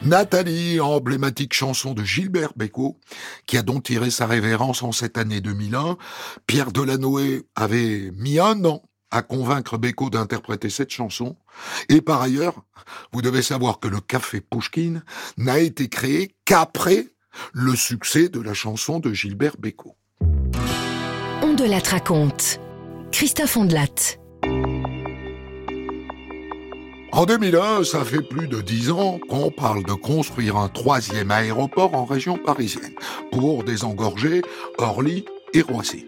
Nathalie, 0.05 0.81
emblématique 0.81 1.55
chanson 1.55 1.94
de 1.94 2.02
Gilbert 2.02 2.52
Bécaud, 2.56 2.98
qui 3.47 3.56
a 3.56 3.62
donc 3.62 3.84
tiré 3.84 4.10
sa 4.10 4.26
révérence 4.26 4.82
en 4.82 4.90
cette 4.90 5.16
année 5.16 5.40
2001. 5.40 5.97
Pierre 6.47 6.72
Delanoë 6.72 7.44
avait 7.55 8.10
mis 8.16 8.40
un 8.40 8.64
an 8.64 8.82
à 9.12 9.22
convaincre 9.22 9.78
Bécaud 9.78 10.10
d'interpréter 10.10 10.70
cette 10.70 10.90
chanson. 10.90 11.36
Et 11.89 12.00
par 12.00 12.20
ailleurs, 12.20 12.64
vous 13.12 13.22
devez 13.22 13.42
savoir 13.42 13.78
que 13.78 13.86
le 13.86 14.00
café 14.00 14.40
Pouchkine 14.40 15.05
n'a 15.36 15.60
été 15.60 15.89
créé 15.89 16.34
qu'après 16.44 17.06
le 17.52 17.76
succès 17.76 18.28
de 18.28 18.40
la 18.40 18.55
chanson 18.55 18.98
de 18.98 19.12
Gilbert 19.12 19.56
Bécaud. 19.58 19.94
On 21.42 21.55
de 21.55 21.64
la 21.64 21.78
raconte. 21.78 22.58
Christophe 23.12 23.56
Ondelat. 23.56 24.18
En 27.15 27.26
2001, 27.26 27.84
ça 27.84 28.07
fait 28.07 28.23
plus 28.23 28.49
de 28.49 28.62
dix 28.62 28.91
ans 28.91 29.20
qu'on 29.28 29.50
parle 29.50 29.84
de 29.84 29.92
construire 29.92 30.57
un 30.57 30.68
troisième 30.68 31.31
aéroport 31.31 31.94
en 31.94 32.07
région 32.07 32.39
parisienne 32.39 32.94
pour 33.31 33.65
désengorger 33.65 34.41
Orly 34.78 35.26
et 35.52 35.60
Roissy. 35.60 36.07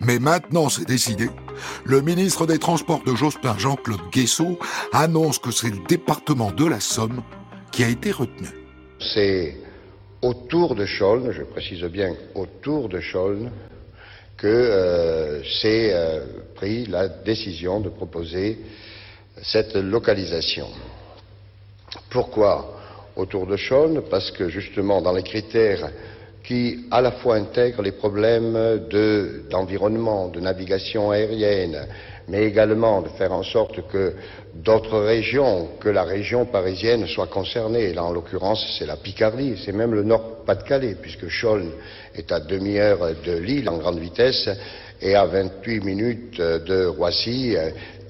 Mais 0.00 0.18
maintenant, 0.18 0.68
c'est 0.68 0.84
décidé. 0.84 1.28
Le 1.84 2.00
ministre 2.00 2.44
des 2.44 2.58
Transports 2.58 3.04
de 3.04 3.14
Jospin, 3.14 3.56
Jean-Claude 3.56 4.00
Guessot, 4.10 4.58
annonce 4.92 5.38
que 5.38 5.52
c'est 5.52 5.70
le 5.70 5.78
département 5.88 6.50
de 6.50 6.66
la 6.66 6.80
Somme 6.80 7.22
qui 7.70 7.84
a 7.84 7.88
été 7.88 8.10
retenu. 8.10 8.48
C'est 9.14 9.56
autour 10.22 10.74
de 10.74 10.86
Chaulnes, 10.86 11.30
je 11.30 11.42
précise 11.42 11.84
bien 11.84 12.16
autour 12.34 12.88
de 12.88 12.98
Chaulnes, 12.98 13.52
que 14.36 14.48
euh, 14.48 15.40
s'est 15.60 15.92
euh, 15.94 16.24
pris 16.56 16.86
la 16.86 17.06
décision 17.06 17.78
de 17.78 17.88
proposer 17.88 18.58
cette 19.42 19.74
localisation. 19.74 20.68
Pourquoi 22.10 22.78
autour 23.16 23.46
de 23.46 23.56
Chaulnes 23.56 24.02
Parce 24.10 24.30
que 24.30 24.48
justement 24.48 25.02
dans 25.02 25.12
les 25.12 25.22
critères 25.22 25.90
qui 26.44 26.86
à 26.90 27.00
la 27.00 27.12
fois 27.12 27.36
intègrent 27.36 27.82
les 27.82 27.92
problèmes 27.92 28.86
de- 28.90 29.44
d'environnement, 29.50 30.28
de, 30.28 30.40
navigation 30.40 31.10
aérienne, 31.10 31.86
mais 32.28 32.44
également 32.44 33.02
de 33.02 33.08
faire 33.10 33.32
en 33.32 33.42
sorte 33.42 33.86
que 33.88 34.14
d'autres 34.54 34.98
régions 34.98 35.68
que 35.80 35.88
la 35.88 36.02
région 36.02 36.44
parisienne 36.46 37.06
soient 37.06 37.26
concernées. 37.26 37.90
Et 37.90 37.94
là, 37.94 38.04
en 38.04 38.12
l'occurrence, 38.12 38.64
c'est 38.78 38.86
la 38.86 38.96
Picardie, 38.96 39.54
c'est 39.64 39.72
même 39.72 39.92
le 39.94 40.02
Nord-Pas-de-Calais, 40.02 40.96
puisque 41.00 41.28
Chaulnes 41.28 41.72
est 42.14 42.30
à 42.32 42.40
demi-heure 42.40 43.10
de 43.24 43.32
Lille 43.32 43.68
en 43.68 43.78
grande 43.78 43.98
vitesse 43.98 44.48
et 45.00 45.14
à 45.14 45.24
28 45.24 45.80
minutes 45.84 46.40
de 46.40 46.86
Roissy, 46.86 47.56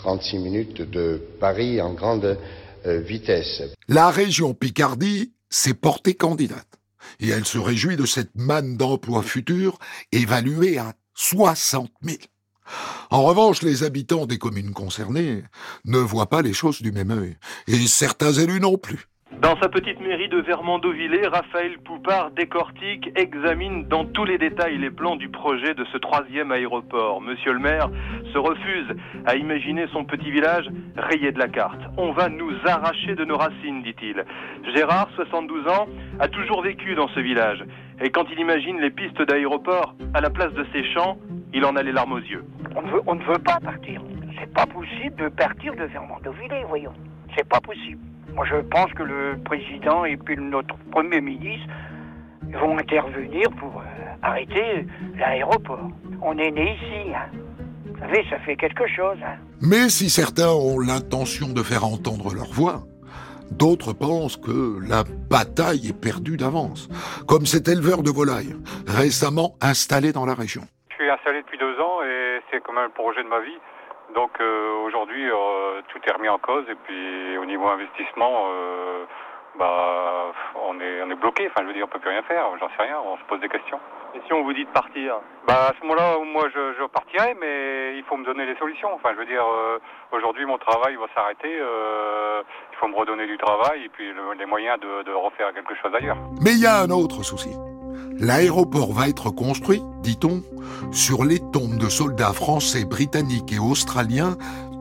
36 0.03 0.39
minutes 0.39 0.83
de 0.83 1.23
Paris 1.39 1.81
en 1.81 1.95
grande 1.95 2.37
euh, 2.87 2.99
vitesse. 2.99 3.63
La 3.87 4.11
région 4.11 4.53
Picardie 4.53 5.33
s'est 5.49 5.75
portée 5.75 6.15
candidate. 6.15 6.67
Et 7.21 7.29
elle 7.29 7.45
se 7.45 7.59
réjouit 7.59 7.97
de 7.97 8.05
cette 8.05 8.35
manne 8.35 8.77
d'emplois 8.77 9.23
futurs 9.23 9.79
évaluée 10.11 10.79
à 10.79 10.95
60 11.15 11.89
000. 12.03 12.19
En 13.11 13.23
revanche, 13.23 13.63
les 13.63 13.85
habitants 13.85 14.27
des 14.27 14.39
communes 14.39 14.73
concernées 14.73 15.45
ne 15.85 15.99
voient 15.99 16.29
pas 16.29 16.43
les 16.43 16.53
choses 16.53 16.83
du 16.83 16.91
même 16.91 17.13
œil. 17.13 17.37
Et 17.69 17.87
certains 17.87 18.33
élus 18.33 18.61
non 18.61 18.79
plus. 18.79 19.07
Dans 19.41 19.57
sa 19.61 19.69
petite 19.69 20.01
mairie 20.01 20.29
de 20.29 20.39
Vermont-d'Auvillé, 20.39 21.27
Raphaël 21.27 21.79
Poupard 21.85 22.31
décortique, 22.33 23.11
examine 23.17 23.87
dans 23.89 24.05
tous 24.05 24.25
les 24.25 24.39
détails 24.39 24.79
les 24.79 24.91
plans 24.91 25.17
du 25.17 25.29
projet 25.29 25.75
de 25.75 25.85
ce 25.93 25.99
troisième 25.99 26.53
aéroport. 26.53 27.21
Monsieur 27.21 27.53
le 27.53 27.59
maire 27.59 27.89
se 28.33 28.39
refuse 28.39 28.89
à 29.27 29.35
imaginer 29.35 29.87
son 29.93 30.05
petit 30.05 30.31
village 30.31 30.69
rayé 30.97 31.33
de 31.33 31.39
la 31.39 31.49
carte. 31.49 31.81
On 31.97 32.13
va 32.13 32.29
nous 32.29 32.53
arracher 32.67 33.15
de 33.15 33.25
nos 33.25 33.37
racines, 33.37 33.83
dit-il. 33.83 34.25
Gérard, 34.75 35.09
72 35.17 35.67
ans, 35.69 35.87
a 36.21 36.29
toujours 36.29 36.63
vécu 36.63 36.95
dans 36.95 37.09
ce 37.09 37.21
village. 37.21 37.65
Et 38.01 38.11
quand 38.11 38.27
il 38.31 38.39
imagine 38.39 38.81
les 38.81 38.91
pistes 38.91 39.23
d'aéroport 39.23 39.95
à 40.15 40.21
la 40.21 40.31
place 40.31 40.53
de 40.55 40.65
ces 40.73 40.85
champs, 40.93 41.19
il 41.53 41.65
en 41.65 41.77
a 41.77 41.83
les 41.83 41.93
larmes 41.93 42.13
aux 42.13 42.19
yeux. 42.19 42.45
On 43.07 43.15
ne 43.15 43.25
veut, 43.25 43.39
pas 43.39 43.59
partir. 43.61 44.03
C'est 44.39 44.53
pas 44.53 44.67
possible 44.67 45.17
de 45.17 45.29
partir 45.29 45.75
de 45.75 45.85
Vermont-de-Villers, 45.85 46.65
voyons. 46.69 46.95
C'est 47.37 47.49
pas 47.49 47.61
possible. 47.61 48.01
Moi, 48.35 48.47
je 48.47 48.57
pense 48.57 48.93
que 48.95 49.03
le 49.03 49.39
président 49.45 50.05
et 50.05 50.17
puis 50.17 50.37
notre 50.37 50.75
premier 50.91 51.21
ministre 51.21 51.69
vont 52.61 52.79
intervenir 52.79 53.51
pour 53.59 53.81
euh, 53.81 54.13
arrêter 54.23 54.87
l'aéroport. 55.17 55.91
On 56.23 56.37
est 56.39 56.51
né 56.51 56.75
ici, 56.75 57.15
hein. 57.15 57.27
Vous 57.87 57.99
savez, 58.01 58.25
ça 58.31 58.39
fait 58.41 58.57
quelque 58.57 58.87
chose, 58.89 59.19
hein. 59.23 59.37
Mais 59.61 59.89
si 59.89 60.11
certains 60.11 60.49
ont 60.49 60.81
l'intention 60.81 61.49
de 61.53 61.63
faire 61.63 61.85
entendre 61.85 62.35
leur 62.35 62.53
voix, 62.53 62.83
d'autres 63.51 63.93
pensent 63.93 64.37
que 64.37 64.81
la 64.89 65.05
bataille 65.31 65.89
est 65.89 66.01
perdue 66.01 66.37
d'avance, 66.37 66.89
comme 67.29 67.47
cet 67.47 67.69
éleveur 67.69 68.03
de 68.03 68.11
volailles 68.11 68.57
récemment 68.89 69.55
installé 69.61 70.13
dans 70.13 70.27
la 70.27 70.35
région. 70.35 70.63
Je 70.91 70.95
suis 70.97 71.11
installé 71.11 71.43
depuis 71.43 71.59
deux 71.59 71.79
ans 71.79 72.03
et 72.03 72.41
c'était 72.47 72.63
quand 72.65 72.73
même 72.73 72.87
le 72.87 72.95
projet 72.95 73.23
de 73.23 73.29
ma 73.29 73.41
vie. 73.41 73.59
Donc 74.15 74.31
euh, 74.41 74.85
aujourd'hui, 74.87 75.29
euh, 75.31 75.81
tout 75.89 75.99
est 76.07 76.13
remis 76.13 76.29
en 76.29 76.39
cause 76.39 76.65
et 76.69 76.75
puis 76.75 77.39
au 77.39 77.45
niveau 77.45 77.67
investissement, 77.69 78.47
euh, 78.51 79.05
bah, 79.59 80.33
on 80.67 80.79
est, 80.81 81.03
on 81.03 81.11
est 81.11 81.15
bloqué. 81.15 81.47
Enfin, 81.49 81.63
je 81.63 81.69
veux 81.69 81.73
dire, 81.75 81.85
on 81.87 81.89
peut 81.93 81.99
plus 81.99 82.11
rien 82.11 82.23
faire. 82.23 82.45
J'en 82.61 82.69
sais 82.69 82.83
rien. 82.83 82.99
On 83.05 83.17
se 83.17 83.23
pose 83.25 83.41
des 83.41 83.49
questions. 83.49 83.79
Et 84.15 84.21
si 84.27 84.33
on 84.35 84.43
vous 84.43 84.53
dit 84.53 84.65
de 84.67 84.71
partir 84.71 85.17
Bah, 85.47 85.69
à 85.71 85.73
ce 85.75 85.83
moment-là, 85.87 86.17
moi, 86.25 86.45
je, 86.55 86.75
je 86.79 86.85
partirai, 86.85 87.35
mais 87.41 87.97
il 87.97 88.05
faut 88.05 88.17
me 88.19 88.25
donner 88.25 88.45
les 88.45 88.57
solutions. 88.57 88.93
Enfin, 88.95 89.11
je 89.15 89.19
veux 89.19 89.25
dire, 89.27 89.45
euh, 89.47 89.79
aujourd'hui, 90.13 90.45
mon 90.45 90.59
travail 90.59 90.97
va 90.97 91.07
s'arrêter. 91.15 91.55
euh, 91.59 92.43
il 92.73 92.77
faut 92.77 92.89
me 92.89 92.97
redonner 92.97 93.27
du 93.27 93.39
travail 93.39 93.85
et 93.85 93.89
puis 93.89 94.13
le- 94.13 94.35
les 94.39 94.47
moyens 94.47 94.79
de, 94.81 95.03
de 95.05 95.13
refaire 95.13 95.53
quelque 95.55 95.75
chose 95.77 95.95
ailleurs. 95.95 96.17
Mais 96.45 96.51
il 96.53 96.61
y 96.63 96.67
a 96.67 96.81
un 96.81 96.91
autre 96.91 97.23
souci. 97.23 97.57
L'aéroport 98.19 98.93
va 98.93 99.09
être 99.09 99.31
construit, 99.31 99.83
dit-on, 100.03 100.43
sur 100.91 101.25
les 101.25 101.39
tombes 101.39 101.79
de 101.79 101.89
soldats 101.89 102.33
français, 102.33 102.85
britanniques 102.85 103.53
et 103.53 103.59
australiens 103.59 104.37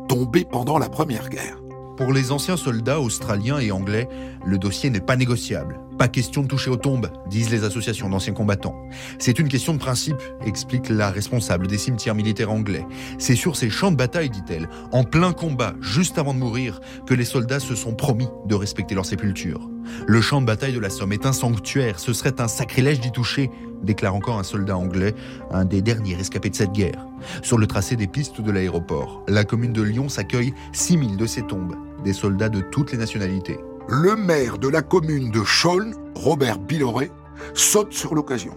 tombés 0.07 0.45
pendant 0.45 0.77
la 0.77 0.89
Première 0.89 1.29
Guerre. 1.29 1.57
Pour 1.97 2.13
les 2.13 2.31
anciens 2.31 2.57
soldats 2.57 2.99
australiens 2.99 3.59
et 3.59 3.71
anglais, 3.71 4.07
le 4.45 4.57
dossier 4.57 4.89
n'est 4.89 4.99
pas 4.99 5.15
négociable. 5.15 5.79
Pas 6.01 6.07
question 6.07 6.41
de 6.41 6.47
toucher 6.47 6.71
aux 6.71 6.77
tombes, 6.77 7.11
disent 7.29 7.51
les 7.51 7.63
associations 7.63 8.09
d'anciens 8.09 8.33
combattants. 8.33 8.75
C'est 9.19 9.37
une 9.37 9.47
question 9.47 9.73
de 9.75 9.77
principe, 9.77 10.19
explique 10.43 10.89
la 10.89 11.11
responsable 11.11 11.67
des 11.67 11.77
cimetières 11.77 12.15
militaires 12.15 12.51
anglais. 12.51 12.83
C'est 13.19 13.35
sur 13.35 13.55
ces 13.55 13.69
champs 13.69 13.91
de 13.91 13.97
bataille, 13.97 14.31
dit-elle, 14.31 14.67
en 14.91 15.03
plein 15.03 15.31
combat, 15.31 15.75
juste 15.79 16.17
avant 16.17 16.33
de 16.33 16.39
mourir, 16.39 16.79
que 17.05 17.13
les 17.13 17.23
soldats 17.23 17.59
se 17.59 17.75
sont 17.75 17.93
promis 17.93 18.27
de 18.47 18.55
respecter 18.55 18.95
leur 18.95 19.05
sépulture. 19.05 19.69
Le 20.07 20.21
champ 20.21 20.41
de 20.41 20.47
bataille 20.47 20.73
de 20.73 20.79
la 20.79 20.89
Somme 20.89 21.13
est 21.13 21.27
un 21.27 21.33
sanctuaire, 21.33 21.99
ce 21.99 22.13
serait 22.13 22.41
un 22.41 22.47
sacrilège 22.47 22.99
d'y 22.99 23.11
toucher, 23.11 23.51
déclare 23.83 24.15
encore 24.15 24.39
un 24.39 24.43
soldat 24.43 24.77
anglais, 24.77 25.13
un 25.51 25.65
des 25.65 25.83
derniers 25.83 26.15
rescapés 26.15 26.49
de 26.49 26.55
cette 26.55 26.71
guerre. 26.71 27.05
Sur 27.43 27.59
le 27.59 27.67
tracé 27.67 27.95
des 27.95 28.07
pistes 28.07 28.41
de 28.41 28.49
l'aéroport, 28.49 29.23
la 29.27 29.43
commune 29.43 29.71
de 29.71 29.83
Lyon 29.83 30.09
s'accueille 30.09 30.55
6000 30.73 31.15
de 31.15 31.27
ces 31.27 31.43
tombes, 31.43 31.75
des 32.03 32.13
soldats 32.13 32.49
de 32.49 32.61
toutes 32.61 32.91
les 32.91 32.97
nationalités. 32.97 33.59
Le 33.93 34.15
maire 34.15 34.57
de 34.57 34.69
la 34.69 34.81
commune 34.81 35.31
de 35.31 35.43
Chaulnes, 35.43 35.93
Robert 36.15 36.59
Billoret, 36.59 37.09
saute 37.53 37.91
sur 37.91 38.15
l'occasion. 38.15 38.53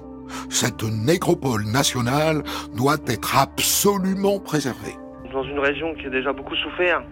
Cette 0.49 0.85
nécropole 0.85 1.65
nationale 1.65 2.45
doit 2.77 2.99
être 3.09 3.37
absolument 3.37 4.39
préservée. 4.39 4.95
dans 5.33 5.43
une 5.43 5.59
région 5.59 5.93
qui 5.97 6.07
a 6.07 6.11
déjà 6.11 6.33
beaucoup 6.33 6.55
souffert 6.55 7.03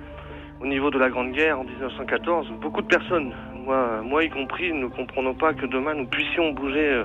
au 0.60 0.66
niveau 0.66 0.92
de 0.92 1.00
la 1.00 1.10
Grande 1.10 1.32
Guerre 1.32 1.58
en 1.58 1.64
1914. 1.64 2.46
Beaucoup 2.60 2.82
de 2.82 2.86
personnes, 2.86 3.32
moi, 3.66 4.22
y 4.22 4.30
compris, 4.30 4.72
ne 4.72 4.86
comprenons 4.86 5.34
pas 5.34 5.52
que 5.52 5.66
demain 5.66 5.94
nous 5.94 6.06
puissions 6.06 6.52
bouger 6.52 6.90
euh, 6.90 7.04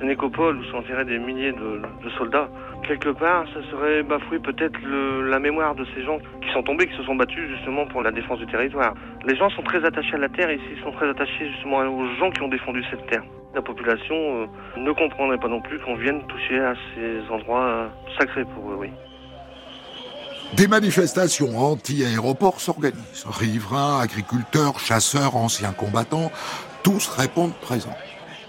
ces 0.00 0.06
nécopoles 0.06 0.56
où 0.56 0.64
sont 0.64 0.78
enterrés 0.78 1.04
des 1.04 1.18
milliers 1.18 1.52
de 1.52 2.10
soldats. 2.16 2.48
Quelque 2.86 3.10
part, 3.10 3.46
ça 3.54 3.60
serait 3.70 4.02
bafouer 4.02 4.38
peut-être 4.38 4.78
la 4.86 5.38
mémoire 5.38 5.74
de 5.74 5.86
ces 5.94 6.02
gens 6.02 6.18
qui 6.42 6.52
sont 6.52 6.62
tombés, 6.62 6.86
qui 6.86 6.96
se 6.96 7.02
sont 7.04 7.14
battus 7.14 7.48
justement 7.48 7.86
pour 7.86 8.02
la 8.02 8.10
défense 8.10 8.38
du 8.38 8.46
territoire. 8.46 8.94
Les 9.26 9.36
gens 9.36 9.48
sont 9.50 9.62
très 9.62 9.82
attachés 9.84 10.14
à 10.14 10.18
la 10.18 10.28
terre 10.28 10.50
ici, 10.50 10.80
sont 10.82 10.92
très 10.92 11.08
attachés 11.08 11.50
justement 11.52 11.78
aux 11.78 12.06
gens 12.18 12.30
qui 12.30 12.42
ont 12.42 12.48
défendu 12.48 12.84
cette 12.90 13.06
terre. 13.06 13.22
La 13.54 13.62
population 13.62 14.14
euh, 14.14 14.46
ne 14.76 14.92
comprendrait 14.92 15.38
pas 15.38 15.48
non 15.48 15.62
plus 15.62 15.78
qu'on 15.78 15.94
vienne 15.94 16.26
toucher 16.26 16.60
à 16.60 16.74
ces 16.94 17.20
endroits 17.32 17.64
euh, 17.64 17.88
sacrés 18.18 18.44
pour 18.44 18.72
eux, 18.72 18.76
oui. 18.80 18.90
Des 20.56 20.68
manifestations 20.68 21.58
anti-aéroport 21.58 22.60
s'organisent. 22.60 23.24
Riverains, 23.26 24.00
agriculteurs, 24.00 24.78
chasseurs, 24.78 25.36
anciens 25.36 25.72
combattants, 25.72 26.30
tous 26.82 27.08
répondent 27.08 27.54
présents. 27.62 27.96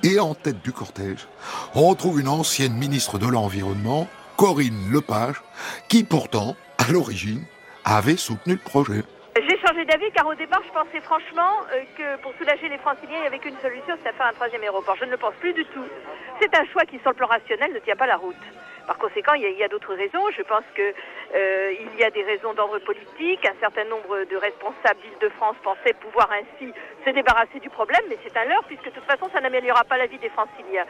Et 0.03 0.19
en 0.19 0.35
tête 0.35 0.61
du 0.61 0.71
cortège, 0.71 1.27
on 1.73 1.95
trouve 1.95 2.19
une 2.19 2.27
ancienne 2.27 2.73
ministre 2.73 3.17
de 3.17 3.27
l'Environnement, 3.27 4.07
Corinne 4.37 4.91
Lepage, 4.91 5.41
qui 5.87 6.03
pourtant, 6.03 6.55
à 6.77 6.91
l'origine, 6.91 7.43
avait 7.85 8.17
soutenu 8.17 8.53
le 8.53 8.59
projet. 8.59 9.03
J'ai 9.35 9.57
changé 9.59 9.85
d'avis 9.85 10.11
car 10.13 10.27
au 10.27 10.35
départ, 10.35 10.61
je 10.65 10.71
pensais 10.71 11.01
franchement 11.01 11.51
euh, 11.73 11.83
que 11.97 12.21
pour 12.21 12.33
soulager 12.37 12.69
les 12.69 12.77
franciliens, 12.77 13.17
il 13.17 13.21
n'y 13.21 13.27
avait 13.27 13.39
qu'une 13.39 13.57
solution, 13.61 13.95
c'était 13.97 14.11
de 14.11 14.15
faire 14.15 14.27
un 14.27 14.33
troisième 14.33 14.61
aéroport. 14.63 14.95
Je 14.99 15.05
ne 15.05 15.11
le 15.11 15.17
pense 15.17 15.33
plus 15.39 15.53
du 15.53 15.65
tout. 15.65 15.83
C'est 16.41 16.53
un 16.55 16.65
choix 16.71 16.83
qui, 16.83 16.99
sur 16.99 17.11
le 17.11 17.15
plan 17.15 17.27
rationnel, 17.27 17.73
ne 17.73 17.79
tient 17.79 17.95
pas 17.95 18.07
la 18.07 18.17
route. 18.17 18.35
Par 18.87 18.97
conséquent, 18.97 19.33
il 19.33 19.41
y 19.57 19.63
a, 19.63 19.67
d'autres 19.67 19.93
raisons. 19.93 20.23
Je 20.35 20.43
pense 20.43 20.63
que 20.75 20.81
euh, 20.81 21.73
il 21.73 21.99
y 21.99 22.03
a 22.03 22.11
des 22.11 22.23
raisons 22.23 22.53
d'ordre 22.53 22.79
politique. 22.79 23.45
Un 23.45 23.59
certain 23.59 23.85
nombre 23.85 24.23
de 24.29 24.37
responsables 24.37 25.01
d'Île-de-France 25.01 25.57
pensaient 25.63 25.93
pouvoir 25.99 26.29
ainsi 26.31 26.71
se 27.05 27.09
débarrasser 27.09 27.59
du 27.59 27.69
problème, 27.69 28.01
mais 28.09 28.17
c'est 28.23 28.35
un 28.37 28.45
leurre 28.45 28.63
puisque 28.67 28.85
de 28.85 28.91
toute 28.91 29.05
façon, 29.05 29.29
ça 29.33 29.41
n'améliorera 29.41 29.83
pas 29.83 29.97
la 29.97 30.07
vie 30.07 30.19
des 30.19 30.29
franciliens. 30.29 30.85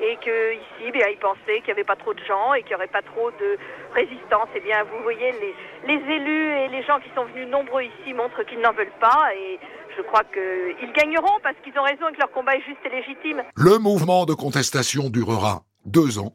Et 0.00 0.16
que 0.16 0.54
ici, 0.54 0.90
bien, 0.92 1.06
ils 1.08 1.18
pensaient 1.18 1.60
qu'il 1.60 1.66
n'y 1.66 1.72
avait 1.72 1.84
pas 1.84 1.96
trop 1.96 2.14
de 2.14 2.24
gens 2.24 2.54
et 2.54 2.62
qu'il 2.62 2.70
n'y 2.70 2.76
aurait 2.76 2.86
pas 2.86 3.02
trop 3.02 3.30
de 3.32 3.58
résistance. 3.94 4.48
Eh 4.54 4.60
bien, 4.60 4.82
vous 4.84 5.02
voyez, 5.02 5.32
les, 5.32 5.54
les 5.86 6.14
élus 6.14 6.52
et 6.58 6.68
les 6.68 6.82
gens 6.84 7.00
qui 7.00 7.10
sont 7.14 7.24
venus 7.24 7.48
nombreux 7.48 7.82
ici 7.82 8.14
montrent 8.14 8.42
qu'ils 8.44 8.60
n'en 8.60 8.72
veulent 8.72 8.98
pas 9.00 9.30
et 9.34 9.58
je 9.96 10.02
crois 10.02 10.22
qu'ils 10.24 10.92
gagneront 10.92 11.38
parce 11.42 11.56
qu'ils 11.62 11.78
ont 11.78 11.82
raison 11.82 12.08
et 12.08 12.12
que 12.12 12.20
leur 12.20 12.30
combat 12.30 12.56
est 12.56 12.62
juste 12.62 12.80
et 12.84 12.88
légitime. 12.88 13.42
Le 13.56 13.78
mouvement 13.78 14.24
de 14.24 14.34
contestation 14.34 15.10
durera 15.10 15.62
deux 15.86 16.18
ans. 16.18 16.34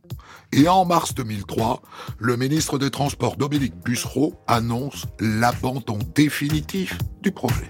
Et 0.51 0.67
en 0.67 0.85
mars 0.85 1.13
2003, 1.13 1.81
le 2.19 2.37
ministre 2.37 2.77
des 2.77 2.91
Transports 2.91 3.37
Dominique 3.37 3.75
Bussereau 3.83 4.35
annonce 4.47 5.05
l'abandon 5.19 5.99
définitif 6.15 6.97
du 7.21 7.31
projet. 7.31 7.69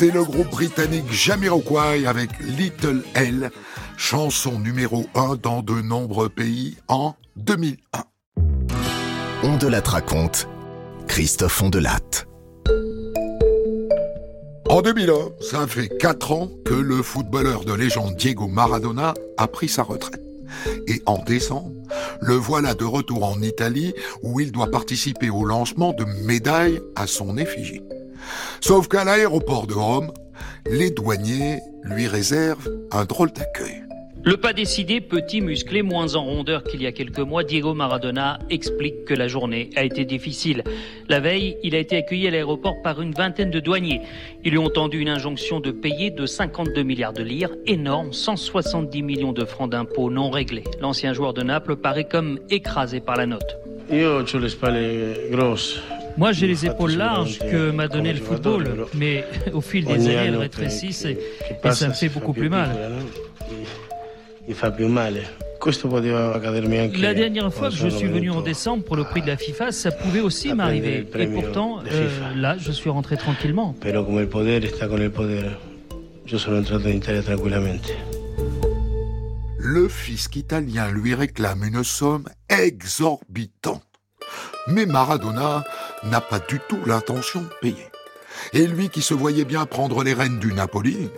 C'était 0.00 0.14
le 0.14 0.24
groupe 0.24 0.48
britannique 0.48 1.12
Jamiroquai 1.12 2.06
avec 2.06 2.30
Little 2.40 3.02
L, 3.14 3.50
chanson 3.98 4.58
numéro 4.58 5.04
1 5.14 5.36
dans 5.42 5.60
de 5.60 5.74
nombreux 5.82 6.30
pays 6.30 6.78
en 6.88 7.16
2001. 7.36 8.04
On 9.42 9.58
de 9.58 9.66
la 9.66 9.80
raconte, 9.80 10.48
Christophe 11.06 11.62
Ondelatte. 11.62 12.26
En 14.70 14.80
2001, 14.80 15.12
ça 15.42 15.66
fait 15.66 15.90
4 15.98 16.32
ans 16.32 16.48
que 16.64 16.72
le 16.72 17.02
footballeur 17.02 17.66
de 17.66 17.74
légende 17.74 18.16
Diego 18.16 18.48
Maradona 18.48 19.12
a 19.36 19.48
pris 19.48 19.68
sa 19.68 19.82
retraite. 19.82 20.22
Et 20.86 21.02
en 21.04 21.18
décembre, 21.18 21.72
le 22.22 22.36
voilà 22.36 22.72
de 22.72 22.84
retour 22.86 23.22
en 23.24 23.42
Italie 23.42 23.92
où 24.22 24.40
il 24.40 24.50
doit 24.50 24.70
participer 24.70 25.28
au 25.28 25.44
lancement 25.44 25.92
de 25.92 26.04
médailles 26.24 26.80
à 26.96 27.06
son 27.06 27.36
effigie. 27.36 27.82
Sauf 28.60 28.88
qu'à 28.88 29.04
l'aéroport 29.04 29.66
de 29.66 29.74
Rome, 29.74 30.12
les 30.66 30.90
douaniers 30.90 31.60
lui 31.82 32.06
réservent 32.06 32.68
un 32.92 33.04
drôle 33.04 33.32
d'accueil. 33.32 33.82
Le 34.22 34.36
pas 34.36 34.52
décidé, 34.52 35.00
petit, 35.00 35.40
musclé, 35.40 35.80
moins 35.80 36.14
en 36.14 36.22
rondeur 36.22 36.62
qu'il 36.62 36.82
y 36.82 36.86
a 36.86 36.92
quelques 36.92 37.20
mois, 37.20 37.42
Diego 37.42 37.72
Maradona 37.72 38.38
explique 38.50 39.06
que 39.06 39.14
la 39.14 39.28
journée 39.28 39.70
a 39.76 39.82
été 39.82 40.04
difficile. 40.04 40.62
La 41.08 41.20
veille, 41.20 41.56
il 41.62 41.74
a 41.74 41.78
été 41.78 41.96
accueilli 41.96 42.28
à 42.28 42.30
l'aéroport 42.30 42.82
par 42.82 43.00
une 43.00 43.14
vingtaine 43.14 43.50
de 43.50 43.60
douaniers. 43.60 44.02
Ils 44.44 44.50
lui 44.50 44.58
ont 44.58 44.68
tendu 44.68 45.00
une 45.00 45.08
injonction 45.08 45.58
de 45.58 45.70
payer 45.70 46.10
de 46.10 46.26
52 46.26 46.82
milliards 46.82 47.14
de 47.14 47.22
lire, 47.22 47.48
énorme, 47.64 48.12
170 48.12 49.02
millions 49.02 49.32
de 49.32 49.46
francs 49.46 49.70
d'impôts 49.70 50.10
non 50.10 50.28
réglés. 50.28 50.64
L'ancien 50.82 51.14
joueur 51.14 51.32
de 51.32 51.42
Naples 51.42 51.76
paraît 51.76 52.06
comme 52.06 52.38
écrasé 52.50 53.00
par 53.00 53.16
la 53.16 53.24
note. 53.24 53.56
Io 53.90 54.20
ho 54.20 54.38
le 54.38 54.48
spalle 54.50 55.16
grosse. 55.30 55.80
Moi, 56.16 56.32
j'ai 56.32 56.46
les 56.46 56.66
épaules 56.66 56.96
larges 56.96 57.38
que 57.38 57.70
m'a 57.70 57.88
donné 57.88 58.12
le 58.12 58.20
football, 58.20 58.86
mais 58.94 59.24
au 59.52 59.60
fil 59.60 59.84
des 59.84 59.94
années, 59.94 60.12
elles 60.12 60.36
rétrécissent 60.36 61.04
et, 61.04 61.18
et 61.64 61.70
ça 61.70 61.88
me 61.88 61.94
fait 61.94 62.08
beaucoup 62.08 62.32
plus 62.32 62.48
mal. 62.48 62.70
Anche 65.60 66.98
La 67.00 67.14
dernière 67.14 67.52
fois 67.52 67.68
que 67.68 67.76
je 67.76 67.88
suis 67.88 68.08
venu 68.08 68.30
en 68.30 68.40
décembre 68.40 68.82
pour 68.84 68.96
le 68.96 69.04
prix 69.04 69.20
de 69.22 69.26
la 69.26 69.36
FIFA, 69.36 69.72
ça 69.72 69.90
pouvait 69.92 70.20
aussi 70.20 70.54
m'arriver. 70.54 71.06
Et 71.18 71.26
pourtant, 71.26 71.80
euh, 71.90 72.08
là, 72.34 72.56
je 72.58 72.72
suis 72.72 72.90
rentré 72.90 73.16
tranquillement. 73.16 73.74
Le 79.58 79.88
fisc 79.88 80.36
italien 80.36 80.90
lui 80.90 81.14
réclame 81.14 81.62
une 81.64 81.84
somme 81.84 82.24
exorbitante. 82.48 83.82
Mais 84.66 84.86
Maradona 84.86 85.64
n'a 86.04 86.20
pas 86.20 86.38
du 86.38 86.60
tout 86.68 86.80
l'intention 86.86 87.40
de 87.42 87.48
payer. 87.60 87.90
Et 88.52 88.66
lui 88.66 88.88
qui 88.88 89.02
se 89.02 89.14
voyait 89.14 89.44
bien 89.44 89.66
prendre 89.66 90.02
les 90.02 90.14
rênes 90.14 90.38
du 90.38 90.52
Napoli, 90.52 91.10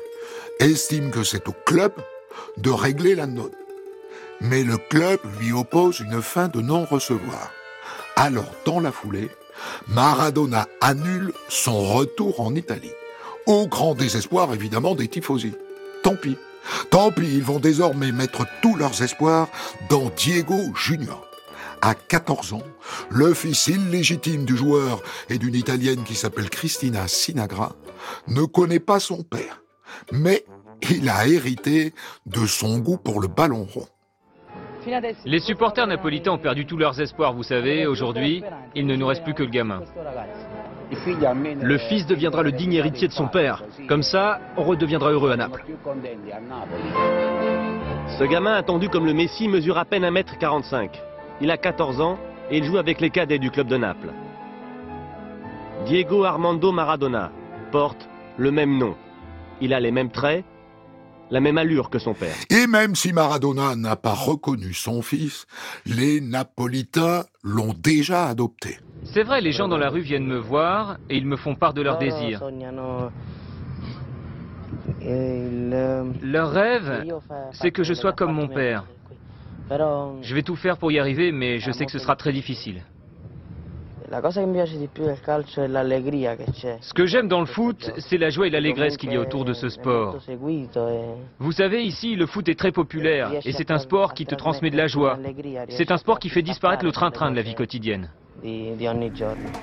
estime 0.58 1.10
que 1.10 1.24
c'est 1.24 1.48
au 1.48 1.54
club 1.64 1.92
de 2.56 2.70
régler 2.70 3.14
la 3.14 3.26
note. 3.26 3.54
Mais 4.40 4.64
le 4.64 4.76
club 4.76 5.20
lui 5.40 5.52
oppose 5.52 6.00
une 6.00 6.20
fin 6.22 6.48
de 6.48 6.60
non-recevoir. 6.60 7.50
Alors, 8.16 8.52
dans 8.64 8.80
la 8.80 8.92
foulée, 8.92 9.30
Maradona 9.88 10.66
annule 10.80 11.32
son 11.48 11.80
retour 11.80 12.40
en 12.40 12.54
Italie. 12.54 12.90
Au 13.46 13.66
grand 13.66 13.94
désespoir, 13.94 14.52
évidemment, 14.52 14.94
des 14.94 15.08
tifosi. 15.08 15.54
Tant 16.02 16.16
pis. 16.16 16.36
Tant 16.90 17.10
pis, 17.10 17.22
ils 17.34 17.42
vont 17.42 17.58
désormais 17.58 18.12
mettre 18.12 18.44
tous 18.62 18.76
leurs 18.76 19.02
espoirs 19.02 19.48
dans 19.88 20.10
Diego 20.16 20.58
Junior. 20.76 21.26
À 21.84 21.94
14 21.96 22.52
ans, 22.52 22.62
le 23.10 23.34
fils 23.34 23.66
illégitime 23.66 24.44
du 24.44 24.56
joueur 24.56 25.02
et 25.28 25.36
d'une 25.36 25.56
Italienne 25.56 26.04
qui 26.04 26.14
s'appelle 26.14 26.48
Cristina 26.48 27.08
Sinagra 27.08 27.72
ne 28.28 28.44
connaît 28.44 28.78
pas 28.78 29.00
son 29.00 29.24
père, 29.24 29.62
mais 30.12 30.44
il 30.90 31.08
a 31.08 31.26
hérité 31.26 31.92
de 32.24 32.46
son 32.46 32.78
goût 32.78 32.98
pour 32.98 33.20
le 33.20 33.26
ballon 33.26 33.66
rond. 33.74 33.88
Les 35.24 35.40
supporters 35.40 35.88
napolitains 35.88 36.30
ont 36.30 36.38
perdu 36.38 36.66
tous 36.66 36.76
leurs 36.76 37.00
espoirs, 37.00 37.34
vous 37.34 37.42
savez. 37.42 37.84
Aujourd'hui, 37.86 38.44
il 38.76 38.86
ne 38.86 38.94
nous 38.94 39.06
reste 39.06 39.24
plus 39.24 39.34
que 39.34 39.42
le 39.42 39.50
gamin. 39.50 39.82
Le 40.90 41.78
fils 41.78 42.06
deviendra 42.06 42.44
le 42.44 42.52
digne 42.52 42.74
héritier 42.74 43.08
de 43.08 43.12
son 43.12 43.26
père. 43.26 43.64
Comme 43.88 44.02
ça, 44.04 44.40
on 44.56 44.62
redeviendra 44.62 45.10
heureux 45.10 45.32
à 45.32 45.36
Naples. 45.36 45.64
Ce 48.18 48.24
gamin 48.24 48.54
attendu 48.54 48.88
comme 48.88 49.06
le 49.06 49.14
Messi 49.14 49.48
mesure 49.48 49.78
à 49.78 49.84
peine 49.84 50.04
1m45. 50.04 50.90
Il 51.42 51.50
a 51.50 51.56
14 51.56 52.00
ans 52.00 52.18
et 52.52 52.58
il 52.58 52.64
joue 52.64 52.78
avec 52.78 53.00
les 53.00 53.10
cadets 53.10 53.40
du 53.40 53.50
club 53.50 53.66
de 53.66 53.76
Naples. 53.76 54.12
Diego 55.86 56.22
Armando 56.22 56.70
Maradona 56.70 57.32
porte 57.72 58.08
le 58.36 58.52
même 58.52 58.78
nom. 58.78 58.94
Il 59.60 59.74
a 59.74 59.80
les 59.80 59.90
mêmes 59.90 60.12
traits, 60.12 60.44
la 61.32 61.40
même 61.40 61.58
allure 61.58 61.90
que 61.90 61.98
son 61.98 62.14
père. 62.14 62.36
Et 62.48 62.68
même 62.68 62.94
si 62.94 63.12
Maradona 63.12 63.74
n'a 63.74 63.96
pas 63.96 64.14
reconnu 64.14 64.72
son 64.72 65.02
fils, 65.02 65.46
les 65.84 66.20
Napolitains 66.20 67.24
l'ont 67.42 67.74
déjà 67.76 68.28
adopté. 68.28 68.78
C'est 69.02 69.24
vrai, 69.24 69.40
les 69.40 69.50
gens 69.50 69.66
dans 69.66 69.78
la 69.78 69.90
rue 69.90 70.02
viennent 70.02 70.26
me 70.26 70.38
voir 70.38 70.98
et 71.10 71.16
ils 71.16 71.26
me 71.26 71.36
font 71.36 71.56
part 71.56 71.74
de 71.74 71.82
leurs 71.82 71.98
désirs. 71.98 72.40
Leur 76.22 76.50
rêve, 76.52 77.04
c'est 77.50 77.72
que 77.72 77.82
je 77.82 77.94
sois 77.94 78.12
comme 78.12 78.32
mon 78.32 78.46
père. 78.46 78.84
Je 80.22 80.34
vais 80.34 80.42
tout 80.42 80.56
faire 80.56 80.76
pour 80.76 80.92
y 80.92 80.98
arriver, 80.98 81.32
mais 81.32 81.58
je 81.58 81.70
sais 81.72 81.86
que 81.86 81.92
ce 81.92 81.98
sera 81.98 82.16
très 82.16 82.32
difficile. 82.32 82.82
Ce 86.80 86.92
que 86.92 87.06
j'aime 87.06 87.28
dans 87.28 87.40
le 87.40 87.46
foot, 87.46 87.92
c'est 87.96 88.18
la 88.18 88.28
joie 88.28 88.46
et 88.46 88.50
l'allégresse 88.50 88.98
qu'il 88.98 89.10
y 89.10 89.16
a 89.16 89.20
autour 89.20 89.46
de 89.46 89.54
ce 89.54 89.70
sport. 89.70 90.18
E 90.28 91.14
Vous 91.38 91.52
savez, 91.52 91.82
ici, 91.82 92.14
le 92.14 92.26
foot 92.26 92.46
est 92.48 92.58
très 92.58 92.72
populaire 92.72 93.30
et 93.44 93.52
c'est 93.52 93.70
un 93.70 93.78
sport 93.78 94.12
qui 94.12 94.26
te 94.26 94.34
transmet 94.34 94.70
de 94.70 94.76
la 94.76 94.86
joie. 94.86 95.18
C'est 95.70 95.90
un 95.90 95.96
sport 95.96 96.18
qui 96.18 96.28
fait 96.28 96.42
disparaître 96.42 96.84
le 96.84 96.92
train-train 96.92 97.30
de 97.30 97.36
la 97.36 97.42
vie 97.42 97.54
quotidienne. 97.54 98.10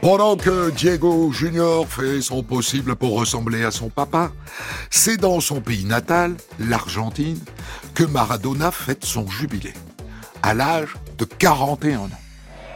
Pendant 0.01 0.37
que 0.37 0.71
Diego 0.71 1.31
Junior 1.31 1.85
fait 1.85 2.21
son 2.21 2.43
possible 2.43 2.95
pour 2.95 3.19
ressembler 3.19 3.65
à 3.65 3.71
son 3.71 3.89
papa, 3.89 4.31
c'est 4.89 5.17
dans 5.17 5.41
son 5.41 5.59
pays 5.59 5.85
natal, 5.85 6.35
l'Argentine, 6.59 7.39
que 7.93 8.05
Maradona 8.05 8.71
fête 8.71 9.03
son 9.03 9.27
jubilé, 9.27 9.73
à 10.43 10.53
l'âge 10.53 10.95
de 11.17 11.25
41 11.25 11.99
ans. 11.99 12.09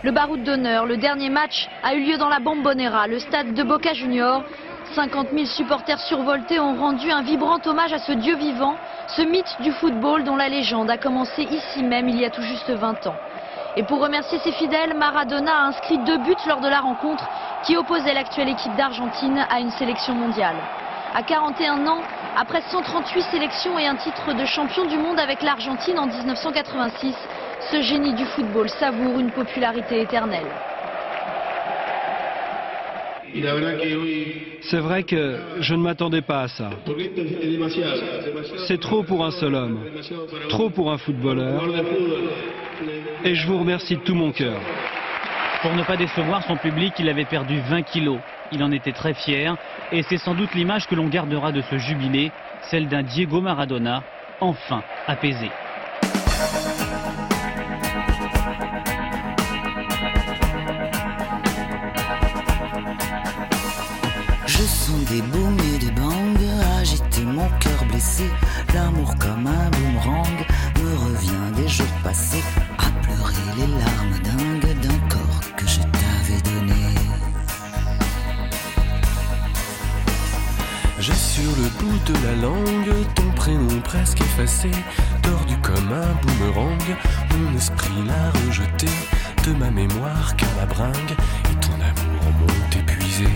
Le 0.04 0.12
baroud 0.12 0.44
d'honneur, 0.44 0.86
le 0.86 0.98
dernier 0.98 1.30
match 1.30 1.70
a 1.82 1.94
eu 1.94 2.04
lieu 2.04 2.18
dans 2.18 2.30
la 2.30 2.40
Bombonera, 2.40 3.08
le 3.08 3.20
stade 3.20 3.54
de 3.54 3.64
Boca 3.64 3.94
Junior. 3.94 4.44
50 4.96 5.30
000 5.34 5.46
supporters 5.46 6.00
survoltés 6.00 6.60
ont 6.60 6.76
rendu 6.76 7.10
un 7.10 7.24
vibrant 7.24 7.60
hommage 7.66 7.94
à 7.94 8.00
ce 8.00 8.12
dieu 8.12 8.36
vivant, 8.36 8.76
ce 9.16 9.22
mythe 9.22 9.56
du 9.62 9.72
football 9.72 10.24
dont 10.24 10.36
la 10.36 10.50
légende 10.50 10.90
a 10.90 10.98
commencé 10.98 11.44
ici 11.44 11.84
même 11.84 12.10
il 12.10 12.20
y 12.20 12.26
a 12.26 12.30
tout 12.30 12.42
juste 12.42 12.70
20 12.70 13.08
ans. 13.08 13.16
Et 13.76 13.84
pour 13.84 14.02
remercier 14.02 14.38
ses 14.40 14.52
fidèles, 14.52 14.94
Maradona 14.96 15.52
a 15.52 15.68
inscrit 15.68 15.98
deux 16.00 16.18
buts 16.18 16.36
lors 16.48 16.60
de 16.60 16.68
la 16.68 16.82
rencontre 16.82 17.28
qui 17.64 17.76
opposait 17.78 18.14
l'actuelle 18.14 18.50
équipe 18.50 18.76
d'Argentine 18.76 19.48
à 19.50 19.60
une 19.60 19.72
sélection 19.72 20.14
mondiale. 20.14 20.58
À 21.16 21.24
41 21.24 21.88
ans, 21.88 22.02
après 22.36 22.62
138 22.70 23.22
sélections 23.32 23.78
et 23.80 23.88
un 23.88 23.96
titre 23.96 24.34
de 24.34 24.46
champion 24.46 24.86
du 24.86 24.98
monde 24.98 25.20
avec 25.20 25.42
l'Argentine 25.42 25.98
en 25.98 26.08
1986, 26.08 27.16
ce 27.72 27.82
génie 27.82 28.14
du 28.14 28.26
football 28.26 28.70
savoure 28.70 29.20
une 29.20 29.32
popularité 29.32 30.02
éternelle. 30.02 30.48
C'est 34.62 34.80
vrai 34.80 35.04
que 35.04 35.40
je 35.60 35.74
ne 35.74 35.82
m'attendais 35.82 36.22
pas 36.22 36.42
à 36.42 36.48
ça. 36.48 36.70
C'est 38.68 38.80
trop 38.80 39.04
pour 39.04 39.26
un 39.26 39.32
seul 39.32 39.56
homme, 39.56 39.80
trop 40.50 40.70
pour 40.70 40.92
un 40.92 40.98
footballeur. 40.98 41.64
Et 43.24 43.34
je 43.36 43.48
vous 43.48 43.58
remercie 43.58 43.96
de 43.96 44.02
tout 44.02 44.16
mon 44.16 44.32
cœur. 44.32 44.60
Pour 45.62 45.74
ne 45.74 45.84
pas 45.84 45.98
décevoir 45.98 46.44
son 46.44 46.58
public, 46.58 46.94
il 47.00 47.10
avait 47.10 47.26
perdu 47.26 47.60
20 47.70 47.84
kilos. 47.84 48.20
Il 48.52 48.62
en 48.64 48.72
était 48.72 48.92
très 48.92 49.14
fier 49.14 49.56
et 49.92 50.04
c'est 50.04 50.18
sans 50.18 50.36
doute 50.36 50.54
l'image 50.54 50.88
que 50.88 50.94
l'on 50.94 51.08
gardera 51.08 51.52
de 51.52 51.62
ce 51.62 51.78
jubilé, 51.78 52.32
celle 52.70 52.88
d'un 52.88 53.02
Diego 53.02 53.42
Maradona 53.42 54.04
enfin 54.42 54.84
apaisé. 55.08 55.50
Des 65.06 65.22
booms 65.22 65.58
et 65.74 65.78
des 65.80 65.92
bangs 65.92 66.34
agiter 66.80 67.24
mon 67.24 67.48
cœur 67.60 67.86
blessé. 67.90 68.30
L'amour 68.74 69.16
comme 69.20 69.48
un 69.48 69.70
boomerang 69.72 70.46
me 70.82 70.96
revient 70.98 71.56
des 71.56 71.68
jours 71.68 71.96
passés 72.04 72.44
à 72.78 72.90
pleurer 73.02 73.34
les 73.58 73.68
larmes 73.68 74.20
dingues 74.24 74.80
d'un 74.82 75.00
corps 75.10 75.56
que 75.56 75.68
je 75.68 75.80
t'avais 75.80 76.42
donné. 76.52 76.96
J'ai 81.00 81.14
sur 81.14 81.52
le 81.58 81.70
bout 81.80 82.00
de 82.12 82.26
la 82.26 82.36
langue 82.42 83.06
ton 83.16 83.30
prénom 83.36 83.82
presque 83.82 84.22
effacé, 84.22 84.72
tordu 85.22 85.56
comme 85.62 85.92
un 85.92 86.14
boomerang. 86.22 86.98
Mon 87.32 87.58
esprit 87.58 88.04
l'a 88.06 88.32
rejeté 88.46 88.88
de 89.46 89.54
ma 89.54 89.72
mémoire 89.72 90.36
car 90.36 90.50
la 90.58 90.66
bringue 90.66 91.16
et 91.50 91.56
ton 91.66 91.74
amour 91.74 92.24
m'ont 92.40 92.80
épuisé. 92.80 93.28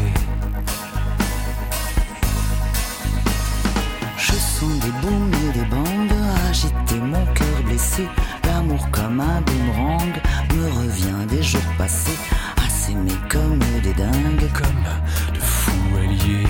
des 4.65 4.91
boums 5.01 5.31
et 5.49 5.57
des 5.59 5.65
bandes. 5.65 6.11
Ah, 6.11 6.49
Agiter 6.49 6.99
mon 6.99 7.25
cœur 7.33 7.61
blessé, 7.65 8.07
l'amour 8.45 8.89
comme 8.91 9.19
un 9.19 9.41
boomerang 9.41 10.13
me 10.55 10.67
revient 10.81 11.25
des 11.29 11.43
jours 11.43 11.61
passés. 11.77 12.17
Ah, 12.57 12.63
Assémés 12.65 13.11
comme 13.29 13.59
des 13.83 13.93
dingues, 13.93 14.49
comme 14.53 15.33
de 15.33 15.39
fous 15.39 15.97
alliés. 15.97 16.47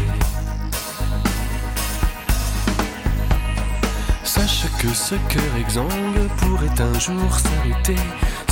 Sache 4.23 4.65
que 4.79 4.87
ce 4.93 5.15
cœur 5.15 5.55
exsangue 5.59 6.27
pourrait 6.37 6.81
un 6.81 6.99
jour 6.99 7.37
s'arrêter. 7.37 7.95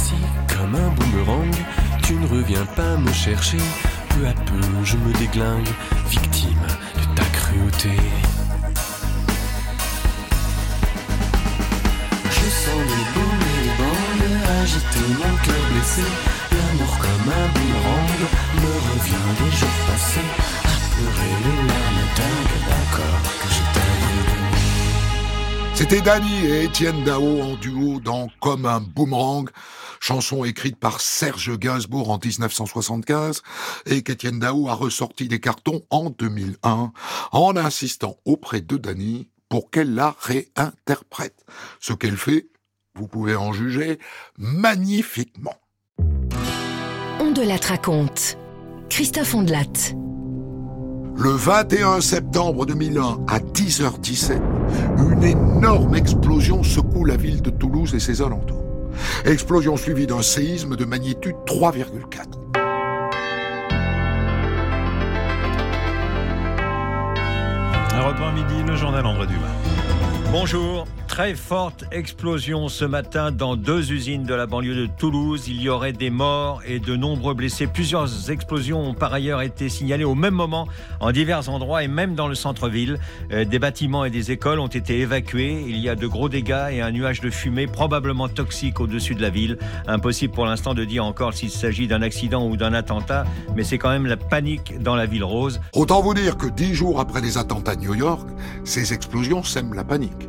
Si, 0.03 0.15
comme 0.47 0.75
un 0.75 0.89
boomerang, 0.89 1.55
tu 2.03 2.15
ne 2.15 2.27
reviens 2.27 2.65
pas 2.75 2.97
me 2.97 3.11
chercher, 3.13 3.59
peu 4.09 4.27
à 4.27 4.33
peu 4.33 4.59
je 4.83 4.97
me 4.97 5.13
déglingue, 5.13 5.69
victime 6.09 6.67
de 6.97 7.15
ta 7.15 7.23
cruauté. 7.25 7.91
Mon 14.65 15.35
cœur 15.43 15.69
blessé. 15.71 16.01
L'amour 16.51 16.97
comme 16.97 17.31
un 17.31 17.47
boomerang 17.53 18.09
me 18.55 18.71
revient 18.89 19.29
des 19.37 19.51
jours 19.55 19.79
passés. 19.87 20.29
À 20.63 20.75
les 20.97 21.67
larmes 21.67 22.05
dingues 22.15 22.57
d'accord 22.67 23.21
que 23.41 23.47
C'était 25.75 26.01
Dany 26.01 26.45
et 26.45 26.63
Étienne 26.63 27.03
Dao 27.03 27.41
en 27.41 27.55
duo 27.57 27.99
dans 27.99 28.29
Comme 28.39 28.65
un 28.65 28.79
boomerang, 28.79 29.49
chanson 29.99 30.43
écrite 30.45 30.77
par 30.77 30.99
Serge 30.99 31.57
Gainsbourg 31.59 32.09
en 32.09 32.17
1975 32.17 33.43
et 33.85 34.01
qu'Étienne 34.01 34.39
Dao 34.39 34.67
a 34.67 34.73
ressorti 34.73 35.27
des 35.27 35.39
cartons 35.39 35.83
en 35.91 36.09
2001 36.09 36.91
en 37.31 37.57
insistant 37.57 38.17
auprès 38.25 38.61
de 38.61 38.77
Dany 38.77 39.27
pour 39.47 39.69
qu'elle 39.69 39.93
la 39.93 40.15
réinterprète. 40.21 41.45
Ce 41.79 41.93
qu'elle 41.93 42.17
fait, 42.17 42.47
vous 42.95 43.07
pouvez 43.07 43.35
en 43.35 43.51
juger, 43.51 43.99
magnifiquement. 44.37 45.55
On 47.19 47.31
de 47.31 47.41
la 47.41 47.57
raconte. 47.57 48.37
Christophe 48.89 49.35
Ondelat. 49.35 49.93
Le 51.17 51.29
21 51.29 52.01
septembre 52.01 52.65
2001, 52.65 53.25
à 53.27 53.39
10h17, 53.39 54.39
une 54.97 55.23
énorme 55.23 55.95
explosion 55.95 56.63
secoue 56.63 57.05
la 57.05 57.17
ville 57.17 57.41
de 57.41 57.49
Toulouse 57.49 57.95
et 57.95 57.99
ses 57.99 58.21
alentours. 58.21 58.63
Explosion 59.25 59.77
suivie 59.77 60.07
d'un 60.07 60.21
séisme 60.21 60.75
de 60.75 60.85
magnitude 60.85 61.35
3,4. 61.45 62.45
Europe 67.97 68.17
1 68.19 68.31
midi, 68.33 68.63
le 68.67 68.75
journal 68.75 69.05
André 69.05 69.27
Dumas. 69.27 69.84
Bonjour. 70.37 70.85
Très 71.07 71.33
forte 71.33 71.85
explosion 71.93 72.67
ce 72.67 72.83
matin 72.83 73.31
dans 73.31 73.55
deux 73.55 73.93
usines 73.93 74.23
de 74.23 74.33
la 74.33 74.47
banlieue 74.47 74.75
de 74.75 74.85
Toulouse. 74.85 75.47
Il 75.47 75.61
y 75.61 75.69
aurait 75.69 75.93
des 75.93 76.09
morts 76.09 76.61
et 76.67 76.79
de 76.79 76.97
nombreux 76.97 77.33
blessés. 77.33 77.67
Plusieurs 77.67 78.29
explosions 78.29 78.81
ont 78.81 78.93
par 78.93 79.13
ailleurs 79.13 79.41
été 79.41 79.69
signalées 79.69 80.03
au 80.03 80.13
même 80.13 80.33
moment 80.33 80.67
en 80.99 81.13
divers 81.13 81.47
endroits 81.47 81.83
et 81.83 81.87
même 81.87 82.15
dans 82.15 82.27
le 82.27 82.35
centre-ville. 82.35 82.99
Euh, 83.31 83.45
Des 83.45 83.59
bâtiments 83.59 84.03
et 84.03 84.09
des 84.09 84.31
écoles 84.31 84.59
ont 84.59 84.67
été 84.67 84.99
évacués. 84.99 85.63
Il 85.65 85.77
y 85.77 85.87
a 85.87 85.95
de 85.95 86.05
gros 86.05 86.27
dégâts 86.27 86.67
et 86.69 86.81
un 86.81 86.91
nuage 86.91 87.21
de 87.21 87.29
fumée 87.29 87.67
probablement 87.67 88.27
toxique 88.27 88.81
au-dessus 88.81 89.15
de 89.15 89.21
la 89.21 89.29
ville. 89.29 89.57
Impossible 89.87 90.33
pour 90.33 90.45
l'instant 90.45 90.73
de 90.73 90.83
dire 90.83 91.05
encore 91.05 91.33
s'il 91.33 91.51
s'agit 91.51 91.87
d'un 91.87 92.01
accident 92.01 92.45
ou 92.45 92.57
d'un 92.57 92.73
attentat, 92.73 93.23
mais 93.55 93.63
c'est 93.63 93.77
quand 93.77 93.89
même 93.89 94.07
la 94.07 94.17
panique 94.17 94.81
dans 94.81 94.97
la 94.97 95.05
ville 95.05 95.23
rose. 95.23 95.61
Autant 95.73 96.01
vous 96.01 96.13
dire 96.13 96.35
que 96.35 96.47
dix 96.47 96.73
jours 96.73 96.99
après 96.99 97.21
les 97.21 97.37
attentats 97.37 97.77
de 97.77 97.81
New 97.83 97.95
York, 97.95 98.27
ces 98.65 98.91
explosions 98.91 99.41
sèment 99.43 99.75
la 99.75 99.85
panique. 99.85 100.24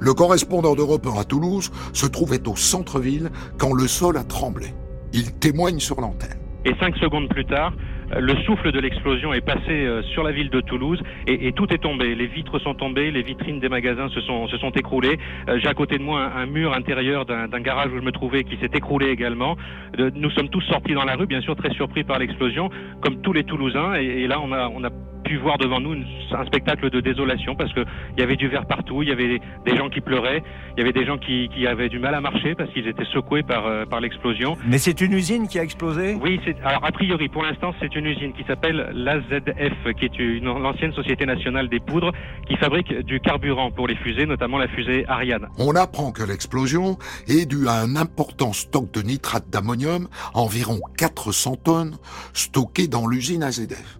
Le 0.00 0.14
correspondant 0.14 0.74
d'Europe 0.74 1.06
1 1.06 1.20
à 1.20 1.24
Toulouse 1.24 1.70
se 1.92 2.06
trouvait 2.06 2.46
au 2.48 2.56
centre-ville 2.56 3.30
quand 3.58 3.72
le 3.72 3.86
sol 3.86 4.16
a 4.16 4.24
tremblé. 4.24 4.66
Il 5.12 5.32
témoigne 5.32 5.78
sur 5.78 6.00
l'antenne. 6.00 6.38
Et 6.64 6.74
cinq 6.80 6.96
secondes 6.96 7.28
plus 7.28 7.44
tard, 7.44 7.72
le 8.14 8.34
souffle 8.44 8.70
de 8.72 8.78
l'explosion 8.78 9.32
est 9.32 9.40
passé 9.40 9.70
euh, 9.70 10.02
sur 10.02 10.22
la 10.22 10.30
ville 10.30 10.50
de 10.50 10.60
Toulouse 10.60 11.00
et, 11.26 11.52
tout 11.52 11.72
est 11.72 11.78
tombé. 11.78 12.14
Les 12.14 12.26
vitres 12.26 12.58
sont 12.60 12.74
tombées, 12.74 13.10
les 13.10 13.22
vitrines 13.22 13.60
des 13.60 13.68
magasins 13.68 14.08
se 14.08 14.20
sont, 14.20 14.46
écroulées. 14.74 15.18
Euh, 15.48 15.58
J'ai 15.60 15.68
à 15.68 15.74
côté 15.74 15.98
de 15.98 16.02
moi 16.02 16.30
un, 16.36 16.46
mur 16.46 16.72
intérieur 16.72 17.24
d'un 17.24 17.60
garage 17.60 17.90
où 17.92 17.96
je 17.96 18.02
me 18.02 18.12
trouvais 18.12 18.44
qui 18.44 18.56
s'est 18.58 18.70
écroulé 18.74 19.08
également. 19.08 19.56
Nous 19.98 20.30
sommes 20.30 20.48
tous 20.48 20.60
sortis 20.62 20.94
dans 20.94 21.04
la 21.04 21.16
rue, 21.16 21.26
bien 21.26 21.40
sûr 21.40 21.56
très 21.56 21.70
surpris 21.70 22.04
par 22.04 22.18
l'explosion, 22.18 22.70
comme 23.00 23.20
tous 23.22 23.32
les 23.32 23.44
Toulousains. 23.44 23.94
Et, 23.94 24.26
là, 24.26 24.40
on 24.40 24.52
a 24.52 24.90
pu 25.26 25.36
voir 25.38 25.58
devant 25.58 25.80
nous 25.80 25.94
une- 25.94 26.06
un 26.32 26.44
spectacle 26.46 26.90
de 26.90 27.00
désolation 27.00 27.54
parce 27.54 27.72
qu'il 27.72 27.84
y 28.18 28.22
avait 28.22 28.36
du 28.36 28.48
verre 28.48 28.66
partout, 28.66 29.02
il 29.02 29.08
y 29.08 29.12
avait 29.12 29.40
des, 29.64 29.76
gens 29.76 29.88
qui 29.88 30.00
pleuraient, 30.00 30.42
il 30.76 30.80
y 30.80 30.82
avait 30.82 30.92
des 30.92 31.04
gens 31.04 31.18
qui, 31.18 31.48
qui 31.54 31.66
avaient 31.66 31.88
du 31.88 31.98
mal 31.98 32.14
à 32.14 32.20
marcher 32.20 32.54
parce 32.54 32.70
qu'ils 32.72 32.86
étaient 32.88 33.04
secoués 33.12 33.42
par, 33.42 33.66
euh, 33.66 33.84
par 33.84 34.00
l'explosion. 34.00 34.56
Mais 34.66 34.78
c'est 34.78 35.00
une 35.00 35.12
usine 35.12 35.48
qui 35.48 35.58
a 35.58 35.62
explosé? 35.62 36.16
Oui, 36.20 36.40
alors 36.64 36.84
a 36.84 36.92
priori 36.92 37.28
pour 37.28 37.42
l'instant 37.42 37.74
c'est 37.80 37.94
une 37.94 38.06
usine 38.06 38.32
qui 38.32 38.44
s'appelle 38.44 38.90
l'AZF, 38.94 39.94
qui 39.98 40.04
est 40.04 40.18
une 40.18 40.44
l'ancienne 40.44 40.92
Société 40.92 41.26
nationale 41.26 41.68
des 41.68 41.80
poudres, 41.80 42.12
qui 42.48 42.56
fabrique 42.56 42.92
du 43.04 43.20
carburant 43.20 43.70
pour 43.70 43.86
les 43.88 43.96
fusées, 43.96 44.26
notamment 44.26 44.58
la 44.58 44.68
fusée 44.68 45.04
Ariane. 45.08 45.46
On 45.58 45.74
apprend 45.74 46.12
que 46.12 46.22
l'explosion 46.22 46.96
est 47.28 47.46
due 47.46 47.66
à 47.68 47.80
un 47.82 47.96
important 47.96 48.52
stock 48.52 48.90
de 48.92 49.02
nitrate 49.02 49.48
d'ammonium, 49.50 50.08
environ 50.34 50.78
400 50.98 51.56
tonnes, 51.56 51.96
stocké 52.32 52.88
dans 52.88 53.06
l'usine 53.06 53.42
AZF. 53.42 53.98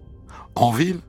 En 0.54 0.70
ville, 0.70 1.00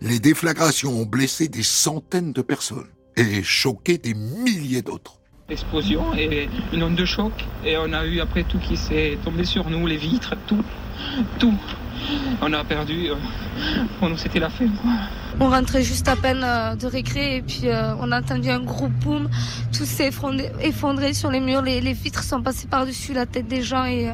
les 0.00 0.18
déflagrations 0.18 0.92
ont 0.92 1.06
blessé 1.06 1.48
des 1.48 1.62
centaines 1.62 2.32
de 2.32 2.42
personnes 2.42 2.88
et 3.16 3.42
choqué 3.42 3.98
des 3.98 4.14
milliers 4.14 4.82
d'autres. 4.82 5.18
Explosion 5.48 6.14
et 6.16 6.48
une 6.72 6.82
onde 6.82 6.96
de 6.96 7.04
choc 7.04 7.32
et 7.64 7.76
on 7.76 7.92
a 7.92 8.06
eu 8.06 8.20
après 8.20 8.44
tout 8.44 8.58
qui 8.58 8.76
s'est 8.76 9.18
tombé 9.24 9.44
sur 9.44 9.68
nous, 9.68 9.86
les 9.86 9.98
vitres, 9.98 10.34
tout, 10.46 10.64
tout. 11.38 11.54
On 12.40 12.52
a 12.52 12.64
perdu, 12.64 13.08
euh, 13.10 13.14
pour 13.98 14.08
nous 14.08 14.16
c'était 14.16 14.40
la 14.40 14.50
fin. 14.50 14.66
quoi. 14.66 14.90
On 15.40 15.48
rentrait 15.50 15.82
juste 15.82 16.08
à 16.08 16.16
peine 16.16 16.42
euh, 16.44 16.76
de 16.76 16.86
récré 16.86 17.36
et 17.36 17.42
puis 17.42 17.62
euh, 17.64 17.94
on 18.00 18.12
a 18.12 18.20
entendu 18.20 18.50
un 18.50 18.60
gros 18.60 18.88
boom. 18.88 19.28
Tout 19.76 19.84
s'est 19.84 20.08
effondré, 20.08 20.50
effondré 20.60 21.12
sur 21.12 21.30
les 21.30 21.40
murs. 21.40 21.62
Les, 21.62 21.80
les 21.80 21.92
vitres 21.92 22.22
sont 22.22 22.40
passées 22.40 22.68
par-dessus 22.68 23.12
la 23.12 23.26
tête 23.26 23.48
des 23.48 23.62
gens 23.62 23.84
et 23.84 24.08
euh, 24.08 24.12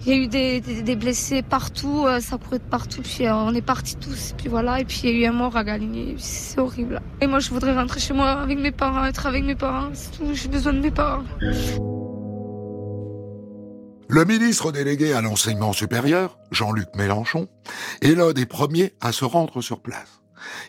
il 0.00 0.08
y 0.08 0.12
a 0.12 0.16
eu 0.16 0.28
des, 0.28 0.96
blessés 0.96 1.42
partout. 1.42 2.06
euh, 2.06 2.20
ça 2.20 2.38
courait 2.38 2.58
de 2.58 2.64
partout. 2.64 3.02
Puis 3.02 3.26
euh, 3.26 3.34
on 3.34 3.54
est 3.54 3.62
partis 3.62 3.96
tous. 3.96 4.34
Puis 4.36 4.48
voilà. 4.48 4.80
Et 4.80 4.84
puis 4.84 5.00
il 5.04 5.10
y 5.10 5.24
a 5.24 5.26
eu 5.26 5.30
un 5.30 5.32
mort 5.32 5.56
à 5.56 5.64
Galigny. 5.64 6.14
C'est 6.18 6.58
horrible. 6.58 7.00
Et 7.20 7.26
moi 7.26 7.38
je 7.38 7.50
voudrais 7.50 7.74
rentrer 7.74 8.00
chez 8.00 8.14
moi 8.14 8.30
avec 8.30 8.58
mes 8.58 8.72
parents, 8.72 9.04
être 9.04 9.26
avec 9.26 9.44
mes 9.44 9.54
parents. 9.54 9.90
C'est 9.92 10.12
tout. 10.12 10.24
J'ai 10.32 10.48
besoin 10.48 10.72
de 10.72 10.80
mes 10.80 10.90
parents. 10.90 11.24
Le 14.08 14.24
ministre 14.24 14.72
délégué 14.72 15.12
à 15.12 15.20
l'enseignement 15.20 15.72
supérieur, 15.72 16.38
Jean-Luc 16.50 16.88
Mélenchon, 16.96 17.46
est 18.02 18.14
l'un 18.14 18.32
des 18.32 18.46
premiers 18.46 18.94
à 19.00 19.12
se 19.12 19.24
rendre 19.24 19.60
sur 19.60 19.80
place. 19.80 20.20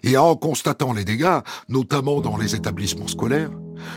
Et 0.04 0.16
en 0.18 0.36
constatant 0.36 0.94
les 0.94 1.06
dégâts, 1.06 1.40
notamment 1.70 2.22
dans 2.22 2.38
les 2.38 2.56
établissements 2.56 3.08
scolaires, 3.08 3.50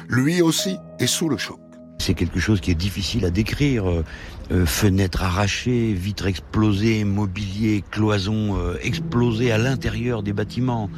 lui 0.08 0.40
aussi 0.40 0.78
est 0.98 1.06
sous 1.06 1.28
le 1.28 1.36
choc. 1.36 1.58
C'est 1.98 2.14
quelque 2.14 2.40
chose 2.40 2.60
qui 2.60 2.70
est 2.70 2.76
difficile 2.76 3.24
à 3.24 3.30
décrire. 3.30 3.88
Euh, 3.88 4.04
euh, 4.52 4.66
fenêtres 4.66 5.22
arrachées, 5.22 5.94
vitres 5.94 6.26
explosées, 6.26 7.04
mobilier, 7.04 7.82
cloisons 7.90 8.58
euh, 8.58 8.76
explosées 8.82 9.52
à 9.52 9.58
l'intérieur 9.58 10.22
des 10.22 10.34
bâtiments. 10.34 10.90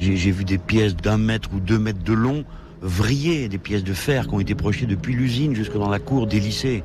J'ai 0.00 0.32
vu 0.32 0.44
des 0.44 0.58
pièces 0.58 0.96
d'un 0.96 1.18
mètre 1.18 1.50
ou 1.54 1.60
deux 1.60 1.78
mètres 1.78 2.02
de 2.02 2.12
long 2.12 2.44
vriller, 2.82 3.48
des 3.48 3.58
pièces 3.58 3.84
de 3.84 3.94
fer 3.94 4.26
qui 4.26 4.34
ont 4.34 4.40
été 4.40 4.54
projetées 4.54 4.86
depuis 4.86 5.14
l'usine 5.14 5.54
jusque 5.54 5.78
dans 5.78 5.88
la 5.88 6.00
cour 6.00 6.26
des 6.26 6.40
lycées. 6.40 6.82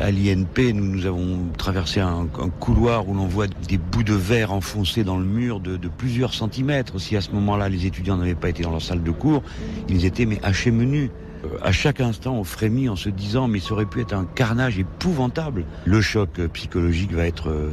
À 0.00 0.10
l'INP, 0.10 0.72
nous, 0.72 1.04
avons 1.04 1.40
traversé 1.58 2.00
un, 2.00 2.26
couloir 2.60 3.06
où 3.08 3.14
l'on 3.14 3.26
voit 3.26 3.46
des 3.46 3.76
bouts 3.76 4.04
de 4.04 4.14
verre 4.14 4.52
enfoncés 4.52 5.04
dans 5.04 5.18
le 5.18 5.26
mur 5.26 5.60
de, 5.60 5.76
de 5.76 5.88
plusieurs 5.88 6.32
centimètres. 6.32 6.98
Si 6.98 7.16
à 7.16 7.20
ce 7.20 7.32
moment-là 7.32 7.68
les 7.68 7.84
étudiants 7.84 8.16
n'avaient 8.16 8.36
pas 8.36 8.48
été 8.48 8.62
dans 8.62 8.70
leur 8.70 8.80
salle 8.80 9.02
de 9.02 9.10
cours, 9.10 9.42
ils 9.90 10.06
étaient 10.06 10.24
mais 10.24 10.38
hachés 10.42 10.70
menus. 10.70 11.10
Euh, 11.44 11.58
À 11.62 11.72
chaque 11.72 12.00
instant, 12.00 12.34
on 12.34 12.44
frémit 12.44 12.88
en 12.88 12.96
se 12.96 13.08
disant, 13.08 13.48
mais 13.48 13.60
ça 13.60 13.72
aurait 13.72 13.86
pu 13.86 14.00
être 14.00 14.12
un 14.14 14.24
carnage 14.24 14.78
épouvantable. 14.78 15.64
Le 15.84 16.00
choc 16.00 16.38
euh, 16.38 16.48
psychologique 16.48 17.12
va 17.12 17.26
être 17.26 17.50
euh, 17.50 17.70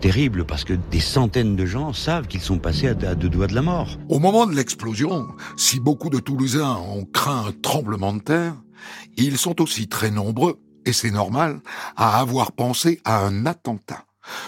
terrible 0.00 0.44
parce 0.44 0.64
que 0.64 0.74
des 0.74 1.00
centaines 1.00 1.56
de 1.56 1.66
gens 1.66 1.92
savent 1.92 2.26
qu'ils 2.26 2.40
sont 2.40 2.58
passés 2.58 2.88
à, 2.88 2.94
deux 2.94 3.28
doigts 3.28 3.46
de 3.46 3.54
la 3.54 3.62
mort. 3.62 3.98
Au 4.08 4.18
moment 4.18 4.46
de 4.46 4.54
l'explosion, 4.54 5.26
si 5.56 5.80
beaucoup 5.80 6.10
de 6.10 6.18
Toulousains 6.18 6.76
ont 6.76 7.04
craint 7.04 7.46
un 7.48 7.52
tremblement 7.52 8.12
de 8.12 8.20
terre, 8.20 8.54
ils 9.16 9.38
sont 9.38 9.60
aussi 9.62 9.88
très 9.88 10.10
nombreux, 10.10 10.56
et 10.84 10.92
c'est 10.92 11.10
normal, 11.10 11.60
à 11.96 12.20
avoir 12.20 12.52
pensé 12.52 13.00
à 13.04 13.24
un 13.24 13.46
attentat. 13.46 14.04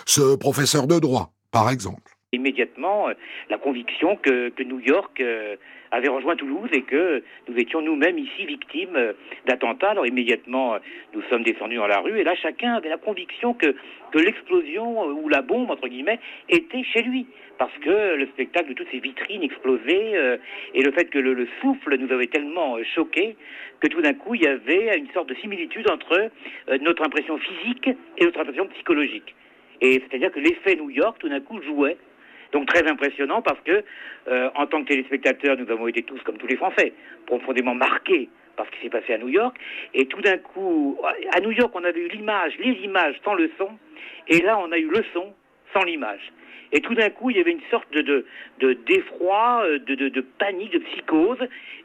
Ce 0.06 0.36
professeur 0.36 0.86
de 0.86 0.98
droit, 0.98 1.32
par 1.50 1.70
exemple. 1.70 2.12
immédiatement 2.32 3.06
la 3.48 3.58
conviction 3.58 4.16
que, 4.16 4.50
que 4.50 4.62
New 4.62 4.80
York 4.80 5.20
euh, 5.20 5.56
avait 5.91 6.08
rejoint 6.08 6.36
Toulouse 6.36 6.68
et 6.73 6.83
que 6.83 7.23
nous 7.49 7.58
étions 7.58 7.81
nous-mêmes 7.83 8.18
ici 8.18 8.47
victimes 8.47 8.97
euh, 8.97 9.12
d'attentats. 9.47 9.91
Alors 9.91 10.07
immédiatement, 10.07 10.75
euh, 10.75 10.78
nous 11.15 11.23
sommes 11.31 11.42
descendus 11.42 11.76
dans 11.76 11.86
la 11.86 12.00
rue 12.00 12.18
et 12.18 12.25
là, 12.25 12.34
chacun 12.34 12.75
avait 12.75 12.89
la 12.89 12.99
conviction 12.99 13.55
que, 13.55 13.75
que 14.12 14.18
l'explosion 14.18 15.08
euh, 15.08 15.12
ou 15.12 15.28
la 15.28 15.42
bombe, 15.42 15.70
entre 15.70 15.89
guillemets, 15.89 16.20
était 16.49 16.83
chez 16.84 17.02
lui. 17.02 17.26
Parce 17.58 17.76
que 17.78 18.15
le 18.15 18.26
spectacle 18.26 18.68
de 18.68 18.75
toutes 18.75 18.91
ces 18.92 19.00
vitrines 19.00 19.42
explosées 19.42 20.39
et 20.75 20.81
le 20.81 20.92
fait 20.92 21.07
que 21.07 21.18
le, 21.18 21.34
le 21.34 21.49
souffle 21.60 21.99
nous 21.99 22.12
avait 22.12 22.28
tellement 22.28 22.76
choqués 22.94 23.36
que 23.81 23.89
tout 23.89 24.00
d'un 24.00 24.15
coup, 24.15 24.36
il 24.36 24.42
y 24.42 24.47
avait 24.47 24.97
une 24.97 25.10
sorte 25.10 25.28
de 25.28 25.34
similitude 25.34 25.91
entre 25.91 26.31
notre 26.81 27.02
impression 27.02 27.36
physique 27.36 27.91
et 28.17 28.25
notre 28.25 28.39
impression 28.42 28.68
psychologique. 28.68 29.34
Et 29.81 30.02
c'est-à-dire 30.08 30.31
que 30.31 30.39
l'effet 30.39 30.76
New 30.76 30.91
York, 30.91 31.17
tout 31.18 31.28
d'un 31.28 31.41
coup, 31.41 31.60
jouait. 31.62 31.97
Donc 32.52 32.66
très 32.66 32.88
impressionnant 32.88 33.42
parce 33.42 33.60
que, 33.60 33.84
euh, 34.28 34.50
en 34.54 34.66
tant 34.66 34.82
que 34.82 34.88
téléspectateurs, 34.88 35.56
nous 35.56 35.70
avons 35.70 35.86
été 35.86 36.02
tous, 36.02 36.20
comme 36.22 36.38
tous 36.38 36.46
les 36.46 36.56
Français, 36.56 36.92
profondément 37.26 37.74
marqués 37.74 38.28
parce 38.56 38.68
qu'il 38.70 38.82
s'est 38.82 38.90
passé 38.90 39.14
à 39.14 39.18
New 39.18 39.28
York. 39.28 39.56
Et 39.94 40.06
tout 40.06 40.20
d'un 40.20 40.38
coup, 40.38 40.98
à 41.32 41.40
New 41.40 41.52
York, 41.52 41.70
on 41.74 41.84
avait 41.84 42.00
eu 42.00 42.08
l'image, 42.08 42.54
les 42.58 42.72
images 42.82 43.14
sans 43.24 43.34
le 43.34 43.50
son, 43.56 43.70
et 44.26 44.40
là, 44.40 44.58
on 44.58 44.72
a 44.72 44.78
eu 44.78 44.88
le 44.88 45.04
son 45.12 45.32
sans 45.72 45.84
l'image. 45.84 46.32
Et 46.72 46.80
tout 46.80 46.94
d'un 46.94 47.10
coup, 47.10 47.30
il 47.30 47.36
y 47.36 47.40
avait 47.40 47.52
une 47.52 47.62
sorte 47.70 47.90
de, 47.92 48.02
de, 48.02 48.26
de 48.60 48.72
d'effroi, 48.86 49.62
euh, 49.64 49.78
de, 49.78 49.94
de, 49.94 50.08
de 50.08 50.20
panique, 50.38 50.72
de 50.72 50.78
psychose. 50.78 51.38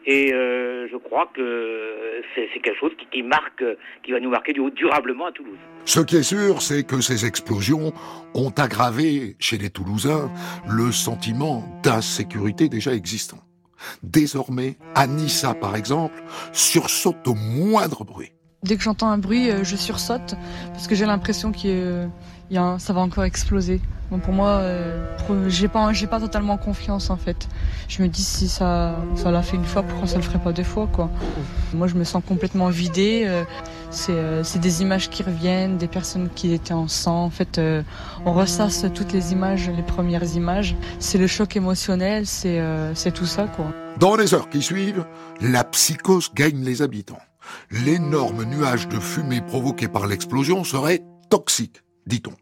Et 0.05 0.33
euh, 0.33 0.87
je 0.91 0.97
crois 0.97 1.31
que 1.33 2.21
c'est, 2.35 2.49
c'est 2.53 2.59
quelque 2.59 2.77
chose 2.79 2.91
qui, 2.99 3.05
qui 3.11 3.23
marque, 3.23 3.63
qui 4.03 4.11
va 4.11 4.19
nous 4.19 4.29
marquer 4.29 4.51
du- 4.51 4.71
durablement 4.71 5.27
à 5.27 5.31
Toulouse. 5.31 5.57
Ce 5.85 6.01
qui 6.01 6.17
est 6.17 6.23
sûr, 6.23 6.61
c'est 6.61 6.83
que 6.85 6.99
ces 6.99 7.25
explosions 7.25 7.93
ont 8.33 8.51
aggravé 8.57 9.35
chez 9.39 9.57
les 9.57 9.69
Toulousains 9.69 10.29
le 10.69 10.91
sentiment 10.91 11.63
d'insécurité 11.83 12.67
déjà 12.67 12.93
existant. 12.93 13.39
Désormais, 14.01 14.75
Anissa, 14.95 15.53
par 15.53 15.75
exemple, 15.75 16.21
sursaute 16.51 17.25
au 17.27 17.35
moindre 17.35 18.03
bruit. 18.03 18.31
Dès 18.63 18.77
que 18.77 18.83
j'entends 18.83 19.09
un 19.09 19.17
bruit, 19.17 19.49
euh, 19.49 19.63
je 19.65 19.75
sursaute 19.75 20.35
parce 20.71 20.87
que 20.87 20.95
j'ai 20.95 21.05
l'impression 21.05 21.51
que 21.51 21.57
euh, 21.65 22.05
il 22.05 22.32
y 22.53 22.57
a 22.57 22.77
ça 22.79 22.93
va 22.93 23.01
encore 23.01 23.23
exploser. 23.23 23.81
Donc 24.11 24.21
pour 24.21 24.33
moi, 24.33 24.59
euh, 24.59 25.03
j'ai 25.47 25.67
pas, 25.67 25.91
j'ai 25.91 26.05
pas 26.05 26.19
totalement 26.19 26.57
confiance 26.57 27.09
en 27.09 27.17
fait. 27.17 27.47
Je 27.87 28.03
me 28.03 28.07
dis 28.07 28.21
si 28.21 28.47
ça, 28.47 28.95
ça 29.15 29.31
l'a 29.31 29.41
fait 29.41 29.57
une 29.57 29.65
fois, 29.65 29.81
pourquoi 29.81 30.07
ça 30.07 30.17
le 30.17 30.21
ferait 30.21 30.39
pas 30.39 30.51
deux 30.51 30.63
fois 30.63 30.87
quoi? 30.87 31.09
Moi, 31.73 31.87
je 31.87 31.95
me 31.95 32.03
sens 32.03 32.21
complètement 32.27 32.67
vidée. 32.67 33.23
euh, 33.25 33.43
c'est, 33.89 34.11
euh, 34.11 34.43
c'est 34.43 34.59
des 34.59 34.81
images 34.81 35.09
qui 35.09 35.23
reviennent, 35.23 35.77
des 35.77 35.87
personnes 35.87 36.29
qui 36.35 36.53
étaient 36.53 36.73
en 36.73 36.87
sang. 36.87 37.23
En 37.23 37.29
fait, 37.29 37.57
euh, 37.57 37.83
on 38.25 38.33
ressasse 38.33 38.85
toutes 38.93 39.13
les 39.13 39.31
images, 39.31 39.69
les 39.69 39.83
premières 39.83 40.35
images. 40.35 40.75
C'est 40.99 41.17
le 41.17 41.27
choc 41.27 41.55
émotionnel, 41.55 42.25
c'est, 42.25 42.59
euh, 42.59 42.93
c'est 42.95 43.11
tout 43.11 43.25
ça 43.25 43.47
quoi. 43.55 43.65
Dans 43.99 44.15
les 44.15 44.33
heures 44.33 44.49
qui 44.49 44.61
suivent, 44.61 45.05
la 45.41 45.63
psychose 45.63 46.31
gagne 46.33 46.63
les 46.63 46.81
habitants. 46.81 47.21
L'énorme 47.71 48.45
nuage 48.45 48.87
de 48.87 48.99
fumée 48.99 49.41
provoqué 49.41 49.87
par 49.87 50.07
l'explosion 50.07 50.63
serait 50.63 51.03
toxique, 51.29 51.83
dit-on. 52.07 52.33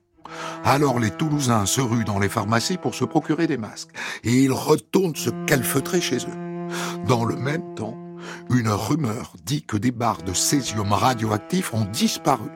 Alors 0.63 0.99
les 0.99 1.11
Toulousains 1.11 1.65
se 1.65 1.81
ruent 1.81 2.05
dans 2.05 2.19
les 2.19 2.29
pharmacies 2.29 2.77
pour 2.77 2.95
se 2.95 3.05
procurer 3.05 3.47
des 3.47 3.57
masques 3.57 3.89
et 4.23 4.31
ils 4.43 4.51
retournent 4.51 5.15
se 5.15 5.29
calfeutrer 5.45 6.01
chez 6.01 6.17
eux. 6.17 6.67
Dans 7.07 7.25
le 7.25 7.35
même 7.35 7.75
temps, 7.75 7.97
une 8.49 8.69
rumeur 8.69 9.33
dit 9.45 9.63
que 9.63 9.77
des 9.77 9.91
barres 9.91 10.23
de 10.23 10.33
césium 10.33 10.91
radioactif 10.93 11.73
ont 11.73 11.85
disparu. 11.85 12.49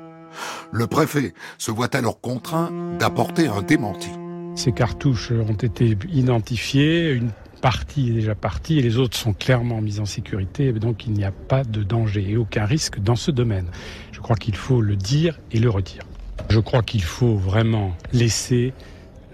Le 0.71 0.87
préfet 0.87 1.33
se 1.57 1.71
voit 1.71 1.95
alors 1.95 2.19
contraint 2.19 2.71
d'apporter 2.99 3.47
un 3.47 3.61
démenti. 3.61 4.09
Ces 4.55 4.71
cartouches 4.71 5.31
ont 5.31 5.53
été 5.53 5.97
identifiées, 6.11 7.11
une 7.11 7.31
partie 7.61 8.09
est 8.09 8.13
déjà 8.13 8.35
partie 8.35 8.79
et 8.79 8.81
les 8.81 8.97
autres 8.97 9.17
sont 9.17 9.33
clairement 9.33 9.81
mises 9.81 9.99
en 9.99 10.05
sécurité, 10.05 10.71
donc 10.71 11.07
il 11.07 11.13
n'y 11.13 11.25
a 11.25 11.31
pas 11.31 11.63
de 11.63 11.83
danger 11.83 12.29
et 12.29 12.37
aucun 12.37 12.65
risque 12.65 12.99
dans 12.99 13.15
ce 13.15 13.31
domaine. 13.31 13.67
Je 14.11 14.19
crois 14.19 14.35
qu'il 14.35 14.55
faut 14.55 14.81
le 14.81 14.95
dire 14.95 15.39
et 15.51 15.59
le 15.59 15.69
redire. 15.69 16.03
Je 16.49 16.59
crois 16.59 16.83
qu'il 16.83 17.03
faut 17.03 17.35
vraiment 17.35 17.95
laisser 18.13 18.73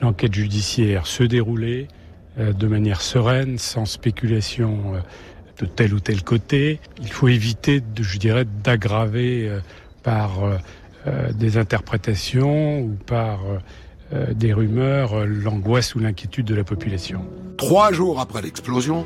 l'enquête 0.02 0.34
judiciaire 0.34 1.08
se 1.08 1.24
dérouler 1.24 1.88
euh, 2.40 2.54
de 2.54 2.68
manière 2.68 3.02
sereine, 3.02 3.58
sans 3.58 3.86
spéculation 3.86 4.96
euh, 4.96 5.00
de 5.60 5.66
tel 5.66 5.94
ou 5.94 6.00
tel 6.00 6.24
côté. 6.24 6.80
Il 7.02 7.12
faut 7.12 7.28
éviter, 7.28 7.82
je 8.00 8.18
dirais, 8.18 8.46
d'aggraver 8.64 9.48
euh, 9.48 9.60
par 10.02 10.40
des 11.36 11.58
interprétations 11.58 12.80
ou 12.80 12.96
par 13.06 13.40
des 14.34 14.52
rumeurs 14.52 15.26
l'angoisse 15.28 15.94
ou 15.94 16.00
l'inquiétude 16.00 16.46
de 16.46 16.56
la 16.56 16.64
population. 16.64 17.24
Trois 17.58 17.92
jours 17.92 18.20
après 18.20 18.42
l'explosion, 18.42 19.06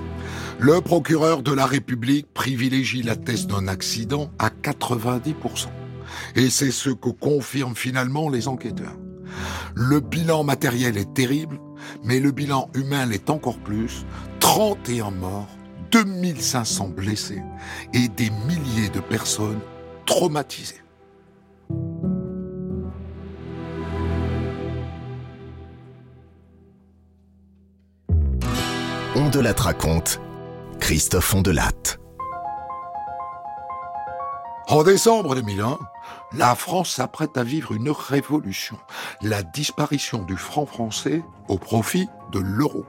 le 0.58 0.80
procureur 0.80 1.42
de 1.42 1.52
la 1.52 1.66
République 1.66 2.34
privilégie 2.34 3.02
la 3.02 3.18
thèse 3.18 3.48
d'un 3.48 3.68
accident 3.68 4.30
à 4.40 4.50
90%. 4.50 5.68
Et 6.36 6.50
c'est 6.50 6.72
ce 6.72 6.90
que 6.90 7.10
confirment 7.10 7.76
finalement 7.76 8.30
les 8.30 8.48
enquêteurs. 8.48 8.98
Le 9.76 10.00
bilan 10.00 10.44
matériel 10.44 10.98
est 10.98 11.14
terrible, 11.14 11.60
mais 12.04 12.20
le 12.20 12.32
bilan 12.32 12.70
humain 12.74 13.06
l'est 13.06 13.30
encore 13.30 13.60
plus. 13.60 14.06
31 14.40 15.12
morts, 15.12 15.50
2500 15.92 16.90
blessés 16.90 17.42
et 17.94 18.08
des 18.08 18.30
milliers 18.48 18.90
de 18.90 19.00
personnes 19.00 19.60
traumatisées. 20.06 20.82
On 29.18 29.30
de 29.30 29.62
raconte. 29.62 30.20
Christophe 30.80 31.34
Ondelatte. 31.34 32.05
En 34.68 34.82
décembre 34.82 35.36
2001, 35.36 35.78
la 36.34 36.56
France 36.56 36.90
s'apprête 36.90 37.38
à 37.38 37.44
vivre 37.44 37.74
une 37.74 37.92
révolution, 37.92 38.78
la 39.22 39.44
disparition 39.44 40.24
du 40.24 40.36
franc 40.38 40.66
français 40.66 41.22
au 41.48 41.60
profit 41.60 42.08
de 42.32 42.40
l'euro. 42.40 42.84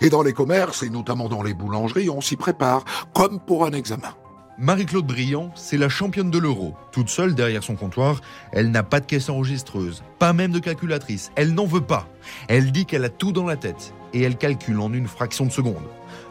Et 0.00 0.08
dans 0.08 0.22
les 0.22 0.32
commerces, 0.32 0.82
et 0.82 0.88
notamment 0.88 1.28
dans 1.28 1.42
les 1.42 1.52
boulangeries, 1.52 2.08
on 2.08 2.22
s'y 2.22 2.36
prépare, 2.36 2.84
comme 3.12 3.38
pour 3.38 3.66
un 3.66 3.72
examen. 3.72 4.14
Marie-Claude 4.56 5.06
Briand, 5.06 5.50
c'est 5.54 5.76
la 5.76 5.90
championne 5.90 6.30
de 6.30 6.38
l'euro. 6.38 6.74
Toute 6.90 7.10
seule 7.10 7.34
derrière 7.34 7.62
son 7.62 7.76
comptoir, 7.76 8.22
elle 8.52 8.70
n'a 8.70 8.82
pas 8.82 9.00
de 9.00 9.06
caisse 9.06 9.28
enregistreuse, 9.28 10.02
pas 10.18 10.32
même 10.32 10.52
de 10.52 10.58
calculatrice. 10.58 11.32
Elle 11.34 11.52
n'en 11.52 11.66
veut 11.66 11.80
pas. 11.82 12.08
Elle 12.48 12.72
dit 12.72 12.86
qu'elle 12.86 13.04
a 13.04 13.10
tout 13.10 13.32
dans 13.32 13.46
la 13.46 13.56
tête 13.56 13.92
et 14.14 14.22
elle 14.22 14.36
calcule 14.36 14.80
en 14.80 14.92
une 14.92 15.06
fraction 15.06 15.44
de 15.44 15.52
seconde. 15.52 15.86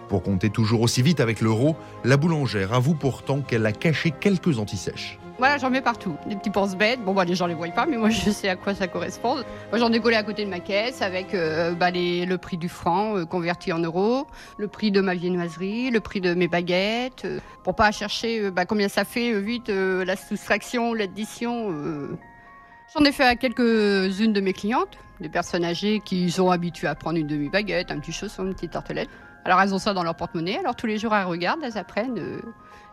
Pour 0.09 0.23
compter 0.23 0.49
toujours 0.49 0.81
aussi 0.81 1.03
vite 1.03 1.19
avec 1.19 1.39
l'euro, 1.39 1.75
la 2.03 2.17
boulangère 2.17 2.73
avoue 2.73 2.95
pourtant 2.95 3.41
qu'elle 3.41 3.65
a 3.67 3.71
caché 3.71 4.11
quelques 4.11 4.57
antisèches. 4.57 5.19
Voilà, 5.37 5.57
j'en 5.57 5.69
mets 5.69 5.81
partout. 5.81 6.17
Des 6.25 6.35
petits 6.35 6.49
pense-bêtes. 6.49 6.99
Bon, 7.05 7.13
bah, 7.13 7.23
les 7.23 7.35
gens 7.35 7.45
les 7.45 7.53
voient 7.53 7.69
pas, 7.69 7.85
mais 7.85 7.95
moi, 7.95 8.09
je 8.09 8.31
sais 8.31 8.49
à 8.49 8.55
quoi 8.55 8.73
ça 8.73 8.87
correspond. 8.87 9.35
Moi, 9.35 9.79
j'en 9.79 9.93
ai 9.93 9.99
collé 9.99 10.17
à 10.17 10.23
côté 10.23 10.43
de 10.43 10.49
ma 10.49 10.59
caisse 10.59 11.03
avec 11.03 11.33
euh, 11.33 11.73
bah, 11.73 11.91
le 11.91 12.35
prix 12.37 12.57
du 12.57 12.67
franc 12.67 13.17
euh, 13.17 13.25
converti 13.25 13.71
en 13.71 13.79
euros, 13.79 14.25
le 14.57 14.67
prix 14.67 14.91
de 14.91 14.99
ma 14.99 15.13
viennoiserie, 15.13 15.91
le 15.91 15.99
prix 16.01 16.19
de 16.19 16.33
mes 16.33 16.47
baguettes, 16.47 17.23
euh, 17.23 17.39
pour 17.63 17.75
pas 17.75 17.91
chercher 17.91 18.41
euh, 18.41 18.51
bah, 18.51 18.65
combien 18.65 18.89
ça 18.89 19.05
fait 19.05 19.39
vite 19.39 19.69
la 19.69 20.15
soustraction, 20.15 20.93
l'addition. 20.93 21.71
J'en 22.93 23.05
ai 23.05 23.11
fait 23.11 23.23
à 23.23 23.35
quelques-unes 23.35 24.33
de 24.33 24.41
mes 24.41 24.53
clientes, 24.53 24.97
des 25.21 25.29
personnes 25.29 25.63
âgées 25.63 26.01
qui 26.03 26.31
sont 26.31 26.49
habituées 26.49 26.87
à 26.87 26.95
prendre 26.95 27.17
une 27.17 27.27
demi-baguette, 27.27 27.91
un 27.91 27.99
petit 27.99 28.11
chausson, 28.11 28.45
une 28.45 28.55
petite 28.55 28.71
tartelette. 28.71 29.09
Alors 29.45 29.61
elles 29.61 29.73
ont 29.73 29.79
ça 29.79 29.93
dans 29.93 30.03
leur 30.03 30.15
porte-monnaie, 30.15 30.57
alors 30.57 30.75
tous 30.75 30.87
les 30.87 30.97
jours 30.97 31.15
elles 31.15 31.25
regardent, 31.25 31.63
elles 31.63 31.77
apprennent. 31.77 32.19
euh, 32.19 32.41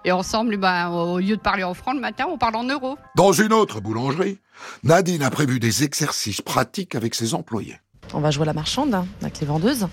et 0.05 0.13
ensemble, 0.13 0.55
eh 0.55 0.57
ben, 0.57 0.89
au 0.91 1.19
lieu 1.19 1.37
de 1.37 1.41
parler 1.41 1.65
en 1.65 1.75
francs 1.75 1.95
le 1.95 2.01
matin, 2.01 2.27
on 2.31 2.39
parle 2.39 2.55
en 2.55 2.63
euros. 2.63 2.97
Dans 3.17 3.33
une 3.33 3.53
autre 3.53 3.81
boulangerie, 3.81 4.39
Nadine 4.85 5.25
a 5.25 5.31
prévu 5.31 5.59
des 5.59 5.83
exercices 5.83 6.41
pratiques 6.41 6.95
avec 6.95 7.17
ses 7.17 7.35
employés. 7.35 7.81
On 8.15 8.21
va 8.21 8.31
jouer 8.31 8.45
à 8.45 8.47
la 8.47 8.53
marchande 8.53 8.95
hein, 8.95 9.05
avec 9.21 9.41
les 9.41 9.47
vendeuses. 9.49 9.89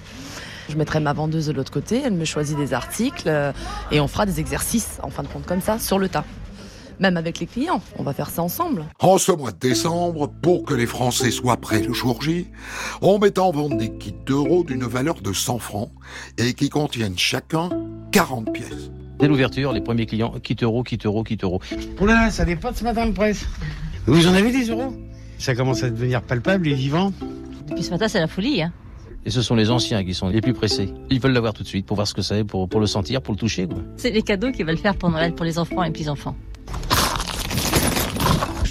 Je 0.70 0.76
mettrai 0.76 1.00
ma 1.00 1.14
vendeuse 1.14 1.48
de 1.48 1.52
l'autre 1.52 1.72
côté, 1.72 2.02
elle 2.06 2.14
me 2.14 2.26
choisit 2.26 2.56
des 2.56 2.76
articles 2.76 3.28
euh, 3.28 3.52
et 3.92 4.00
on 4.00 4.08
fera 4.08 4.28
des 4.28 4.40
exercices, 4.40 5.00
en 5.02 5.10
fin 5.10 5.24
de 5.24 5.28
compte, 5.28 5.48
comme 5.48 5.62
ça, 5.62 5.80
sur 5.80 5.98
le 5.98 6.08
tas. 6.08 6.26
Même 7.04 7.18
avec 7.18 7.42
les 7.42 7.48
clients, 7.48 7.82
on 8.00 8.04
va 8.04 8.14
faire 8.14 8.30
ça 8.30 8.42
ensemble. 8.42 8.86
En 9.00 9.18
ce 9.18 9.34
mois 9.34 9.52
de 9.52 9.60
décembre, 9.60 10.32
pour 10.42 10.64
que 10.64 10.74
les 10.74 10.86
Français 10.86 11.32
soient 11.32 11.58
prêts 11.58 11.82
le 11.82 11.92
jour 11.92 12.22
J, 12.22 12.48
on 13.02 13.20
met 13.20 13.38
en 13.40 13.52
vente 13.52 13.78
des 13.78 13.92
kits 13.98 14.16
d'euros 14.26 14.64
d'une 14.64 14.86
valeur 14.86 15.16
de 15.16 15.34
100 15.34 15.60
francs 15.60 15.92
et 16.38 16.54
qui 16.54 16.70
contiennent 16.70 17.18
chacun 17.18 17.68
40 18.14 18.54
pièces. 18.54 18.90
Dès 19.20 19.28
l'ouverture, 19.28 19.74
les 19.74 19.82
premiers 19.82 20.06
clients, 20.06 20.34
quitte 20.42 20.64
euro, 20.64 20.82
quitte 20.82 21.06
euro, 21.06 21.26
quitte 21.26 21.44
euro. 21.44 21.60
Oh 22.00 22.06
là 22.06 22.14
là, 22.14 22.32
ça 22.32 22.46
ce 22.46 22.84
matin 22.86 23.06
le 23.06 23.12
presse. 23.12 23.44
Vous 24.08 24.26
en 24.26 24.34
avez 24.34 24.54
des 24.54 24.70
euros? 24.70 24.96
Ça 25.40 25.56
commence 25.56 25.84
à 25.84 25.90
devenir 25.90 26.22
palpable 26.22 26.70
et 26.70 26.74
vivant. 26.74 27.12
Depuis 27.68 27.84
ce 27.84 27.92
matin, 27.92 28.08
c'est 28.08 28.22
la 28.22 28.28
folie. 28.28 28.62
Hein. 28.62 28.72
Et 29.26 29.30
ce 29.30 29.42
sont 29.42 29.56
les 29.56 29.70
anciens 29.72 30.06
qui 30.06 30.14
sont 30.14 30.30
les 30.30 30.40
plus 30.40 30.54
pressés. 30.54 30.88
Ils 31.10 31.20
veulent 31.20 31.34
l'avoir 31.34 31.54
tout 31.54 31.64
de 31.64 31.68
suite 31.68 31.86
pour 31.86 31.96
voir 31.96 32.08
ce 32.08 32.14
que 32.14 32.22
c'est, 32.22 32.46
pour, 32.46 32.70
pour 32.70 32.80
le 32.80 32.88
sentir, 32.88 33.22
pour 33.22 33.34
le 33.34 33.40
toucher. 33.40 33.68
C'est 33.98 34.12
les 34.12 34.22
cadeaux 34.22 34.54
qu'ils 34.54 34.66
veulent 34.66 34.78
faire 34.78 34.96
pour 34.96 35.10
Noël 35.10 35.34
pour 35.36 35.44
les 35.44 35.60
enfants 35.60 35.84
et 35.84 35.88
les 35.88 35.92
petits-enfants. 35.92 36.38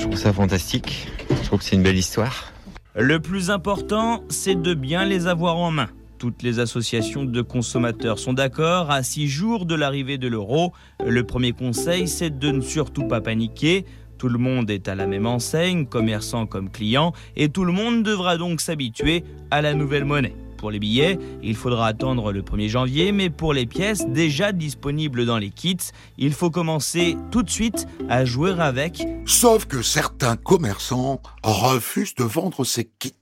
Je 0.02 0.08
trouve 0.08 0.18
ça 0.18 0.32
fantastique. 0.32 1.06
Je 1.30 1.46
trouve 1.46 1.60
que 1.60 1.64
c'est 1.64 1.76
une 1.76 1.84
belle 1.84 1.96
histoire. 1.96 2.52
Le 2.96 3.20
plus 3.20 3.50
important, 3.50 4.24
c'est 4.28 4.60
de 4.60 4.74
bien 4.74 5.04
les 5.04 5.28
avoir 5.28 5.56
en 5.58 5.70
main. 5.70 5.90
Toutes 6.18 6.42
les 6.42 6.58
associations 6.58 7.22
de 7.22 7.40
consommateurs 7.40 8.18
sont 8.18 8.32
d'accord. 8.32 8.90
À 8.90 9.04
six 9.04 9.28
jours 9.28 9.64
de 9.64 9.76
l'arrivée 9.76 10.18
de 10.18 10.26
l'euro, 10.26 10.72
le 11.06 11.22
premier 11.22 11.52
conseil, 11.52 12.08
c'est 12.08 12.36
de 12.36 12.50
ne 12.50 12.60
surtout 12.60 13.06
pas 13.06 13.20
paniquer. 13.20 13.86
Tout 14.18 14.28
le 14.28 14.38
monde 14.38 14.70
est 14.70 14.88
à 14.88 14.96
la 14.96 15.06
même 15.06 15.24
enseigne, 15.24 15.86
commerçants 15.86 16.46
comme 16.46 16.68
clients, 16.68 17.12
et 17.36 17.48
tout 17.48 17.64
le 17.64 17.72
monde 17.72 18.02
devra 18.02 18.36
donc 18.36 18.60
s'habituer 18.60 19.22
à 19.52 19.62
la 19.62 19.72
nouvelle 19.72 20.04
monnaie. 20.04 20.34
Pour 20.62 20.70
les 20.70 20.78
billets, 20.78 21.18
il 21.42 21.56
faudra 21.56 21.88
attendre 21.88 22.30
le 22.30 22.42
1er 22.42 22.68
janvier, 22.68 23.10
mais 23.10 23.30
pour 23.30 23.52
les 23.52 23.66
pièces 23.66 24.06
déjà 24.06 24.52
disponibles 24.52 25.26
dans 25.26 25.38
les 25.38 25.50
kits, 25.50 25.76
il 26.18 26.32
faut 26.32 26.50
commencer 26.50 27.16
tout 27.32 27.42
de 27.42 27.50
suite 27.50 27.88
à 28.08 28.24
jouer 28.24 28.54
avec. 28.56 29.04
Sauf 29.26 29.64
que 29.64 29.82
certains 29.82 30.36
commerçants 30.36 31.20
refusent 31.42 32.14
de 32.14 32.22
vendre 32.22 32.64
ces 32.64 32.88
kits, 33.00 33.12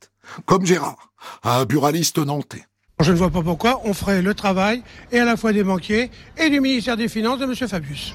comme 0.44 0.67
Gérard, 0.67 1.15
un 1.43 1.65
buraliste 1.65 2.19
nantais. 2.19 2.67
Je 3.01 3.10
ne 3.10 3.17
vois 3.17 3.31
pas 3.31 3.41
pourquoi 3.41 3.81
on 3.86 3.94
ferait 3.94 4.20
le 4.20 4.35
travail 4.35 4.83
et 5.10 5.19
à 5.19 5.25
la 5.25 5.39
fois 5.39 5.55
des 5.55 5.65
banquiers 5.65 6.10
et 6.36 6.51
du 6.51 6.60
ministère 6.60 6.99
des 6.99 7.09
Finances 7.09 7.39
de 7.39 7.44
M. 7.44 7.55
Fabius. 7.55 8.15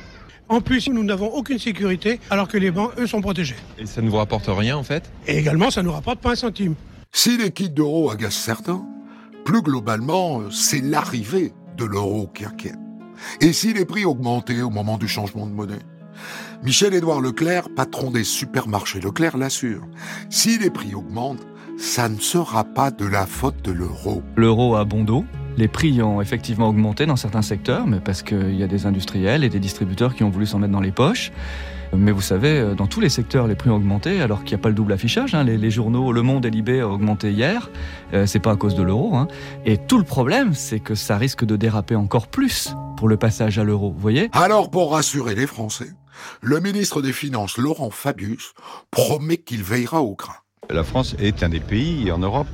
En 0.50 0.62
plus, 0.62 0.88
nous 0.88 1.04
n'avons 1.04 1.30
aucune 1.34 1.58
sécurité 1.58 2.20
alors 2.30 2.48
que 2.48 2.60
les 2.60 2.70
bancs, 2.70 2.92
eux, 3.00 3.08
sont 3.08 3.22
protégés. 3.22 3.56
Et 3.80 3.88
ça 3.88 4.04
ne 4.04 4.10
vous 4.12 4.18
rapporte 4.18 4.46
rien 4.50 4.78
en 4.78 4.84
fait? 4.84 5.12
Et 5.26 5.40
également, 5.40 5.72
ça 5.72 5.82
ne 5.82 5.88
nous 5.88 5.94
rapporte 5.94 6.20
pas 6.20 6.34
un 6.34 6.36
centime. 6.36 6.76
Si 7.12 7.38
les 7.38 7.50
kits 7.50 7.70
d'euros 7.70 8.12
agacent 8.12 8.36
certains, 8.36 8.86
plus 9.46 9.62
globalement, 9.62 10.42
euh, 10.42 10.50
c'est 10.52 10.82
l'arrivée 10.82 11.54
de 11.78 11.86
l'euro 11.86 12.28
qui 12.34 12.44
inquiète. 12.44 12.76
Et 13.40 13.54
si 13.54 13.74
les 13.74 13.86
prix 13.86 14.04
augmentaient 14.04 14.62
au 14.62 14.70
moment 14.70 14.98
du 14.98 15.08
changement 15.08 15.46
de 15.48 15.54
monnaie? 15.54 15.80
Michel-Édouard 16.64 17.22
Leclerc, 17.22 17.70
patron 17.74 18.12
des 18.12 18.24
supermarchés 18.24 19.00
Leclerc, 19.00 19.38
l'assure. 19.38 19.84
Si 20.30 20.58
les 20.58 20.70
prix 20.70 20.96
augmentent, 20.96 21.46
ça 21.78 22.10
ne 22.10 22.20
sera 22.20 22.64
pas 22.64 22.92
de 22.92 23.06
la 23.06 23.26
faute 23.26 23.62
de 23.64 23.72
l'euro. 23.72 24.24
L'euro 24.36 24.76
a 24.76 24.84
bon 24.84 25.04
dos. 25.04 25.26
Les 25.58 25.68
prix 25.68 26.02
ont 26.02 26.22
effectivement 26.22 26.68
augmenté 26.68 27.06
dans 27.06 27.16
certains 27.16 27.42
secteurs, 27.42 27.88
mais 27.88 28.00
parce 28.00 28.24
qu'il 28.24 28.56
y 28.56 28.64
a 28.64 28.68
des 28.68 28.86
industriels 28.86 29.44
et 29.44 29.50
des 29.50 29.60
distributeurs 29.60 30.16
qui 30.16 30.24
ont 30.24 30.30
voulu 30.30 30.46
s'en 30.46 30.60
mettre 30.60 30.74
dans 30.74 30.82
les 30.82 30.92
poches. 30.92 31.32
Mais 31.94 32.12
vous 32.12 32.22
savez, 32.22 32.74
dans 32.76 32.88
tous 32.88 33.00
les 33.00 33.10
secteurs, 33.10 33.48
les 33.48 33.56
prix 33.56 33.70
ont 33.70 33.76
augmenté, 33.76 34.22
alors 34.22 34.44
qu'il 34.44 34.56
n'y 34.56 34.62
a 34.62 34.64
pas 34.64 34.70
le 34.70 34.76
double 34.76 34.94
affichage. 34.94 35.34
hein. 35.36 35.44
Les, 35.44 35.58
les 35.58 35.72
journaux, 35.72 36.12
Le 36.12 36.22
Monde 36.22 36.46
et 36.46 36.50
Libé 36.50 36.84
ont 36.84 36.92
augmenté 36.94 37.32
hier. 37.32 37.70
Euh, 38.14 38.26
c'est 38.26 38.40
pas 38.40 38.52
à 38.52 38.56
cause 38.56 38.76
de 38.76 38.84
l'euro. 38.84 39.16
hein. 39.16 39.28
Et 39.66 39.78
tout 39.78 39.98
le 39.98 40.04
problème, 40.04 40.54
c'est 40.54 40.80
que 40.80 40.96
ça 40.96 41.18
risque 41.18 41.46
de 41.46 41.56
déraper 41.56 41.96
encore 41.96 42.28
plus 42.28 42.76
pour 42.98 43.08
le 43.08 43.18
passage 43.18 43.60
à 43.60 43.64
l'euro. 43.64 43.92
Vous 43.92 44.00
voyez 44.00 44.30
Alors, 44.34 44.70
pour 44.70 44.92
rassurer 44.94 45.36
les 45.36 45.48
Français, 45.48 45.90
le 46.42 46.60
ministre 46.60 47.02
des 47.02 47.14
Finances, 47.14 47.58
Laurent 47.58 47.90
Fabius, 47.92 48.54
promet 48.92 49.38
qu'il 49.38 49.64
veillera 49.64 50.02
au 50.02 50.16
grain. 50.16 50.36
La 50.70 50.84
France 50.84 51.16
est 51.20 51.44
un 51.44 51.50
des 51.50 51.60
pays 51.60 52.12
en 52.12 52.18
Europe 52.18 52.48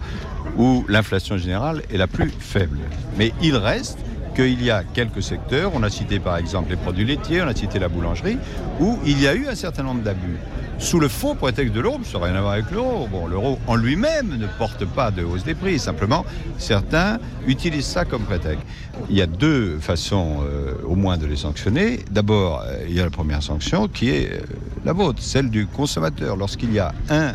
où 0.58 0.84
l'inflation 0.90 1.38
générale 1.38 1.82
est 1.93 1.98
la 1.98 2.08
plus 2.08 2.30
faible. 2.30 2.77
Mais 3.18 3.32
il 3.42 3.56
reste 3.56 3.98
qu'il 4.34 4.64
y 4.64 4.72
a 4.72 4.84
quelques 4.84 5.24
secteurs, 5.24 5.72
on 5.74 5.84
a 5.84 5.90
cité 5.90 6.19
par 6.19 6.38
exemple 6.38 6.69
les 6.72 6.76
produits 6.76 7.06
laitiers, 7.06 7.42
on 7.42 7.48
a 7.48 7.56
cité 7.56 7.80
la 7.80 7.90
boulangerie, 7.90 8.38
où 8.80 8.98
il 9.06 9.22
y 9.22 9.27
a 9.27 9.34
eu 9.34 9.48
un 9.48 9.56
certain 9.56 9.84
nombre 9.84 10.01
d'abus. 10.01 10.38
Sous 10.82 11.00
le 11.00 11.10
faux 11.10 11.35
prétexte 11.35 11.76
de 11.76 11.80
l'euro, 11.80 12.00
ça 12.03 12.18
n'a 12.18 12.26
rien 12.26 12.35
à 12.35 12.42
voir 12.42 12.53
avec 12.53 12.72
l'euro. 12.72 13.08
Bon, 13.08 13.27
l'euro 13.27 13.60
en 13.68 13.76
lui-même 13.76 14.35
ne 14.40 14.48
porte 14.58 14.84
pas 14.84 15.11
de 15.11 15.24
hausse 15.24 15.43
des 15.43 15.53
prix, 15.53 15.77
simplement 15.77 16.26
certains 16.58 17.19
utilisent 17.45 17.85
ça 17.85 18.03
comme 18.03 18.24
prétexte. 18.24 18.66
Il 19.08 19.16
y 19.16 19.22
a 19.22 19.27
deux 19.27 19.77
façons 19.80 20.40
euh, 20.43 20.74
au 20.85 20.95
moins 20.95 21.18
de 21.18 21.27
les 21.27 21.35
sanctionner. 21.35 22.00
D'abord, 22.10 22.64
euh, 22.66 22.84
il 22.88 22.95
y 22.95 23.00
a 23.00 23.03
la 23.03 23.11
première 23.11 23.43
sanction 23.43 23.88
qui 23.88 24.10
est 24.10 24.34
euh, 24.34 24.40
la 24.84 24.93
vôtre, 24.93 25.22
celle 25.22 25.51
du 25.51 25.68
consommateur. 25.68 26.35
Lorsqu'il 26.35 26.74
y 26.74 26.80
a 26.80 26.93
un 27.10 27.34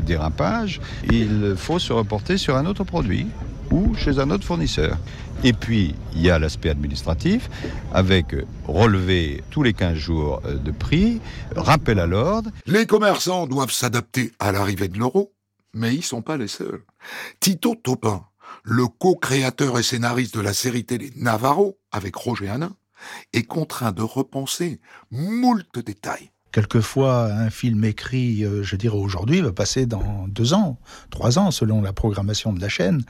dérapage, 0.00 0.80
il 1.10 1.54
faut 1.56 1.78
se 1.78 1.92
reporter 1.92 2.38
sur 2.38 2.56
un 2.56 2.64
autre 2.64 2.84
produit 2.84 3.26
ou 3.70 3.94
chez 3.94 4.18
un 4.18 4.30
autre 4.30 4.44
fournisseur. 4.44 4.98
Et 5.44 5.52
puis, 5.52 5.94
il 6.14 6.22
y 6.22 6.30
a 6.30 6.38
l'aspect 6.38 6.70
administratif, 6.70 7.48
avec 7.92 8.34
relevé 8.66 9.42
tous 9.50 9.62
les 9.62 9.72
15 9.72 9.94
jours 9.96 10.42
euh, 10.44 10.54
de 10.54 10.72
prix, 10.72 11.20
rappel 11.54 12.00
à 12.00 12.06
l'ordre. 12.06 12.50
Les 12.66 12.86
commerçants 12.86 13.46
doivent 13.46 13.70
s'adapter 13.70 14.32
à 14.40 14.50
l'arrivée 14.50 14.88
de 14.88 14.98
l'euro, 14.98 15.32
mais 15.74 15.94
ils 15.94 16.02
sont 16.02 16.22
pas 16.22 16.36
les 16.36 16.48
seuls. 16.48 16.82
Tito 17.38 17.76
Topin, 17.76 18.24
le 18.64 18.86
co-créateur 18.86 19.78
et 19.78 19.82
scénariste 19.82 20.34
de 20.34 20.40
la 20.40 20.54
série 20.54 20.84
télé 20.84 21.12
Navarro 21.16 21.78
avec 21.92 22.16
Roger 22.16 22.48
Hanin, 22.48 22.74
est 23.32 23.44
contraint 23.44 23.92
de 23.92 24.02
repenser 24.02 24.80
moult 25.12 25.78
détails. 25.78 26.32
Quelquefois, 26.50 27.26
un 27.26 27.50
film 27.50 27.84
écrit, 27.84 28.42
euh, 28.42 28.62
je 28.62 28.76
dirais 28.76 28.96
aujourd'hui, 28.96 29.40
va 29.42 29.52
passer 29.52 29.84
dans 29.84 30.26
deux 30.28 30.54
ans, 30.54 30.78
trois 31.10 31.38
ans, 31.38 31.50
selon 31.50 31.82
la 31.82 31.92
programmation 31.92 32.52
de 32.54 32.60
la 32.60 32.70
chaîne. 32.70 33.02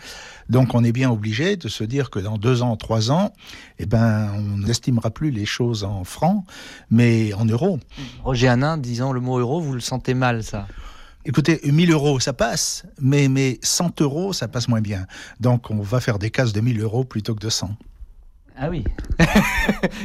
Donc, 0.49 0.75
on 0.75 0.83
est 0.83 0.92
bien 0.92 1.10
obligé 1.10 1.57
de 1.57 1.68
se 1.68 1.84
dire 1.84 2.10
que 2.10 2.18
dans 2.18 2.36
deux 2.36 2.62
ans, 2.62 2.76
trois 2.76 3.12
ans, 3.12 3.33
eh 3.78 3.86
ben, 3.86 4.31
on 4.34 4.58
n'estimera 4.58 5.10
plus 5.10 5.31
les 5.31 5.47
choses 5.47 5.84
en 5.84 6.02
francs, 6.02 6.44
mais 6.91 7.33
en 7.34 7.44
euros. 7.44 7.78
Roger 8.25 8.49
Hanin, 8.49 8.76
disant 8.76 9.12
le 9.12 9.20
mot 9.20 9.39
euro, 9.39 9.60
vous 9.60 9.75
le 9.75 9.81
sentez 9.81 10.15
mal, 10.15 10.42
ça? 10.42 10.67
Écoutez, 11.25 11.60
1000 11.62 11.92
euros, 11.92 12.20
ça 12.20 12.33
passe, 12.33 12.86
mais, 13.00 13.28
mais 13.28 13.58
100 13.62 14.00
euros, 14.00 14.33
ça 14.33 14.49
passe 14.49 14.67
moins 14.67 14.81
bien. 14.81 15.07
Donc, 15.41 15.70
on 15.70 15.81
va 15.81 16.00
faire 16.00 16.18
des 16.18 16.31
cases 16.31 16.52
de 16.52 16.60
1000 16.60 16.81
euros 16.81 17.05
plutôt 17.05 17.34
que 17.34 17.41
de 17.41 17.50
100. 17.50 17.70
Ah 18.60 18.70
oui. 18.70 18.82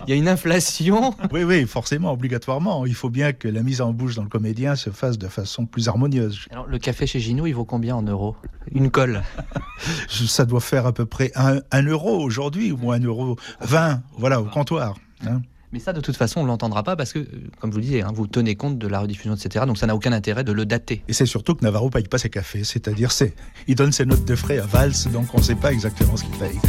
Il 0.08 0.10
y 0.10 0.14
a 0.14 0.16
une 0.16 0.28
inflation. 0.28 1.16
Oui, 1.32 1.44
oui, 1.44 1.66
forcément, 1.66 2.12
obligatoirement. 2.12 2.86
Il 2.86 2.94
faut 2.94 3.10
bien 3.10 3.34
que 3.34 3.48
la 3.48 3.64
mise 3.64 3.82
en 3.82 3.92
bouche 3.94 4.16
dans 4.16 4.22
le 4.24 4.30
comédien 4.30 4.76
se 4.76 4.92
fasse 4.92 5.18
de 5.18 5.28
façon 5.28 5.66
plus 5.66 5.88
harmonieuse. 5.88 6.46
Alors, 6.52 6.68
le 6.68 6.78
café 6.78 7.08
chez 7.08 7.20
Gino, 7.20 7.48
il 7.48 7.54
vaut 7.54 7.66
combien 7.66 7.96
en 7.96 8.04
euros? 8.04 8.36
Une 8.72 8.92
colle 8.92 9.24
Ça 10.08 10.46
doit 10.46 10.62
faire 10.62 10.86
à 10.86 10.94
peu 10.94 11.06
près 11.06 11.32
1 11.36 11.82
euro 11.88 12.20
aujourd'hui, 12.22 12.72
ou 12.72 12.92
1 12.92 13.00
euro 13.00 13.38
20, 13.62 14.04
voilà, 14.18 14.40
au 14.40 14.46
comptoir. 14.46 14.96
hein. 15.26 15.42
Mais 15.72 15.80
ça, 15.80 15.92
de 15.92 16.02
toute 16.02 16.16
façon, 16.16 16.42
on 16.42 16.44
ne 16.44 16.50
l'entendra 16.50 16.84
pas 16.84 16.96
parce 16.96 17.12
que, 17.14 17.18
euh, 17.18 17.26
comme 17.60 17.72
je 17.72 17.74
vous 17.74 17.80
le 17.80 17.86
disais, 17.86 18.02
hein, 18.04 18.12
vous 18.14 18.28
tenez 18.28 18.54
compte 18.56 18.78
de 18.78 18.88
la 18.88 19.00
rediffusion, 19.00 19.34
etc. 19.34 19.66
Donc 19.66 19.80
ça 19.80 19.88
n'a 19.88 19.96
aucun 19.96 20.14
intérêt 20.14 20.44
de 20.44 20.52
le 20.52 20.68
dater. 20.68 21.02
Et 21.08 21.14
c'est 21.14 21.26
surtout 21.26 21.56
que 21.56 21.64
Navarro 21.64 21.90
paye 21.90 22.04
pas 22.04 22.20
ses 22.20 22.30
cafés, 22.30 22.64
c'est-à-dire 22.64 23.12
c'est, 23.12 23.34
il 23.68 23.74
donne 23.74 23.92
ses 23.92 24.06
notes 24.06 24.26
de 24.26 24.36
frais 24.36 24.60
à 24.60 24.68
Valls, 24.68 24.94
donc 25.12 25.34
on 25.34 25.40
ne 25.40 25.44
sait 25.44 25.56
pas 25.56 25.74
exactement 25.74 26.16
ce 26.16 26.26
qu'il 26.26 26.38
paye. 26.38 26.60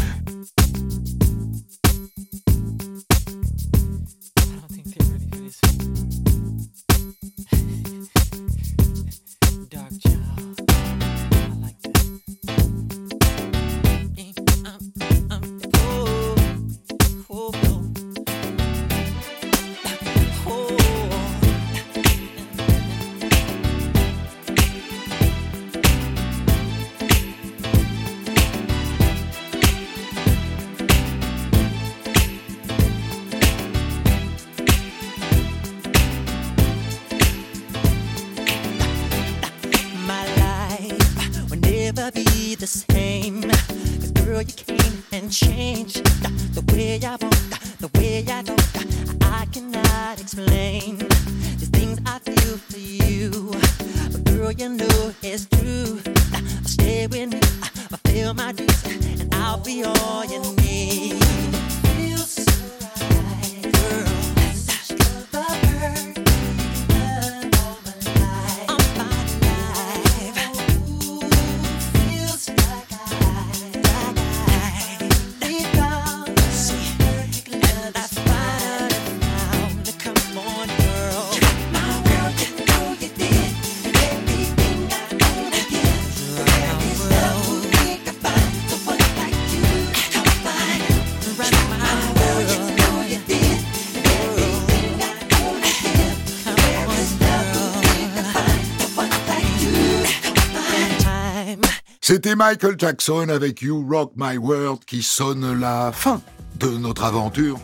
C'était 102.24 102.36
Michael 102.36 102.76
Jackson 102.78 103.28
avec 103.28 103.60
You 103.60 103.86
Rock 103.86 104.12
My 104.16 104.38
World 104.38 104.82
qui 104.86 105.02
sonne 105.02 105.60
la 105.60 105.92
fin 105.92 106.22
de 106.58 106.68
notre 106.68 107.04
aventure 107.04 107.60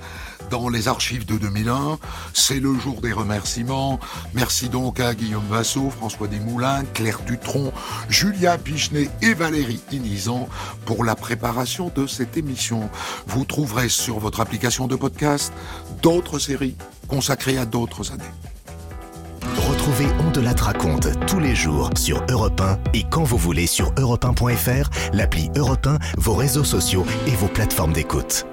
dans 0.51 0.69
les 0.69 0.87
archives 0.87 1.25
de 1.25 1.39
2001. 1.39 1.99
C'est 2.35 2.61
le 2.61 2.75
jour 2.75 3.01
des 3.01 3.15
remerciements. 3.15 3.99
Merci 4.35 4.69
donc 4.69 5.01
à 5.01 5.15
Guillaume 5.15 5.47
Vassot, 5.49 5.89
François 5.89 6.29
Desmoulins, 6.29 6.85
Claire 6.93 7.21
Dutronc, 7.21 7.73
Julia 8.11 8.59
Pichenet 8.59 9.09
et 9.23 9.33
Valérie 9.33 9.81
Inizan 9.93 10.47
pour 10.85 11.05
la 11.05 11.15
préparation 11.15 11.91
de 11.97 12.07
cette 12.07 12.37
émission. 12.37 12.91
Vous 13.29 13.47
trouverez 13.47 13.89
sur 13.89 14.19
votre 14.19 14.41
application 14.41 14.87
de 14.89 14.95
podcast 14.95 15.55
d'autres 16.03 16.39
séries 16.39 16.77
consacrées 17.09 17.57
à 17.57 17.65
d'autres 17.65 18.13
années. 18.13 18.50
Retrouvez 19.81 20.13
On 20.19 20.31
de 20.31 20.43
la 20.43 20.53
raconte 20.53 21.09
tous 21.27 21.41
les 21.41 21.55
jours 21.55 21.89
sur 21.97 22.23
Europe 22.29 22.61
1 22.61 22.79
et 22.93 23.03
quand 23.03 23.25
vous 23.25 23.39
voulez 23.39 23.67
sur 23.67 23.91
europe1.fr, 23.95 24.91
l'appli 25.15 25.51
Europe 25.57 25.87
1, 25.87 25.97
vos 26.19 26.35
réseaux 26.35 26.65
sociaux 26.65 27.07
et 27.27 27.31
vos 27.31 27.49
plateformes 27.49 27.95
d'écoute. 27.95 28.45